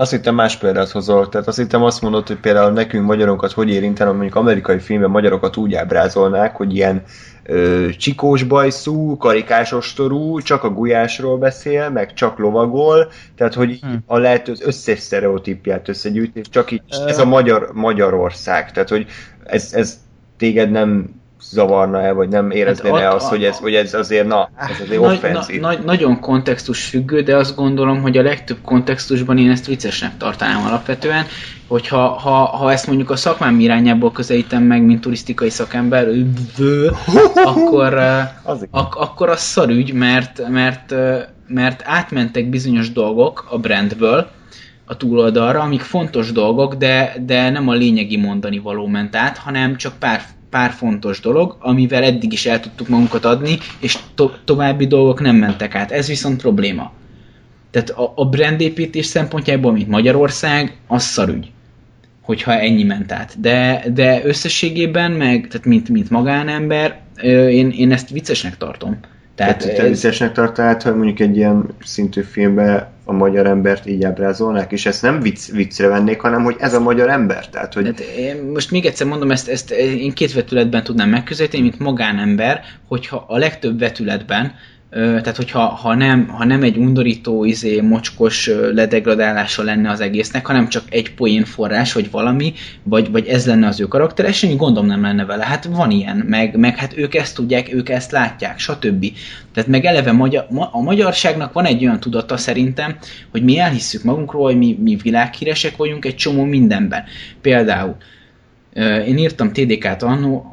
Azt 0.03 0.11
hittem 0.11 0.35
más 0.35 0.57
példát 0.57 0.91
hozol, 0.91 1.29
tehát 1.29 1.47
azt 1.47 1.57
hittem 1.57 1.83
azt 1.83 2.03
mondod, 2.03 2.27
hogy 2.27 2.37
például 2.37 2.71
nekünk 2.71 3.07
magyarokat 3.07 3.53
hogy 3.53 3.71
érintene, 3.71 4.11
mondjuk 4.11 4.35
amerikai 4.35 4.79
filmben 4.79 5.11
magyarokat 5.11 5.57
úgy 5.57 5.75
ábrázolnák, 5.75 6.57
hogy 6.57 6.75
ilyen 6.75 7.03
ö, 7.45 7.89
csikós 7.99 8.43
bajszú, 8.43 9.17
karikásos 9.17 9.93
torú, 9.93 10.41
csak 10.41 10.65
a 10.65 10.71
gulyásról 10.71 11.39
beszél, 11.39 11.91
meg 11.91 12.13
csak 12.13 12.39
lovagol, 12.39 13.11
tehát 13.37 13.55
hogy 13.55 13.79
hm. 13.81 13.95
a 14.07 14.19
lehető 14.19 14.55
összes 14.61 14.99
sztereotípiát 14.99 15.89
összegyűjt, 15.89 16.37
és 16.37 16.49
csak 16.49 16.71
így, 16.71 16.83
ez 17.07 17.19
a 17.19 17.25
magyar, 17.25 17.71
Magyarország, 17.73 18.73
tehát 18.73 18.89
hogy 18.89 19.07
ez, 19.45 19.73
ez 19.73 19.99
téged 20.37 20.71
nem 20.71 21.22
zavarna-e, 21.43 22.13
vagy 22.13 22.29
nem 22.29 22.51
érezné 22.51 22.91
hát 22.91 23.15
azt, 23.15 23.29
hogy 23.29 23.45
ez, 23.45 23.59
hogy 23.59 23.75
ez 23.75 23.95
azért, 23.95 24.27
na, 24.27 24.51
ez 24.57 24.81
azért 24.81 25.01
nagy, 25.01 25.15
offenzív. 25.15 25.61
Na, 25.61 25.73
na, 25.73 25.79
nagyon 25.85 26.21
kontextus 26.21 26.85
függő, 26.85 27.23
de 27.23 27.37
azt 27.37 27.57
gondolom, 27.57 28.03
hogy 28.03 28.19
a 28.19 28.23
legtöbb 28.23 28.59
kontextusban 28.63 29.39
én 29.39 29.51
ezt 29.51 29.67
viccesnek 29.67 30.17
tartanám 30.17 30.67
alapvetően, 30.67 31.27
hogyha 31.67 32.09
ha, 32.09 32.45
ha 32.45 32.73
ezt 32.73 32.87
mondjuk 32.87 33.11
a 33.11 33.17
szakmám 33.17 33.61
irányából 33.61 34.13
közelítem 34.13 34.63
meg, 34.63 34.83
mint 34.83 35.01
turisztikai 35.01 35.51
szakember, 35.51 36.07
vő, 36.57 36.91
akkor, 37.45 37.99
ak- 38.71 38.97
akkor 38.97 39.29
az 39.29 39.41
szarügy, 39.41 39.93
mert, 39.93 40.49
mert, 40.49 40.95
mert 41.47 41.83
átmentek 41.85 42.49
bizonyos 42.49 42.93
dolgok 42.93 43.47
a 43.51 43.59
brandből, 43.59 44.31
a 44.87 44.97
túloldalra, 44.97 45.61
amik 45.61 45.81
fontos 45.81 46.33
dolgok, 46.33 46.75
de, 46.75 47.15
de 47.27 47.51
nem 47.51 47.69
a 47.69 47.73
lényegi 47.73 48.17
mondani 48.17 48.59
való 48.59 48.87
ment 48.87 49.17
át, 49.17 49.39
hanem 49.39 49.77
csak 49.77 49.93
pár 49.99 50.23
pár 50.53 50.71
fontos 50.71 51.21
dolog, 51.21 51.57
amivel 51.61 52.03
eddig 52.03 52.33
is 52.33 52.47
el 52.47 52.61
tudtuk 52.61 52.89
magunkat 52.89 53.25
adni, 53.25 53.59
és 53.81 53.99
to- 54.15 54.41
további 54.45 54.87
dolgok 54.87 55.21
nem 55.21 55.37
mentek 55.37 55.75
át. 55.75 55.91
Ez 55.91 56.09
viszont 56.09 56.41
probléma. 56.41 56.93
Tehát 57.71 57.91
a, 57.91 58.13
a 58.17 58.29
brandépítés 58.29 59.07
szempontjából, 59.07 59.73
mint 59.73 59.89
Magyarország, 59.89 60.77
az 60.87 61.03
szarügy, 61.03 61.51
hogyha 62.23 62.53
ennyi 62.53 62.83
ment 62.83 63.13
át. 63.13 63.41
De, 63.41 63.85
de 63.95 64.21
összességében, 64.25 65.13
meg, 65.13 65.47
tehát 65.49 65.67
mint, 65.67 65.89
mint 65.89 66.11
magánember, 66.11 67.01
én, 67.49 67.71
én 67.71 67.93
ezt 67.93 68.11
viccesnek 68.11 68.57
tartom. 68.57 68.99
Tehát, 69.35 69.59
Tehát 69.59 69.77
te 69.77 69.89
viccesnek 69.89 70.33
tartanád, 70.33 70.83
hogy 70.83 70.95
mondjuk 70.95 71.21
egy 71.21 71.37
ilyen 71.37 71.67
szintű 71.85 72.23
filmbe 72.23 72.92
a 73.05 73.13
magyar 73.13 73.47
embert 73.47 73.87
így 73.87 74.05
ábrázolnák, 74.05 74.73
és 74.73 74.87
ezt 74.87 75.03
nem 75.03 75.21
vicc, 75.21 75.51
viccre 75.51 75.89
vennék, 75.89 76.21
hanem 76.21 76.43
hogy 76.43 76.57
ez 76.59 76.75
a 76.75 76.81
magyar 76.81 77.09
ember. 77.09 77.49
Tehát, 77.49 77.75
hogy... 77.75 77.83
Tehát 77.83 78.01
én 78.17 78.43
most 78.43 78.71
még 78.71 78.87
egyszer 78.87 79.07
mondom, 79.07 79.31
ezt, 79.31 79.49
ezt 79.49 79.71
én 79.71 80.13
két 80.13 80.33
vetületben 80.33 80.85
tudnám 80.85 81.09
megközelíteni, 81.09 81.63
mint 81.63 81.79
magánember, 81.79 82.61
hogyha 82.89 83.25
a 83.29 83.39
legtöbb 83.39 83.79
vetületben 83.79 84.55
tehát 84.93 85.37
hogyha 85.37 85.61
ha 85.61 85.95
nem, 85.95 86.29
ha 86.29 86.45
nem 86.45 86.63
egy 86.63 86.77
undorító, 86.77 87.45
izé, 87.45 87.81
mocskos 87.81 88.51
ledegradálása 88.73 89.63
lenne 89.63 89.91
az 89.91 90.01
egésznek, 90.01 90.47
hanem 90.47 90.69
csak 90.69 90.83
egy 90.89 91.15
poén 91.15 91.45
forrás, 91.45 91.93
vagy 91.93 92.11
valami, 92.11 92.53
vagy, 92.83 93.11
vagy 93.11 93.27
ez 93.27 93.47
lenne 93.47 93.67
az 93.67 93.81
ő 93.81 93.85
karakter, 93.85 94.27
és 94.27 94.57
gondom 94.57 94.87
nem 94.87 95.03
lenne 95.03 95.25
vele. 95.25 95.45
Hát 95.45 95.65
van 95.65 95.91
ilyen, 95.91 96.17
meg, 96.17 96.57
meg 96.57 96.77
hát 96.77 96.97
ők 96.97 97.15
ezt 97.15 97.35
tudják, 97.35 97.75
ők 97.75 97.89
ezt 97.89 98.11
látják, 98.11 98.59
stb. 98.59 99.07
Tehát 99.55 99.71
meg 99.71 99.85
eleve 99.85 100.13
magyar, 100.13 100.47
a 100.71 100.81
magyarságnak 100.81 101.53
van 101.53 101.65
egy 101.65 101.85
olyan 101.85 102.01
tudata 102.01 102.37
szerintem, 102.37 102.97
hogy 103.31 103.45
mi 103.45 103.59
elhisszük 103.59 104.03
magunkról, 104.03 104.45
hogy 104.45 104.59
mi, 104.59 104.79
mi 104.83 104.97
világhíresek 105.03 105.77
vagyunk 105.77 106.05
egy 106.05 106.17
csomó 106.17 106.45
mindenben. 106.45 107.05
Például 107.41 107.97
én 109.07 109.19
írtam 109.19 109.53
TDK-t 109.53 110.05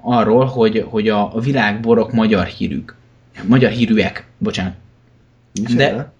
arról, 0.01 0.45
hogy, 0.45 0.85
hogy 0.89 1.09
a 1.09 1.39
világborok 1.39 2.11
magyar 2.11 2.45
hírük 2.45 2.97
magyar 3.47 3.71
hírűek, 3.71 4.25
bocsánat. 4.37 4.73
Nincs 5.53 5.75
De... 5.75 6.11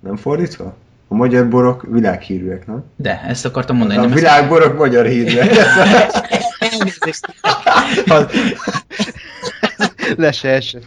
Nem 0.00 0.16
fordítva? 0.16 0.76
A 1.08 1.14
magyar 1.14 1.48
borok 1.48 1.86
világhírűek, 1.90 2.66
nem? 2.66 2.84
De, 2.96 3.22
ezt 3.26 3.44
akartam 3.44 3.76
mondani. 3.76 3.98
A 3.98 4.02
nem 4.02 4.12
világborok 4.14 4.68
ezt... 4.68 4.78
magyar 4.78 5.06
hírűek. 5.06 5.50
Elnézést. 6.58 7.34
Le 10.16 10.32
se 10.32 10.48
esett. 10.48 10.84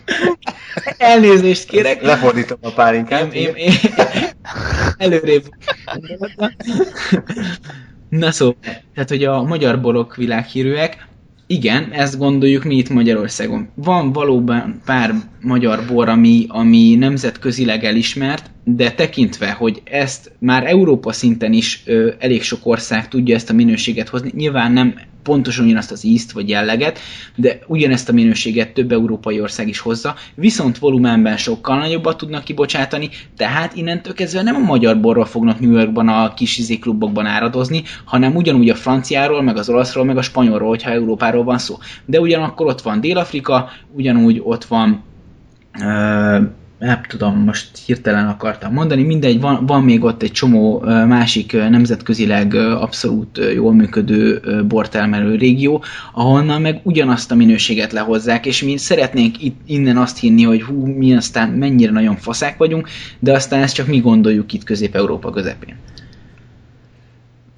Elnézést 0.98 1.66
kérek. 1.66 2.01
Lefordítom 2.01 2.57
a 2.61 2.72
pálinkát. 2.72 3.33
Én, 3.33 3.48
én, 3.48 3.56
én, 3.56 3.74
előrébb. 4.98 5.43
Na 8.09 8.32
szó, 8.32 8.56
tehát 8.93 9.09
hogy 9.09 9.24
a 9.24 9.43
magyar 9.43 9.82
borok 9.82 10.16
világhírűek, 10.16 11.07
igen, 11.48 11.92
ezt 11.92 12.17
gondoljuk 12.17 12.64
mi 12.64 12.76
itt 12.76 12.90
Magyarországon. 12.90 13.69
Van 13.76 14.11
valóban 14.11 14.82
pár 14.85 15.14
magyar 15.42 15.85
bor, 15.88 16.09
ami, 16.09 16.45
ami 16.48 16.95
nemzetközileg 16.95 17.84
elismert, 17.84 18.51
de 18.64 18.92
tekintve, 18.92 19.51
hogy 19.51 19.82
ezt 19.84 20.32
már 20.40 20.66
Európa 20.67 21.11
szinten 21.11 21.53
is 21.53 21.84
ö, 21.85 22.11
elég 22.19 22.42
sok 22.43 22.59
ország 22.64 23.08
tudja 23.08 23.35
ezt 23.35 23.50
a 23.50 23.53
minőséget 23.53 24.09
hozni, 24.09 24.32
nyilván 24.35 24.72
nem 24.72 24.93
pontosan 25.27 25.65
ugyanazt 25.65 25.91
az 25.91 26.06
ízt 26.06 26.31
vagy 26.31 26.49
jelleget, 26.49 26.99
de 27.35 27.59
ugyanezt 27.67 28.09
a 28.09 28.14
minőséget 28.14 28.73
több 28.73 28.91
európai 28.91 29.41
ország 29.41 29.67
is 29.67 29.80
hozza, 29.80 30.15
viszont 30.35 30.77
volumenben 30.77 31.38
sokkal 31.38 31.77
nagyobbat 31.77 32.17
tudnak 32.17 32.43
kibocsátani, 32.43 33.09
tehát 33.38 33.75
innentől 33.75 34.14
kezdve 34.14 34.41
nem 34.41 34.56
a 34.56 34.59
magyar 34.59 34.99
borról 34.99 35.25
fognak 35.25 35.59
New 35.59 35.72
Yorkban 35.72 36.07
a 36.07 36.33
kis 36.33 36.57
izé 36.57 36.77
klubokban 36.77 37.25
áradozni, 37.25 37.83
hanem 38.06 38.35
ugyanúgy 38.35 38.69
a 38.69 38.75
franciáról, 38.75 39.41
meg 39.41 39.57
az 39.57 39.69
olaszról, 39.69 40.06
meg 40.06 40.17
a 40.17 40.22
spanyolról, 40.22 40.69
hogyha 40.69 40.91
Európáról 40.91 41.43
van 41.43 41.57
szó. 41.57 41.77
De 42.06 42.19
ugyanakkor 42.19 42.67
ott 42.67 42.81
van 42.81 43.01
Dél-Afrika, 43.01 43.69
ugyanúgy 43.91 44.41
ott 44.43 44.65
van 44.65 45.03
uh, 45.80 46.41
nem 46.80 47.01
tudom, 47.07 47.43
most 47.43 47.69
hirtelen 47.85 48.27
akartam 48.27 48.73
mondani, 48.73 49.03
mindegy, 49.03 49.39
van, 49.39 49.65
van 49.65 49.83
még 49.83 50.03
ott 50.03 50.22
egy 50.23 50.31
csomó 50.31 50.80
másik 50.85 51.51
nemzetközileg 51.53 52.53
abszolút 52.56 53.39
jól 53.53 53.73
működő 53.73 54.41
bortermelő 54.67 55.35
régió, 55.35 55.83
ahonnan 56.14 56.61
meg 56.61 56.80
ugyanazt 56.83 57.31
a 57.31 57.35
minőséget 57.35 57.91
lehozzák, 57.91 58.45
és 58.45 58.64
mi 58.64 58.77
szeretnénk 58.77 59.43
itt, 59.43 59.59
innen 59.65 59.97
azt 59.97 60.19
hinni, 60.19 60.43
hogy 60.43 60.64
hú, 60.64 60.85
mi 60.85 61.15
aztán 61.15 61.49
mennyire 61.49 61.91
nagyon 61.91 62.15
faszák 62.15 62.57
vagyunk, 62.57 62.89
de 63.19 63.33
aztán 63.33 63.61
ezt 63.61 63.75
csak 63.75 63.88
mi 63.88 63.99
gondoljuk 63.99 64.53
itt 64.53 64.64
Közép-Európa 64.64 65.30
közepén. 65.30 65.75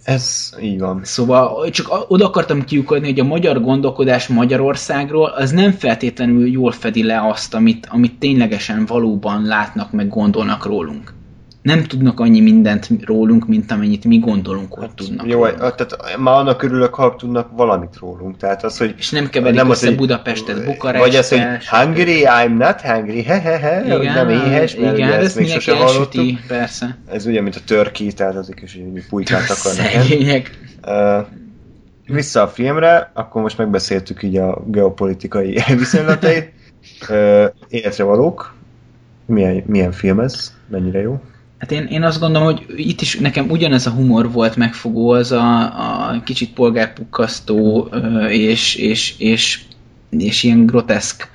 Ez 0.09 0.53
így 0.61 0.79
van. 0.79 0.99
Szóval 1.03 1.69
csak 1.69 2.05
oda 2.07 2.25
akartam 2.25 2.63
kiukadni, 2.63 3.07
hogy 3.07 3.19
a 3.19 3.23
magyar 3.23 3.61
gondolkodás 3.61 4.27
Magyarországról 4.27 5.29
az 5.29 5.51
nem 5.51 5.71
feltétlenül 5.71 6.47
jól 6.47 6.71
fedi 6.71 7.03
le 7.03 7.27
azt, 7.27 7.53
amit, 7.53 7.87
amit 7.89 8.19
ténylegesen 8.19 8.85
valóban 8.85 9.43
látnak, 9.43 9.91
meg 9.91 10.07
gondolnak 10.07 10.65
rólunk 10.65 11.13
nem 11.61 11.83
tudnak 11.83 12.19
annyi 12.19 12.39
mindent 12.39 12.89
rólunk, 13.05 13.47
mint 13.47 13.71
amennyit 13.71 14.05
mi 14.05 14.17
gondolunk, 14.17 14.73
hogy 14.73 14.87
hát, 14.87 14.95
tudnak. 14.95 15.27
Jó, 15.27 15.45
rólunk. 15.45 15.57
tehát 15.57 16.17
már 16.17 16.35
annak 16.35 16.63
örülök, 16.63 16.93
ha 16.93 17.15
tudnak 17.15 17.49
valamit 17.51 17.97
rólunk. 17.99 18.37
Tehát 18.37 18.63
az, 18.63 18.77
hogy 18.77 18.95
És 18.97 19.09
nem 19.09 19.29
keverik 19.29 19.57
nem 19.57 19.69
össze 19.69 19.87
az, 19.87 19.95
Budapestet 19.95 20.65
Bukarest. 20.65 21.03
Vagy 21.03 21.15
az, 21.15 21.29
hogy 21.29 21.41
hungry, 21.69 22.23
I'm 22.25 22.57
not 22.57 22.81
hungry, 22.81 23.23
hehehe, 23.23 23.57
he, 23.57 23.83
igen, 23.85 24.13
nem 24.13 24.29
éhes, 24.29 24.75
mert 24.75 24.97
igen, 24.97 25.11
ezt 25.11 25.35
még 25.35 25.47
sose 25.47 25.75
hallottuk. 25.75 26.39
persze. 26.47 26.97
Ez 27.11 27.25
ugye, 27.25 27.41
mint 27.41 27.55
a 27.55 27.61
törki, 27.65 28.13
tehát 28.13 28.35
azok 28.35 28.61
is 28.61 28.79
pulykát 29.09 29.49
akarnak. 29.55 30.49
Uh, 30.87 31.25
vissza 32.05 32.41
a 32.41 32.47
filmre, 32.47 33.11
akkor 33.13 33.41
most 33.41 33.57
megbeszéltük 33.57 34.23
így 34.23 34.37
a 34.37 34.63
geopolitikai 34.67 35.59
viszonylatait. 35.77 36.51
Életre 37.67 38.03
valók. 38.03 38.53
Milyen, 39.25 39.63
milyen 39.65 39.91
film 39.91 40.19
ez? 40.19 40.53
Mennyire 40.67 40.99
jó? 40.99 41.21
Hát 41.59 41.71
én, 41.71 41.85
én 41.85 42.03
azt 42.03 42.19
gondolom, 42.19 42.47
hogy 42.47 42.65
itt 42.75 43.01
is 43.01 43.15
nekem 43.15 43.49
ugyanez 43.49 43.85
a 43.85 43.91
humor 43.91 44.31
volt 44.31 44.55
megfogó, 44.55 45.09
az 45.09 45.31
a, 45.31 45.61
a 46.09 46.21
kicsit 46.23 46.53
polgárpukkasztó 46.53 47.89
és, 48.29 48.75
és, 48.75 49.15
és, 49.17 49.61
és 50.09 50.43
ilyen 50.43 50.65
groteszk 50.65 51.27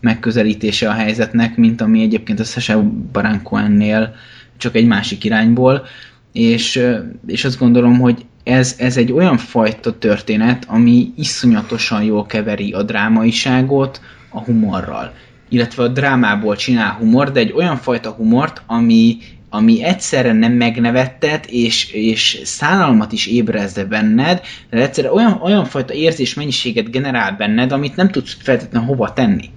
megközelítése 0.00 0.88
a 0.88 0.92
helyzetnek, 0.92 1.56
mint 1.56 1.80
ami 1.80 2.02
egyébként 2.02 2.40
a 2.40 2.44
Sasha 2.44 2.82
Baron 3.12 3.42
Cohen-nél 3.42 4.14
csak 4.56 4.76
egy 4.76 4.86
másik 4.86 5.24
irányból, 5.24 5.86
és, 6.32 6.86
és 7.26 7.44
azt 7.44 7.58
gondolom, 7.58 7.98
hogy 7.98 8.24
ez, 8.44 8.74
ez 8.78 8.96
egy 8.96 9.12
olyan 9.12 9.36
fajta 9.36 9.98
történet, 9.98 10.64
ami 10.68 11.12
iszonyatosan 11.16 12.02
jól 12.02 12.26
keveri 12.26 12.72
a 12.72 12.82
drámaiságot 12.82 14.00
a 14.30 14.40
humorral. 14.40 15.12
Illetve 15.48 15.82
a 15.82 15.88
drámából 15.88 16.56
csinál 16.56 16.92
humor, 16.92 17.32
de 17.32 17.40
egy 17.40 17.52
olyan 17.52 17.76
fajta 17.76 18.10
humort, 18.10 18.62
ami 18.66 19.18
ami 19.54 19.84
egyszerre 19.84 20.32
nem 20.32 20.52
megnevettet, 20.52 21.46
és, 21.46 21.92
és 21.92 22.40
szánalmat 22.44 23.12
is 23.12 23.26
ébrezze 23.26 23.84
benned, 23.84 24.40
de 24.70 24.82
egyszerre 24.82 25.12
olyan, 25.12 25.40
olyan 25.42 25.64
fajta 25.64 25.92
érzés 25.92 26.34
mennyiséget 26.34 26.90
generál 26.90 27.32
benned, 27.32 27.72
amit 27.72 27.96
nem 27.96 28.10
tudsz 28.10 28.36
feltétlenül 28.40 28.88
hova 28.88 29.12
tenni. 29.12 29.50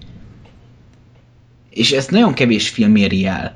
És 1.70 1.92
ezt 1.92 2.12
nagyon 2.12 2.34
kevés 2.34 2.70
film 2.70 2.96
éri 2.96 3.26
el. 3.26 3.56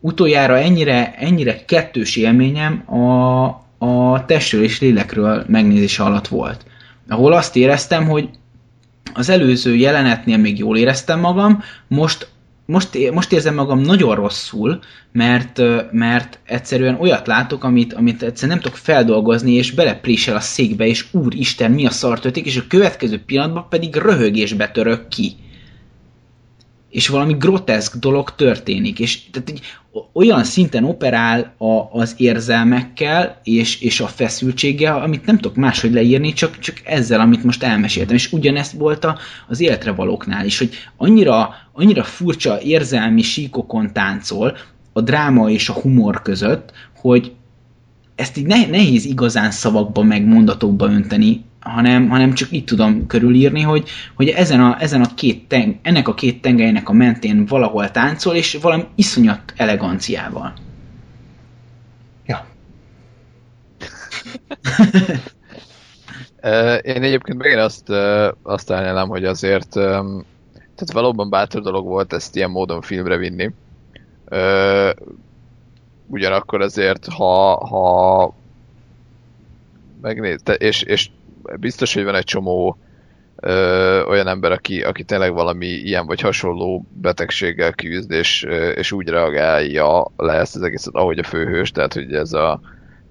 Utoljára 0.00 0.58
ennyire, 0.58 1.14
ennyire 1.14 1.64
kettős 1.64 2.16
élményem 2.16 2.82
a, 2.94 3.44
a 3.78 4.24
testről 4.26 4.62
és 4.62 4.80
lélekről 4.80 5.44
megnézése 5.48 6.02
alatt 6.02 6.28
volt. 6.28 6.66
Ahol 7.08 7.32
azt 7.32 7.56
éreztem, 7.56 8.06
hogy 8.06 8.28
az 9.14 9.28
előző 9.28 9.74
jelenetnél 9.74 10.36
még 10.36 10.58
jól 10.58 10.76
éreztem 10.76 11.20
magam, 11.20 11.62
most 11.88 12.32
most, 12.66 13.10
most 13.12 13.32
érzem 13.32 13.54
magam 13.54 13.80
nagyon 13.80 14.14
rosszul, 14.14 14.78
mert, 15.12 15.60
mert 15.92 16.38
egyszerűen 16.44 17.00
olyat 17.00 17.26
látok, 17.26 17.64
amit, 17.64 17.92
amit 17.92 18.22
egyszerűen 18.22 18.56
nem 18.56 18.64
tudok 18.66 18.78
feldolgozni, 18.78 19.52
és 19.52 19.70
beleprésel 19.72 20.36
a 20.36 20.40
székbe, 20.40 20.86
és 20.86 21.06
úristen, 21.10 21.70
mi 21.70 21.86
a 21.86 21.90
szar 21.90 22.20
történik, 22.20 22.48
és 22.48 22.56
a 22.56 22.66
következő 22.68 23.22
pillanatban 23.26 23.66
pedig 23.68 23.94
röhögésbe 23.94 24.70
török 24.70 25.08
ki 25.08 25.36
és 26.94 27.08
valami 27.08 27.32
groteszk 27.32 27.96
dolog 27.96 28.34
történik, 28.34 28.98
és 28.98 29.30
tehát 29.30 29.48
egy, 29.48 29.60
olyan 30.12 30.44
szinten 30.44 30.84
operál 30.84 31.54
a, 31.58 31.98
az 32.00 32.14
érzelmekkel 32.16 33.40
és, 33.44 33.80
és 33.80 34.00
a 34.00 34.06
feszültséggel, 34.06 35.02
amit 35.02 35.26
nem 35.26 35.36
tudok 35.36 35.56
máshogy 35.56 35.92
leírni, 35.92 36.32
csak, 36.32 36.58
csak 36.58 36.80
ezzel, 36.84 37.20
amit 37.20 37.44
most 37.44 37.62
elmeséltem. 37.62 38.14
És 38.14 38.32
ugyanezt 38.32 38.72
volt 38.72 39.04
a, 39.04 39.18
az 39.48 39.60
életre 39.60 39.92
valóknál 39.92 40.44
is, 40.46 40.58
hogy 40.58 40.70
annyira, 40.96 41.54
annyira 41.72 42.04
furcsa 42.04 42.60
érzelmi 42.60 43.22
síkokon 43.22 43.92
táncol 43.92 44.56
a 44.92 45.00
dráma 45.00 45.50
és 45.50 45.68
a 45.68 45.80
humor 45.80 46.22
között, 46.22 46.72
hogy 46.96 47.32
ezt 48.14 48.36
így 48.36 48.46
nehéz 48.46 49.04
igazán 49.04 49.50
szavakba 49.50 50.02
meg 50.02 50.24
mondatokba 50.26 50.86
önteni, 50.86 51.44
hanem, 51.64 52.08
hanem 52.08 52.32
csak 52.32 52.50
így 52.50 52.64
tudom 52.64 53.06
körülírni, 53.06 53.60
hogy, 53.60 53.88
hogy 54.14 54.28
ezen 54.28 54.60
a, 54.60 54.76
ezen 54.80 55.00
a 55.00 55.14
két 55.14 55.48
teng, 55.48 55.76
ennek 55.82 56.08
a 56.08 56.14
két 56.14 56.40
tengelynek 56.40 56.88
a 56.88 56.92
mentén 56.92 57.46
valahol 57.46 57.90
táncol, 57.90 58.34
és 58.34 58.58
valami 58.62 58.84
iszonyat 58.94 59.52
eleganciával. 59.56 60.52
Ja. 62.26 62.46
Én 66.82 67.02
egyébként 67.02 67.38
megint 67.38 67.60
azt, 67.60 67.88
azt 68.42 68.70
állnám, 68.70 69.08
hogy 69.08 69.24
azért 69.24 69.68
tehát 70.74 70.92
valóban 70.92 71.30
bátor 71.30 71.62
dolog 71.62 71.86
volt 71.86 72.12
ezt 72.12 72.36
ilyen 72.36 72.50
módon 72.50 72.80
filmre 72.80 73.16
vinni. 73.16 73.50
Ugyanakkor 76.06 76.60
azért, 76.60 77.06
ha, 77.06 77.66
ha 77.66 78.34
megnéz, 80.00 80.42
és, 80.58 80.82
és 80.82 81.10
biztos, 81.60 81.94
hogy 81.94 82.04
van 82.04 82.14
egy 82.14 82.24
csomó 82.24 82.78
ö, 83.36 84.02
olyan 84.04 84.26
ember, 84.26 84.52
aki, 84.52 84.82
aki 84.82 85.04
tényleg 85.04 85.32
valami 85.32 85.66
ilyen 85.66 86.06
vagy 86.06 86.20
hasonló 86.20 86.86
betegséggel 86.92 87.72
küzd, 87.72 88.10
és, 88.10 88.42
és 88.74 88.92
úgy 88.92 89.08
reagálja 89.08 90.06
le 90.16 90.32
ezt 90.32 90.56
az 90.56 90.62
egészet, 90.62 90.94
ahogy 90.94 91.18
a 91.18 91.24
főhős, 91.24 91.70
tehát 91.70 91.92
hogy 91.92 92.12
ez 92.14 92.32
a 92.32 92.60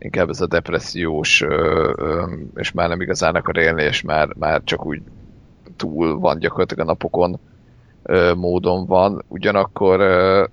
inkább 0.04 0.30
ez 0.30 0.42
a 0.42 0.48
depressziós, 0.48 1.42
ö, 1.42 1.94
ö, 1.98 2.24
és 2.56 2.72
már 2.72 2.90
nem 2.90 3.02
igazán 3.02 3.36
akar 3.36 3.58
élni, 3.58 3.84
és 3.84 4.02
már, 4.02 4.30
már 4.38 4.62
csak 4.64 4.86
úgy 4.86 5.02
túl 5.76 6.20
van 6.20 6.40
gyakorlatilag 6.40 6.88
a 6.88 6.92
napokon 6.92 7.40
ö, 8.04 8.34
módon 8.34 8.86
van. 8.86 9.24
Ugyanakkor 9.28 10.00
ö, 10.00 10.44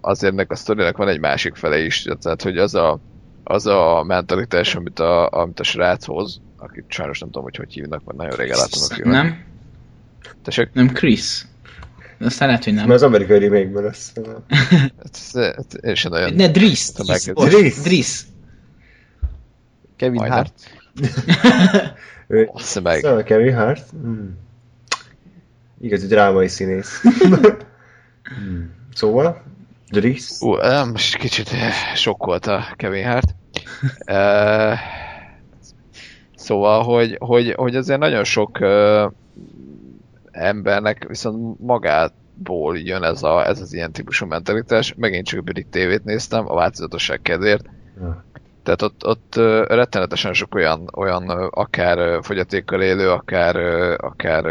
azért 0.00 0.32
ennek 0.32 0.50
a 0.50 0.54
sztorinak 0.54 0.96
van 0.96 1.08
egy 1.08 1.20
másik 1.20 1.54
fele 1.54 1.78
is, 1.78 2.08
tehát 2.20 2.42
hogy 2.42 2.58
az 2.58 2.74
a, 2.74 2.98
az 3.44 3.66
a 3.66 4.04
mentalitás, 4.06 4.74
amit 4.74 4.98
a, 4.98 5.28
amit 5.30 5.60
a 5.60 5.64
srác 5.64 6.04
hoz, 6.04 6.40
akit 6.62 6.84
sajnos 6.88 7.18
nem 7.18 7.28
tudom, 7.28 7.42
hogy 7.42 7.56
hogy 7.56 7.72
hívnak, 7.72 8.04
mert 8.04 8.18
nagyon 8.18 8.36
régen 8.36 8.56
láttam 8.56 8.80
a 8.90 8.94
filmet. 8.94 9.22
Nem? 9.22 9.44
Tessék? 10.42 10.72
Nem 10.72 10.88
Chris. 10.88 11.46
Aztán 12.20 12.48
lehet, 12.48 12.64
hogy 12.64 12.74
nem. 12.74 12.86
Mert 12.86 13.00
az 13.00 13.06
amerikai 13.06 13.38
remake-ből 13.38 13.82
lesz. 13.82 14.12
hát, 15.34 15.74
én 15.74 15.94
sem 15.94 16.10
nagyon... 16.10 16.34
Ne, 16.34 16.48
Driss. 16.48 16.90
Driss. 16.92 17.82
Driss. 17.82 18.22
Kevin 19.96 20.14
Majdnem. 20.14 20.38
Hart. 20.38 20.52
Bassza 22.52 22.80
meg. 22.80 23.00
Szóval 23.00 23.22
Kevin 23.22 23.54
Hart. 23.54 23.90
Hmm. 23.90 24.38
Igazi 25.80 26.06
drámai 26.06 26.48
színész. 26.48 27.02
hmm. 28.34 28.70
Szóval, 28.94 29.42
Driss. 29.90 30.40
Ú, 30.40 30.54
most 30.92 31.16
kicsit 31.16 31.50
sokkolt 31.94 32.46
a 32.46 32.66
Kevin 32.76 33.04
Hart. 33.04 33.34
uh, 34.06 34.78
Szóval, 36.42 36.82
hogy, 36.82 37.16
hogy, 37.20 37.52
hogy 37.56 37.76
azért 37.76 37.98
nagyon 37.98 38.24
sok 38.24 38.60
ö, 38.60 39.06
embernek 40.30 41.04
viszont 41.08 41.60
magából 41.60 42.78
jön 42.78 43.02
ez, 43.02 43.22
a, 43.22 43.46
ez 43.46 43.60
az 43.60 43.72
ilyen 43.72 43.92
típusú 43.92 44.26
mentalitás. 44.26 44.94
Megint 44.96 45.26
csak 45.26 45.44
brit 45.44 45.66
tévét 45.66 46.04
néztem, 46.04 46.50
a 46.50 46.54
változatosság 46.54 47.20
kedvéért. 47.22 47.64
Ja. 48.00 48.24
Tehát 48.62 48.82
ott, 48.82 49.06
ott 49.06 49.34
rettenetesen 49.68 50.32
sok 50.32 50.54
olyan, 50.54 50.88
olyan 50.96 51.28
akár 51.50 52.22
fogyatékkal 52.22 52.82
élő, 52.82 53.10
akár, 53.10 53.56
akár 53.96 54.44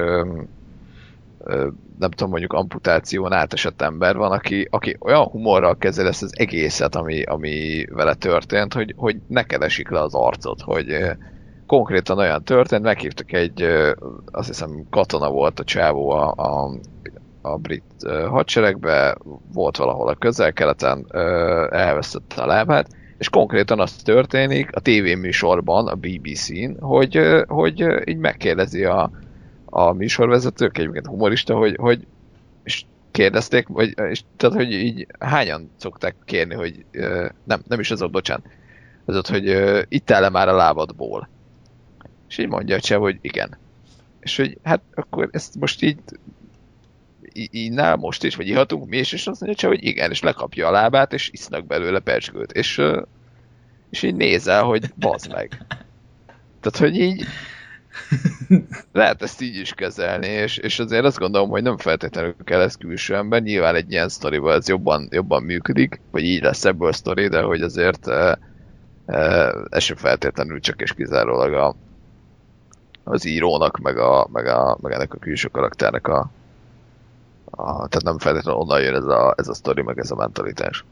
nem 2.00 2.12
tudom, 2.12 2.30
mondjuk 2.30 2.54
amputáción 2.54 3.34
átesett 3.34 3.82
ember 3.82 4.16
van, 4.16 4.32
aki, 4.32 4.68
aki 4.70 4.98
olyan 5.00 5.24
humorral 5.24 5.78
kezel 5.78 6.08
ezt 6.08 6.24
az 6.24 6.32
egészet, 6.38 6.96
ami, 6.96 7.24
ami 7.24 7.86
vele 7.90 8.14
történt, 8.14 8.74
hogy, 8.74 8.94
hogy 8.98 9.18
neked 9.28 9.62
esik 9.62 9.90
le 9.90 10.02
az 10.02 10.14
arcot, 10.14 10.62
hogy, 10.62 10.88
konkrétan 11.72 12.18
olyan 12.18 12.44
történt, 12.44 12.84
meghívtak 12.84 13.34
egy, 13.34 13.66
azt 14.32 14.48
hiszem 14.48 14.86
katona 14.90 15.30
volt 15.30 15.60
a 15.60 15.64
csávó 15.64 16.10
a, 16.10 16.34
a, 16.38 16.80
a 17.42 17.58
brit 17.58 17.84
hadseregbe, 18.30 19.18
volt 19.54 19.78
valahol 19.78 20.08
a 20.08 20.16
közel-keleten, 20.16 21.06
elvesztette 21.70 22.42
a 22.42 22.46
lábát, 22.46 22.88
és 23.18 23.30
konkrétan 23.30 23.80
az 23.80 23.92
történik 23.92 24.76
a 24.76 24.80
tévéműsorban, 24.80 25.88
a 25.88 25.96
BBC-n, 25.96 26.72
hogy, 26.80 27.20
hogy 27.48 27.86
így 28.06 28.18
megkérdezi 28.18 28.84
a, 28.84 29.12
a 29.66 29.92
műsorvezetők, 29.92 30.78
egyébként 30.78 31.08
humorista, 31.08 31.56
hogy, 31.56 31.76
hogy 31.80 32.08
és 32.64 32.86
kérdezték, 33.12 33.68
vagy, 33.68 33.94
és, 34.10 34.22
tehát, 34.38 34.56
hogy 34.56 34.72
így 34.72 35.08
hányan 35.20 35.72
szokták 35.78 36.16
kérni, 36.26 36.56
hogy 36.56 36.86
nem, 37.44 37.62
nem 37.68 37.80
is 37.80 37.92
az 37.92 38.02
ott, 38.02 38.12
bocsánat, 38.12 38.46
az 39.06 39.16
ott, 39.16 39.28
hogy 39.28 39.58
itt 39.90 40.10
el 40.10 40.30
már 40.30 40.48
a 40.48 40.56
lábadból. 40.56 41.30
És 42.32 42.38
így 42.38 42.48
mondja 42.48 42.78
a 42.90 42.98
hogy 42.98 43.18
igen. 43.22 43.58
És 44.20 44.38
hogy 44.38 44.58
hát 44.64 44.82
akkor 44.94 45.30
ezt 45.32 45.56
most 45.56 45.82
így 45.82 45.98
innál 47.34 47.96
most 47.96 48.24
is, 48.24 48.36
vagy 48.36 48.48
ihatunk 48.48 48.90
mi 48.90 48.98
is, 48.98 49.12
és 49.12 49.28
azt 49.28 49.42
mondja, 49.42 49.68
hogy 49.68 49.86
igen, 49.86 50.12
és 50.12 50.22
lekapja 50.22 50.68
a 50.68 50.72
lábát, 50.72 51.14
és 51.14 51.30
isznak 51.32 51.66
belőle 51.66 52.00
percskőt, 52.00 52.52
és, 52.52 52.82
és 53.90 54.04
így 54.04 54.16
nézel, 54.16 54.64
hogy 54.64 54.94
bazd 54.96 55.32
meg. 55.32 55.66
Tehát, 56.60 56.78
hogy 56.78 57.00
így 57.00 57.26
lehet 58.92 59.22
ezt 59.22 59.42
így 59.42 59.56
is 59.56 59.74
kezelni, 59.74 60.28
és, 60.28 60.58
és 60.58 60.80
azért 60.80 61.06
azt 61.06 61.20
gondolom, 61.20 61.50
hogy 61.50 61.64
nem 61.64 61.78
feltétlenül 61.78 62.36
kell 62.44 62.62
ez 62.62 62.76
külső 62.76 63.16
ember, 63.16 63.42
nyilván 63.42 63.76
egy 63.76 63.92
ilyen 63.92 64.10
sztorival 64.10 64.54
ez 64.54 64.68
jobban, 64.68 65.08
jobban 65.12 65.44
működik, 65.44 66.02
vagy 66.12 66.24
így 66.24 66.42
lesz 66.42 66.66
ebből 66.66 66.88
a 66.88 66.94
sztori, 66.94 67.28
de 67.28 67.42
hogy 67.42 67.62
azért 67.62 68.08
e, 68.08 68.38
e, 69.06 69.54
ez 69.70 69.84
sem 69.84 69.98
feltétlenül 69.98 70.60
csak 70.60 70.82
és 70.82 70.94
kizárólag 70.94 71.54
a, 71.54 71.76
az 73.04 73.26
írónak, 73.26 73.78
meg, 73.78 73.98
a, 73.98 74.28
meg, 74.32 74.48
a, 74.48 74.78
meg 74.82 74.92
ennek 74.92 75.14
a 75.14 75.18
külső 75.18 75.48
karakternek 75.48 76.08
a, 76.08 76.32
a 77.46 77.88
tehát 77.88 78.04
nem 78.04 78.20
feltétlenül 78.20 78.62
onnan 78.62 78.82
jön 78.82 78.96
ez 78.96 79.06
a, 79.06 79.34
ez 79.38 79.48
a 79.48 79.54
sztori, 79.54 79.82
meg 79.82 80.00
ez 80.00 80.12
a 80.12 80.16
mentalitás. 80.16 80.84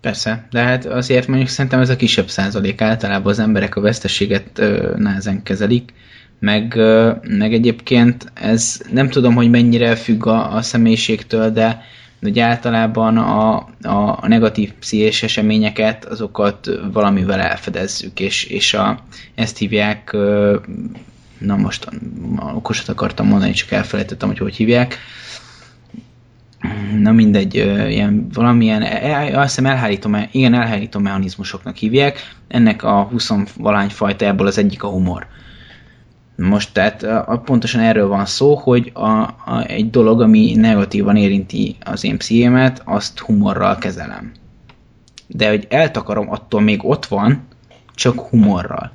Persze, 0.00 0.46
de 0.50 0.62
hát 0.62 0.84
azért 0.84 1.26
mondjuk 1.26 1.48
szerintem 1.48 1.80
ez 1.80 1.88
a 1.88 1.96
kisebb 1.96 2.28
százalék 2.28 2.80
általában 2.80 3.32
az 3.32 3.38
emberek 3.38 3.76
a 3.76 3.80
veszteséget 3.80 4.58
ö, 4.58 4.94
nehezen 4.96 5.42
kezelik, 5.42 5.92
meg, 6.38 6.74
ö, 6.76 7.12
meg 7.22 7.52
egyébként 7.52 8.32
ez 8.34 8.80
nem 8.92 9.08
tudom, 9.08 9.34
hogy 9.34 9.50
mennyire 9.50 9.96
függ 9.96 10.26
a, 10.26 10.54
a 10.54 10.62
személyiségtől, 10.62 11.50
de 11.50 11.82
ugye 12.22 12.42
általában 12.42 13.16
a, 13.16 13.56
a 13.82 14.28
negatív 14.28 14.72
pszichés 14.72 15.22
eseményeket, 15.22 16.04
azokat 16.04 16.70
valamivel 16.92 17.40
elfedezzük, 17.40 18.20
és, 18.20 18.44
és 18.44 18.74
a, 18.74 18.98
ezt 19.34 19.58
hívják, 19.58 20.16
na 21.38 21.56
most 21.56 21.88
okosat 22.54 22.88
akartam 22.88 23.26
mondani, 23.26 23.52
csak 23.52 23.70
elfelejtettem, 23.70 24.28
hogy 24.28 24.38
hogy 24.38 24.56
hívják, 24.56 24.98
na 26.98 27.12
mindegy, 27.12 27.54
ilyen 27.88 28.26
valamilyen, 28.32 28.82
e, 28.82 29.08
e, 29.10 29.38
azt 29.40 29.56
hiszem 29.56 29.70
elhárító, 29.70 30.16
igen, 30.30 30.54
elhárító 30.54 31.00
mechanizmusoknak 31.00 31.76
hívják, 31.76 32.34
ennek 32.48 32.82
a 32.82 33.02
20 33.02 33.30
valány 33.56 33.88
fajta 33.88 34.24
ebből 34.24 34.46
az 34.46 34.58
egyik 34.58 34.82
a 34.82 34.88
humor. 34.88 35.26
Most 36.48 36.72
tehát 36.72 37.02
a, 37.02 37.42
pontosan 37.44 37.80
erről 37.80 38.08
van 38.08 38.26
szó, 38.26 38.54
hogy 38.54 38.90
a, 38.94 39.08
a, 39.10 39.64
egy 39.66 39.90
dolog, 39.90 40.20
ami 40.20 40.54
negatívan 40.54 41.16
érinti 41.16 41.76
az 41.84 42.04
én 42.04 42.18
pszichémet, 42.18 42.82
azt 42.84 43.18
humorral 43.18 43.78
kezelem. 43.78 44.32
De 45.26 45.48
hogy 45.48 45.66
eltakarom, 45.70 46.30
attól 46.30 46.60
még 46.60 46.84
ott 46.84 47.06
van, 47.06 47.42
csak 47.94 48.20
humorral. 48.20 48.92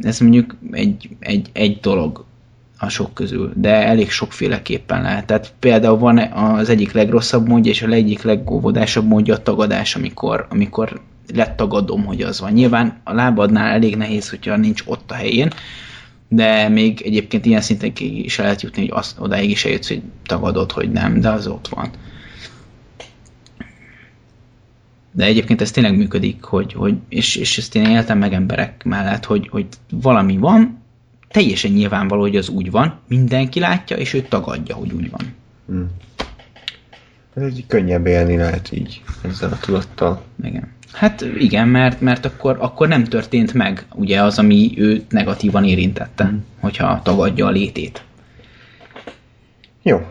Ez 0.00 0.18
mondjuk 0.18 0.56
egy, 0.70 1.08
egy, 1.18 1.50
egy 1.52 1.78
dolog 1.80 2.24
a 2.78 2.88
sok 2.88 3.14
közül, 3.14 3.52
de 3.56 3.86
elég 3.86 4.10
sokféleképpen 4.10 5.02
lehet. 5.02 5.26
Tehát 5.26 5.52
például 5.58 5.98
van 5.98 6.18
az 6.18 6.68
egyik 6.68 6.92
legrosszabb 6.92 7.48
módja, 7.48 7.70
és 7.70 7.82
a 7.82 7.88
egyik 7.88 8.22
legóvodásabb 8.22 9.06
módja 9.06 9.34
a 9.34 9.42
tagadás, 9.42 9.96
amikor, 9.96 10.46
amikor 10.50 11.00
letagadom, 11.34 12.04
hogy 12.04 12.22
az 12.22 12.40
van. 12.40 12.52
Nyilván 12.52 13.00
a 13.04 13.12
lábadnál 13.12 13.72
elég 13.72 13.96
nehéz, 13.96 14.30
hogyha 14.30 14.56
nincs 14.56 14.82
ott 14.86 15.10
a 15.10 15.14
helyén, 15.14 15.50
de 16.32 16.68
még 16.68 17.02
egyébként 17.04 17.46
ilyen 17.46 17.60
szinten 17.60 17.92
is 17.96 18.38
el 18.38 18.44
lehet 18.44 18.62
jutni, 18.62 18.80
hogy 18.80 18.98
azt, 18.98 19.18
odáig 19.18 19.50
is 19.50 19.64
eljutsz, 19.64 19.88
hogy 19.88 20.02
tagadod, 20.26 20.72
hogy 20.72 20.90
nem, 20.90 21.20
de 21.20 21.30
az 21.30 21.46
ott 21.46 21.68
van. 21.68 21.90
De 25.12 25.24
egyébként 25.24 25.60
ez 25.60 25.70
tényleg 25.70 25.96
működik, 25.96 26.42
hogy, 26.42 26.72
hogy 26.72 26.96
és, 27.08 27.36
és 27.36 27.58
ezt 27.58 27.74
én 27.74 27.84
éltem 27.84 28.18
meg 28.18 28.32
emberek 28.32 28.84
mellett, 28.84 29.24
hogy, 29.24 29.48
hogy 29.48 29.66
valami 29.90 30.36
van, 30.36 30.82
teljesen 31.28 31.70
nyilvánvaló, 31.70 32.20
hogy 32.20 32.36
az 32.36 32.48
úgy 32.48 32.70
van, 32.70 32.98
mindenki 33.08 33.60
látja, 33.60 33.96
és 33.96 34.12
ő 34.12 34.22
tagadja, 34.22 34.74
hogy 34.74 34.92
úgy 34.92 35.10
van. 35.10 35.34
Hmm. 35.66 35.90
Ez 37.34 37.42
egy 37.42 37.64
könnyebb 37.66 38.06
élni 38.06 38.36
lehet 38.36 38.72
így, 38.72 39.02
ezzel 39.22 39.52
a 39.52 39.58
tudattal. 39.58 40.22
Igen. 40.42 40.72
Hát 40.92 41.20
igen, 41.38 41.68
mert, 41.68 42.00
mert 42.00 42.24
akkor, 42.24 42.56
akkor 42.60 42.88
nem 42.88 43.04
történt 43.04 43.54
meg 43.54 43.86
ugye 43.94 44.22
az, 44.22 44.38
ami 44.38 44.74
őt 44.76 45.10
negatívan 45.10 45.64
érintette, 45.64 46.24
hmm. 46.24 46.44
hogyha 46.60 47.00
tagadja 47.02 47.46
a 47.46 47.50
létét. 47.50 48.02
Jó. 49.82 50.06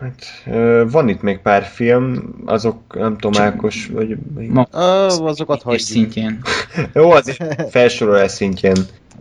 Hát, 0.00 0.44
van 0.90 1.08
itt 1.08 1.22
még 1.22 1.38
pár 1.38 1.62
film, 1.62 2.34
azok 2.44 2.94
nem 2.94 3.18
tudom, 3.18 3.42
Ákos, 3.42 3.86
vagy... 3.92 4.16
Ma, 4.48 4.62
azokat 4.62 5.62
hagyjuk. 5.62 5.86
szintjén. 5.86 6.40
Jó, 6.94 7.10
az 7.10 7.36
felsorolás 7.70 8.30
szintjén 8.30 8.76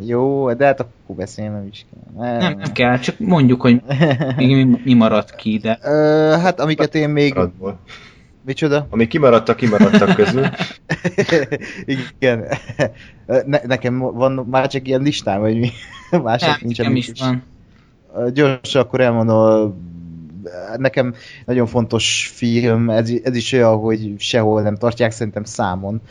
jó, 0.06 0.54
de 0.54 0.66
hát 0.66 0.80
akkor 0.80 1.16
beszélnem 1.16 1.68
is 1.72 1.86
kell. 1.92 2.24
Nem, 2.24 2.38
nem, 2.38 2.58
nem 2.58 2.72
kell, 2.72 3.00
csak 3.00 3.20
mondjuk, 3.20 3.62
hogy 3.62 3.82
mi, 4.36 4.80
mi 4.84 4.94
maradt 4.94 5.36
ki, 5.36 5.58
de... 5.58 5.80
Ö, 5.84 6.36
hát 6.42 6.60
amiket 6.60 6.96
én 6.96 7.10
még... 7.10 7.34
Maradból. 7.34 7.80
Micsoda? 8.46 8.88
Ami 8.90 9.08
kimaradtak, 9.08 9.56
kimaradtak 9.56 10.16
közül. 10.16 10.46
Igen. 11.86 12.46
Ne, 13.26 13.60
nekem 13.64 14.00
van 14.00 14.32
már 14.50 14.68
csak 14.68 14.88
ilyen 14.88 15.02
listám, 15.02 15.40
hogy 15.42 15.60
mi 15.60 15.70
mások 16.24 16.62
nincsen. 16.62 16.96
is 16.96 17.12
van. 17.20 17.44
Gyorsan 18.34 18.82
akkor 18.82 19.02
elmondom, 19.02 19.76
nekem 20.78 21.14
nagyon 21.46 21.68
fontos 21.68 22.32
film, 22.34 22.90
ez, 22.90 23.12
ez 23.24 23.36
is 23.36 23.52
olyan, 23.52 23.78
hogy 23.78 24.14
sehol 24.18 24.62
nem 24.62 24.76
tartják 24.76 25.12
szerintem 25.12 25.44
számon, 25.44 26.02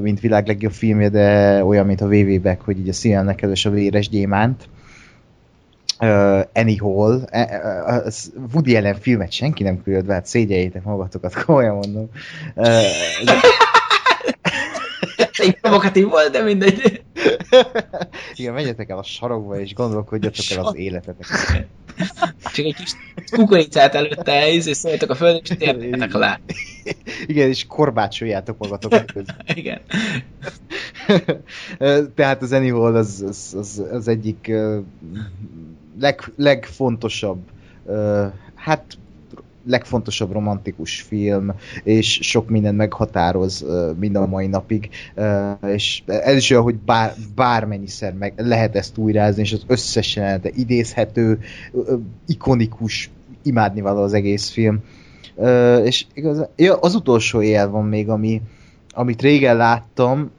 mint 0.00 0.20
világ 0.20 0.46
legjobb 0.46 0.72
filmje, 0.72 1.08
de 1.08 1.64
olyan, 1.64 1.86
mint 1.86 2.00
a 2.00 2.08
VV 2.08 2.40
Back, 2.42 2.60
hogy 2.60 2.78
így 2.78 2.88
a 2.88 2.92
színelnek 2.92 3.42
elős 3.42 3.66
a 3.66 3.70
véres 3.70 4.08
gyémánt. 4.08 4.68
Uh, 6.00 6.42
Anyhol, 6.54 7.28
uh, 7.32 8.04
uh, 8.04 8.12
Woody 8.52 8.76
Allen 8.76 8.94
filmet 8.94 9.32
senki 9.32 9.62
nem 9.62 9.82
küldött 9.82 10.04
be, 10.04 10.12
hát 10.12 10.26
szégyeljétek 10.26 10.84
magatokat, 10.84 11.44
komolyan 11.44 11.74
mondom. 11.74 12.08
Uh, 12.54 12.64
de... 13.24 13.34
Egy 15.32 15.60
provokatív 15.60 16.08
volt, 16.08 16.32
de 16.32 16.42
mindegy. 16.42 17.02
Igen, 18.34 18.54
menjetek 18.54 18.88
el 18.88 18.98
a 18.98 19.02
sarokba, 19.02 19.60
és 19.60 19.74
gondolkodjatok 19.74 20.44
el 20.56 20.64
az 20.64 20.76
életetek. 20.76 21.26
Csak 22.54 22.64
egy 22.64 22.74
kis 22.74 22.92
kukoricát 23.30 23.94
előtte 23.94 24.52
és 24.52 24.64
szóljatok 24.64 25.10
a 25.10 25.14
földön, 25.14 25.40
és 25.44 25.56
térjetek 25.56 26.14
alá. 26.14 26.40
Igen, 27.26 27.48
és 27.48 27.66
korbácsoljátok 27.66 28.58
magatokat 28.58 29.12
közben. 29.12 29.36
Igen. 29.54 29.80
Tehát 32.14 32.42
az 32.42 32.52
Anyhol 32.52 32.96
az, 32.96 33.24
az, 33.28 33.54
az, 33.58 33.82
az 33.92 34.08
egyik 34.08 34.52
leg, 35.98 36.32
legfontosabb 36.36 37.38
hát 38.54 38.98
legfontosabb 39.66 40.32
romantikus 40.32 41.00
film, 41.00 41.52
és 41.82 42.18
sok 42.22 42.48
minden 42.48 42.74
meghatároz 42.74 43.66
mind 43.98 44.16
a 44.16 44.26
mai 44.26 44.46
napig, 44.46 44.88
és 45.66 46.02
ez 46.06 46.36
is 46.36 46.50
olyan, 46.50 46.62
hogy 46.62 46.76
bár, 46.76 47.14
bármennyiszer 47.34 48.14
meg 48.14 48.32
lehet 48.36 48.76
ezt 48.76 48.98
újrázni, 48.98 49.42
és 49.42 49.52
az 49.52 49.64
összes 49.66 50.14
de 50.14 50.50
idézhető, 50.54 51.38
ikonikus, 52.26 53.10
imádnivaló 53.42 54.02
az 54.02 54.12
egész 54.12 54.48
film. 54.48 54.78
És 55.84 56.06
igaz, 56.14 56.48
ja, 56.56 56.76
az 56.76 56.94
utolsó 56.94 57.42
él 57.42 57.70
van 57.70 57.84
még, 57.84 58.08
ami, 58.08 58.42
amit 58.90 59.22
régen 59.22 59.56
láttam, 59.56 60.30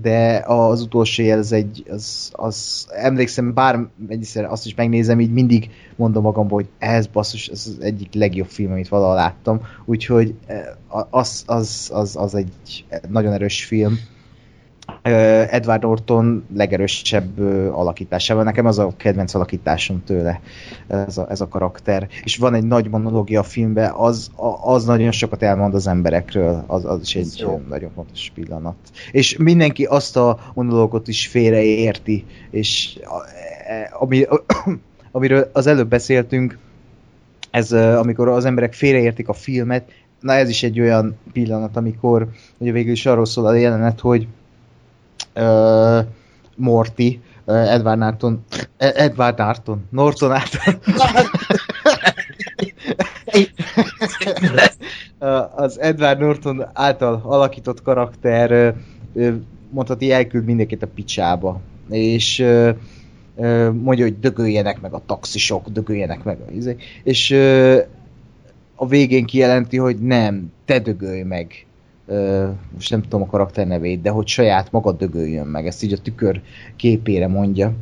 de 0.00 0.42
az 0.46 0.80
utolsó 0.80 1.22
jel 1.22 1.38
az 1.38 1.52
egy, 1.52 1.84
az, 1.88 2.30
az 2.32 2.86
emlékszem, 2.90 3.54
bár 3.54 3.78
egyszer 4.08 4.44
azt 4.44 4.66
is 4.66 4.74
megnézem, 4.74 5.20
így 5.20 5.32
mindig 5.32 5.70
mondom 5.96 6.22
magamból, 6.22 6.60
hogy 6.60 6.88
ez 6.88 7.06
basszus, 7.06 7.48
ez 7.48 7.66
az 7.66 7.84
egyik 7.84 8.14
legjobb 8.14 8.46
film, 8.46 8.72
amit 8.72 8.88
valaha 8.88 9.14
láttam, 9.14 9.60
úgyhogy 9.84 10.34
eh, 10.46 10.64
az, 11.10 11.42
az, 11.46 11.90
az, 11.94 12.16
az 12.16 12.34
egy 12.34 12.84
nagyon 13.08 13.32
erős 13.32 13.64
film. 13.64 13.98
Edward 15.02 15.82
Norton 15.82 16.44
legerősebb 16.54 17.40
alakításával. 17.72 18.44
Nekem 18.44 18.66
az 18.66 18.78
a 18.78 18.92
kedvenc 18.96 19.34
alakításom 19.34 20.02
tőle, 20.04 20.40
ez 20.88 21.18
a, 21.18 21.26
ez 21.30 21.40
a 21.40 21.48
karakter. 21.48 22.08
És 22.24 22.36
van 22.36 22.54
egy 22.54 22.64
nagy 22.64 22.88
monológia 22.88 23.40
a 23.40 23.42
filmben, 23.42 23.90
az, 23.90 24.30
az 24.62 24.84
nagyon 24.84 25.12
sokat 25.12 25.42
elmond 25.42 25.74
az 25.74 25.86
emberekről, 25.86 26.64
az, 26.66 26.84
az 26.84 27.00
is 27.00 27.14
egy 27.14 27.38
Jó. 27.38 27.62
nagyon 27.68 27.90
fontos 27.94 28.32
pillanat. 28.34 28.76
És 29.10 29.36
mindenki 29.36 29.84
azt 29.84 30.16
a 30.16 30.38
monológot 30.54 31.08
is 31.08 31.26
félreérti, 31.26 32.24
és 32.50 32.98
e, 33.66 33.96
ami, 33.98 34.26
amiről 35.12 35.50
az 35.52 35.66
előbb 35.66 35.88
beszéltünk, 35.88 36.58
ez 37.50 37.72
amikor 37.72 38.28
az 38.28 38.44
emberek 38.44 38.72
félreértik 38.72 39.28
a 39.28 39.32
filmet, 39.32 39.90
na 40.20 40.32
ez 40.32 40.48
is 40.48 40.62
egy 40.62 40.80
olyan 40.80 41.18
pillanat, 41.32 41.76
amikor 41.76 42.28
ugye 42.58 42.72
végül 42.72 42.92
is 42.92 43.06
arról 43.06 43.26
szól 43.26 43.46
a 43.46 43.54
jelenet, 43.54 44.00
hogy 44.00 44.26
uh, 45.34 45.98
Morty, 46.56 47.20
uh, 47.44 47.72
Edward 47.72 47.98
Norton, 47.98 48.44
Edward 48.76 49.38
Norton, 49.38 49.84
Norton 49.90 50.28
Norton. 50.28 50.80
az 55.54 55.80
Edward 55.80 56.20
Norton 56.20 56.66
által 56.72 57.22
alakított 57.24 57.82
karakter 57.82 58.74
mondhatni 59.70 60.10
elküld 60.10 60.44
mindenkit 60.44 60.82
a 60.82 60.86
picsába. 60.86 61.60
És 61.90 62.38
mondja, 63.72 64.04
hogy 64.04 64.18
dögöljenek 64.18 64.80
meg 64.80 64.92
a 64.92 65.02
taxisok, 65.06 65.68
dögöljenek 65.68 66.24
meg 66.24 66.38
a 66.48 66.50
izé. 66.50 66.76
És 67.02 67.30
a 68.74 68.86
végén 68.86 69.24
kijelenti, 69.24 69.76
hogy 69.76 69.98
nem, 69.98 70.52
te 70.64 70.78
dögölj 70.78 71.22
meg. 71.22 71.66
Most 72.74 72.90
nem 72.90 73.02
tudom 73.02 73.22
a 73.22 73.26
karakter 73.26 73.66
nevét, 73.66 74.02
de 74.02 74.10
hogy 74.10 74.26
saját 74.26 74.72
maga 74.72 74.92
dögöljön 74.92 75.46
meg. 75.46 75.66
Ezt 75.66 75.82
így 75.82 75.92
a 75.92 75.98
tükör 75.98 76.40
képére 76.76 77.26
mondja. 77.28 77.72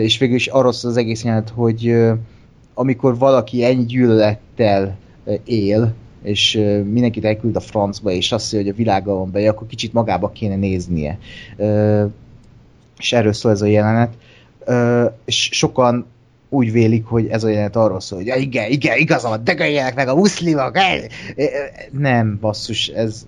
És 0.00 0.18
végül 0.18 0.34
is 0.34 0.46
arról 0.46 0.68
az 0.68 0.96
egész 0.96 1.24
jelent, 1.24 1.48
hogy 1.48 1.96
amikor 2.74 3.18
valaki 3.18 3.64
ennyi 3.64 3.84
gyűlölettel 3.84 4.96
él, 5.44 5.94
és 6.22 6.54
mindenkit 6.84 7.24
elküld 7.24 7.56
a 7.56 7.60
francba, 7.60 8.10
és 8.10 8.32
azt 8.32 8.52
mondja, 8.52 8.72
hogy 8.72 8.80
a 8.80 8.84
világa 8.84 9.14
van 9.14 9.30
be, 9.30 9.48
akkor 9.48 9.66
kicsit 9.66 9.92
magába 9.92 10.30
kéne 10.30 10.56
néznie. 10.56 11.18
És 12.98 13.12
erről 13.12 13.32
szól 13.32 13.52
ez 13.52 13.62
a 13.62 13.66
jelenet. 13.66 14.12
És 15.24 15.48
sokan 15.52 16.06
úgy 16.52 16.72
vélik, 16.72 17.04
hogy 17.04 17.26
ez 17.26 17.44
a 17.44 17.48
jelenet 17.48 17.76
arról 17.76 18.00
szól, 18.00 18.18
hogy 18.18 18.26
ja, 18.26 18.34
igen, 18.34 18.70
igen, 18.70 18.98
igazam, 18.98 19.44
dögöljenek 19.44 19.94
meg 19.94 20.08
a 20.08 20.14
muszlimok. 20.14 20.78
Nem, 21.90 22.38
basszus, 22.40 22.88
ez 22.88 23.26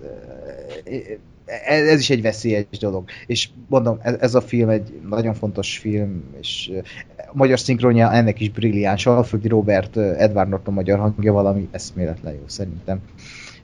ez, 1.65 1.99
is 1.99 2.09
egy 2.09 2.21
veszélyes 2.21 2.65
dolog. 2.79 3.03
És 3.25 3.49
mondom, 3.67 3.99
ez, 4.01 4.15
ez 4.19 4.35
a 4.35 4.41
film 4.41 4.69
egy 4.69 4.99
nagyon 5.09 5.33
fontos 5.33 5.77
film, 5.77 6.23
és 6.39 6.71
a 7.17 7.31
magyar 7.33 7.59
szinkronja 7.59 8.11
ennek 8.11 8.39
is 8.39 8.49
brilliáns. 8.49 9.05
Alföldi 9.05 9.47
Robert 9.47 9.97
Edward 9.97 10.49
Norton 10.49 10.73
magyar 10.73 10.99
hangja 10.99 11.33
valami 11.33 11.67
eszméletlen 11.71 12.33
jó 12.33 12.43
szerintem. 12.45 12.99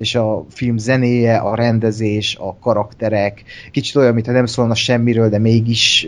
És 0.02 0.16
a 0.16 0.46
film 0.50 0.78
zenéje, 0.78 1.38
a 1.38 1.56
rendezés, 1.56 2.36
a 2.40 2.58
karakterek, 2.60 3.44
kicsit 3.72 3.96
olyan, 3.96 4.14
mintha 4.14 4.32
nem 4.32 4.46
szólna 4.46 4.76
semmiről, 4.76 5.30
de 5.30 5.38
mégis 5.38 6.08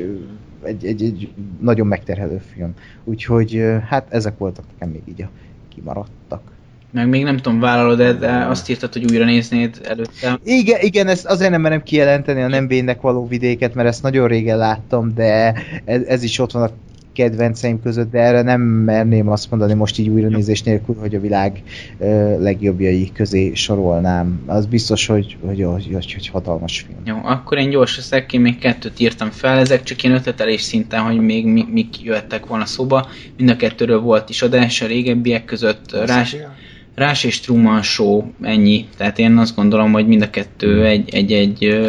egy, 0.63 0.85
egy, 0.85 1.03
egy 1.03 1.31
nagyon 1.61 1.87
megterhelő 1.87 2.41
film. 2.53 2.73
Úgyhogy 3.03 3.65
hát 3.89 4.07
ezek 4.09 4.37
voltak 4.37 4.65
nekem 4.71 4.89
még 4.89 5.01
így 5.05 5.21
a 5.21 5.29
kimaradtak. 5.75 6.41
Meg 6.91 7.09
még 7.09 7.23
nem 7.23 7.37
tudom, 7.37 7.59
vállalod 7.59 7.99
-e, 7.99 8.13
de 8.13 8.45
azt 8.45 8.69
írtad, 8.69 8.93
hogy 8.93 9.11
újra 9.11 9.25
néznéd 9.25 9.81
előtte. 9.83 10.39
Igen, 10.43 10.79
igen, 10.81 11.07
ezt 11.07 11.25
azért 11.25 11.51
nem 11.51 11.61
merem 11.61 11.83
kijelenteni 11.83 12.41
a 12.41 12.47
nem 12.47 12.67
vénnek 12.67 13.01
való 13.01 13.27
vidéket, 13.27 13.73
mert 13.73 13.87
ezt 13.87 14.03
nagyon 14.03 14.27
régen 14.27 14.57
láttam, 14.57 15.13
de 15.13 15.53
ez, 15.85 16.01
ez 16.01 16.23
is 16.23 16.39
ott 16.39 16.51
van 16.51 16.63
a 16.63 16.71
kedvenceim 17.13 17.81
között, 17.81 18.11
de 18.11 18.19
erre 18.19 18.41
nem 18.41 18.61
merném 18.61 19.29
azt 19.29 19.49
mondani 19.49 19.73
most 19.73 19.99
így 19.99 20.07
újra 20.07 20.27
nézés 20.27 20.63
nélkül, 20.63 20.95
hogy 20.99 21.15
a 21.15 21.19
világ 21.19 21.63
uh, 21.97 22.39
legjobbjai 22.39 23.11
közé 23.13 23.53
sorolnám. 23.53 24.43
Az 24.45 24.65
biztos, 24.65 25.05
hogy, 25.05 25.37
hogy, 25.45 25.61
hogy, 25.63 25.89
hogy, 25.93 26.13
hogy 26.13 26.27
hatalmas 26.27 26.79
film. 26.79 26.99
Jó, 27.05 27.29
akkor 27.31 27.57
én 27.57 27.69
gyors 27.69 27.97
leszek, 27.97 28.33
én 28.33 28.41
még 28.41 28.57
kettőt 28.59 28.99
írtam 28.99 29.31
fel, 29.31 29.57
ezek 29.57 29.83
csak 29.83 30.03
ilyen 30.03 30.15
ötletelés 30.15 30.61
szinten, 30.61 31.01
hogy 31.01 31.19
még 31.19 31.45
mi, 31.45 31.65
mik 31.71 32.03
jöttek 32.03 32.45
volna 32.45 32.65
szóba. 32.65 33.07
Mind 33.37 33.49
a 33.49 33.55
kettőről 33.55 33.99
volt 33.99 34.29
is 34.29 34.41
adás, 34.41 34.81
a 34.81 34.87
régebbiek 34.87 35.45
között 35.45 35.91
rás, 36.05 36.35
Rás 36.95 37.23
és 37.23 37.39
Truman 37.39 37.81
Show, 37.81 38.23
ennyi. 38.41 38.87
Tehát 38.97 39.19
én 39.19 39.37
azt 39.37 39.55
gondolom, 39.55 39.91
hogy 39.91 40.07
mind 40.07 40.21
a 40.21 40.29
kettő 40.29 40.85
egy-egy 40.85 41.79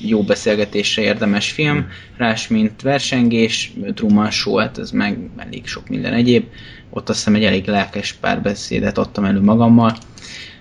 jó 0.00 0.22
beszélgetésre 0.22 1.02
érdemes 1.02 1.50
film. 1.50 1.86
Rás, 2.16 2.48
mint 2.48 2.82
versengés, 2.82 3.72
Truman 3.94 4.30
Show, 4.30 4.56
hát 4.56 4.78
ez 4.78 4.90
meg 4.90 5.18
elég 5.36 5.66
sok 5.66 5.88
minden 5.88 6.12
egyéb. 6.12 6.44
Ott 6.90 7.08
azt 7.08 7.18
hiszem 7.18 7.34
egy 7.34 7.44
elég 7.44 7.66
lelkes 7.66 8.12
párbeszédet 8.12 8.98
adtam 8.98 9.24
elő 9.24 9.40
magammal. 9.40 9.96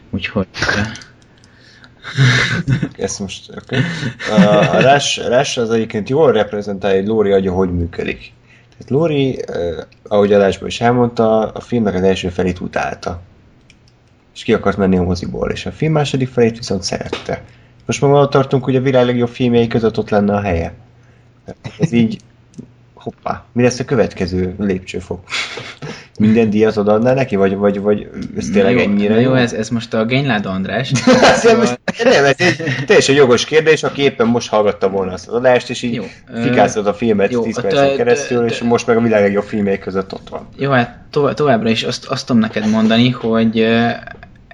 Úgyhogy... 0.10 0.48
Ezt 2.98 3.20
most. 3.20 3.50
Okay. 3.50 3.80
A 4.30 4.80
Rás, 4.80 5.18
Rás 5.18 5.58
az 5.58 5.70
egyébként 5.70 6.10
jól 6.10 6.32
reprezentálja, 6.32 7.00
hogy 7.00 7.08
Lóri 7.08 7.32
agya 7.32 7.52
hogy 7.52 7.74
működik. 7.74 8.34
Tehát 8.78 8.90
Lóri, 8.90 9.40
ahogy 10.04 10.34
adásban 10.34 10.68
is 10.68 10.82
elmondta, 10.82 11.40
a 11.40 11.60
filmnek 11.60 11.96
az 11.96 12.02
első 12.02 12.30
felét 12.30 12.60
utálta 12.60 13.22
és 14.36 14.44
ki 14.44 14.54
akart 14.54 14.78
menni 14.78 14.98
a 14.98 15.04
moziból, 15.04 15.50
és 15.50 15.66
a 15.66 15.72
film 15.72 15.92
második 15.92 16.28
felét 16.28 16.58
viszont 16.58 16.84
szerette. 16.84 17.44
Most 17.86 18.02
már 18.02 18.12
ott 18.12 18.32
tartunk, 18.32 18.64
hogy 18.64 18.76
a 18.76 18.82
világ 18.82 19.06
legjobb 19.06 19.30
filmjei 19.30 19.68
között 19.68 19.98
ott 19.98 20.10
lenne 20.10 20.34
a 20.34 20.42
helye. 20.42 20.74
Ez 21.80 21.92
így, 21.92 22.18
hoppá, 22.94 23.44
mi 23.52 23.64
lesz 23.64 23.80
a 23.80 23.86
következő 23.86 24.56
lépcsőfok? 24.60 25.20
Minden 26.20 26.50
díjat 26.50 26.78
odaadná 26.78 27.14
neki, 27.14 27.36
vagy, 27.36 27.56
vagy, 27.56 27.80
vagy 27.80 28.10
ez 28.38 28.46
tényleg 28.54 28.74
jó, 28.74 28.80
ennyire 28.80 29.14
jó? 29.14 29.30
jó? 29.30 29.36
Ez, 29.36 29.54
ez 29.54 29.70
most 29.70 29.94
a 29.94 30.06
Gényláda 30.06 30.50
András. 30.50 30.92
szóval... 31.36 31.68
nem, 32.04 32.24
ez 32.26 32.36
egy 32.38 32.64
teljesen 32.86 33.16
jogos 33.16 33.46
kérdés, 33.46 33.84
aki 33.84 34.02
éppen 34.02 34.28
most 34.28 34.50
hallgatta 34.50 34.90
volna 34.90 35.12
azt 35.12 35.28
az 35.28 35.34
adást, 35.34 35.70
és 35.70 35.82
így 35.82 36.10
fikázott 36.42 36.86
a 36.86 36.94
filmet 36.94 37.32
jó, 37.32 37.44
10 37.44 37.62
percen 37.62 37.96
keresztül, 37.96 38.46
és 38.46 38.62
most 38.62 38.88
meg 38.88 38.98
a 38.98 39.02
világ 39.02 39.22
legjobb 39.22 39.44
filmjei 39.44 39.80
között 39.80 40.14
ott 40.14 40.30
van. 40.30 40.48
Jó, 40.58 40.72
hát 40.72 40.98
továbbra 41.10 41.70
is 41.70 41.84
azt, 41.84 42.06
azt 42.06 42.26
tudom 42.26 42.42
neked 42.42 42.70
mondani, 42.70 43.10
hogy 43.10 43.68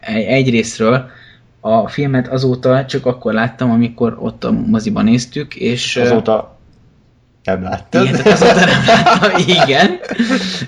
egyrésztről 0.01 1.09
a 1.59 1.87
filmet 1.87 2.27
azóta 2.27 2.85
csak 2.85 3.05
akkor 3.05 3.33
láttam, 3.33 3.71
amikor 3.71 4.17
ott 4.19 4.43
a 4.43 4.51
moziban 4.51 5.03
néztük, 5.03 5.55
és... 5.55 5.95
Azóta 5.95 6.59
nem 7.43 7.63
láttad? 7.63 8.05
Igen, 8.05 8.21
azóta 8.21 8.65
nem 8.65 8.83
láttam, 8.87 9.31
igen. 9.63 9.99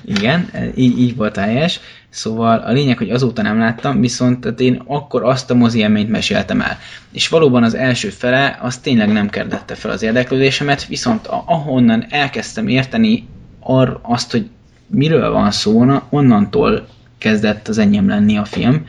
Igen, 0.05 0.49
így, 0.75 0.99
így 0.99 1.15
volt 1.15 1.35
helyes. 1.35 1.79
Szóval 2.09 2.59
a 2.59 2.71
lényeg, 2.71 2.97
hogy 2.97 3.09
azóta 3.09 3.41
nem 3.41 3.57
láttam, 3.57 3.99
viszont 3.99 4.41
tehát 4.41 4.59
én 4.59 4.81
akkor 4.85 5.23
azt 5.23 5.51
a 5.51 5.55
mozi 5.55 5.79
élményt 5.79 6.09
meséltem 6.09 6.61
el. 6.61 6.77
És 7.11 7.27
valóban 7.27 7.63
az 7.63 7.73
első 7.73 8.09
fele, 8.09 8.59
az 8.61 8.77
tényleg 8.77 9.11
nem 9.11 9.29
kerdette 9.29 9.75
fel 9.75 9.91
az 9.91 10.01
érdeklődésemet, 10.01 10.85
viszont 10.85 11.27
ahonnan 11.27 12.05
elkezdtem 12.09 12.67
érteni 12.67 13.27
ar, 13.59 13.99
azt, 14.01 14.31
hogy 14.31 14.49
miről 14.87 15.31
van 15.31 15.51
szó, 15.51 15.85
onnantól 16.09 16.87
kezdett 17.17 17.67
az 17.67 17.77
enyém 17.77 18.07
lenni 18.07 18.37
a 18.37 18.45
film 18.45 18.85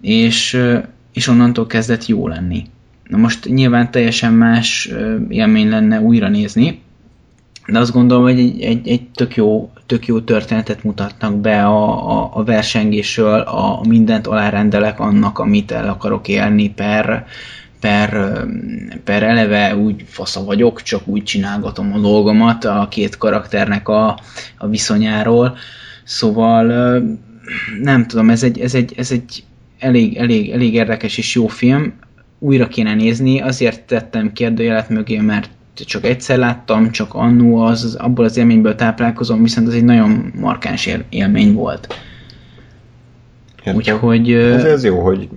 és, 0.00 0.58
és 1.12 1.28
onnantól 1.28 1.66
kezdett 1.66 2.06
jó 2.06 2.28
lenni. 2.28 2.64
Na 3.08 3.16
most 3.16 3.44
nyilván 3.44 3.90
teljesen 3.90 4.32
más 4.32 4.90
élmény 5.28 5.68
lenne 5.68 6.00
újra 6.00 6.28
nézni, 6.28 6.80
de 7.66 7.78
azt 7.78 7.92
gondolom, 7.92 8.22
hogy 8.22 8.38
egy, 8.38 8.60
egy, 8.60 8.88
egy 8.88 9.08
tök, 9.08 9.36
jó, 9.36 9.70
tök 9.86 10.06
jó 10.06 10.20
történetet 10.20 10.84
mutatnak 10.84 11.40
be 11.40 11.64
a, 11.64 12.10
a, 12.10 12.30
a 12.32 12.44
versengésről, 12.44 13.40
a 13.40 13.80
mindent 13.88 14.26
alárendelek 14.26 15.00
annak, 15.00 15.38
amit 15.38 15.70
el 15.70 15.88
akarok 15.88 16.28
élni 16.28 16.70
per, 16.70 17.26
per, 17.80 18.40
per 19.04 19.22
eleve 19.22 19.76
úgy 19.76 20.04
fasza 20.08 20.44
vagyok, 20.44 20.82
csak 20.82 21.06
úgy 21.06 21.22
csinálgatom 21.22 21.92
a 21.92 21.98
dolgomat 21.98 22.64
a 22.64 22.86
két 22.90 23.18
karakternek 23.18 23.88
a, 23.88 24.18
a 24.58 24.66
viszonyáról. 24.68 25.56
Szóval 26.04 26.64
nem 27.82 28.06
tudom, 28.06 28.30
ez 28.30 28.42
egy, 28.42 28.58
ez 28.58 28.74
egy, 28.74 28.92
ez 28.96 29.10
egy 29.10 29.44
elég, 29.78 30.16
elég, 30.16 30.50
elég 30.50 30.74
érdekes 30.74 31.18
és 31.18 31.34
jó 31.34 31.46
film. 31.46 31.94
Újra 32.38 32.68
kéne 32.68 32.94
nézni, 32.94 33.40
azért 33.40 33.82
tettem 33.86 34.32
kérdőjelet 34.32 34.88
mögé, 34.88 35.18
mert 35.18 35.50
csak 35.74 36.04
egyszer 36.04 36.38
láttam, 36.38 36.90
csak 36.90 37.14
annó 37.14 37.56
az, 37.56 37.94
abból 37.94 38.24
az 38.24 38.36
élményből 38.36 38.74
táplálkozom, 38.74 39.42
viszont 39.42 39.68
ez 39.68 39.74
egy 39.74 39.84
nagyon 39.84 40.32
markáns 40.40 40.88
élmény 41.08 41.52
volt. 41.52 41.94
Értem. 43.58 43.74
Úgyhogy... 43.74 44.32
Ez, 44.32 44.64
ez 44.64 44.84
jó, 44.84 45.00
hogy 45.00 45.28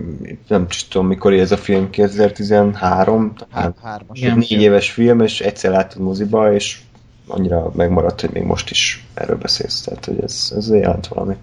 nem 0.48 0.66
tudom, 0.88 1.06
mikor 1.06 1.32
ez 1.32 1.52
a 1.52 1.56
film, 1.56 1.90
2013, 1.90 3.32
tehát 3.50 4.02
négy 4.12 4.50
éves 4.50 4.90
film, 4.90 5.20
és 5.20 5.40
egyszer 5.40 5.70
láttad 5.70 6.02
moziba, 6.02 6.54
és 6.54 6.78
annyira 7.26 7.72
megmaradt, 7.76 8.20
hogy 8.20 8.30
még 8.32 8.42
most 8.42 8.70
is 8.70 9.06
erről 9.14 9.36
beszélsz, 9.36 9.80
tehát 9.80 10.04
hogy 10.04 10.22
ez, 10.22 10.52
ez 10.56 10.70
jelent 10.70 11.06
valamit. 11.06 11.38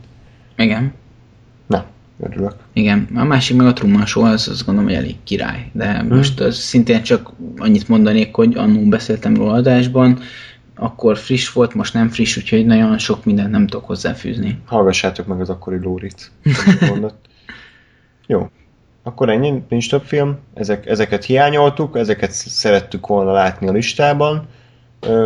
Igen. 0.57 0.93
Na, 1.67 1.85
Örülök. 2.19 2.53
Igen, 2.73 3.07
a 3.15 3.23
másik 3.23 3.57
meg 3.57 3.67
a 3.67 3.73
Truman 3.73 4.05
Show, 4.05 4.23
az 4.23 4.47
azt 4.47 4.65
gondolom, 4.65 4.89
hogy 4.89 4.99
elég 4.99 5.15
király. 5.23 5.69
De 5.73 5.99
hmm. 5.99 6.17
most 6.17 6.39
az 6.39 6.55
szintén 6.55 7.03
csak 7.03 7.31
annyit 7.57 7.87
mondanék, 7.87 8.35
hogy 8.35 8.55
annó 8.55 8.87
beszéltem 8.87 9.35
róla 9.35 9.51
adásban, 9.53 10.19
akkor 10.75 11.17
friss 11.17 11.51
volt, 11.51 11.73
most 11.73 11.93
nem 11.93 12.09
friss, 12.09 12.37
úgyhogy 12.37 12.65
nagyon 12.65 12.97
sok 12.97 13.25
mindent 13.25 13.51
nem 13.51 13.67
tudok 13.67 13.85
hozzáfűzni. 13.85 14.59
Hallgassátok 14.65 15.27
meg 15.27 15.39
az 15.41 15.49
akkori 15.49 15.79
Lórit. 15.81 16.31
Jó. 18.27 18.49
Akkor 19.03 19.29
ennyi, 19.29 19.63
nincs 19.69 19.89
több 19.89 20.03
film. 20.03 20.37
Ezek, 20.53 20.85
ezeket 20.85 21.23
hiányoltuk, 21.23 21.97
ezeket 21.97 22.31
szerettük 22.31 23.07
volna 23.07 23.31
látni 23.31 23.67
a 23.67 23.71
listában 23.71 24.47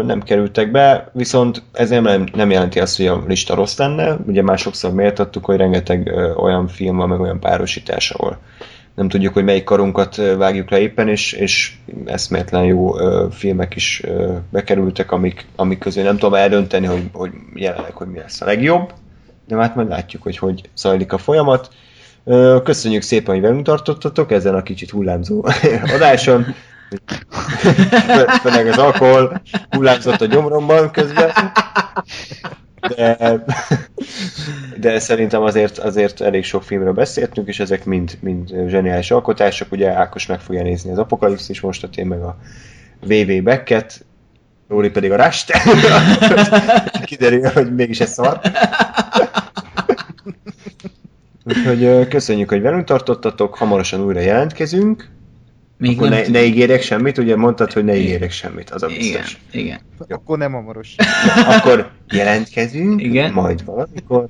nem 0.06 0.22
kerültek 0.22 0.72
be, 0.72 1.09
viszont 1.14 1.64
ez 1.72 1.90
nem, 1.90 2.24
nem 2.33 2.51
jelenti 2.51 2.80
azt, 2.80 2.98
hogy 2.98 3.08
a 3.08 3.24
lista 3.27 3.56
rossz 3.56 3.77
lenne. 3.77 4.17
Ugye 4.27 4.41
már 4.41 4.58
sokszor 4.58 4.93
méltattuk, 4.93 5.45
hogy 5.45 5.58
rengeteg 5.58 6.11
olyan 6.38 6.67
film 6.67 6.98
van, 6.98 7.09
meg 7.09 7.19
olyan 7.19 7.40
párosítás, 7.40 8.11
ahol 8.11 8.38
nem 8.95 9.09
tudjuk, 9.09 9.33
hogy 9.33 9.43
melyik 9.43 9.64
karunkat 9.64 10.16
vágjuk 10.16 10.69
le 10.69 10.80
éppen, 10.80 11.08
és, 11.08 11.33
és 11.33 11.74
eszméletlen 12.06 12.64
jó 12.64 12.93
filmek 13.32 13.75
is 13.75 14.03
bekerültek, 14.50 15.11
amik, 15.11 15.45
amik 15.56 15.80
közül 15.80 16.03
nem 16.03 16.17
tudom 16.17 16.33
eldönteni, 16.33 16.85
hogy, 16.85 17.09
hogy 17.14 17.32
jelenleg, 17.56 17.95
hogy 17.95 18.08
mi 18.08 18.17
lesz 18.17 18.41
a 18.41 18.45
legjobb, 18.45 18.93
de 19.48 19.56
hát 19.56 19.75
majd 19.75 19.88
látjuk, 19.88 20.24
hogy 20.24 20.38
hogy 20.38 20.69
zajlik 20.75 21.14
a 21.14 21.17
folyamat. 21.17 21.69
Ö, 22.24 22.58
Köszönjük 22.64 23.01
szépen, 23.01 23.33
hogy 23.33 23.43
velünk 23.43 23.66
tartottatok 23.66 24.32
ezen 24.32 24.56
a 24.56 24.64
kicsit 24.64 24.90
hullámzó 24.90 25.45
adáson. 25.95 26.45
Főleg 28.42 28.68
az 28.68 28.78
alkohol 28.78 29.42
hullámzott 29.70 30.22
a 30.22 30.26
gyomromban 30.26 30.92
közben. 30.92 31.32
De, 32.95 33.18
de 34.78 35.00
szerintem 35.00 35.42
azért, 35.42 35.78
azért 35.78 36.22
elég 36.22 36.44
sok 36.44 36.64
filmről 36.64 36.94
beszéltünk, 36.94 37.48
és 37.48 37.60
ezek 37.60 37.86
mind, 37.86 38.18
mind 38.22 38.53
zseniális 38.68 39.11
alkotások. 39.11 39.72
Ugye 39.72 39.92
Ákos 39.92 40.26
meg 40.26 40.40
fogja 40.40 40.61
nézni 40.64 40.92
az 40.92 40.98
Apokalipszis 40.98 41.61
mostat, 41.61 41.98
én 41.98 42.06
meg 42.06 42.22
a 42.22 42.38
VV 43.00 43.44
Becket, 43.44 44.06
Lóri 44.68 44.90
pedig 44.90 45.11
a 45.11 45.26
Rust. 45.26 45.52
Kiderül, 47.06 47.50
hogy 47.50 47.76
mégis 47.76 48.00
ez 48.00 48.11
szar. 48.11 48.40
Úgyhogy 51.44 52.08
köszönjük, 52.08 52.50
hogy 52.50 52.61
velünk 52.61 52.86
tartottatok, 52.86 53.56
hamarosan 53.56 54.02
újra 54.02 54.20
jelentkezünk. 54.20 55.10
Még 55.82 55.98
Akkor 55.98 56.10
nem 56.10 56.22
ne, 56.22 56.27
ne 56.27 56.43
ígérek 56.43 56.82
semmit, 56.82 57.18
ugye 57.18 57.35
mondtad, 57.35 57.74
hogy 57.74 57.84
ne 57.84 57.95
ígérek 57.95 58.32
semmit, 58.32 58.69
az 58.69 58.84
a 58.84 58.88
Igen, 58.90 59.00
biztos. 59.00 59.38
igen. 59.51 59.80
Akkor 60.08 60.38
nem 60.38 60.51
hamaros. 60.51 60.95
Akkor 61.58 61.90
jelentkezünk, 62.10 63.01
Igen. 63.01 63.34
majd 63.34 63.66
valamikor. 63.66 64.27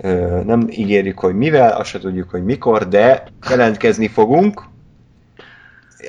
Ö, 0.00 0.40
nem 0.44 0.66
ígérjük, 0.70 1.18
hogy 1.18 1.34
mivel, 1.34 1.72
azt 1.72 1.88
se 1.88 1.98
tudjuk, 1.98 2.30
hogy 2.30 2.44
mikor, 2.44 2.88
de 2.88 3.24
jelentkezni 3.50 4.08
fogunk. 4.08 4.62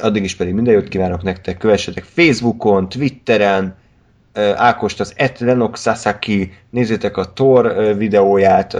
Addig 0.02 0.24
is 0.24 0.36
pedig 0.36 0.54
minden 0.54 0.74
jót 0.74 0.88
kívánok 0.88 1.24
nektek, 1.24 1.58
kövessetek 1.58 2.04
Facebookon, 2.04 2.90
Twitteren, 2.90 3.76
Ákost 4.56 5.00
az 5.00 5.14
Et 5.16 5.40
Lenok 5.40 5.78
Sasaki, 5.78 6.54
nézzétek 6.70 7.18
a 7.18 7.34
Thor 7.34 7.66
ö, 7.66 7.96
videóját, 7.96 8.78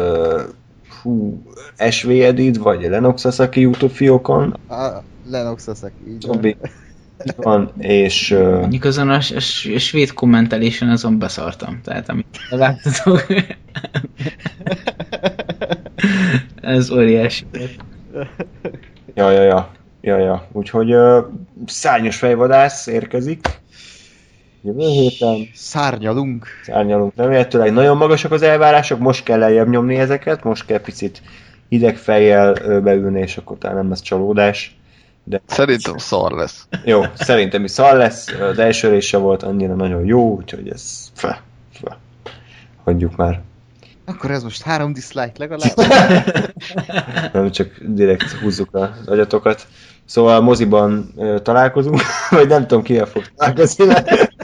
hú, 1.02 1.42
SV 1.90 2.10
Edit, 2.10 2.58
vagy 2.58 2.82
Lenok 2.82 3.20
Sasaki 3.20 3.60
YouTube 3.60 3.94
fiókon, 3.94 4.58
Lennox 5.30 5.64
Sasaki, 5.64 6.10
így. 6.10 6.56
Itt 7.24 7.36
van, 7.36 7.72
és 7.78 8.30
Mondjuk 8.40 8.84
azon 8.84 9.10
a, 9.10 9.14
a, 9.14 9.36
a 9.76 9.80
svéd 9.80 10.14
kommentelésen 10.14 10.90
azon 10.90 11.20
beszartam. 11.20 11.80
Tehát 11.84 12.10
amit 12.10 12.38
láttatok. 12.50 13.26
Ez 16.62 16.92
óriási. 16.92 17.46
Ja, 19.14 19.32
ja, 19.32 19.42
ja. 19.42 19.72
Ja, 20.02 20.18
ja. 20.18 20.48
Úgyhogy 20.52 20.94
uh, 20.94 21.26
szárnyas 21.66 22.18
fejvadász 22.18 22.88
érkezik. 22.88 23.48
Jövő 24.62 24.88
héten 24.88 25.48
Szárnyalunk. 25.54 26.48
szárnyalunk 26.64 27.14
remélhetőleg. 27.16 27.74
Nagyon 27.74 27.98
magasak 27.98 28.32
az 28.32 28.42
elvárások, 28.42 29.00
most 29.00 29.24
kell 29.24 29.40
lejjebb 29.40 29.70
nyomni 29.70 29.96
ezeket, 29.96 30.44
most 30.44 30.66
kell 30.66 30.82
picit 30.82 31.22
hideg 31.70 31.98
fejjel 31.98 32.82
beülni, 32.82 33.20
és 33.20 33.38
akkor 33.38 33.58
talán 33.58 33.76
nem 33.76 33.90
lesz 33.90 34.02
csalódás. 34.02 34.77
De 35.30 35.42
Szerintem 35.48 35.98
szar 35.98 36.32
lesz. 36.32 36.68
jó, 36.84 37.02
szerintem 37.16 37.64
is 37.64 37.72
szar 37.72 37.96
lesz. 37.98 38.28
Az 38.40 38.60
első 38.60 38.90
része 38.90 39.18
volt 39.18 39.44
annyira 39.44 39.76
nagyon 39.76 40.06
jó, 40.06 40.36
úgyhogy 40.36 40.70
ez 40.70 41.12
fe, 41.14 41.42
fe. 41.74 41.98
Hagyjuk 42.84 43.16
már. 43.16 43.42
Akkor 44.06 44.32
ez 44.32 44.44
most 44.44 44.62
három 44.62 44.94
dislike 44.94 45.32
legalább. 45.38 45.74
Nem 47.34 47.52
csak 47.52 47.70
direkt 47.82 48.32
húzzuk 48.32 48.76
az 48.76 48.90
agyatokat. 49.08 49.68
Szóval 50.06 50.42
moziban 50.42 51.12
ö, 51.18 51.40
találkozunk, 51.40 52.02
vagy 52.30 52.48
nem 52.48 52.68
tudom 52.68 52.84
kivel 52.84 53.06
fog 53.06 53.24
találkozni. 53.36 53.86
mert- 53.86 54.36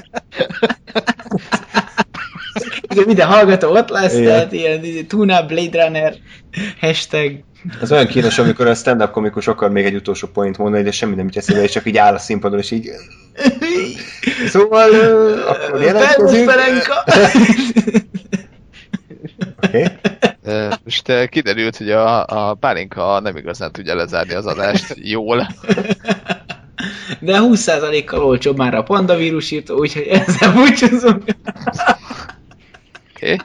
Igen, 2.87 3.03
minden 3.05 3.27
hallgató 3.27 3.71
ott 3.71 3.89
lesz, 3.89 4.13
Igen. 4.13 4.25
tehát 4.25 4.51
ilyen 4.51 5.07
Tuna 5.07 5.45
Blade 5.45 5.83
Runner 5.85 6.13
hashtag. 6.79 7.43
Ez 7.82 7.92
olyan 7.92 8.08
kínos, 8.08 8.40
amikor 8.40 8.67
a 8.67 8.75
stand-up 8.75 9.11
komikus 9.11 9.48
akar 9.48 9.72
még 9.72 9.85
egy 9.85 9.95
utolsó 9.95 10.27
point 10.27 10.58
mondani, 10.58 10.83
de 10.83 10.92
semmi 10.92 11.16
nem 11.16 11.25
jut 11.25 11.38
eszébe, 11.38 11.64
és 11.64 11.72
csak 11.72 11.85
így 11.85 11.98
áll 11.98 12.14
a 12.14 12.19
színpadon, 12.19 12.59
és 12.59 12.72
így... 12.72 12.90
Szóval, 14.48 14.92
ö, 14.92 15.40
akkor 15.48 15.82
jelentkezünk. 15.82 16.51
Oké. 19.64 19.88
Ö, 20.43 20.74
Most 20.83 21.30
kiderült, 21.30 21.77
hogy 21.77 21.92
a, 21.92 22.25
a 22.25 22.53
pálinka 22.53 23.19
nem 23.19 23.38
igazán 23.38 23.72
tudja 23.72 23.95
lezárni 23.95 24.33
az 24.33 24.45
adást 24.45 24.93
jól. 24.98 25.48
De 27.19 27.38
20%-kal 27.42 28.24
olcsóbb 28.24 28.58
már 28.58 28.75
a 28.75 28.83
panda 28.83 29.16
vírusírtó, 29.16 29.77
úgyhogy 29.77 30.08
ezzel 30.08 30.53
búcsúzunk. 30.53 31.24
Oké? 33.16 33.33
Okay? 33.33 33.38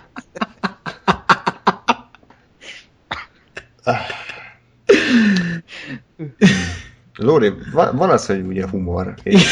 Lóri, 7.16 7.52
van, 7.72 7.96
van 7.96 8.10
az, 8.10 8.26
hogy 8.26 8.40
ugye 8.40 8.68
humor. 8.68 9.14
És, 9.22 9.44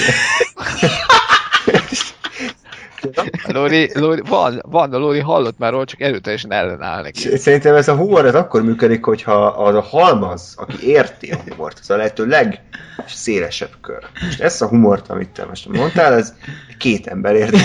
Lóri, 3.46 3.90
Lóri, 3.94 4.22
van, 4.28 4.62
van, 4.66 4.92
a 4.92 4.98
Lóri 4.98 5.20
hallott 5.20 5.58
már 5.58 5.72
róla, 5.72 5.84
csak 5.84 6.00
erőteljesen 6.00 6.52
ellenáll 6.52 7.02
neki. 7.02 7.36
szerintem 7.36 7.74
ez 7.74 7.88
a 7.88 7.94
humor 7.94 8.26
ez 8.26 8.34
akkor 8.34 8.62
működik, 8.62 9.04
hogyha 9.04 9.46
az 9.46 9.74
a 9.74 9.80
halmaz, 9.80 10.54
aki 10.56 10.86
érti 10.86 11.30
a 11.30 11.36
humort, 11.48 11.78
az 11.80 11.90
a 11.90 11.96
lehető 11.96 12.26
legszélesebb 12.26 13.72
kör. 13.80 13.98
Most 14.24 14.40
ezt 14.40 14.62
a 14.62 14.68
humort, 14.68 15.10
amit 15.10 15.28
te 15.28 15.44
most 15.44 15.68
mondtál, 15.68 16.12
ez 16.12 16.34
két 16.78 17.06
ember 17.06 17.34
érti. 17.34 17.56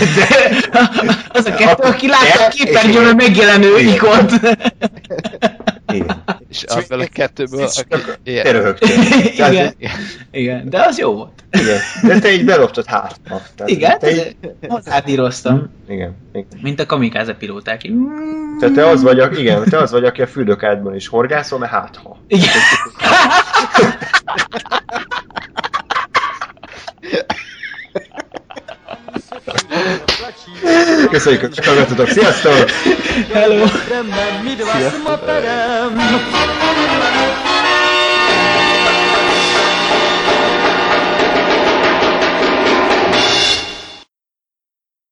Az 1.33 1.45
a 1.45 1.53
kettő, 1.53 1.87
aki 1.87 2.07
látta 2.07 2.45
a 2.45 2.49
képernyőn 2.49 3.15
megjelenő 3.15 3.77
ikont. 3.79 4.31
Igen. 5.91 6.23
És 6.49 6.63
abból 6.63 6.99
a 6.99 7.07
kettőből. 7.13 7.69
Te 7.69 7.97
Igen. 8.23 8.51
röhögtél. 8.51 8.89
Igen. 9.49 9.73
Igen, 10.31 10.69
de 10.69 10.85
az 10.85 10.97
jó 10.97 11.13
volt. 11.13 11.43
Igen, 11.51 11.79
de 12.03 12.19
te 12.19 12.31
így 12.31 12.45
beloptad 12.45 12.85
hátba. 12.85 13.41
Igen, 13.65 13.99
te 13.99 14.11
így, 14.11 14.35
hozzátíroztam. 14.67 15.69
igen. 15.87 16.15
Mint 16.61 16.79
a 16.79 16.85
kamikáze 16.85 17.33
pilóták. 17.33 17.83
így. 17.83 17.93
Tehát 18.59 18.75
te 18.75 18.87
az 18.87 19.01
vagy, 19.01 19.39
igen, 19.39 19.63
te 19.63 19.77
az 19.77 19.91
vagy, 19.91 20.05
aki 20.05 20.21
a 20.21 20.27
fürdőkádban 20.27 20.95
is 20.95 21.07
horgászol, 21.07 21.59
mert 21.59 21.71
hát 21.71 21.95
ha. 21.95 22.17
Igen. 22.27 22.47
Köszönjük, 31.11 31.41
hogy 31.41 31.65
hallgattatok. 31.65 32.07
Sziasztok! 32.07 32.69
Hello. 33.33 33.65
Jdeme 34.45 34.91